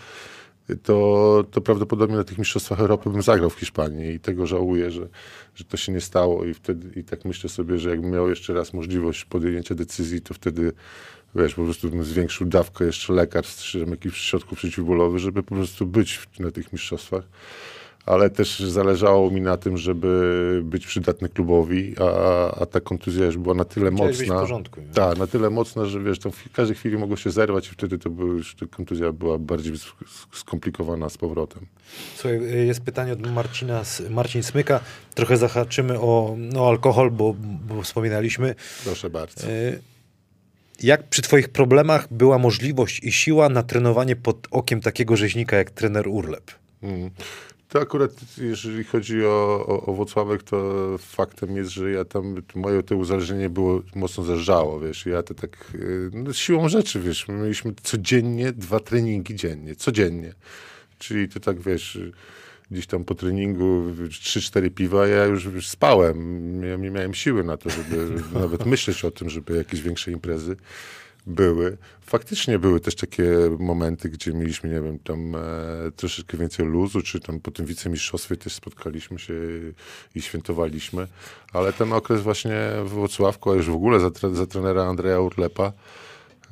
to, 0.82 1.44
to 1.50 1.60
prawdopodobnie 1.60 2.16
na 2.16 2.24
tych 2.24 2.38
mistrzostwach 2.38 2.80
Europy 2.80 3.10
bym 3.10 3.22
zagrał 3.22 3.50
w 3.50 3.54
Hiszpanii 3.54 4.14
i 4.14 4.20
tego 4.20 4.46
żałuję, 4.46 4.90
że, 4.90 5.08
że 5.54 5.64
to 5.64 5.76
się 5.76 5.92
nie 5.92 6.00
stało 6.00 6.44
i 6.44 6.54
wtedy 6.54 7.00
i 7.00 7.04
tak 7.04 7.24
myślę 7.24 7.50
sobie, 7.50 7.78
że 7.78 7.90
jakbym 7.90 8.10
miał 8.10 8.28
jeszcze 8.28 8.54
raz 8.54 8.72
możliwość 8.72 9.24
podjęcia 9.24 9.74
decyzji, 9.74 10.20
to 10.20 10.34
wtedy 10.34 10.72
wiesz, 11.34 11.54
po 11.54 11.64
prostu 11.64 12.04
zwiększył 12.04 12.46
dawkę 12.46 12.84
jeszcze 12.84 13.12
lekarstw, 13.12 13.74
jakichś 13.90 14.20
środków 14.20 14.58
przeciwbólowych, 14.58 15.18
żeby 15.18 15.42
po 15.42 15.54
prostu 15.54 15.86
być 15.86 16.12
w- 16.16 16.40
na 16.40 16.50
tych 16.50 16.72
mistrzostwach. 16.72 17.24
Ale 18.06 18.30
też 18.30 18.60
zależało 18.60 19.30
mi 19.30 19.40
na 19.40 19.56
tym, 19.56 19.76
żeby 19.76 20.60
być 20.64 20.86
przydatny 20.86 21.28
klubowi, 21.28 21.94
a, 22.00 22.50
a 22.60 22.66
ta 22.66 22.80
kontuzja 22.80 23.26
już 23.26 23.36
była 23.38 23.54
na 23.54 23.64
tyle 23.64 23.90
Chciałeś 23.92 24.18
być 24.18 24.26
w 24.26 24.28
mocna. 24.30 24.40
porządku? 24.42 24.80
Tak, 24.94 25.18
na 25.18 25.26
tyle 25.26 25.50
mocna, 25.50 25.84
że 25.86 26.00
wiesz, 26.00 26.18
tam 26.18 26.32
w 26.32 26.52
każdej 26.52 26.76
chwili 26.76 26.98
mogło 26.98 27.16
się 27.16 27.30
zerwać 27.30 27.68
i 27.68 27.70
wtedy 27.70 27.98
to 27.98 28.10
był 28.10 28.26
już, 28.28 28.54
ta 28.54 28.66
kontuzja 28.66 29.12
była 29.12 29.38
bardziej 29.38 29.72
sk- 29.72 30.26
skomplikowana 30.32 31.08
z 31.08 31.18
powrotem. 31.18 31.66
Słuchaj, 32.16 32.36
y, 32.62 32.66
jest 32.66 32.80
pytanie 32.80 33.12
od 33.12 33.32
Marcina, 33.32 33.82
Marcin 34.10 34.42
Smyka. 34.42 34.80
Trochę 35.14 35.36
zahaczymy 35.36 36.00
o 36.00 36.34
no, 36.38 36.68
alkohol, 36.68 37.10
bo, 37.10 37.34
bo 37.68 37.82
wspominaliśmy. 37.82 38.54
Proszę 38.84 39.10
bardzo. 39.10 39.48
Y, 39.50 39.80
Jak 40.82 41.08
przy 41.08 41.22
twoich 41.22 41.48
problemach 41.48 42.08
była 42.10 42.38
możliwość 42.38 43.00
i 43.04 43.12
siła 43.12 43.48
na 43.48 43.62
trenowanie 43.62 44.16
pod 44.16 44.46
okiem 44.50 44.80
takiego 44.80 45.16
rzeźnika 45.16 45.56
jak 45.56 45.70
trener 45.70 46.08
Urlep? 46.08 46.50
Mm. 46.82 47.10
To 47.68 47.80
akurat, 47.80 48.10
jeżeli 48.38 48.84
chodzi 48.84 49.24
o, 49.24 49.66
o, 49.66 49.98
o 50.02 50.38
to 50.44 50.98
faktem 50.98 51.56
jest, 51.56 51.70
że 51.70 51.90
ja 51.90 52.04
tam, 52.04 52.42
moje 52.54 52.82
to 52.82 52.96
uzależnienie 52.96 53.50
było 53.50 53.82
mocno 53.94 54.24
zerżało, 54.24 54.80
wiesz, 54.80 55.06
ja 55.06 55.22
to 55.22 55.34
tak, 55.34 55.72
y, 55.74 56.10
no, 56.12 56.32
siłą 56.32 56.68
rzeczy, 56.68 57.00
wiesz, 57.00 57.28
my 57.28 57.34
mieliśmy 57.34 57.72
codziennie 57.82 58.52
dwa 58.52 58.80
treningi 58.80 59.34
dziennie, 59.34 59.76
codziennie, 59.76 60.34
czyli 60.98 61.28
to 61.28 61.40
tak, 61.40 61.60
wiesz, 61.60 61.98
gdzieś 62.70 62.86
tam 62.86 63.04
po 63.04 63.14
treningu 63.14 63.84
3-4 64.08 64.70
piwa, 64.70 65.06
ja 65.06 65.24
już, 65.24 65.44
już 65.44 65.68
spałem, 65.68 66.62
ja 66.62 66.76
nie 66.76 66.90
miałem 66.90 67.14
siły 67.14 67.44
na 67.44 67.56
to, 67.56 67.70
żeby 67.70 68.08
nawet 68.40 68.66
myśleć 68.66 69.04
o 69.04 69.10
tym, 69.10 69.30
żeby 69.30 69.56
jakieś 69.56 69.82
większe 69.82 70.12
imprezy 70.12 70.56
były. 71.26 71.76
Faktycznie 72.00 72.58
były 72.58 72.80
też 72.80 72.94
takie 72.94 73.32
momenty, 73.58 74.08
gdzie 74.08 74.32
mieliśmy, 74.32 74.70
nie 74.70 74.80
wiem, 74.80 74.98
tam 74.98 75.36
e, 75.36 75.40
troszeczkę 75.96 76.38
więcej 76.38 76.66
luzu, 76.66 77.02
czy 77.02 77.20
tam 77.20 77.40
po 77.40 77.50
tym 77.50 77.66
wicemistrzostwie 77.66 78.36
też 78.36 78.54
spotkaliśmy 78.54 79.18
się 79.18 79.34
i 80.14 80.22
świętowaliśmy. 80.22 81.06
Ale 81.52 81.72
ten 81.72 81.92
okres 81.92 82.20
właśnie 82.20 82.52
w 82.84 82.88
Wrocławku, 82.88 83.50
a 83.50 83.54
już 83.54 83.66
w 83.66 83.74
ogóle 83.74 84.00
za, 84.00 84.10
za 84.32 84.46
trenera 84.46 84.84
Andrzeja 84.84 85.20
Urlepa, 85.20 85.72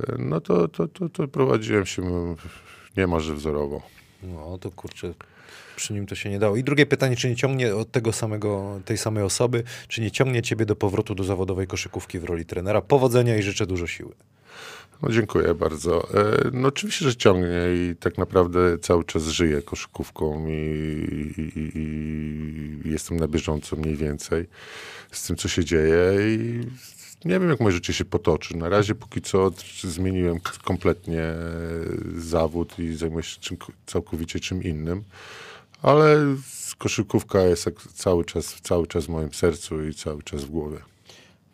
e, 0.01 0.15
no 0.19 0.41
to, 0.41 0.69
to, 0.69 0.89
to, 0.89 1.09
to 1.09 1.29
prowadziłem 1.29 1.87
się 1.87 2.03
mm, 2.03 2.37
niemalże 2.97 3.35
wzorowo. 3.35 3.83
No 4.23 4.59
to 4.59 4.71
kurczę, 4.71 5.15
przy 5.79 5.93
nim 5.93 6.07
to 6.07 6.15
się 6.15 6.31
nie 6.31 6.39
dało. 6.39 6.57
I 6.57 6.65
drugie 6.65 6.87
pytanie, 6.87 7.17
czy 7.17 7.29
nie 7.29 7.37
ciągnie 7.37 7.75
od 7.75 7.91
tego 7.91 8.13
samego, 8.13 8.81
tej 8.85 8.99
samej 8.99 9.25
osoby, 9.25 9.63
czy 9.89 10.01
nie 10.01 10.11
ciągnie 10.11 10.43
ciebie 10.43 10.67
do 10.67 10.77
powrotu 10.77 11.15
do 11.15 11.25
zawodowej 11.25 11.67
koszykówki 11.67 12.19
w 12.19 12.25
roli 12.25 12.45
trenera? 12.45 12.81
Powodzenia 12.81 13.37
i 13.37 13.43
życzę 13.43 13.67
dużo 13.67 13.87
siły. 13.87 14.15
No 15.03 15.13
dziękuję 15.13 15.55
bardzo. 15.55 16.09
E, 16.15 16.51
No 16.53 16.69
oczywiście, 16.69 17.05
że 17.05 17.17
ciągnie 17.17 17.61
i 17.75 17.97
tak 18.01 18.19
naprawdę 18.19 18.79
cały 18.79 19.05
czas 19.05 19.23
żyję 19.23 19.63
koszykówką 19.63 20.47
i, 20.49 20.53
i, 21.39 21.79
i, 21.79 22.91
jestem 22.91 23.17
na 23.17 23.29
bieżąco 23.29 23.77
mniej 23.77 23.97
więcej 23.97 24.47
z 25.13 25.27
tym, 25.27 25.37
co 25.37 25.49
się 25.49 25.65
dzieje 25.65 26.35
i 26.35 26.61
nie 27.25 27.41
wiem, 27.41 27.51
jak 27.51 27.61
moje 27.61 27.73
życie 27.73 27.93
się 27.93 28.05
potoczy. 28.05 28.57
Na 28.57 28.69
razie 28.69 28.95
póki 28.95 29.21
co 29.23 29.51
zmieniłem 29.83 30.41
kompletnie 30.65 31.23
zawód 32.17 32.79
i 32.79 32.95
zajmuję 32.95 33.23
się 33.23 33.41
czym, 33.41 33.57
całkowicie 33.87 34.41
czym 34.41 34.63
innym, 34.63 35.05
ale 35.83 36.17
koszykówka 36.79 37.41
jest 37.41 37.71
cały 37.95 38.25
czas, 38.25 38.61
cały 38.63 38.87
czas 38.87 39.05
w 39.05 39.09
moim 39.09 39.33
sercu 39.35 39.85
i 39.85 39.95
cały 39.95 40.23
czas 40.23 40.45
w 40.45 40.51
głowie. 40.51 40.79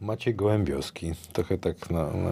Maciej 0.01 0.35
Gołębiowski, 0.35 1.13
trochę 1.33 1.59
tak 1.59 1.91
na, 1.91 2.03
na... 2.05 2.31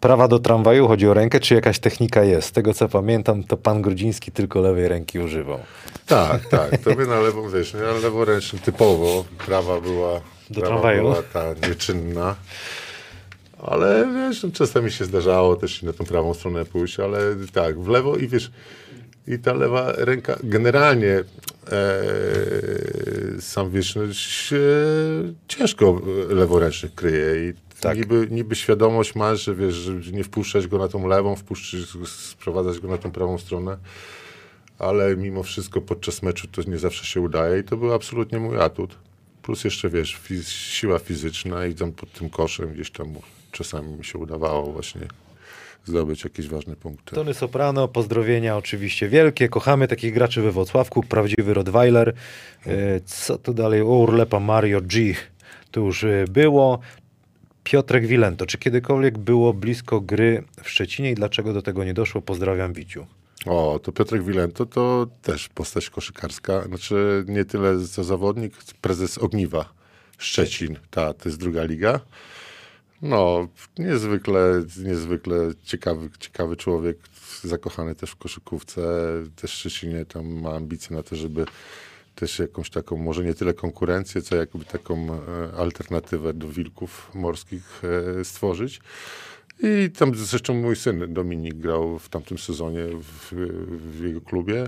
Prawa 0.00 0.28
do 0.28 0.38
tramwaju, 0.38 0.88
chodzi 0.88 1.08
o 1.08 1.14
rękę, 1.14 1.40
czy 1.40 1.54
jakaś 1.54 1.78
technika 1.78 2.24
jest? 2.24 2.48
Z 2.48 2.52
tego 2.52 2.74
co 2.74 2.88
pamiętam, 2.88 3.44
to 3.44 3.56
pan 3.56 3.82
Grudziński 3.82 4.32
tylko 4.32 4.60
lewej 4.60 4.88
ręki 4.88 5.18
używał. 5.18 5.58
Tak, 6.06 6.48
tak. 6.48 6.78
To 6.78 6.94
by 6.94 7.06
na 7.06 7.20
lewą, 7.20 7.48
wiesz, 7.50 7.74
na 7.74 7.92
leworęczny 7.92 8.58
typowo. 8.58 9.24
Prawa 9.46 9.80
była, 9.80 10.20
Do 10.50 10.60
prawa 10.60 10.66
tramwaju. 10.66 11.02
była 11.02 11.22
ta 11.22 11.68
nieczynna. 11.68 12.36
Ale 13.62 14.08
wiesz, 14.14 14.42
no, 14.42 14.50
czasami 14.52 14.90
się 14.92 15.04
zdarzało 15.04 15.56
też 15.56 15.82
i 15.82 15.86
na 15.86 15.92
tą 15.92 16.04
prawą 16.04 16.34
stronę 16.34 16.64
pójść, 16.64 17.00
ale 17.00 17.18
tak, 17.52 17.80
w 17.80 17.88
lewo 17.88 18.16
i 18.16 18.28
wiesz, 18.28 18.50
i 19.26 19.38
ta 19.38 19.52
lewa 19.52 19.92
ręka 19.92 20.36
generalnie 20.42 21.12
e, 21.16 21.24
sam 23.40 23.70
wiesz, 23.70 23.96
no, 23.96 24.12
się 24.12 24.58
ciężko 25.48 26.02
leworęcznych 26.28 26.94
kryje 26.94 27.48
i 27.48 27.54
Tak. 27.80 27.98
niby, 27.98 28.28
niby 28.30 28.56
świadomość 28.56 29.14
masz, 29.14 29.44
że 29.44 29.54
wiesz, 29.54 29.74
że 29.74 30.12
nie 30.12 30.24
wpuszczać 30.24 30.66
go 30.66 30.78
na 30.78 30.88
tą 30.88 31.08
lewą, 31.08 31.36
wpuszczać, 31.36 31.80
sprowadzać 32.08 32.78
go 32.78 32.88
na 32.88 32.98
tą 32.98 33.10
prawą 33.10 33.38
stronę 33.38 33.76
ale 34.78 35.16
mimo 35.16 35.42
wszystko 35.42 35.80
podczas 35.80 36.22
meczu 36.22 36.48
to 36.48 36.62
nie 36.62 36.78
zawsze 36.78 37.04
się 37.04 37.20
udaje 37.20 37.60
i 37.60 37.64
to 37.64 37.76
był 37.76 37.92
absolutnie 37.92 38.38
mój 38.38 38.60
atut. 38.60 38.96
Plus 39.42 39.64
jeszcze, 39.64 39.90
wiesz, 39.90 40.14
fiz 40.22 40.48
siła 40.48 40.98
fizyczna 40.98 41.66
i 41.66 41.74
tam 41.74 41.92
pod 41.92 42.12
tym 42.12 42.30
koszem 42.30 42.72
gdzieś 42.72 42.90
tam 42.90 43.14
czasami 43.52 43.92
mi 43.92 44.04
się 44.04 44.18
udawało 44.18 44.72
właśnie 44.72 45.08
zdobyć 45.84 46.24
jakieś 46.24 46.48
ważne 46.48 46.76
punkty. 46.76 47.14
Tony 47.14 47.34
Soprano, 47.34 47.88
pozdrowienia 47.88 48.56
oczywiście 48.56 49.08
wielkie. 49.08 49.48
Kochamy 49.48 49.88
takich 49.88 50.14
graczy 50.14 50.42
we 50.42 50.52
Wrocławku, 50.52 51.02
prawdziwy 51.02 51.54
Rottweiler. 51.54 52.14
E, 52.66 53.00
Co 53.00 53.38
tu 53.38 53.54
dalej? 53.54 53.80
O, 53.80 53.84
Urlepa 53.84 54.40
Mario 54.40 54.80
G. 54.80 55.14
To 55.70 55.80
już 55.80 56.04
e, 56.04 56.24
było. 56.30 56.78
Piotrek 57.64 58.06
Wilento, 58.06 58.46
czy 58.46 58.58
kiedykolwiek 58.58 59.18
było 59.18 59.52
blisko 59.52 60.00
gry 60.00 60.44
w 60.62 60.70
Szczecinie 60.70 61.10
i 61.10 61.14
dlaczego 61.14 61.52
do 61.52 61.62
tego 61.62 61.84
nie 61.84 61.94
doszło? 61.94 62.22
Pozdrawiam 62.22 62.72
Wiciu. 62.72 63.06
O, 63.46 63.80
to 63.82 63.92
Piotrek 63.92 64.24
Wilento 64.24 64.66
to 64.66 65.06
też 65.22 65.48
postać 65.48 65.90
koszykarska. 65.90 66.62
Znaczy 66.62 67.24
nie 67.28 67.44
tyle 67.44 67.78
za 67.78 68.02
zawodnik, 68.04 68.52
prezes 68.80 69.18
Ogniwa 69.18 69.72
Szczecin. 70.18 70.76
Ta, 70.90 71.14
to 71.14 71.28
jest 71.28 71.40
druga 71.40 71.64
liga. 71.64 72.00
No, 73.04 73.48
niezwykle, 73.78 74.64
niezwykle 74.84 75.36
ciekawy, 75.62 76.10
ciekawy 76.18 76.56
człowiek, 76.56 76.98
zakochany 77.42 77.94
też 77.94 78.10
w 78.10 78.16
koszykówce, 78.16 78.82
też 79.36 79.50
Szczecinie 79.50 80.04
tam 80.04 80.26
ma 80.26 80.50
ambicje 80.50 80.96
na 80.96 81.02
to, 81.02 81.16
żeby 81.16 81.44
też 82.14 82.38
jakąś 82.38 82.70
taką, 82.70 82.96
może 82.96 83.24
nie 83.24 83.34
tyle 83.34 83.54
konkurencję, 83.54 84.22
co 84.22 84.36
jakby 84.36 84.64
taką 84.64 85.06
e, 85.08 85.56
alternatywę 85.56 86.34
do 86.34 86.48
wilków 86.48 87.10
morskich 87.14 87.82
e, 88.20 88.24
stworzyć. 88.24 88.80
I 89.60 89.90
tam 89.90 90.14
zresztą 90.14 90.54
mój 90.54 90.76
syn 90.76 91.14
Dominik 91.14 91.54
grał 91.54 91.98
w 91.98 92.08
tamtym 92.08 92.38
sezonie 92.38 92.86
w, 93.00 93.32
w 93.98 94.04
jego 94.04 94.20
klubie. 94.20 94.66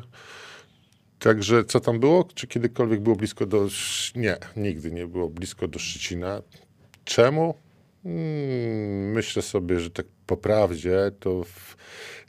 Także 1.18 1.64
co 1.64 1.80
tam 1.80 2.00
było? 2.00 2.28
Czy 2.34 2.46
kiedykolwiek 2.46 3.00
było 3.00 3.16
blisko 3.16 3.46
do... 3.46 3.68
Nie, 4.14 4.36
nigdy 4.56 4.90
nie 4.92 5.06
było 5.06 5.28
blisko 5.28 5.68
do 5.68 5.78
Szczecina. 5.78 6.42
Czemu? 7.04 7.65
Hmm, 8.06 9.12
myślę 9.12 9.42
sobie, 9.42 9.80
że 9.80 9.90
tak 9.90 10.06
po 10.26 10.36
prawdzie 10.36 11.10
to 11.20 11.44
w, 11.44 11.76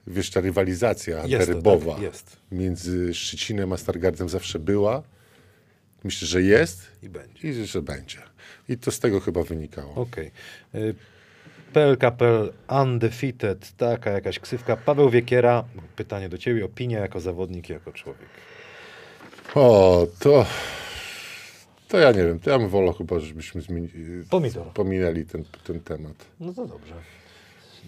wiesz, 0.07 0.29
ta 0.29 0.41
rywalizacja 0.41 1.25
Jest 1.25 1.47
to, 1.47 1.53
derbowa 1.53 1.93
tak, 1.93 2.03
jest. 2.03 2.37
między 2.51 3.13
Szczecinem 3.13 3.73
a 3.73 3.77
Stargardem 3.77 4.29
zawsze 4.29 4.59
była. 4.59 5.03
Myślę, 6.03 6.27
że 6.27 6.41
jest 6.41 6.87
I 7.03 7.09
będzie. 7.09 7.49
i 7.49 7.65
że 7.65 7.81
będzie. 7.81 8.17
I 8.69 8.77
to 8.77 8.91
z 8.91 8.99
tego 8.99 9.19
chyba 9.19 9.43
wynikało. 9.43 9.95
Okej. 9.95 10.31
Y, 10.75 10.95
PLKPL 11.73 12.53
Undefeated, 12.81 13.71
taka 13.77 14.11
jakaś 14.11 14.39
ksywka. 14.39 14.77
Paweł 14.77 15.09
Wiekiera, 15.09 15.63
pytanie 15.95 16.29
do 16.29 16.37
ciebie, 16.37 16.65
opinia 16.65 16.99
jako 16.99 17.19
zawodnik 17.19 17.69
i 17.69 17.73
jako 17.73 17.91
człowiek. 17.91 18.29
O, 19.55 20.07
to... 20.19 20.45
To 21.87 21.97
ja 21.97 22.11
nie 22.11 22.23
wiem, 22.23 22.39
to 22.39 22.49
ja 22.49 22.59
bym 22.59 22.69
wolał 22.69 22.93
chyba, 22.93 23.19
żebyśmy 23.19 23.61
zmieni... 23.61 23.89
Pomidor. 24.29 24.67
pominęli 24.73 25.25
ten, 25.25 25.43
ten 25.63 25.79
temat. 25.79 26.25
No 26.39 26.53
to 26.53 26.67
dobrze. 26.67 26.93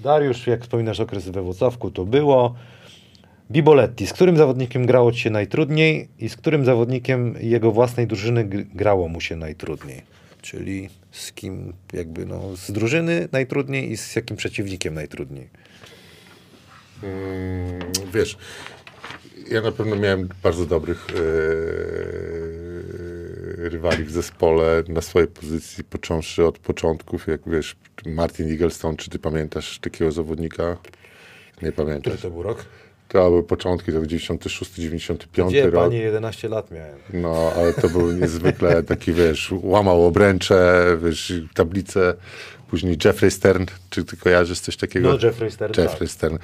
Dariusz, 0.03 0.47
jak 0.47 0.61
wspominasz 0.61 0.99
okres 0.99 1.30
we 1.30 1.41
Włocławku, 1.41 1.91
to 1.91 2.05
było. 2.05 2.55
Biboletti, 3.51 4.07
z 4.07 4.13
którym 4.13 4.38
zawodnikiem 4.38 4.85
grało 4.85 5.11
ci 5.11 5.19
się 5.19 5.30
najtrudniej 5.30 6.07
i 6.19 6.30
z 6.30 6.35
którym 6.35 6.65
zawodnikiem 6.65 7.35
jego 7.39 7.71
własnej 7.71 8.07
drużyny 8.07 8.45
gr- 8.45 8.65
grało 8.73 9.07
mu 9.07 9.21
się 9.21 9.35
najtrudniej? 9.35 10.01
Czyli 10.41 10.89
z 11.11 11.31
kim 11.31 11.73
jakby 11.93 12.26
no, 12.26 12.55
z 12.55 12.71
drużyny 12.71 13.27
najtrudniej 13.31 13.91
i 13.91 13.97
z 13.97 14.15
jakim 14.15 14.38
przeciwnikiem 14.38 14.93
najtrudniej? 14.93 15.49
Mm, 17.03 17.80
wiesz, 18.13 18.38
ja 19.51 19.61
na 19.61 19.71
pewno 19.71 19.95
miałem 19.95 20.30
bardzo 20.43 20.65
dobrych 20.65 21.07
e, 21.09 22.69
rywali 23.64 24.03
w 24.03 24.11
zespole 24.11 24.84
na 24.88 25.02
swojej 25.02 25.27
pozycji, 25.27 25.84
począwszy 25.84 26.45
od 26.45 26.60
początków, 26.60 27.27
jak 27.27 27.41
wiesz, 27.48 27.76
Martin 28.06 28.52
Eaglestone, 28.52 28.98
czy 28.98 29.10
ty 29.10 29.19
pamiętasz 29.19 29.80
takiego 29.80 30.11
zawodnika? 30.11 30.77
Nie 31.61 31.72
pamiętasz. 31.72 32.14
Który 32.14 32.18
to 32.18 32.30
był 32.30 32.44
rok? 32.44 32.65
To 33.10 33.30
były 33.30 33.44
początki, 33.44 33.91
to 33.91 33.98
był 33.98 34.06
96, 34.06 34.73
95 34.73 35.49
Gdzie, 35.49 35.65
rok. 35.69 35.84
panie, 35.84 35.98
11 35.98 36.49
lat 36.49 36.72
miałem. 36.72 36.98
No, 37.14 37.52
ale 37.56 37.73
to 37.73 37.90
był 37.90 38.11
niezwykle 38.11 38.84
taki, 38.84 39.14
wiesz, 39.14 39.53
łamał 39.61 40.06
obręcze, 40.06 40.86
wiesz, 41.03 41.34
tablice. 41.53 42.14
Później 42.70 42.98
Jeffrey 43.06 43.32
Stern, 43.32 43.66
czy 43.90 44.06
ty 44.06 44.18
kojarzysz 44.18 44.60
coś 44.60 44.78
takiego? 44.78 45.10
No, 45.10 45.28
Jeffrey 45.28 45.52
Stern, 45.52 45.74
Jeffrey 45.78 46.08
tak. 46.08 46.10
Stern. 46.10 46.38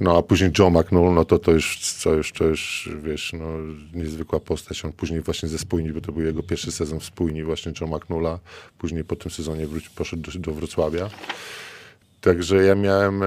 No, 0.00 0.18
a 0.18 0.22
później 0.22 0.50
Joe 0.58 0.70
McNull, 0.70 1.14
no 1.14 1.24
to 1.24 1.38
to 1.38 1.52
już, 1.52 1.78
co 1.78 2.14
już, 2.14 2.32
to 2.32 2.44
już, 2.44 2.90
wiesz, 3.02 3.32
no, 3.32 3.46
niezwykła 3.94 4.40
postać. 4.40 4.84
On 4.84 4.92
później 4.92 5.20
właśnie 5.20 5.48
ze 5.48 5.58
Spójni, 5.58 5.92
bo 5.92 6.00
to 6.00 6.12
był 6.12 6.22
jego 6.22 6.42
pierwszy 6.42 6.72
sezon 6.72 7.00
w 7.00 7.04
Spójni, 7.04 7.44
właśnie 7.44 7.72
Joe 7.80 7.86
McNulla. 7.86 8.38
Później 8.78 9.04
po 9.04 9.16
tym 9.16 9.30
sezonie 9.30 9.66
wróci, 9.66 9.88
poszedł 9.94 10.22
do, 10.22 10.38
do 10.38 10.52
Wrocławia. 10.52 11.10
Także 12.20 12.64
ja 12.64 12.74
miałem, 12.74 13.22
e, 13.22 13.26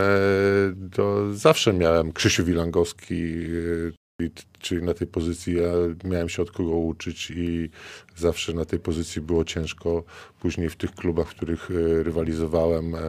to 0.96 1.34
zawsze 1.36 1.74
miałem 1.74 2.14
Krzysiu 2.14 2.46
Wilangowski, 2.46 3.24
e, 3.24 4.03
i 4.20 4.32
czyli 4.60 4.84
na 4.84 4.94
tej 4.94 5.08
pozycji 5.08 5.56
ja 5.56 5.72
miałem 6.04 6.30
się 6.30 6.42
od 6.42 6.52
kogo 6.52 6.72
uczyć 6.72 7.32
i 7.32 7.70
zawsze 8.16 8.54
na 8.54 8.66
tej 8.66 8.80
pozycji 8.80 9.22
było 9.22 9.46
ciężko. 9.46 10.04
Później 10.40 10.70
w 10.70 10.76
tych 10.76 10.92
klubach, 10.96 11.28
w 11.28 11.36
których 11.36 11.70
e, 11.72 12.04
rywalizowałem, 12.04 12.96
e, 12.96 13.00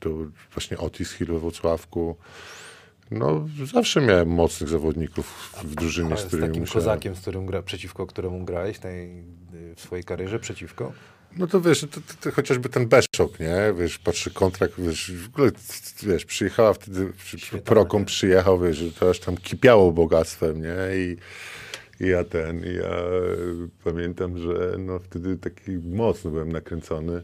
to 0.00 0.10
właśnie 0.52 0.78
Otis 0.78 1.12
Hill 1.12 1.26
we 1.26 1.38
Wrocławku. 1.38 2.16
No, 3.10 3.48
zawsze 3.64 4.00
miałem 4.00 4.28
mocnych 4.28 4.68
zawodników 4.70 5.52
w 5.64 5.74
drużynie, 5.74 6.10
Ale 6.10 6.20
z 6.20 6.24
z 6.24 6.26
którymi 6.26 6.48
takim 6.48 6.60
musiałem. 6.62 6.84
kozakiem, 6.84 7.14
z 7.16 7.20
którym 7.20 7.46
gra, 7.46 7.62
przeciwko 7.62 8.06
któremu 8.06 8.44
grałeś 8.44 8.78
tej, 8.78 9.24
w 9.76 9.80
swojej 9.80 10.04
karierze, 10.04 10.38
przeciwko? 10.38 10.92
No 11.38 11.46
to 11.46 11.60
wiesz, 11.60 11.80
to, 11.80 11.86
to, 11.86 12.00
to 12.20 12.30
chociażby 12.30 12.68
ten 12.68 12.88
Beszok, 12.88 13.40
nie? 13.40 13.74
Wiesz, 13.78 13.98
patrzy 13.98 14.30
kontrakt, 14.30 14.74
wiesz, 14.78 15.12
w 15.12 15.28
ogóle, 15.28 15.50
wiesz, 16.02 16.24
przyjechała 16.24 16.72
wtedy, 16.72 17.12
proką 17.64 17.98
nie? 17.98 18.04
przyjechał, 18.04 18.60
wiesz, 18.60 18.76
że 18.76 18.92
to 18.92 19.10
aż 19.10 19.20
tam 19.20 19.36
kipiało 19.36 19.92
bogactwem, 19.92 20.62
nie? 20.62 20.76
I, 20.96 21.16
i 22.04 22.08
ja 22.08 22.24
ten, 22.24 22.64
i 22.64 22.74
ja 22.74 22.96
pamiętam, 23.84 24.38
że 24.38 24.76
no 24.78 24.98
wtedy 24.98 25.36
taki 25.36 25.70
mocno 25.70 26.30
byłem 26.30 26.52
nakręcony 26.52 27.22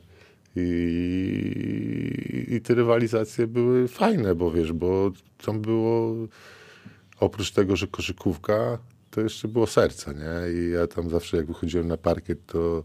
i, 0.57 2.47
i 2.49 2.61
te 2.61 2.75
rywalizacje 2.75 3.47
były 3.47 3.89
fajne, 3.89 4.35
bo 4.35 4.51
wiesz, 4.51 4.73
bo 4.73 5.11
tam 5.47 5.61
było 5.61 6.15
oprócz 7.21 7.51
tego, 7.51 7.77
że 7.77 7.87
koszykówka, 7.87 8.79
to 9.11 9.21
jeszcze 9.21 9.49
było 9.49 9.67
serce, 9.67 10.15
nie? 10.15 10.61
I 10.61 10.71
ja 10.71 10.87
tam 10.87 11.11
zawsze 11.11 11.37
jak 11.37 11.47
wychodziłem 11.47 11.89
na 11.89 11.97
parkiet, 11.97 12.47
to 12.47 12.85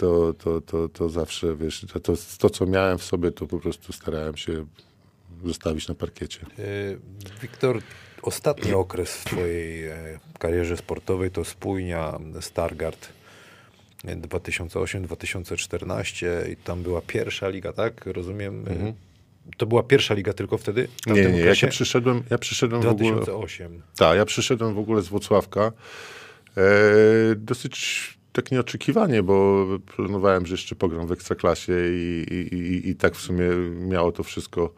to, 0.00 0.34
to, 0.34 0.60
to, 0.60 0.88
to 0.88 1.08
zawsze, 1.08 1.56
wiesz, 1.56 1.86
to, 1.92 2.00
to, 2.00 2.12
to, 2.38 2.50
co 2.50 2.66
miałem 2.66 2.98
w 2.98 3.04
sobie, 3.04 3.32
to 3.32 3.46
po 3.46 3.58
prostu 3.58 3.92
starałem 3.92 4.36
się 4.36 4.66
zostawić 5.44 5.88
na 5.88 5.94
parkiecie. 5.94 6.40
Y, 6.58 6.98
Wiktor, 7.42 7.78
ostatni 8.22 8.72
okres 8.72 9.16
w 9.16 9.24
twojej 9.24 9.86
e, 9.86 10.18
karierze 10.38 10.76
sportowej 10.76 11.30
to 11.30 11.44
spójnia 11.44 12.18
Stargard 12.40 13.08
2008-2014 14.04 16.26
i 16.52 16.56
tam 16.56 16.82
była 16.82 17.00
pierwsza 17.00 17.48
liga, 17.48 17.72
tak? 17.72 18.06
Rozumiem? 18.06 18.68
Y, 18.68 18.94
To 19.56 19.66
była 19.66 19.82
pierwsza 19.82 20.14
liga 20.14 20.32
tylko 20.32 20.58
wtedy? 20.58 20.88
Mhm. 21.06 21.26
Nie, 21.26 21.32
nie, 21.38 21.44
jak 21.44 21.62
ja 21.62 21.68
przyszedłem, 21.68 22.22
ja 22.30 22.38
przyszedłem 22.38 22.82
w 22.82 22.86
ogóle... 22.86 23.12
2008. 23.12 23.82
Tak, 23.96 24.16
ja 24.16 24.24
przyszedłem 24.24 24.74
w 24.74 24.78
ogóle 24.78 25.02
z 25.02 25.08
Włocławka. 25.08 25.72
E, 26.56 26.62
dosyć 27.36 28.19
tak 28.32 28.52
nieoczekiwanie, 28.52 29.22
bo 29.22 29.66
planowałem, 29.96 30.46
że 30.46 30.54
jeszcze 30.54 30.74
pogram 30.74 31.06
w 31.06 31.12
Ekstraklasie 31.12 31.72
i, 31.92 32.26
i, 32.30 32.54
i, 32.56 32.88
i 32.88 32.96
tak 32.96 33.14
w 33.16 33.20
sumie 33.20 33.48
miało 33.88 34.12
to 34.12 34.22
wszystko 34.22 34.74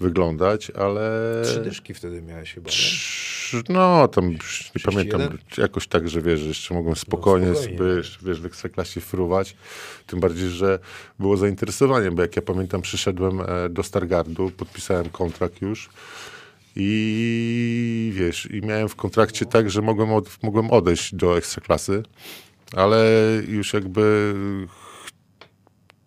wyglądać, 0.00 0.70
ale... 0.70 1.10
Trzy 1.44 1.60
dyszki 1.60 1.94
wtedy 1.94 2.22
miałeś 2.22 2.54
chyba? 2.54 2.70
Trz- 2.70 3.62
No, 3.68 4.08
tam 4.08 4.32
już 4.32 4.70
nie 4.74 4.80
31? 4.80 5.20
pamiętam, 5.20 5.38
jakoś 5.58 5.86
tak, 5.88 6.08
że 6.08 6.22
wiesz, 6.22 6.40
że 6.40 6.48
jeszcze 6.48 6.74
mogłem 6.74 6.96
spokojnie, 6.96 7.46
No, 7.46 7.54
spokojnie. 7.54 7.78
sobie, 7.78 7.90
jeszcze, 7.90 8.18
wiesz, 8.26 8.40
w 8.40 8.46
Ekstraklasie 8.46 9.00
fruwać. 9.00 9.56
Tym 10.06 10.20
bardziej, 10.20 10.48
że 10.48 10.78
było 11.18 11.36
zainteresowanie, 11.36 12.10
bo 12.10 12.22
jak 12.22 12.36
ja 12.36 12.42
pamiętam, 12.42 12.82
przyszedłem 12.82 13.40
e, 13.40 13.68
do 13.68 13.82
Stargardu, 13.82 14.50
podpisałem 14.56 15.08
kontrakt 15.08 15.62
już 15.62 15.88
i 16.76 18.12
wiesz, 18.14 18.48
i 18.50 18.60
miałem 18.66 18.88
w 18.88 18.96
kontrakcie 18.96 19.46
tak, 19.46 19.70
że 19.70 19.82
mogłem, 19.82 20.12
od, 20.12 20.42
mogłem 20.42 20.70
odejść 20.70 21.14
do 21.14 21.38
Ekstraklasy, 21.38 22.02
ale 22.76 23.06
już 23.48 23.72
jakby 23.72 24.34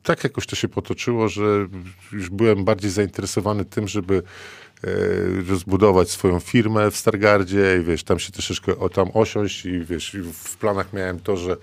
tak 0.04 0.24
jakoś 0.24 0.48
to 0.48 0.56
się 0.56 0.68
potoczyło, 0.68 1.30
że 1.30 1.68
już 2.12 2.30
byłem 2.30 2.66
bardziej 2.66 2.92
zainteresowany 2.92 3.66
tym, 3.66 3.88
żeby 3.88 4.24
e, 4.84 4.90
rozbudować 5.50 6.10
swoją 6.10 6.40
firmę 6.40 6.92
w 6.92 6.98
Stargardzie 6.98 7.78
i 7.82 7.84
wiesz, 7.84 8.04
tam 8.04 8.20
się 8.20 8.32
troszeczkę 8.32 8.78
o, 8.78 8.90
tam 8.90 9.10
osiąść 9.14 9.66
i 9.66 9.86
wiesz, 9.86 10.18
w 10.34 10.58
planach 10.58 10.94
miałem 10.94 11.20
to, 11.20 11.38
że 11.38 11.58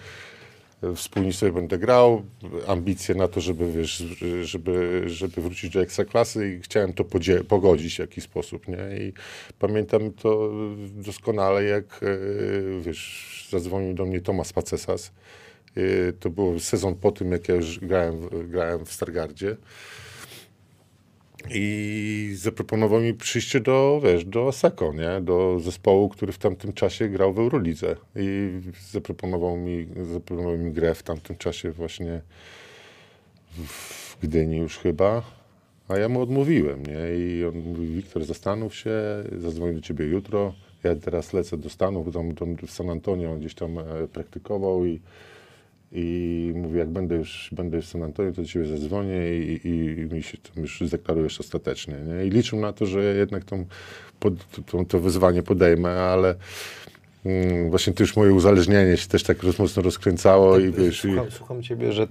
wspólnie 0.97 1.33
sobie 1.33 1.53
będę 1.53 1.79
grał, 1.79 2.23
ambicje 2.67 3.15
na 3.15 3.29
to, 3.29 3.41
żeby, 3.41 3.73
wiesz, 3.73 4.05
żeby, 4.43 5.03
żeby 5.07 5.43
wrócić 5.43 5.71
do 5.73 5.81
ekstraklasy 5.81 6.55
i 6.55 6.61
chciałem 6.63 6.93
to 6.93 7.05
pogodzić 7.49 7.97
w 7.97 7.99
jakiś 7.99 8.25
sposób, 8.25 8.69
nie? 8.69 8.99
I 9.07 9.13
pamiętam 9.59 10.13
to 10.13 10.51
doskonale, 10.95 11.65
jak, 11.65 12.01
e, 12.03 12.81
wiesz, 12.81 13.49
zadzwonił 13.51 13.95
do 13.95 14.05
mnie 14.07 14.21
Tomasz 14.21 14.53
Pacesas. 14.53 15.13
E, 15.77 16.13
To 16.13 16.31
był 16.31 16.61
sezon 16.61 16.95
po 16.95 17.13
tym, 17.13 17.33
jak 17.33 17.49
ja 17.49 17.55
już 17.55 17.79
grałem, 17.81 18.21
w- 18.21 18.49
grałem 18.51 18.85
w 18.85 18.93
Stargardzie. 18.93 19.57
I 21.51 22.33
zaproponował 22.37 23.01
mi 23.01 23.15
przyjście 23.15 23.61
do, 23.61 24.01
wiesz, 24.05 24.25
do 24.25 24.53
Seko, 24.53 24.93
nie? 24.93 25.21
Do 25.21 25.61
zespołu, 25.61 26.09
który 26.09 26.33
w 26.33 26.39
tamtym 26.39 26.73
czasie 26.73 27.09
grał 27.09 27.33
w 27.33 27.39
Eurolidze. 27.39 27.97
I 28.17 28.51
zaproponował 28.91 29.57
mi, 29.57 29.87
zaproponował 30.13 30.59
mi 30.59 30.73
grę 30.73 30.95
w 30.95 31.03
tamtym 31.03 31.37
czasie 31.37 31.71
właśnie 31.71 32.21
w 33.57 34.17
Gdyni 34.23 34.57
już 34.57 34.79
chyba. 34.79 35.23
A 35.89 35.99
ja 35.99 36.09
mu 36.09 36.21
odmówiłem, 36.21 36.83
nie? 36.87 37.19
I 37.19 37.45
on 37.45 37.59
mówi, 37.59 37.87
Wiktor, 37.87 38.25
zastanów 38.25 38.75
się, 38.75 38.93
zadzwonię 39.39 39.73
do 39.73 39.81
ciebie 39.81 40.07
jutro. 40.07 40.55
Ja 40.85 40.97
teraz 40.97 41.33
lecę 41.33 41.57
do 41.57 41.71
Stanów, 41.71 42.15
tam, 42.15 42.35
tam 42.35 42.57
w 42.57 42.71
San 42.71 42.91
Antonio 42.91 43.33
on 43.33 43.39
gdzieś 43.39 43.55
tam 43.55 43.79
e, 43.79 43.85
praktykował 44.13 44.87
i, 44.87 45.01
I 45.93 46.53
mówię, 46.57 46.79
jak 46.79 46.89
będę 46.89 47.17
już, 47.17 47.49
będę 47.53 47.77
już 47.77 47.87
w 47.87 47.89
San 47.89 48.03
Antonio, 48.03 48.33
to 48.33 48.43
do 48.43 48.49
ciebie 48.49 48.67
zadzwonię 48.67 49.39
i, 49.39 49.61
i 49.65 50.15
mi 50.15 50.23
się 50.23 50.39
tam 50.39 50.63
już 50.63 50.81
zdeklarujesz 50.81 51.41
ostatecznie. 51.41 51.95
Nie? 51.95 52.27
I 52.27 52.31
liczył 52.31 52.61
na 52.61 52.73
to, 52.73 52.87
że 52.87 53.05
ja 53.05 53.11
jednak 53.11 53.45
tą, 53.45 53.67
pod, 54.21 54.35
tą, 54.67 54.87
to 54.87 55.01
wyzwanie 55.01 55.43
podejmę, 55.43 55.91
ale 55.91 56.35
mm, 57.25 57.71
właśnie 57.71 57.93
to 57.93 58.03
już 58.03 58.17
moje 58.17 58.33
uzależnienie 58.33 58.97
się 58.97 59.09
też 59.09 59.23
tak 59.23 59.39
mocno 59.59 59.83
rozkręcało 59.83 60.59
i 60.59 60.73
wiesz... 60.73 61.05
I, 61.05 61.09
Słucham, 61.09 61.31
słucham 61.31 61.63
ciebie, 61.63 61.93
że 61.93 62.07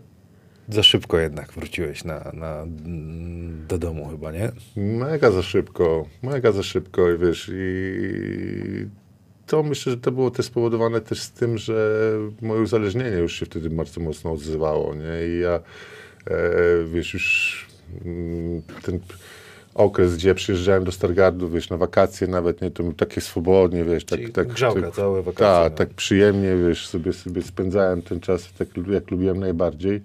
za 0.70 0.84
szybko 0.84 1.20
jednak 1.20 1.52
wróciłeś 1.52 2.04
na, 2.04 2.32
na, 2.34 2.64
do 3.68 3.78
domu 3.78 4.10
chyba, 4.10 4.32
nie? 4.32 4.52
Mega 4.76 5.32
za 5.32 5.44
szybko, 5.44 6.06
mega 6.24 6.52
za 6.52 6.64
szybko 6.64 7.12
i 7.12 7.18
wiesz, 7.18 7.52
i 7.54 8.88
to 9.48 9.64
myślę, 9.64 9.92
że 9.92 9.98
to 9.98 10.12
było 10.12 10.32
też 10.32 10.46
spowodowane 10.46 11.02
też 11.02 11.22
z 11.22 11.32
tym, 11.32 11.58
że 11.58 12.02
moje 12.42 12.62
uzależnienie 12.62 13.18
już 13.18 13.40
się 13.40 13.46
wtedy 13.46 13.70
bardzo 13.70 14.02
mocno 14.02 14.32
odzywało, 14.32 14.96
nie? 14.96 15.28
I 15.28 15.40
ja, 15.40 15.60
e, 16.28 16.40
wiesz, 16.94 17.14
już 17.14 17.68
mm, 18.06 18.62
ten 18.84 19.00
okres, 19.76 20.16
gdzie 20.16 20.36
przyjeżdżałem 20.36 20.84
do 20.84 20.92
Stargardu, 20.92 21.50
wiesz, 21.50 21.70
na 21.70 21.78
wakacje 21.78 22.28
nawet, 22.28 22.62
nie, 22.62 22.72
to 22.72 22.84
mi 22.84 22.94
takie 22.94 23.22
swobodnie, 23.22 23.84
wiesz, 23.84 24.06
tak, 24.06 24.20
Czyli 24.20 24.32
tak, 24.32 24.48
grzałka 24.48 24.82
tak, 24.82 24.96
całe 24.96 25.24
wakacje, 25.24 25.46
Tak, 25.46 25.72
no. 25.72 25.78
tak 25.78 25.90
przyjemnie, 25.90 26.56
wiesz, 26.68 26.88
sobie, 26.88 27.14
sobie 27.14 27.42
spędzałem 27.42 28.02
ten 28.02 28.20
czas 28.20 28.54
tak, 28.58 28.68
jak 28.92 29.12
lubiłem 29.12 29.40
najbardziej. 29.40 30.02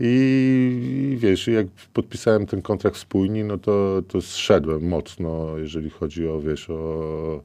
I, 0.00 1.12
I 1.12 1.16
wiesz, 1.16 1.46
jak 1.46 1.66
podpisałem 1.92 2.46
ten 2.46 2.62
kontrakt 2.62 2.96
spójni, 2.96 3.44
no 3.44 3.58
to, 3.58 4.02
to 4.08 4.22
zszedłem 4.22 4.88
mocno, 4.88 5.58
jeżeli 5.58 5.90
chodzi 5.90 6.28
o, 6.28 6.40
wiesz, 6.40 6.70
o 6.70 7.40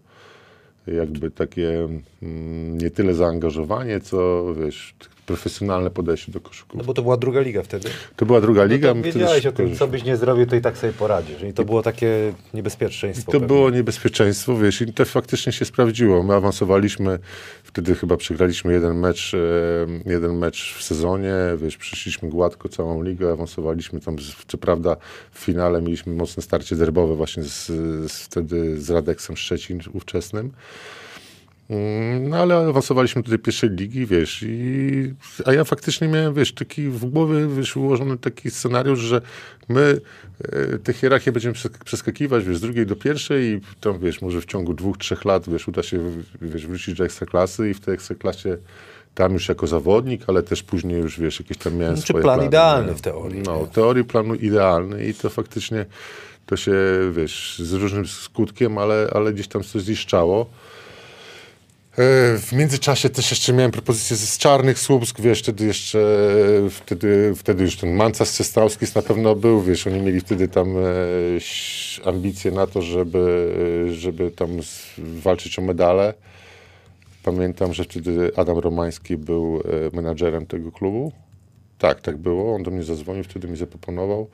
jakby 0.88 1.32
takie 1.32 1.88
mm, 2.22 2.78
nie 2.78 2.91
tyle 2.91 3.14
zaangażowanie, 3.14 3.99
co, 3.99 4.45
wiesz, 4.53 4.95
profesjonalne 5.26 5.89
podejście 5.89 6.31
do 6.31 6.39
koszykówki. 6.39 6.77
No 6.77 6.84
bo 6.84 6.93
to 6.93 7.02
była 7.02 7.18
druga 7.18 7.41
liga 7.41 7.64
wtedy. 7.64 7.89
To 8.15 8.26
była 8.26 8.41
druga 8.41 8.64
liga. 8.64 8.88
No 8.88 8.93
to 8.93 8.99
wtedy 8.99 9.19
wiedziałeś 9.19 9.45
o 9.45 9.52
tym, 9.52 9.76
co 9.76 9.88
byś 9.88 10.03
nie 10.03 10.18
zrobił, 10.18 10.45
to 10.45 10.56
i 10.56 10.61
tak 10.61 10.77
sobie 10.77 10.93
poradzisz. 10.93 11.43
I 11.43 11.53
to 11.53 11.65
było 11.65 11.81
takie 11.81 12.34
niebezpieczeństwo. 12.53 13.26
To 13.26 13.31
pewnie. 13.31 13.47
było 13.47 13.69
niebezpieczeństwo, 13.69 14.57
wiesz, 14.57 14.81
i 14.81 14.93
to 14.93 15.06
faktycznie 15.06 15.52
się 15.52 15.65
sprawdziło. 15.65 16.23
My 16.23 16.34
awansowaliśmy, 16.34 17.19
wtedy 17.64 17.95
chyba 17.95 18.18
przegraliśmy 18.18 18.73
jeden 18.73 18.99
mecz, 18.99 19.34
e, 19.34 20.10
jeden 20.11 20.38
mecz 20.38 20.76
w 20.77 20.84
sezonie, 20.84 21.34
wiesz, 21.57 21.77
przyszliśmy 21.77 22.30
gładko 22.30 22.69
całą 22.69 23.03
ligę, 23.03 23.31
awansowaliśmy 23.31 23.99
tam, 23.99 24.15
co 24.47 24.57
prawda 24.57 24.97
w 25.31 25.39
finale 25.39 25.81
mieliśmy 25.81 26.14
mocne 26.14 26.43
starcie 26.43 26.76
derbowe 26.76 27.15
właśnie 27.15 27.43
z, 27.43 27.65
z, 28.11 28.19
wtedy 28.19 28.81
z 28.81 28.89
Radeksem 28.89 29.38
Szczecin 29.38 29.80
ówczesnym. 29.93 30.52
Mm, 31.70 32.30
No 32.30 32.38
ale 32.38 32.56
awansowaliśmy 32.56 33.22
do 33.22 33.30
tej 33.30 33.40
pierwszej 33.40 33.70
ligi, 33.70 34.06
wiesz, 34.06 34.44
i, 34.48 35.14
a 35.46 35.54
ja 35.54 35.64
faktycznie 35.64 36.08
miałem, 36.08 36.34
wiesz, 36.34 36.54
taki 36.54 36.88
w 36.88 37.06
głowie, 37.06 37.48
wiesz, 37.48 37.78
ułożony 37.78 38.18
taki 38.18 38.52
scenariusz, 38.52 39.00
że 39.00 39.22
my 39.70 40.02
e, 40.44 40.78
tę 40.78 40.94
hierarchię 40.94 41.32
będziemy 41.32 41.56
przeskakiwać, 41.86 42.46
wiesz, 42.46 42.58
z 42.58 42.62
drugiej 42.62 42.86
do 42.86 42.96
pierwszej 42.96 43.46
i 43.46 43.62
tam, 43.82 44.00
wiesz, 44.00 44.22
może 44.22 44.42
w 44.42 44.46
ciągu 44.46 44.74
dwóch, 44.74 44.98
trzech 44.98 45.26
lat, 45.26 45.50
wiesz, 45.50 45.68
uda 45.68 45.84
się, 45.84 46.00
wiesz, 46.42 46.68
wrócić 46.68 46.98
do 46.98 47.06
ekstraklasy 47.06 47.70
i 47.70 47.74
w 47.74 47.80
tej 47.80 47.94
ekstraklasie 47.94 48.58
tam 49.16 49.34
już 49.34 49.50
jako 49.50 49.68
zawodnik, 49.68 50.22
ale 50.28 50.44
też 50.44 50.64
później 50.64 50.98
już, 50.98 51.20
wiesz, 51.20 51.40
jakieś 51.40 51.58
tam 51.58 51.76
miałem 51.76 51.96
Znaczy 51.96 52.08
swoje 52.14 52.24
plan 52.24 52.36
plany, 52.36 52.48
idealny 52.48 52.96
w 52.96 53.02
teorii, 53.02 53.42
No, 53.42 53.66
w 53.66 53.70
teorii 53.70 54.04
planu 54.04 54.36
idealny 54.36 55.06
i 55.08 55.14
to 55.14 55.30
faktycznie 55.30 55.86
to 56.46 56.56
się, 56.58 56.74
wiesz, 57.12 57.60
z 57.60 57.74
różnym 57.74 58.06
skutkiem, 58.08 58.78
ale, 58.78 59.10
ale 59.14 59.34
gdzieś 59.34 59.48
tam 59.48 59.64
coś 59.64 59.82
ziszczało. 59.82 60.50
E, 61.98 62.38
W 62.38 62.52
międzyczasie 62.52 63.10
też 63.10 63.32
jeszcze 63.32 63.54
miałem 63.54 63.72
propozycję 63.72 64.18
z 64.18 64.38
Czarnych 64.38 64.80
Słupsk, 64.80 65.22
wiesz, 65.22 65.40
wtedy 65.40 65.66
jeszcze, 65.66 66.00
e, 66.66 66.70
wtedy, 66.70 67.34
wtedy 67.36 67.64
już 67.64 67.78
ten 67.78 67.96
Mancas 67.96 68.34
Cestauskis 68.34 68.96
na 68.96 69.02
pewno 69.02 69.36
był, 69.36 69.62
wiesz, 69.62 69.88
oni 69.88 70.02
mieli 70.02 70.20
wtedy 70.22 70.48
tam 70.48 70.78
e, 70.78 70.82
ambicje 72.06 72.52
na 72.52 72.68
to, 72.68 72.82
żeby, 72.82 73.54
żeby 73.92 74.32
tam 74.32 74.50
walczyć 74.98 75.60
o 75.60 75.62
medale. 75.62 76.14
Pamiętam, 77.24 77.74
że 77.74 77.84
wtedy 77.84 78.32
Adam 78.36 78.58
Romański 78.58 79.18
był 79.18 79.64
menadżerem 79.94 80.46
tego 80.46 80.72
klubu. 80.72 81.12
Tak, 81.78 82.02
tak 82.02 82.18
było. 82.18 82.56
On 82.56 82.64
do 82.64 82.72
mnie 82.72 82.84
zadzwonił, 82.84 83.24
wtedy 83.24 83.48
mi 83.48 83.58
zaproponował, 83.58 84.28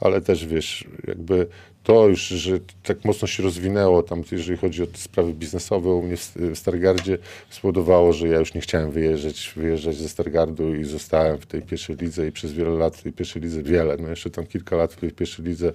ale 0.00 0.20
też 0.20 0.46
wiesz, 0.46 0.84
jakby 1.06 1.46
to 1.86 2.08
już, 2.08 2.20
że 2.20 2.58
tak 2.82 3.04
mocno 3.04 3.28
się 3.28 3.42
rozwinęło 3.42 4.02
tam, 4.02 4.22
jeżeli 4.32 4.58
chodzi 4.58 4.82
o 4.82 4.86
sprawy 4.94 5.34
biznesowe 5.34 5.90
u 5.90 6.02
mnie 6.02 6.16
w, 6.16 6.34
w 6.36 6.58
Stargardzie, 6.58 7.18
spowodowało, 7.50 8.12
że 8.12 8.28
ja 8.28 8.38
już 8.38 8.54
nie 8.54 8.60
chciałem 8.60 8.90
wyjeżdżać, 8.90 9.52
wyjeżdżać 9.56 9.96
ze 9.96 10.08
Stargardu 10.08 10.74
i 10.74 10.84
zostałem 10.84 11.38
w 11.38 11.46
tej 11.46 11.62
pierwszej 11.62 11.96
lidze 11.96 12.28
i 12.28 12.32
przez 12.32 12.52
wiele 12.52 12.70
lat 12.70 12.96
w 12.96 13.02
tej 13.02 13.12
pierwszej 13.12 13.42
lidze, 13.42 13.62
wiele, 13.62 13.96
no 13.96 14.08
jeszcze 14.08 14.30
tam 14.30 14.46
kilka 14.46 14.76
lat 14.76 14.92
w 14.92 14.96
tej 14.96 15.12
pierwszej 15.12 15.44
lidze 15.44 15.72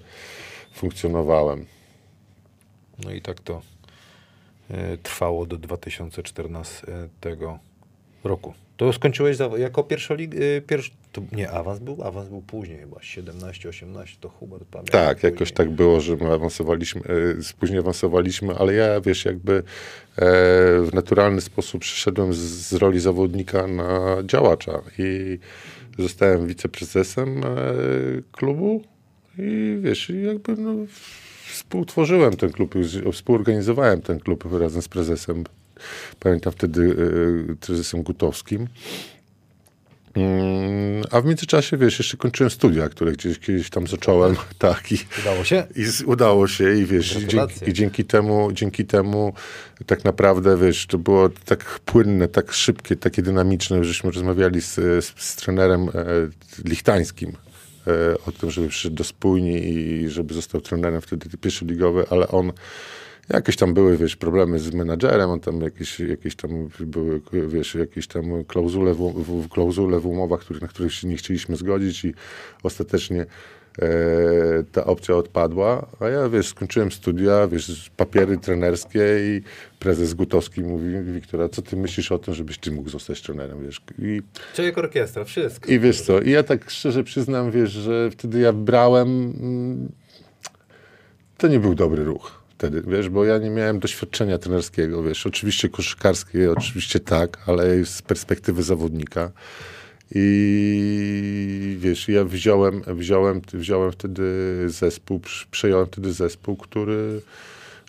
funkcjonowałem. 0.74 1.66
No 3.04 3.12
i 3.12 3.22
tak 3.22 3.40
to 3.40 3.62
e, 4.70 4.98
trwało 4.98 5.46
do 5.46 5.58
2014 5.58 6.88
roku. 8.24 8.54
To 8.82 8.94
skończyłeś 8.94 9.38
za, 9.38 9.49
jako 9.58 9.84
pierwszolig... 9.84 10.36
E, 10.36 10.62
pierwsz, 10.62 10.91
to 11.12 11.22
nie, 11.32 11.52
awans 11.52 11.80
był? 11.80 12.03
Awans 12.03 12.30
był 12.30 12.41
później 12.41 12.80
chyba, 12.80 12.98
17-18, 12.98 14.18
to 14.20 14.30
Hubert 14.30 14.66
pamięta. 14.66 14.91
Tak, 14.91 15.24
jakoś 15.24 15.40
później. 15.40 15.56
tak 15.56 15.70
było, 15.70 16.02
że 16.02 16.16
my 16.16 16.34
awansowaliśmy, 16.34 17.02
e, 17.02 17.53
później 17.60 17.80
awansowaliśmy, 17.80 18.56
ale 18.56 18.74
ja, 18.74 19.02
wiesz, 19.02 19.26
jakby 19.26 19.53
e, 19.53 19.64
w 20.82 20.90
naturalny 20.94 21.41
sposób 21.41 21.82
przeszedłem 21.82 22.34
z, 22.34 22.38
z 22.38 22.74
roli 22.74 22.99
zawodnika 22.99 23.68
na 23.68 24.18
działacza 24.24 24.82
i 24.98 25.40
zostałem 25.99 26.48
wiceprezesem 26.48 27.44
e, 27.44 27.48
klubu 28.32 28.82
i 29.38 29.78
wiesz, 29.82 30.10
jakby 30.10 30.56
no, 30.56 30.76
współtworzyłem 31.48 32.38
ten 32.38 32.52
klub, 32.52 32.76
współorganizowałem 33.14 34.02
ten 34.02 34.20
klub 34.20 34.48
razem 34.60 34.82
z 34.82 34.88
prezesem, 34.88 35.44
pamiętam 36.20 36.53
wtedy 36.53 36.95
e, 37.52 37.56
prezesem 37.56 38.03
Gutowskim. 38.03 38.68
Mm, 40.16 41.03
A 41.12 41.22
w 41.22 41.26
międzyczasie, 41.26 41.78
wiesz, 41.78 41.99
jeszcze 41.99 42.18
kończyłem 42.18 42.49
studia, 42.49 42.90
które 42.90 43.12
gdzieś 43.12 43.40
kiedyś 43.40 43.70
tam 43.70 43.88
zacząłem, 43.88 44.36
tak, 44.60 44.91
i, 44.91 44.98
Udało 45.22 45.44
się? 45.44 45.64
i 45.76 45.84
z, 45.84 46.02
udało 46.02 46.48
się 46.48 46.76
i 46.76 46.86
wiesz, 46.86 47.16
i 47.16 47.28
dzięki, 47.28 47.70
i 47.70 47.74
dzięki 47.74 48.06
temu, 48.06 48.52
dzięki 48.52 48.86
temu 48.86 49.34
tak 49.86 50.03
naprawdę, 50.03 50.58
wiesz, 50.58 50.88
to 50.88 50.98
było 50.98 51.30
tak 51.30 51.80
płynne, 51.86 52.28
tak 52.28 52.52
szybkie, 52.52 52.95
takie 52.95 53.22
dynamiczne, 53.22 53.84
żeśmy 53.84 54.12
rozmawiali 54.12 54.62
z, 54.62 54.76
z, 54.76 55.14
z 55.16 55.36
trenerem 55.36 55.90
e, 55.90 55.90
lichtańskim 56.66 57.32
e, 57.88 57.91
o 58.28 58.32
tym, 58.32 58.52
żeby 58.52 58.68
przyszedł 58.68 58.95
do 58.95 59.03
spójni 59.03 59.70
i 59.70 60.10
żeby 60.10 60.34
został 60.34 60.62
trenerem 60.62 61.02
wtedy 61.02 61.38
pierwszoligowy, 61.38 62.06
ale 62.10 62.28
on 62.28 62.52
Jakieś 63.34 63.56
tam 63.56 63.74
były, 63.74 63.98
wiesz, 63.98 64.16
problemy 64.16 64.60
z 64.60 64.74
menadżerem, 64.74 65.30
on 65.30 65.40
tam 65.40 65.62
jakieś, 65.62 65.99
jakieś 65.99 66.36
tam 66.36 66.70
były, 66.80 67.22
wiesz, 67.48 67.76
jakieś 67.76 68.08
tam 68.08 68.44
klauzule 68.44 68.94
w, 68.94 69.14
w, 69.24 69.49
klauzule 69.49 69.99
w 69.99 70.06
umowach, 70.06 70.62
na 70.62 70.68
których 70.68 70.94
się 70.94 71.08
nie 71.08 71.18
chcieliśmy 71.18 71.56
zgodzić 71.56 72.06
i 72.06 72.14
ostatecznie 72.64 73.26
e, 73.82 73.88
ta 74.72 74.86
opcja 74.86 75.16
odpadła, 75.16 75.88
a 75.99 76.10
ja, 76.10 76.30
wiesz, 76.30 76.48
skończyłem 76.48 76.91
studia, 76.91 77.48
wiesz, 77.48 77.91
papiery 77.98 78.38
trenerskie 78.38 79.03
i 79.22 79.41
prezes 79.80 80.14
Gutowski 80.14 80.62
mówi, 80.62 81.02
Wiktora, 81.02 81.49
co 81.49 81.62
ty 81.62 81.78
myślisz 81.78 82.12
o 82.12 82.20
tym, 82.20 82.34
żebyś 82.34 82.58
ty 82.58 82.72
mógł 82.72 82.90
zostać 82.90 83.22
trenerem, 83.22 83.64
wiesz, 83.64 83.82
i 83.99 84.22
Człowiek 84.56 84.78
orkiestra, 84.78 85.24
wszystko. 85.24 85.72
i 85.72 85.80
wiesz 85.80 86.02
co, 86.02 86.22
i 86.22 86.32
ja 86.32 86.44
tak 86.44 86.70
szczerze 86.70 87.03
przyznam, 87.03 87.52
wiesz, 87.52 87.72
że 87.72 88.12
wtedy 88.12 88.40
ja 88.40 88.53
brałem, 88.53 89.08
mm, 89.41 89.91
to 91.38 91.48
nie 91.48 91.60
był 91.60 91.76
dobry 91.76 92.03
ruch 92.03 92.41
wtedy, 92.62 92.84
wiesz, 92.88 93.10
bo 93.10 93.26
ja 93.26 93.38
nie 93.38 93.50
miałem 93.50 93.80
doświadczenia 93.80 94.38
trenerskiego, 94.38 95.04
wiesz, 95.04 95.28
oczywiście 95.28 95.70
koszykarskie, 95.70 96.52
oczywiście 96.52 97.00
tak, 97.00 97.38
ale 97.48 97.86
z 97.86 98.02
perspektywy 98.02 98.64
zawodnika. 98.64 99.32
I 100.16 101.78
wiesz, 101.80 102.08
ja 102.10 102.26
wziąłem, 102.26 102.82
wziąłem, 102.88 103.42
wziąłem 103.54 103.92
wtedy 103.92 104.24
zespół, 104.68 105.22
przejąłem 105.52 105.86
wtedy 105.88 106.14
zespół, 106.14 106.56
który 106.58 107.22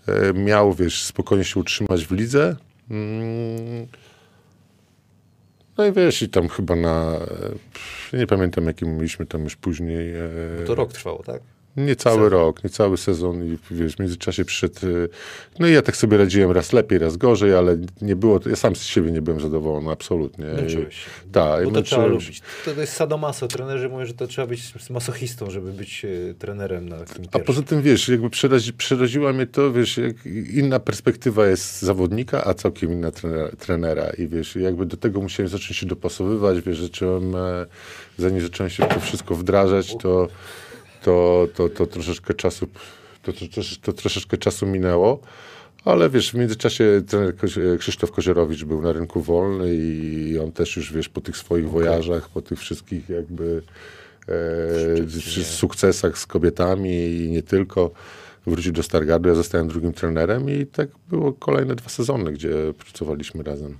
e, 0.07 0.33
miał, 0.33 0.73
wiesz, 0.75 1.03
spokojnie 1.05 1.45
się 1.45 1.61
utrzymać 1.61 2.07
w 2.07 2.11
lidze. 2.13 2.57
Mm, 2.91 3.87
no 5.79 5.87
i 5.87 5.93
wiesz, 5.93 6.23
i 6.23 6.29
tam 6.29 6.49
chyba 6.49 6.77
na. 6.77 7.19
e, 8.13 8.17
Nie 8.19 8.27
pamiętam, 8.27 8.67
jakim 8.67 8.97
mieliśmy 8.97 9.27
tam 9.27 9.45
już 9.45 9.57
później. 9.57 10.15
e, 10.15 10.65
To 10.67 10.75
rok 10.75 10.93
trwało, 10.93 11.23
tak? 11.23 11.43
Nie 11.77 11.97
cały 11.97 12.29
rok, 12.29 12.65
nie 12.65 12.71
cały 12.71 12.97
sezon 12.97 13.47
i 13.47 13.59
wiesz, 13.71 13.97
w 13.97 13.99
międzyczasie 13.99 14.45
przyszedł, 14.45 14.87
y, 14.87 15.09
no 15.59 15.69
i 15.69 15.73
ja 15.73 15.83
tak 15.83 15.97
sobie 15.97 16.17
radziłem 16.17 16.51
raz 16.51 16.73
lepiej, 16.73 16.99
raz 16.99 17.17
gorzej, 17.17 17.55
ale 17.55 17.77
nie 18.03 18.17
było, 18.17 18.41
ja 18.47 18.57
sam 18.57 18.77
z 18.77 18.83
siebie 18.83 19.13
nie 19.13 19.23
byłem 19.23 19.41
zadowolony, 19.41 19.91
absolutnie. 19.91 20.45
Męczyłeś 20.45 20.95
się. 20.95 21.11
Tak, 21.33 21.65
Bo 21.65 21.71
to 21.71 21.83
trzeba 21.83 22.07
lubić. 22.07 22.43
To, 22.65 22.75
to 22.75 22.81
jest 22.81 22.93
sadomaso. 22.93 23.49
Trenerzy 23.49 23.89
mówią, 23.89 24.07
że 24.07 24.15
to 24.15 24.27
trzeba 24.27 24.47
być 24.47 24.73
masochistą, 24.91 25.51
żeby 25.51 25.73
być 25.73 26.05
e, 26.05 26.35
trenerem 26.35 26.89
na 26.89 26.99
takim 26.99 27.25
A 27.33 27.39
poza 27.39 27.63
tym, 27.63 27.83
wiesz, 27.83 28.09
jakby 28.09 28.31
przerazi, 28.31 28.73
przeraziła 28.73 29.33
mnie 29.33 29.47
to, 29.47 29.73
wiesz, 29.73 29.97
jak 29.97 30.27
inna 30.55 30.81
perspektywa 30.81 31.47
jest 31.47 31.83
zawodnika, 31.83 32.45
a 32.45 32.55
całkiem 32.55 32.93
inna 32.93 33.11
trenera, 33.11 33.49
trenera. 33.59 34.11
I 34.19 34.27
wiesz, 34.29 34.57
jakby 34.57 34.87
do 34.87 34.97
tego 34.97 35.21
musiałem 35.21 35.49
zacząć 35.49 35.77
się 35.77 35.87
dopasowywać, 35.87 36.61
wiesz, 36.61 36.81
zacząłem, 36.81 37.37
e, 37.37 37.67
zanim 38.19 38.41
zacząłem 38.41 38.71
się 38.71 38.87
to 38.87 39.01
wszystko 39.01 39.35
wdrażać, 39.35 39.97
to, 39.97 40.29
to, 41.05 41.49
to, 41.55 41.69
to 41.69 41.87
troszeczkę 41.87 42.35
czasu, 42.35 42.67
to, 43.23 43.33
to, 43.33 43.41
to, 43.83 43.93
troszeczkę 43.93 44.37
czasu 44.37 44.67
minęło. 44.67 45.21
Ale 45.85 46.11
wiesz, 46.11 46.31
w 46.31 46.35
międzyczasie 46.35 47.03
trener 47.07 47.35
Krzysztof 47.79 48.13
Kozierowicz 48.13 48.65
był 48.65 48.83
na 48.83 48.93
rynku 48.93 49.23
wolny 49.23 49.75
i 49.75 50.39
on 50.39 50.53
też 50.53 50.77
już, 50.77 50.93
wiesz, 50.93 51.09
po 51.09 51.21
tych 51.21 51.37
swoich 51.37 51.71
wojażach, 51.71 52.29
po 52.29 52.43
tych 52.43 52.59
wszystkich 52.59 53.09
jakby 53.09 53.63
e, 54.29 55.45
sukcesach 55.45 56.19
z 56.19 56.27
kobietami 56.27 56.91
i 56.91 57.31
nie 57.31 57.43
tylko, 57.43 57.91
wrócił 58.47 58.73
do 58.73 58.83
Stargardu. 58.83 59.29
Ja 59.29 59.35
zostałem 59.35 59.69
drugim 59.69 59.93
trenerem 59.93 60.51
i 60.51 60.67
tak 60.67 60.89
było 61.09 61.33
kolejne 61.33 61.75
dwa 61.75 61.89
sezony, 61.89 62.33
gdzie 62.33 62.55
pracowaliśmy 62.79 63.43
razem. 63.43 63.79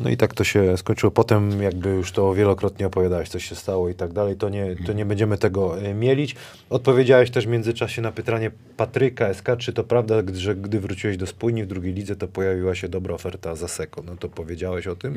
No 0.00 0.10
i 0.10 0.16
tak 0.16 0.34
to 0.34 0.44
się 0.44 0.76
skończyło. 0.76 1.10
Potem 1.10 1.62
jakby 1.62 1.88
już 1.88 2.12
to 2.12 2.34
wielokrotnie 2.34 2.86
opowiadałeś, 2.86 3.28
co 3.28 3.38
się 3.38 3.54
stało 3.54 3.88
i 3.88 3.94
tak 3.94 4.12
dalej, 4.12 4.36
to 4.36 4.48
nie, 4.48 4.76
to 4.86 4.92
nie 4.92 5.04
będziemy 5.04 5.38
tego 5.38 5.82
e, 5.82 5.94
mielić. 5.94 6.36
Odpowiedziałeś 6.70 7.30
też 7.30 7.46
w 7.46 7.48
międzyczasie 7.48 8.02
na 8.02 8.12
pytanie 8.12 8.50
Patryka 8.76 9.34
SK, 9.34 9.48
czy 9.58 9.72
to 9.72 9.84
prawda, 9.84 10.14
że 10.32 10.56
gdy 10.56 10.80
wróciłeś 10.80 11.16
do 11.16 11.26
spójni 11.26 11.64
w 11.64 11.66
drugiej 11.66 11.92
lidze, 11.92 12.16
to 12.16 12.28
pojawiła 12.28 12.74
się 12.74 12.88
dobra 12.88 13.14
oferta 13.14 13.54
za 13.54 13.68
Seko. 13.68 14.02
No 14.02 14.16
to 14.16 14.28
powiedziałeś 14.28 14.86
o 14.86 14.96
tym. 14.96 15.14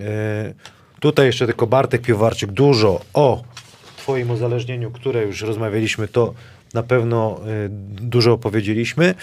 E, 0.00 0.54
tutaj 1.00 1.26
jeszcze 1.26 1.46
tylko 1.46 1.66
Bartek 1.66 2.02
Piwowarczyk 2.02 2.52
dużo 2.52 3.00
o 3.14 3.42
twoim 3.96 4.30
uzależnieniu, 4.30 4.90
które 4.90 5.24
już 5.24 5.42
rozmawialiśmy, 5.42 6.08
to 6.08 6.34
na 6.74 6.82
pewno 6.82 7.40
e, 7.46 7.68
dużo 8.02 8.32
opowiedzieliśmy. 8.32 9.14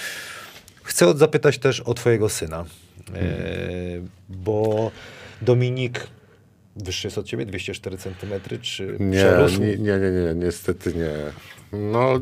Chcę 0.84 1.18
zapytać 1.18 1.58
też 1.58 1.80
o 1.80 1.94
twojego 1.94 2.30
syna, 2.30 2.66
bo 4.30 4.92
Dominik 5.42 6.08
wyższy 6.76 7.08
jest 7.08 7.18
od 7.18 7.26
ciebie, 7.26 7.46
204 7.46 7.98
cm, 7.98 8.60
czy 8.62 8.96
Nie, 9.00 9.18
przerósł? 9.18 9.62
nie, 9.62 9.68
nie, 9.68 9.78
nie, 9.78 10.12
nie, 10.12 10.46
niestety 10.46 10.94
nie. 10.94 11.12
No, 11.80 12.20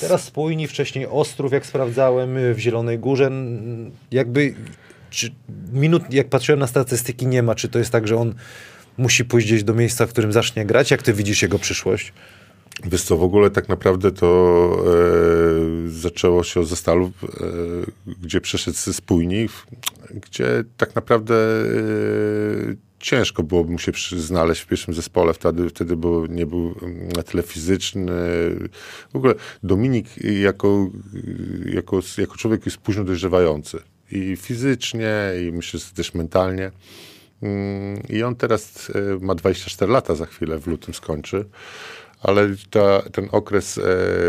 Teraz 0.00 0.24
spójni, 0.24 0.66
wcześniej 0.66 1.06
Ostrów, 1.06 1.52
jak 1.52 1.66
sprawdzałem, 1.66 2.36
y, 2.36 2.54
w 2.54 2.58
Zielonej 2.58 2.98
Górze, 2.98 3.30
jakby 4.10 4.54
czy 5.10 5.30
minut, 5.72 6.02
jak 6.10 6.28
patrzyłem 6.28 6.58
na 6.60 6.66
statystyki, 6.66 7.26
nie 7.26 7.42
ma. 7.42 7.54
Czy 7.54 7.68
to 7.68 7.78
jest 7.78 7.90
tak, 7.90 8.08
że 8.08 8.16
on 8.16 8.34
musi 8.98 9.24
pójść 9.24 9.46
gdzieś 9.46 9.64
do 9.64 9.74
miejsca, 9.74 10.06
w 10.06 10.10
którym 10.10 10.32
zacznie 10.32 10.66
grać? 10.66 10.90
Jak 10.90 11.02
ty 11.02 11.12
widzisz 11.12 11.42
jego 11.42 11.58
przyszłość? 11.58 12.12
Wiesz 12.84 13.02
co, 13.02 13.16
w 13.16 13.22
ogóle 13.22 13.50
tak 13.50 13.68
naprawdę 13.68 14.12
to 14.12 14.70
e, 14.86 15.88
zaczęło 15.88 16.44
się 16.44 16.60
od 16.60 16.68
Zestalu, 16.68 17.12
e, 18.06 18.12
gdzie 18.22 18.40
przeszedł 18.40 18.76
ze 18.76 18.94
spójni, 18.94 19.48
w- 19.48 19.66
gdzie 20.10 20.64
tak 20.76 20.94
naprawdę 20.94 21.34
e, 21.34 22.76
ciężko 22.98 23.42
byłoby 23.42 23.72
mu 23.72 23.78
się 23.78 23.92
znaleźć 24.16 24.60
w 24.62 24.66
pierwszym 24.66 24.94
zespole 24.94 25.34
wtedy, 25.34 25.68
wtedy 25.70 25.96
bo 25.96 26.26
nie 26.26 26.46
był 26.46 26.74
mm, 26.82 27.08
na 27.08 27.22
tyle 27.22 27.42
fizyczny. 27.42 28.12
W 29.12 29.16
ogóle 29.16 29.34
Dominik 29.62 30.06
jako, 30.40 30.90
jako, 31.64 32.00
jako 32.18 32.36
człowiek 32.36 32.66
jest 32.66 32.78
późno 32.78 33.04
dojrzewający 33.04 33.78
i 34.12 34.36
fizycznie, 34.36 35.14
i 35.48 35.52
myślę, 35.52 35.80
że 35.80 35.86
też 35.94 36.14
mentalnie. 36.14 36.70
Mm, 37.42 38.02
I 38.08 38.22
on 38.22 38.36
teraz 38.36 38.92
e, 38.94 39.24
ma 39.24 39.34
24 39.34 39.92
lata 39.92 40.14
za 40.14 40.26
chwilę, 40.26 40.58
w 40.58 40.66
lutym 40.66 40.94
skończy. 40.94 41.44
Ale 42.22 42.48
ta, 42.70 43.02
ten 43.02 43.28
okres 43.32 43.78
e, 43.78 43.82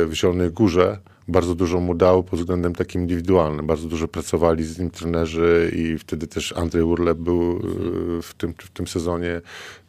w 0.06 0.14
Zielonej 0.14 0.52
Górze 0.52 0.98
bardzo 1.28 1.56
dużo 1.56 1.80
mu 1.80 1.96
dał 1.96 2.24
pod 2.24 2.40
względem 2.40 2.76
takim 2.76 3.02
indywidualnym. 3.02 3.68
Bardzo 3.68 3.88
dużo 3.88 4.08
pracowali 4.08 4.64
z 4.64 4.80
nim 4.80 4.90
trenerzy 4.90 5.72
i 5.76 5.98
wtedy 5.98 6.28
też 6.28 6.54
Andrzej 6.58 6.84
Urlep 6.84 7.18
był 7.18 7.52
e, 7.52 8.22
w 8.22 8.34
tym, 8.34 8.54
w 8.58 8.70
tym 8.70 8.88
sezonie. 8.88 9.42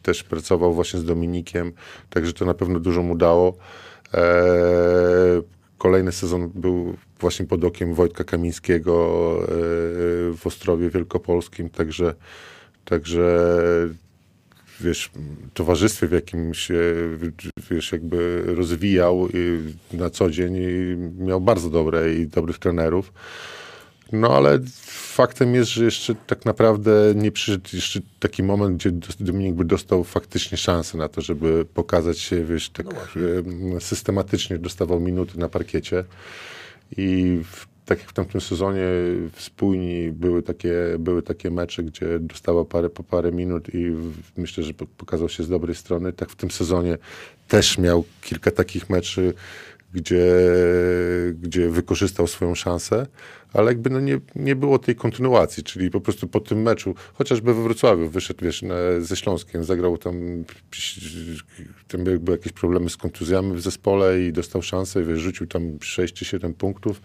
Też 0.02 0.22
pracował 0.22 0.74
właśnie 0.74 1.00
z 1.00 1.04
Dominikiem, 1.04 1.72
także 2.10 2.32
to 2.32 2.44
na 2.44 2.54
pewno 2.54 2.80
dużo 2.80 3.02
mu 3.02 3.16
dało. 3.16 3.56
E, 4.14 5.60
Kolejny 5.78 6.12
sezon 6.12 6.50
był 6.54 6.96
właśnie 7.20 7.46
pod 7.46 7.64
okiem 7.64 7.94
Wojtka 7.94 8.24
Kamińskiego 8.24 8.92
w 10.36 10.40
Ostrowie 10.44 10.90
Wielkopolskim, 10.90 11.70
także, 11.70 12.14
także 12.84 13.48
wiesz, 14.80 15.10
towarzystwie, 15.54 16.06
w 16.06 16.12
jakim 16.12 16.54
się 16.54 16.80
wiesz, 17.70 17.92
jakby 17.92 18.42
rozwijał 18.46 19.28
i 19.28 19.60
na 19.96 20.10
co 20.10 20.30
dzień 20.30 20.56
i 20.56 20.96
miał 21.22 21.40
bardzo 21.40 21.70
dobre 21.70 22.14
i 22.14 22.26
dobrych 22.26 22.58
trenerów. 22.58 23.12
No 24.12 24.36
ale 24.36 24.58
faktem 24.86 25.54
jest, 25.54 25.70
że 25.70 25.84
jeszcze 25.84 26.14
tak 26.14 26.44
naprawdę 26.44 26.92
nie 27.14 27.32
przyszedł 27.32 27.68
jeszcze 27.72 28.00
taki 28.20 28.42
moment, 28.42 28.76
gdzie 28.76 28.90
Dominik 29.20 29.54
by 29.54 29.64
dostał 29.64 30.04
faktycznie 30.04 30.58
szansę 30.58 30.98
na 30.98 31.08
to, 31.08 31.20
żeby 31.20 31.64
pokazać 31.74 32.18
się, 32.18 32.44
wiesz, 32.44 32.70
tak 32.70 32.86
em, 33.16 33.80
systematycznie 33.80 34.58
dostawał 34.58 35.00
minuty 35.00 35.38
na 35.38 35.48
parkiecie. 35.48 36.04
I 36.96 37.40
tak 37.90 37.98
jak 37.98 38.08
w 38.08 38.12
tamtym 38.12 38.40
sezonie 38.40 38.82
w 39.32 39.36
spójni 39.38 40.12
były 40.12 40.42
takie, 40.42 40.74
były 40.98 41.22
takie 41.22 41.50
mecze, 41.50 41.82
gdzie 41.82 42.18
dostawał 42.18 42.64
parę 42.64 42.90
po 42.90 43.02
parę 43.02 43.32
minut 43.32 43.74
i 43.74 43.92
myślę, 44.36 44.64
że 44.64 44.74
po- 44.74 44.86
pokazał 44.86 45.28
się 45.28 45.42
z 45.42 45.48
dobrej 45.48 45.74
strony. 45.74 46.12
Tak 46.12 46.30
w 46.30 46.36
tym 46.36 46.50
sezonie 46.50 46.98
też 47.48 47.78
miał 47.78 48.04
kilka 48.22 48.50
takich 48.50 48.90
meczy, 48.90 49.34
gdzie, 49.94 50.24
gdzie 51.42 51.68
wykorzystał 51.68 52.26
swoją 52.26 52.54
szansę, 52.54 53.06
ale 53.52 53.66
jakby 53.70 53.90
no 53.90 54.00
nie, 54.00 54.20
nie 54.36 54.56
było 54.56 54.78
tej 54.78 54.96
kontynuacji, 54.96 55.62
czyli 55.62 55.90
po 55.90 56.00
prostu 56.00 56.28
po 56.28 56.40
tym 56.40 56.62
meczu, 56.62 56.94
chociażby 57.14 57.54
we 57.54 57.62
Wrocławiu 57.62 58.08
wyszedł 58.08 58.44
wiesz, 58.44 58.62
na, 58.62 58.74
ze 59.00 59.16
Śląskiem, 59.16 59.64
zagrał 59.64 59.98
tam, 59.98 60.44
tam 61.88 62.06
jakby 62.06 62.32
jakieś 62.32 62.52
problemy 62.52 62.90
z 62.90 62.96
kontuzjami 62.96 63.56
w 63.56 63.60
zespole 63.60 64.20
i 64.20 64.32
dostał 64.32 64.62
szansę, 64.62 65.04
wiesz, 65.04 65.18
rzucił 65.18 65.46
tam 65.46 65.78
6 65.80 66.14
czy 66.14 66.24
7 66.24 66.54
punktów 66.54 67.00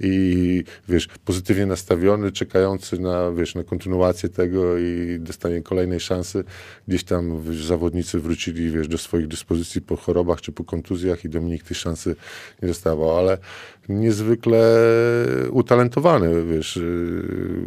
i 0.00 0.64
wiesz, 0.88 1.08
pozytywnie 1.24 1.66
nastawiony, 1.66 2.32
czekający 2.32 2.98
na, 2.98 3.32
wiesz, 3.32 3.54
na 3.54 3.64
kontynuację 3.64 4.28
tego 4.28 4.78
i 4.78 5.16
dostanie 5.20 5.62
kolejnej 5.62 6.00
szansy. 6.00 6.44
Gdzieś 6.88 7.04
tam 7.04 7.42
wiesz, 7.42 7.64
zawodnicy 7.64 8.20
wrócili, 8.20 8.70
wiesz, 8.70 8.88
do 8.88 8.98
swoich 8.98 9.28
dyspozycji 9.28 9.80
po 9.80 9.96
chorobach 9.96 10.40
czy 10.40 10.52
po 10.52 10.64
kontuzjach 10.64 11.24
i 11.24 11.28
Dominik 11.28 11.62
tej 11.62 11.76
szansy 11.76 12.16
nie 12.62 12.68
dostawał, 12.68 13.18
ale 13.18 13.38
niezwykle 13.88 14.86
utalentowany, 15.50 16.44
wiesz, 16.46 16.76
yy, 16.76 17.66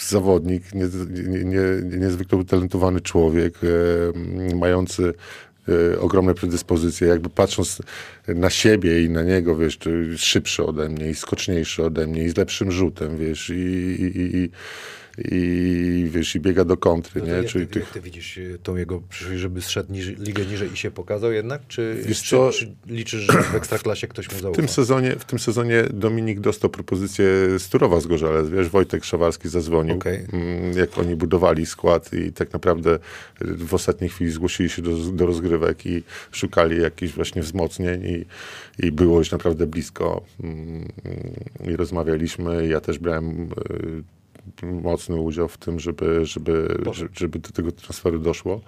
zawodnik, 0.00 0.74
nie, 0.74 0.88
nie, 1.28 1.44
nie, 1.44 1.98
niezwykle 1.98 2.38
utalentowany 2.38 3.00
człowiek, 3.00 3.54
e, 3.64 4.56
mający 4.56 5.14
ogromne 6.00 6.34
predyspozycje, 6.34 7.08
jakby 7.08 7.30
patrząc 7.30 7.82
na 8.28 8.50
siebie 8.50 9.04
i 9.04 9.10
na 9.10 9.22
niego, 9.22 9.56
wiesz, 9.56 9.78
szybszy 10.16 10.64
ode 10.64 10.88
mnie 10.88 11.10
i 11.10 11.14
skoczniejszy 11.14 11.84
ode 11.84 12.06
mnie 12.06 12.24
i 12.24 12.28
z 12.28 12.36
lepszym 12.36 12.72
rzutem, 12.72 13.18
wiesz, 13.18 13.50
i, 13.50 13.52
i, 13.54 14.36
i, 14.36 14.50
i, 15.18 16.06
wiesz, 16.10 16.36
i 16.36 16.40
biega 16.40 16.64
do 16.64 16.76
kontry, 16.76 17.20
No 17.20 17.26
nie? 17.26 17.32
jak, 17.32 17.46
Czyli 17.46 17.66
ty, 17.66 17.72
tych, 17.72 17.82
jak 17.82 17.92
ty 17.92 18.00
widzisz 18.00 18.36
y, 18.38 18.58
tą 18.62 18.76
jego 18.76 19.00
przyszłość, 19.08 19.40
żeby 19.40 19.62
zszedł 19.62 19.92
niż, 19.92 20.06
ligę 20.06 20.46
niżej 20.46 20.72
i 20.72 20.76
się 20.76 20.90
pokazał 20.90 21.32
jednak? 21.32 21.62
Czy, 21.68 22.02
Wiesz 22.06 22.22
czy, 22.22 22.30
co? 22.30 22.50
czy 22.52 22.74
liczysz, 22.86 23.20
że 23.20 23.42
w 23.42 23.54
Ekstraklasie 23.54 24.06
ktoś 24.08 24.32
mu 24.32 24.38
w 24.38 24.40
zaufa? 24.40 24.56
tym, 24.56 24.68
sezonie, 24.68 25.16
w 25.16 25.24
tym 25.24 25.38
sezonie 25.38 25.84
Dominik 25.92 26.40
dostał 26.40 26.70
propozycję 26.70 27.24
z 27.58 27.68
Turowa 27.68 28.00
z 28.00 28.06
Gorzelec, 28.06 28.48
wiesz, 28.48 28.68
Wojtek 28.68 29.04
Szawarski 29.04 29.48
zadzwonił, 29.48 29.96
Okej. 29.96 30.26
mm, 30.32 30.78
jak 30.78 30.98
oni 30.98 31.16
budowali 31.16 31.66
skład 31.66 32.12
i 32.12 32.32
tak 32.32 32.52
naprawdę 32.52 32.98
w 33.40 33.74
ostatniej 33.74 34.10
chwili 34.10 34.30
zgłosili 34.30 34.68
się 34.68 34.82
do, 34.82 34.96
do 34.96 35.26
rozgrywek 35.26 35.86
i 35.86 36.02
szukali 36.32 36.82
jakichś 36.82 37.12
właśnie 37.14 37.42
wzmocnień 37.42 38.02
i, 38.04 38.24
i 38.86 38.92
było 38.92 39.18
już 39.18 39.30
naprawdę 39.30 39.66
blisko 39.66 40.22
mm, 40.42 40.88
i 41.68 41.76
rozmawialiśmy. 41.76 42.68
Ja 42.68 42.80
też 42.80 42.98
brałem 42.98 43.42
y, 43.42 44.02
mocny 44.62 45.16
udział 45.20 45.48
w 45.48 45.58
tym, 45.58 45.80
żeby, 45.80 46.26
żeby, 46.26 46.78
żeby 47.16 47.38
do 47.38 47.50
tego 47.50 47.72
transferu 47.72 48.18
doszło. 48.18 48.60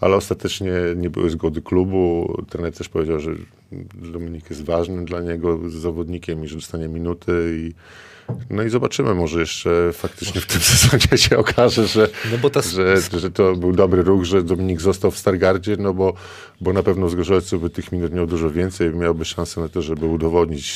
ale 0.00 0.16
ostatecznie 0.16 0.72
nie 0.96 1.10
były 1.10 1.30
zgody 1.30 1.62
klubu. 1.62 2.34
Trener 2.50 2.72
też 2.72 2.88
powiedział, 2.88 3.20
że 3.20 3.30
Dominik 3.94 4.50
jest 4.50 4.64
ważnym 4.64 5.04
dla 5.04 5.20
niego 5.20 5.58
zawodnikiem 5.68 6.44
i 6.44 6.48
że 6.48 6.54
dostanie 6.54 6.88
minuty 6.88 7.32
i 7.58 7.72
no 8.50 8.62
i 8.62 8.68
zobaczymy, 8.70 9.14
może 9.14 9.40
jeszcze 9.40 9.90
faktycznie 9.92 10.40
w 10.40 10.46
tym 10.46 10.60
sezonie 10.72 11.18
się 11.18 11.38
okaże, 11.38 11.86
że, 11.86 12.08
No 12.42 12.50
ta- 12.50 12.62
że, 12.62 12.96
że 13.18 13.30
to 13.30 13.56
był 13.56 13.72
dobry 13.72 14.02
ruch, 14.02 14.24
że 14.24 14.42
Dominik 14.42 14.80
został 14.80 15.10
w 15.10 15.18
Stargardzie, 15.18 15.76
no 15.78 15.94
bo, 15.94 16.14
bo 16.60 16.72
na 16.72 16.82
pewno 16.82 17.06
w 17.06 17.10
Zgorzelcu 17.10 17.60
by 17.60 17.70
tych 17.70 17.92
minut 17.92 18.12
miał 18.12 18.26
dużo 18.26 18.50
więcej, 18.50 18.94
miałby 18.94 19.24
szansę 19.24 19.60
na 19.60 19.68
to, 19.68 19.82
żeby 19.82 20.06
udowodnić 20.06 20.72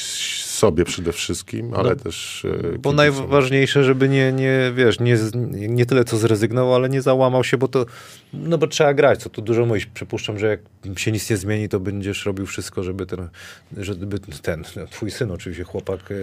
sobie 0.65 0.85
przede 0.85 1.13
wszystkim, 1.13 1.75
ale 1.75 1.97
też 1.97 2.45
e, 2.75 2.79
Bo 2.79 2.93
najważniejsze, 2.93 3.85
żeby 3.85 4.09
nie, 4.09 4.33
nie 4.33 4.73
wiesz, 4.75 5.01
nie, 5.01 5.17
nie 5.53 5.87
tyle 5.87 6.05
co 6.05 6.17
zrezygnował, 6.17 6.75
ale 6.75 6.89
nie 6.89 7.03
załamał 7.03 7.45
się, 7.45 7.59
bo 7.59 7.69
to, 7.69 7.87
no 8.33 8.59
bo 8.59 8.67
trzeba 8.67 8.95
grać, 8.95 9.23
co 9.23 9.31
tu 9.31 9.43
dużo 9.43 9.67
mówić. 9.67 9.87
Przypuszczam, 9.87 10.39
że 10.39 10.47
jak 10.47 10.61
się 10.99 11.13
nic 11.13 11.31
nie 11.31 11.37
zmieni, 11.37 11.69
to 11.69 11.81
będziesz 11.81 12.27
robił 12.27 12.47
wszystko, 12.47 12.83
żeby 12.83 13.07
ten, 13.07 13.29
żeby 13.77 14.21
ten, 14.43 14.65
no, 14.77 14.87
twój 14.87 15.11
syn 15.11 15.31
oczywiście, 15.31 15.65
chłopak, 15.65 16.01
e, 16.11 16.15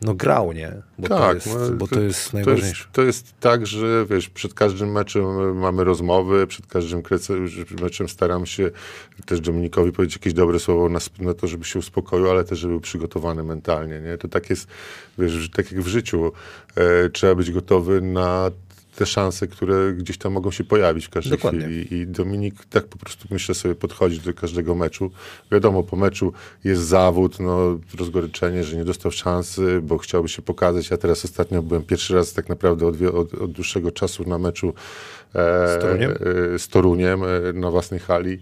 no 0.00 0.14
grał, 0.14 0.52
nie? 0.52 0.82
Bo 0.98 1.08
to 1.08 1.34
jest, 1.34 1.46
no, 1.46 1.76
bo 1.76 1.86
to 1.86 2.00
jest 2.00 2.30
To 2.30 2.36
najważniejsze. 2.36 2.82
jest, 2.82 2.92
to 2.92 3.02
jest 3.02 3.40
tak, 3.40 3.66
że 3.66 4.06
wiesz, 4.10 4.28
przed 4.28 4.54
każdym 4.54 4.92
meczem 4.92 5.58
mamy 5.58 5.84
rozmowy, 5.84 6.46
przed 6.46 6.66
każdym 6.66 7.02
meczem 7.82 8.08
staram 8.08 8.46
się 8.46 8.70
też 9.26 9.40
Dominikowi 9.40 9.92
powiedzieć 9.92 10.16
jakieś 10.16 10.32
dobre 10.32 10.58
słowo 10.58 10.88
na, 10.88 10.98
na 11.18 11.34
to, 11.34 11.46
żeby 11.46 11.64
się 11.64 11.78
uspokoił, 11.78 12.30
ale 12.30 12.44
też, 12.44 12.58
żeby 12.58 12.72
był 12.72 12.80
przygotowany 12.80 13.42
mentalnie, 13.42 14.00
nie? 14.00 14.18
To 14.18 14.28
tak 14.28 14.50
jest, 14.50 14.68
wiesz, 15.18 15.50
tak 15.50 15.72
jak 15.72 15.80
w 15.82 15.86
życiu, 15.86 16.32
e, 16.74 17.10
trzeba 17.10 17.34
być 17.34 17.50
gotowy 17.50 18.00
na 18.00 18.50
te 18.96 19.06
szanse, 19.06 19.46
które 19.46 19.92
gdzieś 19.92 20.18
tam 20.18 20.32
mogą 20.32 20.50
się 20.50 20.64
pojawić 20.64 21.06
w 21.06 21.10
każdej 21.10 21.38
Dokładnie. 21.38 21.60
chwili. 21.60 21.94
I 21.94 22.06
Dominik 22.06 22.54
tak 22.70 22.84
po 22.86 22.98
prostu 22.98 23.28
myślę 23.30 23.54
sobie 23.54 23.74
podchodzi 23.74 24.20
do 24.20 24.34
każdego 24.34 24.74
meczu. 24.74 25.10
Wiadomo, 25.52 25.82
po 25.82 25.96
meczu 25.96 26.32
jest 26.64 26.82
zawód, 26.82 27.40
no, 27.40 27.78
rozgoryczenie, 27.98 28.64
że 28.64 28.76
nie 28.76 28.84
dostał 28.84 29.12
szansy, 29.12 29.80
bo 29.82 29.98
chciałby 29.98 30.28
się 30.28 30.42
pokazać. 30.42 30.90
Ja 30.90 30.96
teraz 30.96 31.24
ostatnio 31.24 31.62
byłem 31.62 31.82
pierwszy 31.82 32.14
raz 32.14 32.32
tak 32.32 32.48
naprawdę 32.48 32.86
od, 32.86 33.02
od, 33.02 33.34
od 33.34 33.52
dłuższego 33.52 33.90
czasu 33.92 34.28
na 34.28 34.38
meczu 34.38 34.74
e, 35.34 35.78
Z 35.78 35.80
Toruniem? 35.80 36.10
e, 36.54 36.58
z 36.58 36.68
Toruniem 36.68 37.22
e, 37.24 37.52
na 37.52 37.70
własnej 37.70 38.00
hali. 38.00 38.38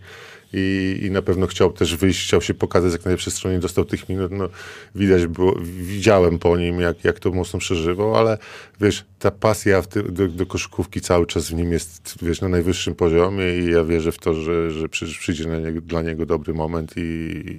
I, 0.57 0.99
I 1.03 1.11
na 1.11 1.23
pewno 1.23 1.47
chciał 1.47 1.73
też 1.73 1.97
wyjść, 1.97 2.27
chciał 2.27 2.41
się 2.43 2.55
pokazać 2.55 2.93
jak 2.93 3.05
najlepszej 3.05 3.33
stronie, 3.33 3.59
dostał 3.59 3.85
tych 3.85 4.09
minut. 4.09 4.33
No, 4.33 4.49
widać 4.95 5.27
było, 5.27 5.55
widziałem 5.63 6.39
po 6.39 6.57
nim, 6.57 6.81
jak, 6.81 7.05
jak 7.05 7.21
to 7.21 7.31
mocno 7.31 7.59
przeżywał, 7.59 8.17
ale 8.17 8.39
wiesz, 8.81 9.05
ta 9.19 9.31
pasja 9.31 9.83
ty, 9.83 10.03
do, 10.03 10.29
do 10.29 10.47
koszykówki 10.47 11.01
cały 11.01 11.27
czas 11.27 11.49
w 11.51 11.55
nim 11.55 11.73
jest 11.73 12.15
wiesz, 12.23 12.41
na 12.41 12.49
najwyższym 12.49 12.95
poziomie 12.95 13.59
i 13.59 13.71
ja 13.71 13.85
wierzę 13.85 14.13
w 14.13 14.19
to, 14.19 14.35
że, 14.35 14.71
że 14.71 14.89
przy, 14.89 15.07
przyjdzie 15.07 15.45
niego, 15.47 15.81
dla 15.81 16.03
niego 16.03 16.27
dobry 16.27 16.55
moment 16.55 16.93
i, 16.97 17.01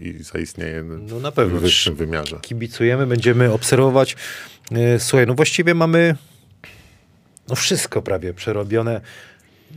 i 0.03 0.23
zaistnieje 0.23 0.83
No 0.83 1.19
na 1.19 1.31
pewno. 1.31 1.59
w 1.59 1.61
wyższym 1.61 1.95
wymiarze. 1.95 2.39
Kibicujemy, 2.41 3.07
będziemy 3.07 3.51
obserwować. 3.53 4.15
E, 4.71 4.99
Słuchaj, 4.99 5.27
no 5.27 5.33
właściwie 5.33 5.73
mamy 5.75 6.15
no 7.49 7.55
wszystko 7.55 8.01
prawie 8.01 8.33
przerobione. 8.33 9.01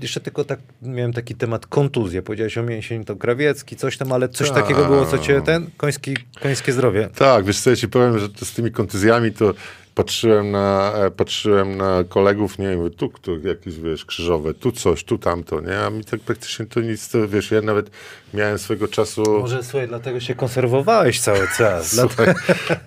Jeszcze 0.03 0.21
tylko 0.21 0.45
tak, 0.45 0.61
miałem 0.83 1.13
taki 1.13 1.35
temat 1.35 1.67
kontuzja. 1.67 2.23
Powiedziałeś 2.23 2.59
o 2.59 2.63
mięsień, 2.63 3.05
to 3.05 3.17
krawiecki, 3.17 3.77
coś 3.77 3.97
tam, 3.97 4.13
ale 4.13 4.29
coś 4.29 4.51
Tak. 4.51 4.63
takiego 4.63 4.85
było, 4.85 5.07
co 5.07 5.19
cię 5.19 5.43
ten, 5.43 5.71
koński, 5.77 6.17
końskie 6.43 6.73
zdrowie. 6.73 7.09
Tak, 7.15 7.45
wiesz 7.45 7.61
co, 7.61 7.71
ja 7.71 7.77
ci 7.77 7.89
powiem, 7.89 8.19
że 8.19 8.29
to 8.29 8.45
z 8.45 8.53
tymi 8.53 8.73
kontuzjami 8.73 9.33
to 9.33 9.55
patrzyłem 9.95 10.51
na, 10.51 10.93
e, 10.95 11.11
patrzyłem 11.11 11.77
na 11.77 12.05
kolegów, 12.09 12.59
nie 12.59 12.69
wiem, 12.69 12.91
tu, 12.91 13.09
tu 13.23 13.39
jakieś, 13.49 13.79
wiesz, 13.79 14.05
krzyżowe, 14.05 14.55
tu 14.55 14.73
coś, 14.73 15.05
tu 15.05 15.19
tamto, 15.19 15.61
nie? 15.61 15.79
A 15.79 15.91
mi 15.91 16.05
tak 16.05 16.21
praktycznie 16.21 16.67
to 16.67 16.81
nic, 16.81 17.09
to, 17.09 17.29
wiesz, 17.29 17.51
ja 17.51 17.63
nawet 17.63 17.91
miałem 18.35 18.59
swego 18.59 18.89
czasu... 18.89 19.23
Może 19.41 19.63
słuchaj, 19.63 19.89
dlatego 19.89 20.21
się 20.21 20.35
konserwowałeś 20.35 21.21
cały 21.21 21.49
czas. 21.57 21.91
Słuchaj, 22.01 22.35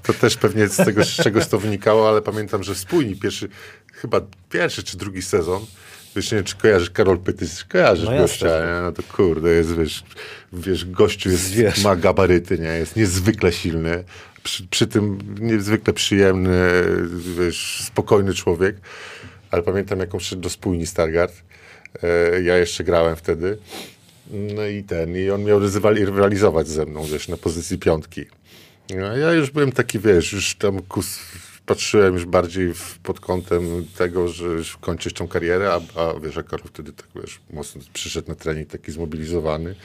to 0.03 0.14
też 0.14 0.38
pewnie 0.38 0.67
z 0.67 0.77
tego, 0.77 1.03
z 1.03 1.07
czegoś 1.07 1.48
to 1.48 1.59
wynikało, 1.59 2.09
ale 2.09 2.22
pamiętam, 2.22 2.64
że 2.64 2.75
spójni 2.75 3.15
pierwszy, 3.15 3.49
chyba 3.93 4.22
pierwszy 4.49 4.83
czy 4.83 4.98
drugi 4.98 5.22
sezon, 5.22 5.65
wiesz, 6.15 6.31
nie 6.31 6.43
czy 6.43 6.56
kojarzysz 6.57 6.90
Karol 6.90 7.19
Pytys, 7.19 7.64
kojarzysz 7.64 8.06
No 8.06 8.17
gościa, 8.17 8.45
nie? 8.48 8.81
no 8.81 8.91
to 8.91 9.03
kurde, 9.03 9.49
jest, 9.49 9.75
wiesz, 9.75 10.03
wiesz 10.53 10.85
gościu 10.85 11.30
jest, 11.30 11.43
Zwierz. 11.43 11.83
ma 11.83 11.95
gabaryty, 11.95 12.59
nie, 12.59 12.67
jest 12.67 12.95
niezwykle 12.95 13.51
silny, 13.51 14.03
przy, 14.43 14.67
przy 14.67 14.88
tym 14.88 15.17
niezwykle 15.40 15.93
przyjemny, 15.93 16.57
wiesz, 17.38 17.81
spokojny 17.85 18.33
człowiek, 18.33 18.75
ale 19.51 19.64
pamiętam, 19.64 19.99
jak 19.99 20.14
on 20.14 20.19
przyszedł 20.19 20.41
do 20.41 20.49
spójni 20.49 20.88
Stargard, 20.88 21.33
e, 22.03 22.41
ja 22.41 22.57
jeszcze 22.57 22.83
grałem 22.83 23.15
wtedy, 23.15 23.57
no 24.56 24.65
i 24.65 24.83
ten, 24.83 25.15
i 25.17 25.30
on 25.30 25.43
miał 25.43 25.59
rywali- 25.59 26.06
rywalizować 26.06 26.67
ze 26.67 26.85
mną, 26.85 27.03
wiesz, 27.06 27.27
na 27.27 27.38
pozycji 27.38 27.77
piątki. 27.77 28.25
No, 28.95 29.17
ja 29.17 29.33
już 29.33 29.51
byłem 29.51 29.72
taki, 29.72 29.99
wiesz, 29.99 30.33
już 30.33 30.56
tam 30.56 30.81
kus, 30.81 31.19
patrzyłem 31.72 32.14
już 32.14 32.25
bardziej 32.25 32.74
w, 32.74 33.00
pod 33.00 33.19
kątem 33.19 33.85
tego, 33.98 34.27
że 34.27 34.45
kończysz 34.82 35.14
tą 35.14 35.27
karierę, 35.27 35.74
a, 35.74 36.01
a 36.01 36.19
wiesz, 36.19 36.35
Karol 36.35 36.67
wtedy 36.67 36.93
tak, 36.93 37.08
wiesz, 37.16 37.40
mocno 37.53 37.82
przyszedł 37.93 38.30
na 38.30 38.35
trening 38.35 38.69
taki 38.69 38.91
zmobilizowany. 38.91 39.75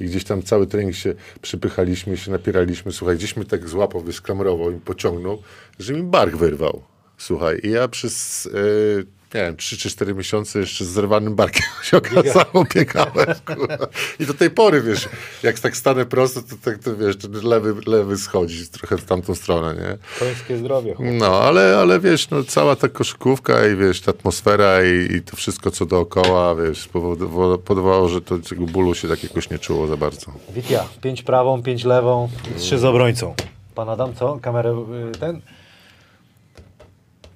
I 0.00 0.04
gdzieś 0.04 0.24
tam 0.24 0.42
cały 0.42 0.66
trening 0.66 0.94
się 0.94 1.14
przypychaliśmy, 1.42 2.16
się 2.16 2.30
napieraliśmy. 2.30 2.92
Słuchaj, 2.92 3.16
gdzieś 3.16 3.36
mnie 3.36 3.46
tak 3.46 3.68
złapał, 3.68 4.02
wiesz, 4.02 4.20
klamrował 4.20 4.70
i 4.70 4.80
pociągnął, 4.80 5.42
że 5.78 5.92
mi 5.92 6.02
bark 6.02 6.36
wyrwał. 6.36 6.82
Słuchaj, 7.18 7.60
i 7.62 7.70
ja 7.70 7.88
przez, 7.88 8.46
e, 8.46 9.15
nie 9.34 9.40
wiem, 9.40 9.56
3 9.56 9.76
czy 9.76 9.90
4 9.90 10.14
miesiące 10.14 10.58
jeszcze 10.58 10.84
z 10.84 10.88
zerwanym 10.88 11.34
barkiem 11.34 11.62
się 11.82 11.96
okazało, 11.96 12.64
biegałem. 12.74 13.26
kurwa. 13.46 13.86
I 14.20 14.26
do 14.26 14.34
tej 14.34 14.50
pory, 14.50 14.82
wiesz, 14.82 15.08
jak 15.42 15.58
tak 15.60 15.76
stanę 15.76 16.06
prosto, 16.06 16.42
to 16.42 16.56
tak, 16.64 16.78
to 16.78 16.96
wiesz, 16.96 17.16
ten 17.16 17.32
lewy, 17.32 17.74
lewy 17.86 18.16
schodzi 18.18 18.68
trochę 18.68 18.96
w 18.98 19.04
tamtą 19.04 19.34
stronę, 19.34 19.74
nie? 19.74 19.98
Końskie 20.18 20.58
zdrowie. 20.58 20.94
chłop. 20.94 21.08
No, 21.12 21.26
ale, 21.40 21.76
ale 21.78 22.00
wiesz, 22.00 22.30
no, 22.30 22.44
cała 22.44 22.76
ta 22.76 22.88
koszykówka 22.88 23.66
i 23.66 23.76
wiesz, 23.76 24.00
ta 24.00 24.10
atmosfera 24.10 24.84
i, 24.84 25.14
i 25.16 25.22
to 25.22 25.36
wszystko, 25.36 25.70
co 25.70 25.86
dookoła, 25.86 26.54
wiesz, 26.54 26.78
spowodowało, 26.82 27.58
powodowało, 27.58 28.08
że 28.08 28.20
to, 28.20 28.38
tego 28.38 28.64
bólu 28.66 28.94
się 28.94 29.08
tak 29.08 29.22
jakoś 29.22 29.50
nie 29.50 29.58
czuło 29.58 29.86
za 29.86 29.96
bardzo. 29.96 30.32
Witia, 30.50 30.84
pięć 31.02 31.22
prawą, 31.22 31.62
pięć 31.62 31.84
lewą, 31.84 32.28
i 32.56 32.60
trzy 32.60 32.78
z 32.78 32.84
obrońcą. 32.84 33.34
Pan 33.74 33.88
Adam, 33.88 34.14
co? 34.14 34.38
Kamerę 34.42 34.84
y, 35.14 35.18
ten? 35.18 35.40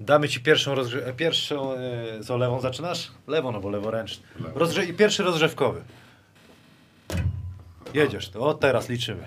Damy 0.00 0.28
ci 0.28 0.40
pierwszą 0.40 0.74
rozgrze- 0.74 1.12
pierwszą 1.16 1.74
y, 1.74 2.24
co 2.24 2.36
lewą 2.36 2.60
zaczynasz? 2.60 3.10
Lewą, 3.26 3.52
no 3.52 3.60
bo 3.60 3.70
leworęczny. 3.70 4.24
Rozgrze- 4.54 4.88
I 4.88 4.94
pierwszy 4.94 5.22
rozgrzewkowy. 5.22 5.82
Jedziesz, 7.94 8.28
to 8.28 8.40
o 8.40 8.54
teraz 8.54 8.88
liczymy. 8.88 9.26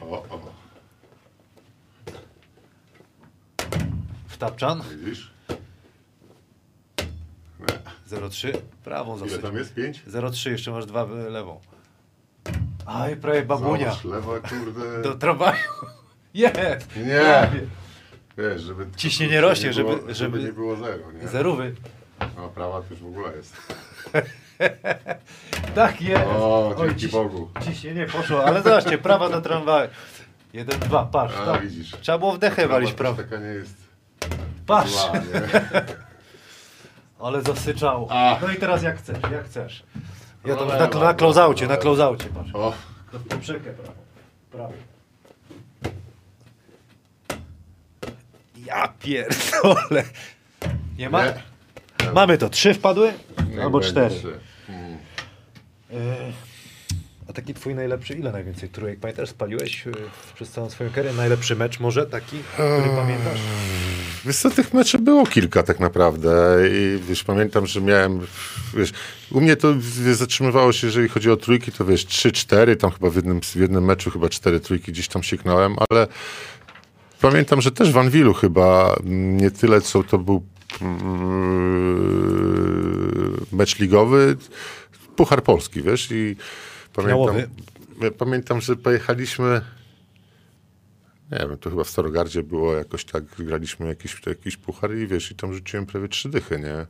O, 0.00 0.06
o, 0.10 0.40
Wtapczan, 4.28 4.82
widzisz? 5.04 5.30
0,3, 8.10 8.52
prawą 8.84 9.16
Ile 9.18 9.28
zasyć. 9.28 9.42
tam 9.42 9.56
jest? 9.56 9.74
Pięć? 9.74 10.02
0,3, 10.08 10.50
jeszcze 10.50 10.70
masz 10.70 10.86
dwa 10.86 11.04
y, 11.04 11.30
lewą. 11.30 11.60
Aj, 12.86 13.16
prawie 13.16 13.42
babunia. 13.42 13.90
Zobacz, 13.90 14.04
lewa, 14.04 14.40
kurde. 14.40 15.02
Do 15.02 15.14
tramwaju. 15.14 15.58
Jest! 16.34 16.96
Nie. 16.96 17.20
Prawie. 17.20 17.60
Wiesz, 18.40 18.62
żeby... 18.62 18.86
Ciśnienie 18.96 19.40
rośnie, 19.40 19.70
było, 19.70 19.92
żeby- 19.92 20.14
żeby... 20.14 20.14
żeby- 20.14 20.42
nie 20.42 20.52
było 20.52 20.76
zero, 20.76 21.12
nie? 21.22 21.28
Zerówy. 21.28 21.74
No, 22.36 22.48
prawa 22.48 22.80
to 22.82 22.86
już 22.90 23.00
w 23.02 23.06
ogóle 23.06 23.36
jest. 23.36 23.56
Tak 25.74 26.02
jest. 26.02 26.22
O, 26.26 26.74
dzięki 26.78 27.00
ciś- 27.00 27.12
Bogu. 27.12 27.50
Ciśnienie 27.64 28.06
poszło, 28.06 28.44
ale 28.44 28.62
zobaczcie, 28.62 28.98
prawa 28.98 29.28
do 29.28 29.40
tramwaju. 29.40 29.90
Jeden, 30.52 30.80
dwa, 30.80 31.04
patrz. 31.04 31.34
A, 31.42 31.44
tak. 31.46 31.62
widzisz. 31.62 31.90
Trzeba 32.00 32.18
było 32.18 32.32
wdechę 32.32 32.68
walić 32.68 32.92
prawo. 32.92 33.22
taka 33.22 33.36
nie 33.36 33.46
jest 33.46 33.74
Patrz, 34.66 34.90
zła, 34.92 35.12
nie? 35.12 35.60
ale 37.26 37.42
zasyczało. 37.42 38.06
A. 38.10 38.38
No 38.42 38.52
i 38.52 38.56
teraz 38.56 38.82
jak 38.82 38.98
chcesz, 38.98 39.18
jak 39.32 39.44
chcesz. 39.44 39.82
Ja 40.44 40.56
to 40.56 40.64
na, 40.66 40.78
na 40.78 41.14
close-aucie, 41.14 41.66
na 41.66 41.76
close-aucie, 41.76 42.28
patrz. 42.34 42.50
O, 42.54 42.72
Na 43.12 43.18
poprzeczkę 43.18 43.70
prawo. 43.70 43.92
Prawo. 44.50 44.72
Ja 48.70 48.88
pierdolę. 49.02 50.04
Nie 50.98 51.10
ma? 51.10 51.24
nie? 51.26 51.32
Mamy 52.14 52.38
to. 52.38 52.48
Trzy 52.50 52.74
wpadły? 52.74 53.12
Niech 53.50 53.60
Albo 53.60 53.78
będzie 53.78 53.90
cztery. 53.92 54.14
trzy. 54.14 54.32
Mm. 54.68 54.92
E, 55.92 56.32
A 57.28 57.32
taki 57.32 57.54
twój 57.54 57.74
najlepszy, 57.74 58.14
ile 58.14 58.32
najwięcej 58.32 58.68
trójek 58.68 59.00
pamiętasz? 59.00 59.28
Spaliłeś 59.28 59.86
e, 59.86 59.90
przez 60.34 60.50
całą 60.50 60.70
swoją 60.70 60.90
karierę? 60.90 61.12
Najlepszy 61.16 61.56
mecz 61.56 61.80
może 61.80 62.06
taki, 62.06 62.38
który 62.54 62.88
pamiętasz? 62.96 63.38
Wiesz 64.24 64.36
co, 64.36 64.50
tych 64.50 64.74
meczy 64.74 64.98
było 64.98 65.26
kilka 65.26 65.62
tak 65.62 65.80
naprawdę 65.80 66.56
i 66.72 66.98
wiesz, 67.08 67.24
pamiętam, 67.24 67.66
że 67.66 67.80
miałem, 67.80 68.20
wiesz, 68.76 68.92
u 69.30 69.40
mnie 69.40 69.56
to 69.56 69.74
wiesz, 70.04 70.16
zatrzymywało 70.16 70.72
się, 70.72 70.86
jeżeli 70.86 71.08
chodzi 71.08 71.30
o 71.30 71.36
trójki, 71.36 71.72
to 71.72 71.84
wiesz, 71.84 72.06
trzy, 72.06 72.32
cztery, 72.32 72.76
tam 72.76 72.90
chyba 72.90 73.10
w 73.10 73.16
jednym, 73.16 73.40
w 73.40 73.56
jednym 73.56 73.84
meczu 73.84 74.10
chyba 74.10 74.28
cztery 74.28 74.60
trójki 74.60 74.92
gdzieś 74.92 75.08
tam 75.08 75.22
sieknąłem, 75.22 75.76
ale 75.90 76.06
pamiętam, 77.20 77.60
że 77.60 77.70
też 77.70 77.92
w 77.92 77.98
Anwilu 77.98 78.34
chyba 78.34 78.96
mm, 79.04 79.36
nie 79.36 79.50
tyle, 79.50 79.80
co 79.80 80.02
to 80.02 80.18
był 80.18 80.42
mm, 80.82 82.20
mecz 83.52 83.78
ligowy, 83.78 84.36
Puchar 85.16 85.42
Polski, 85.42 85.82
wiesz, 85.82 86.08
i 86.10 86.36
pamiętam, 86.92 87.26
Finałowy. 87.26 87.48
pamiętam, 88.18 88.60
że 88.60 88.76
pojechaliśmy 88.76 89.60
nie 91.32 91.38
wiem, 91.38 91.58
to 91.58 91.70
chyba 91.70 91.84
w 91.84 91.90
Starogardzie 91.90 92.42
było 92.42 92.74
jakoś 92.74 93.04
tak, 93.04 93.24
graliśmy 93.38 93.86
jakiś, 93.86 94.16
jakiś 94.26 94.56
puchar 94.56 94.94
i 94.94 95.06
wiesz, 95.06 95.30
i 95.30 95.34
tam 95.34 95.54
rzuciłem 95.54 95.86
prawie 95.86 96.08
trzy 96.08 96.28
dychy, 96.28 96.58
nie? 96.58 96.86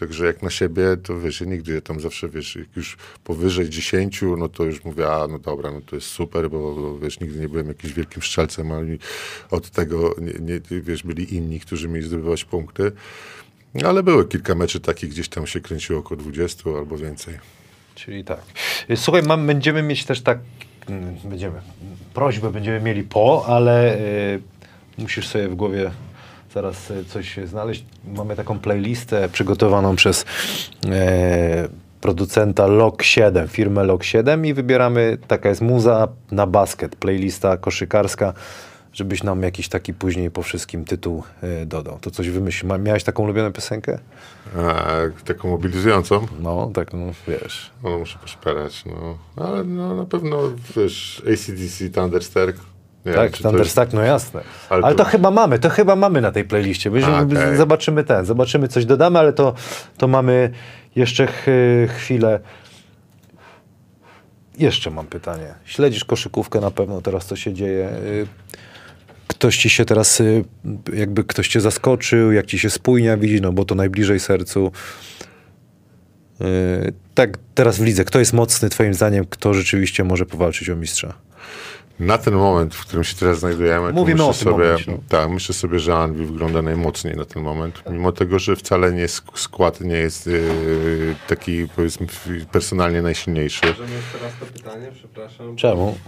Także 0.00 0.26
jak 0.26 0.42
na 0.42 0.50
siebie, 0.50 0.96
to 1.02 1.20
wiesz, 1.20 1.40
ja 1.40 1.46
nigdy 1.46 1.82
tam 1.82 2.00
zawsze, 2.00 2.28
wiesz, 2.28 2.56
jak 2.56 2.76
już 2.76 2.96
powyżej 3.24 3.70
dziesięciu, 3.70 4.36
no 4.36 4.48
to 4.48 4.64
już 4.64 4.84
mówię, 4.84 5.12
a 5.12 5.26
no 5.28 5.38
dobra, 5.38 5.70
no 5.70 5.80
to 5.80 5.96
jest 5.96 6.08
super, 6.08 6.50
bo, 6.50 6.74
bo 6.74 6.98
wiesz, 6.98 7.20
nigdy 7.20 7.40
nie 7.40 7.48
byłem 7.48 7.68
jakimś 7.68 7.92
wielkim 7.92 8.22
strzelcem, 8.22 8.72
ale 8.72 8.86
od 9.50 9.70
tego, 9.70 10.14
nie, 10.20 10.32
nie, 10.70 10.80
wiesz, 10.80 11.02
byli 11.02 11.34
inni, 11.34 11.60
którzy 11.60 11.88
mieli 11.88 12.06
zdobywać 12.06 12.44
punkty. 12.44 12.92
Ale 13.84 14.02
były 14.02 14.28
kilka 14.28 14.54
meczy 14.54 14.80
takich, 14.80 15.10
gdzieś 15.10 15.28
tam 15.28 15.46
się 15.46 15.60
kręciło 15.60 15.98
około 15.98 16.20
20 16.20 16.70
albo 16.70 16.96
więcej. 16.96 17.38
Czyli 17.94 18.24
tak. 18.24 18.40
Słuchaj, 18.96 19.22
mam, 19.22 19.46
będziemy 19.46 19.82
mieć 19.82 20.04
też 20.04 20.20
tak, 20.20 20.38
będziemy, 21.24 21.60
prośbę 22.14 22.50
będziemy 22.50 22.80
mieli 22.80 23.02
po, 23.02 23.44
ale 23.46 23.96
y, 23.96 24.42
musisz 24.98 25.28
sobie 25.28 25.48
w 25.48 25.54
głowie 25.54 25.90
zaraz 26.54 26.90
y, 26.90 27.04
coś 27.04 27.36
znaleźć. 27.44 27.84
Mamy 28.16 28.36
taką 28.36 28.58
playlistę 28.58 29.28
przygotowaną 29.28 29.96
przez 29.96 30.24
e, 30.90 31.68
producenta 32.00 32.66
Lok 32.66 33.02
7, 33.02 33.48
firmę 33.48 33.84
Lok 33.84 34.04
7 34.04 34.46
i 34.46 34.54
wybieramy, 34.54 35.18
taka 35.28 35.48
jest 35.48 35.60
muza 35.60 36.08
na 36.30 36.46
basket, 36.46 36.96
playlista 36.96 37.56
koszykarska, 37.56 38.32
żebyś 38.94 39.22
nam 39.22 39.42
jakiś 39.42 39.68
taki 39.68 39.94
później 39.94 40.30
po 40.30 40.42
wszystkim 40.42 40.84
tytuł 40.84 41.22
e, 41.42 41.66
dodał. 41.66 41.98
To 42.00 42.10
coś 42.10 42.28
wymyśl. 42.30 42.66
Miałeś 42.78 43.04
taką 43.04 43.22
ulubioną 43.22 43.52
piosenkę? 43.52 43.98
A, 44.58 44.84
taką 45.24 45.48
mobilizującą, 45.50 46.26
No, 46.40 46.70
tak, 46.74 46.92
no, 46.92 47.06
wiesz. 47.28 47.70
no 47.82 47.98
muszę 47.98 48.18
poszperać, 48.18 48.84
no. 48.84 49.18
Ale 49.46 49.64
no, 49.64 49.94
na 49.94 50.04
pewno, 50.04 50.38
wiesz, 50.76 51.22
ACDC, 51.32 51.90
Thunderstruck. 51.90 52.56
Nie 53.06 53.12
wiem, 53.12 53.14
Tak, 53.14 53.32
to 53.32 53.42
Thunderstack, 53.42 53.92
no 53.92 54.02
jasne. 54.02 54.40
Ale, 54.68 54.84
Ale 54.84 54.94
to... 54.94 55.04
to- 55.04 55.10
chyba 55.10 55.30
mamy, 55.30 55.58
to 55.58 55.70
chyba 55.70 55.96
mamy 55.96 56.20
na 56.20 56.32
tej 56.32 56.44
playliście. 56.44 56.90
A, 57.06 57.20
okej. 57.20 57.56
Zobaczymy 57.56 58.04
ten, 58.04 58.24
zobaczymy 58.24 58.68
coś 58.68 58.84
dodamy, 58.86 59.18
ale 59.18 59.32
to, 59.32 59.54
to 59.96 60.08
mamy 60.08 60.50
jeszcze 60.96 61.26
ch 61.26 61.46
chwilę. 61.96 62.40
Jeszcze 64.58 64.90
mam 64.90 65.06
pytanie. 65.06 65.54
Śledzisz 65.64 66.04
koszykówkę 66.04 66.60
na 66.60 66.70
pewno 66.70 67.00
teraz, 67.02 67.26
co 67.26 67.36
się 67.36 67.52
dzieje. 67.52 67.88
Y, 67.88 68.26
Ktoś 69.26 69.56
ci 69.56 69.70
się 69.70 69.84
teraz, 69.84 70.20
y, 70.20 70.44
jakby 70.94 71.24
ktoś 71.24 71.48
cię 71.48 71.60
zaskoczył, 71.60 72.32
jak 72.32 72.46
ci 72.46 72.58
się 72.58 72.70
spójnia, 72.70 73.16
widzi, 73.16 73.40
no 73.40 73.52
bo 73.52 73.64
to 73.64 73.74
najbliżej 73.74 74.20
sercu. 74.20 74.72
Y, 76.40 76.92
Tak, 77.14 77.38
teraz 77.54 77.78
w 77.78 77.84
lidze. 77.84 78.04
Kto 78.04 78.18
jest 78.18 78.32
mocny, 78.32 78.68
twoim 78.68 78.94
zdaniem, 78.94 79.24
kto 79.30 79.54
rzeczywiście 79.54 80.04
może 80.04 80.26
powalczyć 80.26 80.70
o 80.70 80.76
mistrza? 80.76 81.14
Na 82.00 82.18
ten 82.18 82.34
moment, 82.34 82.74
w 82.74 82.80
którym 82.86 83.04
się 83.04 83.16
teraz 83.16 83.38
znajdujemy, 83.38 83.92
Mówimy 83.92 84.18
to 84.18 84.24
o 84.24 84.28
myślę 84.28 84.44
tym 84.44 84.52
sobie, 84.52 84.64
momencie, 84.64 84.92
no. 84.92 84.98
tak, 85.08 85.30
myślę 85.30 85.54
sobie, 85.54 85.78
że 85.78 85.94
Anvil 85.96 86.26
wygląda 86.26 86.62
najmocniej 86.62 87.16
na 87.16 87.24
ten 87.24 87.42
moment, 87.42 87.82
mimo 87.90 88.12
tego, 88.12 88.38
że 88.38 88.56
wcale 88.56 88.92
nie 88.92 89.06
sk- 89.06 89.38
skład 89.38 89.80
nie 89.80 89.96
jest 89.96 90.26
yy, 90.26 91.14
taki, 91.28 91.68
powiedzmy, 91.76 92.06
personalnie 92.52 93.02
najsilniejszy. 93.02 93.60
Możemy 93.66 93.94
jeszcze 93.96 94.18
raz 94.22 94.32
to 94.40 94.46
pytanie, 94.46 94.86
przepraszam. 94.94 95.56
Czemu? 95.56 95.98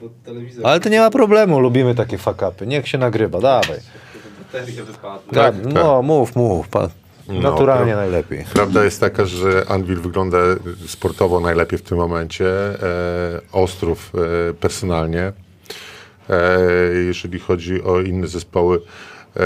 Bo 0.00 0.08
telewizor... 0.24 0.66
Ale 0.66 0.80
to 0.80 0.88
nie 0.88 1.00
ma 1.00 1.10
problemu, 1.10 1.60
lubimy 1.60 1.94
takie 1.94 2.18
fakapy. 2.18 2.66
Niech 2.66 2.88
się 2.88 2.98
nagrywa, 2.98 3.40
dawaj. 3.40 3.78
Tak, 5.32 5.54
tak. 5.62 5.72
no 5.74 6.02
mów, 6.02 6.36
mów. 6.36 6.68
Pa. 6.68 6.88
Naturalnie 7.28 7.92
pra- 7.92 7.96
najlepiej. 7.96 8.44
Prawda 8.52 8.84
jest 8.84 9.00
taka, 9.00 9.24
że 9.24 9.64
Anvil 9.68 9.96
wygląda 9.96 10.38
sportowo 10.86 11.40
najlepiej 11.40 11.78
w 11.78 11.82
tym 11.82 11.98
momencie, 11.98 12.46
e, 12.46 13.40
Ostrów 13.52 14.12
e, 14.50 14.54
personalnie, 14.54 15.32
e, 16.30 16.58
jeżeli 17.06 17.38
chodzi 17.38 17.82
o 17.82 18.00
inne 18.00 18.26
zespoły. 18.26 18.80
E, 19.36 19.40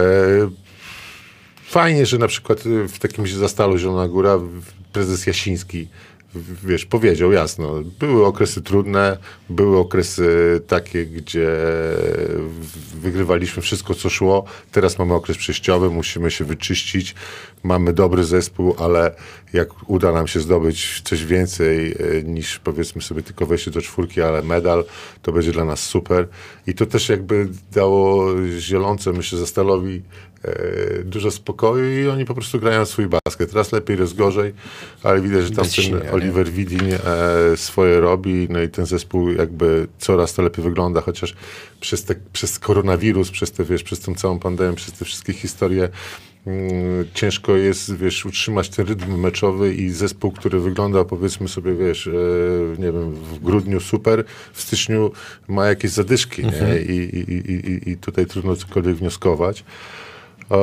fajnie, 1.66 2.06
że 2.06 2.18
na 2.18 2.26
przykład 2.26 2.58
w 2.88 2.98
takim 2.98 3.26
zastalu 3.26 3.78
Zielona 3.78 4.08
Góra 4.08 4.38
prezes 4.92 5.26
Jasiński 5.26 5.88
wiesz, 6.64 6.86
powiedział 6.86 7.32
jasno, 7.32 7.74
były 7.98 8.26
okresy 8.26 8.62
trudne, 8.62 9.18
były 9.50 9.78
okresy 9.78 10.60
takie, 10.66 11.06
gdzie 11.06 11.48
wygrywaliśmy 12.94 13.62
wszystko, 13.62 13.94
co 13.94 14.10
szło. 14.10 14.44
Teraz 14.72 14.98
mamy 14.98 15.14
okres 15.14 15.36
przejściowy, 15.36 15.90
musimy 15.90 16.30
się 16.30 16.44
wyczyścić. 16.44 17.14
Mamy 17.62 17.92
dobry 17.92 18.24
zespół, 18.24 18.74
ale 18.78 19.14
jak 19.52 19.68
uda 19.86 20.12
nam 20.12 20.26
się 20.26 20.40
zdobyć 20.40 21.00
coś 21.04 21.24
więcej 21.24 21.92
e, 21.92 22.22
niż 22.22 22.58
powiedzmy 22.58 23.02
sobie 23.02 23.22
tylko 23.22 23.46
wejście 23.46 23.70
do 23.70 23.82
czwórki, 23.82 24.22
ale 24.22 24.42
medal, 24.42 24.84
to 25.22 25.32
będzie 25.32 25.52
dla 25.52 25.64
nas 25.64 25.80
super. 25.80 26.28
I 26.66 26.74
to 26.74 26.86
też 26.86 27.08
jakby 27.08 27.48
dało 27.72 28.26
zielonce, 28.58 29.12
myślę, 29.12 29.38
Zastalowi 29.38 29.94
e, 29.96 30.02
dużo 31.04 31.30
spokoju 31.30 32.02
i 32.02 32.08
oni 32.08 32.24
po 32.24 32.34
prostu 32.34 32.60
grają 32.60 32.84
swój 32.84 33.06
basket. 33.06 33.52
Raz 33.52 33.72
lepiej, 33.72 33.96
raz 33.96 34.12
gorzej, 34.12 34.52
ale 35.02 35.20
widać, 35.20 35.44
że 35.44 35.50
tam 35.50 35.64
ten 35.64 36.00
nie? 36.02 36.12
Oliver 36.12 36.50
Widin 36.50 36.92
e, 36.92 36.98
swoje 37.56 38.00
robi, 38.00 38.46
no 38.50 38.62
i 38.62 38.68
ten 38.68 38.86
zespół 38.86 39.30
jakby 39.30 39.86
coraz 39.98 40.34
to 40.34 40.42
lepiej 40.42 40.64
wygląda, 40.64 41.00
chociaż 41.00 41.34
przez, 41.80 42.04
te, 42.04 42.14
przez 42.32 42.58
koronawirus, 42.58 43.30
przez 43.30 43.52
te, 43.52 43.64
wiesz, 43.64 43.82
przez 43.82 44.00
tą 44.00 44.14
całą 44.14 44.38
pandemię, 44.38 44.76
przez 44.76 44.92
te 44.92 45.04
wszystkie 45.04 45.32
historie 45.32 45.88
mm, 46.46 47.04
ciężko 47.14 47.56
jest, 47.56 47.96
wiesz, 47.96 48.26
utrzymać 48.26 48.68
ten 48.68 48.86
rytm 48.86 49.20
meczowy 49.20 49.74
i 49.74 49.90
zespół, 49.90 50.32
który 50.32 50.60
wygląda, 50.60 51.04
powiedzmy 51.04 51.48
sobie, 51.48 51.74
wiesz, 51.74 52.06
e, 52.06 52.10
nie 52.78 52.92
wiem, 52.92 53.14
w 53.14 53.38
grudniu 53.38 53.80
super, 53.80 54.24
w 54.52 54.60
styczniu 54.62 55.10
ma 55.48 55.66
jakieś 55.66 55.90
zadyszki, 55.90 56.42
nie? 56.42 56.82
I, 56.82 56.96
i, 56.96 57.32
i, 57.32 57.52
i, 57.70 57.90
I 57.90 57.96
tutaj 57.96 58.26
trudno 58.26 58.56
cokolwiek 58.56 58.96
wnioskować. 58.96 59.64
E, 60.50 60.56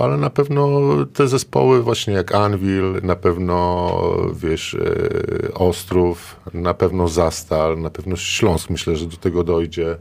ale 0.00 0.16
na 0.16 0.30
pewno 0.30 0.80
te 1.14 1.28
zespoły 1.28 1.82
właśnie 1.82 2.14
jak 2.14 2.34
Anvil, 2.34 3.00
na 3.02 3.16
pewno 3.16 3.90
wiesz, 4.34 4.74
e, 4.74 5.54
Ostrów, 5.54 6.36
na 6.54 6.74
pewno 6.74 7.08
Zastal, 7.08 7.78
na 7.80 7.90
pewno 7.90 8.16
Śląsk 8.16 8.70
myślę, 8.70 8.96
że 8.96 9.06
do 9.06 9.16
tego 9.16 9.44
dojdzie. 9.44 9.96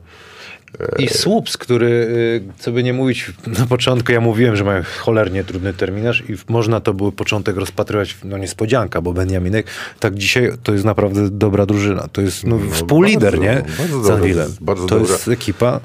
I 1.00 1.08
Słups, 1.08 1.58
który, 1.58 1.88
y, 1.88 2.42
co 2.60 2.72
by 2.72 2.84
nie 2.84 2.94
mówić, 2.94 3.32
na 3.60 3.66
początku 3.66 4.12
ja 4.12 4.22
mówiłem, 4.22 4.56
że 4.56 4.64
mają 4.64 4.84
cholernie 5.00 5.44
trudny 5.44 5.74
terminarz 5.74 6.24
i 6.30 6.34
można 6.48 6.80
to 6.80 6.94
był 6.94 7.12
początek 7.12 7.58
rozpatrywać, 7.58 8.18
no 8.24 8.38
niespodzianka, 8.38 9.02
bo 9.02 9.14
Benjaminek, 9.14 9.68
tak 10.00 10.16
dzisiaj 10.16 10.52
to 10.64 10.74
jest 10.74 10.86
naprawdę 10.86 11.30
dobra 11.30 11.66
drużyna. 11.66 12.08
To 12.12 12.22
jest 12.22 12.44
no, 12.44 12.60
No, 12.60 12.72
współlider, 12.72 13.32
bardzo, 13.40 13.44
nie? 13.44 13.64
bardzo 13.80 14.00
Z 14.00 14.02
dobra, 14.02 14.16
Anvilem. 14.16 14.52
bardzo 14.62 14.86
to 14.88 15.00
dobra. 15.00 15.14
jest 15.14 15.28
ekipa. 15.28 15.80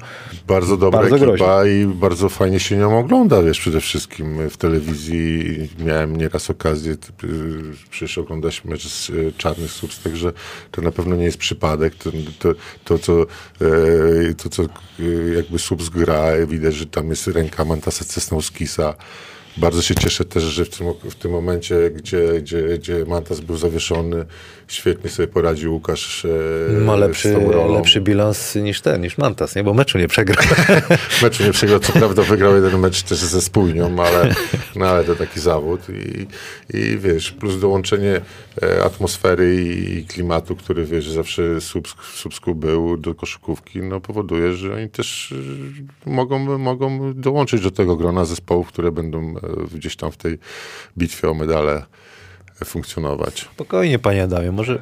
Bardzo 0.47 0.77
dobra 0.77 0.99
Bardzo 0.99 1.33
ekipa 1.33 1.65
i 1.65 1.85
bardzo 1.85 2.29
fajnie 2.29 2.59
się 2.59 2.77
nią 2.77 2.99
ogląda, 2.99 3.41
wiesz, 3.43 3.59
przede 3.59 3.81
wszystkim 3.81 4.49
w 4.49 4.57
telewizji. 4.57 5.45
Miałem 5.79 6.15
nieraz 6.15 6.49
okazję 6.49 6.95
przecież 7.89 8.17
oglądać 8.17 8.65
mecz 8.65 8.87
z 8.87 9.09
y, 9.09 9.33
Czarnych 9.37 9.71
Subs, 9.71 10.03
także 10.03 10.33
to 10.71 10.81
na 10.81 10.91
pewno 10.91 11.15
nie 11.15 11.23
jest 11.25 11.37
przypadek. 11.37 11.95
To, 11.95 12.11
to, 12.39 12.53
to 12.85 12.99
co, 12.99 13.21
e, 13.21 14.33
to, 14.33 14.49
co 14.49 14.63
jakby 15.35 15.59
Subs 15.59 15.89
gra, 15.89 16.31
widać, 16.47 16.75
że 16.75 16.85
tam 16.85 17.09
jest 17.09 17.27
ręka 17.27 17.65
Mantasa 17.65 18.05
Cesnauskisa. 18.05 18.95
Bardzo 19.57 19.81
się 19.81 19.95
cieszę 19.95 20.25
też, 20.25 20.43
że 20.43 20.65
w 20.65 20.69
tym, 20.69 20.87
w 21.11 21.15
tym 21.15 21.31
momencie, 21.31 21.91
gdzie, 21.91 22.41
gdzie, 22.41 22.77
gdzie 22.77 23.05
Mantas 23.05 23.39
był 23.39 23.57
zawieszony, 23.57 24.25
świetnie 24.67 25.09
sobie 25.09 25.27
poradził 25.27 25.73
Łukasz 25.73 26.25
e, 26.25 26.79
Ma 26.79 26.95
lepszy, 26.95 27.37
lepszy 27.73 28.01
bilans 28.01 28.55
niż 28.55 28.81
ten, 28.81 29.01
niż 29.01 29.17
Mantas, 29.17 29.55
nie? 29.55 29.63
Bo 29.63 29.73
meczu 29.73 29.97
nie 29.97 30.07
przegrał. 30.07 30.45
meczu 31.23 31.43
nie 31.43 31.51
przegrał, 31.51 31.79
co 31.79 31.93
prawda 31.93 32.23
wygrał 32.23 32.55
jeden 32.55 32.79
mecz 32.79 33.03
też 33.03 33.17
ze 33.17 33.41
spójnią, 33.41 34.03
ale, 34.03 34.35
no, 34.75 34.85
ale 34.85 35.03
to 35.03 35.15
taki 35.15 35.39
zawód 35.39 35.81
i, 35.89 36.27
i 36.77 36.97
wiesz, 36.97 37.31
plus 37.31 37.59
dołączenie 37.59 38.21
e, 38.63 38.83
atmosfery 38.83 39.55
i, 39.55 39.97
i 39.97 40.05
klimatu, 40.05 40.55
który 40.55 40.85
wiesz, 40.85 41.09
zawsze 41.09 41.55
w 41.55 41.63
Słupsk, 41.63 42.01
w 42.01 42.53
był 42.55 42.97
do 42.97 43.15
koszykówki, 43.15 43.81
no 43.81 44.01
powoduje, 44.01 44.53
że 44.53 44.73
oni 44.73 44.89
też 44.89 45.33
e, 46.05 46.09
mogą, 46.09 46.57
mogą 46.57 47.13
dołączyć 47.13 47.61
do 47.61 47.71
tego 47.71 47.95
grona 47.95 48.25
zespołów, 48.25 48.67
które 48.67 48.91
będą 48.91 49.35
e, 49.37 49.41
gdzieś 49.75 49.95
tam 49.95 50.11
w 50.11 50.17
tej 50.17 50.37
bitwie 50.97 51.29
o 51.29 51.33
medale 51.33 51.85
funkcjonować. 52.63 53.41
Spokojnie, 53.53 53.99
panie 53.99 54.23
Adamie. 54.23 54.51
Może 54.51 54.79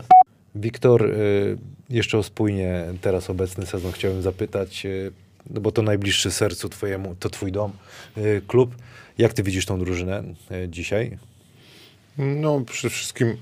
Wiktor, 0.55 1.05
y, 1.05 1.57
jeszcze 1.89 2.17
o 2.17 2.23
spójnie 2.23 2.85
teraz 3.01 3.29
obecny 3.29 3.65
sezon 3.65 3.91
chciałem 3.91 4.21
zapytać, 4.21 4.85
y, 4.85 5.11
no 5.49 5.61
bo 5.61 5.71
to 5.71 5.81
najbliższy 5.81 6.31
sercu 6.31 6.69
twojemu, 6.69 7.15
to 7.19 7.29
twój 7.29 7.51
dom, 7.51 7.71
y, 8.17 8.41
klub. 8.47 8.75
Jak 9.17 9.33
ty 9.33 9.43
widzisz 9.43 9.65
tą 9.65 9.79
drużynę 9.79 10.23
dzisiaj? 10.67 11.17
No, 12.17 12.61
przede 12.61 12.89
wszystkim 12.89 13.37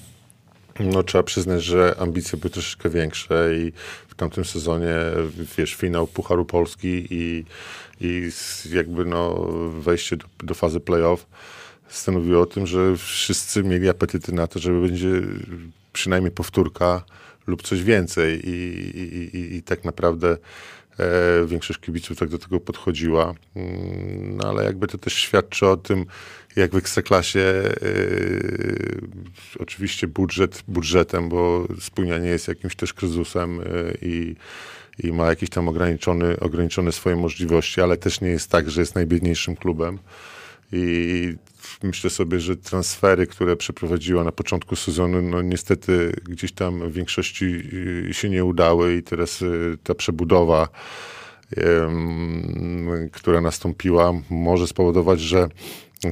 no, 0.80 1.02
trzeba 1.02 1.24
przyznać, 1.24 1.64
że 1.64 1.94
ambicje 1.98 2.38
były 2.38 2.50
troszeczkę 2.50 2.90
większe 2.90 3.50
i 3.56 3.72
w 4.08 4.14
tamtym 4.14 4.44
sezonie, 4.44 4.94
wiesz, 5.58 5.74
finał 5.74 6.06
Pucharu 6.06 6.44
Polski 6.44 7.06
i, 7.10 7.44
i 8.00 8.30
jakby 8.72 9.04
no, 9.04 9.34
wejście 9.80 10.16
do, 10.16 10.26
do 10.42 10.54
fazy 10.54 10.80
playoff 10.80 11.26
stanowiło 11.88 12.42
o 12.42 12.46
tym, 12.46 12.66
że 12.66 12.96
wszyscy 12.96 13.62
mieli 13.62 13.88
apetyty 13.88 14.32
na 14.32 14.46
to, 14.46 14.58
żeby 14.58 14.80
będzie 14.80 15.08
przynajmniej 15.92 16.32
powtórka 16.32 17.04
lub 17.46 17.62
coś 17.62 17.82
więcej. 17.82 18.48
I, 18.48 18.52
i, 18.98 19.36
i, 19.36 19.56
i 19.56 19.62
tak 19.62 19.84
naprawdę 19.84 20.36
e, 20.98 21.46
większość 21.46 21.80
kibiców 21.80 22.18
tak 22.18 22.28
do 22.28 22.38
tego 22.38 22.60
podchodziła. 22.60 23.34
Mm, 23.56 24.36
No 24.36 24.48
ale 24.48 24.64
jakby 24.64 24.86
to 24.86 24.98
też 24.98 25.14
świadczy 25.14 25.66
o 25.66 25.76
tym, 25.76 26.06
jak 26.56 26.72
w 26.72 26.76
Ekstraklasie 26.76 27.40
e, 27.40 27.72
oczywiście 29.58 30.06
budżet 30.06 30.62
budżetem, 30.68 31.28
bo 31.28 31.66
Spójnia 31.80 32.18
nie 32.18 32.28
jest 32.28 32.48
jakimś 32.48 32.76
też 32.76 32.92
kryzysem 32.94 33.60
e, 33.60 33.64
i, 34.02 34.36
i 34.98 35.12
ma 35.12 35.26
jakieś 35.26 35.50
tam 35.50 35.68
ograniczony, 35.68 36.40
ograniczone 36.40 36.92
swoje 36.92 37.16
możliwości, 37.16 37.80
ale 37.80 37.96
też 37.96 38.20
nie 38.20 38.28
jest 38.28 38.50
tak, 38.50 38.70
że 38.70 38.80
jest 38.80 38.94
najbiedniejszym 38.94 39.56
klubem. 39.56 39.98
I 40.72 41.34
myślę 41.82 42.10
sobie, 42.10 42.40
że 42.40 42.56
transfery, 42.56 43.26
które 43.26 43.56
przeprowadziła 43.56 44.24
na 44.24 44.32
początku 44.32 44.76
sezonu, 44.76 45.22
no 45.22 45.42
niestety 45.42 46.12
gdzieś 46.24 46.52
tam 46.52 46.90
w 46.90 46.92
większości 46.92 47.44
y, 48.10 48.14
się 48.14 48.30
nie 48.30 48.44
udały 48.44 48.96
i 48.96 49.02
teraz 49.02 49.42
y, 49.42 49.78
ta 49.82 49.94
przebudowa, 49.94 50.68
która 53.12 53.40
nastąpiła, 53.40 54.12
może 54.30 54.66
spowodować, 54.66 55.20
że 55.20 55.48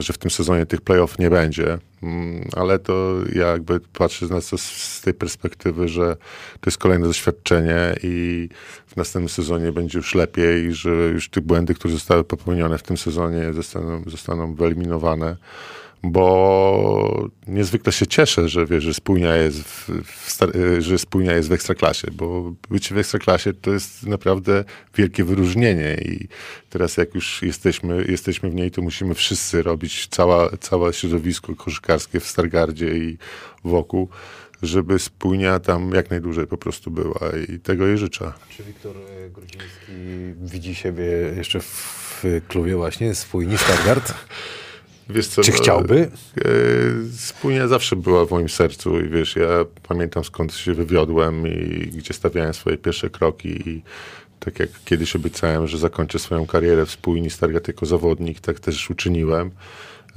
że 0.00 0.12
w 0.12 0.18
tym 0.18 0.30
sezonie 0.30 0.66
tych 0.66 0.80
playoff 0.80 1.18
nie 1.18 1.30
będzie, 1.30 1.78
Mm, 2.02 2.48
ale 2.56 2.78
to 2.78 3.14
ja 3.34 3.46
jakby 3.46 3.80
patrzę 3.80 4.26
na 4.26 4.40
to 4.40 4.58
z- 4.58 5.00
tej 5.04 5.14
perspektywy, 5.14 5.88
że 5.88 6.16
to 6.60 6.70
jest 6.70 6.78
kolejne 6.78 7.06
doświadczenie 7.06 7.94
i 8.02 8.48
w 8.86 8.96
następnym 8.96 9.28
sezonie 9.28 9.72
będzie 9.72 9.98
już 9.98 10.14
lepiej, 10.14 10.74
że 10.74 10.90
już 10.90 11.28
te 11.28 11.40
błędy, 11.40 11.74
które 11.74 11.94
zostały 11.94 12.24
popełnione 12.24 12.78
w 12.78 12.82
tym 12.82 12.96
sezonie 12.96 13.52
zostaną, 13.52 14.02
zostaną 14.06 14.54
wyeliminowane, 14.54 15.36
bo 16.02 17.28
niezwykle 17.46 17.92
się 17.92 18.06
cieszę, 18.06 18.48
że 18.48 18.66
wiesz, 18.66 18.84
że 18.84 18.94
spójnia 18.94 19.36
jest 19.36 19.62
w, 19.62 19.90
w 20.04 20.42
y, 20.56 20.82
że 20.82 20.98
spójnia 20.98 21.32
jest 21.32 21.48
w 21.48 21.52
ekstraklasie, 21.52 22.10
bo 22.10 22.52
bycie 22.70 22.94
w 22.94 22.98
ekstraklasie 22.98 23.52
to 23.52 23.70
jest 23.70 24.06
naprawdę 24.06 24.64
wielkie 24.94 25.24
wyróżnienie 25.24 25.94
i 26.04 26.28
teraz 26.70 26.96
jak 26.96 27.14
już 27.14 27.42
jesteśmy, 27.42 28.04
jesteśmy 28.08 28.50
w 28.50 28.54
niej, 28.54 28.70
to 28.70 28.82
musimy 28.82 29.14
wszyscy 29.14 29.62
robić, 29.62 30.06
cała, 30.10 30.56
całe 30.56 30.92
środowisko 30.92 31.54
koszykarskie 31.56 32.20
w 32.20 32.26
Stargardzie 32.26 32.98
i 32.98 33.18
wokół, 33.64 34.08
żeby 34.62 34.98
spójnia 34.98 35.60
tam 35.60 35.90
jak 35.94 36.10
najdłużej 36.10 36.46
po 36.46 36.56
prostu 36.56 36.90
była 36.90 37.20
i 37.48 37.58
tego 37.58 37.86
jej 37.86 37.98
życzę. 37.98 38.32
Czy 38.56 38.62
Wiktor 38.62 38.96
e, 38.96 39.30
Grudziński 39.30 39.92
widzi 40.42 40.74
siebie 40.74 41.04
jeszcze 41.36 41.60
w 41.60 42.24
klubie 42.48 42.76
właśnie, 42.76 43.14
spójni 43.14 43.58
Stargard? 43.58 44.14
Wiesz 45.08 45.26
co, 45.28 45.42
Czy 45.42 45.50
no, 45.50 45.56
chciałby? 45.56 46.10
E, 46.38 46.48
Spójnia 47.18 47.68
zawsze 47.68 47.96
była 47.96 48.24
w 48.26 48.30
moim 48.30 48.48
sercu 48.48 49.00
i 49.00 49.08
wiesz, 49.08 49.36
ja 49.36 49.48
pamiętam 49.88 50.24
skąd 50.24 50.54
się 50.54 50.74
wywiodłem 50.74 51.46
i 51.46 51.86
gdzie 51.94 52.14
stawiałem 52.14 52.54
swoje 52.54 52.76
pierwsze 52.78 53.10
kroki 53.10 53.68
i 53.68 53.82
tak 54.40 54.58
jak 54.60 54.68
kiedyś 54.84 55.16
obiecałem, 55.16 55.66
że 55.66 55.78
zakończę 55.78 56.18
swoją 56.18 56.46
karierę 56.46 56.86
w 56.86 56.90
Spójni 56.90 57.30
Stargard 57.30 57.68
jako 57.68 57.86
zawodnik, 57.86 58.40
tak 58.40 58.60
też 58.60 58.90
uczyniłem. 58.90 59.50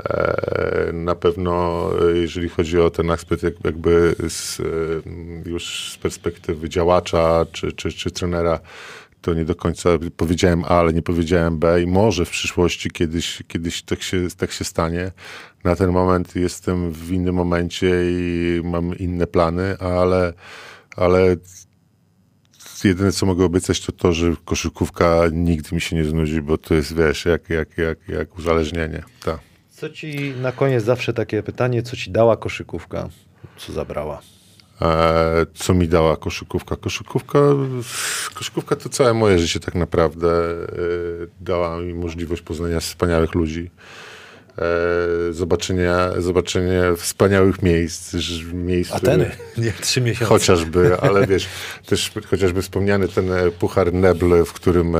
E, 0.03 0.89
Na 0.93 1.15
pewno, 1.15 1.89
e, 2.13 2.17
jeżeli 2.17 2.49
chodzi 2.49 2.79
o 2.79 2.89
ten 2.89 3.11
aspekt 3.11 3.43
jak- 3.43 3.65
jakby 3.65 4.15
z, 4.29 4.61
już 5.45 5.91
z 5.93 5.97
perspektywy 5.97 6.69
działacza 6.69 7.45
czy, 7.51 7.71
czy, 7.71 7.91
czy 7.91 8.11
trenera, 8.11 8.59
to 9.21 9.33
nie 9.33 9.45
do 9.45 9.55
końca 9.55 9.89
powiedziałem 10.17 10.63
A, 10.63 10.67
ale 10.67 10.93
nie 10.93 11.01
powiedziałem 11.01 11.59
B 11.59 11.81
i 11.81 11.87
może 11.87 12.25
w 12.25 12.29
przyszłości 12.29 12.91
kiedyś, 12.91 13.43
kiedyś 13.47 13.81
tak, 13.83 14.01
się, 14.01 14.27
tak 14.37 14.51
się 14.51 14.63
stanie. 14.63 15.11
Na 15.63 15.75
ten 15.75 15.91
moment 15.91 16.35
jestem 16.35 16.91
w 16.91 17.11
innym 17.11 17.35
momencie 17.35 17.89
i 18.11 18.61
mam 18.63 18.97
inne 18.97 19.27
plany, 19.27 19.77
ale, 19.77 20.33
ale 20.95 21.35
jedyne 22.83 23.11
co 23.11 23.25
mogę 23.25 23.45
obiecać 23.45 23.81
to 23.81 23.91
to, 23.91 24.13
że 24.13 24.33
koszykówka 24.45 25.21
nigdy 25.31 25.75
mi 25.75 25.81
się 25.81 25.95
nie 25.95 26.05
znudzi, 26.05 26.41
bo 26.41 26.57
to 26.57 26.73
jest 26.73 26.95
wiesz, 26.95 27.25
jak, 27.25 27.49
jak, 27.49 27.77
jak, 27.77 28.07
jak 28.07 28.37
uzależnienie. 28.37 29.03
Tak. 29.25 29.39
Co 29.69 29.89
ci 29.89 30.33
na 30.41 30.51
koniec 30.51 30.83
zawsze 30.83 31.13
takie 31.13 31.43
pytanie, 31.43 31.83
co 31.83 31.95
ci 31.95 32.11
dała 32.11 32.37
koszykówka, 32.37 33.09
co 33.57 33.73
zabrała? 33.73 34.21
E, 34.81 35.45
co 35.53 35.73
mi 35.73 35.87
dała 35.87 36.17
koszykówka? 36.17 36.75
Koszykówka, 36.75 37.39
koszykówka 38.33 38.75
to 38.75 38.89
całe 38.89 39.13
moje 39.13 39.39
życie 39.39 39.59
tak 39.59 39.75
naprawdę. 39.75 40.29
E, 40.29 40.65
dała 41.41 41.77
mi 41.77 41.93
możliwość 41.93 42.41
poznania 42.41 42.79
wspaniałych 42.79 43.35
ludzi. 43.35 43.71
E, 44.59 45.33
zobaczenia, 45.33 46.11
zobaczenie 46.17 46.81
wspaniałych 46.97 47.61
miejsc. 47.61 48.15
miejsc 48.53 48.91
Ateny, 48.93 49.31
nie 49.57 49.71
trzy 49.81 50.01
miesiące. 50.01 50.25
Chociażby, 50.25 50.97
ale 51.01 51.27
wiesz, 51.27 51.47
też 51.85 52.11
chociażby 52.29 52.61
wspomniany 52.61 53.07
ten 53.07 53.31
e, 53.31 53.51
Puchar 53.51 53.93
Nebl, 53.93 54.45
w 54.45 54.53
którym, 54.53 54.95
e, 54.95 54.99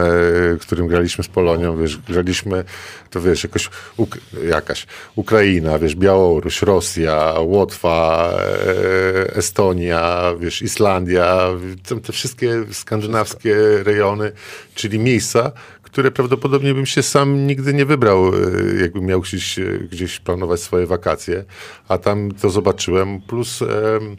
w 0.56 0.60
którym 0.62 0.88
graliśmy 0.88 1.24
z 1.24 1.28
Polonią, 1.28 1.78
wiesz, 1.78 1.98
graliśmy, 1.98 2.64
to 3.10 3.22
wiesz, 3.22 3.44
jakoś, 3.44 3.70
Uk 3.98 4.18
jakaś 4.50 4.88
Ukraina, 5.16 5.80
wiesz, 5.80 5.96
Białoruś, 5.96 6.62
Rosja, 6.62 7.34
Łotwa, 7.40 8.34
Estonia, 9.36 10.34
wiesz, 10.40 10.62
Islandia, 10.62 11.48
te 12.06 12.14
wszystkie 12.14 12.66
skandynawskie 12.72 13.56
rejony, 13.84 14.32
czyli 14.76 15.00
miejsca, 15.00 15.52
które 15.92 16.12
prawdopodobnie 16.12 16.74
bym 16.74 16.86
się 16.86 17.04
sam 17.04 17.48
nigdy 17.48 17.74
nie 17.74 17.86
wybrał, 17.86 18.28
e, 18.28 18.32
jakbym 18.82 19.06
miał 19.06 19.22
gdzieś, 19.22 19.60
e, 19.60 19.78
gdzieś 19.92 20.20
planować 20.20 20.60
swoje 20.60 20.86
wakacje, 20.86 21.46
a 21.88 21.98
tam 21.98 22.32
to 22.32 22.50
zobaczyłem, 22.50 23.22
plus... 23.22 23.62
em, 23.62 24.18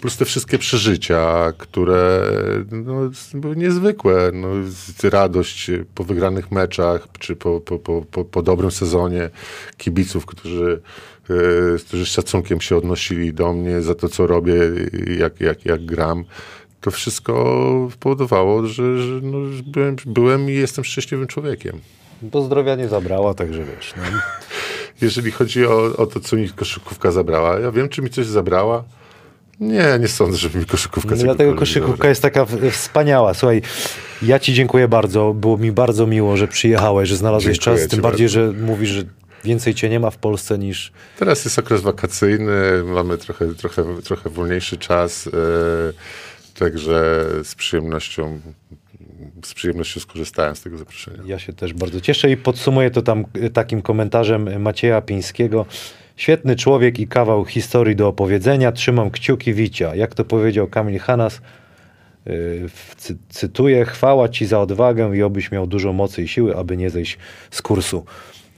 plus 0.00 0.16
te 0.16 0.24
wszystkie 0.24 0.58
przeżycia, 0.58 1.52
które 1.58 2.30
no, 2.70 3.10
były 3.34 3.56
niezwykłe. 3.56 4.30
No, 4.32 4.48
radość 5.02 5.70
po 5.94 6.04
wygranych 6.04 6.52
meczach, 6.52 7.08
czy 7.18 7.36
po, 7.36 7.60
po, 7.60 7.78
po, 7.78 8.24
po, 8.24 8.42
dobrym 8.42 8.70
sezonie 8.70 9.30
kibiców, 9.76 10.26
którzy, 10.26 10.80
e, 11.30 11.78
którzy 11.78 12.06
z 12.06 12.08
szacunkiem 12.08 12.60
się 12.60 12.76
odnosili 12.76 13.34
do 13.34 13.52
mnie 13.52 13.82
za 13.82 13.94
to, 13.94 14.08
co 14.08 14.26
robię, 14.26 14.54
jak, 15.18 15.40
jak, 15.40 15.64
jak 15.64 15.86
gram. 15.86 16.24
To 16.84 16.90
wszystko 16.90 17.88
spowodowało, 17.92 18.66
że, 18.66 18.98
że, 18.98 19.20
no, 19.22 19.38
byłem, 19.66 19.96
byłem 20.06 20.50
i 20.50 20.54
jestem 20.54 20.84
szczęśliwym 20.84 21.26
człowiekiem. 21.26 21.80
Bo 22.22 22.42
zdrowia 22.42 22.74
nie 22.74 22.88
zabrała, 22.88 23.34
także 23.34 23.64
wiesz. 23.64 23.94
No. 23.96 24.02
Jeżeli 25.06 25.30
chodzi 25.30 25.66
o, 25.66 25.96
o 25.96 26.06
to, 26.06 26.20
co 26.20 26.36
mi 26.36 26.48
koszykówka 26.48 27.10
zabrała, 27.10 27.60
ja 27.60 27.72
wiem, 27.72 27.88
czy 27.88 28.02
mi 28.02 28.10
coś 28.10 28.26
zabrała. 28.26 28.84
Nie, 29.60 29.98
nie 30.00 30.08
sądzę, 30.08 30.36
żeby 30.36 30.58
mi 30.58 30.64
koszykówka 30.64 31.14
No, 31.14 31.22
Dlatego 31.22 31.54
koszykówka 31.54 31.92
zabrała. 31.92 32.08
jest 32.08 32.22
taka 32.22 32.46
wspaniała. 32.70 33.34
Słuchaj, 33.34 33.62
ja 34.22 34.38
ci 34.38 34.54
dziękuję 34.54 34.88
bardzo. 34.88 35.34
Było 35.34 35.58
mi 35.58 35.72
bardzo 35.72 36.06
miło, 36.06 36.36
że 36.36 36.48
przyjechałeś, 36.48 37.08
że 37.08 37.16
znalazłeś 37.16 37.58
Dziękuję 37.58 37.82
czas. 37.82 37.90
Tym 37.90 38.00
bardziej, 38.00 38.26
bardzo. 38.26 38.40
że 38.40 38.66
mówisz, 38.66 38.88
że 38.90 39.02
więcej 39.44 39.74
cię 39.74 39.88
nie 39.88 40.00
ma 40.00 40.10
w 40.10 40.16
Polsce 40.16 40.58
niż... 40.58 40.92
Teraz 41.18 41.44
jest 41.44 41.58
okres 41.58 41.80
wakacyjny, 41.80 42.84
mamy 42.84 43.18
trochę, 43.18 43.54
trochę, 43.54 43.84
trochę 44.04 44.30
wolniejszy 44.30 44.76
czas, 44.76 45.26
e, 45.26 45.30
także 46.54 47.24
z 47.44 47.54
przyjemnością, 47.54 48.40
z 49.44 49.54
przyjemnością 49.54 50.00
skorzystałem 50.00 50.56
z 50.56 50.62
tego 50.62 50.78
zaproszenia. 50.78 51.18
Ja 51.26 51.38
się 51.38 51.52
też 51.52 51.72
bardzo 51.72 52.00
cieszę 52.00 52.30
i 52.30 52.36
podsumuję 52.36 52.90
to 52.90 53.02
tam 53.02 53.24
y, 53.36 53.50
takim 53.50 53.82
komentarzem 53.82 54.62
Macieja 54.62 55.00
Pińskiego. 55.00 55.66
Świetny 56.16 56.56
człowiek 56.56 56.98
i 56.98 57.08
kawał 57.08 57.44
historii 57.44 57.96
do 57.96 58.08
opowiedzenia. 58.08 58.72
Trzymam 58.72 59.10
kciuki 59.10 59.54
Wicia. 59.54 59.94
Jak 59.94 60.14
to 60.14 60.24
powiedział 60.24 60.66
Kamil 60.66 60.98
Hanas, 60.98 61.40
yy, 62.26 62.68
cy- 62.96 63.16
cytuję, 63.28 63.84
chwała 63.84 64.28
ci 64.28 64.46
za 64.46 64.60
odwagę 64.60 65.16
i 65.16 65.22
obyś 65.22 65.50
miał 65.50 65.66
dużo 65.66 65.92
mocy 65.92 66.22
i 66.22 66.28
siły, 66.28 66.56
aby 66.56 66.76
nie 66.76 66.90
zejść 66.90 67.18
z 67.50 67.62
kursu. 67.62 68.04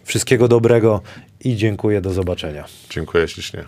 Wszystkiego 0.05 0.49
dobrego 0.49 1.01
i 1.45 1.57
dziękuję, 1.57 2.01
do 2.01 2.13
zobaczenia. 2.13 2.65
Dziękuję 2.91 3.29
ślicznie. 3.29 3.65